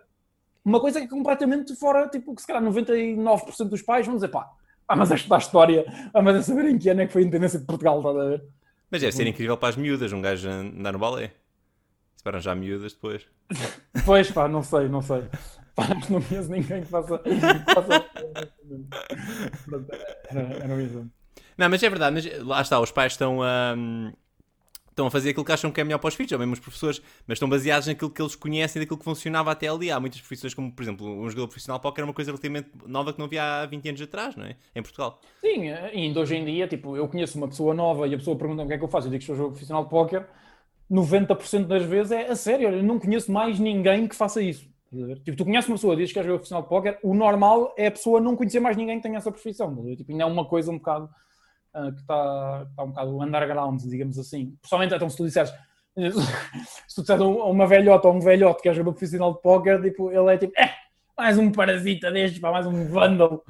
Uma 0.64 0.80
coisa 0.80 0.98
que 0.98 1.06
é 1.06 1.08
completamente 1.08 1.76
fora, 1.76 2.08
tipo, 2.08 2.34
que 2.34 2.40
se 2.40 2.46
calhar 2.46 2.62
99% 2.62 3.68
dos 3.68 3.82
pais 3.82 4.06
vão 4.06 4.14
dizer, 4.14 4.28
pá, 4.28 4.50
ah, 4.88 4.96
mas 4.96 5.12
a 5.12 5.14
estudar 5.14 5.38
história, 5.38 5.84
ah, 6.14 6.22
mas 6.22 6.36
a 6.36 6.42
saber 6.42 6.64
em 6.70 6.78
que 6.78 6.88
ano 6.88 7.02
é 7.02 7.06
que 7.06 7.12
foi 7.12 7.20
a 7.20 7.24
independência 7.26 7.58
de 7.58 7.66
Portugal, 7.66 7.98
está 7.98 8.10
a 8.10 8.28
ver? 8.28 8.42
Mas 8.90 9.02
deve 9.02 9.12
ser 9.12 9.26
incrível 9.26 9.58
para 9.58 9.68
as 9.68 9.76
miúdas, 9.76 10.10
um 10.12 10.22
gajo 10.22 10.48
andar 10.48 10.92
no 10.92 10.98
balé. 10.98 11.32
Esperam 12.16 12.40
já 12.40 12.54
miúdas 12.54 12.94
depois. 12.94 13.26
pois 14.06 14.30
pá, 14.30 14.48
não 14.48 14.62
sei, 14.62 14.88
não 14.88 15.02
sei. 15.02 15.24
Não 16.10 16.20
conheço 16.20 16.50
ninguém 16.50 16.82
que 16.82 16.88
faça. 16.88 17.20
faça... 17.74 18.10
era, 20.30 20.40
era 20.40 20.76
mesmo. 20.76 21.10
Não, 21.56 21.68
mas 21.68 21.82
é 21.82 21.88
verdade, 21.88 22.14
mas 22.14 22.46
lá 22.46 22.60
está, 22.60 22.80
os 22.80 22.92
pais 22.92 23.12
estão 23.12 23.42
a. 23.42 23.74
Um 23.76 24.12
estão 24.98 25.06
a 25.06 25.10
fazer 25.10 25.30
aquilo 25.30 25.44
que 25.44 25.52
acham 25.52 25.70
que 25.70 25.80
é 25.80 25.84
melhor 25.84 25.98
para 25.98 26.08
os 26.08 26.14
filhos, 26.14 26.32
ou 26.32 26.38
mesmo 26.38 26.54
os 26.54 26.60
professores, 26.60 27.00
mas 27.26 27.36
estão 27.36 27.48
baseados 27.48 27.86
naquilo 27.86 28.10
que 28.10 28.20
eles 28.20 28.34
conhecem, 28.34 28.82
daquilo 28.82 28.98
que 28.98 29.04
funcionava 29.04 29.52
até 29.52 29.68
ali. 29.68 29.90
Há 29.90 30.00
muitas 30.00 30.20
profissões, 30.20 30.52
como 30.54 30.72
por 30.72 30.82
exemplo, 30.82 31.06
um 31.06 31.28
jogador 31.28 31.46
profissional 31.46 31.80
póquer 31.80 32.02
é 32.02 32.04
uma 32.04 32.12
coisa 32.12 32.30
relativamente 32.30 32.70
nova 32.86 33.12
que 33.12 33.18
não 33.18 33.26
havia 33.26 33.62
há 33.62 33.66
20 33.66 33.88
anos 33.88 34.02
atrás, 34.02 34.36
não 34.36 34.44
é? 34.44 34.56
Em 34.74 34.82
Portugal. 34.82 35.20
Sim, 35.40 35.70
ainda 35.70 36.20
hoje 36.20 36.36
em 36.36 36.44
dia, 36.44 36.66
tipo, 36.66 36.96
eu 36.96 37.08
conheço 37.08 37.38
uma 37.38 37.48
pessoa 37.48 37.72
nova 37.74 38.08
e 38.08 38.14
a 38.14 38.18
pessoa 38.18 38.36
pergunta 38.36 38.64
o 38.64 38.66
que 38.66 38.72
é 38.72 38.78
que 38.78 38.84
eu 38.84 38.88
faço, 38.88 39.06
eu 39.06 39.12
digo 39.12 39.20
que 39.20 39.26
sou 39.26 39.36
jogador 39.36 39.52
profissional 39.52 39.84
de 39.84 39.90
póquer, 39.90 40.28
90% 40.90 41.66
das 41.66 41.84
vezes 41.84 42.12
é 42.12 42.26
a 42.28 42.34
sério, 42.34 42.68
eu 42.70 42.82
não 42.82 42.98
conheço 42.98 43.30
mais 43.30 43.60
ninguém 43.60 44.08
que 44.08 44.16
faça 44.16 44.42
isso. 44.42 44.68
Tipo, 44.90 45.36
tu 45.36 45.44
conheces 45.44 45.68
uma 45.68 45.76
pessoa, 45.76 45.96
dizes 45.96 46.12
que 46.12 46.18
é 46.18 46.22
jogador 46.22 46.38
profissional 46.38 46.62
de 46.62 46.68
póquer, 46.68 46.98
o 47.02 47.14
normal 47.14 47.74
é 47.76 47.88
a 47.88 47.90
pessoa 47.90 48.20
não 48.20 48.34
conhecer 48.34 48.60
mais 48.60 48.76
ninguém 48.76 48.96
que 48.96 49.02
tenha 49.02 49.18
essa 49.18 49.30
profissão. 49.30 49.74
Tipo, 49.96 50.12
ainda 50.12 50.24
é 50.24 50.26
uma 50.26 50.46
coisa 50.46 50.70
um 50.70 50.78
bocado 50.78 51.10
uh, 51.74 51.92
que 51.92 52.00
está 52.00 52.66
tá 52.74 52.84
um 52.84 52.88
bocado 52.88 53.22
underground, 53.22 53.82
digamos 53.82 54.18
assim. 54.18 54.56
Pessoalmente, 54.62 54.94
então, 54.94 55.10
se 55.10 55.16
tu 55.16 55.26
disseres 55.26 55.52
se 56.88 56.94
tu 56.94 57.00
disseres 57.02 57.22
uma 57.22 57.66
velhota 57.66 58.08
ou 58.08 58.14
um 58.14 58.20
velhote 58.20 58.62
que 58.62 58.68
é 58.68 58.72
jogador 58.72 58.92
profissional 58.92 59.34
de 59.34 59.42
póquer, 59.42 59.82
tipo, 59.82 60.10
ele 60.10 60.32
é 60.32 60.38
tipo, 60.38 60.52
é, 60.58 60.72
mais 61.18 61.36
um 61.36 61.50
parasita 61.50 62.12
destes, 62.12 62.38
pá, 62.38 62.52
mais 62.52 62.64
um 62.64 62.86
vândalo, 62.86 63.42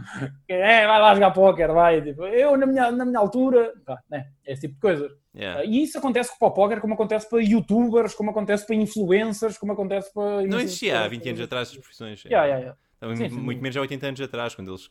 é, 0.49 0.87
vai 0.87 1.01
lá 1.01 1.15
jogar 1.15 1.33
póquer, 1.33 1.71
vai, 1.71 2.01
tipo, 2.01 2.25
eu 2.25 2.57
na 2.57 2.65
minha, 2.65 2.91
na 2.91 3.05
minha 3.05 3.19
altura, 3.19 3.75
pá, 3.85 3.99
né, 4.11 4.29
esse 4.47 4.63
tipo 4.63 4.75
de 4.75 4.81
coisas. 4.81 5.13
Yeah. 5.35 5.63
E 5.65 5.83
isso 5.83 5.99
acontece 5.99 6.37
para 6.39 6.49
o 6.49 6.51
póquer, 6.51 6.81
como 6.81 6.95
acontece 6.95 7.29
para 7.29 7.43
youtubers, 7.43 8.15
como 8.15 8.31
acontece 8.31 8.67
para 8.67 8.75
influencers, 8.75 9.59
como 9.59 9.73
acontece 9.73 10.13
para... 10.15 10.47
Não 10.47 10.59
existia 10.59 11.01
há 11.01 11.09
20 11.09 11.29
anos 11.29 11.41
atrás 11.43 11.69
as 11.69 11.77
profissões. 11.77 12.25
Yeah, 12.25 12.47
yeah, 12.47 12.61
yeah. 12.61 12.79
Então, 12.97 13.15
sim, 13.15 13.29
muito 13.37 13.59
sim. 13.59 13.63
menos 13.63 13.77
há 13.77 13.81
80 13.83 14.07
anos 14.07 14.21
atrás, 14.23 14.55
quando 14.55 14.71
eles 14.71 14.91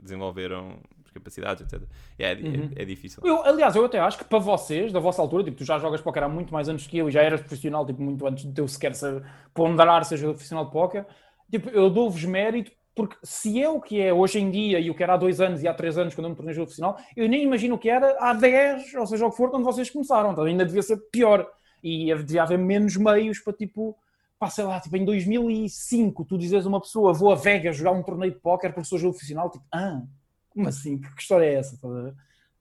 desenvolveram 0.00 0.78
capacidades, 1.14 1.62
etc. 1.62 1.88
É, 2.18 2.32
é, 2.32 2.34
uhum. 2.34 2.70
é, 2.76 2.82
é 2.82 2.84
difícil. 2.84 3.22
Eu, 3.24 3.42
aliás, 3.44 3.74
eu 3.74 3.84
até 3.84 3.98
acho 3.98 4.18
que 4.18 4.24
para 4.24 4.38
vocês, 4.38 4.92
da 4.92 5.00
vossa 5.00 5.22
altura, 5.22 5.44
tipo, 5.44 5.56
tu 5.56 5.64
já 5.64 5.78
jogas 5.78 6.00
póquer 6.00 6.24
há 6.24 6.28
muito 6.28 6.52
mais 6.52 6.68
anos 6.68 6.86
que 6.86 6.98
eu 6.98 7.08
e 7.08 7.12
já 7.12 7.22
eras 7.22 7.40
profissional, 7.40 7.86
tipo, 7.86 8.02
muito 8.02 8.26
antes 8.26 8.44
de 8.44 8.60
eu 8.60 8.68
sequer 8.68 8.94
ser, 8.94 9.22
ponderar 9.54 10.04
ser 10.04 10.18
profissional 10.20 10.66
de 10.66 10.72
póquer, 10.72 11.06
tipo, 11.50 11.68
eu 11.70 11.90
dou-vos 11.90 12.24
mérito 12.24 12.72
porque 12.96 13.14
se 13.22 13.62
é 13.62 13.68
o 13.68 13.78
que 13.78 14.00
é 14.00 14.12
hoje 14.12 14.40
em 14.40 14.50
dia 14.50 14.80
e 14.80 14.90
o 14.90 14.94
que 14.94 15.02
era 15.02 15.14
há 15.14 15.16
dois 15.18 15.38
anos 15.38 15.62
e 15.62 15.68
há 15.68 15.74
três 15.74 15.98
anos 15.98 16.14
quando 16.14 16.24
eu 16.24 16.30
me 16.30 16.36
tornei 16.36 16.54
jogador 16.54 16.68
profissional, 16.68 16.98
eu 17.14 17.28
nem 17.28 17.42
imagino 17.42 17.74
o 17.74 17.78
que 17.78 17.90
era 17.90 18.16
há 18.18 18.32
dez, 18.32 18.94
ou 18.94 19.06
seja, 19.06 19.26
o 19.26 19.30
que 19.30 19.36
for, 19.36 19.50
quando 19.50 19.64
vocês 19.64 19.90
começaram. 19.90 20.32
Então 20.32 20.44
ainda 20.44 20.64
devia 20.64 20.82
ser 20.82 20.96
pior. 21.12 21.46
E 21.82 22.12
devia 22.14 22.42
haver 22.42 22.58
menos 22.58 22.96
meios 22.96 23.38
para, 23.38 23.52
tipo, 23.52 23.96
pá, 24.38 24.48
sei 24.48 24.64
lá, 24.64 24.80
tipo, 24.80 24.96
em 24.96 25.04
2005, 25.04 26.24
tu 26.24 26.38
dizes 26.38 26.64
a 26.64 26.68
uma 26.68 26.80
pessoa, 26.80 27.12
vou 27.12 27.30
a 27.30 27.34
Vegas 27.34 27.76
jogar 27.76 27.92
um 27.92 28.02
torneio 28.02 28.32
de 28.32 28.40
póquer 28.40 28.72
porque 28.72 28.88
sou 28.88 28.98
jogador 28.98 29.18
profissional, 29.18 29.50
tipo, 29.50 29.64
ah, 29.70 30.02
como 30.48 30.66
assim? 30.66 30.98
Que 30.98 31.20
história 31.20 31.44
é 31.44 31.54
essa? 31.54 31.78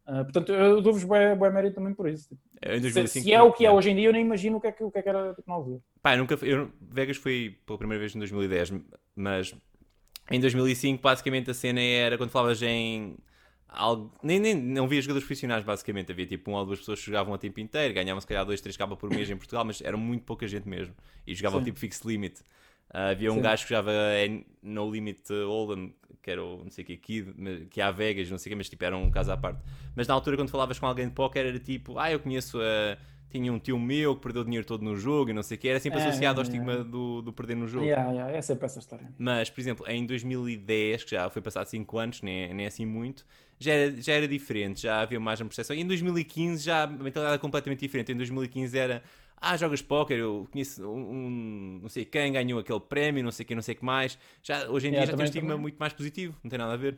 Uh, 0.07 0.23
portanto, 0.23 0.52
eu 0.52 0.82
dou-vos 0.82 1.03
bem 1.03 1.52
mérito 1.52 1.76
também 1.76 1.94
por 1.94 2.07
isso. 2.07 2.30
Tipo. 2.30 2.41
É, 2.61 2.80
se, 2.80 3.07
se, 3.07 3.34
é 3.34 3.41
o 3.41 3.52
que 3.52 3.65
é 3.65 3.72
hoje 3.72 3.90
em 3.90 3.95
dia, 3.95 4.07
eu 4.07 4.14
nem 4.14 4.23
imagino 4.23 4.57
o 4.57 4.61
que 4.61 4.68
é 4.68 4.72
que, 4.72 4.84
o 4.84 4.91
que, 4.91 4.99
é 4.99 5.02
que 5.02 5.10
era 5.10 5.34
tipo, 5.34 5.49
na 5.49 5.56
altura. 5.56 5.80
Pá, 6.02 6.15
nunca, 6.15 6.38
eu, 6.45 6.72
Vegas 6.80 7.18
foi 7.18 7.57
pela 7.65 7.77
primeira 7.77 7.99
vez 7.99 8.15
em 8.15 8.19
2010, 8.19 8.73
mas 9.15 9.56
em 10.30 10.40
2005 10.40 11.02
basicamente 11.02 11.49
a 11.49 11.53
cena 11.53 11.82
era 11.82 12.18
quando 12.18 12.30
falavas 12.30 12.61
em 12.61 13.18
algo. 13.68 14.11
Nem, 14.22 14.40
nem 14.40 14.56
não 14.56 14.86
havia 14.86 15.02
jogadores 15.02 15.26
profissionais, 15.26 15.64
basicamente. 15.64 16.11
Havia 16.11 16.26
tipo 16.26 16.52
uma 16.52 16.60
ou 16.60 16.65
duas 16.65 16.80
pessoas 16.80 16.99
que 16.99 17.06
jogavam 17.06 17.34
a 17.34 17.38
tempo 17.38 17.60
inteiro, 17.60 17.94
ganhavam 17.94 18.22
se 18.22 18.27
calhar 18.27 18.45
2, 18.45 18.61
3 18.61 18.77
capas 18.77 18.98
por 18.98 19.10
mês 19.10 19.30
em 19.30 19.36
Portugal, 19.36 19.65
mas 19.65 19.82
era 19.82 19.98
muito 19.98 20.23
pouca 20.23 20.48
gente 20.48 20.68
mesmo. 20.68 20.94
E 21.26 21.34
jogavam 21.34 21.60
Sim. 21.60 21.65
tipo 21.65 21.80
fixed 21.80 22.07
limit. 22.07 22.41
Ah, 22.90 23.10
havia 23.10 23.32
um 23.32 23.36
Sim. 23.36 23.41
gajo 23.41 23.64
que 23.64 23.70
jogava 23.70 23.91
em 24.26 24.45
No 24.62 24.90
Limit 24.91 25.22
Hold'em, 25.32 25.94
que 26.22 26.32
era 26.32 26.44
o 26.44 26.64
não 26.64 26.72
sei 26.72 26.84
o 26.84 26.88
que, 26.88 26.98
Kid, 26.98 27.34
que 27.70 27.82
é 27.82 27.84
a 27.84 27.91
Vegas, 27.91 28.30
não 28.32 28.38
sei 28.38 28.49
o 28.49 28.52
que, 28.52 28.56
mas 28.56 28.70
tipo 28.70 28.84
era 28.84 28.98
um 28.98 29.12
caso 29.12 29.32
à 29.32 29.38
parte. 29.38 29.60
Mas 29.95 30.07
na 30.07 30.14
altura, 30.14 30.38
quando 30.38 30.49
falavas 30.49 30.80
com 30.80 30.88
alguém 30.88 31.07
de 31.07 31.14
póquer, 31.14 31.45
era 31.45 31.60
tipo, 31.60 31.99
ah, 31.99 32.12
eu 32.12 32.20
conheço 32.20 32.60
a. 32.60 32.98
Tinha 33.30 33.52
um 33.52 33.60
tio 33.60 33.78
meu 33.78 34.16
que 34.16 34.22
perdeu 34.22 34.45
dinheiro 34.45 34.66
todo 34.66 34.82
no 34.82 34.95
jogo 34.95 35.30
e 35.32 35.34
não 35.34 35.44
sei 35.44 35.57
o 35.57 35.60
que, 35.60 35.68
era 35.68 35.80
sempre 35.80 35.99
É, 35.99 36.07
associado 36.07 36.40
é, 36.40 36.41
ao 36.41 36.44
estigma 36.44 36.74
é. 36.74 36.84
do, 36.86 37.22
do 37.22 37.34
perder 37.34 37.56
no 37.57 37.68
jogo. 37.68 37.84
Yeah, 37.86 38.10
yeah, 38.12 38.32
é 38.32 38.41
sempre 38.41 38.66
essa 38.66 38.80
história. 38.80 39.14
Mas, 39.18 39.49
por 39.49 39.60
exemplo, 39.60 39.86
em 39.90 40.06
2010, 40.06 41.03
que 41.03 41.12
já 41.12 41.30
foi 41.30 41.41
passado 41.41 41.66
5 41.68 41.98
anos, 41.98 42.22
nem, 42.22 42.53
nem 42.53 42.66
assim 42.66 42.86
muito, 42.86 43.26
já 43.60 43.74
era, 43.74 44.02
já 44.02 44.14
era 44.14 44.28
diferente, 44.28 44.82
já 44.84 45.02
havia 45.02 45.20
mais 45.20 45.41
uma 45.41 45.48
percepção. 45.48 45.76
E 45.76 45.82
em 45.82 45.88
2015 45.88 46.64
já 46.64 46.84
a 46.84 46.88
mentalidade 46.88 47.28
era 47.28 47.40
completamente 47.40 47.80
diferente. 47.82 48.14
Em 48.14 48.16
2015 48.16 48.78
era, 48.78 49.03
ah, 49.38 49.57
jogas 49.57 49.82
póquer, 49.82 50.20
eu 50.20 50.48
conheço 50.52 50.86
um, 50.88 50.99
um- 51.28 51.80
não 51.84 51.90
sei 51.90 52.06
quem 52.06 52.32
ganhou 52.34 52.60
aquele 52.60 52.80
prémio, 52.80 53.24
não 53.24 53.32
sei 53.32 53.45
quem, 53.45 53.56
não 53.56 53.62
sei 53.64 53.76
o 53.76 53.78
que 53.78 53.86
mais. 53.86 54.18
Já, 54.44 54.68
hoje 54.70 54.88
em 54.88 54.94
dia 54.94 55.03
Yeah, 55.03 55.06
já 55.06 55.14
tem 55.14 55.24
um 55.24 55.26
estigma 55.26 55.57
também. 55.57 55.57
muito 55.57 55.78
mais 55.78 55.94
positivo, 55.94 56.36
não 56.44 56.49
tem 56.49 56.60
nada 56.60 56.74
a 56.74 56.78
ver. 56.78 56.98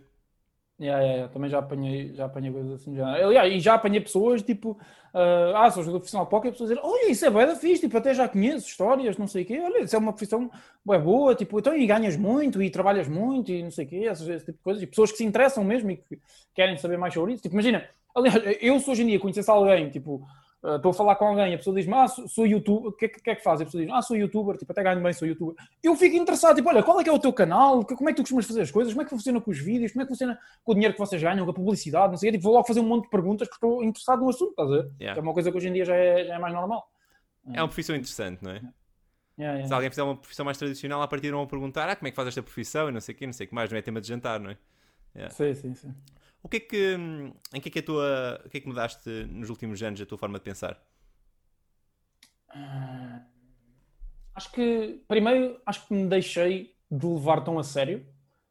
Yeah, 0.79 0.99
yeah, 1.01 1.13
yeah. 1.17 1.33
Também 1.33 1.49
já 1.49 1.57
apanhei, 1.57 2.13
já 2.13 2.25
apanhei 2.25 2.51
coisas 2.51 2.71
assim. 2.73 2.95
Já. 2.95 3.07
Aliás, 3.25 3.51
e 3.51 3.59
já 3.59 3.73
apanhei 3.73 3.99
pessoas 3.99 4.43
tipo, 4.43 4.79
ah, 5.11 5.63
ah, 5.65 5.71
sou 5.71 5.81
jogador 5.81 5.99
profissional 6.01 6.25
de 6.25 6.29
póquer, 6.29 6.51
pessoas 6.51 6.69
dizem, 6.69 6.83
olha, 6.85 7.09
isso 7.09 7.25
é 7.25 7.31
bué 7.31 7.47
da 7.47 7.55
fixe, 7.55 7.81
tipo, 7.81 7.97
até 7.97 8.13
já 8.13 8.29
conheço 8.29 8.67
histórias, 8.67 9.17
não 9.17 9.25
sei 9.27 9.41
o 9.43 9.45
quê, 9.47 9.59
olha, 9.59 9.79
isso 9.83 9.95
é 9.95 9.99
uma 9.99 10.13
profissão 10.13 10.51
boa, 10.85 11.33
tipo, 11.33 11.57
então 11.59 11.75
e 11.75 11.87
ganhas 11.87 12.15
muito 12.15 12.61
e 12.61 12.69
trabalhas 12.69 13.07
muito 13.07 13.51
e 13.51 13.63
não 13.63 13.71
sei 13.71 13.85
o 13.85 13.87
quê, 13.89 13.95
esse, 14.05 14.31
esse 14.31 14.45
tipo 14.45 14.57
de 14.59 14.63
coisas, 14.63 14.83
e 14.83 14.87
pessoas 14.87 15.11
que 15.11 15.17
se 15.17 15.25
interessam 15.25 15.63
mesmo 15.63 15.89
e 15.89 15.97
que 15.97 16.19
querem 16.53 16.77
saber 16.77 16.97
mais 16.97 17.11
sobre 17.13 17.33
isso. 17.33 17.41
Tipo, 17.41 17.55
imagina, 17.55 17.83
aliás, 18.15 18.39
eu 18.61 18.79
se 18.79 18.87
hoje 18.91 19.01
em 19.01 19.07
dia 19.07 19.19
conhecesse 19.19 19.49
alguém, 19.49 19.89
tipo, 19.89 20.23
ah, 20.63 20.75
estou 20.75 20.89
a 20.89 20.93
falar 20.93 21.15
com 21.15 21.25
alguém, 21.25 21.53
a 21.53 21.57
pessoa 21.57 21.75
diz-me, 21.75 21.93
ah, 21.93 22.07
sou, 22.07 22.27
sou 22.27 22.47
youtuber, 22.47 22.89
o 22.89 22.91
que, 22.91 23.05
é 23.05 23.07
que 23.07 23.21
que 23.21 23.29
é 23.29 23.35
que 23.35 23.43
faz? 23.43 23.61
A 23.61 23.65
pessoa 23.65 23.83
diz, 23.83 23.93
ah, 23.93 24.01
sou 24.01 24.17
youtuber, 24.17 24.57
tipo, 24.57 24.71
até 24.71 24.81
ganho 24.81 25.01
bem, 25.01 25.13
sou 25.13 25.27
youtuber. 25.27 25.55
Eu 25.83 25.95
fico 25.95 26.15
interessado, 26.15 26.55
tipo, 26.55 26.67
olha, 26.69 26.81
qual 26.81 26.99
é 26.99 27.03
que 27.03 27.09
é 27.09 27.13
o 27.13 27.19
teu 27.19 27.31
canal? 27.31 27.85
Como 27.85 28.09
é 28.09 28.13
que 28.13 28.17
tu 28.17 28.23
costumas 28.23 28.45
fazer 28.45 28.61
as 28.61 28.71
coisas? 28.71 28.93
Como 28.93 29.01
é 29.01 29.05
que 29.05 29.11
funciona 29.11 29.39
com 29.39 29.51
os 29.51 29.59
vídeos? 29.59 29.91
Como 29.91 30.01
é 30.01 30.05
que 30.05 30.09
funciona 30.09 30.39
com 30.63 30.71
o 30.71 30.75
dinheiro 30.75 30.93
que 30.93 30.99
vocês 30.99 31.21
ganham, 31.21 31.45
com 31.45 31.51
a 31.51 31.53
publicidade? 31.53 32.11
Não 32.11 32.17
sei, 32.17 32.31
tipo, 32.31 32.43
vou 32.43 32.53
logo 32.53 32.65
fazer 32.65 32.79
um 32.79 32.87
monte 32.87 33.03
de 33.03 33.09
perguntas 33.09 33.47
porque 33.47 33.65
estou 33.65 33.83
interessado 33.83 34.21
no 34.21 34.29
assunto, 34.29 34.49
estás 34.49 34.69
a 34.69 34.71
ver? 34.71 34.91
Yeah. 34.99 35.19
É 35.19 35.23
uma 35.23 35.33
coisa 35.33 35.51
que 35.51 35.57
hoje 35.57 35.67
em 35.67 35.73
dia 35.73 35.85
já 35.85 35.95
é, 35.95 36.25
já 36.25 36.35
é 36.35 36.39
mais 36.39 36.53
normal. 36.53 36.89
É 37.53 37.61
uma 37.61 37.67
profissão 37.67 37.95
interessante, 37.95 38.43
não 38.43 38.51
é? 38.51 38.55
Yeah, 38.55 38.73
yeah. 39.37 39.67
Se 39.67 39.73
alguém 39.73 39.89
fizer 39.89 40.03
uma 40.03 40.17
profissão 40.17 40.43
mais 40.43 40.57
tradicional, 40.57 41.01
a 41.01 41.07
partir 41.07 41.31
vão 41.31 41.45
perguntar, 41.45 41.87
ah, 41.87 41.95
como 41.95 42.07
é 42.07 42.11
que 42.11 42.15
faz 42.15 42.27
esta 42.27 42.41
profissão 42.41 42.89
e 42.89 42.91
não 42.91 42.99
sei 42.99 43.13
o 43.13 43.17
que, 43.17 43.25
não 43.25 43.33
sei 43.33 43.45
o 43.45 43.49
que 43.49 43.55
mais, 43.55 43.69
não 43.69 43.77
é 43.77 43.81
tema 43.81 44.01
de 44.01 44.07
jantar, 44.07 44.39
não 44.39 44.49
é? 44.49 44.57
Sim, 45.29 45.53
sim, 45.53 45.73
sim. 45.75 45.93
O 46.47 46.49
que 46.49 46.57
é 46.57 46.59
que, 46.69 46.95
hum, 46.95 47.33
em 47.53 47.59
que 47.61 47.67
é 47.69 47.71
que 47.73 47.79
a 47.79 47.83
tua, 47.83 48.41
o 48.45 48.49
que 48.49 48.57
é 48.57 48.61
que 48.61 48.69
mudaste 48.71 49.09
nos 49.39 49.49
últimos 49.49 49.83
anos 49.83 49.99
a 50.01 50.05
tua 50.05 50.17
forma 50.17 50.37
de 50.39 50.45
pensar? 50.45 50.81
Ah, 52.49 53.27
Acho 54.35 54.51
que, 54.51 55.03
primeiro, 55.07 55.59
acho 55.65 55.87
que 55.87 55.93
me 55.93 56.07
deixei 56.07 56.75
de 56.91 57.05
levar 57.07 57.43
tão 57.43 57.57
a 57.57 57.63
sério. 57.63 58.05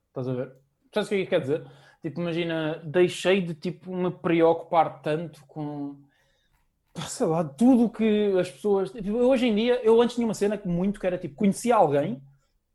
Estás 0.09 0.29
a 0.29 0.33
ver? 0.35 0.53
Sabes 0.93 1.07
o 1.07 1.11
que 1.11 1.15
é 1.17 1.25
que 1.25 1.27
quer 1.31 1.41
dizer? 1.41 1.71
Tipo, 2.03 2.21
imagina, 2.21 2.81
deixei 2.85 3.41
de, 3.41 3.55
tipo, 3.55 3.95
me 3.95 4.11
preocupar 4.11 5.01
tanto 5.01 5.45
com, 5.47 5.97
sei 7.09 7.27
lá, 7.27 7.45
tudo 7.45 7.91
que 7.91 8.33
as 8.39 8.51
pessoas... 8.51 8.91
Tipo, 8.91 9.19
hoje 9.19 9.47
em 9.47 9.55
dia, 9.55 9.81
eu 9.85 10.01
antes 10.01 10.17
tinha 10.17 10.27
uma 10.27 10.35
cena 10.35 10.59
que 10.59 10.69
muito 10.69 10.99
que 11.01 11.07
era, 11.07 11.19
tipo, 11.19 11.35
conhecia 11.37 11.77
alguém, 11.77 12.23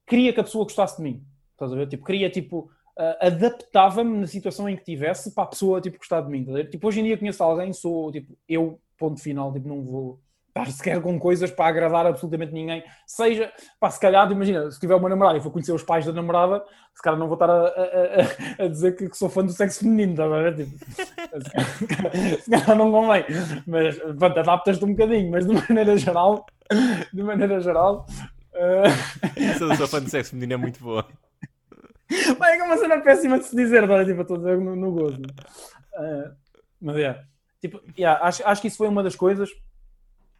queria 0.07 0.33
que 0.33 0.39
a 0.39 0.43
pessoa 0.43 0.65
gostasse 0.65 0.97
de 0.97 1.03
mim. 1.03 1.25
Estás 1.53 1.73
a 1.73 1.75
ver? 1.75 1.87
Tipo, 1.87 2.05
queria, 2.05 2.29
tipo, 2.29 2.71
ah, 2.97 3.17
adaptava-me 3.27 4.19
na 4.19 4.27
situação 4.27 4.67
em 4.69 4.75
que 4.75 4.83
tivesse 4.83 5.33
para 5.33 5.43
a 5.45 5.47
pessoa, 5.47 5.81
tipo, 5.81 5.97
gostar 5.97 6.21
de 6.21 6.29
mim. 6.29 6.43
Ver? 6.43 6.69
Tipo, 6.69 6.87
hoje 6.87 6.99
em 6.99 7.03
dia 7.03 7.17
conheço 7.17 7.43
alguém, 7.43 7.71
sou, 7.73 8.11
tipo, 8.11 8.35
eu, 8.47 8.79
ponto 8.97 9.21
final, 9.21 9.51
tipo, 9.53 9.67
não 9.67 9.81
vou 9.83 10.19
estar 10.49 10.69
sequer 10.69 11.01
com 11.01 11.17
coisas 11.17 11.49
para 11.49 11.67
agradar 11.67 12.05
absolutamente 12.05 12.51
ninguém. 12.51 12.83
Seja, 13.07 13.51
pá, 13.79 13.89
se 13.89 13.99
calhar, 13.99 14.29
imagina, 14.31 14.69
se 14.69 14.79
tiver 14.79 14.95
uma 14.95 15.07
namorada 15.07 15.37
e 15.37 15.41
for 15.41 15.49
conhecer 15.49 15.71
os 15.71 15.81
pais 15.81 16.05
da 16.05 16.11
namorada, 16.11 16.61
se 16.93 17.01
calhar 17.01 17.17
não 17.17 17.27
vou 17.27 17.35
estar 17.35 17.49
a, 17.49 17.67
a- 17.67 18.61
a- 18.61 18.65
a 18.65 18.67
dizer 18.67 18.97
que, 18.97 19.09
sou 19.15 19.29
fã 19.29 19.45
do 19.45 19.51
sexo 19.53 19.79
feminino, 19.79 20.13
ver? 20.29 20.55
Tipo, 20.57 20.77
se 22.43 22.49
calhar- 22.49 22.75
não 22.77 22.91
convém, 22.91 23.23
mas 23.65 23.97
pronto, 23.97 24.39
adaptas-te 24.39 24.83
um 24.83 24.89
bocadinho, 24.93 25.31
mas 25.31 25.45
de 25.47 25.53
maneira 25.53 25.97
geral, 25.97 26.45
de 27.13 27.23
maneira 27.23 27.61
geral. 27.61 28.05
eh, 28.53 28.83
Essa 29.37 29.67
da 29.67 29.75
sua 29.77 29.87
fã 29.87 30.03
de 30.03 30.09
sexo 30.09 30.31
feminino 30.31 30.53
é 30.53 30.57
muito 30.57 30.83
boa. 30.83 31.07
Bem, 32.39 32.49
é 32.49 32.57
é 32.57 32.63
uma 32.63 32.77
cena 32.77 32.99
péssima 33.01 33.39
de 33.39 33.45
se 33.45 33.55
dizer, 33.55 33.87
não 33.87 33.95
é? 33.95 34.05
Tipo, 34.05 34.21
estou 34.21 34.35
a 34.35 34.39
dizer 34.39 34.59
no, 34.59 34.75
no 34.75 34.91
gozo. 34.91 35.21
Ah, 35.95 36.31
mas 36.81 36.97
é. 36.97 37.23
Tipo, 37.61 37.81
yeah, 37.97 38.23
acho, 38.25 38.45
acho 38.45 38.61
que 38.61 38.67
isso 38.67 38.77
foi 38.77 38.87
uma 38.87 39.03
das 39.03 39.15
coisas. 39.15 39.49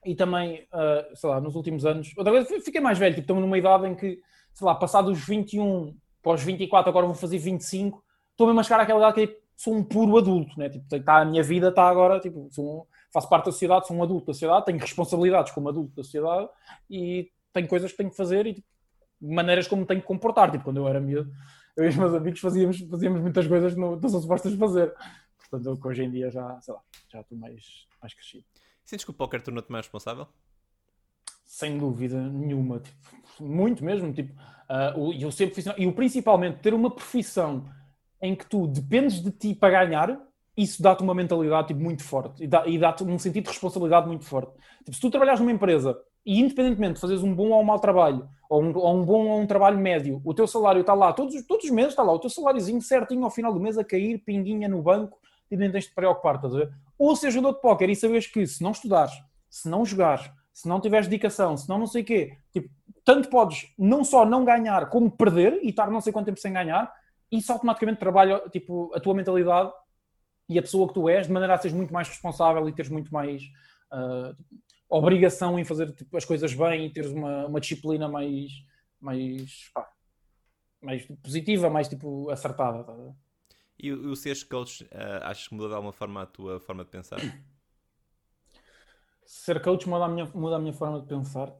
E 0.05 0.15
também, 0.15 0.67
ah, 0.71 1.05
sei 1.15 1.29
lá, 1.29 1.39
nos 1.41 1.55
últimos 1.55 1.85
anos. 1.85 2.11
Outra 2.17 2.33
coisa, 2.33 2.61
fiquei 2.63 2.81
mais 2.81 2.97
velho. 2.97 3.15
Tipo, 3.15 3.25
estou 3.25 3.39
numa 3.39 3.57
idade 3.57 3.87
em 3.87 3.95
que, 3.95 4.19
sei 4.53 4.65
lá, 4.65 4.75
passados 4.75 5.11
os 5.17 5.25
21 5.25 5.95
para 6.21 6.33
os 6.33 6.43
24, 6.43 6.89
agora 6.89 7.05
vou 7.05 7.15
fazer 7.15 7.37
25. 7.37 8.03
Estou 8.31 8.47
mesmo 8.47 8.59
a 8.59 8.63
chegar 8.63 8.79
àquela 8.81 8.99
idade 8.99 9.15
que 9.15 9.27
tipo, 9.27 9.41
sou 9.55 9.75
um 9.75 9.83
puro 9.83 10.17
adulto, 10.17 10.57
né? 10.59 10.69
Tipo, 10.69 10.87
tá, 11.03 11.19
a 11.21 11.25
minha 11.25 11.43
vida 11.43 11.69
está 11.69 11.87
agora, 11.87 12.19
tipo, 12.19 12.49
um- 12.59 12.83
faço 13.13 13.29
parte 13.29 13.45
da 13.45 13.51
sociedade, 13.51 13.87
sou 13.87 13.95
um 13.97 14.03
adulto 14.03 14.27
da 14.27 14.33
sociedade, 14.33 14.65
tenho 14.65 14.79
responsabilidades 14.79 15.51
como 15.51 15.69
adulto 15.69 15.95
da 15.95 16.03
sociedade 16.03 16.49
e 16.89 17.29
tenho 17.53 17.67
coisas 17.67 17.91
que 17.91 17.97
tenho 17.97 18.09
que 18.09 18.15
fazer 18.15 18.47
e 18.47 18.53
tipo, 18.55 18.67
maneiras 19.21 19.67
como 19.67 19.85
tenho 19.85 20.01
que 20.01 20.07
comportar. 20.07 20.51
Tipo, 20.51 20.63
quando 20.63 20.77
eu 20.77 20.87
era 20.87 20.99
miúdo, 20.99 21.31
eu 21.77 21.85
e 21.85 21.89
os 21.89 21.95
meus 21.95 22.13
amigos 22.13 22.39
fazíamos, 22.39 22.79
fazíamos 22.79 23.21
muitas 23.21 23.47
coisas 23.47 23.73
que 23.73 23.79
não, 23.79 23.95
não 23.95 24.09
são 24.09 24.21
supostas 24.21 24.53
fazer. 24.55 24.93
Portanto, 25.49 25.79
hoje 25.87 26.03
em 26.03 26.11
dia 26.11 26.29
já, 26.31 26.59
sei 26.61 26.73
lá, 26.73 26.81
já 27.11 27.21
estou 27.21 27.37
mais, 27.37 27.87
mais 28.01 28.13
crescido. 28.13 28.45
Sentes 28.85 29.05
que 29.05 29.11
o 29.11 29.13
póquer 29.13 29.41
tornou-te 29.41 29.71
mais 29.71 29.85
responsável? 29.85 30.27
Sem 31.45 31.77
dúvida 31.77 32.17
nenhuma, 32.29 32.79
tipo, 32.79 32.97
muito 33.43 33.83
mesmo. 33.83 34.13
Tipo, 34.13 34.33
o- 34.95 35.13
e 35.13 35.21
eu 35.21 35.31
sempre 35.31 35.55
fiz, 35.55 35.65
e 35.77 35.85
o 35.85 35.93
principalmente 35.93 36.59
ter 36.59 36.73
uma 36.73 36.89
profissão 36.89 37.69
em 38.21 38.35
que 38.35 38.45
tu 38.45 38.67
dependes 38.67 39.21
de 39.21 39.31
ti 39.31 39.53
para 39.53 39.83
ganhar, 39.85 40.19
isso 40.55 40.81
dá-te 40.81 41.03
uma 41.03 41.13
mentalidade 41.13 41.69
tipo, 41.69 41.79
muito 41.81 42.03
forte 42.03 42.43
e 42.43 42.49
e 42.73 42.77
dá-te 42.77 43.03
um 43.03 43.17
sentido 43.19 43.43
de 43.45 43.49
responsabilidade 43.49 44.07
muito 44.07 44.23
forte. 44.25 44.53
Tipo, 44.79 44.93
se 44.93 45.01
tu 45.01 45.09
trabalhas 45.09 45.39
numa 45.39 45.51
empresa 45.51 45.97
e, 46.25 46.39
independentemente 46.39 46.95
de 46.95 47.01
fazeres 47.01 47.23
um 47.23 47.33
bom 47.33 47.49
ou 47.49 47.61
um 47.61 47.63
mau 47.63 47.79
trabalho, 47.79 48.27
ou 48.49 48.61
um, 48.61 48.77
ou 48.77 48.95
um 48.97 49.05
bom 49.05 49.27
ou 49.27 49.39
um 49.39 49.47
trabalho 49.47 49.77
médio, 49.77 50.21
o 50.23 50.33
teu 50.33 50.45
salário 50.45 50.81
está 50.81 50.93
lá, 50.93 51.13
todos, 51.13 51.41
todos 51.45 51.65
os 51.65 51.71
meses 51.71 51.91
está 51.91 52.03
lá, 52.03 52.13
o 52.13 52.19
teu 52.19 52.29
saláriozinho 52.29 52.81
certinho 52.81 53.23
ao 53.23 53.31
final 53.31 53.53
do 53.53 53.59
mês 53.59 53.77
a 53.77 53.83
cair, 53.83 54.19
pinguinha 54.19 54.67
no 54.67 54.81
banco, 54.81 55.17
e 55.49 55.57
nem 55.57 55.71
tens 55.71 55.85
de 55.85 55.89
te 55.89 55.95
preocupar, 55.95 56.35
estás 56.35 56.55
a 56.55 56.57
ver? 56.59 56.71
Ou 56.97 57.15
seja 57.15 57.35
jogador 57.35 57.55
de 57.55 57.61
póquer 57.61 57.89
e 57.89 57.95
sabes 57.95 58.27
que 58.27 58.45
se 58.47 58.63
não 58.63 58.71
estudares, 58.71 59.13
se 59.49 59.67
não 59.67 59.85
jogares, 59.85 60.31
se 60.53 60.67
não 60.67 60.79
tiveres 60.79 61.07
dedicação, 61.07 61.57
se 61.57 61.67
não 61.67 61.77
não 61.77 61.87
sei 61.87 62.03
o 62.03 62.05
quê, 62.05 62.37
tipo, 62.51 62.69
tanto 63.03 63.29
podes 63.29 63.73
não 63.77 64.03
só 64.03 64.25
não 64.25 64.45
ganhar, 64.45 64.89
como 64.89 65.11
perder 65.11 65.59
e 65.63 65.69
estar 65.69 65.89
não 65.89 65.99
sei 65.99 66.13
quanto 66.13 66.27
tempo 66.27 66.39
sem 66.39 66.53
ganhar, 66.53 66.93
isso 67.31 67.51
automaticamente 67.51 67.99
trabalha 67.99 68.39
tipo, 68.49 68.91
a 68.93 68.99
tua 68.99 69.13
mentalidade 69.13 69.71
e 70.47 70.59
a 70.59 70.61
pessoa 70.61 70.87
que 70.87 70.93
tu 70.93 71.09
és, 71.09 71.27
de 71.27 71.33
maneira 71.33 71.53
a 71.53 71.57
seres 71.57 71.75
muito 71.75 71.93
mais 71.93 72.07
responsável 72.07 72.67
e 72.67 72.73
teres 72.73 72.91
muito 72.91 73.11
mais 73.13 73.41
ah, 73.91 74.33
obrigação 74.91 75.57
em 75.57 75.63
fazer 75.63 75.91
tipo, 75.93 76.15
as 76.17 76.25
coisas 76.25 76.53
bem 76.53 76.85
e 76.85 76.93
teres 76.93 77.11
uma, 77.11 77.47
uma 77.47 77.61
disciplina 77.61 78.09
mais, 78.09 78.51
mais, 78.99 79.69
pá, 79.73 79.89
mais 80.81 81.05
positiva, 81.23 81.69
mais 81.69 81.87
tipo 81.87 82.29
acertada. 82.29 82.83
tá? 82.83 82.93
E 83.79 83.91
o, 83.91 84.15
seres 84.15 84.43
coach, 84.43 84.87
ah, 84.91 85.29
achas 85.29 85.47
que 85.47 85.55
mudou 85.55 85.69
de 85.69 85.75
alguma 85.75 85.93
forma 85.93 86.21
a 86.21 86.25
tua 86.25 86.59
forma 86.59 86.83
de 86.83 86.91
pensar? 86.91 87.19
Ser 89.25 89.61
coach 89.61 89.87
muda 89.87 90.05
a 90.05 90.09
minha, 90.09 90.25
muda 90.35 90.57
a 90.57 90.59
minha 90.59 90.73
forma 90.73 90.99
de 90.99 91.07
pensar. 91.07 91.53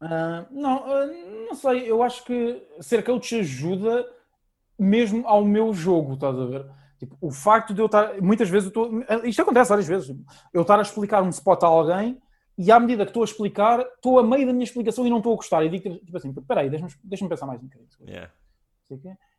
Ah, 0.00 0.44
não, 0.50 0.84
ah, 0.84 1.06
não 1.46 1.54
sei, 1.54 1.88
eu 1.88 2.02
acho 2.02 2.24
que 2.24 2.60
ser 2.80 3.04
coach 3.04 3.36
ajuda 3.36 4.04
mesmo 4.76 5.26
ao 5.28 5.44
meu 5.44 5.72
jogo, 5.72 6.14
estás 6.14 6.36
a 6.36 6.44
ver? 6.44 6.66
Tipo, 6.98 7.16
o 7.20 7.30
facto 7.30 7.72
de 7.72 7.80
eu 7.80 7.86
estar. 7.86 8.20
Muitas 8.20 8.48
vezes 8.48 8.72
eu 8.74 8.86
estou. 8.86 9.24
Isto 9.24 9.42
acontece 9.42 9.68
várias 9.68 9.86
vezes. 9.86 10.06
tipo, 10.08 10.24
Eu 10.52 10.62
estar 10.62 10.78
a 10.78 10.82
explicar 10.82 11.22
um 11.22 11.28
spot 11.28 11.62
a 11.62 11.66
alguém 11.66 12.20
e 12.56 12.70
à 12.70 12.78
medida 12.78 13.04
que 13.04 13.10
estou 13.10 13.22
a 13.22 13.24
explicar, 13.24 13.80
estou 13.80 14.18
a 14.18 14.22
meio 14.22 14.46
da 14.46 14.52
minha 14.52 14.64
explicação 14.64 15.06
e 15.06 15.10
não 15.10 15.18
estou 15.18 15.32
a 15.32 15.36
gostar. 15.36 15.64
E 15.64 15.68
digo 15.68 15.98
tipo 15.98 16.16
assim: 16.16 16.30
espera 16.30 16.60
aí, 16.60 16.70
deixa-me 16.70 16.92
deixa 17.02 17.28
pensar 17.28 17.46
mais 17.46 17.60
um 17.60 17.64
bocadinho. 17.64 17.88
Yeah. 18.06 18.32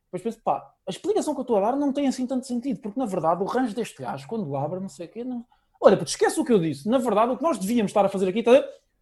Depois 0.05 0.21
penso, 0.21 0.41
pá, 0.43 0.73
a 0.87 0.89
explicação 0.89 1.33
que 1.33 1.39
eu 1.39 1.43
estou 1.43 1.57
a 1.57 1.71
dar 1.71 1.75
não 1.75 1.91
tem 1.91 2.07
assim 2.07 2.25
tanto 2.25 2.45
sentido, 2.45 2.79
porque 2.79 2.99
na 2.99 3.05
verdade 3.05 3.41
o 3.41 3.45
range 3.45 3.73
deste 3.73 4.01
gajo, 4.01 4.27
quando 4.27 4.55
abre, 4.55 4.79
não 4.79 4.89
sei 4.89 5.07
o 5.07 5.09
quê, 5.09 5.23
não... 5.23 5.45
olha, 5.81 5.97
puto, 5.97 6.09
esquece 6.09 6.39
o 6.39 6.45
que 6.45 6.53
eu 6.53 6.59
disse. 6.59 6.87
Na 6.87 6.97
verdade, 6.97 7.31
o 7.31 7.37
que 7.37 7.43
nós 7.43 7.57
devíamos 7.57 7.89
estar 7.89 8.05
a 8.05 8.09
fazer 8.09 8.29
aqui, 8.29 8.41
tá 8.43 8.51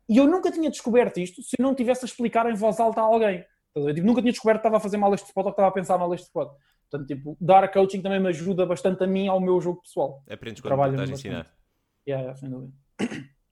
e 0.09 0.17
eu 0.17 0.27
nunca 0.27 0.51
tinha 0.51 0.69
descoberto 0.69 1.19
isto 1.19 1.41
se 1.41 1.55
eu 1.57 1.63
não 1.63 1.73
tivesse 1.73 2.03
a 2.03 2.07
explicar 2.07 2.49
em 2.49 2.55
voz 2.55 2.79
alta 2.79 3.01
a 3.01 3.03
alguém. 3.03 3.43
Tá 3.73 3.81
a 3.81 3.83
ver? 3.85 3.93
Tipo, 3.95 4.07
nunca 4.07 4.21
tinha 4.21 4.31
descoberto 4.31 4.57
que 4.57 4.67
estava 4.67 4.77
a 4.77 4.79
fazer 4.79 4.97
mal 4.97 5.13
este 5.13 5.27
spot 5.27 5.45
ou 5.45 5.51
que 5.51 5.55
estava 5.55 5.69
a 5.69 5.71
pensar 5.71 5.97
mal 5.97 6.13
este 6.13 6.25
spot. 6.25 6.51
Portanto, 6.89 7.07
tipo, 7.07 7.37
dar 7.39 7.71
coaching 7.71 8.01
também 8.01 8.19
me 8.19 8.27
ajuda 8.29 8.65
bastante 8.65 9.03
a 9.03 9.07
mim 9.07 9.27
ao 9.27 9.39
meu 9.39 9.59
jogo 9.61 9.81
pessoal. 9.81 10.23
Aprendes 10.29 10.61
quando 10.61 10.91
estás 10.91 11.09
a 11.09 11.13
ensinar. 11.13 11.47
Yeah, 12.07 12.23
yeah, 12.23 12.35
sem 12.35 12.49
dúvida. 12.49 12.73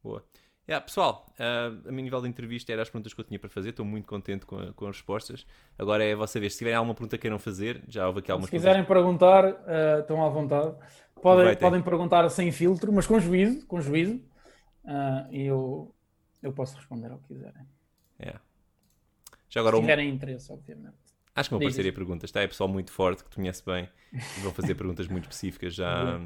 Boa. 0.03 0.23
Yeah, 0.71 0.85
pessoal, 0.85 1.25
uh, 1.37 1.89
a 1.89 1.91
meu 1.91 2.01
nível 2.01 2.21
de 2.21 2.29
entrevista 2.29 2.71
era 2.71 2.81
as 2.81 2.89
perguntas 2.89 3.13
que 3.13 3.19
eu 3.19 3.25
tinha 3.25 3.37
para 3.37 3.49
fazer. 3.49 3.71
Estou 3.71 3.85
muito 3.85 4.07
contente 4.07 4.45
com, 4.45 4.57
a, 4.57 4.71
com 4.71 4.87
as 4.87 4.95
respostas. 4.95 5.45
Agora 5.77 6.01
é 6.01 6.13
a 6.13 6.15
vossa 6.15 6.39
vez. 6.39 6.53
Se 6.53 6.59
tiverem 6.59 6.77
alguma 6.77 6.95
pergunta 6.95 7.17
que 7.17 7.23
queiram 7.23 7.37
fazer, 7.37 7.83
já 7.89 8.07
houve 8.07 8.19
aqui 8.19 8.31
algumas 8.31 8.49
Se 8.49 8.55
quiserem 8.55 8.85
perguntar, 8.85 9.43
uh, 9.43 9.99
estão 9.99 10.25
à 10.25 10.29
vontade. 10.29 10.73
Podem, 11.21 11.57
podem 11.57 11.81
perguntar 11.81 12.29
sem 12.29 12.53
filtro, 12.53 12.93
mas 12.93 13.05
com 13.05 13.19
juízo. 13.19 13.67
Com 13.67 13.81
juízo. 13.81 14.15
Uh, 14.85 15.27
e 15.29 15.45
eu, 15.45 15.93
eu 16.41 16.53
posso 16.53 16.77
responder 16.77 17.11
ao 17.11 17.17
que 17.17 17.33
quiserem. 17.33 17.67
Yeah. 18.17 18.39
Já 19.49 19.59
agora, 19.59 19.75
Se 19.75 19.81
tiverem 19.81 20.09
um... 20.09 20.15
interesse, 20.15 20.53
obviamente. 20.53 20.95
Acho 21.35 21.49
que 21.49 21.53
vão 21.53 21.67
aparecer 21.67 21.93
perguntas, 21.93 22.31
tá? 22.31 22.39
É 22.43 22.47
pessoal 22.47 22.69
muito 22.69 22.93
forte 22.93 23.25
que 23.25 23.29
te 23.29 23.35
conhece 23.35 23.61
bem 23.65 23.89
e 24.13 24.39
vão 24.39 24.53
fazer 24.53 24.75
perguntas 24.75 25.05
muito 25.09 25.25
específicas. 25.25 25.75
Já, 25.75 26.21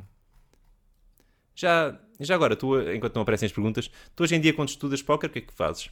já, 1.56 1.98
já 2.20 2.36
agora, 2.36 2.56
tu, 2.56 2.80
enquanto 2.92 3.16
não 3.16 3.22
aparecem 3.22 3.48
as 3.48 3.54
perguntas, 3.54 3.90
tu 4.16 4.24
hoje 4.24 4.36
em 4.36 4.42
dia, 4.42 4.54
quando 4.54 4.70
estudas 4.70 5.02
póquer, 5.02 5.28
o 5.28 5.30
que 5.30 5.40
é 5.40 5.42
que 5.42 5.54
fazes? 5.54 5.90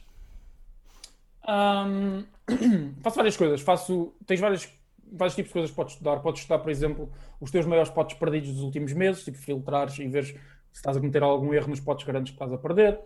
Um, 1.48 2.24
faço 3.02 3.16
várias 3.16 3.36
coisas. 3.36 3.60
Faço, 3.60 4.14
tens 4.26 4.40
várias, 4.40 4.68
vários 5.10 5.34
tipos 5.34 5.48
de 5.48 5.52
coisas 5.52 5.70
que 5.70 5.76
podes 5.76 5.92
estudar. 5.94 6.20
Podes 6.20 6.40
estudar, 6.40 6.58
por 6.58 6.70
exemplo, 6.70 7.10
os 7.40 7.50
teus 7.50 7.66
maiores 7.66 7.90
potes 7.90 8.16
perdidos 8.16 8.52
dos 8.52 8.62
últimos 8.62 8.92
meses, 8.92 9.24
tipo 9.24 9.38
filtrares 9.38 9.98
e 9.98 10.08
veres 10.08 10.28
se 10.28 10.38
estás 10.72 10.96
a 10.96 11.00
cometer 11.00 11.22
algum 11.22 11.54
erro 11.54 11.68
nos 11.68 11.80
potes 11.80 12.04
grandes 12.04 12.32
que 12.32 12.36
estás 12.36 12.52
a 12.52 12.58
perder. 12.58 12.98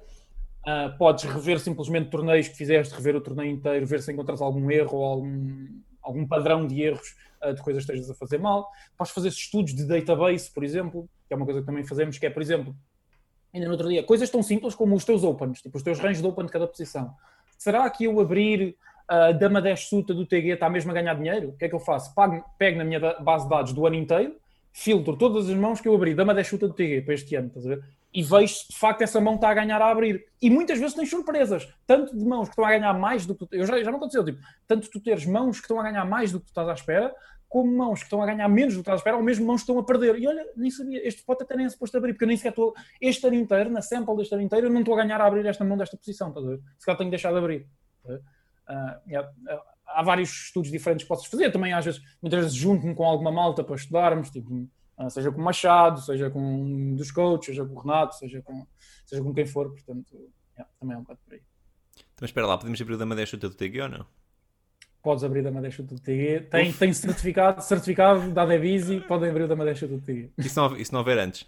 Uh, 0.66 0.96
podes 0.98 1.24
rever 1.24 1.60
simplesmente 1.60 2.10
torneios 2.10 2.48
que 2.48 2.56
fizeste, 2.56 2.94
rever 2.94 3.16
o 3.16 3.20
torneio 3.20 3.50
inteiro, 3.50 3.86
ver 3.86 4.02
se 4.02 4.12
encontras 4.12 4.40
algum 4.40 4.70
erro 4.70 4.98
ou 4.98 5.04
algum, 5.04 5.68
algum 6.08 6.26
padrão 6.26 6.66
de 6.66 6.82
erros 6.82 7.14
uh, 7.42 7.54
de 7.54 7.62
coisas 7.62 7.84
que 7.84 7.92
estejas 7.92 8.10
a 8.10 8.14
fazer 8.14 8.38
mal. 8.38 8.68
Podes 8.96 9.12
fazer 9.12 9.28
estudos 9.28 9.74
de 9.74 9.84
database, 9.84 10.50
por 10.50 10.64
exemplo, 10.64 11.08
que 11.26 11.34
é 11.34 11.36
uma 11.36 11.44
coisa 11.44 11.60
que 11.60 11.66
também 11.66 11.84
fazemos, 11.84 12.18
que 12.18 12.26
é, 12.26 12.30
por 12.30 12.42
exemplo, 12.42 12.74
ainda 13.52 13.66
no 13.66 13.72
outro 13.72 13.88
dia, 13.88 14.02
coisas 14.02 14.28
tão 14.30 14.42
simples 14.42 14.74
como 14.74 14.94
os 14.94 15.04
teus 15.04 15.22
opens, 15.22 15.60
tipo 15.60 15.76
os 15.76 15.82
teus 15.82 15.98
ranges 15.98 16.22
de 16.22 16.26
open 16.26 16.46
de 16.46 16.52
cada 16.52 16.66
posição. 16.66 17.14
Será 17.56 17.88
que 17.90 18.04
eu 18.04 18.20
abrir 18.20 18.76
a 19.08 19.30
uh, 19.30 19.38
dama 19.38 19.60
10 19.60 19.88
suta 19.88 20.14
do 20.14 20.26
TG 20.26 20.50
está 20.50 20.68
mesmo 20.68 20.90
a 20.90 20.94
ganhar 20.94 21.14
dinheiro? 21.14 21.50
O 21.50 21.56
que 21.56 21.64
é 21.64 21.68
que 21.68 21.74
eu 21.74 21.80
faço? 21.80 22.14
Pago, 22.14 22.44
pego 22.58 22.78
na 22.78 22.84
minha 22.84 23.00
base 23.20 23.44
de 23.44 23.50
dados 23.50 23.72
do 23.72 23.86
ano 23.86 23.96
inteiro, 23.96 24.36
filtro 24.72 25.16
todas 25.16 25.48
as 25.48 25.56
mãos 25.56 25.80
que 25.80 25.88
eu 25.88 25.94
abri, 25.94 26.14
dama 26.14 26.34
10 26.34 26.46
suta 26.46 26.68
do 26.68 26.74
TG 26.74 27.02
para 27.02 27.14
este 27.14 27.34
ano, 27.34 27.48
estás 27.48 27.66
a 27.66 27.68
ver? 27.70 27.84
E 28.12 28.22
vejo 28.22 28.54
se 28.54 28.68
de 28.68 28.78
facto 28.78 29.02
essa 29.02 29.20
mão 29.20 29.34
está 29.34 29.50
a 29.50 29.54
ganhar 29.54 29.80
a 29.82 29.90
abrir. 29.90 30.24
E 30.40 30.48
muitas 30.48 30.78
vezes 30.78 30.94
tens 30.94 31.10
surpresas, 31.10 31.68
tanto 31.86 32.16
de 32.16 32.24
mãos 32.24 32.48
que 32.48 32.52
estão 32.52 32.64
a 32.64 32.70
ganhar 32.70 32.92
mais 32.94 33.26
do 33.26 33.34
que 33.34 33.46
tu. 33.46 33.54
Eu 33.54 33.66
já, 33.66 33.82
já 33.82 33.90
me 33.90 33.96
aconteceu, 33.96 34.24
tipo, 34.24 34.40
tanto 34.66 34.88
tu 34.90 35.00
teres 35.00 35.26
mãos 35.26 35.58
que 35.58 35.64
estão 35.64 35.78
a 35.78 35.82
ganhar 35.82 36.04
mais 36.04 36.32
do 36.32 36.40
que 36.40 36.46
tu 36.46 36.48
estás 36.48 36.68
à 36.68 36.72
espera, 36.72 37.14
como 37.48 37.74
mãos 37.76 38.00
que 38.00 38.06
estão 38.06 38.22
a 38.22 38.26
ganhar 38.26 38.48
menos 38.48 38.74
do 38.74 38.78
que 38.78 38.82
estás 38.82 38.96
à 38.96 39.00
espera, 39.00 39.16
ou 39.16 39.22
mesmo 39.22 39.46
mãos 39.46 39.62
que 39.62 39.70
estão 39.70 39.78
a 39.78 39.84
perder. 39.84 40.18
E 40.18 40.26
olha, 40.26 40.46
nem 40.56 40.70
sabia, 40.70 41.06
este 41.06 41.24
pode 41.24 41.42
até 41.42 41.56
nem 41.56 41.66
é 41.66 41.68
suposto 41.68 41.96
abrir, 41.96 42.12
porque 42.12 42.24
eu 42.24 42.28
nem 42.28 42.36
sequer 42.36 42.50
estou, 42.50 42.74
este 43.00 43.26
ano 43.26 43.36
inteiro, 43.36 43.70
na 43.70 43.80
sample 43.80 44.16
deste 44.16 44.34
ano 44.34 44.42
inteiro, 44.42 44.66
eu 44.66 44.70
não 44.70 44.80
estou 44.80 44.94
a 44.94 45.02
ganhar 45.02 45.20
a 45.20 45.26
abrir 45.26 45.46
esta 45.46 45.64
mão 45.64 45.76
desta 45.76 45.96
posição, 45.96 46.28
estás 46.28 46.46
a 46.46 46.50
ver? 46.50 46.60
Se 46.78 46.86
calhar 46.86 46.98
tenho 46.98 47.10
deixado 47.10 47.32
de 47.32 47.38
abrir. 47.38 47.66
Uh, 48.06 49.08
yeah, 49.08 49.30
há 49.86 50.02
vários 50.02 50.30
estudos 50.30 50.70
diferentes 50.70 51.04
que 51.04 51.08
possas 51.08 51.26
fazer, 51.26 51.50
também 51.50 51.72
às 51.72 51.84
vezes, 51.84 52.02
muitas 52.20 52.40
vezes 52.40 52.54
junto-me 52.54 52.94
com 52.94 53.04
alguma 53.04 53.32
malta 53.32 53.64
para 53.64 53.76
estudarmos, 53.76 54.30
tipo, 54.30 54.52
uh, 54.52 54.68
seja 55.08 55.30
com 55.30 55.40
o 55.40 55.44
Machado, 55.44 56.00
seja 56.00 56.30
com 56.30 56.40
um 56.40 56.94
dos 56.94 57.10
coaches, 57.10 57.46
seja 57.46 57.64
com 57.64 57.74
o 57.74 57.80
Renato, 57.80 58.16
seja 58.16 58.42
com, 58.42 58.66
seja 59.06 59.22
com 59.22 59.32
quem 59.32 59.46
for, 59.46 59.70
portanto, 59.70 60.14
yeah, 60.54 60.70
também 60.78 60.96
é 60.96 60.98
um 60.98 61.02
bocado 61.02 61.20
por 61.24 61.34
aí. 61.34 61.42
Então 62.14 62.26
espera 62.26 62.46
lá, 62.46 62.58
podemos 62.58 62.80
abrir 62.80 62.94
o 62.94 62.98
da 62.98 63.06
Madeira 63.06 63.36
do 63.36 63.50
TG 63.50 63.82
ou 63.82 63.88
não? 63.88 64.06
podes 65.02 65.24
abrir 65.24 65.42
da 65.42 65.50
Madeixa 65.50 65.82
do 65.82 65.98
TG. 65.98 66.48
Tem, 66.50 66.72
tem 66.72 66.92
certificado, 66.92 67.62
certificado 67.62 68.30
da 68.30 68.44
Devisi, 68.44 69.00
podem 69.00 69.30
abrir 69.30 69.48
da 69.48 69.56
Madeixa 69.56 69.86
do 69.86 69.98
TG. 70.00 70.30
E 70.36 70.42
se 70.42 70.56
não, 70.56 70.76
e 70.76 70.84
se 70.84 70.92
não 70.92 71.00
houver 71.00 71.18
antes? 71.18 71.46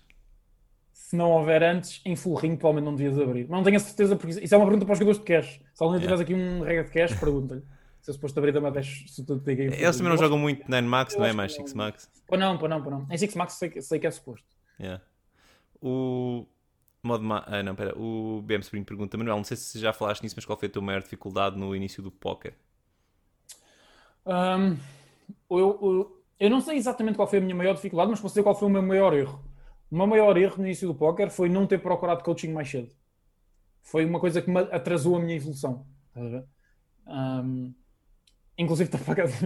Se 0.93 1.17
não 1.17 1.31
houver 1.33 1.63
antes, 1.63 2.01
em 2.05 2.17
full 2.17 2.37
ring, 2.37 2.57
provavelmente 2.57 2.85
não 2.91 2.97
devias 2.97 3.21
abrir. 3.21 3.47
Mas 3.49 3.59
não 3.59 3.63
tenho 3.63 3.77
a 3.77 3.81
certeza, 3.81 4.17
porque 4.17 4.43
isso 4.43 4.55
é 4.55 4.57
uma 4.57 4.65
pergunta 4.65 4.87
para 4.87 4.93
os 4.93 4.99
jogadores 4.99 5.21
de 5.21 5.27
cash. 5.27 5.61
Se 5.75 5.83
alguém 5.83 6.01
yeah. 6.01 6.23
aqui 6.23 6.35
um 6.35 6.63
regra 6.63 6.85
de 6.85 6.91
cash, 6.91 7.19
pergunta-lhe. 7.19 7.63
Se 8.01 8.11
é 8.11 8.15
suposto 8.15 8.39
abrir 8.39 8.53
da 8.53 8.61
Madeixa 8.61 9.23
do 9.23 9.39
TG. 9.41 9.65
Eles 9.65 9.97
também 9.97 10.11
não 10.11 10.17
jogam 10.17 10.39
muito 10.39 10.69
9 10.71 10.87
Max, 10.87 11.17
não 11.17 11.25
é? 11.25 11.33
Mais 11.33 11.55
6 11.55 11.75
Max. 11.75 12.11
Pô, 12.27 12.37
não, 12.37 12.57
pô, 12.57 12.67
não, 12.67 12.83
pô, 12.83 12.91
não. 12.91 13.07
Em 13.11 13.19
6 13.19 13.35
Max 13.35 13.55
sei, 13.55 13.81
sei 13.83 13.99
que 13.99 14.07
é 14.07 14.11
suposto. 14.11 14.49
Yeah. 14.79 15.03
O. 15.83 16.47
Modo 17.03 17.25
ma... 17.25 17.43
ah, 17.47 17.63
não, 17.63 17.75
pera. 17.75 17.97
O 17.99 18.43
BM 18.43 18.61
Spring 18.61 18.85
pergunta, 18.85 19.17
Manuel, 19.17 19.37
não 19.37 19.45
sei 19.45 19.57
se 19.57 19.79
já 19.79 19.93
falaste 19.93 20.23
nisso, 20.23 20.35
mas 20.37 20.45
qual 20.45 20.59
foi 20.59 20.69
a 20.69 20.71
tua 20.71 20.83
maior 20.83 21.03
dificuldade 21.03 21.59
no 21.59 21.75
início 21.75 22.03
do 22.03 22.11
póquer? 22.11 22.55
Um, 24.27 24.77
eu, 25.51 25.79
eu, 25.83 26.23
eu, 26.39 26.51
não 26.51 26.61
sei 26.61 26.77
exatamente 26.77 27.17
qual 27.17 27.27
foi 27.27 27.39
a 27.39 27.43
minha 27.43 27.55
maior 27.55 27.75
dificuldade, 27.75 28.11
mas 28.11 28.21
posso 28.21 28.33
dizer 28.33 28.43
qual 28.43 28.55
foi 28.55 28.69
o 28.69 28.71
meu 28.71 28.83
maior 28.83 29.15
erro. 29.15 29.43
O 29.91 29.97
meu 29.97 30.07
maior 30.07 30.37
erro 30.37 30.59
no 30.59 30.67
início 30.67 30.87
do 30.87 30.95
póquer 30.95 31.31
foi 31.31 31.49
não 31.49 31.67
ter 31.67 31.79
procurado 31.79 32.23
coaching 32.23 32.53
mais 32.53 32.71
cedo. 32.71 32.95
Foi 33.83 34.05
uma 34.05 34.21
coisa 34.21 34.43
que 34.43 34.51
me 34.51 34.61
atrasou 34.61 35.17
a 35.17 35.21
minha 35.21 35.37
evolução. 35.37 35.87
Um, 37.07 37.75
inclusive, 38.63 38.91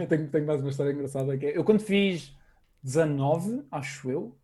tenho, 0.09 0.29
tenho 0.29 0.47
mais 0.47 0.61
uma 0.61 0.71
história 0.71 0.93
engraçada. 0.93 1.37
Que 1.37 1.47
é, 1.47 1.57
eu 1.57 1.65
quando 1.65 1.81
fiz 1.81 2.37
19, 2.83 3.65
acho 3.71 4.11
eu, 4.11 4.37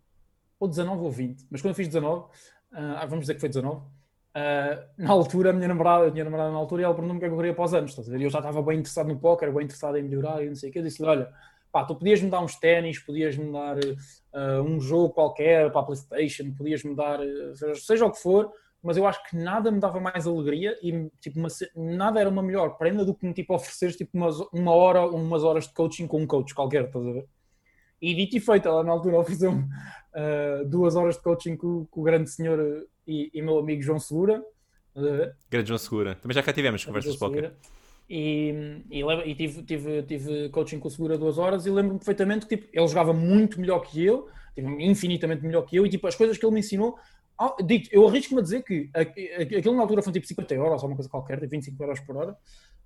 ou 0.58 0.68
19 0.68 1.02
ou 1.02 1.10
20, 1.10 1.46
mas 1.50 1.62
quando 1.62 1.74
fiz 1.74 1.88
19, 1.88 2.22
uh, 2.22 2.28
ah, 2.72 3.06
vamos 3.06 3.22
dizer 3.22 3.34
que 3.34 3.40
foi 3.40 3.48
19, 3.48 3.82
Uh, 4.30 4.78
na 4.96 5.10
altura, 5.10 5.50
a 5.50 5.52
minha 5.52 5.66
namorada, 5.66 6.06
a 6.06 6.10
minha 6.10 6.22
namorada 6.22 6.52
na 6.52 6.56
altura, 6.56 6.84
ela 6.84 6.94
perguntou-me 6.94 7.18
o 7.18 7.20
que 7.20 7.26
é 7.26 7.28
que 7.28 7.34
eu 7.34 7.38
queria 7.38 7.54
para 7.54 7.64
os 7.64 7.74
anos, 7.74 7.90
estás 7.90 8.08
a 8.08 8.12
ver? 8.12 8.22
Eu 8.22 8.30
já 8.30 8.38
estava 8.38 8.62
bem 8.62 8.78
interessado 8.78 9.08
no 9.08 9.18
póquer, 9.18 9.52
bem 9.52 9.64
interessado 9.64 9.96
em 9.96 10.04
melhorar 10.04 10.40
e 10.44 10.48
não 10.48 10.54
sei 10.54 10.70
o 10.70 10.72
que. 10.72 10.78
Eu 10.78 10.84
disse-lhe: 10.84 11.08
Olha, 11.08 11.32
pá, 11.72 11.84
tu 11.84 11.96
podias-me 11.96 12.30
dar 12.30 12.40
uns 12.40 12.54
ténis, 12.54 13.00
podias-me 13.00 13.52
dar 13.52 13.76
uh, 13.76 14.62
um 14.62 14.80
jogo 14.80 15.10
qualquer 15.12 15.72
para 15.72 15.80
a 15.80 15.84
PlayStation, 15.84 16.54
podias-me 16.56 16.94
dar, 16.94 17.18
uh, 17.18 17.56
seja, 17.56 17.74
seja, 17.74 18.06
o 18.06 18.12
que 18.12 18.20
for, 18.20 18.52
mas 18.82 18.96
eu 18.96 19.06
acho 19.06 19.22
que 19.28 19.36
nada 19.36 19.70
me 19.70 19.78
dava 19.78 20.00
mais 20.00 20.26
alegria 20.26 20.76
e 20.82 21.10
tipo, 21.20 21.38
uma, 21.38 21.48
nada 21.76 22.20
era 22.20 22.28
uma 22.28 22.42
melhor 22.42 22.76
prenda 22.78 23.04
do 23.04 23.14
que 23.14 23.26
me 23.26 23.34
tipo, 23.34 23.54
ofereceres 23.54 23.96
tipo, 23.96 24.10
uma, 24.16 24.30
uma 24.52 24.72
hora, 24.72 25.06
umas 25.06 25.44
horas 25.44 25.68
de 25.68 25.74
coaching 25.74 26.06
com 26.06 26.22
um 26.22 26.26
coach 26.26 26.54
qualquer, 26.54 26.84
estás 26.84 27.06
a 27.06 27.12
ver? 27.12 27.26
E 28.00 28.14
dito 28.14 28.36
e 28.36 28.40
feito, 28.40 28.66
ela 28.66 28.82
na 28.82 28.92
altura 28.92 29.18
ofereceu-me 29.20 29.68
duas 30.66 30.96
horas 30.96 31.16
de 31.16 31.22
coaching 31.22 31.56
com, 31.56 31.86
com 31.86 32.00
o 32.00 32.04
grande 32.04 32.30
senhor 32.30 32.86
e, 33.06 33.30
e 33.34 33.42
meu 33.42 33.58
amigo 33.58 33.82
João 33.82 33.98
Segura. 33.98 34.42
Grande 35.50 35.68
João 35.68 35.78
Segura. 35.78 36.14
Também 36.14 36.34
já 36.34 36.42
cá 36.42 36.52
tivemos 36.52 36.84
conversas 36.84 37.12
de 37.12 37.18
póquer. 37.18 37.54
E, 38.08 38.82
e, 38.90 39.02
e, 39.02 39.34
tive, 39.36 39.62
tive, 39.62 40.02
tive 40.02 40.48
coaching 40.48 40.80
com 40.80 40.88
o 40.88 40.90
Segura 40.90 41.16
duas 41.16 41.38
horas 41.38 41.64
e 41.64 41.70
lembro-me 41.70 41.98
perfeitamente 41.98 42.46
que 42.46 42.56
tipo, 42.56 42.68
ele 42.72 42.88
jogava 42.88 43.12
muito 43.12 43.60
melhor 43.60 43.78
que 43.80 44.04
eu, 44.04 44.28
tipo, 44.52 44.68
infinitamente 44.80 45.42
melhor 45.42 45.62
que 45.62 45.76
eu, 45.76 45.86
e 45.86 45.88
tipo, 45.88 46.08
as 46.08 46.16
coisas 46.16 46.36
que 46.36 46.44
ele 46.44 46.54
me 46.54 46.60
ensinou. 46.60 46.98
Oh, 47.40 47.62
digo, 47.62 47.88
eu 47.90 48.06
arrisco-me 48.06 48.40
a 48.40 48.42
dizer 48.42 48.62
que 48.62 48.90
aquilo 48.94 49.74
na 49.74 49.80
altura 49.80 50.02
foi 50.02 50.12
tipo 50.12 50.26
50 50.26 50.54
euros 50.54 50.82
ou 50.82 50.88
uma 50.90 50.94
coisa 50.94 51.08
qualquer, 51.08 51.40
de 51.40 51.46
25 51.46 51.82
euros 51.82 52.00
por 52.00 52.16
hora. 52.16 52.32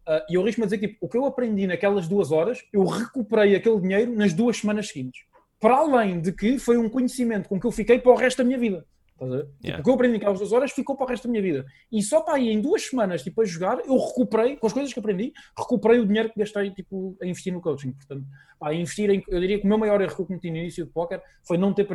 Uh, 0.06 0.20
e 0.30 0.34
eu 0.34 0.42
arrisco-me 0.42 0.64
a 0.64 0.66
dizer 0.66 0.78
que 0.78 0.88
tipo, 0.88 1.04
o 1.04 1.08
que 1.08 1.16
eu 1.16 1.24
aprendi 1.24 1.66
naquelas 1.66 2.06
duas 2.06 2.30
horas, 2.30 2.62
eu 2.72 2.84
recuperei 2.84 3.56
aquele 3.56 3.80
dinheiro 3.80 4.14
nas 4.14 4.32
duas 4.32 4.56
semanas 4.58 4.88
seguintes. 4.88 5.24
Para 5.58 5.78
além 5.78 6.20
de 6.20 6.30
que 6.30 6.58
foi 6.58 6.76
um 6.76 6.88
conhecimento 6.88 7.48
com 7.48 7.58
que 7.58 7.66
eu 7.66 7.72
fiquei 7.72 7.98
para 7.98 8.12
o 8.12 8.14
resto 8.14 8.38
da 8.38 8.44
minha 8.44 8.58
vida. 8.58 8.86
Tipo, 9.14 9.26
yeah. 9.26 9.48
Tipo, 9.62 9.80
o 9.80 9.82
que 9.82 9.90
eu 9.90 9.94
aprendi 9.94 10.12
naquelas 10.14 10.38
duas 10.38 10.52
horas 10.52 10.72
ficou 10.72 10.96
para 10.96 11.06
o 11.06 11.08
resto 11.08 11.26
da 11.26 11.30
minha 11.30 11.42
vida. 11.42 11.64
E 11.90 12.02
só 12.02 12.20
para 12.20 12.34
aí, 12.34 12.48
em 12.50 12.60
duas 12.60 12.82
semanas, 12.82 13.22
tipo, 13.22 13.40
a 13.40 13.44
jogar, 13.44 13.78
eu 13.86 13.96
recuperei, 13.96 14.56
com 14.56 14.66
as 14.66 14.72
coisas 14.72 14.92
que 14.92 14.98
aprendi, 14.98 15.32
recuperei 15.56 15.98
o 16.00 16.06
dinheiro 16.06 16.30
que 16.30 16.38
gastei, 16.38 16.70
tipo, 16.70 17.16
a 17.20 17.26
investir 17.26 17.52
no 17.52 17.60
coaching. 17.60 17.92
Portanto, 17.92 18.24
pá, 18.58 18.74
investir 18.74 19.10
em, 19.10 19.22
eu 19.28 19.40
diria 19.40 19.58
que 19.58 19.64
o 19.64 19.68
meu 19.68 19.78
maior 19.78 20.00
erro 20.00 20.14
que 20.14 20.22
eu 20.22 20.26
cometi 20.26 20.50
no 20.50 20.56
início 20.58 20.84
do 20.84 20.92
póquer 20.92 21.22
foi 21.42 21.56
não 21.56 21.72
ter 21.72 21.86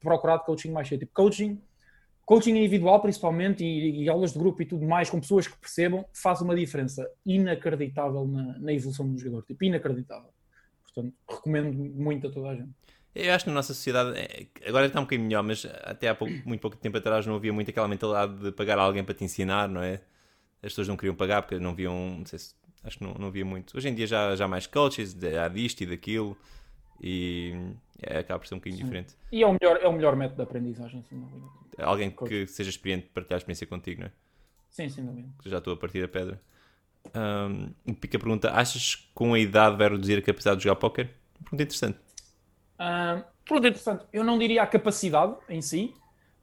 procurado 0.00 0.44
coaching 0.44 0.72
mais 0.72 0.88
cedo. 0.88 1.00
Tipo, 1.00 1.12
coaching, 1.14 1.60
coaching 2.32 2.56
individual 2.56 2.98
principalmente, 2.98 3.62
e, 3.62 4.04
e, 4.04 4.08
aulas 4.08 4.32
de 4.32 4.38
grupo 4.38 4.62
e 4.62 4.64
tudo 4.64 4.86
mais, 4.86 5.10
com 5.10 5.20
pessoas 5.20 5.46
que 5.46 5.54
percebam, 5.58 6.02
faz 6.14 6.40
uma 6.40 6.56
diferença 6.56 7.06
inacreditável 7.26 8.26
na, 8.26 8.58
na 8.58 8.72
evolução 8.72 9.06
do 9.06 9.18
jogador. 9.18 9.42
Tipo, 9.42 9.64
inacreditável. 9.64 10.30
Portanto, 10.82 11.14
recomendo 11.28 11.74
muito 11.74 12.26
a 12.26 12.30
toda 12.30 12.48
a 12.48 12.54
gente. 12.54 12.70
Eu 13.14 13.34
acho 13.34 13.44
que 13.44 13.50
na 13.50 13.56
nossa 13.56 13.74
sociedade, 13.74 14.18
é, 14.18 14.46
agora 14.66 14.86
está 14.86 14.98
um 14.98 15.02
bocadinho 15.02 15.28
melhor, 15.28 15.42
mas 15.42 15.66
até 15.82 16.08
há 16.08 16.14
pouco, 16.14 16.32
muito 16.46 16.60
pouco 16.62 16.74
tempo 16.78 16.96
atrás 16.96 17.26
não 17.26 17.34
havia 17.34 17.52
muito 17.52 17.68
aquela 17.68 17.86
mentalidade 17.86 18.34
de 18.38 18.50
pagar 18.50 18.78
alguém 18.78 19.04
para 19.04 19.14
te 19.14 19.24
ensinar, 19.24 19.68
não 19.68 19.82
é? 19.82 20.00
As 20.62 20.72
pessoas 20.72 20.88
não 20.88 20.96
queriam 20.96 21.14
pagar 21.14 21.42
porque 21.42 21.58
não 21.58 21.74
viam, 21.74 22.16
não 22.16 22.24
sei 22.24 22.38
se, 22.38 22.54
acho 22.82 22.96
que 22.96 23.04
não, 23.04 23.12
não 23.12 23.26
havia 23.26 23.44
muito. 23.44 23.76
Hoje 23.76 23.90
em 23.90 23.94
dia 23.94 24.06
já, 24.06 24.34
já 24.34 24.46
há 24.46 24.48
mais 24.48 24.66
coaches, 24.66 25.14
há 25.22 25.48
disto 25.48 25.82
e 25.82 25.86
daquilo, 25.86 26.34
e 26.98 27.52
é, 28.02 28.18
acaba 28.18 28.40
por 28.40 28.46
ser 28.46 28.54
um 28.54 28.58
bocadinho 28.58 28.78
Sim. 28.78 28.84
diferente. 28.84 29.14
E 29.30 29.42
é 29.42 29.46
o 29.46 29.52
melhor, 29.52 29.78
é 29.82 29.88
o 29.88 29.92
melhor 29.92 30.16
método 30.16 30.36
de 30.36 30.42
aprendizagem, 30.42 31.02
sem 31.02 31.18
dúvida. 31.18 31.46
Alguém 31.78 32.10
que 32.10 32.46
seja 32.46 32.70
experiente 32.70 33.08
partilhar 33.08 33.36
a 33.36 33.38
experiência 33.38 33.66
contigo, 33.66 34.00
não 34.00 34.08
é? 34.08 34.12
Sim, 34.68 34.88
sem 34.88 35.04
dúvida. 35.04 35.28
Já 35.44 35.58
estou 35.58 35.74
a 35.74 35.76
partir 35.76 36.00
da 36.00 36.08
pedra. 36.08 36.40
Um, 37.14 37.94
Pica 37.94 38.18
pergunta: 38.18 38.50
achas 38.52 38.94
que 38.94 39.08
com 39.14 39.34
a 39.34 39.38
idade 39.38 39.76
vai 39.76 39.88
reduzir 39.88 40.18
a 40.18 40.22
capacidade 40.22 40.58
de 40.58 40.64
jogar 40.64 40.76
póquer? 40.76 41.10
Pergunta 41.42 41.62
interessante. 41.62 41.98
Uh, 42.78 43.24
tudo 43.44 43.66
interessante. 43.66 44.04
Eu 44.12 44.24
não 44.24 44.38
diria 44.38 44.62
a 44.62 44.66
capacidade 44.66 45.34
em 45.48 45.60
si, 45.60 45.94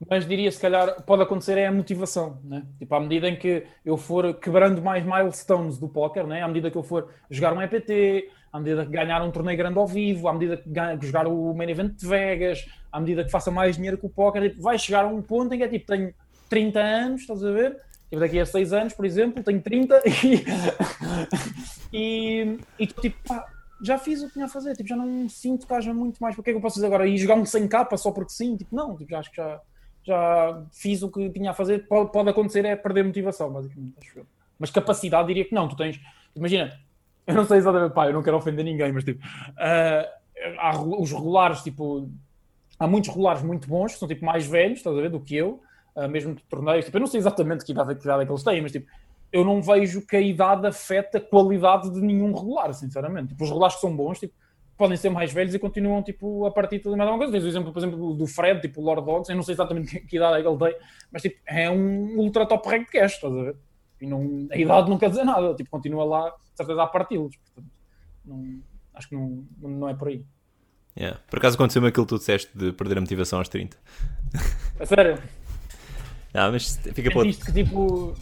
mas 0.07 0.27
diria 0.27 0.51
se 0.51 0.59
calhar 0.59 1.01
pode 1.03 1.23
acontecer 1.23 1.57
é 1.57 1.67
a 1.67 1.71
motivação, 1.71 2.39
né? 2.43 2.65
Tipo, 2.77 2.95
à 2.95 2.99
medida 2.99 3.27
em 3.27 3.35
que 3.35 3.65
eu 3.83 3.97
for 3.97 4.33
quebrando 4.35 4.81
mais 4.81 5.03
milestones 5.03 5.77
do 5.77 5.89
póquer, 5.89 6.25
né? 6.27 6.41
À 6.41 6.47
medida 6.47 6.69
que 6.69 6.77
eu 6.77 6.83
for 6.83 7.09
jogar 7.29 7.53
um 7.53 7.61
EPT, 7.61 8.29
à 8.51 8.59
medida 8.59 8.85
que 8.85 8.91
ganhar 8.91 9.21
um 9.21 9.31
torneio 9.31 9.57
grande 9.57 9.77
ao 9.77 9.87
vivo, 9.87 10.27
à 10.27 10.33
medida 10.33 10.57
que 10.57 11.05
jogar 11.05 11.27
o 11.27 11.53
main 11.53 11.69
event 11.69 11.93
de 11.95 12.07
Vegas, 12.07 12.65
à 12.91 12.99
medida 12.99 13.23
que 13.23 13.31
faça 13.31 13.51
mais 13.51 13.75
dinheiro 13.75 13.97
com 13.97 14.07
o 14.07 14.09
póquer, 14.09 14.49
tipo, 14.49 14.61
vai 14.61 14.77
chegar 14.77 15.05
a 15.05 15.07
um 15.07 15.21
ponto 15.21 15.53
em 15.53 15.57
que 15.57 15.63
é 15.63 15.67
tipo, 15.67 15.85
tenho 15.85 16.13
30 16.49 16.79
anos, 16.79 17.21
estás 17.21 17.43
a 17.43 17.51
ver? 17.51 17.77
Tipo, 18.09 18.19
daqui 18.19 18.39
a 18.39 18.45
6 18.45 18.73
anos, 18.73 18.93
por 18.93 19.05
exemplo, 19.05 19.43
tenho 19.43 19.61
30 19.61 20.01
e. 20.09 20.45
e, 21.93 22.57
e 22.79 22.87
tipo, 22.87 23.17
pá, 23.27 23.45
já 23.81 23.97
fiz 23.97 24.21
o 24.21 24.27
que 24.27 24.33
tinha 24.33 24.45
a 24.45 24.49
fazer, 24.49 24.75
tipo, 24.75 24.89
já 24.89 24.95
não 24.95 25.29
sinto 25.29 25.67
que 25.67 25.73
haja 25.73 25.93
muito 25.93 26.19
mais. 26.19 26.37
O 26.37 26.43
que 26.43 26.49
é 26.49 26.53
que 26.53 26.57
eu 26.57 26.61
posso 26.61 26.75
fazer 26.75 26.87
agora? 26.87 27.07
E 27.07 27.17
jogar 27.17 27.35
um 27.35 27.45
100 27.45 27.67
capa 27.67 27.97
só 27.97 28.11
porque 28.11 28.31
sim? 28.31 28.57
Tipo, 28.57 28.75
não, 28.75 28.97
tipo, 28.97 29.11
já 29.11 29.19
acho 29.19 29.29
que 29.29 29.37
já, 29.37 29.61
já 30.03 30.63
fiz 30.71 31.01
o 31.03 31.09
que 31.09 31.29
tinha 31.29 31.51
a 31.51 31.53
fazer. 31.53 31.87
Pode, 31.87 32.11
pode 32.11 32.29
acontecer 32.29 32.65
é 32.65 32.75
perder 32.75 33.03
motivação, 33.03 33.51
basicamente, 33.51 33.93
acho 33.99 34.19
eu. 34.19 34.25
Mas 34.57 34.71
capacidade 34.71 35.27
diria 35.27 35.45
que 35.45 35.53
não. 35.53 35.67
Tu 35.67 35.75
tens, 35.75 35.99
imagina, 36.35 36.77
eu 37.29 37.35
não 37.35 37.45
sei 37.45 37.57
exatamente, 37.57 37.93
pá, 37.93 38.07
eu 38.07 38.13
não 38.13 38.23
quero 38.23 38.37
ofender 38.37 38.65
ninguém, 38.65 38.91
mas 38.91 39.03
tipo, 39.03 39.23
uh, 39.23 40.57
há 40.57 40.81
os 40.81 41.11
regulares, 41.11 41.61
tipo, 41.61 42.09
há 42.79 42.87
muitos 42.87 43.09
regulares 43.09 43.43
muito 43.43 43.67
bons, 43.67 43.93
que 43.93 43.99
são 43.99 44.07
tipo 44.07 44.25
mais 44.25 44.47
velhos, 44.47 44.79
estás 44.79 44.97
a 44.97 45.01
ver, 45.01 45.09
do 45.09 45.19
que 45.19 45.35
eu, 45.35 45.61
uh, 45.95 46.09
mesmo 46.09 46.33
de 46.33 46.43
torneios. 46.43 46.85
Tipo, 46.85 46.97
eu 46.97 47.01
não 47.01 47.07
sei 47.07 47.19
exatamente 47.19 47.63
que 47.63 47.71
idade, 47.71 47.95
que 47.95 48.03
idade 48.03 48.23
é 48.23 48.25
que 48.25 48.31
eles 48.31 48.43
têm, 48.43 48.61
mas 48.61 48.71
tipo, 48.71 48.87
eu 49.31 49.45
não 49.45 49.61
vejo 49.61 50.05
que 50.05 50.15
a 50.15 50.21
idade 50.21 50.65
afeta 50.65 51.19
a 51.19 51.21
qualidade 51.21 51.91
de 51.91 52.01
nenhum 52.01 52.33
regular, 52.33 52.73
sinceramente. 52.73 53.29
Tipo, 53.29 53.43
os 53.43 53.49
regulares 53.49 53.75
que 53.75 53.81
são 53.81 53.95
bons, 53.95 54.19
tipo, 54.19 54.33
podem 54.75 54.97
ser 54.97 55.09
mais 55.09 55.31
velhos 55.31 55.53
e 55.53 55.59
continuam 55.59 56.01
tipo, 56.01 56.45
a 56.45 56.51
partir 56.51 56.79
de 56.79 56.87
uma 56.87 57.17
coisa. 57.17 57.31
Tens 57.31 57.43
o 57.43 57.47
exemplo, 57.47 57.71
por 57.71 57.79
exemplo, 57.79 58.13
do 58.15 58.25
Fred, 58.25 58.61
tipo 58.61 58.81
o 58.81 58.83
Lord 58.83 59.05
Dogs, 59.05 59.29
eu 59.29 59.35
não 59.35 59.43
sei 59.43 59.53
exatamente 59.53 59.99
que 60.07 60.15
idade 60.15 60.39
é 60.39 60.41
que 60.41 60.47
ele 60.47 60.57
tem, 60.57 60.75
mas 61.11 61.21
tipo, 61.21 61.39
é 61.45 61.69
um 61.69 62.17
ultra 62.17 62.45
top 62.45 62.67
rank 62.67 62.89
cash, 62.89 63.13
estás 63.15 63.33
a 63.33 63.43
ver? 63.43 63.55
E 64.01 64.07
não, 64.07 64.47
a 64.51 64.57
idade 64.57 64.89
não 64.89 64.97
quer 64.97 65.09
dizer 65.09 65.23
nada, 65.23 65.53
tipo, 65.55 65.69
continua 65.69 66.05
lá, 66.05 66.29
de 66.29 66.57
certeza, 66.57 66.81
a 66.81 66.87
parti-los. 66.87 67.35
Portanto, 67.35 67.71
não, 68.25 68.59
acho 68.93 69.09
que 69.09 69.15
não, 69.15 69.45
não 69.59 69.89
é 69.89 69.93
por 69.93 70.07
aí. 70.07 70.25
Yeah. 70.97 71.19
Por 71.29 71.37
acaso 71.37 71.55
aconteceu-me 71.55 71.87
aquilo 71.87 72.05
que 72.05 72.09
tu 72.09 72.17
disseste 72.17 72.57
de 72.57 72.71
perder 72.73 72.97
a 72.97 73.01
motivação 73.01 73.39
aos 73.39 73.49
30. 73.49 73.77
A 74.79 74.85
sério? 74.85 75.21
Não, 76.33 76.51
mas 76.51 76.77
fica 76.77 77.11
para 77.11 77.23
que 77.23 77.51
tipo, 77.51 78.15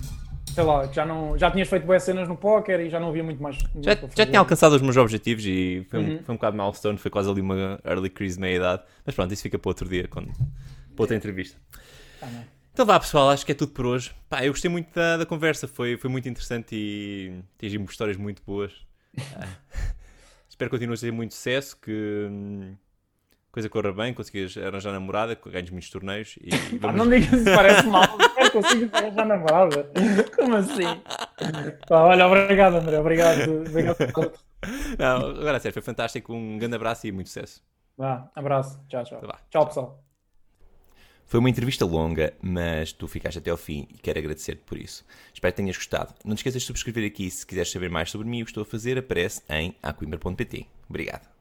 sei 0.54 0.64
lá, 0.64 0.86
já, 0.88 1.06
não, 1.06 1.38
já 1.38 1.52
tinhas 1.52 1.68
feito 1.68 1.86
boas 1.86 2.02
cenas 2.04 2.28
no 2.28 2.36
póquer 2.36 2.80
e 2.80 2.90
já 2.90 3.00
não 3.00 3.10
havia 3.10 3.24
muito 3.24 3.42
mais. 3.42 3.58
Já, 3.82 3.96
já 4.16 4.26
tinha 4.26 4.40
alcançado 4.40 4.76
os 4.76 4.82
meus 4.82 4.98
objetivos 4.98 5.46
e 5.46 5.86
foi, 5.90 6.00
uhum. 6.00 6.16
um, 6.16 6.24
foi 6.24 6.34
um 6.34 6.38
bocado 6.38 6.58
milestone, 6.58 6.98
foi 6.98 7.12
quase 7.12 7.30
ali 7.30 7.42
uma 7.42 7.80
early 7.86 8.10
crise 8.10 8.40
meia 8.40 8.56
idade. 8.56 8.84
Mas 9.06 9.14
pronto, 9.14 9.34
isso 9.34 9.44
fica 9.44 9.60
para 9.60 9.70
outro 9.70 9.88
dia, 9.88 10.08
quando, 10.08 10.32
para 10.32 11.04
outra 11.04 11.16
entrevista. 11.16 11.60
Tá 12.20 12.28
então 12.78 12.86
vá 12.86 13.00
pessoal, 13.00 13.32
acho 13.32 13.44
que 13.44 13.52
é 13.52 13.56
tudo 13.56 13.72
por 13.72 13.88
hoje. 13.88 14.14
Pá, 14.30 14.46
eu 14.46 14.52
gostei 14.52 14.70
muito 14.70 14.94
da, 14.94 15.18
da 15.18 15.26
conversa, 15.26 15.68
foi, 15.68 15.98
foi 15.98 16.12
muito 16.12 16.30
interessante 16.30 16.76
e 16.76 17.42
atingimos 17.56 17.90
histórias 17.90 18.18
muito 18.18 18.44
boas. 18.46 18.72
Ah, 19.36 19.48
espero 20.48 20.70
que 20.70 20.78
continues 20.78 21.00
a 21.00 21.08
ter 21.08 21.12
muito 21.12 21.34
sucesso, 21.34 21.76
que 21.82 22.28
hum, 22.30 22.76
coisa 23.52 23.68
corra 23.68 23.92
bem, 23.92 24.14
consigas 24.14 24.56
arranjar 24.58 24.92
namorada, 24.92 25.36
ganhes 25.48 25.72
muitos 25.72 25.90
torneios 25.90 26.38
e 26.40 26.52
vamos... 26.78 26.98
Não 26.98 27.10
digas 27.10 27.34
isso, 27.34 27.46
parece 27.46 27.88
mal, 27.88 28.16
não 28.16 28.50
consigo 28.52 28.96
arranjar 28.96 29.26
namorada. 29.26 29.92
Como 30.38 30.56
assim? 30.58 31.02
Pá, 31.90 32.02
olha, 32.02 32.28
obrigado 32.28 32.76
André, 32.76 33.00
obrigado. 33.00 33.62
obrigado 33.68 33.98
não, 35.00 35.30
agora 35.32 35.60
sério, 35.60 35.74
foi 35.74 35.82
fantástico, 35.82 36.32
um 36.32 36.60
grande 36.60 36.76
abraço 36.76 37.08
e 37.08 37.12
muito 37.12 37.30
sucesso. 37.30 37.60
Vá, 37.98 38.30
abraço, 38.36 38.80
tchau, 38.88 39.04
tchau. 39.04 39.18
Então 39.24 39.36
tchau, 39.50 39.66
pessoal. 39.66 40.07
Foi 41.28 41.42
uma 41.42 41.50
entrevista 41.50 41.86
longa, 41.86 42.34
mas 42.42 42.94
tu 42.94 43.06
ficaste 43.06 43.38
até 43.38 43.52
ao 43.52 43.58
fim 43.58 43.86
e 43.94 43.98
quero 43.98 44.18
agradecer-te 44.18 44.62
por 44.66 44.78
isso. 44.78 45.04
Espero 45.34 45.52
que 45.52 45.58
tenhas 45.58 45.76
gostado. 45.76 46.16
Não 46.24 46.34
te 46.34 46.40
esqueças 46.40 46.62
de 46.62 46.68
subscrever 46.68 47.06
aqui 47.06 47.30
se 47.30 47.46
quiseres 47.46 47.70
saber 47.70 47.90
mais 47.90 48.10
sobre 48.10 48.26
mim 48.26 48.38
e 48.38 48.42
o 48.44 48.46
que 48.46 48.52
estou 48.52 48.64
a 48.64 48.66
fazer, 48.66 48.98
aparece 48.98 49.42
em 49.50 49.76
aquimber.pt. 49.84 50.68
Obrigado. 50.90 51.37